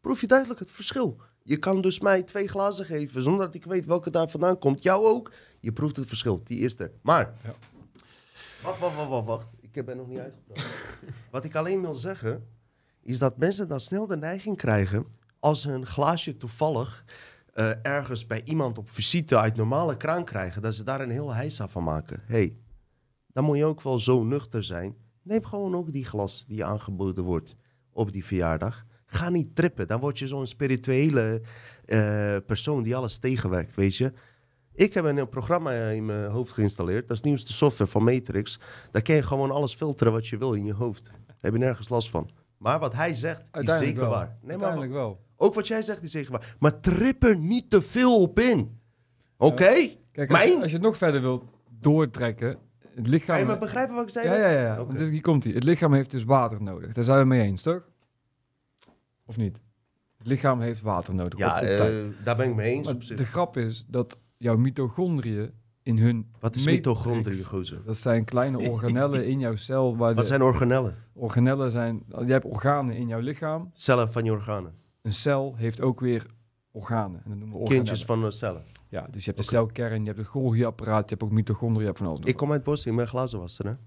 proef 0.00 0.20
je 0.20 0.26
duidelijk 0.26 0.60
het 0.60 0.70
verschil. 0.70 1.20
Je 1.46 1.56
kan 1.56 1.80
dus 1.80 2.00
mij 2.00 2.22
twee 2.22 2.48
glazen 2.48 2.84
geven 2.84 3.22
zonder 3.22 3.46
dat 3.46 3.54
ik 3.54 3.64
weet 3.64 3.86
welke 3.86 4.10
daar 4.10 4.28
vandaan 4.28 4.58
komt. 4.58 4.82
Jou 4.82 5.06
ook. 5.06 5.32
Je 5.60 5.72
proeft 5.72 5.96
het 5.96 6.08
verschil. 6.08 6.40
Die 6.44 6.58
is 6.58 6.78
er. 6.78 6.92
Maar, 7.02 7.34
Ja. 7.42 7.54
wacht, 8.62 8.78
wacht, 8.78 8.96
wacht, 8.96 9.08
wacht, 9.08 9.26
wacht. 9.26 9.46
Ik 9.60 9.84
ben 9.84 9.96
nog 9.96 10.08
niet 10.08 10.18
uitgepraat. 10.18 10.64
Wat 11.30 11.44
ik 11.44 11.54
alleen 11.54 11.80
wil 11.80 11.94
zeggen, 11.94 12.48
is 13.02 13.18
dat 13.18 13.36
mensen 13.38 13.68
dan 13.68 13.80
snel 13.80 14.06
de 14.06 14.16
neiging 14.16 14.56
krijgen 14.56 15.06
als 15.38 15.60
ze 15.62 15.72
een 15.72 15.86
glaasje 15.86 16.36
toevallig 16.36 17.04
eh, 17.52 17.70
ergens 17.82 18.26
bij 18.26 18.42
iemand 18.44 18.78
op 18.78 18.90
visite 18.90 19.38
uit 19.38 19.56
normale 19.56 19.96
kraan 19.96 20.24
krijgen, 20.24 20.62
dat 20.62 20.74
ze 20.74 20.84
daar 20.84 21.00
een 21.00 21.10
heel 21.10 21.34
heisa 21.34 21.68
van 21.68 21.84
maken. 21.84 22.22
hey, 22.26 22.56
dan 23.32 23.44
moet 23.44 23.56
je 23.56 23.64
ook 23.64 23.82
wel 23.82 23.98
zo 23.98 24.22
nuchter 24.22 24.64
zijn. 24.64 24.96
Neem 25.22 25.44
gewoon 25.44 25.74
ook 25.76 25.92
die 25.92 26.04
glas 26.04 26.44
die 26.46 26.56
je 26.56 26.64
aangeboden 26.64 27.24
wordt 27.24 27.56
op 27.92 28.12
die 28.12 28.24
verjaardag. 28.24 28.84
Ga 29.14 29.28
niet 29.28 29.56
trippen. 29.56 29.86
Dan 29.86 30.00
word 30.00 30.18
je 30.18 30.26
zo'n 30.26 30.46
spirituele 30.46 31.40
eh, 31.84 32.36
persoon 32.46 32.82
die 32.82 32.96
alles 32.96 33.18
tegenwerkt, 33.18 33.74
weet 33.74 33.96
je. 33.96 34.12
Ik 34.74 34.94
heb 34.94 35.04
een, 35.04 35.28
programma 35.28 35.72
in 35.72 36.06
mijn 36.06 36.30
hoofd 36.30 36.52
geïnstalleerd. 36.52 37.08
Dat 37.08 37.16
is 37.16 37.22
de 37.22 37.28
nieuwste 37.28 37.52
software 37.52 37.90
van 37.90 38.04
Matrix. 38.04 38.60
Daar 38.90 39.02
kan 39.02 39.14
je 39.14 39.22
gewoon 39.22 39.50
alles 39.50 39.74
filteren 39.74 40.12
wat 40.12 40.26
je 40.26 40.38
wil 40.38 40.52
in 40.52 40.64
je 40.64 40.74
hoofd. 40.74 41.04
Daar 41.04 41.36
heb 41.40 41.52
je 41.52 41.58
nergens 41.58 41.88
last 41.88 42.10
van. 42.10 42.30
Maar 42.58 42.78
wat 42.78 42.94
hij 42.94 43.14
zegt, 43.14 43.42
is 43.52 43.78
zeker 43.78 44.00
wel. 44.00 44.10
waar. 44.10 44.26
Nee, 44.26 44.36
maar 44.40 44.50
Uiteindelijk 44.50 44.92
wel. 44.92 45.20
ook 45.36 45.54
wat 45.54 45.66
jij 45.66 45.82
zegt 45.82 46.02
is 46.02 46.10
zeker 46.10 46.32
waar. 46.32 46.56
Maar 46.58 46.80
trip 46.80 47.22
er 47.22 47.36
niet 47.36 47.70
te 47.70 47.82
veel 47.82 48.20
op 48.20 48.40
in. 48.40 48.78
Oké? 49.36 49.64
Kijk, 50.12 50.30
als, 50.30 50.38
Mijn? 50.38 50.60
als 50.60 50.70
je 50.70 50.76
het 50.76 50.86
nog 50.86 50.96
verder 50.96 51.20
wilt 51.20 51.44
doortrekken, 51.80 52.56
het 52.94 53.06
lichaam... 53.06 53.34
Ga 53.36 53.42
je 53.42 53.46
me 53.46 53.58
begrijpen 53.58 53.94
wat 53.94 54.04
ik 54.04 54.10
zei? 54.10 54.28
Ja, 54.28 54.50
ja, 54.50 54.60
ja. 54.60 55.04
Hier 55.04 55.20
komt 55.20 55.44
hij. 55.44 55.52
Het 55.52 55.64
lichaam 55.64 55.92
heeft 55.92 56.10
dus 56.10 56.24
water 56.24 56.62
nodig. 56.62 56.92
Daar 56.92 57.04
zijn 57.04 57.18
we 57.18 57.24
mee 57.24 57.40
eens, 57.40 57.62
toch? 57.62 57.82
Of 59.26 59.36
niet? 59.36 59.60
Het 60.18 60.26
lichaam 60.26 60.60
heeft 60.60 60.80
water 60.80 61.14
nodig. 61.14 61.38
Ja, 61.38 61.56
op 61.56 61.62
eh, 61.62 62.04
daar 62.24 62.36
ben 62.36 62.48
ik 62.48 62.54
mee 62.54 62.72
eens 62.72 62.86
Maar 62.86 62.94
op 62.94 63.02
zich. 63.02 63.16
de 63.16 63.24
grap 63.24 63.56
is 63.56 63.84
dat 63.88 64.18
jouw 64.36 64.56
mitochondriën 64.56 65.50
in 65.82 65.98
hun... 65.98 66.30
Wat 66.40 66.54
is 66.54 66.66
mitochondriën, 66.66 67.44
gozer? 67.44 67.82
Dat 67.84 67.96
zijn 67.96 68.24
kleine 68.24 68.58
organellen 68.58 69.26
in 69.26 69.38
jouw 69.38 69.56
cel. 69.56 69.96
Waar 69.96 70.14
Wat 70.14 70.26
zijn 70.26 70.42
organellen? 70.42 70.96
organellen 71.12 71.70
zijn... 71.70 72.02
Je 72.08 72.32
hebt 72.32 72.44
organen 72.44 72.96
in 72.96 73.08
jouw 73.08 73.20
lichaam. 73.20 73.70
Cellen 73.72 74.12
van 74.12 74.24
je 74.24 74.30
organen. 74.32 74.74
Een 75.02 75.14
cel 75.14 75.54
heeft 75.56 75.80
ook 75.80 76.00
weer 76.00 76.26
organen. 76.70 77.20
En 77.24 77.30
dat 77.30 77.38
noemen 77.38 77.58
we. 77.58 77.64
Kindjes 77.64 78.04
van 78.04 78.20
de 78.20 78.30
cellen. 78.30 78.62
Ja, 78.88 79.06
dus 79.10 79.24
je 79.24 79.30
hebt 79.30 79.42
de 79.42 79.48
celkern, 79.50 80.00
je 80.00 80.06
hebt 80.06 80.18
het 80.18 80.26
Golgi-apparaat, 80.26 81.02
je 81.02 81.14
hebt 81.14 81.22
ook 81.22 81.30
mitochondriën, 81.36 81.80
je 81.80 81.86
hebt 81.86 81.98
van 81.98 82.06
alles. 82.06 82.20
Ik 82.24 82.36
kom 82.36 82.52
uit 82.52 82.62
Bosnië, 82.62 82.90
ik 82.90 82.96
ben 82.96 83.08
glazenwasser, 83.08 83.64
hè? 83.66 83.72
Ik 83.72 83.78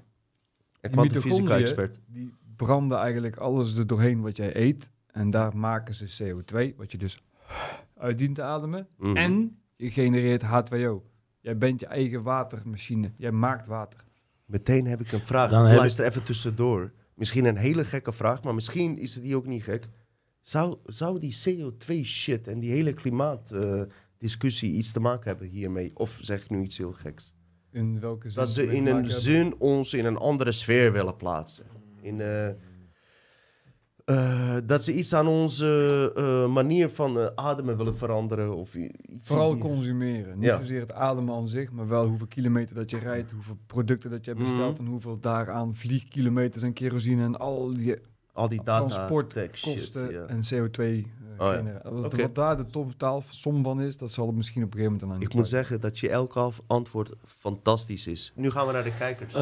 was 0.82 1.08
de 1.08 1.14
mitochondriën- 1.14 1.22
fysica-expert. 1.36 2.00
Die 2.08 2.34
branden 2.56 2.98
eigenlijk 2.98 3.38
alles 3.38 3.78
er 3.78 3.88
doorheen 3.88 4.22
wat 4.22 4.38
jij 4.38 4.56
eet. 4.56 4.90
En 5.18 5.30
daar 5.30 5.58
maken 5.58 5.94
ze 5.94 6.24
CO2, 6.24 6.76
wat 6.76 6.92
je 6.92 6.98
dus 6.98 7.22
uit 7.98 8.18
dient 8.18 8.36
te 8.36 8.42
ademen. 8.42 8.88
Mhm. 8.98 9.16
En 9.16 9.60
je 9.76 9.92
genereert 9.92 10.44
H2O. 10.44 11.16
Jij 11.40 11.58
bent 11.58 11.80
je 11.80 11.86
eigen 11.86 12.24
watermachine. 12.24 13.12
Jij 13.18 13.32
maakt 13.32 13.68
water. 13.68 14.04
Meteen 14.46 14.86
heb 14.86 15.02
ik 15.02 15.12
een 15.12 15.22
vraag. 15.22 15.50
Dan 15.50 15.64
Luister 15.64 16.06
even 16.06 16.24
tussendoor. 16.24 16.92
Misschien 17.14 17.46
een 17.46 17.58
hele 17.58 17.86
gekke 17.86 18.12
vraag, 18.12 18.44
maar 18.44 18.54
misschien 18.54 18.98
is 18.98 19.14
die 19.22 19.36
ook 19.36 19.46
niet 19.46 19.64
gek. 19.64 19.88
Zou, 20.42 20.78
zou 20.86 21.20
die 21.20 21.36
CO2-shit 21.36 22.48
en 22.48 22.60
die 22.60 22.72
hele 22.72 22.94
klimaatdiscussie 22.94 24.72
iets 24.72 24.92
te 24.92 25.00
maken 25.00 25.28
hebben 25.30 25.48
hiermee? 25.48 25.92
Of 25.94 26.18
zeg 26.22 26.44
ik 26.44 26.50
nu 26.50 26.62
iets 26.62 26.78
heel 26.78 26.92
geks? 26.92 27.34
In 27.72 28.00
welke 28.00 28.30
zin? 28.30 28.42
Dat 28.42 28.52
ze 28.52 28.64
in 28.64 28.88
een 28.88 28.94
hebben? 28.94 29.12
zin 29.12 29.56
ons 29.58 29.94
in 29.94 30.06
een 30.06 30.18
andere 30.18 30.52
sfeer 30.52 30.92
willen 30.92 31.16
plaatsen. 31.16 31.66
In, 32.02 32.22
eh, 32.22 32.48
eh, 34.08 34.58
dat 34.66 34.84
ze 34.84 34.94
iets 34.94 35.14
aan 35.14 35.28
onze 35.28 36.12
eh, 36.16 36.48
manier 36.54 36.90
van 36.90 37.20
eh, 37.20 37.26
ademen 37.36 37.78
willen 37.78 37.98
veranderen. 37.98 38.56
Of 38.56 38.76
iets 38.76 39.28
Vooral 39.28 39.52
die- 39.52 39.62
consumeren. 39.62 40.36
Niet 40.40 40.48
Ja. 40.48 40.58
zozeer 40.58 40.80
het 40.80 40.94
ademen 40.94 41.36
aan 41.36 41.48
zich, 41.48 41.72
maar 41.72 41.88
wel 41.88 42.08
hoeveel 42.08 42.28
kilometer 42.28 42.76
dat 42.76 42.90
je 42.90 42.98
rijdt, 43.00 43.32
hoeveel 43.32 43.58
producten 43.66 44.10
dat 44.10 44.26
je 44.26 44.32
hebt 44.32 44.44
besteld 44.44 44.74
Mhm. 44.74 44.82
en 44.82 44.88
hoeveel 44.92 45.20
daaraan 45.20 45.76
vliegkilometers 45.76 46.64
en 46.64 46.74
kerosine 46.74 47.24
en 47.24 47.40
al 47.40 47.74
die 47.74 47.96
Al 48.34 48.48
die 48.50 48.64
data 48.64 48.78
transport 48.88 49.30
tech 49.30 49.58
shit, 49.58 49.96
en 50.28 50.40
CO2 50.54 50.78
eh, 50.84 51.04
Oh 51.38 51.54
ja. 51.54 51.92
Wat, 51.92 52.36
daar 52.36 52.58
de 52.58 52.66
totaal 52.66 53.24
som 53.30 53.64
van 53.64 53.82
is, 53.82 53.98
dat 53.98 54.12
zal 54.12 54.28
het 54.28 54.36
misschien 54.36 54.64
op 54.64 54.68
een 54.74 54.78
gegeven 54.80 54.98
moment 55.00 55.16
aan 55.18 55.28
Ik 55.28 55.34
moet 55.34 55.48
zeggen 55.48 55.82
dat 55.82 56.00
je 56.00 56.10
elke 56.10 56.40
af- 56.40 56.62
antwoord 56.68 57.12
fantastisch 57.26 58.08
is. 58.08 58.32
Nu 58.36 58.50
gaan 58.52 58.68
we 58.68 58.74
naar 58.74 58.84
de 58.84 58.94
kijkers. 58.98 59.34
Eh, 59.34 59.42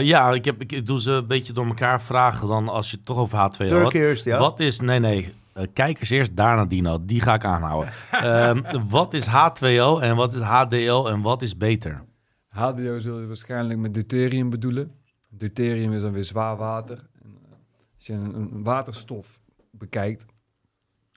ja, 0.00 0.32
ik, 0.32 0.44
heb, 0.44 0.60
ik, 0.60 0.72
ik 0.72 0.86
doe 0.86 1.00
ze 1.00 1.12
een 1.12 1.26
beetje 1.26 1.52
door 1.52 1.66
elkaar 1.66 2.00
vragen 2.02 2.48
dan 2.48 2.68
als 2.68 2.90
je 2.90 2.96
het 2.96 3.06
toch 3.06 3.16
over 3.18 3.38
H2O 3.38 3.56
Turk 3.66 3.82
had. 3.82 3.92
eerst, 3.92 4.24
ja? 4.24 4.38
Wat 4.38 4.60
is, 4.60 4.80
nee 4.80 4.98
nee, 4.98 5.32
Eh, 5.52 5.64
kijkers 5.72 6.10
eerst, 6.10 6.36
daarna 6.36 6.64
Dino. 6.64 6.98
Die 7.04 7.20
ga 7.20 7.34
ik 7.34 7.44
aanhouden. 7.44 7.92
Ehm, 8.10 8.62
wat 8.88 9.14
is 9.14 9.26
H2O 9.26 10.00
en 10.00 10.16
wat 10.16 10.34
is 10.34 10.40
HDO 10.40 11.06
en 11.06 11.20
wat 11.20 11.42
is 11.42 11.56
beter? 11.56 12.04
HDO 12.48 12.98
zul 12.98 13.20
je 13.20 13.26
waarschijnlijk 13.26 13.78
met 13.78 13.94
deuterium 13.94 14.50
bedoelen. 14.50 14.90
Deuterium 15.30 15.92
is 15.92 16.02
dan 16.02 16.12
weer 16.12 16.24
zwaar 16.24 16.56
water. 16.56 16.96
En, 17.22 17.36
eh, 17.44 17.50
als 17.96 18.06
je 18.06 18.12
een, 18.12 18.34
een 18.34 18.62
waterstof 18.62 19.40
bekijkt, 19.70 20.24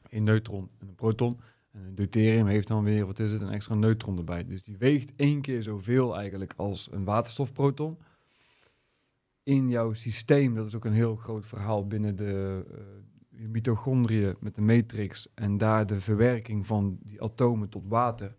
een 0.10 0.24
neutron 0.24 0.70
en 0.80 0.88
een 0.88 0.96
proton. 0.96 1.40
En 1.72 1.82
een 1.82 1.96
deuterium 1.96 2.48
heeft 2.48 2.68
dan 2.68 2.84
weer, 2.84 3.06
wat 3.06 3.20
is 3.20 3.32
het, 3.32 3.42
een 3.42 3.50
extra 3.50 3.76
neutron 3.76 4.18
erbij. 4.18 4.46
Dus 4.46 4.64
die 4.64 4.78
weegt 4.78 5.14
één 5.16 5.42
keer 5.42 5.64
zoveel 5.64 6.18
eigenlijk 6.18 6.54
als 6.56 6.92
een 6.92 7.04
waterstofproton. 7.04 7.98
In 9.44 9.70
jouw 9.70 9.94
systeem, 9.94 10.56
dat 10.56 10.68
is 10.68 10.76
ook 10.76 10.86
een 10.86 10.94
heel 10.94 11.16
groot 11.16 11.46
verhaal 11.46 11.88
binnen 11.88 12.16
de 12.16 12.66
eh, 12.72 13.48
mitochondriën 13.48 14.36
met 14.40 14.56
de 14.56 14.62
matrix. 14.62 15.28
En 15.34 15.58
daar 15.58 15.88
de 15.88 16.00
verwerking 16.00 16.66
van 16.66 16.98
die 17.02 17.22
atomen 17.22 17.70
tot 17.70 17.84
water 17.88 18.36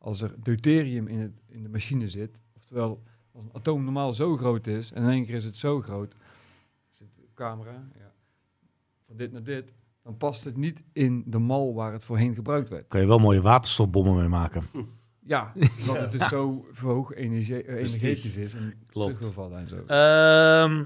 als 0.00 0.20
er 0.20 0.34
deuterium 0.42 1.06
in, 1.06 1.38
in 1.46 1.62
de 1.62 1.68
machine 1.68 2.08
zit, 2.08 2.40
oftewel 2.56 3.02
als 3.32 3.44
een 3.44 3.54
atoom 3.54 3.84
normaal 3.84 4.12
zo 4.12 4.36
groot 4.36 4.66
is 4.66 4.92
en 4.92 5.02
in 5.02 5.08
één 5.08 5.24
keer 5.26 5.34
is 5.34 5.44
het 5.44 5.56
zo 5.56 5.80
groot, 5.80 6.14
zit 6.88 7.08
de 7.16 7.28
camera, 7.34 7.88
ja, 7.98 8.12
van 9.06 9.16
dit 9.16 9.32
naar 9.32 9.42
dit, 9.42 9.72
dan 10.10 10.18
past 10.18 10.44
het 10.44 10.56
niet 10.56 10.82
in 10.92 11.22
de 11.26 11.38
mal 11.38 11.74
waar 11.74 11.92
het 11.92 12.04
voorheen 12.04 12.34
gebruikt 12.34 12.68
werd. 12.68 12.88
Kan 12.88 13.00
je 13.00 13.06
wel 13.06 13.18
mooie 13.18 13.40
waterstofbommen 13.40 14.16
mee 14.16 14.28
maken. 14.28 14.64
Ja, 15.18 15.52
omdat 15.80 16.00
het 16.00 16.12
dus 16.12 16.28
zo 16.28 16.64
hoog 16.80 17.14
energie, 17.14 17.62
eh, 17.62 17.74
energetisch 17.74 18.36
is 18.36 18.54
en 18.54 18.74
Klopt. 18.86 19.20
en 19.36 19.68
zo. 19.68 19.76
Ehm, 19.86 20.84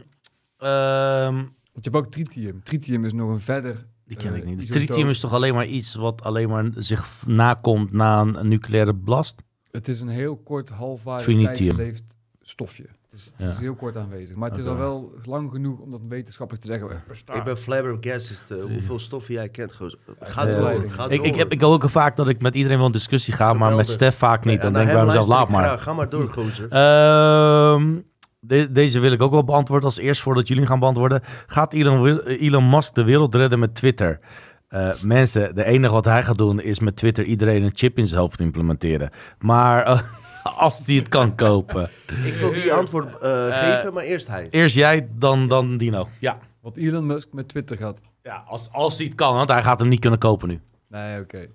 ehm, 0.59 1.35
Want 1.73 1.85
je 1.85 1.91
hebt 1.91 1.97
ook 1.97 2.11
tritium. 2.11 2.63
Tritium 2.63 3.05
is 3.05 3.13
nog 3.13 3.31
een 3.31 3.41
verder... 3.41 3.87
die 4.05 4.17
ken 4.17 4.33
eh, 4.33 4.39
ik 4.39 4.45
niet. 4.45 4.55
Dus 4.55 4.65
isotoop. 4.65 4.87
tritium 4.87 5.09
is 5.09 5.21
toch 5.21 5.33
alleen 5.33 5.55
maar 5.55 5.67
iets 5.67 5.95
wat 5.95 6.23
alleen 6.23 6.49
maar 6.49 6.71
zich 6.77 7.23
nakomt 7.27 7.93
na 7.93 8.21
een, 8.21 8.49
nucleaire 8.49 8.95
blast? 8.95 9.43
Het 9.71 9.89
is 9.89 10.01
een 10.01 10.09
heel 10.09 10.37
kort 10.37 10.69
halfwaardig 10.69 11.45
tijdgeleefd 11.45 12.17
stofje. 12.41 12.87
Het 13.15 13.23
is, 13.23 13.33
het 13.37 13.49
is 13.55 13.59
heel 13.59 13.75
kort 13.75 13.97
aanwezig. 13.97 14.37
Maar 14.37 14.51
het 14.51 14.59
is 14.59 14.67
al 14.67 14.77
wel 14.77 15.13
lang 15.25 15.51
genoeg 15.51 15.79
om 15.79 15.91
dat 15.91 16.01
wetenschappelijk 16.09 16.65
te 16.65 16.71
zeggen. 16.73 17.03
Ik 17.35 17.45
ben 17.45 17.57
flabbergasted 17.59 18.45
uh, 18.53 18.63
hoeveel 18.63 18.99
stoffen 18.99 19.35
jij 19.35 19.49
kent, 19.49 19.75
gozer. 19.75 19.99
Ga 20.21 20.45
door, 20.47 20.71
ik- 20.71 20.91
ga 20.93 21.09
door. 21.09 21.25
ik 21.27 21.35
heb 21.35 21.53
ik 21.53 21.63
ook 21.63 21.89
vaak 21.91 22.17
dat 22.17 22.29
ik 22.29 22.41
met 22.43 22.55
iedereen 22.55 22.77
wel 22.79 22.87
in 22.87 22.93
discussie 22.93 23.35
ga, 23.35 23.53
maar 23.53 23.75
met. 23.77 23.89
Stef 23.89 24.17
vaak 24.17 24.45
niet. 24.45 24.63
Dan 24.63 24.73
naar 24.73 24.85
denk 24.85 24.87
ik 24.97 25.05
bij 25.05 25.13
hem 25.13 25.17
mezelf, 25.17 25.39
laat 25.39 25.49
maar. 25.49 25.65
graag. 25.65 25.83
Ga 25.83 25.93
maar 25.93 26.09
door, 26.09 26.29
gozer. 26.33 26.69
Ehm, 26.71 27.95
de- 28.41 28.73
deze 28.73 29.01
wil 29.01 29.13
ik 29.13 29.23
ook 29.23 29.31
wel 29.33 29.45
beantwoorden 29.45 29.87
als 29.87 29.99
eerst 29.99 30.21
voordat 30.23 30.49
jullie 30.49 30.67
gaan 30.67 30.79
beantwoorden. 30.79 31.21
Gaat 31.47 31.73
Elon, 31.73 32.21
Elon 32.21 32.71
Musk 32.71 32.95
de 32.95 33.05
wereld 33.05 33.35
redden 33.35 33.59
met 33.59 33.75
Twitter? 33.75 34.21
Eh, 34.69 34.89
mensen, 35.03 35.55
de 35.55 35.65
enige 35.65 35.93
wat 35.93 36.05
hij 36.05 36.23
gaat 36.25 36.39
doen 36.39 36.61
is 36.61 36.79
met 36.81 36.97
Twitter 36.97 37.25
iedereen 37.25 37.63
een 37.63 37.73
chip 37.75 37.99
in 37.99 38.07
zijn 38.07 38.21
hoofd 38.21 38.41
implementeren. 38.41 39.11
Maar, 39.39 39.83
eh, 39.85 40.01
Als 40.59 40.87
hij 40.87 40.95
het 40.95 41.09
kan 41.09 41.35
kopen. 41.35 41.91
Ik 42.25 42.35
wil 42.35 42.53
die 42.53 42.73
antwoord 42.73 43.19
eh, 43.19 43.59
geven, 43.59 43.93
maar 43.93 44.05
eerst 44.05 44.29
hij. 44.29 44.47
Eerst 44.51 44.77
jij, 44.77 45.09
dan, 45.15 45.49
dan 45.49 45.77
Dino. 45.77 46.09
Ja. 46.21 46.39
Wat 46.61 46.77
Elon 46.77 47.07
Musk 47.07 47.33
met 47.33 47.49
Twitter 47.49 47.77
gaat. 47.77 48.01
Ja, 48.23 48.45
als, 48.47 48.73
als 48.73 48.97
hij 48.97 49.07
het 49.07 49.15
kan, 49.15 49.35
want 49.35 49.49
hij 49.49 49.63
gaat 49.63 49.79
hem 49.81 49.89
niet 49.89 50.01
kunnen 50.01 50.19
kopen 50.19 50.49
nu. 50.49 50.61
Nee, 50.89 51.21
oké. 51.21 51.47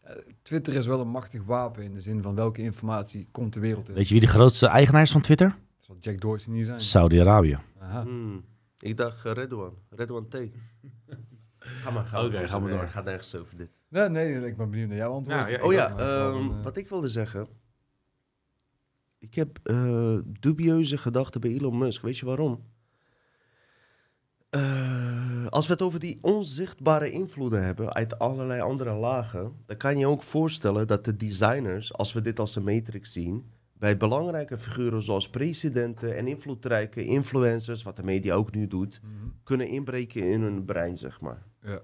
Eh, 0.00 0.14
Twitter 0.42 0.74
is 0.74 0.86
wel 0.86 1.00
een 1.00 1.08
machtig 1.08 1.44
wapen 1.44 1.82
in 1.82 1.94
de 1.94 2.00
zin 2.00 2.22
van 2.22 2.34
welke 2.34 2.62
informatie 2.62 3.28
komt 3.30 3.52
de 3.54 3.60
wereld 3.60 3.88
in. 3.88 3.94
Weet 3.94 4.08
je 4.08 4.12
wie 4.14 4.22
de 4.22 4.28
grootste 4.30 4.66
eigenaar 4.66 5.02
is 5.02 5.12
van 5.12 5.20
Twitter? 5.20 5.48
Dat 5.48 5.84
zal 5.84 5.96
Jack 6.00 6.20
Dorsey 6.20 6.52
niet 6.52 6.66
zijn. 6.66 6.80
Saudi-Arabië. 6.80 7.58
Aha. 7.80 8.02
Hmm. 8.02 8.44
Ik 8.78 8.96
dacht 8.96 9.22
Redouan. 9.22 9.74
Redouan 9.90 10.28
T. 10.28 10.36
Ga 11.58 11.90
maar, 11.90 12.04
ga 12.04 12.24
Oké, 12.24 12.48
ga 12.48 12.58
maar 12.58 12.70
door. 12.70 12.80
Het 12.80 12.90
gaat 12.90 13.04
nergens 13.04 13.34
over 13.34 13.56
dit. 13.56 13.68
Nee, 13.88 14.08
nee, 14.08 14.46
ik 14.46 14.56
ben 14.56 14.70
benieuwd 14.70 14.88
naar 14.88 14.96
jouw 14.96 15.12
antwoord. 15.12 15.40
Ja, 15.40 15.46
ja, 15.46 15.62
Oh 15.62 15.72
ja, 15.72 15.96
ehm, 15.96 16.50
eh, 16.50 16.62
wat 16.62 16.76
ik 16.76 16.88
wilde 16.88 17.08
zeggen. 17.08 17.48
Ik 19.18 19.34
heb 19.34 19.58
eh, 19.62 20.18
dubieuze 20.40 20.98
gedachten 20.98 21.40
bij 21.40 21.50
Elon 21.50 21.78
Musk. 21.78 22.02
Weet 22.02 22.18
je 22.18 22.26
waarom? 22.26 22.64
Eh, 24.50 25.46
als 25.46 25.66
we 25.66 25.72
het 25.72 25.82
over 25.82 26.00
die 26.00 26.18
onzichtbare 26.20 27.10
invloeden 27.10 27.64
hebben 27.64 27.92
uit 27.92 28.18
allerlei 28.18 28.60
andere 28.60 28.94
lagen, 28.94 29.52
dan 29.66 29.76
kan 29.76 29.98
je 29.98 30.06
ook 30.06 30.22
voorstellen 30.22 30.86
dat 30.86 31.04
de 31.04 31.16
designers, 31.16 31.92
als 31.92 32.12
we 32.12 32.20
dit 32.20 32.38
als 32.38 32.56
een 32.56 32.64
matrix 32.64 33.12
zien, 33.12 33.50
bij 33.72 33.96
belangrijke 33.96 34.58
figuren 34.58 35.02
zoals 35.02 35.30
presidenten 35.30 36.16
en 36.16 36.26
invloedrijke 36.26 37.04
influencers, 37.04 37.82
wat 37.82 37.96
de 37.96 38.02
media 38.02 38.34
ook 38.34 38.54
nu 38.54 38.66
doet, 38.66 39.00
mhm. 39.02 39.28
kunnen 39.44 39.68
inbreken 39.68 40.22
in 40.22 40.42
hun 40.42 40.64
brein, 40.64 40.96
zeg 40.96 41.20
maar. 41.20 41.46
Ja. 41.62 41.80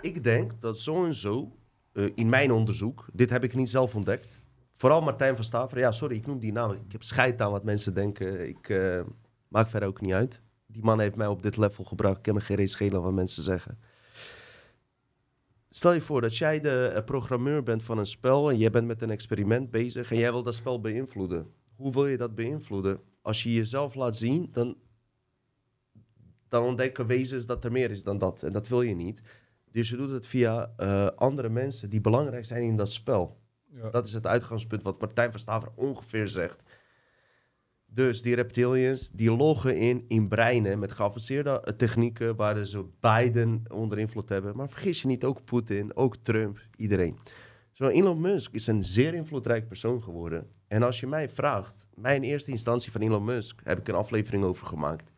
Ik 0.00 0.24
denk 0.24 0.60
dat 0.60 0.78
zo 0.78 1.04
en 1.04 1.14
zo, 1.14 1.56
eh, 1.92 2.04
in 2.14 2.28
mijn 2.28 2.52
onderzoek, 2.52 3.06
dit 3.12 3.30
heb 3.30 3.44
ik 3.44 3.54
niet 3.54 3.70
zelf 3.70 3.94
ontdekt. 3.94 4.43
Vooral 4.76 5.02
Martijn 5.02 5.34
van 5.34 5.44
Staveren, 5.44 5.82
ja, 5.82 5.92
sorry, 5.92 6.16
ik 6.16 6.26
noem 6.26 6.38
die 6.38 6.52
naam. 6.52 6.70
Ik 6.70 6.92
heb 6.92 7.02
scheid 7.02 7.40
aan 7.40 7.50
wat 7.50 7.64
mensen 7.64 7.94
denken. 7.94 8.48
Ik 8.48 8.68
eh, 8.68 9.00
maak 9.48 9.68
verder 9.68 9.88
ook 9.88 10.00
niet 10.00 10.12
uit. 10.12 10.42
Die 10.66 10.82
man 10.82 11.00
heeft 11.00 11.16
mij 11.16 11.26
op 11.26 11.42
dit 11.42 11.56
level 11.56 11.84
gebracht. 11.84 12.18
Ik 12.18 12.26
heb 12.26 12.34
me 12.34 12.40
geen 12.40 12.56
reet 12.56 12.70
schelen 12.70 13.02
wat 13.02 13.12
mensen 13.12 13.42
zeggen. 13.42 13.78
Stel 15.70 15.92
je 15.92 16.00
voor 16.00 16.20
dat 16.20 16.36
jij 16.36 16.60
de 16.60 16.86
eh, 16.94 17.04
programmeur 17.04 17.62
bent 17.62 17.82
van 17.82 17.98
een 17.98 18.06
spel 18.06 18.50
en 18.50 18.58
jij 18.58 18.70
bent 18.70 18.86
met 18.86 19.02
een 19.02 19.10
experiment 19.10 19.70
bezig 19.70 20.10
en 20.10 20.18
jij 20.18 20.30
wil 20.32 20.42
dat 20.42 20.54
spel 20.54 20.80
beïnvloeden. 20.80 21.46
Hoe 21.76 21.92
wil 21.92 22.06
je 22.06 22.16
dat 22.16 22.34
beïnvloeden? 22.34 23.00
Als 23.22 23.42
je 23.42 23.52
jezelf 23.52 23.94
laat 23.94 24.16
zien, 24.16 24.48
dan, 24.52 24.76
dan 26.48 26.62
ontdekken 26.62 27.06
wezens 27.06 27.46
dat 27.46 27.64
er 27.64 27.72
meer 27.72 27.90
is 27.90 28.02
dan 28.02 28.18
dat. 28.18 28.42
En 28.42 28.52
dat 28.52 28.68
wil 28.68 28.82
je 28.82 28.94
niet. 28.94 29.22
Dus 29.70 29.88
je 29.88 29.96
doet 29.96 30.10
het 30.10 30.26
via 30.26 30.72
eh, 30.76 31.06
andere 31.06 31.48
mensen 31.48 31.90
die 31.90 32.00
belangrijk 32.00 32.44
zijn 32.44 32.62
in 32.62 32.76
dat 32.76 32.92
spel. 32.92 33.42
Dat 33.90 34.06
is 34.06 34.12
het 34.12 34.26
uitgangspunt 34.26 34.82
wat 34.82 35.00
Martijn 35.00 35.30
van 35.30 35.40
Staver 35.40 35.68
ongeveer 35.74 36.28
zegt. 36.28 36.62
Dus 37.86 38.22
die 38.22 38.34
reptilians, 38.34 39.10
die 39.10 39.36
loggen 39.36 39.76
in 39.76 40.04
in 40.08 40.28
breinen 40.28 40.78
met 40.78 40.92
geavanceerde 40.92 41.74
technieken 41.76 42.36
waar 42.36 42.64
ze 42.64 42.84
beiden 43.00 43.62
onder 43.72 43.98
invloed 43.98 44.28
hebben. 44.28 44.56
Maar 44.56 44.68
vergis 44.68 45.02
je 45.02 45.08
niet, 45.08 45.24
ook 45.24 45.44
Poetin, 45.44 45.96
ook 45.96 46.16
Trump, 46.16 46.60
iedereen. 46.76 47.18
Zo 47.72 47.88
Elon 47.88 48.20
Musk 48.20 48.52
is 48.52 48.66
een 48.66 48.84
zeer 48.84 49.14
invloedrijk 49.14 49.68
persoon 49.68 50.02
geworden. 50.02 50.46
En 50.68 50.82
als 50.82 51.00
je 51.00 51.06
mij 51.06 51.28
vraagt, 51.28 51.86
mijn 51.94 52.22
eerste 52.22 52.50
instantie 52.50 52.92
van 52.92 53.00
Elon 53.00 53.24
Musk, 53.24 53.60
heb 53.64 53.78
ik 53.78 53.88
een 53.88 53.94
aflevering 53.94 54.44
over 54.44 54.66
gemaakt. 54.66 55.12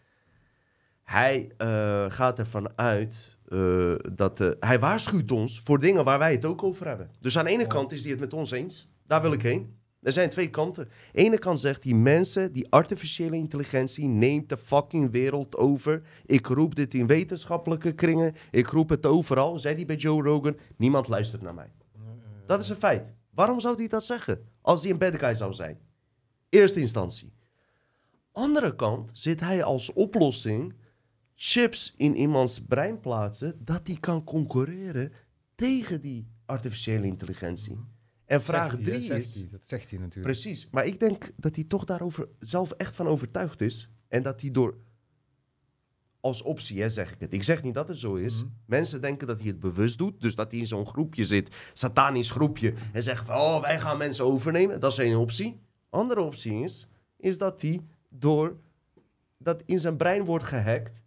Hij 1.02 1.52
eh, 1.56 2.04
gaat 2.10 2.38
ervan 2.38 2.78
uit 2.78 3.35
eh, 3.48 3.94
dat 4.12 4.40
eh, 4.40 4.50
hij 4.60 4.78
waarschuwt 4.78 5.32
ons 5.32 5.60
voor 5.64 5.78
dingen 5.78 6.04
waar 6.04 6.18
wij 6.18 6.32
het 6.32 6.44
ook 6.44 6.62
over 6.62 6.86
hebben. 6.86 7.10
Dus 7.20 7.38
aan 7.38 7.44
de 7.44 7.50
ene 7.50 7.62
Ja. 7.62 7.68
kant 7.68 7.92
is 7.92 8.02
hij 8.02 8.10
het 8.10 8.20
met 8.20 8.34
ons 8.34 8.50
eens. 8.50 8.88
Daar 9.06 9.22
wil 9.22 9.32
ik 9.32 9.42
heen. 9.42 9.74
Er 10.02 10.12
zijn 10.12 10.28
twee 10.28 10.50
kanten. 10.50 10.84
Aan 10.84 10.90
de 11.12 11.18
ene 11.22 11.38
kant 11.38 11.60
zegt 11.60 11.82
die 11.82 11.94
mensen, 11.94 12.52
die 12.52 12.66
artificiële 12.70 13.36
intelligentie 13.36 14.06
neemt 14.08 14.48
de 14.48 14.56
fucking 14.56 15.10
wereld 15.10 15.56
over. 15.56 16.02
Ik 16.26 16.46
roep 16.46 16.74
dit 16.74 16.94
in 16.94 17.06
wetenschappelijke 17.06 17.92
kringen. 17.92 18.34
Ik 18.50 18.66
roep 18.66 18.88
het 18.88 19.06
overal. 19.06 19.58
Zei 19.58 19.74
die 19.74 19.84
bij 19.86 19.96
Joe 19.96 20.22
Rogan. 20.22 20.56
Niemand 20.76 21.08
luistert 21.08 21.42
naar 21.42 21.54
mij. 21.54 21.72
Dat 22.46 22.60
is 22.60 22.68
een 22.68 22.76
feit. 22.76 23.14
Waarom 23.34 23.60
zou 23.60 23.76
hij 23.76 23.86
dat 23.86 24.04
zeggen? 24.04 24.40
Als 24.60 24.82
hij 24.82 24.90
een 24.90 24.98
bad 24.98 25.16
guy 25.18 25.34
zou 25.34 25.52
zijn. 25.52 25.78
Eerste 26.48 26.80
instantie. 26.80 27.32
Andere 28.32 28.74
kant 28.76 29.10
zit 29.12 29.40
hij 29.40 29.62
als 29.64 29.92
oplossing 29.92 30.74
chips 31.36 31.94
in 31.96 32.16
iemands 32.16 32.60
brein 32.60 33.00
plaatsen 33.00 33.58
dat 33.64 33.86
die 33.86 34.00
kan 34.00 34.24
concurreren 34.24 35.12
tegen 35.54 36.00
die 36.00 36.26
artificiële 36.46 37.06
intelligentie. 37.06 37.78
En 38.24 38.42
vraag 38.42 38.72
hij, 38.72 38.82
drie 38.82 38.98
is... 38.98 39.34
hij. 39.34 39.48
Dat 39.50 39.68
zegt 39.68 39.90
hij 39.90 39.98
natuurlijk. 39.98 40.32
Precies. 40.32 40.68
Maar 40.70 40.86
ik 40.86 41.00
denk 41.00 41.32
dat 41.36 41.54
hij 41.54 41.64
toch 41.64 41.84
daarover 41.84 42.28
zelf 42.40 42.70
echt 42.70 42.94
van 42.94 43.06
overtuigd 43.06 43.60
is. 43.60 43.90
En 44.08 44.22
dat 44.22 44.40
hij 44.40 44.50
door... 44.50 44.76
Als 46.20 46.42
optie, 46.42 46.80
hè, 46.80 46.88
zeg 46.88 47.12
ik 47.12 47.20
het. 47.20 47.32
Ik 47.32 47.42
zeg 47.42 47.62
niet 47.62 47.74
dat 47.74 47.88
het 47.88 47.98
zo 47.98 48.14
is. 48.14 48.42
Mhm. 48.42 48.50
Mensen 48.64 49.00
denken 49.00 49.26
dat 49.26 49.38
hij 49.38 49.48
het 49.48 49.60
bewust 49.60 49.98
doet. 49.98 50.20
Dus 50.20 50.34
dat 50.34 50.50
hij 50.50 50.60
in 50.60 50.66
zo'n 50.66 50.86
groepje 50.86 51.24
zit, 51.24 51.56
satanisch 51.72 52.30
groepje. 52.30 52.74
En 52.92 53.02
zegt 53.02 53.26
van, 53.26 53.36
oh, 53.36 53.60
wij 53.60 53.80
gaan 53.80 53.98
mensen 53.98 54.24
overnemen. 54.24 54.80
Dat 54.80 54.92
is 54.92 54.98
één 54.98 55.18
optie. 55.18 55.60
Andere 55.90 56.20
optie 56.20 56.52
is, 56.52 56.86
is 57.16 57.38
dat 57.38 57.62
hij 57.62 57.80
door... 58.08 58.56
Dat 59.38 59.62
in 59.66 59.80
zijn 59.80 59.96
brein 59.96 60.24
wordt 60.24 60.44
gehackt. 60.44 61.02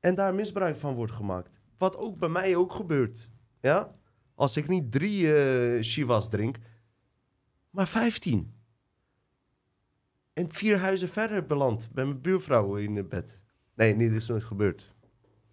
En 0.00 0.14
daar 0.14 0.34
misbruik 0.34 0.76
van 0.76 0.94
wordt 0.94 1.12
gemaakt. 1.12 1.50
Wat 1.78 1.96
ook 1.96 2.18
bij 2.18 2.28
mij 2.28 2.56
ook 2.56 2.72
gebeurt. 2.72 3.30
Ja? 3.60 3.88
Als 4.34 4.56
ik 4.56 4.68
niet 4.68 4.92
drie 4.92 5.34
eh 5.34 5.82
Shivas 5.82 6.28
drink, 6.28 6.56
maar 7.70 7.88
15. 7.88 8.54
En 10.32 10.52
vier 10.52 10.78
huizen 10.78 11.08
verder 11.08 11.46
beland 11.46 11.90
bij 11.92 12.04
mijn 12.04 12.20
buurvrouw 12.20 12.76
in 12.76 12.96
het 12.96 13.08
bed. 13.08 13.40
Nee, 13.74 13.96
dit 13.96 14.12
is 14.12 14.28
nooit 14.28 14.44
gebeurd. 14.44 14.94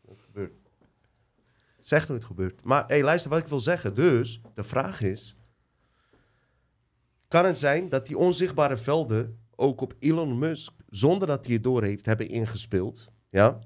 Nooit 0.05 0.19
gebeurd. 0.19 0.71
Zeg 1.81 2.07
nooit 2.07 2.23
gebeurd. 2.23 2.63
Maar 2.63 2.87
hey, 2.87 3.03
luister 3.03 3.29
wat 3.29 3.39
ik 3.39 3.47
wil 3.47 3.59
zeggen. 3.59 3.95
Dus, 3.95 4.41
de 4.53 4.63
vraag 4.63 5.01
is... 5.01 5.35
Kan 7.27 7.45
het 7.45 7.57
zijn 7.57 7.89
dat 7.89 8.07
die 8.07 8.17
onzichtbare 8.17 8.77
velden 8.77 9.39
ook 9.55 9.81
op 9.81 9.93
Elon 9.99 10.39
Musk, 10.39 10.73
zonder 10.89 11.27
dat 11.27 11.45
hij 11.45 11.53
het 11.53 11.63
door 11.63 11.83
heeft, 11.83 12.05
hebben 12.05 12.29
ingespeeld? 12.29 13.11
Ja? 13.29 13.59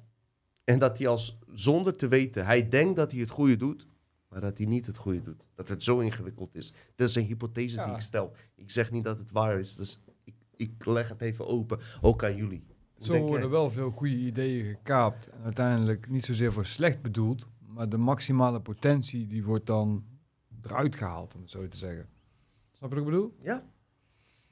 En 0.72 0.80
dat 0.80 0.98
hij 0.98 1.08
als, 1.08 1.40
zonder 1.54 1.96
te 1.96 2.08
weten, 2.08 2.46
hij 2.46 2.70
denkt 2.70 2.96
dat 2.96 3.12
hij 3.12 3.20
het 3.20 3.30
goede 3.30 3.56
doet, 3.58 3.88
maar 4.28 4.42
dat 4.42 4.58
hij 4.58 4.68
niet 4.68 4.86
het 4.86 4.98
goede 4.98 5.22
doet. 5.22 5.46
Dat 5.56 5.70
het 5.70 5.84
zo 5.84 6.00
ingewikkeld 6.00 6.56
is. 6.56 6.74
Dat 6.96 7.10
is 7.10 7.16
een 7.16 7.26
hypothese 7.26 7.84
die 7.84 7.94
ik 7.94 8.02
stel. 8.02 8.34
Ik 8.56 8.72
zeg 8.72 8.92
niet 8.92 9.04
dat 9.04 9.20
het 9.20 9.32
waar 9.32 9.60
is. 9.60 9.76
Dus 9.76 10.04
ik, 10.24 10.36
ik 10.56 10.86
leg 10.86 11.10
het 11.10 11.22
even 11.22 11.48
open, 11.48 11.80
ook 12.02 12.24
aan 12.24 12.36
jullie. 12.36 12.64
Hoe 12.94 13.06
Zo 13.06 13.20
worden 13.20 13.50
wel 13.50 13.70
veel 13.70 13.92
goede 13.92 14.16
ideeën 14.16 14.66
gekaapt. 14.66 15.28
En 15.30 15.44
uiteindelijk 15.44 16.10
niet 16.10 16.26
zozeer 16.26 16.54
voor 16.54 16.66
slecht 16.66 17.02
bedoeld, 17.02 17.48
maar 17.68 17.90
de 17.90 17.98
maximale 17.98 18.62
potentie 18.62 19.28
die 19.28 19.44
wordt 19.44 19.66
dan 19.66 20.04
eruit 20.64 20.96
gehaald, 20.96 21.36
om 21.36 21.42
het 21.42 21.52
zo 21.52 21.68
te 21.68 21.78
zeggen. 21.78 22.10
Snap 22.72 22.90
je 22.90 22.96
wat 22.96 23.06
ik 23.06 23.12
bedoel? 23.12 23.36
Ja. 23.40 23.64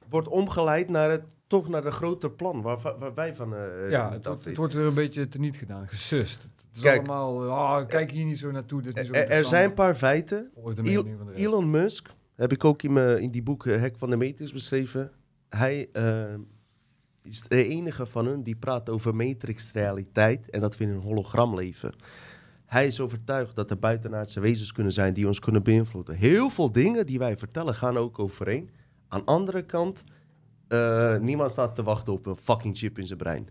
Wordt 0.09 0.27
omgeleid 0.27 0.89
naar 0.89 1.11
het, 1.11 1.23
toch 1.49 1.69
naar 1.69 1.81
de 1.81 1.91
groter 1.91 2.31
plan 2.31 2.61
waar, 2.61 2.79
waar 2.99 3.13
wij 3.13 3.35
van 3.35 3.55
eh 3.55 3.89
ja, 3.89 4.11
het 4.11 4.25
het, 4.25 4.57
wordt- 4.57 4.73
weer 4.73 4.85
een 4.85 4.93
beetje 4.93 5.27
teniet 5.27 5.57
gedaan, 5.57 5.87
gesust. 5.87 6.43
Het 6.43 6.51
is 6.75 6.81
Kijk. 6.81 6.97
allemaal, 6.97 7.49
ah, 7.51 7.87
kijk 7.87 8.11
hier 8.11 8.25
niet 8.25 8.37
zo 8.37 8.51
naartoe, 8.51 8.81
dit 8.81 8.97
is 8.97 9.07
niet 9.07 9.15
zo 9.15 9.21
Er, 9.21 9.29
er 9.29 9.45
zijn 9.45 9.69
een 9.69 9.75
paar 9.75 9.95
feiten. 9.95 10.51
Elon 11.35 11.69
Musk, 11.69 12.09
heb 12.35 12.51
ik 12.51 12.63
ook 12.65 12.83
in, 12.83 12.93
mijn, 12.93 13.21
in 13.21 13.31
die 13.31 13.43
boek 13.43 13.65
eh, 13.65 13.79
Hek 13.79 13.97
van 13.97 14.09
de 14.09 14.15
Matrix 14.17 14.51
beschreven. 14.53 15.11
Hij 15.49 15.89
eh, 15.93 16.23
is 17.21 17.41
de 17.41 17.65
enige 17.65 18.05
van 18.05 18.25
hun 18.25 18.43
die 18.43 18.55
praat 18.55 18.89
over 18.89 19.15
matrix-realiteit 19.15 20.49
en 20.49 20.61
dat 20.61 20.77
we 20.77 20.83
in 20.83 20.89
een 20.89 21.01
hologram 21.01 21.55
leven. 21.55 21.93
Hij 22.65 22.87
is 22.87 22.99
overtuigd 22.99 23.55
dat 23.55 23.69
er 23.71 23.79
buitenaardse 23.79 24.39
wezens 24.39 24.71
kunnen 24.71 24.93
zijn 24.93 25.13
die 25.13 25.27
ons 25.27 25.39
kunnen 25.39 25.63
beïnvloeden. 25.63 26.15
Heel 26.15 26.49
veel 26.49 26.71
dingen 26.71 27.05
die 27.05 27.19
wij 27.19 27.37
vertellen 27.37 27.75
gaan 27.75 27.97
ook 27.97 28.19
overeen. 28.19 28.69
Aan 29.07 29.19
de 29.19 29.25
andere 29.25 29.63
kant, 29.65 30.03
eh, 30.69 31.15
niemand 31.17 31.51
staat 31.51 31.75
te 31.75 31.83
wachten 31.83 32.13
op 32.13 32.25
een 32.25 32.35
fucking 32.35 32.77
chip 32.77 32.97
in 32.97 33.07
zijn 33.07 33.19
brein. 33.19 33.49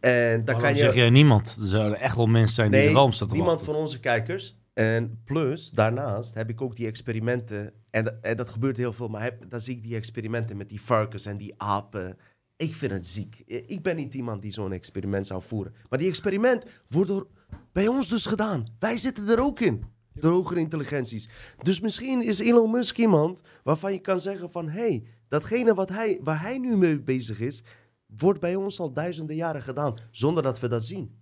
En 0.00 0.36
dan 0.36 0.44
Waarom 0.44 0.62
kan 0.62 0.72
je... 0.72 0.78
zeg 0.78 0.94
jij 0.94 1.10
niemand? 1.10 1.56
Er 1.60 1.66
zouden 1.66 2.00
echt 2.00 2.16
wel 2.16 2.26
mensen 2.26 2.54
zijn 2.54 2.70
die 2.70 2.80
Nee, 2.80 2.88
de 2.88 2.94
raam 2.94 3.12
staan 3.12 3.28
te 3.28 3.34
niemand 3.34 3.56
wachten. 3.56 3.74
van 3.74 3.82
onze 3.82 4.00
kijkers. 4.00 4.56
En 4.72 5.20
plus, 5.24 5.70
daarnaast 5.70 6.34
heb 6.34 6.50
ik 6.50 6.60
ook 6.60 6.76
die 6.76 6.86
experimenten. 6.86 7.72
En, 7.90 8.22
en 8.22 8.36
dat 8.36 8.48
gebeurt 8.48 8.76
heel 8.76 8.92
veel, 8.92 9.08
maar 9.08 9.22
heb, 9.22 9.50
dan 9.50 9.60
zie 9.60 9.76
ik 9.76 9.82
die 9.82 9.96
experimenten 9.96 10.56
met 10.56 10.68
die 10.68 10.80
varkens 10.80 11.26
en 11.26 11.36
die 11.36 11.54
apen. 11.56 12.16
Ik 12.56 12.74
vind 12.74 12.92
het 12.92 13.06
ziek. 13.06 13.42
Ik 13.46 13.82
ben 13.82 13.96
niet 13.96 14.14
iemand 14.14 14.42
die 14.42 14.52
zo'n 14.52 14.72
experiment 14.72 15.26
zou 15.26 15.42
voeren. 15.42 15.74
Maar 15.88 15.98
die 15.98 16.08
experiment 16.08 16.64
wordt 16.88 17.08
door, 17.08 17.26
bij 17.72 17.86
ons 17.86 18.08
dus 18.08 18.26
gedaan. 18.26 18.66
Wij 18.78 18.98
zitten 18.98 19.28
er 19.28 19.40
ook 19.40 19.60
in. 19.60 19.84
Door 20.14 20.32
hogere 20.32 20.60
intelligenties. 20.60 21.28
Dus 21.62 21.80
misschien 21.80 22.22
is 22.22 22.38
Elon 22.38 22.70
Musk 22.70 22.96
iemand 22.98 23.42
waarvan 23.62 23.92
je 23.92 23.98
kan 23.98 24.20
zeggen 24.20 24.50
van... 24.50 24.68
hé, 24.68 24.80
hey, 24.80 25.04
datgene 25.28 25.74
wat 25.74 25.88
hij, 25.88 26.20
waar 26.22 26.40
hij 26.40 26.58
nu 26.58 26.76
mee 26.76 27.00
bezig 27.00 27.40
is... 27.40 27.62
wordt 28.06 28.40
bij 28.40 28.54
ons 28.54 28.80
al 28.80 28.92
duizenden 28.92 29.36
jaren 29.36 29.62
gedaan. 29.62 29.94
Zonder 30.10 30.42
dat 30.42 30.60
we 30.60 30.68
dat 30.68 30.84
zien. 30.84 31.14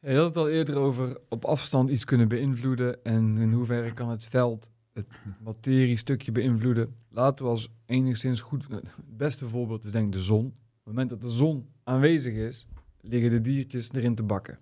Je 0.00 0.16
had 0.16 0.26
het 0.26 0.36
al 0.36 0.48
eerder 0.48 0.76
over 0.76 1.18
op 1.28 1.44
afstand 1.44 1.90
iets 1.90 2.04
kunnen 2.04 2.28
beïnvloeden 2.28 3.04
en 3.04 3.36
in 3.36 3.52
hoeverre 3.52 3.92
kan 3.92 4.10
het 4.10 4.24
veld 4.24 4.70
het 4.94 5.06
materiestukje 5.40 6.32
beïnvloeden. 6.32 6.96
Laten 7.08 7.44
we 7.44 7.50
als 7.50 7.68
enigszins 7.86 8.40
goed... 8.40 8.66
Het 8.68 9.16
beste 9.16 9.48
voorbeeld 9.48 9.84
is 9.84 9.92
denk 9.92 10.12
de 10.12 10.18
zon. 10.18 10.46
Op 10.46 10.52
het 10.54 10.84
moment 10.84 11.10
dat 11.10 11.20
de 11.20 11.30
zon 11.30 11.68
aanwezig 11.82 12.34
is, 12.34 12.66
liggen 13.00 13.30
de 13.30 13.40
diertjes 13.40 13.92
erin 13.92 14.14
te 14.14 14.22
bakken. 14.22 14.58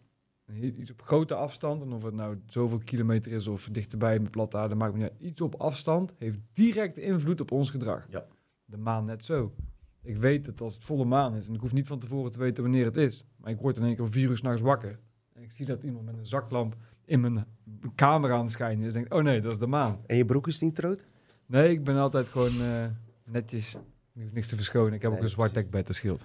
Iets 0.60 0.90
op 0.90 1.02
grote 1.02 1.34
afstand, 1.34 1.82
en 1.82 1.92
of 1.92 2.02
het 2.02 2.14
nou 2.14 2.40
zoveel 2.46 2.78
kilometer 2.78 3.32
is 3.32 3.46
of 3.46 3.68
dichterbij 3.72 4.18
met 4.18 4.30
platte 4.30 4.56
aarde, 4.56 4.74
maakt 4.74 4.92
me 4.92 4.98
niet 4.98 5.10
uit. 5.10 5.20
Iets 5.20 5.40
op 5.40 5.54
afstand 5.54 6.12
heeft 6.18 6.38
direct 6.52 6.96
invloed 6.98 7.40
op 7.40 7.50
ons 7.50 7.70
gedrag. 7.70 8.06
Ja. 8.10 8.26
De 8.64 8.76
maan 8.76 9.04
net 9.04 9.24
zo. 9.24 9.54
Ik 10.02 10.16
weet 10.16 10.44
dat 10.44 10.60
als 10.60 10.74
het 10.74 10.84
volle 10.84 11.04
maan 11.04 11.34
is, 11.34 11.48
en 11.48 11.54
ik 11.54 11.60
hoef 11.60 11.72
niet 11.72 11.86
van 11.86 11.98
tevoren 11.98 12.32
te 12.32 12.38
weten 12.38 12.62
wanneer 12.62 12.84
het 12.84 12.96
is, 12.96 13.24
maar 13.36 13.50
ik 13.50 13.60
word 13.60 13.76
in 13.76 13.82
één 13.82 13.94
keer 13.94 14.04
om 14.04 14.10
vier 14.10 14.30
uur 14.30 14.36
s'nachts 14.36 14.60
wakker. 14.60 14.98
En 15.32 15.42
ik 15.42 15.50
zie 15.50 15.66
dat 15.66 15.82
iemand 15.82 16.04
met 16.04 16.16
een 16.16 16.26
zaklamp 16.26 16.76
in 17.04 17.20
mijn 17.20 17.44
kamer 17.94 18.32
aan 18.32 18.42
het 18.42 18.50
schijnen 18.50 18.86
is. 18.86 18.92
denk 18.92 19.06
ik, 19.06 19.14
oh 19.14 19.22
nee, 19.22 19.40
dat 19.40 19.52
is 19.52 19.58
de 19.58 19.66
maan. 19.66 20.00
En 20.06 20.16
je 20.16 20.24
broek 20.24 20.46
is 20.46 20.60
niet 20.60 20.78
rood? 20.78 21.06
Nee, 21.46 21.70
ik 21.70 21.84
ben 21.84 21.96
altijd 21.96 22.28
gewoon 22.28 22.60
eh, 22.60 22.86
netjes. 23.24 23.74
Ik 24.14 24.22
hoef 24.22 24.32
niks 24.32 24.48
te 24.48 24.56
verschonen. 24.56 24.92
Ik 24.92 25.02
heb 25.02 25.10
Nee, 25.10 25.18
ook 25.18 25.24
een 25.24 25.30
zwart 25.30 25.54
dekbed, 25.54 25.86
dat 25.86 25.96
scheelt. 25.96 26.24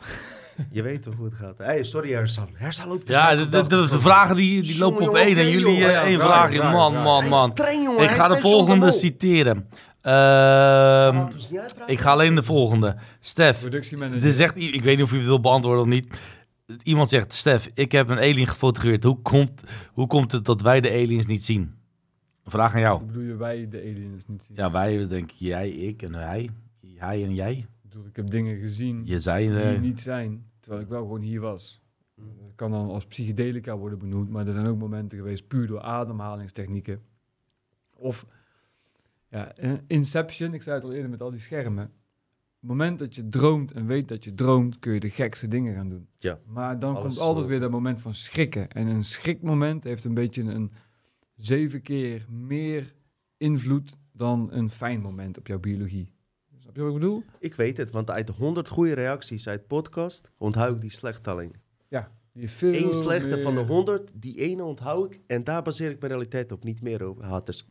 Je 0.71 0.81
weet 0.81 1.01
toch 1.01 1.15
hoe 1.15 1.25
het 1.25 1.33
gaat. 1.33 1.57
Hey, 1.57 1.83
sorry 1.83 2.11
Hersan. 2.11 2.47
Hersan 2.53 2.87
loopt 2.87 3.07
Ja, 3.09 3.35
de, 3.35 3.49
de, 3.49 3.67
de, 3.67 3.87
de 3.89 3.99
vragen 3.99 4.35
die, 4.35 4.61
die 4.61 4.77
lopen 4.77 5.07
op 5.09 5.15
één 5.15 5.37
en 5.37 5.49
jullie 5.49 5.77
joh. 5.77 5.85
eh, 5.87 5.91
Ja, 5.91 6.03
één 6.03 6.21
vraag, 6.21 6.53
Man, 6.71 6.93
man, 7.01 7.27
man. 7.27 7.51
streng, 7.51 7.83
jongen. 7.83 8.01
Ik 8.03 8.09
Hij 8.09 8.17
ga 8.17 8.29
is 8.29 8.35
de 8.35 8.41
volgende 8.41 8.91
citeren. 8.91 9.67
Ehm, 10.01 11.17
ons 11.33 11.49
niet 11.49 11.59
uitpraten. 11.59 11.93
ik 11.93 11.99
ga 11.99 12.11
alleen 12.11 12.35
de 12.35 12.43
volgende. 12.43 12.95
Stef, 13.19 13.59
Productiemanager. 13.59 14.25
er 14.25 14.31
zegt, 14.33 14.57
i- 14.57 14.73
ik 14.73 14.83
weet 14.83 14.95
niet 14.95 15.05
of 15.05 15.11
je 15.11 15.17
het 15.17 15.25
wil 15.25 15.39
beantwoorden 15.39 15.81
of 15.83 15.87
niet. 15.89 16.19
Iemand 16.83 17.09
zegt, 17.09 17.33
Stef, 17.33 17.69
ik 17.73 17.91
heb 17.91 18.09
een 18.09 18.17
alien 18.17 18.47
gefotografeerd. 18.47 19.03
Hoe 19.03 19.21
komt, 19.21 19.63
hoe 19.93 20.07
komt 20.07 20.31
het 20.31 20.45
dat 20.45 20.61
wij 20.61 20.81
de 20.81 20.89
aliens 20.89 21.25
niet 21.25 21.43
zien? 21.45 21.73
Vraag 22.45 22.73
aan 22.73 22.81
jou. 22.81 22.97
Hoe 22.97 23.07
bedoel 23.07 23.23
je 23.23 23.35
wij 23.35 23.67
de 23.69 23.77
aliens 23.79 24.25
niet 24.27 24.43
zien? 24.43 24.55
Ja, 24.55 24.71
wij, 24.71 25.07
denk 25.07 25.31
ik, 25.31 25.37
jij, 25.37 25.69
ik 25.69 26.01
en 26.01 26.13
hij. 26.13 26.49
Hij 26.97 27.23
en 27.23 27.33
jij. 27.33 27.65
Ik 27.97 28.03
bedoel, 28.03 28.23
ik 28.23 28.31
heb 28.31 28.41
dingen 28.41 28.59
gezien 28.59 29.05
Je 29.05 29.19
zei... 29.19 29.47
die 29.47 29.59
eh, 29.59 29.81
niet 29.81 30.01
zijn, 30.01 30.45
terwijl 30.59 30.83
ik 30.83 30.89
wel 30.89 31.01
gewoon 31.01 31.21
hier 31.21 31.41
was. 31.41 31.81
Dat 32.15 32.55
kan 32.55 32.71
dan 32.71 32.89
als 32.89 33.05
psychedelica 33.05 33.77
worden 33.77 33.99
benoemd, 33.99 34.29
maar 34.29 34.47
er 34.47 34.53
zijn 34.53 34.67
ook 34.67 34.77
momenten 34.77 35.17
geweest 35.17 35.47
puur 35.47 35.67
door 35.67 35.81
ademhalingstechnieken. 35.81 37.01
Of 37.93 38.25
ja, 39.29 39.51
eh, 39.51 39.73
Inception, 39.87 40.53
ik 40.53 40.61
zei 40.61 40.75
het 40.75 40.83
al 40.85 40.93
eerder 40.93 41.09
met 41.09 41.21
al 41.21 41.31
die 41.31 41.39
schermen. 41.39 41.83
Op 41.83 41.89
het 42.59 42.69
moment 42.69 42.99
dat 42.99 43.15
je 43.15 43.29
droomt 43.29 43.71
en 43.71 43.85
weet 43.85 44.07
dat 44.07 44.23
je 44.23 44.33
droomt, 44.33 44.79
kun 44.79 44.93
je 44.93 44.99
de 44.99 45.09
gekste 45.09 45.47
dingen 45.47 45.75
gaan 45.75 45.89
doen. 45.89 46.07
Ja. 46.15 46.39
Maar 46.45 46.79
dan 46.79 46.99
komt 46.99 47.19
altijd 47.19 47.45
weer 47.45 47.59
dat 47.59 47.71
moment 47.71 48.01
van 48.01 48.13
schrikken. 48.13 48.69
En 48.71 48.87
een 48.87 49.03
schrikmoment 49.03 49.83
heeft 49.83 50.03
een 50.03 50.13
beetje 50.13 50.43
een 50.43 50.71
zeven 51.35 51.81
keer 51.81 52.25
meer 52.29 52.93
invloed 53.37 53.97
dan 54.11 54.51
een 54.51 54.69
fijn 54.69 55.01
moment 55.01 55.37
op 55.37 55.47
jouw 55.47 55.59
biologie. 55.59 56.15
Snap 56.77 56.89
je 56.89 56.93
wat 56.93 57.03
ik 57.03 57.07
bedoel? 57.07 57.23
Ik 57.39 57.55
weet 57.55 57.77
het, 57.77 57.91
want 57.91 58.11
uit 58.11 58.27
de 58.27 58.33
100 58.37 58.69
goede 58.69 58.93
reacties 58.93 59.47
uit 59.47 59.67
podcast 59.67 60.31
onthoud 60.37 60.75
ik 60.75 60.81
die 60.81 60.91
slechte 60.91 61.29
alleen. 61.29 61.55
Die 62.33 62.49
veel 62.49 62.73
Eén 62.73 62.93
slechte 62.93 63.29
meer- 63.29 63.41
van 63.41 63.55
de 63.55 63.61
100, 63.61 64.09
die 64.13 64.35
ene 64.35 64.63
onthoud 64.63 65.11
ik. 65.11 65.19
En 65.27 65.43
daar 65.43 65.61
baseer 65.61 65.89
ik 65.89 65.99
mijn 65.99 66.11
realiteit 66.11 66.51
op, 66.51 66.63
niet 66.63 66.81
meer 66.81 67.03
over 67.03 67.23
haters. 67.23 67.65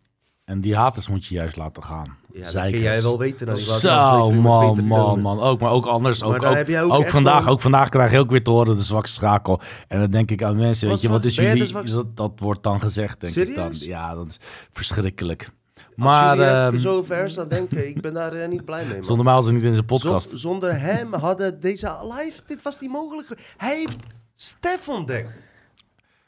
En 0.44 0.60
die 0.60 0.76
haters 0.76 1.08
moet 1.08 1.26
je 1.26 1.34
juist 1.34 1.56
laten 1.56 1.84
gaan. 1.84 2.16
Ja, 2.32 2.50
dat 2.50 2.70
kun 2.70 2.80
jij 2.80 3.02
wel 3.02 3.18
weten. 3.18 3.46
Laatste 3.46 3.78
Zo, 3.78 4.32
man, 4.32 4.84
man, 4.84 5.20
man. 5.20 5.40
Ook, 5.40 5.60
maar 5.60 5.70
ook 5.70 5.86
anders. 5.86 6.22
Ook, 6.22 6.42
ook, 6.42 6.54
heb 6.54 6.68
jij 6.68 6.82
ook 6.82 6.92
ook, 6.92 7.06
vandaag, 7.06 7.48
ook 7.48 7.60
vandaag 7.60 7.88
krijg 7.88 8.12
je 8.12 8.18
ook 8.18 8.30
weer 8.30 8.44
te 8.44 8.50
horen 8.50 8.76
de 8.76 8.82
zwakste 8.82 9.14
schakel. 9.14 9.60
En 9.88 10.00
dan 10.00 10.10
denk 10.10 10.30
ik 10.30 10.42
aan 10.42 10.56
mensen, 10.56 10.88
Wat 10.88 10.96
weet 11.00 11.06
je, 11.06 11.16
wat 11.16 11.24
is 11.24 11.36
jullie... 11.36 11.66
zwakste? 11.66 11.96
Dat, 11.96 12.16
dat 12.16 12.40
wordt 12.40 12.62
dan 12.62 12.80
gezegd, 12.80 13.20
denk 13.20 13.34
ik 13.48 13.54
dan. 13.54 13.70
Ja, 13.72 14.14
dat 14.14 14.26
is 14.26 14.38
verschrikkelijk. 14.70 15.50
Als 15.97 16.06
Maar 16.06 16.36
jullie 16.36 16.51
ehm, 16.52 16.78
zo 16.78 17.02
ver 17.02 17.48
denken, 17.48 17.89
ik 17.89 18.01
ben 18.01 18.14
daar 18.14 18.32
eh, 18.32 18.48
niet 18.48 18.64
blij 18.64 18.85
mee. 18.85 18.94
Man. 18.94 19.05
zonder 19.05 19.24
mij 19.24 19.35
was 19.35 19.44
het 19.47 19.55
niet 19.55 19.64
in 19.64 19.73
zijn 19.73 19.85
podcast. 19.85 20.28
Zon- 20.28 20.39
zonder 20.39 20.81
hem 20.81 21.14
hadden 21.14 21.60
deze 21.60 21.97
live, 22.02 22.40
dit 22.47 22.62
was 22.62 22.81
niet 22.81 22.90
mogelijk. 22.90 23.27
ge- 23.28 23.36
Hij 23.56 23.77
heeft 23.77 23.97
Stef 24.35 24.89
ontdekt. 24.89 25.44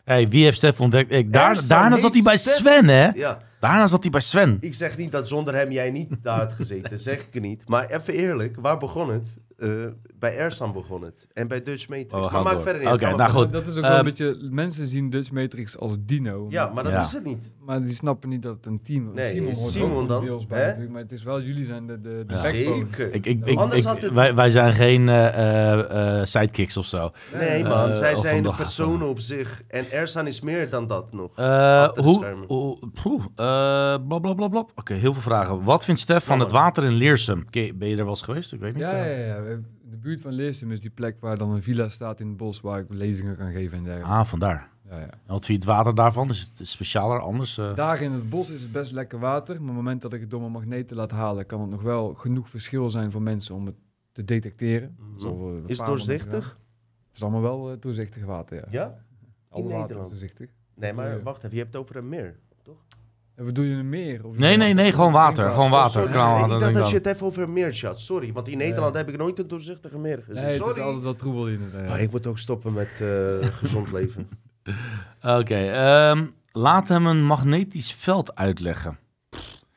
hey, 0.04 0.28
wie 0.28 0.44
heeft 0.44 0.56
Stef 0.56 0.80
ontdekt? 0.80 1.10
Ik, 1.12 1.32
daar, 1.32 1.66
daarna 1.66 1.96
zat 1.96 2.12
hij 2.12 2.22
bij 2.22 2.36
Stef- 2.36 2.54
Sven, 2.54 2.88
hè? 2.88 3.08
Ja, 3.08 3.38
Daarna 3.60 3.86
zat 3.86 4.02
hij 4.02 4.10
bij 4.10 4.20
Sven. 4.20 4.56
ik 4.60 4.74
zeg 4.74 4.96
niet 4.96 5.12
dat 5.12 5.28
zonder 5.28 5.54
hem 5.54 5.70
jij 5.72 5.90
niet 5.90 6.10
daar 6.22 6.38
had 6.38 6.52
gezeten, 6.52 7.00
zeg 7.00 7.26
ik 7.30 7.40
niet. 7.40 7.68
Maar 7.68 7.86
even 7.90 8.14
eerlijk, 8.14 8.56
waar 8.60 8.76
begon 8.78 9.10
het? 9.12 9.36
Eh, 9.58 9.68
bij 10.18 10.36
Ersan 10.36 10.72
begon 10.72 11.02
het. 11.02 11.26
En 11.32 11.48
bij 11.48 11.62
Dutch 11.62 11.88
Matrix. 11.88 12.26
Oh, 12.26 12.44
maar 12.44 12.60
verder 12.60 12.82
niet. 12.82 12.90
Oké, 12.92 13.16
nou 13.16 13.30
goed. 13.30 13.50
Dat 13.52 13.66
is 13.66 13.76
ook 13.76 13.80
wel 13.80 13.90
een 13.90 13.96
Ehm, 13.96 14.04
beetje... 14.04 14.38
Mensen 14.50 14.86
zien 14.86 15.10
Dutch 15.10 15.30
Matrix 15.30 15.78
als 15.78 15.96
dino. 16.00 16.46
Ja, 16.48 16.66
maar 16.74 16.84
dat 16.84 16.92
Ja. 16.92 17.00
is 17.00 17.12
het 17.12 17.24
niet. 17.24 17.50
Maar 17.64 17.82
die 17.82 17.92
snappen 17.94 18.28
niet 18.28 18.42
dat 18.42 18.56
het 18.56 18.66
een 18.66 18.82
team 18.82 19.08
is. 19.08 19.14
Nee, 19.14 19.30
Simon 19.30 19.54
hoort 19.54 19.70
Simon 19.70 20.06
dan, 20.06 20.24
deels 20.24 20.46
bij 20.46 20.58
hè? 20.60 20.64
natuurlijk, 20.66 20.92
maar 20.92 21.02
het 21.02 21.12
is 21.12 21.22
wel, 21.22 21.40
jullie 21.42 21.64
zijn 21.64 21.86
de, 21.86 22.00
de, 22.00 22.24
de 22.26 22.34
Ja. 22.34 22.42
backbone. 22.42 22.76
Zeker. 22.76 23.14
Ik, 23.14 23.26
ik, 23.26 23.46
ik, 23.46 23.58
Anders 23.58 23.80
ik- 23.80 23.86
had 23.86 24.02
het- 24.02 24.12
wij, 24.12 24.34
wij 24.34 24.50
zijn 24.50 24.74
geen 24.74 25.08
eh, 25.08 26.18
eh, 26.20 26.24
sidekicks 26.26 26.76
of 26.76 26.86
zo. 26.86 27.10
Nee 27.38 27.64
man, 27.64 27.94
zij 27.94 28.16
zijn 28.16 28.42
de 28.42 28.52
personen 28.56 29.08
op 29.08 29.20
zich. 29.20 29.62
En 29.68 29.90
Ersan 29.90 30.26
is 30.26 30.40
meer 30.40 30.70
dan 30.70 30.86
dat 30.86 31.12
nog. 31.12 31.38
Eh, 31.38 31.88
hoe, 31.88 32.26
hoe, 32.46 32.78
poeh, 33.02 33.24
eh. 33.36 33.98
Oké, 34.74 34.94
heel 34.94 35.12
veel 35.12 35.22
vragen. 35.22 35.64
Wat 35.64 35.84
vindt 35.84 36.00
Stef 36.00 36.24
van 36.24 36.40
het 36.40 36.50
water 36.50 36.84
in 36.84 36.92
Leersum? 36.92 37.42
Oké, 37.46 37.72
ben 37.74 37.88
je 37.88 37.96
er 37.96 38.02
wel 38.02 38.08
eens 38.08 38.22
geweest? 38.22 38.52
Ik 38.52 38.60
weet 38.60 38.72
niet. 38.74 38.82
Ja, 38.82 38.96
ja, 38.96 39.04
ja. 39.26 39.47
We- 39.48 39.62
De 39.90 39.96
buurt 39.96 40.20
van 40.20 40.32
Leersum 40.32 40.72
is 40.72 40.80
die 40.80 40.90
plek 40.90 41.20
waar 41.20 41.38
dan 41.38 41.50
een 41.50 41.62
villa 41.62 41.88
staat 41.88 42.20
in 42.20 42.28
het 42.28 42.36
bos 42.36 42.60
waar 42.60 42.78
ik 42.80 42.86
lezingen 42.88 43.36
kan 43.36 43.50
geven 43.52 43.78
en 43.78 43.84
dergelijke. 43.84 44.12
Ah, 44.14 44.24
vandaar. 44.26 44.70
Ja, 44.90 44.98
ja. 44.98 45.10
En 45.10 45.18
wat 45.26 45.46
vind 45.46 45.62
je 45.64 45.68
het 45.68 45.76
water 45.76 45.94
daarvan? 45.94 46.28
Is 46.28 46.40
het 46.56 46.66
specialer, 46.68 47.20
anders? 47.20 47.58
eh? 47.58 47.74
Daar 47.74 48.02
in 48.02 48.12
het 48.12 48.30
bos 48.30 48.50
is 48.50 48.62
het 48.62 48.72
best 48.72 48.92
lekker 48.92 49.18
water, 49.18 49.54
maar 49.54 49.60
op 49.62 49.66
het 49.68 49.76
moment 49.76 50.02
dat 50.02 50.12
ik 50.12 50.20
het 50.20 50.30
door 50.30 50.40
mijn 50.40 50.52
magneten 50.52 50.96
laat 50.96 51.10
halen, 51.10 51.46
kan 51.46 51.60
het 51.60 51.70
nog 51.70 51.82
wel 51.82 52.14
genoeg 52.14 52.48
verschil 52.50 52.90
zijn 52.90 53.10
voor 53.10 53.22
mensen 53.22 53.54
om 53.54 53.66
het 53.66 53.74
te 54.12 54.24
detecteren. 54.24 54.96
Mhm. 54.98 55.26
Eh, 55.26 55.56
Is 55.66 55.78
het 55.78 55.86
doorzichtig? 55.86 56.58
Het 57.06 57.16
is 57.16 57.22
allemaal 57.22 57.40
wel 57.42 57.70
eh, 57.72 57.76
doorzichtig 57.80 58.24
water, 58.24 58.56
ja. 58.56 58.64
Ja? 58.70 58.82
Alle 59.48 59.62
water 59.62 59.78
Nederland? 59.80 60.06
is 60.06 60.10
doorzichtig. 60.12 60.48
Nee, 60.74 60.92
maar 60.92 61.22
wacht 61.22 61.38
even. 61.38 61.50
Je 61.56 61.62
hebt 61.62 61.72
het 61.72 61.82
over 61.82 61.96
een 61.96 62.08
meer. 62.08 62.36
En 63.38 63.44
bedoel 63.44 63.64
je 63.64 63.74
een 63.74 63.88
meer? 63.88 64.24
Of 64.26 64.36
Nee, 64.36 64.56
nee, 64.56 64.74
nee, 64.74 64.92
gewoon 64.92 65.12
water. 65.12 65.50
Gewoon 65.50 65.64
Oh, 65.66 65.70
water. 65.70 65.90
sorry. 65.90 66.42
ik 66.42 66.48
denk 66.48 66.60
dacht 66.60 66.74
dat 66.74 66.88
je 66.90 66.96
het 66.96 67.06
even 67.06 67.26
over 67.26 67.42
een 67.42 67.52
meer 67.52 67.80
had. 67.86 68.00
Sorry, 68.00 68.32
want 68.32 68.48
in 68.48 68.58
Nederland 68.58 68.94
heb 68.94 69.08
ik 69.08 69.16
nooit 69.16 69.38
een 69.38 69.48
doorzichtige 69.48 69.98
meer 69.98 70.18
gezien. 70.18 70.34
Nee, 70.34 70.44
het 70.44 70.52
is 70.52 70.58
Sorry. 70.66 70.80
altijd 70.82 71.02
wel 71.02 71.14
troebel 71.14 71.48
in 71.48 71.60
het. 71.62 71.74
eh. 71.74 71.92
Oh, 71.92 71.98
ik 72.00 72.10
moet 72.10 72.26
ook 72.26 72.38
stoppen 72.38 72.72
met 72.72 72.88
eh, 73.00 73.46
gezond 73.60 73.92
leven. 73.92 74.28
Oké, 75.22 75.54
ehm, 75.70 76.26
laat 76.52 76.88
hem 76.88 77.06
een 77.06 77.24
magnetisch 77.24 77.92
veld 77.92 78.34
uitleggen. 78.34 78.98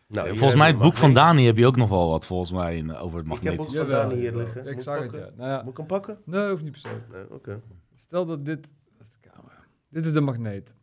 Nou, 0.07 0.27
volgens 0.29 0.55
mij 0.55 0.67
het 0.67 0.77
boek 0.77 0.97
van. 0.97 1.13
Dani 1.13 1.45
heb 1.45 1.57
je 1.57 1.65
ook 1.65 1.75
nog 1.75 1.89
wel 1.89 2.09
wat, 2.09 2.25
volgens 2.25 2.51
mij, 2.51 2.77
in, 2.77 2.95
over 2.95 3.17
het 3.17 3.27
Ik 3.27 3.31
heb 3.33 3.43
magnetisch 3.43 3.71
veld. 3.75 3.89
van 3.89 3.95
Dani 3.95 4.15
hier 4.15 4.35
liggen. 4.35 4.67
Ik 4.67 4.73
Moet 4.73 4.83
zag 4.83 4.97
ik 5.03 5.03
het, 5.03 5.13
ja. 5.13 5.19
pakken? 5.19 5.37
Nou 5.37 5.49
ja, 5.49 5.61
Moet 5.61 5.71
ik 5.71 5.77
hem 5.77 5.85
pakken? 5.85 6.17
nee, 6.25 6.49
hoeft 6.49 6.63
niet 6.63 6.71
per 6.71 6.79
se. 6.81 6.87
Nee, 7.11 7.31
oké. 7.31 7.59
Stel 7.95 8.25
dat 8.25 8.45
dit... 8.45 8.61
Dat 8.97 9.07
is 9.07 9.11
de 9.21 9.29
camera. 9.29 9.55
Dit 9.89 10.05
is 10.05 10.13
de 10.13 10.21
magneet. 10.21 10.73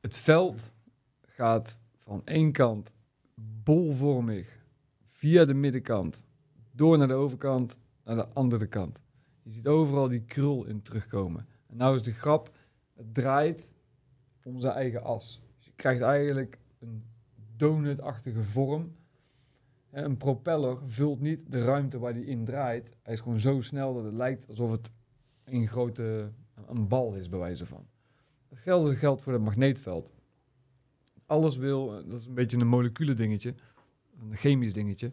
Het 0.00 0.16
veld 0.16 0.72
gaat 1.40 1.78
van 1.98 2.22
één 2.24 2.52
kant 2.52 2.90
bolvormig 3.64 4.64
via 5.10 5.44
de 5.44 5.54
middenkant 5.54 6.24
door 6.72 6.98
naar 6.98 7.08
de 7.08 7.14
overkant 7.14 7.78
naar 8.04 8.16
de 8.16 8.28
andere 8.28 8.66
kant. 8.66 8.98
Je 9.42 9.50
ziet 9.50 9.66
overal 9.66 10.08
die 10.08 10.24
krul 10.24 10.64
in 10.66 10.82
terugkomen. 10.82 11.46
En 11.66 11.76
nou 11.76 11.94
is 11.94 12.02
de 12.02 12.12
grap, 12.12 12.56
het 12.94 13.14
draait 13.14 13.70
om 14.44 14.60
zijn 14.60 14.74
eigen 14.74 15.02
as. 15.02 15.42
Dus 15.56 15.64
je 15.64 15.72
krijgt 15.76 16.00
eigenlijk 16.00 16.58
een 16.78 17.04
donutachtige 17.56 18.44
vorm. 18.44 18.96
En 19.90 20.04
Een 20.04 20.16
propeller 20.16 20.78
vult 20.86 21.20
niet 21.20 21.52
de 21.52 21.64
ruimte 21.64 21.98
waar 21.98 22.14
die 22.14 22.26
in 22.26 22.44
draait. 22.44 22.90
Hij 23.02 23.12
is 23.12 23.20
gewoon 23.20 23.40
zo 23.40 23.60
snel 23.60 23.94
dat 23.94 24.04
het 24.04 24.14
lijkt 24.14 24.48
alsof 24.48 24.70
het 24.70 24.90
een 25.44 25.68
grote 25.68 26.32
een 26.66 26.88
bal 26.88 27.14
is, 27.14 27.28
bij 27.28 27.38
wijze 27.38 27.66
van. 27.66 27.86
Hetzelfde 28.48 28.96
geldt 28.96 29.22
voor 29.22 29.32
het 29.32 29.42
magneetveld. 29.42 30.12
Alles 31.30 31.56
wil, 31.56 31.96
eh, 31.98 32.10
dat 32.10 32.20
is 32.20 32.26
een 32.26 32.34
beetje 32.34 32.58
een 32.58 32.66
molecule 32.66 33.14
dingetje, 33.14 33.54
een 34.30 34.36
chemisch 34.36 34.72
dingetje. 34.72 35.12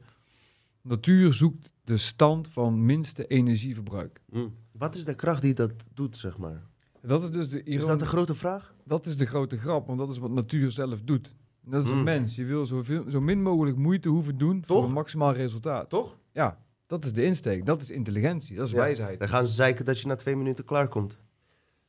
Natuur 0.81 1.33
zoekt 1.33 1.69
de 1.83 1.97
stand 1.97 2.49
van 2.49 2.85
minste 2.85 3.27
energieverbruik. 3.27 4.21
Hm. 4.31 4.47
Wat 4.71 4.95
is 4.95 5.05
de 5.05 5.15
kracht 5.15 5.41
die 5.41 5.53
dat 5.53 5.75
doet, 5.93 6.17
zeg 6.17 6.37
maar? 6.37 6.61
Dat 7.01 7.23
is 7.23 7.31
dus 7.31 7.49
de 7.49 7.63
Is 7.63 7.85
dat 7.85 7.99
de 7.99 8.05
grote 8.05 8.35
vraag? 8.35 8.75
dat 8.85 9.05
is 9.05 9.17
de 9.17 9.25
grote 9.25 9.57
grap, 9.57 9.87
want 9.87 9.99
dat 9.99 10.09
is 10.09 10.17
wat 10.17 10.31
natuur 10.31 10.71
zelf 10.71 11.01
doet. 11.01 11.35
Dat 11.65 11.83
is 11.83 11.89
een 11.89 11.97
Mm. 11.97 12.03
mens. 12.03 12.35
Je 12.35 12.45
wil 12.45 12.65
zoveel, 12.65 13.03
zo 13.09 13.21
min 13.21 13.41
mogelijk 13.41 13.77
moeite 13.77 14.09
hoeven 14.09 14.37
doen 14.37 14.63
voor 14.65 14.83
een 14.83 14.91
maximaal 14.91 15.33
resultaat. 15.33 15.89
Toch? 15.89 16.17
Ja, 16.31 16.57
dat 16.87 17.05
is 17.05 17.13
de 17.13 17.23
insteek. 17.23 17.65
Dat 17.65 17.81
is 17.81 17.89
intelligentie. 17.89 18.55
Dat 18.55 18.65
is 18.65 18.71
Ja. 18.71 18.77
wijsheid. 18.77 19.19
Dan 19.19 19.27
gaan 19.27 19.47
ze 19.47 19.53
zeiken 19.53 19.85
dat 19.85 19.99
je 19.99 20.07
na 20.07 20.15
twee 20.15 20.35
minuten 20.35 20.65
klaar 20.65 20.87
komt. 20.87 21.17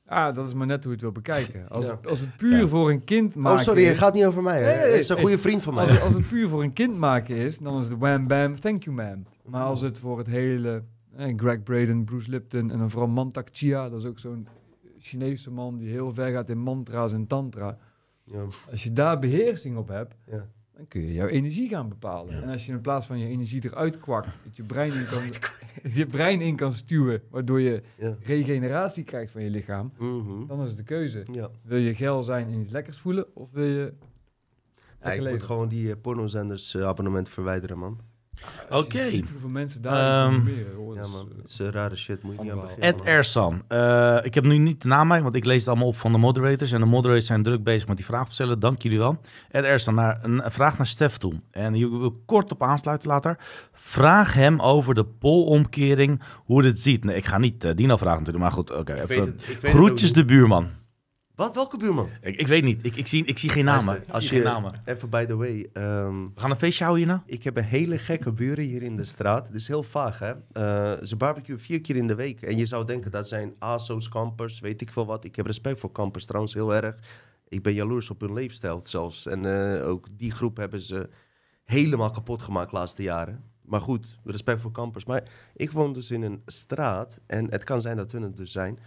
Ah, 0.09 0.35
dat 0.35 0.47
is 0.47 0.55
maar 0.55 0.67
net 0.67 0.77
hoe 0.85 0.87
je 0.87 0.93
het 0.93 1.01
wil 1.01 1.13
bekijken. 1.13 1.69
Als, 1.69 1.87
Ja. 1.87 1.99
als 2.09 2.21
het 2.21 2.37
puur 2.37 2.59
Ja. 2.59 2.67
voor 2.67 2.91
een 2.91 3.05
kind 3.05 3.35
maken 3.35 3.59
Oh, 3.59 3.65
sorry, 3.65 3.85
het 3.85 3.99
gaat 3.99 4.15
niet 4.15 4.25
over 4.25 4.43
mij. 4.43 4.63
Hè? 4.63 4.87
Nee, 4.89 4.99
is 4.99 5.09
een 5.09 5.19
goede 5.19 5.39
vriend 5.39 5.63
van 5.63 5.75
mij. 5.75 5.83
Als, 5.91 6.01
als 6.01 6.13
het 6.13 6.29
puur 6.29 6.49
voor 6.49 6.63
een 6.63 6.73
kind 6.73 6.97
maken 6.97 7.37
is, 7.37 7.59
dan 7.59 7.79
is 7.79 7.85
het 7.89 7.99
wham 7.99 8.27
bam, 8.27 8.61
thank 8.61 8.83
you 8.83 8.97
ma'am. 8.97 9.25
Maar 9.45 9.63
als 9.65 9.81
het 9.81 9.99
voor 9.99 10.19
het 10.19 10.27
hele, 10.27 10.83
eh, 11.17 11.33
Greg 11.37 11.63
Braden, 11.63 12.05
Bruce 12.05 12.31
Lipton 12.31 12.71
en 12.71 12.79
dan 12.79 12.91
vooral 12.91 13.09
Mantak 13.09 13.49
Chia, 13.53 13.89
dat 13.89 13.99
is 14.01 14.07
ook 14.07 14.19
zo'n 14.19 14.47
Chinese 14.99 15.51
man 15.51 15.77
die 15.79 15.89
heel 15.89 16.13
ver 16.13 16.31
gaat 16.33 16.49
in 16.49 16.59
mantra's 16.59 17.13
en 17.13 17.27
tantra. 17.27 17.79
Ja, 18.25 18.41
Als 18.71 18.83
je 18.83 18.93
daar 18.93 19.19
beheersing 19.19 19.77
op 19.77 19.89
hebt, 19.89 20.15
ja. 20.31 20.47
Dan 20.79 20.89
kun 20.89 21.01
je 21.01 21.13
jouw 21.13 21.27
energie 21.27 21.69
gaan 21.69 21.89
bepalen. 21.89 22.35
Ja. 22.37 22.43
En 22.43 22.49
als 22.49 22.67
je 22.67 22.73
in 22.73 22.81
plaats 22.81 23.07
van 23.07 23.19
je 23.19 23.27
energie 23.27 23.65
eruit 23.65 23.99
kwakt, 23.99 24.29
dat 24.45 24.57
je 24.57 24.63
brein 24.63 24.93
in 24.93 25.07
kan, 25.07 25.23
je 25.99 26.07
brein 26.07 26.41
in 26.41 26.57
kan 26.57 26.73
stuwen, 26.73 27.23
waardoor 27.31 27.61
je 27.61 27.83
Ja. 27.97 28.17
regeneratie 28.21 29.05
krijgt 29.05 29.31
van 29.33 29.43
je 29.43 29.51
lichaam, 29.51 29.93
Mhm. 29.99 30.47
dan 30.47 30.63
is 30.63 30.69
het 30.69 30.77
de 30.77 30.83
keuze. 30.83 31.23
Ja. 31.33 31.51
Wil 31.63 31.79
je 31.79 31.95
geil 31.95 32.23
zijn 32.23 32.47
en 32.53 32.61
iets 32.61 32.71
lekkers 32.71 32.99
voelen, 32.99 33.27
of 33.37 33.51
wil 33.53 33.65
je... 33.65 33.93
Ja, 35.03 35.13
ik 35.13 35.31
moet 35.31 35.43
gewoon 35.43 35.69
die 35.69 35.91
eh, 35.91 35.97
pornozenders 36.03 36.75
eh, 36.75 36.83
abonnement 36.83 37.29
verwijderen, 37.29 37.79
man. 37.79 38.01
Oké. 38.71 39.03
Je 39.03 39.11
ziet 39.11 39.31
hoeveel 39.31 39.49
mensen 39.49 39.83
daar 39.83 40.27
Ehm. 40.27 40.41
Hoor. 40.77 40.95
Ja, 40.95 41.01
Dat 41.01 41.07
is, 41.07 41.13
man. 41.13 41.29
eh, 41.31 41.37
Dat 41.37 41.51
is 41.51 41.59
een 41.59 41.71
rare 41.71 41.97
shit, 41.97 42.23
moet 42.23 42.35
je 42.37 42.43
niet 42.43 42.51
aan 42.51 42.61
beginnen. 42.61 42.85
Ed. 42.85 43.03
Ersan. 43.03 43.63
Eh, 43.69 44.19
ik 44.23 44.35
heb 44.35 44.45
nu 44.45 44.59
niet 44.59 44.83
de 44.83 44.89
naam 44.89 45.09
bij, 45.09 45.23
want 45.23 45.35
ik 45.35 45.45
lees 45.45 45.59
het 45.61 45.69
allemaal 45.69 45.87
op 45.89 45.97
van 45.97 46.13
de 46.13 46.19
moderators. 46.19 46.73
En 46.73 46.81
de 46.81 46.87
moderators 46.87 47.27
zijn 47.27 47.43
druk 47.43 47.63
bezig 47.63 47.89
met 47.89 47.97
die 47.97 48.07
vraag 48.07 48.23
opstellen. 48.27 48.61
Dank 48.61 48.83
jullie 48.83 48.99
wel. 48.99 49.21
Ed 49.51 49.65
Ersan, 49.65 49.95
naar, 49.95 50.19
een 50.23 50.45
een 50.45 50.51
vraag 50.51 50.77
naar 50.79 50.87
Stef 50.87 51.17
toe. 51.17 51.41
En 51.51 51.73
hier 51.73 51.91
wil 51.91 52.07
ik 52.07 52.15
kort 52.27 52.53
op 52.53 52.63
aansluiten 52.63 53.09
later. 53.09 53.37
Vraag 53.73 54.35
hem 54.35 54.61
over 54.61 54.95
de 54.95 55.05
polomkering, 55.05 56.21
hoe 56.37 56.63
dit 56.63 56.81
ziet. 56.81 57.05
Nee, 57.05 57.17
ik 57.17 57.25
ga 57.27 57.39
niet 57.39 57.65
eh, 57.65 57.75
Dino 57.75 57.97
vragen 57.97 58.19
natuurlijk, 58.19 58.45
maar 58.45 58.53
goed. 58.55 58.73
Oké, 58.77 58.93
het- 58.93 59.09
het 59.09 59.59
Groetjes 59.63 60.13
de 60.13 60.25
buurman. 60.25 60.69
Wat? 61.39 61.55
Welke 61.55 61.77
buurman? 61.77 62.09
Ik, 62.21 62.37
ik 62.37 62.47
weet 62.47 62.65
niet, 62.65 62.85
ik, 62.85 62.97
ik, 62.97 63.07
zie, 63.07 63.25
ik 63.25 63.39
zie 63.39 63.51
geen 63.51 63.65
namen. 63.65 63.85
Luister, 63.87 64.13
als 64.13 64.27
zie 64.27 64.37
je, 64.37 64.43
geen 64.43 64.53
namen. 64.53 64.73
Even 64.85 65.09
by 65.11 65.25
the 65.25 65.37
way. 65.37 65.69
ehm, 65.73 66.23
We 66.35 66.41
gaan 66.41 66.51
een 66.51 66.57
feestje 66.57 66.85
houden 66.85 67.07
hierna? 67.07 67.23
ik 67.27 67.43
heb 67.45 67.57
een 67.57 67.65
hele 67.65 67.99
gekke 67.99 68.33
buren 68.33 68.65
hier 68.65 68.83
in 68.83 68.97
de 68.97 69.05
straat. 69.05 69.47
Het 69.47 69.55
is 69.55 69.69
heel 69.69 69.83
vaag, 69.83 70.19
hè. 70.19 70.33
Eh, 70.53 71.05
ze 71.05 71.17
barbecuen 71.17 71.61
vier 71.61 71.81
keer 71.81 71.97
in 71.97 72.07
de 72.07 72.15
week. 72.15 72.43
En 72.43 72.57
je 72.57 72.67
zou 72.67 72.85
denken, 72.87 73.11
dat 73.11 73.29
zijn 73.29 73.55
ASO's, 73.59 74.09
campers, 74.09 74.61
weet 74.61 74.81
ik 74.81 74.93
veel 74.93 75.07
wat. 75.07 75.25
Ik 75.25 75.37
heb 75.37 75.47
respect 75.47 75.81
voor 75.81 75.93
campers 75.93 76.27
trouwens, 76.27 76.55
heel 76.55 76.75
erg. 76.75 76.97
Ik 77.49 77.63
ben 77.63 77.75
jaloers 77.75 78.11
op 78.11 78.21
hun 78.21 78.33
leefstijl 78.33 78.81
zelfs. 78.83 79.27
En 79.27 79.45
eh, 79.81 79.89
ook 79.89 80.07
die 80.13 80.31
groep 80.31 80.57
hebben 80.57 80.81
ze 80.81 81.09
helemaal 81.65 82.11
kapot 82.11 82.43
gemaakt 82.43 82.71
de 82.71 82.77
laatste 82.77 83.03
jaren. 83.03 83.43
Maar 83.65 83.81
goed, 83.81 84.19
respect 84.25 84.61
voor 84.61 84.73
campers. 84.73 85.05
Maar 85.05 85.23
ik 85.55 85.71
woon 85.71 85.93
dus 85.93 86.11
in 86.11 86.23
een 86.23 86.43
straat. 86.47 87.21
En 87.27 87.51
het 87.51 87.65
kan 87.65 87.81
zijn 87.81 87.97
dat 87.97 88.13
hun 88.13 88.23
het 88.23 88.37
dus 88.37 88.53
zijn. 88.53 88.79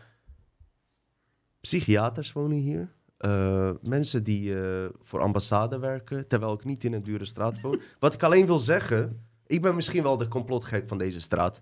Psychiaters 1.61 2.31
wonen 2.33 2.57
hier. 2.57 2.89
Eh, 3.17 3.69
mensen 3.81 4.23
die 4.23 4.61
eh, 4.61 4.85
voor 5.01 5.21
ambassade 5.21 5.79
werken, 5.79 6.27
terwijl 6.27 6.53
ik 6.53 6.63
niet 6.65 6.83
in 6.83 6.93
een 6.93 7.03
dure 7.03 7.25
straat 7.25 7.61
woon. 7.61 7.81
Wat 7.99 8.13
ik 8.13 8.23
alleen 8.23 8.45
wil 8.45 8.59
zeggen, 8.59 9.19
ik 9.47 9.61
ben 9.61 9.75
misschien 9.75 10.03
wel 10.03 10.17
de 10.17 10.27
complotgek 10.27 10.88
van 10.88 10.97
deze 10.97 11.21
straat. 11.21 11.61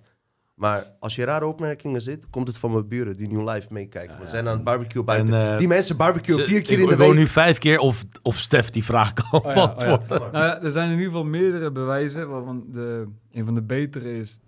Maar 0.56 0.96
als 1.00 1.16
je 1.16 1.24
rare 1.24 1.46
opmerkingen 1.46 2.02
zit, 2.02 2.30
komt 2.30 2.48
het 2.48 2.58
van 2.58 2.72
mijn 2.72 2.88
buren 2.88 3.18
die 3.18 3.28
nu 3.28 3.44
live 3.44 3.68
meekijken. 3.74 4.20
We 4.20 4.28
zijn 4.28 4.48
aan 4.48 4.56
het 4.56 4.64
barbecue 4.64 5.04
buiten. 5.04 5.34
En, 5.34 5.52
eh, 5.52 5.58
die 5.58 5.68
mensen 5.68 5.98
barbecuen 5.98 6.40
Ze- 6.40 6.46
vier 6.46 6.62
keer 6.62 6.74
ik, 6.74 6.80
in 6.80 6.86
de 6.88 6.92
ik 6.94 7.00
woon 7.00 7.10
week. 7.10 7.18
nu 7.18 7.28
vijf 7.28 7.58
keer 7.58 7.80
of, 7.80 8.04
of 8.22 8.38
Stef 8.38 8.70
die 8.70 8.84
vraag 8.84 9.14
kan 9.14 9.42
Oh 9.42 9.54
ja, 9.56 9.64
oh 9.64 9.76
ja. 9.80 10.02
Nou 10.08 10.32
ja, 10.34 10.62
er 10.62 10.72
zijn 10.72 10.86
in 10.86 10.92
ieder 10.98 11.06
geval 11.12 11.24
meerdere 11.26 11.72
bewijzen. 11.72 12.30
Waarvan 12.30 12.64
de, 12.72 13.08
een 13.32 13.46
van 13.46 13.54
de 13.54 13.62
betere 13.62 14.18
is 14.18 14.40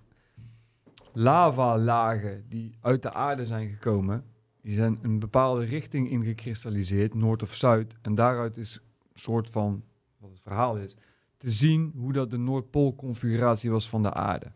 lavalagen 1.14 2.44
die 2.50 2.78
uit 2.82 3.02
de 3.02 3.14
aarde 3.14 3.46
zijn 3.46 3.70
gekomen. 3.70 4.24
Die 4.62 4.74
zijn 4.74 5.00
een 5.02 5.20
bepaalde 5.20 5.66
richting 5.66 6.10
ingekristalliseerd, 6.10 7.14
noord 7.14 7.42
of 7.42 7.56
zuid. 7.56 7.96
En 8.02 8.16
daaruit 8.16 8.58
is 8.58 8.76
een 9.14 9.20
soort 9.20 9.50
van, 9.50 9.84
wat 10.18 10.30
het 10.30 10.40
verhaal 10.42 10.78
is, 10.78 10.96
te 11.38 11.50
zien 11.50 11.94
hoe 11.96 12.14
dat 12.14 12.30
de 12.30 12.38
Noordpoolconfiguratie 12.38 13.72
was 13.72 13.90
van 13.90 14.04
de 14.04 14.14
aarde. 14.14 14.52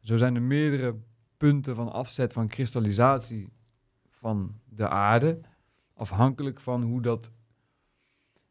Zo 0.00 0.16
zijn 0.16 0.34
er 0.34 0.42
meerdere 0.42 0.96
punten 1.36 1.74
van 1.74 1.92
afzet 1.92 2.32
van 2.32 2.48
kristallisatie 2.48 3.48
van 4.10 4.54
de 4.68 4.88
aarde. 4.88 5.40
Afhankelijk 5.94 6.60
van 6.60 6.82
hoe 6.82 7.02
dat 7.02 7.30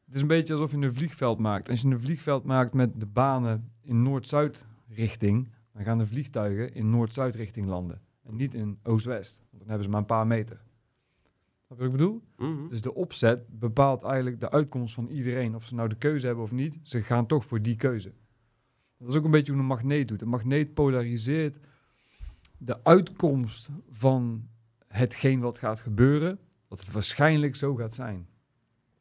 het 0.06 0.16
is 0.16 0.22
een 0.22 0.38
beetje 0.38 0.54
alsof 0.54 0.72
je 0.72 0.78
een 0.78 0.94
vliegveld 0.94 1.40
maakt. 1.40 1.70
Als 1.70 1.82
je 1.82 1.88
een 1.88 2.00
vliegveld 2.00 2.44
maakt 2.44 2.74
met 2.74 3.00
de 3.00 3.06
banen 3.06 3.72
in 3.82 4.04
Noord-Zuid 4.04 4.64
richting, 4.88 5.50
dan 5.72 5.84
gaan 5.84 5.98
de 5.98 6.06
vliegtuigen 6.06 6.74
in 6.74 6.90
Noord-Zuid 6.90 7.36
richting 7.36 7.68
landen. 7.68 8.02
En 8.24 8.36
niet 8.36 8.54
in 8.54 8.80
Oost-West. 8.84 9.38
Want 9.38 9.60
dan 9.62 9.68
hebben 9.68 9.84
ze 9.84 9.90
maar 9.90 10.00
een 10.00 10.06
paar 10.06 10.28
meter. 10.28 10.62
Snap 11.66 11.78
je 11.78 11.84
wat 11.84 11.94
ik 11.94 12.00
bedoel? 12.00 12.22
Mhm. 12.38 12.70
Dus 12.70 12.82
de 12.82 12.94
opzet 12.94 13.60
bepaalt 13.60 14.04
eigenlijk 14.04 14.40
de 14.40 14.52
uitkomst 14.52 14.94
van 14.94 15.08
iedereen. 15.08 15.56
Of 15.56 15.66
ze 15.66 15.76
nou 15.76 15.90
de 15.90 15.96
keuze 15.96 16.26
hebben 16.26 16.44
of 16.44 16.52
niet, 16.52 16.76
ze 16.84 17.02
gaan 17.02 17.28
toch 17.28 17.46
voor 17.46 17.62
die 17.62 17.76
keuze. 17.76 18.14
Dat 18.98 19.10
is 19.10 19.16
ook 19.16 19.24
een 19.24 19.32
beetje 19.32 19.52
hoe 19.52 19.62
een 19.62 19.68
magneet 19.68 20.08
doet. 20.08 20.22
Een 20.22 20.28
magneet 20.28 20.74
polariseert 20.74 21.58
de 22.58 22.84
uitkomst 22.84 23.70
van 23.90 24.48
hetgeen 24.88 25.40
wat 25.40 25.60
gaat 25.60 25.80
gebeuren, 25.80 26.40
dat 26.68 26.80
het 26.80 26.92
waarschijnlijk 26.92 27.56
zo 27.56 27.76
gaat 27.76 27.96
zijn. 27.96 28.28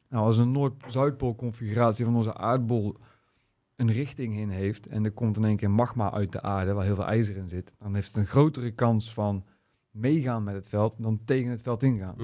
Nou, 0.09 0.25
als 0.25 0.37
een 0.37 0.51
Noord-Zuidpool 0.51 1.35
configuratie 1.35 2.05
van 2.05 2.15
onze 2.15 2.37
aardbol 2.37 2.97
een 3.75 3.91
richting 3.91 4.37
in 4.37 4.49
heeft 4.49 4.87
en 4.87 5.05
er 5.05 5.11
komt 5.11 5.37
in 5.37 5.43
één 5.43 5.57
keer 5.57 5.71
magma 5.71 6.11
uit 6.11 6.31
de 6.31 6.41
aarde 6.41 6.73
waar 6.73 6.85
heel 6.85 6.95
veel 6.95 7.05
ijzer 7.05 7.37
in 7.37 7.49
zit, 7.49 7.71
dan 7.79 7.95
heeft 7.95 8.07
het 8.07 8.17
een 8.17 8.25
grotere 8.25 8.71
kans 8.71 9.13
van 9.13 9.45
meegaan 9.93 10.43
met 10.43 10.55
het 10.55 10.67
veld 10.67 10.95
dan 10.99 11.19
tegen 11.25 11.51
het 11.51 11.61
veld 11.61 11.83
ingaan. 11.83 12.15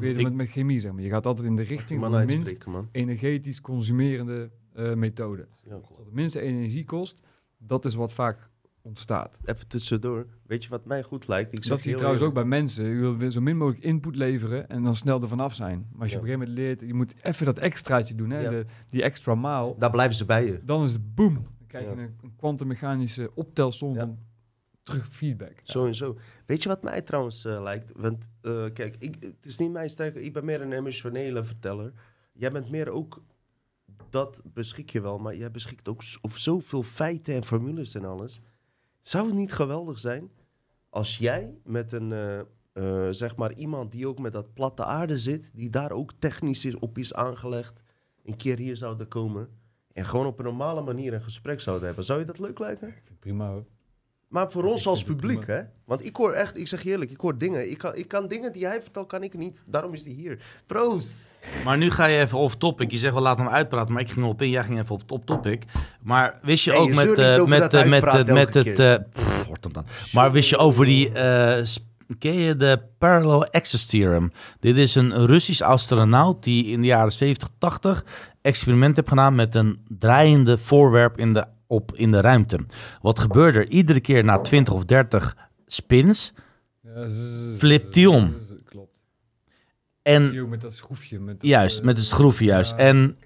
Weer 0.00 0.16
Ik- 0.18 0.22
met, 0.22 0.34
met 0.34 0.48
chemie, 0.48 0.80
zeg 0.80 0.92
maar. 0.92 1.02
Je 1.02 1.08
gaat 1.08 1.26
altijd 1.26 1.46
in 1.46 1.56
de 1.56 1.62
richting 1.62 2.00
van 2.00 2.12
de 2.12 2.24
minst 2.26 2.58
energetisch 2.92 3.60
consumerende 3.60 4.50
eh, 4.74 4.94
methode. 4.94 5.46
Ja. 5.64 5.70
Wat 5.70 6.04
de 6.04 6.10
minste 6.12 6.40
energie 6.40 6.84
kost, 6.84 7.22
dat 7.58 7.84
is 7.84 7.94
wat 7.94 8.12
vaak 8.12 8.48
ontstaat. 8.82 9.38
Even 9.44 9.68
tussendoor. 9.68 10.26
Weet 10.46 10.62
je 10.64 10.68
wat 10.70 10.84
mij 10.84 11.02
goed 11.02 11.28
lijkt? 11.28 11.52
Ik 11.52 11.66
dat 11.66 11.78
zie 11.78 11.82
je 11.82 11.88
heel 11.88 11.96
trouwens 11.98 12.22
ook 12.22 12.34
bij 12.34 12.44
mensen. 12.44 12.84
Je 12.84 13.16
wil 13.16 13.30
zo 13.30 13.40
min 13.40 13.56
mogelijk 13.56 13.84
input 13.84 14.16
leveren 14.16 14.68
en 14.68 14.82
dan 14.82 14.96
snel 14.96 15.22
er 15.22 15.28
vanaf 15.28 15.54
zijn. 15.54 15.86
Maar 15.92 16.00
als 16.00 16.10
je 16.10 16.14
Ja. 16.16 16.22
op 16.22 16.28
een 16.28 16.32
gegeven 16.32 16.54
moment 16.54 16.58
leert, 16.58 16.80
je 16.90 16.94
moet 16.94 17.14
even 17.22 17.46
dat 17.46 17.58
extraatje 17.58 18.14
doen, 18.14 18.30
hè, 18.30 18.40
Ja. 18.40 18.50
de, 18.50 18.64
die 18.86 19.02
extra 19.02 19.34
maal. 19.34 19.76
Daar 19.78 19.90
blijven 19.90 20.16
ze 20.16 20.24
bij 20.24 20.44
je. 20.46 20.60
Dan 20.64 20.82
is 20.82 20.92
het 20.92 21.14
boom. 21.14 21.34
Dan 21.34 21.66
krijg 21.66 21.84
je 21.84 21.90
Ja. 21.90 22.02
een, 22.02 22.14
een 22.22 22.32
kwantummechanische 22.36 23.30
optelsom 23.34 23.94
Ja. 23.94 24.00
van 24.00 24.18
terug 24.90 25.08
feedback. 25.08 25.60
Zo 25.62 25.86
en 25.86 25.94
zo. 25.94 26.18
Weet 26.46 26.62
je 26.62 26.68
wat 26.68 26.82
mij 26.82 27.02
trouwens 27.02 27.44
eh, 27.44 27.62
lijkt? 27.62 27.92
Want 27.96 28.28
eh, 28.40 28.64
kijk, 28.72 28.96
ik, 28.98 29.16
het 29.20 29.46
is 29.46 29.58
niet 29.58 29.70
mijn 29.70 29.90
sterke. 29.90 30.22
Ik 30.22 30.32
ben 30.32 30.44
meer 30.44 30.60
een 30.60 30.72
emotionele 30.72 31.44
verteller. 31.44 31.92
Jij 32.32 32.52
bent 32.52 32.70
meer 32.70 32.88
ook. 32.88 33.22
Dat 34.10 34.42
beschik 34.44 34.90
je 34.90 35.00
wel, 35.00 35.18
maar 35.18 35.36
jij 35.36 35.50
beschikt 35.50 35.88
ook 35.88 36.02
over 36.20 36.40
zoveel 36.40 36.82
feiten 36.82 37.34
en 37.34 37.44
formules 37.44 37.94
en 37.94 38.04
alles. 38.04 38.40
Zou 39.00 39.26
het 39.26 39.34
niet 39.34 39.52
geweldig 39.52 39.98
zijn 39.98 40.30
als 40.88 41.18
jij 41.18 41.58
met 41.64 41.92
een, 41.92 42.12
eh, 42.72 43.08
zeg 43.10 43.36
maar, 43.36 43.52
iemand 43.52 43.92
die 43.92 44.06
ook 44.06 44.18
met 44.18 44.32
dat 44.32 44.54
platte 44.54 44.84
aarde 44.84 45.18
zit, 45.18 45.50
die 45.54 45.70
daar 45.70 45.92
ook 45.92 46.12
technisch 46.18 46.64
is, 46.64 46.74
op 46.74 46.98
is 46.98 47.14
aangelegd, 47.14 47.82
een 48.24 48.36
keer 48.36 48.58
hier 48.58 48.76
zouden 48.76 49.08
komen 49.08 49.48
en 49.92 50.06
gewoon 50.06 50.26
op 50.26 50.38
een 50.38 50.44
normale 50.44 50.80
manier 50.80 51.14
een 51.14 51.22
gesprek 51.22 51.60
zouden 51.60 51.86
hebben? 51.86 52.04
Zou 52.04 52.18
je 52.18 52.24
dat 52.24 52.38
leuk 52.38 52.58
lijken? 52.58 52.88
Ik 52.88 52.94
vind 52.94 53.08
het 53.08 53.20
prima 53.20 53.50
hoor. 53.50 53.64
Maar 54.30 54.50
voor 54.50 54.64
ons 54.64 54.86
als 54.86 55.02
publiek, 55.02 55.46
hè? 55.46 55.60
Want 55.84 56.04
ik 56.04 56.16
hoor 56.16 56.32
echt, 56.32 56.58
ik 56.58 56.68
zeg 56.68 56.82
je 56.82 56.90
eerlijk, 56.90 57.10
ik 57.10 57.20
hoor 57.20 57.38
dingen. 57.38 57.70
Ik 57.70 57.78
kan, 57.78 57.94
ik 57.96 58.08
kan 58.08 58.28
dingen 58.28 58.52
die 58.52 58.66
hij 58.66 58.82
vertelt, 58.82 59.06
kan 59.08 59.22
ik 59.22 59.34
niet. 59.38 59.62
Daarom 59.70 59.92
is 59.94 60.04
hij 60.04 60.12
hier. 60.12 60.38
Proost! 60.66 61.22
Maar 61.64 61.78
nu 61.78 61.90
ga 61.90 62.06
je 62.06 62.18
even 62.18 62.38
off 62.38 62.56
topic. 62.56 62.90
Je 62.90 62.96
zegt 62.96 63.12
wel 63.14 63.22
laat 63.22 63.38
hem 63.38 63.48
uitpraten, 63.48 63.92
maar 63.92 64.02
ik 64.02 64.10
ging 64.10 64.24
erop 64.24 64.42
in. 64.42 64.50
Jij 64.50 64.64
ging 64.64 64.78
even 64.80 64.94
op 64.94 65.02
top 65.06 65.26
topic. 65.26 65.62
Maar 66.02 66.38
wist 66.42 66.64
je 66.64 66.72
ook 66.72 66.88
je 66.88 66.94
met, 66.94 67.04
eh, 67.18 67.36
met, 67.48 67.60
eh, 67.74 67.88
met, 67.88 68.00
het- 68.12 68.26
met 68.34 68.54
het. 68.54 68.78
eh, 68.78 68.94
pff, 69.12 69.46
dan. 69.72 69.84
Maar 70.12 70.32
wist 70.32 70.48
je 70.48 70.56
over 70.56 70.84
die. 70.86 71.12
eh, 71.12 71.64
ken 72.18 72.34
je 72.34 72.56
de 72.56 72.78
Parallel 72.98 73.46
Access 73.50 73.86
Theorem? 73.86 74.32
Dit 74.60 74.76
is 74.76 74.94
een 74.94 75.26
Russisch 75.26 75.60
astronaut 75.62 76.42
die 76.42 76.64
in 76.66 76.80
de 76.80 76.86
jaren 76.86 77.12
70, 77.12 77.48
80 77.58 78.04
experiment 78.42 78.96
heeft 78.96 79.08
gedaan 79.08 79.34
met 79.34 79.54
een 79.54 79.84
draaiende 79.88 80.58
voorwerp 80.58 81.18
in 81.18 81.32
de, 81.32 81.46
op, 81.70 81.92
in 81.94 82.10
de 82.10 82.20
ruimte. 82.20 82.58
Wat 83.02 83.18
gebeurde 83.18 83.58
er? 83.58 83.68
Iedere 83.68 84.00
keer 84.00 84.24
na 84.24 84.38
20 84.40 84.74
of 84.74 84.84
30 84.84 85.36
spins. 85.66 86.32
Ja, 86.82 87.10
Flipt 87.58 87.94
die 87.94 88.10
om. 88.10 88.34
Klopt. 88.64 88.92
En 90.02 90.22
Zie 90.22 90.32
je 90.32 90.42
ook 90.42 90.48
met 90.48 90.60
dat 90.60 90.74
schroefje. 90.74 91.18
Met 91.20 91.40
dat, 91.40 91.48
Juist, 91.48 91.78
eh, 91.78 91.84
met 91.84 91.96
het 91.96 92.06
schroefje 92.06 92.44
juist. 92.44 92.70
ja, 92.70 92.76
En 92.76 93.16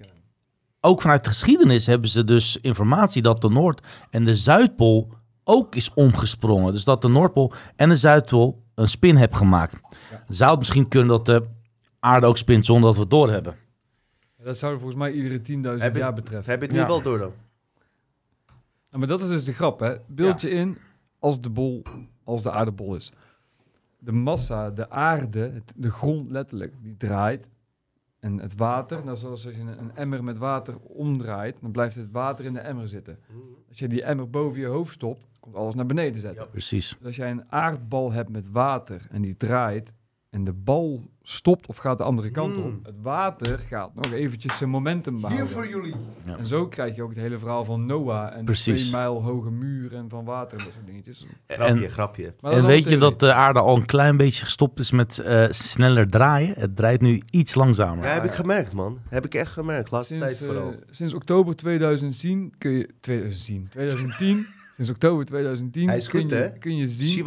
ook 0.81 1.01
vanuit 1.01 1.23
de 1.23 1.29
geschiedenis 1.29 1.85
hebben 1.85 2.09
ze 2.09 2.23
dus 2.23 2.57
informatie 2.61 3.21
dat 3.21 3.41
de 3.41 3.49
Noord- 3.49 3.81
en 4.09 4.25
de 4.25 4.35
Zuidpool 4.35 5.13
ook 5.43 5.75
is 5.75 5.93
omgesprongen. 5.93 6.73
Dus 6.73 6.83
dat 6.83 7.01
de 7.01 7.07
Noordpool 7.07 7.53
en 7.75 7.89
de 7.89 7.95
Zuidpool 7.95 8.63
een 8.75 8.87
spin 8.89 9.17
hebben 9.17 9.37
gemaakt. 9.37 9.75
Ja. 10.11 10.23
Zou 10.27 10.49
het 10.49 10.59
misschien 10.59 10.87
kunnen 10.87 11.07
dat 11.09 11.25
de 11.25 11.43
aarde 11.99 12.25
ook 12.27 12.37
spint 12.37 12.65
zonder 12.65 12.85
dat 12.85 12.95
we 12.95 13.01
het 13.01 13.09
doorhebben? 13.09 13.55
Dat 14.43 14.57
zou 14.57 14.73
volgens 14.75 14.95
mij 14.95 15.11
iedere 15.11 15.41
10.000 15.41 15.81
Heb 15.83 15.93
je- 15.93 15.99
jaar 15.99 16.13
betreffen. 16.13 16.51
Heb 16.51 16.59
je 16.59 16.65
het 16.65 16.75
nu 16.75 16.81
Ja. 16.81 16.87
wel 16.87 17.01
door 17.01 17.17
dan? 17.17 17.31
Ja, 18.95 19.01
maar 19.01 19.09
dat 19.09 19.21
is 19.21 19.27
dus 19.27 19.45
de 19.45 19.53
grap, 19.53 19.79
hè. 19.79 19.95
Beeld 20.07 20.41
je 20.41 20.49
in 20.49 20.77
als 21.19 21.41
de 21.41 21.49
bol, 21.49 21.83
als 22.23 22.43
de 22.43 22.51
aardebol 22.51 22.95
is. 22.95 23.11
De 23.99 24.11
massa, 24.11 24.69
de 24.71 24.89
aarde, 24.89 25.39
het- 25.39 25.73
de 25.75 25.91
grond 25.91 26.31
letterlijk, 26.31 26.73
die 26.81 26.97
draait. 26.97 27.47
En 28.19 28.39
het 28.39 28.55
water, 28.55 29.03
nou 29.05 29.17
zoals 29.17 29.45
als 29.45 29.55
je 29.55 29.61
een, 29.61 29.79
een 29.79 29.95
emmer 29.95 30.23
met 30.23 30.37
water 30.37 30.77
omdraait, 30.79 31.57
dan 31.61 31.71
blijft 31.71 31.95
het 31.95 32.11
water 32.11 32.45
in 32.45 32.53
de 32.53 32.59
emmer 32.59 32.87
zitten. 32.87 33.19
Als 33.67 33.79
je 33.79 33.87
die 33.87 34.03
emmer 34.03 34.29
boven 34.29 34.59
je 34.59 34.65
hoofd 34.67 34.93
stopt, 34.93 35.27
komt 35.39 35.55
alles 35.55 35.75
naar 35.75 35.85
beneden 35.85 36.21
zetten. 36.21 36.43
Ja. 36.43 36.49
Precies. 36.49 36.95
Dus 36.97 37.05
als 37.07 37.15
jij 37.15 37.31
een 37.31 37.51
aardbal 37.51 38.11
hebt 38.11 38.29
met 38.29 38.49
water 38.51 39.07
en 39.11 39.21
die 39.21 39.37
draait, 39.37 39.91
en 40.35 40.43
de 40.43 40.53
bal 40.53 41.03
stopt 41.21 41.67
of 41.67 41.77
gaat 41.77 41.97
de 41.97 42.03
andere 42.03 42.29
kant 42.31 42.55
Mm. 42.57 42.63
op, 42.63 42.85
het 42.85 42.95
water 43.01 43.59
gaat 43.59 43.95
nog 43.95 44.11
eventjes 44.11 44.57
zijn 44.57 44.69
momentum 44.69 45.21
behouden. 45.21 45.69
jullie. 45.69 45.93
Ja. 46.25 46.37
En 46.37 46.47
zo 46.47 46.67
krijg 46.67 46.95
je 46.95 47.03
ook 47.03 47.09
het 47.09 47.19
hele 47.19 47.37
verhaal 47.37 47.65
van 47.65 47.85
Noah 47.85 48.31
en 48.31 48.37
de 48.39 48.43
Precies. 48.43 48.81
twee 48.89 48.99
mijl 49.01 49.23
hoge 49.23 49.51
muur 49.51 49.93
en 49.95 50.09
van 50.09 50.25
water 50.25 50.57
en 50.57 50.63
dat 50.63 50.73
soort 50.73 50.85
dingetjes. 50.85 51.25
Grapje, 51.47 51.83
En, 51.83 51.89
grapje. 51.91 52.33
En 52.41 52.65
weet 52.65 52.87
je 52.87 52.97
dat 52.97 53.19
de 53.19 53.33
aarde 53.33 53.59
al 53.59 53.75
een 53.75 53.85
klein 53.85 54.17
beetje 54.17 54.43
gestopt 54.45 54.79
is 54.79 54.91
met 54.91 55.19
eh, 55.19 55.45
sneller 55.49 56.07
draaien? 56.09 56.53
Het 56.59 56.75
draait 56.75 57.01
nu 57.01 57.21
iets 57.29 57.55
langzamer. 57.55 58.03
Ja, 58.05 58.13
heb 58.13 58.23
ik 58.23 58.33
gemerkt, 58.33 58.73
man. 58.73 58.99
Heb 59.09 59.25
ik 59.25 59.33
echt 59.33 59.51
gemerkt. 59.51 59.91
Laatste 59.91 60.13
sinds, 60.17 60.37
tijd 60.37 60.49
vooral. 60.51 60.71
eh, 60.71 60.77
sinds 60.89 61.13
oktober 61.13 61.55
2010 61.55 62.53
kun 62.57 62.71
je 62.71 62.89
2010, 63.01 63.67
2010 63.69 64.45
sinds 64.75 64.89
oktober 64.91 65.25
2010 65.25 65.87
Hij 65.87 65.97
is 65.97 66.07
kun, 66.07 66.21
goed, 66.21 66.29
je, 66.29 66.35
hè? 66.35 66.49
kun 66.57 66.75
je 66.75 66.87
zien 66.87 67.25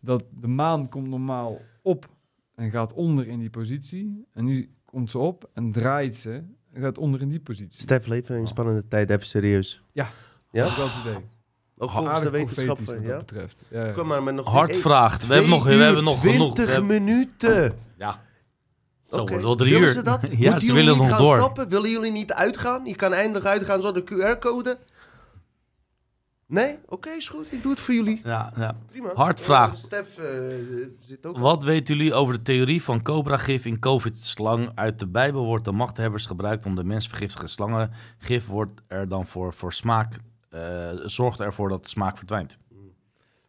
dat 0.00 0.24
de 0.40 0.48
maan 0.48 0.88
komt 0.88 1.08
normaal 1.08 1.60
op 1.82 2.06
en 2.54 2.70
gaat 2.70 2.92
onder 2.92 3.28
in 3.28 3.38
die 3.38 3.50
positie. 3.50 4.24
En 4.32 4.44
nu 4.44 4.70
komt 4.84 5.10
ze 5.10 5.18
op 5.18 5.50
en 5.54 5.72
draait 5.72 6.16
ze 6.16 6.42
en 6.72 6.80
gaat 6.82 6.98
onder 6.98 7.20
in 7.20 7.28
die 7.28 7.40
positie. 7.40 7.80
Stef, 7.82 8.06
leven 8.06 8.34
in 8.34 8.40
een 8.40 8.46
spannende 8.46 8.88
tijd. 8.88 9.10
Even 9.10 9.26
serieus. 9.26 9.82
Ja. 9.92 10.08
Ja? 10.50 10.62
Dat 10.64 10.90
idee. 11.00 11.16
Ook 11.78 11.90
volgens 11.90 12.20
de 12.20 12.26
Aardig 12.26 12.32
wetenschap. 12.40 12.66
profetisch 12.66 12.94
wat 12.94 13.04
Ja? 13.04 13.08
dat 13.16 13.26
betreft. 13.26 13.62
Ja. 13.70 13.90
Kom 13.92 14.06
maar 14.06 14.22
met 14.22 14.34
nog 14.34 14.46
Hard 14.46 14.76
vraagt. 14.76 15.26
We 15.26 15.32
hebben 15.32 15.50
nog, 15.50 15.64
we 15.64 15.72
hebben 15.72 16.04
nog 16.04 16.20
genoeg. 16.20 16.48
We 16.48 16.54
20 16.54 16.74
hebben- 16.74 17.04
minuten. 17.04 17.78
ja, 17.96 18.20
zo 19.10 19.16
wordt 19.26 19.42
wel 19.42 19.54
drie 19.56 19.72
Willen 19.72 19.88
uur. 19.88 19.94
ze 19.94 20.02
dat? 20.02 20.20
ja, 20.22 20.28
Moeten 20.28 20.40
ze 20.60 20.66
jullie 20.66 20.74
willen 20.74 20.92
niet 20.92 20.98
nog 20.98 21.08
gaan 21.08 21.22
door. 21.22 21.36
stappen? 21.36 21.68
Willen 21.68 21.90
jullie 21.90 22.12
niet 22.12 22.32
uitgaan? 22.32 22.86
Je 22.86 22.96
kan 22.96 23.12
eindig 23.12 23.44
uitgaan 23.44 23.80
zonder 23.80 24.02
QR-code. 24.02 24.78
Nee? 26.46 26.78
Oké, 26.86 27.10
is 27.10 27.28
goed. 27.28 27.52
Ik 27.52 27.62
doe 27.62 27.70
het 27.70 27.80
voor 27.80 27.94
jullie. 27.94 28.20
Ja, 28.24 28.52
ja. 28.56 28.76
Prima. 28.86 29.10
Hard 29.14 29.38
Ja, 29.38 29.44
vraag. 29.44 29.78
Stef 29.78 30.18
eh, 30.18 30.26
zit 31.00 31.26
ook. 31.26 31.38
Wat 31.38 31.62
weten 31.62 31.96
jullie 31.96 32.14
over 32.14 32.34
de 32.34 32.42
theorie 32.42 32.82
van 32.82 33.02
cobra-gif 33.02 33.64
in 33.64 33.78
COVID-slang? 33.78 34.70
Uit 34.74 34.98
de 34.98 35.06
Bijbel 35.06 35.44
wordt 35.44 35.64
de 35.64 35.72
machthebbers 35.72 36.26
gebruikt 36.26 36.66
om 36.66 36.74
de 36.74 36.84
mens 36.84 37.08
vergiftige 37.08 37.46
slangen. 37.46 37.90
Gif 38.18 38.46
wordt 38.46 38.82
er 38.86 39.08
dan 39.08 39.26
voor, 39.26 39.52
voor 39.52 39.72
smaak, 39.72 40.16
eh, 40.48 40.90
zorgt 41.04 41.40
ervoor 41.40 41.68
dat 41.68 41.82
de 41.82 41.88
smaak 41.88 42.16
verdwijnt. 42.16 42.58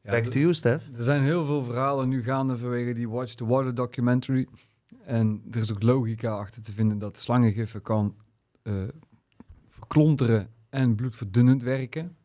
Ja, 0.01 0.11
Back 0.11 0.23
to 0.23 0.39
you, 0.39 0.53
Stef. 0.53 0.83
Er 0.97 1.03
zijn 1.03 1.23
heel 1.23 1.45
veel 1.45 1.63
verhalen 1.63 2.09
nu 2.09 2.23
gaande 2.23 2.57
vanwege 2.57 2.93
die 2.93 3.09
Watch 3.09 3.33
the 3.33 3.45
Water 3.45 3.75
documentary. 3.75 4.47
En 5.05 5.43
er 5.51 5.59
is 5.59 5.71
ook 5.71 5.83
logica 5.83 6.31
achter 6.31 6.61
te 6.61 6.73
vinden 6.73 6.99
dat 6.99 7.19
slangengiffen 7.19 7.81
kan 7.81 8.15
eh, 8.61 8.73
verklonteren 9.69 10.49
en 10.69 10.95
bloedverdunnend 10.95 11.63
werken. 11.63 12.15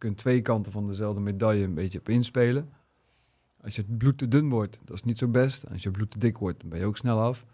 Kunt 0.00 0.16
twee 0.16 0.42
kanten 0.42 0.72
van 0.72 0.86
dezelfde 0.86 1.20
medaille 1.20 1.64
een 1.64 1.74
beetje 1.74 1.98
op 1.98 2.08
inspelen. 2.08 2.68
Als 3.60 3.76
je 3.76 3.84
bloed 3.84 4.18
te 4.18 4.28
dun 4.28 4.48
wordt, 4.48 4.78
dat 4.84 4.96
is 4.96 5.02
niet 5.02 5.18
zo 5.18 5.28
best. 5.28 5.70
Als 5.70 5.82
je 5.82 5.90
bloed 5.90 6.10
te 6.10 6.18
dik 6.18 6.38
wordt, 6.38 6.60
dan 6.60 6.68
ben 6.68 6.78
je 6.78 6.84
ook 6.84 6.96
snel 6.96 7.20
af. 7.20 7.44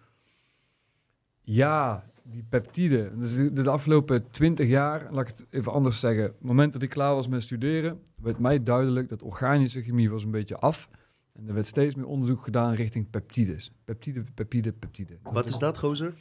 Ja, 1.40 2.04
die 2.22 2.44
peptiden. 2.48 3.20
Dus 3.20 3.34
de, 3.34 3.52
de 3.52 3.70
afgelopen 3.70 4.30
twintig 4.30 4.68
jaar, 4.68 5.12
laat 5.12 5.28
ik 5.28 5.36
het 5.36 5.46
even 5.50 5.72
anders 5.72 6.00
zeggen. 6.00 6.24
Op 6.24 6.32
het 6.38 6.42
moment 6.42 6.72
dat 6.72 6.82
ik 6.82 6.88
klaar 6.88 7.14
was 7.14 7.28
met 7.28 7.42
studeren, 7.42 8.00
werd 8.14 8.38
mij 8.38 8.62
duidelijk 8.62 9.08
dat 9.08 9.22
organische 9.22 9.82
chemie 9.82 10.10
was 10.10 10.24
een 10.24 10.30
beetje 10.30 10.56
af. 10.56 10.88
En 11.32 11.48
er 11.48 11.54
werd 11.54 11.66
steeds 11.66 11.94
meer 11.94 12.06
onderzoek 12.06 12.42
gedaan 12.42 12.72
richting 12.72 13.10
peptides. 13.10 13.72
Peptide, 13.84 14.24
peptide, 14.34 14.72
peptide. 14.72 15.18
Wat 15.22 15.46
is 15.46 15.58
dat, 15.58 15.78
gozer? 15.78 16.14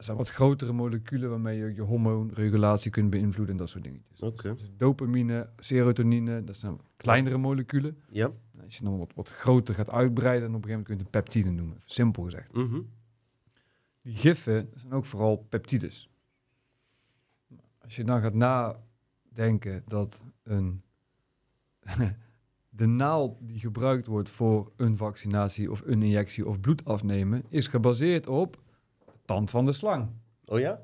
Dat 0.00 0.08
zijn 0.08 0.20
wat 0.20 0.30
grotere 0.30 0.72
moleculen 0.72 1.30
waarmee 1.30 1.58
je 1.58 1.74
je 1.74 1.80
hormoonregulatie 1.80 2.90
kunt 2.90 3.10
beïnvloeden 3.10 3.54
en 3.54 3.60
dat 3.60 3.68
soort 3.68 3.84
dingetjes. 3.84 4.20
Oké. 4.22 4.54
Dus 4.54 4.70
dopamine, 4.76 5.48
serotonine, 5.58 6.44
dat 6.44 6.56
zijn 6.56 6.78
kleinere 6.96 7.36
moleculen. 7.36 7.96
Ja. 8.10 8.24
En 8.24 8.64
Als 8.64 8.76
je 8.76 8.84
dan 8.84 8.98
wat, 8.98 9.12
wat 9.14 9.28
groter 9.28 9.74
gaat 9.74 9.90
uitbreiden, 9.90 10.48
dan 10.48 10.56
op 10.56 10.64
een 10.64 10.70
gegeven 10.70 10.86
moment 10.86 10.86
kun 10.86 10.96
je 10.96 11.02
het 11.02 11.10
peptide 11.10 11.50
noemen. 11.50 11.82
Simpel 11.84 12.22
gezegd. 12.22 12.52
Mhm. 12.52 12.80
Die 13.98 14.16
giffen 14.16 14.70
zijn 14.74 14.92
ook 14.92 15.04
vooral 15.04 15.36
peptides. 15.48 16.10
Als 17.78 17.96
je 17.96 18.04
dan 18.04 18.20
gaat 18.20 18.34
nadenken 18.34 19.82
dat 19.86 20.24
een 20.42 20.82
de 22.68 22.86
naald 22.86 23.36
die 23.40 23.58
gebruikt 23.58 24.06
wordt 24.06 24.30
voor 24.30 24.72
een 24.76 24.96
vaccinatie 24.96 25.70
of 25.70 25.82
een 25.84 26.02
injectie 26.02 26.46
of 26.46 26.60
bloed 26.60 26.84
afnemen, 26.84 27.44
is 27.48 27.66
gebaseerd 27.66 28.26
op 28.26 28.68
tand 29.34 29.50
van 29.50 29.64
de 29.64 29.72
slang. 29.72 30.08
Oh 30.44 30.58
ja? 30.58 30.80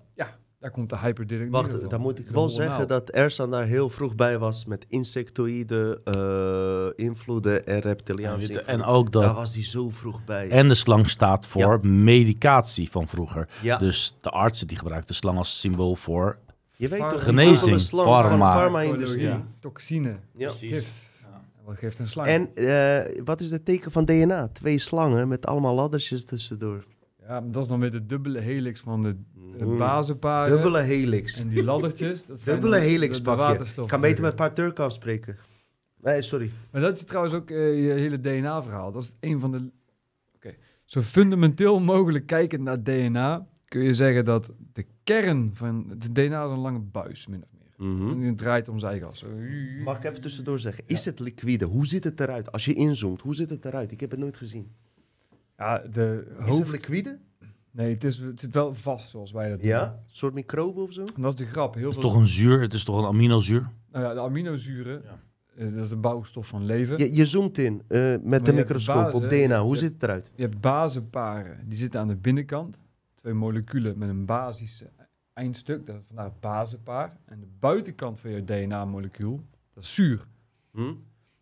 Daar 0.61 0.71
komt 0.71 0.91
de 0.91 0.99
hyperdynamiek 0.99 1.53
Wacht, 1.53 1.91
dan 1.91 2.01
moet 2.01 2.19
ik 2.19 2.29
wel 2.31 2.49
zeggen 2.49 2.89
dat 2.89 3.11
Ersan 3.11 3.51
daar 3.51 3.65
heel 3.65 3.89
vroeg 3.89 4.15
bij 4.15 4.39
was 4.39 4.65
met 4.65 4.85
insectoïde 4.89 6.01
eh, 6.05 7.05
invloeden 7.07 7.67
en 7.67 7.79
reptiliaanse 7.81 8.61
En, 8.63 8.83
ook 8.85 9.13
Daar 9.13 9.23
dat. 9.23 9.35
was 9.35 9.55
hij 9.55 9.65
zo 9.65 9.89
vroeg 9.91 10.25
bij. 10.25 10.49
En 10.49 10.69
de 10.69 10.75
slang 10.75 11.09
staat 11.11 11.47
voor 11.47 11.87
medicatie 11.87 12.91
van 12.91 13.09
vroeger. 13.09 13.49
ja, 13.63 13.77
Dus 13.77 14.17
de 14.21 14.31
artsen 14.31 14.67
die 14.67 14.77
gebruiken 14.79 15.09
de 15.09 15.15
slang 15.15 15.39
als 15.39 15.61
symbool 15.61 15.95
voor. 15.97 16.39
je 16.77 16.89
weet 16.89 17.01
toch, 17.11 17.23
Genezing, 17.23 17.81
slang 17.81 18.09
van 18.09 18.23
de 18.23 18.29
pharma. 18.29 18.53
farma-industrie. 18.55 19.27
Ja. 19.27 19.43
Toxine, 19.61 20.17
Ja. 20.37 20.51
gif. 20.51 20.93
Wat 21.65 21.77
geeft 21.77 21.99
een 21.99 22.09
slang? 22.09 22.29
En 22.29 22.55
eh, 22.55 23.23
wat 23.25 23.41
is 23.41 23.51
het 23.51 23.65
teken 23.65 23.91
van 23.93 24.05
DNA? 24.05 24.49
Twee 24.49 24.79
slangen 24.79 25.29
met 25.29 25.47
allemaal 25.47 25.75
laddertjes 25.75 26.25
tussendoor. 26.25 26.85
Ja, 27.29 27.41
maar 27.41 27.51
dat 27.51 27.63
is 27.63 27.69
dan 27.69 27.81
weer 27.81 27.91
de 27.91 28.07
dubbele 28.07 28.39
helix 28.39 28.81
van 28.81 29.03
de, 29.03 29.17
de 29.59 29.65
Mm. 29.65 29.79
bazenparen. 29.79 30.53
Dubbele 30.55 30.81
helix. 30.81 31.41
En 31.41 31.49
die 31.49 31.65
laddertjes, 31.65 32.27
dat 32.27 32.41
zijn 32.41 32.61
Dubbele 32.61 32.81
helix 32.83 33.17
de- 33.17 33.23
de 33.23 33.29
pak 33.31 33.37
je. 33.39 33.43
waterstof- 33.43 33.85
Ik 33.85 33.91
kan 33.91 34.01
beter 34.01 34.21
met 34.21 34.31
een 34.31 34.37
paar 34.37 34.55
Turken 34.55 34.85
afspreken. 34.85 35.37
Nee, 36.03 36.23
sorry. 36.23 36.51
Maar 36.71 36.81
dat 36.81 36.97
is 36.97 37.05
trouwens 37.05 37.35
ook 37.35 37.51
eh, 37.51 37.85
je 37.87 37.93
hele 37.93 38.21
DNA-verhaal. 38.21 38.93
Dat 38.93 39.03
is 39.03 39.13
een 39.21 39.41
van 39.41 39.51
de... 39.51 39.71
Oké, 40.35 40.55
zo 40.85 41.01
fundamenteel 41.01 41.81
mogelijk 41.81 42.27
kijkend 42.27 42.63
naar 42.63 42.83
DNA... 42.83 43.47
kun 43.69 43.83
je 43.83 43.95
zeggen 43.95 44.25
dat 44.25 44.51
de 44.73 44.85
kern 45.05 45.51
van... 45.55 45.87
Het 45.89 46.15
DNA 46.15 46.45
is 46.45 46.51
een 46.51 46.59
lange 46.59 46.79
buis, 46.81 47.27
min 47.27 47.43
of 47.43 47.49
meer. 47.53 47.89
Mhm. 47.91 48.11
En 48.11 48.21
die 48.21 48.35
draait 48.35 48.69
om 48.69 48.79
zijn 48.79 48.91
eigen 48.91 49.09
as. 49.11 49.25
Mag 49.85 49.97
ik 49.97 50.05
even 50.05 50.21
tussendoor 50.21 50.59
zeggen? 50.59 50.85
Is 50.87 51.05
het 51.05 51.21
liquide? 51.21 51.65
Hoe 51.65 51.87
ziet 51.87 52.05
het 52.05 52.21
eruit? 52.21 52.53
Als 52.53 52.65
je 52.65 52.75
inzoomt, 52.75 53.21
hoe 53.23 53.35
ziet 53.35 53.51
het 53.51 53.65
eruit? 53.65 53.93
Ik 53.93 54.01
heb 54.01 54.11
het 54.11 54.21
nooit 54.21 54.37
gezien. 54.37 54.71
Ja, 55.57 55.79
de 55.79 56.37
Is 56.47 56.59
het 56.59 56.71
liquide? 56.71 57.19
Nee, 57.71 57.95
het, 57.95 58.05
is, 58.05 58.19
het 58.19 58.41
zit 58.41 58.55
wel 58.55 58.75
vast, 58.75 59.09
zoals 59.09 59.33
wij 59.33 59.49
dat 59.51 59.63
Ja? 59.63 59.79
noemen. 59.81 59.97
Een 59.99 60.15
soort 60.15 60.35
microbe 60.35 60.81
of 60.81 60.93
zo? 60.93 61.05
En 61.17 61.23
dat 61.23 61.33
is 61.33 61.39
de 61.39 61.45
grap. 61.47 61.75
Heel 61.75 61.87
Het 61.87 61.95
is 61.97 62.01
veel... 62.01 62.11
toch 62.11 62.21
een 62.21 62.27
zuur, 62.27 62.61
het 62.61 62.75
is 62.75 62.85
toch 62.85 62.99
een 62.99 63.05
aminozuur? 63.05 63.69
Nou 63.93 64.05
ja, 64.05 64.15
de 64.15 64.21
aminozuren, 64.21 65.03
Ja. 65.05 65.19
eh, 65.65 65.75
dat 65.75 65.83
is 65.83 65.89
de 65.89 65.97
bouwstof 65.97 66.47
van 66.49 66.65
leven. 66.65 66.99
Je, 66.99 67.15
je 67.15 67.27
zoomt 67.27 67.59
in 67.59 67.83
eh, 67.89 68.15
met 68.23 68.45
de 68.45 68.53
microscoop 68.53 69.15
op 69.15 69.29
DNA. 69.29 69.61
Hoe 69.61 69.73
je- 69.75 69.79
ziet 69.81 69.93
het 69.93 70.03
eruit? 70.03 70.33
Je 70.35 70.43
hebt 70.43 70.61
bazenparen, 70.61 71.69
die 71.69 71.79
zitten 71.79 72.01
aan 72.01 72.09
de 72.09 72.17
binnenkant. 72.17 72.83
Twee 73.15 73.33
moleculen 73.35 73.99
met 73.99 74.09
een 74.09 74.25
basis 74.25 74.83
eindstuk, 75.33 75.87
dat 75.87 75.97
is 75.97 76.07
vandaar 76.07 76.25
het 76.25 76.41
bazenpaar. 76.41 77.17
En 77.25 77.41
de 77.41 77.47
buitenkant 77.59 78.19
van 78.19 78.31
je 78.31 78.45
DNA-molecuul, 78.45 79.45
dat 79.75 79.83
is 79.83 79.95
zuur. 79.95 80.27
Hm? 80.73 80.93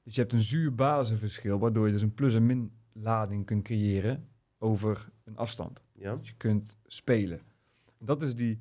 Dus 0.04 0.14
je 0.14 0.20
hebt 0.20 0.32
een 0.32 0.40
zuur-bazenverschil, 0.42 1.58
waardoor 1.58 1.86
je 1.86 1.92
dus 1.92 2.02
een 2.02 2.14
plus- 2.14 2.34
en 2.34 2.46
min-lading 3.04 3.46
kunt 3.46 3.62
creëren 3.64 4.28
over 4.58 5.08
een 5.24 5.36
afstand. 5.36 5.82
Ja. 5.92 6.16
Dus 6.16 6.28
je 6.28 6.34
kunt 6.36 6.78
spelen. 6.86 7.40
Dat 7.98 8.22
is 8.22 8.34
die, 8.34 8.58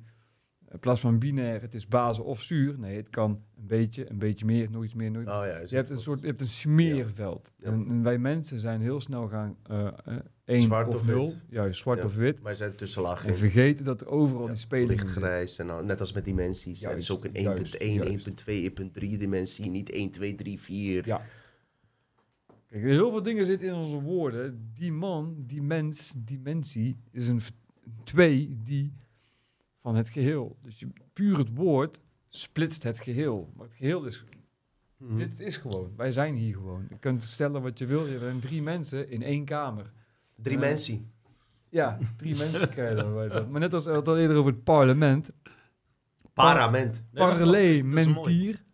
in 0.70 0.78
plaats 0.78 1.00
van 1.00 1.18
binair, 1.18 1.60
het 1.60 1.74
is 1.74 1.86
bazen 1.88 2.24
of 2.24 2.42
zuur. 2.42 2.78
Nee, 2.78 2.96
het 2.96 3.10
kan 3.10 3.30
een 3.56 3.66
beetje, 3.66 4.10
een 4.10 4.18
beetje 4.18 4.44
meer, 4.44 4.70
nog 4.70 4.84
iets 4.84 4.94
meer, 4.94 5.10
nog 5.10 5.22
Oh 5.22 5.26
ja. 5.26 5.58
je 5.66 5.76
hebt 5.76 5.90
een 5.90 6.00
soort, 6.00 6.20
je 6.20 6.26
hebt 6.26 6.40
een 6.40 6.48
smeerveld. 6.48 7.52
Ja. 7.58 7.66
En, 7.66 7.86
en 7.88 8.02
wij 8.02 8.18
mensen 8.18 8.60
zijn 8.60 8.80
heel 8.80 9.00
snel 9.00 9.28
gaan 9.28 9.56
eh 9.62 9.86
eh, 10.04 10.16
één 10.44 10.60
Zwart 10.62 10.88
of 10.88 10.94
of 10.94 11.06
nul, 11.06 11.26
wit. 11.26 11.36
juist 11.48 11.80
zwart 11.80 11.98
Ja. 11.98 12.04
of 12.04 12.14
wit. 12.16 12.42
Wij 12.42 12.54
zijn 12.54 12.74
tussenlagen. 12.76 13.28
En 13.28 13.36
vergeten 13.36 13.84
dat 13.84 14.00
er 14.00 14.08
overal 14.08 14.46
die 14.46 14.56
spelingen 14.56 14.90
Licht 14.90 15.02
zitten. 15.04 15.22
grijs. 15.22 15.58
En 15.58 15.70
al- 15.70 15.84
net 15.84 16.00
als 16.00 16.12
met 16.12 16.24
dimensies. 16.24 16.80
Ja, 16.80 16.88
het 16.88 16.98
is 16.98 17.10
ook 17.10 17.24
een 17.24 17.42
juist, 17.42 17.74
1.1, 17.82 17.86
juist. 17.86 18.28
1.2, 18.28 18.52
1.3 18.64 19.16
dimensie. 19.18 19.70
Niet 19.70 19.90
1, 19.90 20.10
2, 20.10 20.34
3, 20.34 20.60
4. 20.60 21.06
Ja. 21.06 21.22
Kijk, 22.74 22.86
heel 22.86 23.10
veel 23.10 23.22
dingen 23.22 23.46
zitten 23.46 23.68
in 23.68 23.74
onze 23.74 24.00
woorden. 24.00 24.70
Die 24.74 24.92
man, 24.92 25.44
die 25.46 25.62
mens, 25.62 26.14
dimensie 26.16 26.96
is 27.10 27.28
een 27.28 27.40
twee 28.04 28.56
die 28.62 28.92
van 29.80 29.96
het 29.96 30.08
geheel. 30.08 30.56
Dus 30.62 30.78
je, 30.78 30.86
puur 31.12 31.38
het 31.38 31.54
woord 31.54 32.00
splitst 32.28 32.82
het 32.82 33.00
geheel. 33.00 33.52
Maar 33.56 33.66
het 33.66 33.76
geheel 33.76 34.04
is 34.04 34.24
Mhm. 34.96 35.18
Dit 35.18 35.40
is 35.40 35.56
gewoon. 35.56 35.92
Wij 35.96 36.12
zijn 36.12 36.34
hier 36.34 36.54
gewoon. 36.54 36.86
Je 36.88 36.98
kunt 36.98 37.22
stellen 37.22 37.62
wat 37.62 37.78
je 37.78 37.86
wil. 37.86 38.06
Je 38.06 38.18
bent 38.18 38.42
drie 38.42 38.62
mensen 38.62 39.10
in 39.10 39.22
één 39.22 39.44
kamer. 39.44 39.92
Dimensie. 40.36 41.06
Ja, 41.68 41.98
drie 42.16 42.36
mensen 42.36 42.68
krijgen 42.68 43.28
dat. 43.28 43.50
Maar 43.50 43.60
net 43.60 43.72
als 43.72 43.84
we 43.84 43.90
hadden 43.90 44.18
eerder 44.18 44.36
over 44.36 44.52
het 44.52 44.64
parlement. 44.64 45.30
Parament. 46.32 47.02
Parlementier. 47.12 48.64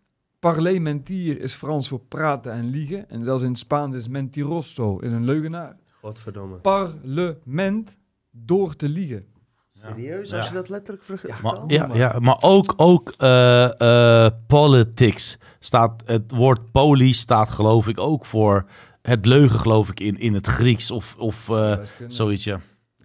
Parlementier 0.41 1.41
is 1.41 1.55
Frans 1.55 1.89
voor 1.89 2.01
praten 2.01 2.53
en 2.53 2.65
liegen. 2.71 3.09
En 3.11 3.25
zelfs 3.25 3.43
in 3.43 3.49
het 3.49 3.59
Spaans 3.59 3.97
is 3.97 4.09
mentiroso, 4.09 4.99
is 4.99 5.11
een 5.11 5.25
leugenaar. 5.25 5.77
Godverdomme. 6.01 6.57
Parlement 6.57 7.97
door 8.31 8.77
te 8.77 8.89
liegen. 8.89 9.25
Serieus? 9.69 10.31
Ja. 10.31 10.37
Als 10.37 10.49
je 10.49 10.55
dat 10.55 10.69
letterlijk 10.69 11.05
ver- 11.05 11.21
Maar, 11.25 11.37
vertaalt? 11.37 11.71
ja, 11.71 11.89
ja, 11.95 12.19
maar 12.19 12.37
ook, 12.41 12.73
ook 12.77 13.15
eh, 13.19 13.81
eh, 14.27 14.33
politics 14.47 15.39
staat, 15.59 16.03
het 16.05 16.31
woord 16.31 16.71
poli 16.73 17.13
staat 17.13 17.49
geloof 17.51 17.89
ik 17.89 18.01
ook 18.01 18.25
voor 18.27 18.67
het 19.03 19.27
leugen, 19.27 19.59
geloof 19.61 19.91
ik, 19.91 20.01
in, 20.01 20.19
in 20.19 20.35
het 20.35 20.47
Grieks 20.47 20.91
of, 20.91 21.15
of 21.19 21.49
eh, 21.49 21.77
Best 21.77 21.97
kunnen. 21.97 22.15
zoiets. 22.15 22.45
Ja. 22.45 22.61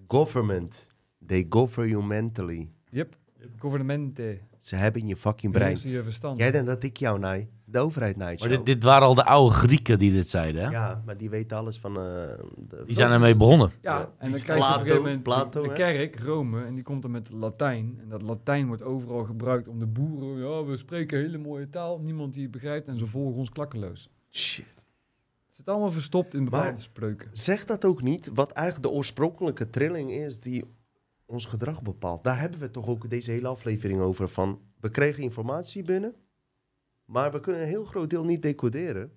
Government. 0.07 0.87
They 1.27 1.45
govern 1.49 1.87
you 1.87 2.03
mentally. 2.03 2.69
Yep. 2.91 3.15
Gouvernementen. 3.59 4.39
Ze 4.65 4.75
hebben 4.75 5.07
je 5.07 5.15
fucking 5.15 5.51
brein. 5.53 5.77
Je 5.83 6.03
verstand. 6.03 6.37
Jij 6.39 6.51
denkt 6.51 6.67
dat 6.67 6.83
ik 6.83 6.97
jou 6.97 7.19
naai. 7.19 7.49
De 7.65 7.79
overheid 7.79 8.15
naait 8.17 8.39
Maar 8.39 8.49
jou. 8.49 8.63
dit, 8.63 8.73
dit 8.73 8.83
waren 8.83 9.07
al 9.07 9.15
de 9.15 9.25
oude 9.25 9.55
Grieken 9.55 9.99
die 9.99 10.11
dit 10.11 10.29
zeiden. 10.29 10.63
Hè? 10.63 10.69
Ja, 10.69 11.01
maar 11.05 11.17
die 11.17 11.29
weten 11.29 11.57
alles 11.57 11.77
van... 11.77 11.97
eh, 11.97 12.03
de, 12.03 12.83
Die 12.85 12.95
zijn 12.95 13.11
ermee 13.11 13.35
begonnen. 13.35 13.71
Ja, 13.81 13.97
Ja, 13.97 14.11
en 14.17 14.31
dan 14.31 14.39
krijg 14.39 14.45
je 14.45 14.53
op 14.53 14.53
een 14.53 14.57
Plato- 14.57 14.79
gegeven 14.81 15.01
moment 15.01 15.23
Plato, 15.23 15.63
de 15.63 15.73
kerk, 15.73 16.19
Rome, 16.19 16.63
en 16.65 16.73
die 16.75 16.83
komt 16.83 17.01
dan 17.01 17.11
met 17.11 17.31
Latijn. 17.31 17.97
En 18.01 18.09
dat 18.09 18.21
Latijn 18.21 18.67
wordt 18.67 18.83
overal 18.83 19.23
gebruikt 19.23 19.67
om 19.67 19.79
de 19.79 19.85
boeren... 19.87 20.37
Ja, 20.49 20.63
we 20.63 20.77
spreken 20.77 21.19
hele 21.19 21.37
mooie 21.37 21.69
taal, 21.69 21.99
niemand 21.99 22.33
die 22.33 22.43
het 22.43 22.51
begrijpt 22.51 22.87
en 22.87 22.97
ze 22.97 23.07
volgen 23.07 23.37
ons 23.39 23.49
klakkeloos. 23.49 24.09
Shit. 24.31 24.65
Het 25.47 25.55
zit 25.55 25.67
allemaal 25.69 25.91
verstopt 25.91 26.33
in 26.33 26.43
bepaalde 26.43 26.71
Maar- 26.71 26.79
spreuken. 26.81 27.29
Zeg 27.31 27.65
dat 27.65 27.85
ook 27.85 28.01
niet, 28.01 28.29
wat 28.33 28.51
eigenlijk 28.51 28.87
de 28.87 28.93
oorspronkelijke 28.93 29.69
trilling 29.69 30.11
is 30.11 30.39
die 30.39 30.63
ons 31.25 31.45
gedrag 31.45 31.81
bepaalt. 31.81 32.23
Daar 32.23 32.39
hebben 32.39 32.59
we 32.59 32.71
toch 32.71 32.87
ook 32.87 33.09
deze 33.09 33.31
hele 33.31 33.47
aflevering 33.47 33.99
over 33.99 34.27
van... 34.27 34.61
We 34.79 34.89
kregen 34.89 35.23
informatie 35.23 35.83
binnen, 35.83 36.15
maar 37.05 37.31
we 37.31 37.39
kunnen 37.39 37.61
een 37.61 37.67
heel 37.67 37.85
groot 37.85 38.09
deel 38.09 38.25
niet 38.25 38.41
decoderen. 38.41 39.11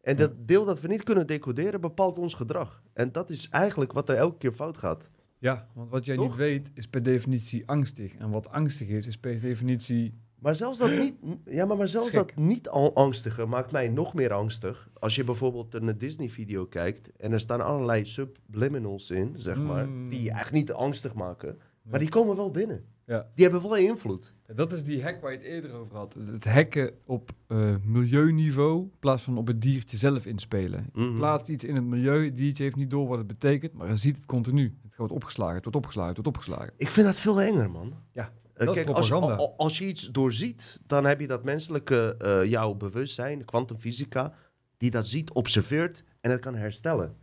En 0.00 0.16
dat 0.16 0.48
deel 0.48 0.64
dat 0.64 0.80
we 0.80 0.88
niet 0.88 1.02
kunnen 1.02 1.26
decoderen 1.26 1.80
bepaalt 1.80 2.18
ons 2.18 2.34
gedrag. 2.34 2.82
En 2.92 3.12
dat 3.12 3.30
is 3.30 3.48
eigenlijk 3.48 3.92
wat 3.92 4.08
er 4.08 4.16
elke 4.16 4.38
keer 4.38 4.52
fout 4.52 4.76
gaat. 4.76 5.10
Ja, 5.38 5.68
want 5.74 5.90
wat 5.90 6.04
jij 6.04 6.16
Toch? 6.16 6.26
niet 6.26 6.36
weet 6.36 6.70
is 6.74 6.88
per 6.88 7.02
definitie 7.02 7.68
angstig. 7.68 8.14
En 8.14 8.30
wat 8.30 8.48
angstig 8.48 8.88
is, 8.88 9.06
is 9.06 9.18
per 9.18 9.40
definitie... 9.40 10.20
Maar 10.42 10.54
zelfs 10.54 10.78
dat 10.78 10.90
niet, 10.90 11.14
ja, 11.44 11.64
maar, 11.64 11.76
maar 11.76 11.88
zelfs 11.88 12.12
dat 12.12 12.34
niet 12.36 12.68
al 12.68 12.94
angstige 12.94 13.46
maakt 13.46 13.70
mij 13.70 13.88
nog 13.88 14.14
meer 14.14 14.32
angstig. 14.32 14.88
Als 14.98 15.14
je 15.16 15.24
bijvoorbeeld 15.24 15.74
een 15.74 15.98
Disney-video 15.98 16.66
kijkt 16.66 17.16
en 17.16 17.32
er 17.32 17.40
staan 17.40 17.60
allerlei 17.60 18.04
subliminals 18.04 19.10
in, 19.10 19.32
zeg 19.36 19.56
maar, 19.62 19.86
Mm. 19.88 20.08
die 20.08 20.22
je 20.22 20.30
eigenlijk 20.30 20.66
niet 20.66 20.72
angstig 20.76 21.14
maken, 21.14 21.58
maar 21.82 21.98
die 21.98 22.08
komen 22.08 22.36
wel 22.36 22.50
binnen. 22.50 22.84
Ja. 23.06 23.26
Die 23.34 23.44
hebben 23.48 23.62
wel 23.62 23.76
invloed. 23.76 24.34
Dat 24.54 24.72
is 24.72 24.84
die 24.84 25.02
hack 25.02 25.20
waar 25.20 25.30
je 25.32 25.36
het 25.38 25.46
eerder 25.46 25.72
over 25.72 25.96
had. 25.96 26.16
Het 26.26 26.44
hacken 26.44 26.90
op 27.04 27.30
eh, 27.46 27.74
milieuniveau 27.84 28.82
in 28.82 28.92
plaats 28.98 29.22
van 29.22 29.38
op 29.38 29.46
het 29.46 29.60
diertje 29.62 29.96
zelf 29.96 30.26
inspelen. 30.26 30.90
Je 30.94 31.14
plaatst 31.16 31.48
iets 31.48 31.64
in 31.64 31.74
het 31.74 31.84
milieu, 31.84 32.24
het 32.24 32.36
diertje 32.36 32.62
heeft 32.62 32.76
niet 32.76 32.90
door 32.90 33.08
wat 33.08 33.18
het 33.18 33.26
betekent, 33.26 33.72
maar 33.72 33.86
hij 33.86 33.96
ziet 33.96 34.16
het 34.16 34.26
continu. 34.26 34.76
Het 34.82 34.96
wordt 34.96 35.12
opgeslagen, 35.12 35.54
het 35.54 35.64
wordt 35.64 35.78
opgeslagen, 35.78 36.14
het 36.14 36.24
wordt 36.24 36.36
opgeslagen. 36.36 36.72
Ik 36.76 36.88
vind 36.88 37.06
dat 37.06 37.18
veel 37.18 37.40
enger, 37.40 37.70
man. 37.70 37.92
Ja, 38.12 38.32
dat 38.54 38.76
is 38.76 38.82
kijk, 38.82 38.96
als 38.96 39.08
je, 39.08 39.14
als 39.56 39.80
iets 39.80 40.10
doorziet, 40.10 40.80
dan 40.86 41.04
heb 41.04 41.20
je 41.20 41.26
dat 41.26 41.44
menselijke, 41.44 42.16
eh, 42.18 42.44
jouw 42.44 42.74
bewustzijn, 42.74 43.44
kwantumfysica, 43.44 44.34
die 44.76 44.90
dat 44.90 45.06
ziet, 45.06 45.32
observeert 45.32 46.04
en 46.20 46.30
het 46.30 46.40
kan 46.40 46.54
herstellen. 46.54 47.16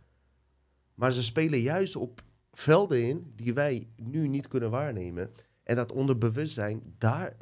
Maar 0.94 1.12
ze 1.12 1.22
spelen 1.22 1.58
juist 1.58 1.96
op 1.96 2.22
velden 2.52 3.02
in 3.08 3.32
die 3.36 3.54
wij 3.54 3.88
nu 3.96 4.28
niet 4.28 4.48
kunnen 4.48 4.70
waarnemen. 4.70 5.30
En 5.62 5.76
dat 5.76 5.92
onderbewustzijn, 5.92 6.82
daar, 6.98 7.36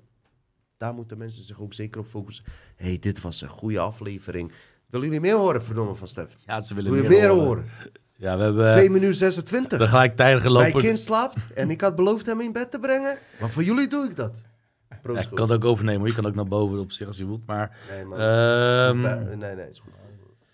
daar 0.76 0.94
moeten 0.94 1.18
mensen 1.18 1.42
zich 1.42 1.60
ook 1.60 1.74
zeker 1.74 2.00
op 2.00 2.06
focussen. 2.06 2.44
Hé, 2.76 2.86
hey, 2.86 2.98
dit 2.98 3.20
was 3.20 3.40
een 3.40 3.48
goede 3.48 3.78
aflevering. 3.78 4.52
Willen 4.86 5.06
jullie 5.06 5.20
meer 5.20 5.36
horen, 5.36 5.62
verdomme 5.62 5.94
van 5.94 6.08
Stef? 6.08 6.36
Ja, 6.46 6.60
ze 6.60 6.74
willen 6.74 6.92
Wil 6.92 7.02
je 7.02 7.08
meer, 7.08 7.18
meer 7.18 7.28
horen. 7.28 7.46
horen? 7.46 7.68
Ja, 8.20 8.36
we 8.36 8.42
hebben 8.42 8.72
2 8.72 8.90
minuten 8.90 9.16
26. 9.16 9.78
de 9.78 9.88
gelijktijdige 9.88 10.50
Mijn 10.50 10.64
lopen. 10.64 10.80
kind 10.80 10.98
slaapt 10.98 11.36
en 11.54 11.70
ik 11.70 11.80
had 11.80 11.96
beloofd 11.96 12.26
hem 12.26 12.40
in 12.40 12.52
bed 12.52 12.70
te 12.70 12.78
brengen. 12.78 13.16
Maar 13.40 13.50
voor 13.50 13.62
jullie 13.62 13.88
doe 13.88 14.04
ik 14.04 14.16
dat. 14.16 14.42
Ja, 14.88 15.20
ik 15.20 15.28
kan 15.34 15.50
het 15.50 15.52
ook 15.52 15.64
overnemen, 15.64 15.98
hoor. 16.00 16.08
je 16.08 16.14
kan 16.14 16.26
ook 16.26 16.34
naar 16.34 16.46
boven 16.48 16.78
op 16.78 16.92
zich 16.92 17.06
als 17.06 17.16
je 17.16 17.26
wilt. 17.26 17.46
Maar 17.46 17.76
Nee, 17.90 18.04
man. 18.04 18.18
ehm, 18.18 19.00
nee, 19.38 19.54
nee, 19.54 19.70
is 19.70 19.78
goed. 19.80 19.92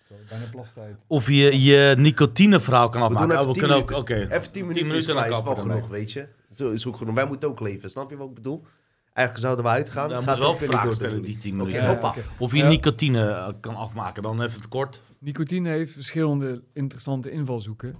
Zo, 0.08 0.14
bijna 0.28 0.44
plastijd. 0.50 0.94
of 1.06 1.26
je 1.28 1.62
je 1.62 1.94
nicotine-verhaal 1.98 2.88
kan 2.88 3.02
We 3.02 3.08
doen 3.08 3.16
afmaken. 3.16 3.34
even 3.38 3.48
Oh, 3.48 3.54
we 3.54 3.60
10 3.60 3.68
kunnen 3.84 3.98
ook. 3.98 4.08
Even 4.32 4.52
10 4.52 4.62
minuten, 4.66 4.86
minuten 4.86 5.08
is, 5.14 5.20
maar, 5.20 5.28
wel 5.28 5.38
ik 5.38 5.44
genoeg, 5.58 5.58
afmaken. 5.74 5.90
weet 5.90 6.12
je. 6.12 6.26
Zo 6.50 6.70
is 6.70 6.86
ook 6.86 6.96
genoeg. 6.96 7.14
Wij 7.14 7.26
moeten 7.26 7.48
ook 7.48 7.60
leven, 7.60 7.90
snap 7.90 8.10
je 8.10 8.16
wat 8.16 8.28
ik 8.28 8.34
bedoel? 8.34 8.64
Eigenlijk 9.12 9.46
zouden 9.46 9.64
we 9.64 9.70
uitgaan. 9.70 10.08
Dan 10.08 10.24
we 10.24 10.36
wel 10.38 10.56
vragen 10.56 10.92
stellen, 10.92 11.22
die 11.22 11.36
10 11.36 11.60
Oké, 11.60 11.70
minuten. 11.70 12.12
Of 12.38 12.52
je 12.52 12.58
Ja. 12.58 12.68
nicotine 12.68 13.28
eh, 13.30 13.48
kan 13.60 13.74
afmaken, 13.76 14.22
dan 14.22 14.42
even 14.42 14.60
het 14.60 14.68
kort. 14.68 15.02
Nicotine 15.24 15.68
heeft 15.68 15.92
verschillende 15.92 16.62
interessante 16.72 17.30
invalshoeken. 17.30 17.96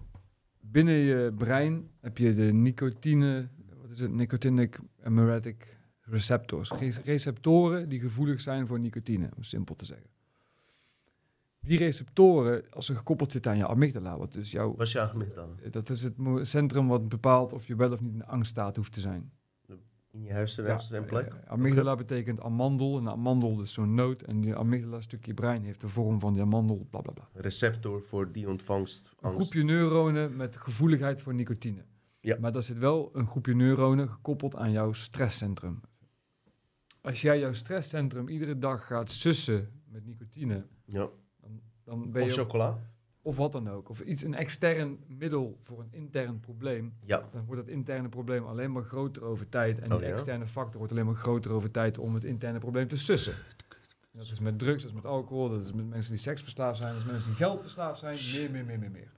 Binnen 0.60 0.94
je 0.94 1.32
brein 1.38 1.90
heb 2.00 2.18
je 2.18 2.34
de 2.34 2.52
nicotine, 2.52 3.48
wat 3.80 3.90
is 3.90 4.00
het, 4.00 4.12
nicotinic 4.12 4.78
emeretic 5.04 5.78
receptors. 6.00 6.70
Re- 6.70 7.00
Receptoren 7.04 7.88
die 7.88 8.00
gevoelig 8.00 8.40
zijn 8.40 8.66
voor 8.66 8.80
nicotine, 8.80 9.28
om 9.36 9.42
simpel 9.42 9.74
te 9.74 9.84
zeggen. 9.84 10.06
Die 11.60 11.78
receptoren, 11.78 12.64
als 12.70 12.86
ze 12.86 12.94
gekoppeld 12.94 13.32
zitten 13.32 13.50
aan 13.50 13.56
je 13.58 13.66
amygdala, 13.66 14.18
wat 14.18 14.32
dus 14.32 14.50
jouw, 14.50 14.74
Was 14.76 14.92
je 14.92 15.00
aangemeld 15.00 15.34
dan? 15.34 15.58
dat 15.70 15.90
is 15.90 16.02
het 16.02 16.14
centrum 16.42 16.88
wat 16.88 17.08
bepaalt 17.08 17.52
of 17.52 17.66
je 17.66 17.76
wel 17.76 17.92
of 17.92 18.00
niet 18.00 18.12
in 18.12 18.20
een 18.20 18.26
angststaat 18.26 18.76
hoeft 18.76 18.92
te 18.92 19.00
zijn. 19.00 19.32
In 20.14 20.22
je 20.22 20.30
hersenen 20.30 20.80
een 20.90 21.04
plek? 21.04 21.32
amygdala 21.46 21.96
betekent 21.96 22.40
amandel. 22.40 22.98
En 22.98 23.04
de 23.04 23.10
amandel 23.10 23.60
is 23.60 23.72
zo'n 23.72 23.94
noot. 23.94 24.22
En 24.22 24.40
die 24.40 24.54
amygdala 24.56 25.00
stukje 25.00 25.34
brein 25.34 25.62
heeft 25.62 25.80
de 25.80 25.88
vorm 25.88 26.20
van 26.20 26.32
die 26.32 26.42
amandel, 26.42 26.86
bla 26.90 27.00
bla 27.00 27.12
bla. 27.12 27.28
Receptor 27.32 28.02
voor 28.02 28.32
die 28.32 28.48
ontvangst. 28.48 29.06
Een 29.06 29.12
angst. 29.20 29.40
groepje 29.40 29.62
neuronen 29.64 30.36
met 30.36 30.56
gevoeligheid 30.56 31.20
voor 31.22 31.34
nicotine. 31.34 31.84
Ja. 32.20 32.36
Maar 32.40 32.52
daar 32.52 32.62
zit 32.62 32.78
wel 32.78 33.10
een 33.12 33.26
groepje 33.26 33.54
neuronen 33.54 34.08
gekoppeld 34.08 34.56
aan 34.56 34.70
jouw 34.70 34.92
stresscentrum. 34.92 35.80
Als 37.00 37.20
jij 37.20 37.38
jouw 37.38 37.52
stresscentrum 37.52 38.28
iedere 38.28 38.58
dag 38.58 38.86
gaat 38.86 39.10
sussen 39.10 39.82
met 39.88 40.06
nicotine, 40.06 40.66
Ja. 40.84 41.08
dan, 41.40 41.60
dan 41.84 42.10
ben 42.10 42.22
Of 42.22 42.28
je... 42.28 42.34
chocola? 42.34 42.78
Of 43.26 43.36
wat 43.36 43.52
dan 43.52 43.68
ook. 43.70 43.88
Of 43.88 44.00
iets, 44.00 44.22
een 44.22 44.34
extern 44.34 44.98
middel 45.06 45.58
voor 45.62 45.80
een 45.80 45.88
intern 45.90 46.40
probleem. 46.40 46.94
Ja. 47.04 47.28
Dan 47.32 47.44
wordt 47.44 47.60
dat 47.60 47.70
interne 47.70 48.08
probleem 48.08 48.44
alleen 48.44 48.72
maar 48.72 48.82
groter 48.82 49.22
over 49.24 49.48
tijd. 49.48 49.78
En 49.78 49.92
Oh, 49.92 49.98
die 49.98 50.06
ja? 50.06 50.12
externe 50.12 50.46
factor 50.46 50.78
wordt 50.78 50.92
alleen 50.92 51.06
maar 51.06 51.14
groter 51.14 51.50
over 51.50 51.70
tijd 51.70 51.98
om 51.98 52.14
het 52.14 52.24
interne 52.24 52.58
probleem 52.58 52.88
te 52.88 52.96
sussen. 52.96 53.32
En 54.12 54.18
dat 54.20 54.30
is 54.30 54.40
met 54.40 54.58
drugs, 54.58 54.82
dat 54.82 54.90
is 54.90 54.96
met 54.96 55.06
alcohol, 55.06 55.48
dat 55.48 55.62
is 55.62 55.72
met 55.72 55.88
mensen 55.88 56.10
die 56.12 56.20
seksverslaafd 56.20 56.78
zijn, 56.78 56.88
dat 56.90 56.98
is 56.98 57.04
met 57.04 57.12
mensen 57.12 57.30
die 57.30 57.40
geldverslaafd 57.44 57.98
zijn. 57.98 58.16
Meer, 58.32 58.50
meer, 58.50 58.64
meer, 58.64 58.78
meer, 58.78 58.90
meer. 58.90 59.12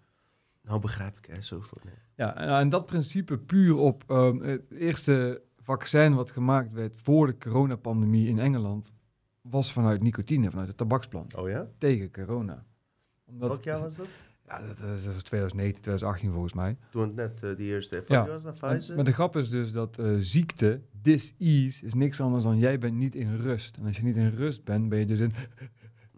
Nou 0.62 0.80
begrijp 0.80 1.18
ik 1.18 1.28
er 1.28 1.42
zoveel. 1.42 1.78
Nee. 1.84 1.94
Ja, 2.14 2.36
en, 2.36 2.48
en 2.48 2.68
dat 2.68 2.86
principe 2.86 3.38
puur 3.38 3.76
op 3.76 4.04
ehm, 4.06 4.38
het 4.40 4.70
eerste 4.70 5.42
vaccin 5.58 6.14
wat 6.14 6.30
gemaakt 6.30 6.72
werd 6.72 6.96
voor 6.96 7.26
de 7.26 7.38
coronapandemie 7.38 8.28
in 8.28 8.38
Engeland, 8.38 8.94
was 9.40 9.72
vanuit 9.72 10.02
nicotine, 10.02 10.50
vanuit 10.50 10.68
de 10.68 10.74
tabaksplant, 10.74 11.36
Oh 11.36 11.48
ja? 11.48 11.68
tegen 11.78 12.12
corona. 12.12 12.64
Omdat, 13.26 13.48
Welk 13.48 13.62
jaar 13.64 13.80
was 13.88 13.96
dat? 13.96 14.06
Ja, 14.46 14.58
dat 14.58 14.78
is, 14.78 15.06
was 15.06 15.22
2019, 15.22 15.82
2018 15.82 16.30
volgens 16.32 16.52
mij. 16.54 16.76
Toen 16.90 17.02
het 17.02 17.14
net 17.14 17.42
eh, 17.42 17.56
die 17.56 17.66
eerste... 17.66 18.04
Ja. 18.08 18.24
Ja. 18.24 18.26
was 18.26 18.42
dat 18.42 18.60
En- 18.60 18.68
Pfizer? 18.76 18.94
Maar 18.96 19.04
de 19.04 19.12
grap 19.12 19.36
is 19.36 19.50
dus 19.50 19.72
dat 19.72 19.98
eh, 19.98 20.14
ziekte, 20.18 20.80
dis-ease, 21.02 21.84
is 21.84 21.94
niks 21.94 22.20
anders 22.20 22.44
dan 22.44 22.58
jij 22.58 22.78
bent 22.78 22.94
niet 22.96 23.14
in 23.14 23.36
rust. 23.36 23.76
En 23.78 23.86
als 23.86 23.96
je 23.96 24.02
niet 24.02 24.16
in 24.16 24.28
rust 24.28 24.64
bent, 24.64 24.88
ben 24.88 24.98
je 24.98 25.06
dus 25.06 25.20
in 25.20 25.32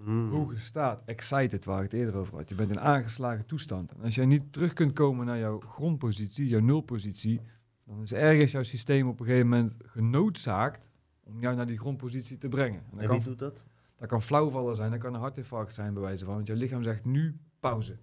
Mm. 0.01 0.31
hoge 0.31 0.57
staat, 0.59 1.03
excited, 1.05 1.65
waar 1.65 1.77
ik 1.85 1.91
het 1.91 2.01
eerder 2.01 2.17
over 2.17 2.35
had. 2.37 2.49
Je 2.49 2.55
bent 2.55 2.71
in 2.71 2.81
aangeslagen 2.81 3.47
toestand. 3.47 3.93
En 3.93 4.03
als 4.03 4.15
jij 4.15 4.27
niet 4.27 4.53
terug 4.53 4.73
kunt 4.73 4.93
komen 4.93 5.27
naar 5.27 5.39
jouw 5.39 5.61
grondpositie, 5.61 6.49
jouw 6.49 6.61
nulpositie, 6.61 7.41
dan 7.85 8.01
is 8.03 8.13
ergens 8.13 8.53
jouw 8.53 8.63
systeem 8.63 9.09
op 9.09 9.21
een 9.21 9.27
gegeven 9.27 9.49
moment 9.49 9.75
genoodzaakt 9.85 10.87
om 11.23 11.41
jou 11.41 11.57
naar 11.57 11.67
die 11.67 11.79
grondpositie 11.79 12.39
te 12.39 12.49
brengen. 12.49 12.81
En 12.81 12.91
En 12.93 12.99
wie 12.99 13.09
kan, 13.09 13.21
doet 13.23 13.39
dat? 13.39 13.65
Dat 13.99 14.09
kan 14.09 14.23
flauwvallen 14.23 14.77
zijn, 14.77 14.91
dat 14.91 15.01
kan 15.01 15.15
een 15.15 15.21
hartinfarct 15.21 15.75
zijn 15.75 15.93
bij 15.93 16.03
wijze 16.03 16.25
van, 16.25 16.35
want 16.35 16.47
jouw 16.47 16.57
lichaam 16.57 16.83
zegt 16.83 17.05
nu 17.05 17.41
pauze. 17.61 17.99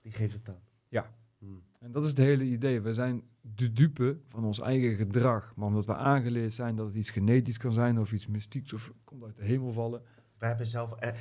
Die 0.00 0.12
geeft 0.12 0.34
het 0.34 0.48
aan. 0.48 0.62
Ja. 0.88 1.14
Mm. 1.38 1.62
En 1.78 1.92
dat 1.92 2.02
is 2.02 2.08
het 2.08 2.18
hele 2.18 2.44
idee. 2.44 2.80
We 2.80 2.94
zijn 2.94 3.22
de 3.40 3.72
dupe 3.72 4.18
van 4.28 4.44
ons 4.44 4.60
eigen 4.60 4.96
gedrag. 4.96 5.52
Maar 5.56 5.66
omdat 5.66 5.86
we 5.86 5.94
aangeleerd 5.94 6.54
zijn 6.54 6.76
dat 6.76 6.86
het 6.86 6.94
iets 6.94 7.10
genetisch 7.10 7.56
kan 7.56 7.72
zijn 7.72 7.98
of 7.98 8.12
iets 8.12 8.26
mystieks 8.26 8.72
of 8.72 8.92
komt 9.04 9.24
uit 9.24 9.36
de 9.36 9.44
hemel 9.44 9.72
vallen, 9.72 10.02
Wij 10.38 10.48
hebben 10.48 10.66
zelf 10.66 10.92
eh, 10.92 11.14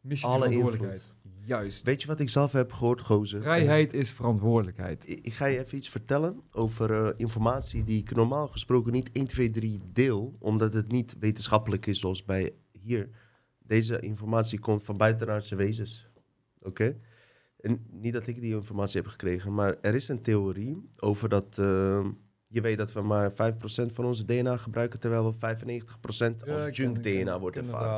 je 0.00 0.20
alle 0.20 0.44
verantwoordelijkheid. 0.44 1.00
invloed. 1.00 1.14
Juist. 1.46 1.82
Weet 1.82 2.00
je 2.00 2.06
wat 2.06 2.20
ik 2.20 2.28
zelf 2.28 2.52
heb 2.52 2.72
gehoord, 2.72 3.00
gozer? 3.00 3.42
Vrijheid 3.42 3.92
is 3.92 4.10
verantwoordelijkheid. 4.10 5.08
Ik, 5.08 5.20
ik 5.20 5.32
ga 5.32 5.46
je 5.46 5.58
even 5.58 5.78
iets 5.78 5.88
vertellen 5.88 6.40
over 6.50 7.06
eh, 7.06 7.12
informatie 7.16 7.84
die 7.84 8.00
ik 8.00 8.14
normaal 8.14 8.48
gesproken 8.48 8.92
niet 8.92 9.12
1, 9.12 9.26
2, 9.26 9.50
3 9.50 9.80
deel, 9.92 10.36
omdat 10.38 10.74
het 10.74 10.92
niet 10.92 11.16
wetenschappelijk 11.18 11.86
is 11.86 12.00
zoals 12.00 12.24
bij 12.24 12.54
hier. 12.72 13.10
Deze 13.66 14.00
informatie 14.00 14.58
komt 14.58 14.82
van 14.82 14.96
buitenaardse 14.96 15.54
wezens. 15.56 16.06
Oké? 16.62 16.96
En 17.60 17.86
niet 17.90 18.12
dat 18.12 18.26
ik 18.26 18.40
die 18.40 18.54
informatie 18.54 19.00
heb 19.00 19.10
gekregen, 19.10 19.54
maar 19.54 19.76
er 19.80 19.94
is 19.94 20.08
een 20.08 20.22
theorie 20.22 20.90
over 20.96 21.28
dat 21.28 21.58
eh, 21.58 22.06
je 22.48 22.60
weet 22.60 22.78
dat 22.78 22.92
we 22.92 23.00
maar 23.00 23.32
5% 23.32 23.34
van 23.92 24.04
onze 24.04 24.24
DNA 24.24 24.56
gebruiken, 24.56 25.00
terwijl 25.00 25.34
we 25.38 25.56
95% 25.56 26.48
als 26.48 26.76
junk 26.76 27.02
DNA 27.02 27.38
wordt 27.40 27.56
ervaren. 27.56 27.88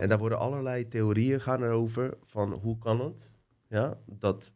En 0.00 0.08
daar 0.08 0.18
worden 0.18 0.38
allerlei 0.38 0.88
theorieën 0.88 1.40
gaan 1.40 1.62
erover 1.62 2.16
van 2.26 2.52
hoe 2.52 2.78
kan 2.78 3.00
het 3.00 3.30
ja, 3.68 3.98
dat 4.06 4.52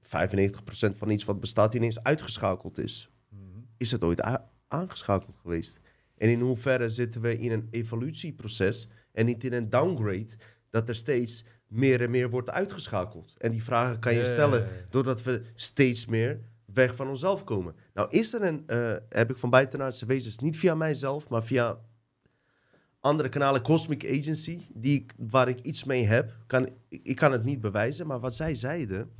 95% 0.00 0.96
van 0.96 1.10
iets 1.10 1.24
wat 1.24 1.40
bestaat 1.40 1.74
ineens 1.74 2.02
uitgeschakeld 2.02 2.78
is. 2.78 3.10
Mhm. 3.28 3.40
Is 3.76 3.90
het 3.90 4.04
ooit 4.04 4.24
a- 4.24 4.50
aangeschakeld 4.68 5.36
geweest? 5.36 5.80
En 6.16 6.28
in 6.28 6.40
hoeverre 6.40 6.88
zitten 6.88 7.20
we 7.20 7.38
in 7.38 7.52
een 7.52 7.68
evolutieproces 7.70 8.88
en 9.12 9.26
niet 9.26 9.44
in 9.44 9.52
een 9.52 9.70
downgrade, 9.70 10.30
dat 10.70 10.88
er 10.88 10.94
steeds 10.94 11.44
meer 11.66 12.00
en 12.00 12.10
meer 12.10 12.30
wordt 12.30 12.50
uitgeschakeld. 12.50 13.34
En 13.38 13.50
die 13.50 13.62
vragen 13.62 13.98
kan 13.98 14.14
je 14.14 14.24
stellen 14.24 14.68
doordat 14.90 15.22
we 15.22 15.42
steeds 15.54 16.06
meer 16.06 16.40
weg 16.64 16.94
van 16.94 17.08
onszelf 17.08 17.44
komen. 17.44 17.74
Nou, 17.94 18.08
is 18.10 18.34
er 18.34 18.42
een, 18.42 18.62
eh, 18.66 18.94
heb 19.08 19.30
ik 19.30 19.38
van 19.38 19.50
buitenaardse 19.50 20.06
wezens, 20.06 20.38
niet 20.38 20.58
via 20.58 20.74
mijzelf, 20.74 21.28
maar 21.28 21.44
via 21.44 21.78
andere 23.00 23.28
kanalen, 23.28 23.62
Cosmic 23.62 24.04
Agency, 24.04 24.60
die, 24.74 25.06
waar 25.16 25.48
ik 25.48 25.60
iets 25.60 25.84
mee 25.84 26.06
heb. 26.06 26.36
Kan, 26.46 26.68
ik 26.88 27.16
kan 27.16 27.32
het 27.32 27.44
niet 27.44 27.60
bewijzen, 27.60 28.06
maar 28.06 28.20
wat 28.20 28.34
zij 28.34 28.54
zeiden, 28.54 29.10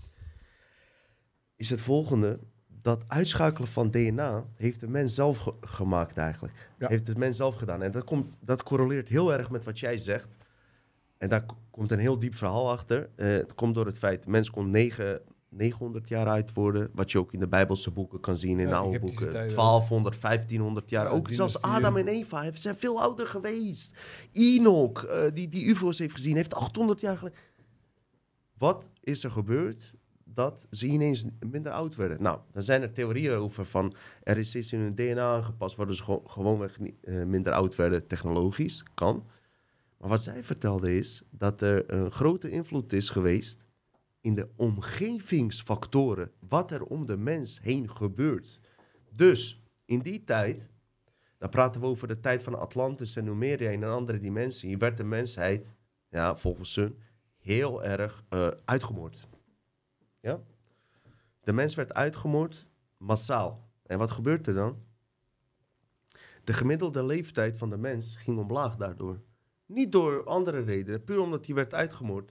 is 1.57 1.71
het 1.71 1.81
volgende. 1.81 2.39
Dat 2.83 3.05
uitschakelen 3.09 3.69
van 3.69 3.91
DNA 3.91 4.45
heeft 4.57 4.81
de 4.81 4.89
mens 4.89 5.15
zelf 5.15 5.39
ge- 5.39 5.55
gemaakt 5.61 6.17
eigenlijk. 6.17 6.71
Ja. 6.79 6.89
Heeft 6.89 7.07
de 7.07 7.17
mens 7.17 7.37
zelf 7.37 7.55
gedaan. 7.55 7.83
En 7.83 7.91
dat, 7.91 8.05
komt, 8.05 8.35
dat 8.41 8.63
correleert 8.63 9.09
heel 9.09 9.33
erg 9.33 9.51
met 9.51 9.65
wat 9.65 9.79
jij 9.79 9.99
zegt. 9.99 10.37
En 11.19 11.29
daar 11.29 11.45
komt 11.71 11.91
een 11.93 11.99
heel 11.99 12.19
diep 12.19 12.35
verhaal 12.35 12.71
achter. 12.71 13.09
Eh, 13.17 13.27
het 13.27 13.55
komt 13.55 13.75
door 13.75 13.87
het 13.87 13.99
feit, 13.99 14.27
mens 14.27 14.51
kon 14.51 14.71
negen, 14.71 15.21
900 15.49 16.09
jaar 16.09 16.27
uit 16.29 16.53
worden. 16.53 16.91
Wat 16.95 17.13
je 17.13 17.19
ook 17.19 17.33
in 17.33 17.41
de 17.41 17.49
Bijbelse 17.49 17.91
boeken 17.91 18.21
kan 18.21 18.37
zien, 18.37 18.59
in 18.59 18.69
Ja, 18.69 18.75
oude 18.77 18.99
boeken. 18.99 19.09
Egyptische 19.09 19.33
tijden. 19.33 19.57
1200, 19.57 20.21
1500 20.21 20.91
jaar. 20.91 21.05
Ja, 21.05 21.11
ook 21.11 21.29
zelfs. 21.31 21.61
Adam 21.61 21.97
en 21.97 22.09
Eva 22.09 22.51
zijn 22.55 22.75
veel 22.77 23.01
ouder 23.01 23.27
geweest. 23.27 23.99
Enoch, 24.33 25.05
eh, 25.05 25.23
die, 25.35 25.49
die 25.49 25.65
UFO's 25.65 25.99
heeft 25.99 26.15
gezien, 26.15 26.37
heeft 26.37 26.55
800 26.55 27.01
jaar 27.01 27.17
geleden. 27.17 27.39
Wat 28.59 28.87
is 29.01 29.25
er 29.25 29.31
gebeurd 29.31 29.93
dat 30.35 30.67
ze 30.71 30.87
ineens 30.87 31.25
minder 31.51 31.73
oud 31.73 31.97
werden? 31.97 32.23
Nou, 32.23 32.39
dan 32.53 32.63
zijn 32.63 32.83
er 32.83 32.93
theorieën 32.93 33.33
over 33.33 33.65
van... 33.65 33.95
er 34.23 34.39
is 34.39 34.57
iets 34.57 34.73
in 34.73 34.81
hun 34.81 34.95
DNA 34.95 35.35
aangepast... 35.35 35.77
waardoor 35.77 35.95
ze 35.95 36.03
gewoon, 36.03 36.31
gewoonweg 36.31 36.79
eh, 36.81 37.23
minder 37.25 37.53
oud 37.53 37.77
werden 37.77 38.07
technologisch. 38.07 38.85
Kan. 38.95 39.27
Maar 39.99 40.09
wat 40.09 40.23
zij 40.23 40.43
vertelde 40.43 40.97
is 40.97 41.23
dat 41.31 41.61
er 41.61 41.93
een 41.93 42.11
grote 42.11 42.51
invloed 42.51 42.93
is 42.93 43.09
geweest... 43.09 43.65
in 44.21 44.35
de 44.35 44.49
omgevingsfactoren. 44.57 46.31
Wat 46.49 46.71
er 46.71 46.85
om 46.85 47.07
de 47.07 47.17
mens 47.17 47.61
heen 47.63 47.91
gebeurt. 47.91 48.61
Dus 49.11 49.63
in 49.85 50.01
die 50.01 50.25
tijd... 50.25 50.71
Dan 51.39 51.51
praten 51.51 51.81
we 51.81 51.87
over 51.87 52.09
de 52.09 52.21
tijd 52.21 52.43
van 52.43 52.59
Atlantis 52.59 53.17
en 53.17 53.25
Numeria 53.25 53.71
in 53.71 53.83
een 53.83 53.91
andere 53.91 54.19
dimensie. 54.19 54.79
Werd 54.79 54.97
de 54.97 55.05
mensheid, 55.05 55.71
ja, 56.09 56.37
volgens 56.37 56.75
hun, 56.75 56.97
heel 57.39 57.85
erg 57.85 58.25
eh, 58.29 58.49
uitgemoord. 58.65 59.29
Ja? 60.23 60.41
De 61.43 61.53
mens 61.53 61.75
werd 61.75 61.95
uitgemoord, 61.95 62.67
massaal. 62.97 63.69
En 63.87 63.99
wat 63.99 64.11
gebeurt 64.11 64.47
er 64.47 64.55
dan? 64.55 64.77
De 66.45 66.53
gemiddelde 66.53 67.05
leeftijd 67.05 67.59
van 67.59 67.71
de 67.71 67.77
mens 67.77 68.17
ging 68.17 68.39
omlaag 68.39 68.77
daardoor. 68.77 69.21
Niet 69.67 69.93
door 69.93 70.25
andere 70.25 70.61
redenen, 70.61 71.05
puur 71.05 71.21
omdat 71.21 71.47
hij 71.47 71.55
werd 71.55 71.75
uitgemoord. 71.75 72.31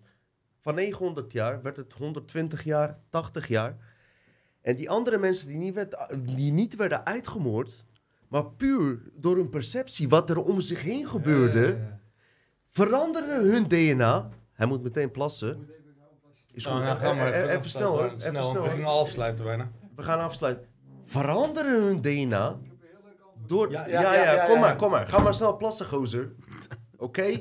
Van 0.59 0.75
900 0.75 1.31
jaar 1.31 1.61
werd 1.61 1.77
het 1.77 1.93
120 1.93 2.63
jaar, 2.63 2.99
80 3.09 3.47
jaar. 3.47 3.77
En 4.61 4.75
die 4.75 4.89
andere 4.89 5.17
mensen 5.17 5.47
die 5.47 5.57
niet, 5.57 5.73
werd, 5.73 5.95
die 6.19 6.51
niet 6.51 6.75
werden 6.75 7.05
uitgemoord, 7.05 7.85
maar 8.27 8.45
puur 8.45 9.01
door 9.13 9.35
hun 9.35 9.49
perceptie, 9.49 10.09
wat 10.09 10.29
er 10.29 10.43
om 10.43 10.59
zich 10.59 10.81
heen 10.81 11.07
gebeurde, 11.07 11.59
Ja, 11.59 11.67
ja, 11.67 11.77
ja. 11.77 11.99
veranderde 12.67 13.49
hun 13.49 13.67
DNA. 13.67 14.29
Hij 14.53 14.65
moet 14.67 14.83
meteen 14.83 15.11
plassen. 15.11 15.69
Is 16.53 16.65
goed. 16.65 16.73
Oh, 16.73 16.79
nou, 16.79 16.99
Eh, 16.99 17.27
eh, 17.27 17.27
even, 17.27 17.49
even 17.49 17.69
snel 17.69 17.91
hoor. 17.91 18.05
Even 18.05 18.19
Snel, 18.19 18.43
snel. 18.43 18.63
we 18.63 18.83
al 18.83 18.99
afsluiten 18.99 19.43
bijna. 19.43 19.71
We 19.95 20.03
gaan 20.03 20.19
afsluiten. 20.19 20.65
Veranderen 21.05 21.83
hun 21.83 22.01
DNA. 22.01 22.57
Door... 23.47 23.71
Ja, 23.71 23.87
Ja, 23.87 24.13
ja, 24.15 24.45
kom 24.45 24.59
maar, 24.59 24.75
kom 24.75 24.91
maar. 24.91 25.07
Ga 25.07 25.19
maar 25.19 25.33
snel 25.33 25.57
plassen, 25.57 25.85
gozer. 25.85 26.31
Oké? 26.97 27.39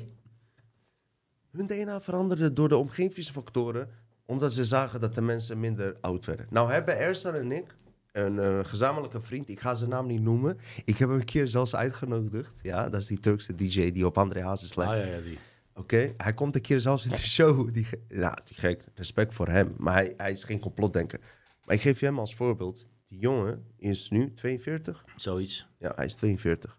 Hun 1.50 1.66
DNA 1.66 2.00
veranderde 2.00 2.52
door 2.52 2.68
de 2.68 2.76
omgevingsfactoren, 2.76 3.88
omdat 4.26 4.52
ze 4.52 4.64
zagen 4.64 5.00
dat 5.00 5.14
de 5.14 5.20
mensen 5.20 5.60
minder 5.60 5.96
oud 6.00 6.24
werden. 6.24 6.46
Nou 6.50 6.72
hebben 6.72 6.98
Ersan 6.98 7.34
en 7.34 7.52
ik 7.52 7.74
een 8.12 8.38
eh, 8.38 8.58
gezamenlijke 8.62 9.20
vriend, 9.20 9.48
ik 9.48 9.60
ga 9.60 9.74
zijn 9.74 9.90
naam 9.90 10.06
niet 10.06 10.22
noemen. 10.22 10.58
Ik 10.84 10.96
heb 10.98 11.08
hem 11.08 11.18
een 11.18 11.24
keer 11.24 11.48
zelfs 11.48 11.74
uitgenodigd. 11.74 12.58
Ja, 12.62 12.88
dat 12.88 13.00
is 13.00 13.06
die 13.06 13.20
Turkse 13.20 13.54
DJ 13.54 13.92
die 13.92 14.06
op 14.06 14.18
André 14.18 14.42
Hazes 14.42 14.74
lijkt. 14.74 14.92
Ah 14.92 14.98
ja, 14.98 15.04
ja, 15.04 15.20
die. 15.20 15.38
Oké, 15.74 16.14
hij 16.16 16.34
komt 16.34 16.54
een 16.54 16.60
keer 16.60 16.80
zelfs 16.80 17.04
in 17.04 17.10
de 17.10 17.16
show. 17.16 17.74
Die, 17.74 17.86
ja, 18.08 18.38
die 18.44 18.56
gek, 18.56 18.84
respect 18.94 19.34
voor 19.34 19.48
hem. 19.48 19.74
Maar 19.76 19.94
hij, 19.94 20.14
hij 20.16 20.32
is 20.32 20.44
geen 20.44 20.60
complotdenker. 20.60 21.20
Maar 21.64 21.74
ik 21.74 21.80
geef 21.80 22.00
je 22.00 22.06
hem 22.06 22.18
als 22.18 22.34
voorbeeld. 22.34 22.86
Die 23.08 23.18
jongen 23.18 23.64
is 23.76 24.10
nu 24.10 24.34
42. 24.34 25.04
Zoiets. 25.16 25.68
Ja, 25.78 25.92
hij 25.96 26.04
is 26.04 26.14
42. 26.14 26.78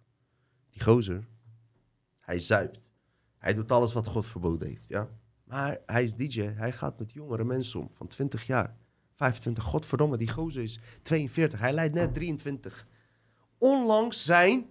Die 0.70 0.82
gozer, 0.82 1.28
hij 2.20 2.40
zuipt. 2.40 2.92
Hij 3.38 3.54
doet 3.54 3.72
alles 3.72 3.94
wat 3.94 4.08
God 4.08 4.26
verboden 4.26 4.68
heeft, 4.68 4.90
ja. 4.90 5.10
Maar 5.44 5.78
hij 5.86 6.04
is 6.04 6.16
DJ. 6.16 6.42
Hij 6.42 6.72
gaat 6.72 7.00
met 7.00 7.12
jongere 7.12 7.44
mensen 7.44 7.80
om 7.80 7.90
van 7.94 8.08
20 8.08 8.48
jaar. 8.48 8.76
25, 9.16 9.64
godverdomme, 9.64 10.18
die 10.18 10.30
gozer 10.30 10.64
is 10.64 10.80
42. 11.02 11.60
Hij 11.60 11.74
lijkt 11.74 11.94
net 11.94 12.14
23. 12.14 12.88
Onlangs 13.58 14.26
zijn... 14.26 14.66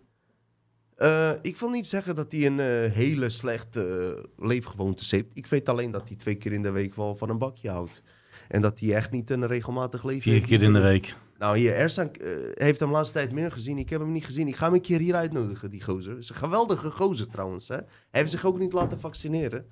eh, 1.00 1.32
ik 1.42 1.56
wil 1.56 1.68
niet 1.68 1.86
zeggen 1.86 2.14
dat 2.14 2.32
hij 2.32 2.46
een 2.46 2.60
eh, 2.60 2.92
hele 2.92 3.30
slechte 3.30 4.14
uh, 4.38 4.46
leefgewoontes 4.48 5.10
heeft. 5.10 5.26
Ik 5.32 5.46
weet 5.46 5.68
alleen 5.68 5.90
dat 5.90 6.08
hij 6.08 6.16
twee 6.16 6.34
keer 6.34 6.52
in 6.52 6.62
de 6.62 6.70
week 6.70 6.94
wel 6.94 7.14
van 7.14 7.30
een 7.30 7.38
bakje 7.38 7.70
houdt. 7.70 8.02
En 8.48 8.60
dat 8.60 8.80
hij 8.80 8.94
echt 8.94 9.10
niet 9.10 9.30
een 9.30 9.46
regelmatig 9.46 10.04
leven 10.04 10.22
Vier 10.22 10.32
heeft. 10.32 10.46
keer 10.46 10.62
in 10.62 10.72
de 10.72 10.80
week. 10.80 11.16
Nou, 11.38 11.58
hier, 11.58 11.74
Ersan 11.74 12.12
eh, 12.12 12.28
heeft 12.54 12.80
hem 12.80 12.88
de 12.88 12.94
laatste 12.94 13.14
tijd 13.14 13.32
meer 13.32 13.52
gezien. 13.52 13.78
Ik 13.78 13.90
heb 13.90 14.00
hem 14.00 14.12
niet 14.12 14.24
gezien. 14.24 14.48
Ik 14.48 14.56
ga 14.56 14.64
hem 14.64 14.74
een 14.74 14.80
keer 14.80 14.98
hier 14.98 15.14
uitnodigen, 15.14 15.70
die 15.70 15.82
gozer. 15.82 16.18
is 16.18 16.28
een 16.28 16.34
geweldige 16.34 16.90
gozer 16.90 17.28
trouwens. 17.28 17.68
Hè? 17.68 17.76
Hij 17.76 17.86
heeft 18.10 18.30
zich 18.30 18.44
ook 18.44 18.58
niet 18.58 18.72
laten 18.72 19.00
vaccineren. 19.00 19.66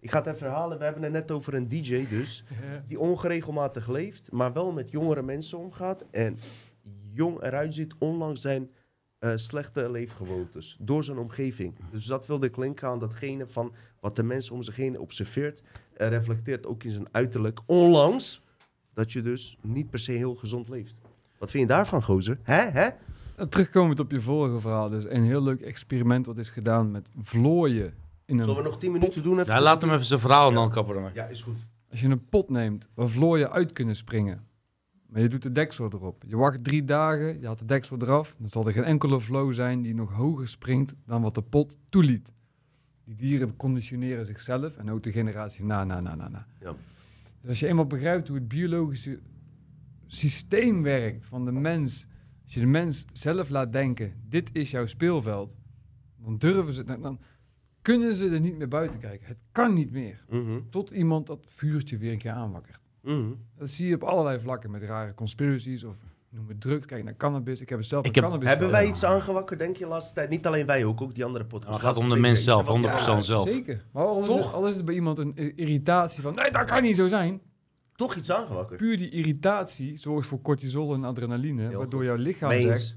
Ik 0.00 0.10
ga 0.10 0.18
het 0.18 0.26
even 0.26 0.46
herhalen. 0.46 0.78
We 0.78 0.84
hebben 0.84 1.02
het 1.02 1.12
net 1.12 1.30
over 1.30 1.54
een 1.54 1.68
DJ 1.68 2.06
dus. 2.08 2.44
Die 2.88 2.98
ongeregelmatig 2.98 3.88
leeft, 3.88 4.32
maar 4.32 4.52
wel 4.52 4.72
met 4.72 4.90
jongere 4.90 5.22
mensen 5.22 5.58
omgaat. 5.58 6.04
En 6.10 6.38
jong 7.12 7.42
eruit 7.42 7.74
ziet, 7.74 7.94
ondanks 7.98 8.40
zijn 8.40 8.70
eh, 9.22 9.32
slechte 9.34 9.90
leefgewoontes. 9.90 10.76
Door 10.80 11.04
zijn 11.04 11.18
omgeving. 11.18 11.74
Dus 11.90 12.04
dat 12.04 12.26
wilde 12.26 12.46
ik 12.46 12.56
linken 12.56 12.88
aan 12.88 12.98
datgene 12.98 13.46
van 13.46 13.72
wat 14.00 14.16
de 14.16 14.22
mensen 14.22 14.54
om 14.54 14.62
zich 14.62 14.76
heen 14.76 14.98
observeert. 14.98 15.62
En 15.96 16.08
reflecteert 16.08 16.66
ook 16.66 16.84
in 16.84 16.90
zijn 16.90 17.08
uiterlijk. 17.10 17.60
Onlangs 17.66 18.42
dat 18.94 19.12
je 19.12 19.20
dus 19.20 19.56
niet 19.60 19.90
per 19.90 19.98
se 19.98 20.12
heel 20.12 20.34
gezond 20.34 20.68
leeft. 20.68 21.00
Wat 21.38 21.50
vind 21.50 21.62
je 21.62 21.74
daarvan, 21.74 22.02
gozer? 22.02 22.38
Hè? 22.42 22.60
Hè? 22.60 22.88
En 23.36 23.48
Terugkomend 23.48 24.00
op 24.00 24.10
je 24.10 24.20
vorige 24.20 24.60
verhaal, 24.60 24.88
dus 24.88 25.04
een 25.04 25.24
heel 25.24 25.42
leuk 25.42 25.60
experiment 25.60 26.26
wat 26.26 26.38
is 26.38 26.48
gedaan 26.48 26.90
met 26.90 27.08
vlooien 27.22 27.94
in 28.24 28.38
een 28.38 28.44
Zullen 28.44 28.62
we 28.62 28.68
nog 28.68 28.78
10 28.78 28.92
minuten 28.92 29.22
doen? 29.22 29.40
Even 29.40 29.54
Ja, 29.54 29.60
laat 29.60 29.80
hem 29.80 29.90
even 29.92 30.04
zijn 30.04 30.20
verhaal 30.20 30.48
en 30.48 30.54
dan 30.54 30.70
kappen 30.70 31.02
we. 31.02 31.10
Ja, 31.14 31.24
is 31.24 31.42
goed. 31.42 31.58
Als 31.90 32.00
je 32.00 32.08
een 32.08 32.28
pot 32.28 32.50
neemt 32.50 32.88
waar 32.94 33.08
vlooien 33.08 33.52
uit 33.52 33.72
kunnen 33.72 33.96
springen, 33.96 34.46
maar 35.12 35.20
je 35.20 35.28
doet 35.28 35.42
de 35.42 35.52
deksel 35.52 35.84
erop. 35.92 36.22
Je 36.26 36.36
wacht 36.36 36.64
drie 36.64 36.84
dagen, 36.84 37.40
je 37.40 37.46
haalt 37.46 37.58
de 37.58 37.64
deksel 37.64 37.96
eraf, 38.00 38.34
dan 38.38 38.48
zal 38.48 38.66
er 38.66 38.72
geen 38.72 38.84
enkele 38.84 39.20
vlooi 39.20 39.54
zijn 39.54 39.82
die 39.82 39.94
nog 39.94 40.12
hoger 40.12 40.48
springt 40.48 40.94
dan 41.06 41.22
wat 41.22 41.34
de 41.34 41.42
pot 41.42 41.78
toeliet. 41.88 42.32
Die 43.04 43.14
dieren 43.14 43.56
conditioneren 43.56 44.26
zichzelf 44.26 44.76
en 44.76 44.90
ook 44.90 45.02
de 45.02 45.12
generatie 45.12 45.64
na, 45.64 45.84
na, 45.84 46.00
na, 46.00 46.14
na, 46.14 46.28
na. 46.28 46.46
Ja. 46.60 46.74
Dus 47.40 47.48
als 47.48 47.60
je 47.60 47.66
eenmaal 47.66 47.86
begrijpt 47.86 48.28
hoe 48.28 48.36
het 48.36 48.48
biologische 48.48 49.18
systeem 50.06 50.82
werkt 50.82 51.26
van 51.26 51.44
de 51.44 51.52
mens, 51.52 52.06
als 52.44 52.54
je 52.54 52.60
de 52.60 52.66
mens 52.66 53.04
zelf 53.12 53.48
laat 53.48 53.72
denken, 53.72 54.12
dit 54.28 54.50
is 54.52 54.70
jouw 54.70 54.86
speelveld, 54.86 55.56
dan 56.16 56.38
durven 56.38 56.72
ze, 56.72 56.84
dan, 56.84 57.02
dan 57.02 57.20
kunnen 57.82 58.14
ze 58.14 58.28
er 58.28 58.40
niet 58.40 58.58
meer 58.58 58.68
buiten 58.68 58.98
kijken. 58.98 59.26
Het 59.26 59.38
kan 59.52 59.74
niet 59.74 59.90
meer. 59.90 60.24
Mhm, 60.28 60.60
Tot 60.70 60.90
iemand 60.90 61.26
dat 61.26 61.44
vuurtje 61.46 61.98
weer 61.98 62.12
een 62.12 62.18
keer 62.18 62.30
aanwakkert. 62.30 62.80
Mhm. 63.02 63.30
Dat 63.58 63.70
zie 63.70 63.88
je 63.88 63.94
op 63.94 64.02
allerlei 64.02 64.40
vlakken 64.40 64.70
met 64.70 64.82
rare 64.82 65.14
conspiracies 65.14 65.84
of 65.84 65.96
noem 66.28 66.48
het 66.48 66.60
drugs. 66.60 66.86
Kijk 66.86 67.04
naar 67.04 67.16
cannabis. 67.16 67.60
Ik 67.60 67.68
heb 67.68 67.78
het 67.78 67.86
zelf 67.88 68.04
Ik 68.04 68.14
heb- 68.14 68.24
cannabis 68.24 68.48
Hebben 68.48 68.70
wij 68.70 68.86
iets 68.86 69.04
aangewakkerd, 69.04 69.58
denk 69.58 69.76
je, 69.76 69.82
de 69.84 69.88
laatste 69.90 70.14
tijd? 70.14 70.30
Niet 70.30 70.46
alleen 70.46 70.66
wij, 70.66 70.84
ook, 70.84 71.00
ook 71.00 71.14
die 71.14 71.24
andere 71.24 71.44
podcasts. 71.44 71.76
Het 71.76 71.86
gaat 71.86 71.96
om 71.96 72.08
de 72.08 72.16
mens 72.16 72.44
zelf, 72.44 72.66
Wat- 72.66 72.76
100% 72.76 73.24
zelf. 73.24 73.48
Zeker. 73.48 73.84
Maar 73.92 74.04
al 74.04 74.22
is, 74.22 74.28
het, 74.28 74.36
Toch? 74.36 74.54
al 74.54 74.66
is 74.66 74.76
het 74.76 74.84
bij 74.84 74.94
iemand 74.94 75.18
een 75.18 75.36
irritatie 75.56 76.22
van... 76.22 76.34
Nee, 76.34 76.50
dat 76.50 76.64
kan 76.64 76.82
niet 76.82 76.96
zo 76.96 77.06
zijn. 77.06 77.40
Toch 77.96 78.14
iets 78.14 78.30
aangewakkerd. 78.30 78.78
Puur 78.80 78.96
die 78.98 79.10
irritatie 79.10 79.96
zorgt 79.96 80.28
voor 80.28 80.40
cortisol 80.40 80.94
en 80.94 81.04
adrenaline. 81.04 81.62
Heel 81.68 81.78
waardoor 81.78 82.00
goed. 82.00 82.08
jouw 82.08 82.16
lichaam 82.18 82.48
Meens. 82.48 82.62
zegt... 82.62 82.96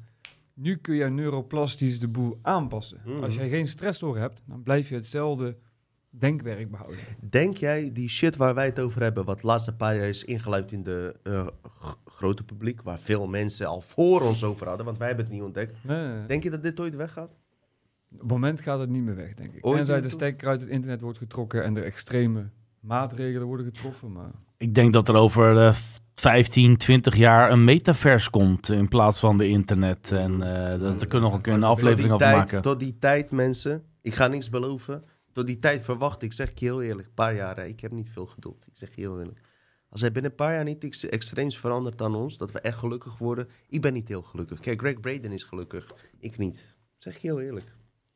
Nu 0.53 0.75
kun 0.77 0.95
je 0.95 1.06
neuroplastisch 1.06 2.00
de 2.00 2.08
boel 2.08 2.40
aanpassen. 2.42 3.01
Mhm. 3.06 3.24
Als 3.24 3.35
jij 3.35 3.50
geen 3.50 3.67
stressor 3.67 4.17
hebt, 4.17 4.43
dan 4.45 4.64
blijf 4.64 4.90
je 4.90 4.95
hetzelfde 4.95 5.58
denkwerk 6.19 6.72
behouden. 6.72 7.00
Denk 7.30 7.58
jij 7.58 7.90
die 7.94 8.10
shit 8.10 8.35
waar 8.35 8.53
wij 8.53 8.66
het 8.66 8.80
over 8.80 9.02
hebben, 9.02 9.26
wat 9.26 9.40
de 9.42 9.48
laatste 9.48 9.76
paar 9.76 9.95
jaar 9.95 10.08
is 10.08 10.24
ingeluid 10.24 10.72
in 10.72 10.84
de 10.84 11.16
eh, 11.24 11.48
grote 12.06 12.44
publiek, 12.44 12.82
waar 12.82 13.00
veel 13.00 13.27
mensen 13.27 13.68
al 13.68 13.82
voor 13.82 14.22
ons 14.22 14.44
over 14.44 14.68
hadden, 14.68 14.85
want 14.85 14.98
wij 14.98 15.08
hebben 15.08 15.26
het 15.26 15.34
niet 15.34 15.44
ontdekt. 15.44 15.74
Nee, 15.82 16.08
nee. 16.08 16.26
Denk 16.26 16.44
je 16.44 16.50
dat 16.50 16.64
dit 16.64 16.80
ooit 16.80 16.95
weggaat? 16.95 17.30
Op 18.11 18.19
het 18.19 18.30
moment 18.30 18.61
gaat 18.61 18.80
het 18.80 18.90
niet 18.90 19.03
meer 19.03 19.16
weg, 19.16 19.34
denk 19.34 19.53
ik. 19.53 19.66
Ooit 19.66 19.76
Tenzij 19.76 19.95
de 19.95 20.02
de 20.02 20.10
stekker 20.10 20.48
uit 20.48 20.61
het 20.61 20.69
internet 20.69 21.02
wordt 21.02 21.18
getrokken 21.18 21.64
en 21.64 21.77
er 21.77 21.84
extreme 21.84 22.50
maatregelen 22.80 23.48
worden 23.48 23.66
getroffen. 23.66 24.11
Maar 24.11 24.32
Ik 24.58 24.76
denk 24.76 24.94
dat 24.94 25.10
er 25.10 25.16
over 25.16 25.58
eh, 25.58 25.76
15, 26.16 26.77
20 26.77 27.16
jaar 27.16 27.52
een 27.52 27.64
metaverse 27.64 28.30
komt 28.30 28.69
in 28.69 28.88
plaats 28.88 29.19
van 29.19 29.38
de 29.38 29.48
internet. 29.48 30.11
En 30.11 30.42
eh, 30.42 30.80
dat, 30.80 30.80
daar 30.80 30.98
kunnen 30.98 31.10
we 31.10 31.19
nog 31.19 31.34
een 31.34 31.42
keer 31.42 31.53
een 31.53 31.64
aflevering 31.64 32.14
over 32.14 32.27
maken. 32.27 32.61
tot 32.61 32.80
die 32.80 32.98
tijd, 33.00 33.32
mensen, 33.32 33.84
ik 34.02 34.14
ga 34.14 34.27
niks 34.27 34.50
beloven. 34.50 35.03
Tot 35.35 35.47
die 35.47 35.59
tijd 35.59 35.83
verwacht 35.83 36.22
ik, 36.22 36.33
zeg 36.33 36.49
ik 36.49 36.59
je 36.59 36.65
heel 36.65 36.81
eerlijk, 36.81 37.07
een 37.07 37.14
paar 37.14 37.35
jaar, 37.35 37.55
hè, 37.55 37.65
ik 37.65 37.80
heb 37.80 37.91
niet 37.91 38.09
veel 38.09 38.25
geduld. 38.25 38.65
Ik 38.67 38.77
zeg 38.77 38.95
je 38.95 39.01
heel 39.01 39.19
eerlijk. 39.19 39.39
Als 39.89 40.01
hij 40.01 40.11
binnen 40.11 40.31
een 40.31 40.38
paar 40.38 40.53
jaar 40.53 40.64
niet 40.64 40.83
iets 40.83 41.05
extreems 41.05 41.59
verandert 41.59 42.01
aan 42.01 42.15
ons, 42.15 42.38
dat 42.38 42.51
we 42.51 42.59
echt 42.59 42.77
gelukkig 42.77 43.17
worden, 43.17 43.47
ik 43.67 43.81
ben 43.81 43.93
niet 43.93 44.07
heel 44.07 44.22
gelukkig. 44.22 44.59
Kijk, 44.59 44.80
Greg 44.80 44.99
Braden 44.99 45.31
is 45.31 45.43
gelukkig, 45.43 45.95
ik 46.19 46.38
niet. 46.38 46.75
Zeg 46.97 47.17
je 47.17 47.27
heel 47.27 47.41
eerlijk. 47.41 47.75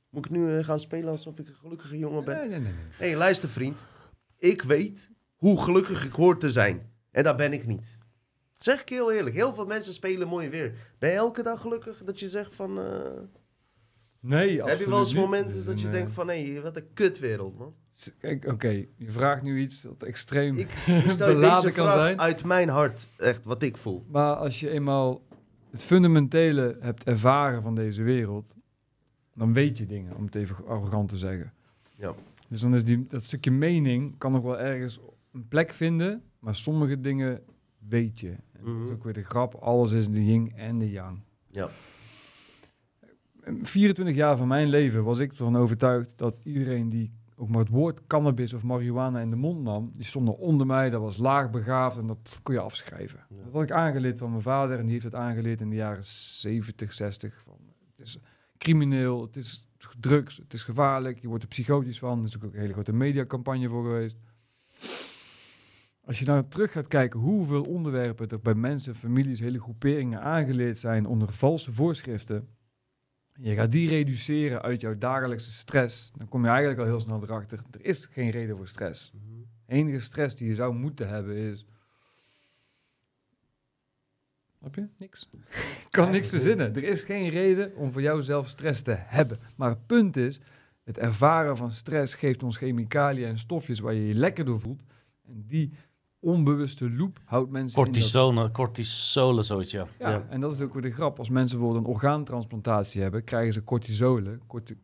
Moet 0.09 0.25
ik 0.25 0.31
nu 0.31 0.57
eh, 0.57 0.63
gaan 0.63 0.79
spelen 0.79 1.09
alsof 1.09 1.39
ik 1.39 1.47
een 1.47 1.55
gelukkige 1.55 1.97
jongen 1.97 2.23
ben? 2.23 2.37
Nee, 2.37 2.49
nee, 2.49 2.59
nee. 2.59 2.73
nee. 2.73 2.83
Hé, 2.91 3.07
hey, 3.07 3.17
luister 3.17 3.49
vriend. 3.49 3.85
Ik 4.37 4.61
weet 4.61 5.11
hoe 5.35 5.61
gelukkig 5.61 6.05
ik 6.05 6.13
hoor 6.13 6.39
te 6.39 6.51
zijn. 6.51 6.91
En 7.11 7.23
dat 7.23 7.37
ben 7.37 7.53
ik 7.53 7.67
niet. 7.67 7.97
Zeg 8.55 8.81
ik 8.81 8.89
je 8.89 8.95
heel 8.95 9.11
eerlijk. 9.11 9.35
Heel 9.35 9.53
veel 9.53 9.65
mensen 9.65 9.93
spelen 9.93 10.27
mooi 10.27 10.49
weer. 10.49 10.73
Ben 10.99 11.09
je 11.09 11.15
elke 11.15 11.43
dag 11.43 11.61
gelukkig 11.61 12.03
dat 12.03 12.19
je 12.19 12.27
zegt 12.27 12.53
van... 12.53 12.79
eh, 12.79 13.38
Nee, 14.19 14.63
heb 14.63 14.77
je 14.77 14.89
wel 14.89 14.99
eens 14.99 15.13
niet. 15.13 15.21
momenten 15.21 15.55
is 15.57 15.65
dat 15.65 15.81
je 15.81 15.89
denkt 15.89 16.09
eh, 16.09 16.15
van... 16.15 16.27
Hé, 16.27 16.51
hey, 16.51 16.61
wat 16.61 16.77
een 16.77 16.93
kutwereld, 16.93 17.57
man. 17.57 17.73
oké, 18.47 18.69
je 18.97 19.11
vraagt 19.11 19.41
nu 19.41 19.59
iets 19.61 19.81
dat 19.81 20.03
extreem 20.03 20.57
Ik 20.57 20.67
beladen 21.17 21.39
deze 21.61 21.71
kan 21.75 21.85
vraag 21.87 21.93
zijn. 21.93 22.19
uit 22.19 22.43
mijn 22.43 22.69
hart. 22.69 23.07
Echt, 23.17 23.45
wat 23.45 23.63
ik 23.63 23.77
voel. 23.77 24.05
Maar 24.07 24.35
als 24.35 24.59
je 24.59 24.69
eenmaal 24.69 25.21
het 25.71 25.83
fundamentele 25.83 26.77
hebt 26.79 27.03
ervaren 27.03 27.61
van 27.61 27.75
deze 27.75 28.03
wereld, 28.03 28.55
dan 29.35 29.53
weet 29.53 29.77
je 29.77 29.85
dingen, 29.85 30.15
om 30.15 30.25
het 30.25 30.35
even 30.35 30.55
arrogant 30.67 31.09
te 31.09 31.17
zeggen. 31.17 31.53
Ja. 31.95 32.13
Dus 32.47 32.61
dan 32.61 32.73
is 32.73 32.83
die, 32.83 33.05
dat 33.07 33.23
stukje 33.23 33.51
mening 33.51 34.17
kan 34.17 34.31
nog 34.31 34.43
wel 34.43 34.59
ergens 34.59 34.99
een 35.33 35.47
plek 35.47 35.71
vinden, 35.73 36.23
maar 36.39 36.55
sommige 36.55 37.01
dingen 37.01 37.41
weet 37.87 38.19
je. 38.19 38.29
En 38.29 38.63
dat 38.65 38.75
is 38.75 38.81
Mhm. 38.83 38.91
ook 38.91 39.03
weer 39.03 39.13
de 39.13 39.23
grap, 39.23 39.55
alles 39.55 39.91
is 39.91 40.09
de 40.09 40.25
yin 40.25 40.51
en 40.55 40.79
de 40.79 40.91
yang. 40.91 41.19
Ja. 41.51 41.69
24 43.43 44.15
jaar 44.15 44.37
van 44.37 44.47
mijn 44.47 44.67
leven 44.67 45.03
was 45.03 45.19
ik 45.19 45.31
ervan 45.31 45.57
overtuigd 45.57 46.13
dat 46.15 46.35
iedereen 46.43 46.89
die 46.89 47.11
ook 47.35 47.49
maar 47.49 47.59
het 47.59 47.69
woord 47.69 48.07
cannabis 48.07 48.53
of 48.53 48.63
marihuana 48.63 49.19
in 49.19 49.29
de 49.29 49.35
mond 49.35 49.63
nam, 49.63 49.91
die 49.95 50.05
stonden 50.05 50.37
onder 50.37 50.67
mij, 50.67 50.89
dat 50.89 51.01
was 51.01 51.17
laagbegaafd 51.17 51.97
en 51.97 52.07
dat 52.07 52.39
kon 52.43 52.53
je 52.53 52.59
afschrijven. 52.59 53.25
Ja. 53.29 53.43
Dat 53.43 53.53
had 53.53 53.63
ik 53.63 53.71
aangeleerd 53.71 54.17
van 54.17 54.29
mijn 54.29 54.41
vader 54.41 54.77
en 54.77 54.83
die 54.83 54.91
heeft 54.91 55.03
het 55.03 55.15
aangeleerd 55.15 55.61
in 55.61 55.69
de 55.69 55.75
jaren 55.75 56.03
70, 56.03 56.93
60. 56.93 57.41
Van, 57.45 57.57
het 57.95 58.05
is 58.05 58.17
crimineel, 58.57 59.21
het 59.21 59.35
is 59.35 59.67
drugs, 59.99 60.37
het 60.37 60.53
is 60.53 60.63
gevaarlijk, 60.63 61.19
je 61.19 61.27
wordt 61.27 61.43
er 61.43 61.49
psychotisch 61.49 61.99
van. 61.99 62.19
Er 62.19 62.25
is 62.25 62.35
ook 62.35 62.43
een 62.43 62.59
hele 62.59 62.73
grote 62.73 62.93
mediacampagne 62.93 63.69
voor 63.69 63.83
geweest. 63.83 64.17
Als 66.05 66.19
je 66.19 66.25
nou 66.25 66.43
terug 66.47 66.71
gaat 66.71 66.87
kijken 66.87 67.19
hoeveel 67.19 67.63
onderwerpen 67.63 68.29
er 68.29 68.39
bij 68.39 68.55
mensen, 68.55 68.95
families, 68.95 69.39
hele 69.39 69.59
groeperingen 69.59 70.21
aangeleerd 70.21 70.77
zijn 70.77 71.05
onder 71.05 71.33
valse 71.33 71.73
voorschriften. 71.73 72.47
Je 73.41 73.55
gaat 73.55 73.71
die 73.71 73.89
reduceren 73.89 74.61
uit 74.61 74.81
jouw 74.81 74.97
dagelijkse 74.97 75.51
stress. 75.51 76.11
Dan 76.17 76.27
kom 76.27 76.43
je 76.43 76.49
eigenlijk 76.49 76.79
al 76.79 76.85
heel 76.85 76.99
snel 76.99 77.23
erachter. 77.23 77.59
Er 77.71 77.85
is 77.85 78.05
geen 78.05 78.29
reden 78.29 78.57
voor 78.57 78.67
stress. 78.67 79.11
De 79.65 79.73
enige 79.73 79.99
stress 79.99 80.35
die 80.35 80.47
je 80.47 80.55
zou 80.55 80.73
moeten 80.73 81.07
hebben 81.07 81.35
is. 81.35 81.65
Snap 84.59 84.75
je? 84.75 84.87
Niks. 84.97 85.29
Ik 85.31 85.87
kan 85.89 86.11
niks 86.11 86.29
verzinnen. 86.35 86.75
Er 86.75 86.83
is 86.83 87.03
geen 87.03 87.29
reden 87.29 87.75
om 87.75 87.91
voor 87.91 88.01
jou 88.01 88.21
zelf 88.21 88.47
stress 88.47 88.81
te 88.81 88.95
hebben. 88.97 89.39
Maar 89.55 89.69
het 89.69 89.85
punt 89.85 90.17
is, 90.17 90.39
het 90.83 90.97
ervaren 90.97 91.57
van 91.57 91.71
stress 91.71 92.13
geeft 92.13 92.43
ons 92.43 92.57
chemicaliën 92.57 93.27
en 93.27 93.39
stofjes 93.39 93.79
waar 93.79 93.93
je 93.93 94.07
je 94.07 94.13
lekker 94.13 94.45
door 94.45 94.59
voelt. 94.59 94.83
En 95.27 95.43
die 95.47 95.73
onbewuste 96.19 96.91
loop 96.91 97.19
houdt 97.25 97.51
mensen 97.51 97.77
in 97.79 97.85
dat 97.85 97.93
Cortisone, 97.93 98.51
cortisole, 98.51 99.43
zoiets, 99.43 99.71
ja. 99.71 99.85
ja, 99.99 100.09
Ja. 100.09 100.25
en 100.29 100.41
dat 100.41 100.53
is 100.53 100.61
ook 100.61 100.73
weer 100.73 100.81
de 100.81 100.91
grap. 100.91 101.19
Als 101.19 101.29
mensen 101.29 101.57
bijvoorbeeld 101.57 101.85
een 101.87 101.91
orgaantransplantatie 101.93 103.01
hebben, 103.01 103.23
krijgen 103.23 103.53
ze 103.53 103.63
cortisolen, 103.63 104.25
heet 104.31 104.33
het? 104.33 104.47
Corti- 104.47 104.75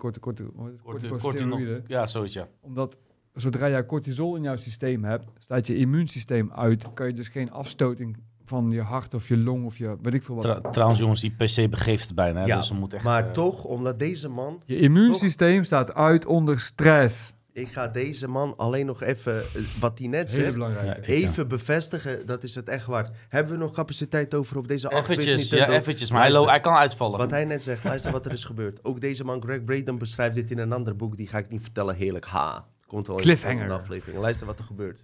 corticosteroïden. 0.81 1.83
Ja, 1.87 2.07
zoiets, 2.07 2.33
ja. 2.33 2.47
Omdat 2.61 2.97
zodra 3.33 3.69
jij 3.69 3.85
cortisol 3.85 4.35
in 4.35 4.41
jouw 4.43 4.55
systeem 4.55 5.03
hebt, 5.03 5.25
staat 5.39 5.67
je 5.67 5.75
immuunsysteem 5.75 6.51
uit. 6.51 6.93
Kan 6.93 7.07
je 7.07 7.13
dus 7.13 7.27
geen 7.27 7.51
afstoting 7.51 8.17
van 8.45 8.69
je 8.69 8.81
hart 8.81 9.13
of 9.13 9.27
je 9.27 9.37
long 9.37 9.65
of 9.65 9.77
je 9.77 9.95
weet 10.01 10.13
ik 10.13 10.23
veel 10.23 10.35
wat. 10.35 10.43
Tra- 10.43 10.69
trouwens, 10.71 10.99
jongens, 10.99 11.21
die 11.21 11.31
PC 11.31 11.69
begeeft 11.69 12.05
het 12.05 12.15
bijna. 12.15 12.39
Hè? 12.39 12.45
Ja, 12.45 12.57
dus 12.57 12.69
we 12.69 12.75
moeten 12.75 12.97
echt, 12.97 13.07
Maar 13.07 13.25
eh, 13.27 13.31
toch, 13.31 13.63
omdat 13.63 13.99
deze 13.99 14.29
man... 14.29 14.61
je 14.65 14.77
immuunsysteem 14.77 15.63
staat 15.63 15.93
uit 15.93 16.25
onder 16.25 16.59
stress. 16.59 17.33
Ik 17.55 17.71
ga 17.71 17.87
deze 17.87 18.27
man 18.27 18.53
alleen 18.57 18.85
nog 18.85 19.01
even, 19.01 19.37
eh, 19.39 19.61
wat 19.79 19.99
hij 19.99 20.07
net 20.07 20.31
zegt... 20.31 20.55
Ja, 20.55 20.97
Even 21.01 21.47
bevestigen, 21.47 22.25
dat 22.25 22.43
is 22.43 22.55
het 22.55 22.69
echt 22.69 22.85
waard. 22.85 23.15
Hebben 23.29 23.53
we 23.53 23.59
nog 23.59 23.71
capaciteit 23.71 24.33
over 24.33 24.57
op 24.57 24.67
deze 24.67 24.89
8 24.89 25.09
Eventjes, 25.09 25.49
ja, 25.49 25.69
eventjes. 25.69 26.11
Maar 26.11 26.21
hij, 26.21 26.29
Luister. 26.31 26.45
lo- 26.45 26.51
hij 26.51 26.59
kan 26.59 26.75
uitvallen. 26.75 27.17
Wat 27.19 27.29
hij 27.31 27.45
net 27.45 27.63
zegt, 27.63 27.83
luister 27.83 28.11
wat 28.11 28.25
er 28.25 28.31
is 28.31 28.43
gebeurd. 28.43 28.79
Ook 28.83 29.01
deze 29.01 29.23
man, 29.23 29.41
Greg 29.41 29.63
Braden, 29.63 29.97
beschrijft 29.97 30.35
dit 30.35 30.51
in 30.51 30.57
een 30.57 30.73
ander 30.73 30.95
boek. 30.95 31.17
Die 31.17 31.27
ga 31.27 31.37
ik 31.37 31.49
niet 31.49 31.61
vertellen. 31.61 31.95
Heerlijk, 31.95 32.25
ha. 32.25 32.67
Komt 32.87 33.07
wel 33.07 33.15
in 33.19 33.67
de 33.67 33.73
aflevering. 33.73 34.21
Luister 34.21 34.47
wat 34.47 34.59
er 34.59 34.65
gebeurt. 34.65 35.03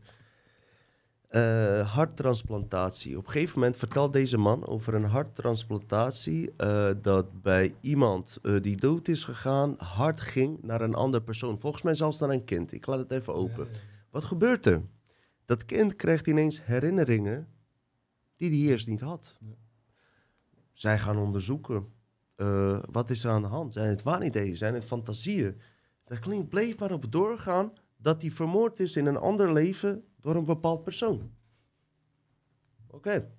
Eh, 1.32 1.94
harttransplantatie. 1.94 3.18
Op 3.18 3.26
een 3.26 3.32
gegeven 3.32 3.60
moment 3.60 3.78
vertelt 3.78 4.14
deze 4.14 4.38
man 4.38 4.68
over 4.68 4.94
een 4.94 5.06
harttransplantatie. 5.06 6.54
eh, 6.58 6.92
dat 7.02 7.42
bij 7.42 7.76
iemand 7.80 8.40
eh, 8.42 8.62
die 8.62 8.76
dood 8.76 9.08
is 9.08 9.24
gegaan, 9.24 9.76
hart 9.78 10.22
ging 10.22 10.64
naar 10.64 10.82
een 10.82 10.94
andere 10.94 11.24
persoon. 11.24 11.60
Volgens 11.60 11.82
mij 11.84 11.94
zelfs 11.94 12.20
naar 12.20 12.30
een 12.30 12.44
kind. 12.44 12.74
Ik 12.74 12.86
laat 12.86 13.00
het 13.00 13.12
even 13.12 13.34
open. 13.34 13.68
Wat 14.10 14.24
gebeurt 14.24 14.66
er? 14.66 14.82
Dat 15.46 15.66
kind 15.66 15.96
krijgt 15.96 16.28
ineens 16.28 16.66
herinneringen 16.66 17.48
die 18.36 18.50
hij 18.50 18.72
eerst 18.72 18.88
niet 18.88 19.02
had. 19.02 19.38
Ja. 19.40 19.56
Zij 20.74 21.00
gaan 21.00 21.18
onderzoeken. 21.18 21.86
wat 22.92 23.10
is 23.10 23.24
er 23.24 23.32
aan 23.32 23.42
de 23.42 23.48
hand? 23.48 23.74
Zijn 23.74 23.90
het 23.90 24.04
waanideeën? 24.04 24.58
Zijn 24.58 24.74
het 24.74 24.86
fantasieën? 24.86 25.62
Dat 26.06 26.20
klinkt 26.20 26.50
bleef 26.50 26.80
maar 26.80 26.92
op 26.92 27.12
doorgaan 27.12 27.74
dat 27.98 28.22
hij 28.22 28.32
vermoord 28.32 28.80
is 28.80 28.96
in 28.96 29.06
een 29.06 29.18
ander 29.18 29.54
leven 29.54 30.04
door 30.22 30.36
een 30.36 30.46
bepaald 30.46 30.84
persoon. 30.84 31.32
Oké. 32.88 33.30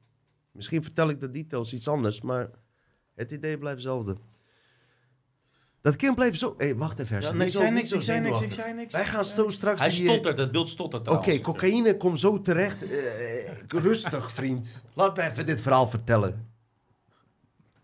Misschien 0.53 0.83
vertel 0.83 1.09
ik 1.09 1.21
de 1.21 1.31
details 1.31 1.73
iets 1.73 1.89
anders, 1.89 2.21
maar 2.21 2.51
het 3.15 3.31
idee 3.31 3.59
blijft 3.59 3.77
hetzelfde. 3.77 4.17
Dat 5.81 5.97
kind 5.97 6.15
bleef 6.15 6.37
zo... 6.37 6.55
Hé, 6.59 6.77
wacht 6.77 6.99
even. 6.99 7.21
Ja, 7.21 7.33
nee, 7.33 7.47
ik 7.47 7.53
zo- 7.53 7.59
zei 7.59 7.71
niks, 7.71 7.89
zo 7.89 7.97
ik 7.97 8.03
zei 8.03 8.21
niks, 8.21 8.41
ik 8.41 8.53
zei 8.53 8.75
niks. 8.75 8.95
Wij 8.95 9.05
gaan 9.05 9.25
zo 9.25 9.49
straks... 9.49 9.81
Hij 9.81 9.91
die, 9.91 10.05
stottert, 10.05 10.39
het 10.39 10.53
beeld 10.53 10.69
stottert 10.69 11.09
Oké, 11.09 11.41
cocaïne 11.41 11.97
komt 11.97 12.21
zo 12.21 12.41
terecht. 12.41 12.91
Eh, 12.91 13.53
rustig, 13.69 14.33
vriend. 14.33 14.83
Laat 14.95 15.17
me 15.17 15.23
even 15.23 15.47
dit 15.47 15.61
verhaal 15.61 15.89
vertellen. 15.89 16.51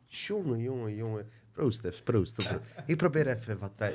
Jongen, 0.07 0.59
jongen, 0.59 0.95
jongen. 0.95 1.31
Proost, 1.53 1.79
Stef, 1.79 2.03
proost. 2.03 2.49
Ik 2.87 2.97
probeer 2.97 3.27
even 3.27 3.59
wat 3.59 3.73
wij... 3.77 3.95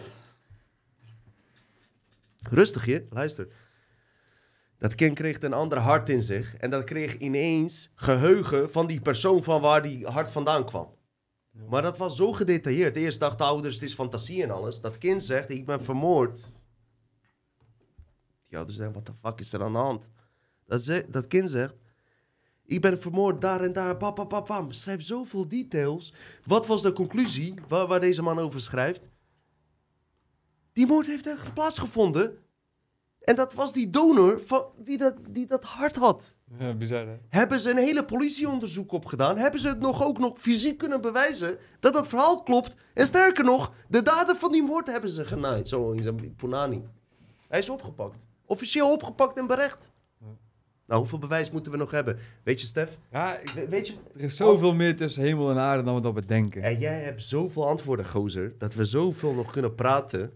Rustig, 2.50 2.86
je. 2.86 3.06
Luister. 3.10 3.48
Dat 4.84 4.95
kind 4.95 5.16
kreeg 5.16 5.42
een 5.42 5.53
ander 5.53 5.78
hart 5.78 6.10
in 6.10 6.24
zich. 6.24 6.56
En 6.56 6.70
dat 6.70 6.84
kreeg 6.84 7.18
ineens 7.18 7.90
geheugen 7.95 8.72
van 8.72 8.88
die 8.88 9.02
persoon 9.02 9.44
van 9.44 9.62
waar 9.62 9.82
die 9.82 10.08
hart 10.08 10.32
vandaan 10.32 10.66
kwam. 10.66 10.95
Maar 11.70 11.82
dat 11.82 11.98
was 11.98 12.16
zo 12.16 12.34
gedetailleerd. 12.34 12.95
Eerst 12.95 13.20
dachten 13.20 13.38
de 13.38 13.44
ouders, 13.44 13.76
het 13.76 13.84
is 13.84 13.94
fantasie 13.94 14.44
en 14.44 14.52
alles. 14.52 14.82
Dat 14.82 14.98
kind 14.98 15.24
zegt, 15.24 15.52
ik 15.52 15.66
ben 15.66 15.84
vermoord. 15.84 16.52
Die 18.48 18.58
ouders 18.58 18.78
zeggen, 18.78 18.95
wat 18.95 19.06
de 19.06 19.14
fuck 19.22 19.40
is 19.40 19.53
er 19.53 19.64
aan 19.64 19.72
de 19.72 19.78
hand? 19.78 20.10
Dat, 20.66 20.84
ze, 20.84 21.06
dat 21.10 21.28
kind 21.28 21.50
zegt, 21.50 21.76
ik 22.66 22.82
ben 22.82 23.00
vermoord 23.00 23.42
daar 23.42 23.62
en 23.62 23.74
daar, 23.74 23.98
pam, 23.98 24.14
pam, 24.14 24.28
pam, 24.28 24.44
pam. 24.44 24.72
Schrijft 24.72 25.06
zoveel 25.06 25.48
details. 25.48 26.14
Wat 26.45 26.68
was 26.68 26.82
de 26.82 26.94
conclusie 26.94 27.53
waar, 27.68 27.88
waar 27.88 28.00
deze 28.00 28.22
man 28.22 28.40
over 28.40 28.62
schrijft? 28.62 29.10
Die 30.74 30.88
moord 30.88 31.08
heeft 31.08 31.28
echt 31.28 31.53
plaatsgevonden. 31.53 32.43
En 33.24 33.35
dat 33.35 33.53
was 33.53 33.74
die 33.74 33.90
donor 33.90 34.42
van 34.45 34.66
wie 34.84 34.98
dat, 34.98 35.16
die 35.30 35.45
dat 35.48 35.64
hart 35.64 35.95
had. 35.95 36.35
Ja, 36.60 36.74
bizar 36.74 37.08
hè? 37.08 37.16
Hebben 37.30 37.60
ze 37.60 37.69
een 37.69 37.77
hele 37.77 38.06
politieonderzoek 38.06 38.92
op 38.92 39.06
gedaan? 39.06 39.38
Hebben 39.38 39.60
ze 39.60 39.68
het 39.68 39.80
nog 39.80 40.03
ook 40.06 40.19
nog 40.19 40.38
fysiek 40.40 40.77
kunnen 40.77 41.02
bewijzen 41.02 41.58
dat 41.80 41.93
dat 41.93 42.08
verhaal 42.08 42.43
klopt? 42.43 42.76
En 42.93 43.06
sterker 43.06 43.43
nog, 43.43 43.72
de 43.88 44.02
dader 44.03 44.35
van 44.35 44.52
die 44.52 44.64
moord 44.64 44.88
hebben 44.92 45.10
ze 45.10 45.26
genaaid. 45.26 45.68
Zo 45.68 45.92
in 45.92 46.02
zijn 46.03 46.35
Punani. 46.35 46.84
Hij 47.48 47.60
is 47.60 47.69
opgepakt. 47.69 48.18
Officieel 48.45 48.92
opgepakt 48.92 49.38
en 49.38 49.48
berecht. 49.48 49.92
Ja. 50.19 50.26
Nou, 50.88 51.00
hoeveel 51.00 51.19
bewijs 51.19 51.52
moeten 51.52 51.72
we 51.72 51.77
nog 51.77 51.92
hebben? 51.92 52.18
Weet 52.43 52.61
je, 52.61 52.66
Stef? 52.68 52.98
Ja, 53.11 53.38
ik- 53.38 53.50
We- 53.50 53.68
weet 53.68 53.88
je? 53.88 53.93
er 54.16 54.22
is 54.22 54.35
zoveel 54.35 54.74
meer 54.74 54.95
tussen 54.95 55.24
hemel 55.24 55.50
en 55.50 55.58
aarde 55.58 55.84
dan 55.84 55.95
we 55.95 56.02
dat 56.02 56.14
bedenken. 56.14 56.61
En 56.64 56.80
jij 56.80 57.02
hebt 57.02 57.22
zoveel 57.22 57.68
antwoorden, 57.68 58.06
gozer, 58.06 58.56
dat 58.58 58.74
we 58.74 58.85
zoveel 58.85 59.34
nog 59.34 59.52
kunnen 59.52 59.76
praten. 59.76 60.34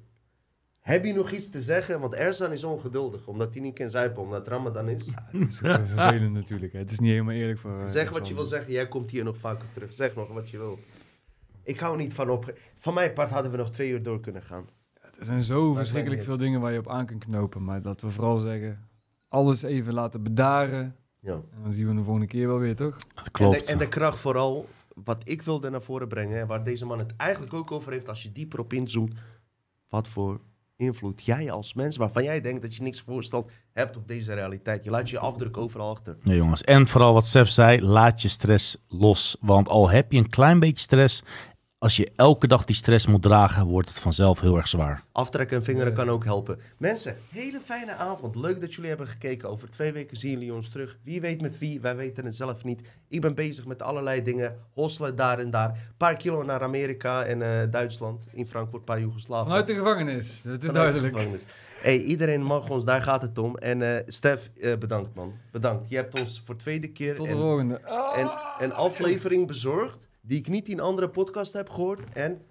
Heb 0.87 1.05
je 1.05 1.13
nog 1.13 1.31
iets 1.31 1.49
te 1.49 1.61
zeggen? 1.61 1.99
Want 1.99 2.13
Erzan 2.13 2.51
is 2.51 2.63
ongeduldig, 2.63 3.27
omdat 3.27 3.53
hij 3.53 3.61
niet 3.61 3.73
kan 3.73 3.89
zuipen, 3.89 4.21
omdat 4.21 4.39
het 4.39 4.47
Ramadan 4.47 4.89
is. 4.89 5.11
Het 5.15 5.47
is 5.49 5.57
vervelend 5.57 6.33
natuurlijk. 6.41 6.73
Hè. 6.73 6.79
Het 6.79 6.91
is 6.91 6.99
niet 6.99 7.11
helemaal 7.11 7.33
eerlijk 7.33 7.59
voor... 7.59 7.79
eh, 7.81 7.87
Zeg 7.91 8.09
wat 8.09 8.27
je 8.27 8.33
wil 8.33 8.43
zeggen. 8.43 8.73
Jij 8.73 8.87
komt 8.87 9.11
hier 9.11 9.23
nog 9.23 9.37
vaker 9.37 9.71
terug. 9.73 9.93
Zeg 9.93 10.15
nog 10.15 10.27
wat 10.27 10.49
je 10.49 10.57
wil. 10.57 10.79
Ik 11.63 11.79
hou 11.79 11.97
niet 11.97 12.13
van 12.13 12.29
op. 12.29 12.53
Van 12.77 12.93
mijn 12.93 13.13
part 13.13 13.29
hadden 13.29 13.51
we 13.51 13.57
nog 13.57 13.69
twee 13.71 13.91
uur 13.91 14.03
door 14.03 14.19
kunnen 14.19 14.41
gaan. 14.41 14.65
Er 15.19 15.25
zijn 15.25 15.43
zo 15.43 15.73
verschrikkelijk 15.73 16.23
veel 16.23 16.37
dingen 16.37 16.61
waar 16.61 16.71
je 16.73 16.79
op 16.79 16.89
aan 16.89 17.05
kunt 17.05 17.23
knopen. 17.25 17.63
Maar 17.63 17.81
dat 17.81 18.01
we 18.01 18.09
vooral 18.11 18.37
zeggen, 18.37 18.87
alles 19.27 19.61
even 19.63 19.93
laten 19.93 20.23
bedaren. 20.23 20.95
Ja. 21.19 21.33
En 21.33 21.61
dan 21.63 21.71
zien 21.71 21.87
we 21.87 21.95
de 21.95 22.03
volgende 22.03 22.27
keer 22.27 22.47
wel 22.47 22.59
weer, 22.59 22.75
toch? 22.75 22.95
Dat 23.15 23.25
En, 23.25 23.31
klopt. 23.31 23.57
de, 23.59 23.71
en 23.71 23.77
de 23.77 23.87
kracht 23.87 24.19
vooral, 24.19 24.67
wat 25.03 25.21
ik 25.23 25.41
wilde 25.41 25.69
naar 25.69 25.81
voren 25.81 26.07
brengen, 26.07 26.39
en 26.39 26.47
waar 26.47 26.63
deze 26.63 26.85
man 26.85 26.99
het 26.99 27.13
eigenlijk 27.15 27.53
ook 27.53 27.71
over 27.71 27.91
heeft, 27.91 28.09
als 28.09 28.23
je 28.23 28.31
dieper 28.31 28.59
op 28.59 28.73
inzoomt. 28.73 29.13
Wat 29.89 30.07
voor 30.07 30.39
invloed 30.77 31.25
jij 31.25 31.51
als 31.51 31.73
mens, 31.73 31.97
waarvan 31.97 32.23
jij 32.23 32.41
denkt 32.41 32.61
dat 32.61 32.75
je 32.75 32.83
niks 32.83 33.01
voorstelt, 33.01 33.51
hebt 33.73 33.97
op 33.97 34.07
deze 34.07 34.33
realiteit. 34.33 34.83
Je 34.83 34.89
laat 34.89 35.09
je 35.09 35.19
afdruk 35.19 35.57
overal 35.57 35.89
achter. 35.89 36.17
Ja, 36.23 36.33
jongens. 36.33 36.63
En 36.63 36.87
vooral 36.87 37.13
wat 37.13 37.25
Stef 37.25 37.49
zei, 37.49 37.81
laat 37.81 38.21
je 38.21 38.27
stress 38.27 38.77
los. 38.87 39.37
Want 39.39 39.69
al 39.69 39.89
heb 39.89 40.11
je 40.11 40.17
een 40.17 40.29
klein 40.29 40.59
beetje 40.59 40.79
stress, 40.79 41.23
als 41.79 41.95
je 41.95 42.11
elke 42.15 42.47
dag 42.47 42.65
die 42.65 42.75
stress 42.75 43.07
moet 43.07 43.21
dragen, 43.21 43.65
wordt 43.65 43.89
het 43.89 43.99
vanzelf 43.99 44.39
heel 44.39 44.55
erg 44.57 44.67
zwaar. 44.67 45.03
Aftrekken 45.11 45.57
en 45.57 45.63
vingeren 45.63 45.93
kan 45.93 46.09
ook 46.09 46.23
helpen. 46.23 46.59
Mensen, 46.77 47.15
hele 47.31 47.59
fijne 47.59 47.93
avond. 47.93 48.35
Leuk 48.35 48.61
dat 48.61 48.73
jullie 48.73 48.89
hebben 48.89 49.07
gekeken. 49.07 49.49
Over 49.49 49.69
twee 49.69 49.91
weken 49.93 50.17
zien 50.17 50.31
jullie 50.31 50.53
ons 50.53 50.69
terug. 50.69 50.97
Wie 51.03 51.21
weet 51.21 51.41
met 51.41 51.57
wie, 51.57 51.81
wij 51.81 51.95
weten 51.95 52.25
het 52.25 52.35
zelf 52.35 52.63
niet. 52.63 52.81
Ik 53.07 53.21
ben 53.21 53.35
bezig 53.35 53.65
met 53.65 53.81
allerlei 53.81 54.23
dingen. 54.23 54.55
Hosselen 54.73 55.15
daar 55.15 55.39
en 55.39 55.49
daar. 55.49 55.69
Een 55.69 55.97
paar 55.97 56.15
kilo 56.17 56.43
naar 56.43 56.61
Amerika 56.61 57.23
en 57.23 57.41
eh, 57.41 57.71
Duitsland. 57.71 58.25
In 58.31 58.45
Frankfurt, 58.45 58.77
een 58.79 58.83
paar 58.85 58.99
Joegoslaven. 58.99 59.47
Vanuit 59.47 59.67
de 59.67 59.73
gevangenis, 59.75 60.41
dat 60.41 60.61
is 60.61 60.67
Vanuit 60.67 60.73
duidelijk. 60.73 61.13
gevangenis. 61.13 61.43
Hey, 61.81 61.97
iedereen 62.01 62.43
mag 62.43 62.69
ons, 62.69 62.85
daar 62.85 63.01
gaat 63.01 63.21
het 63.21 63.37
om. 63.37 63.55
En 63.55 63.81
eh 63.81 64.03
Stef, 64.07 64.49
eh, 64.61 64.77
bedankt 64.77 65.15
man. 65.15 65.33
Bedankt. 65.51 65.89
Je 65.89 65.95
hebt 65.95 66.19
ons 66.19 66.41
voor 66.45 66.55
de 66.55 66.61
tweede 66.61 66.87
keer 66.91 67.15
Tot 67.15 67.25
de 67.25 67.31
een, 67.31 67.37
volgende. 67.37 67.81
een, 68.15 68.29
een 68.59 68.73
aflevering 68.73 69.47
bezorgd 69.47 70.07
die 70.27 70.39
ik 70.39 70.47
niet 70.47 70.67
in 70.67 70.79
andere 70.79 71.09
podcast 71.09 71.53
heb 71.53 71.69
gehoord. 71.69 72.13
En 72.13 72.41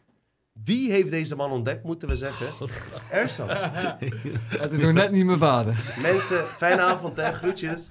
wie 0.65 0.91
heeft 0.93 1.11
deze 1.11 1.37
man 1.37 1.51
ontdekt, 1.51 1.85
moeten 1.85 2.09
we 2.09 2.17
zeggen? 2.17 2.69
Ersan. 3.11 3.49
Het 4.63 4.73
is 4.73 4.81
nog 4.81 4.93
net 4.93 5.11
niet 5.11 5.25
mijn 5.25 5.39
vader. 5.39 5.95
Mensen, 6.03 6.47
fijne 6.47 6.81
avond 6.81 7.17
hè. 7.17 7.33
Groetjes. 7.33 7.87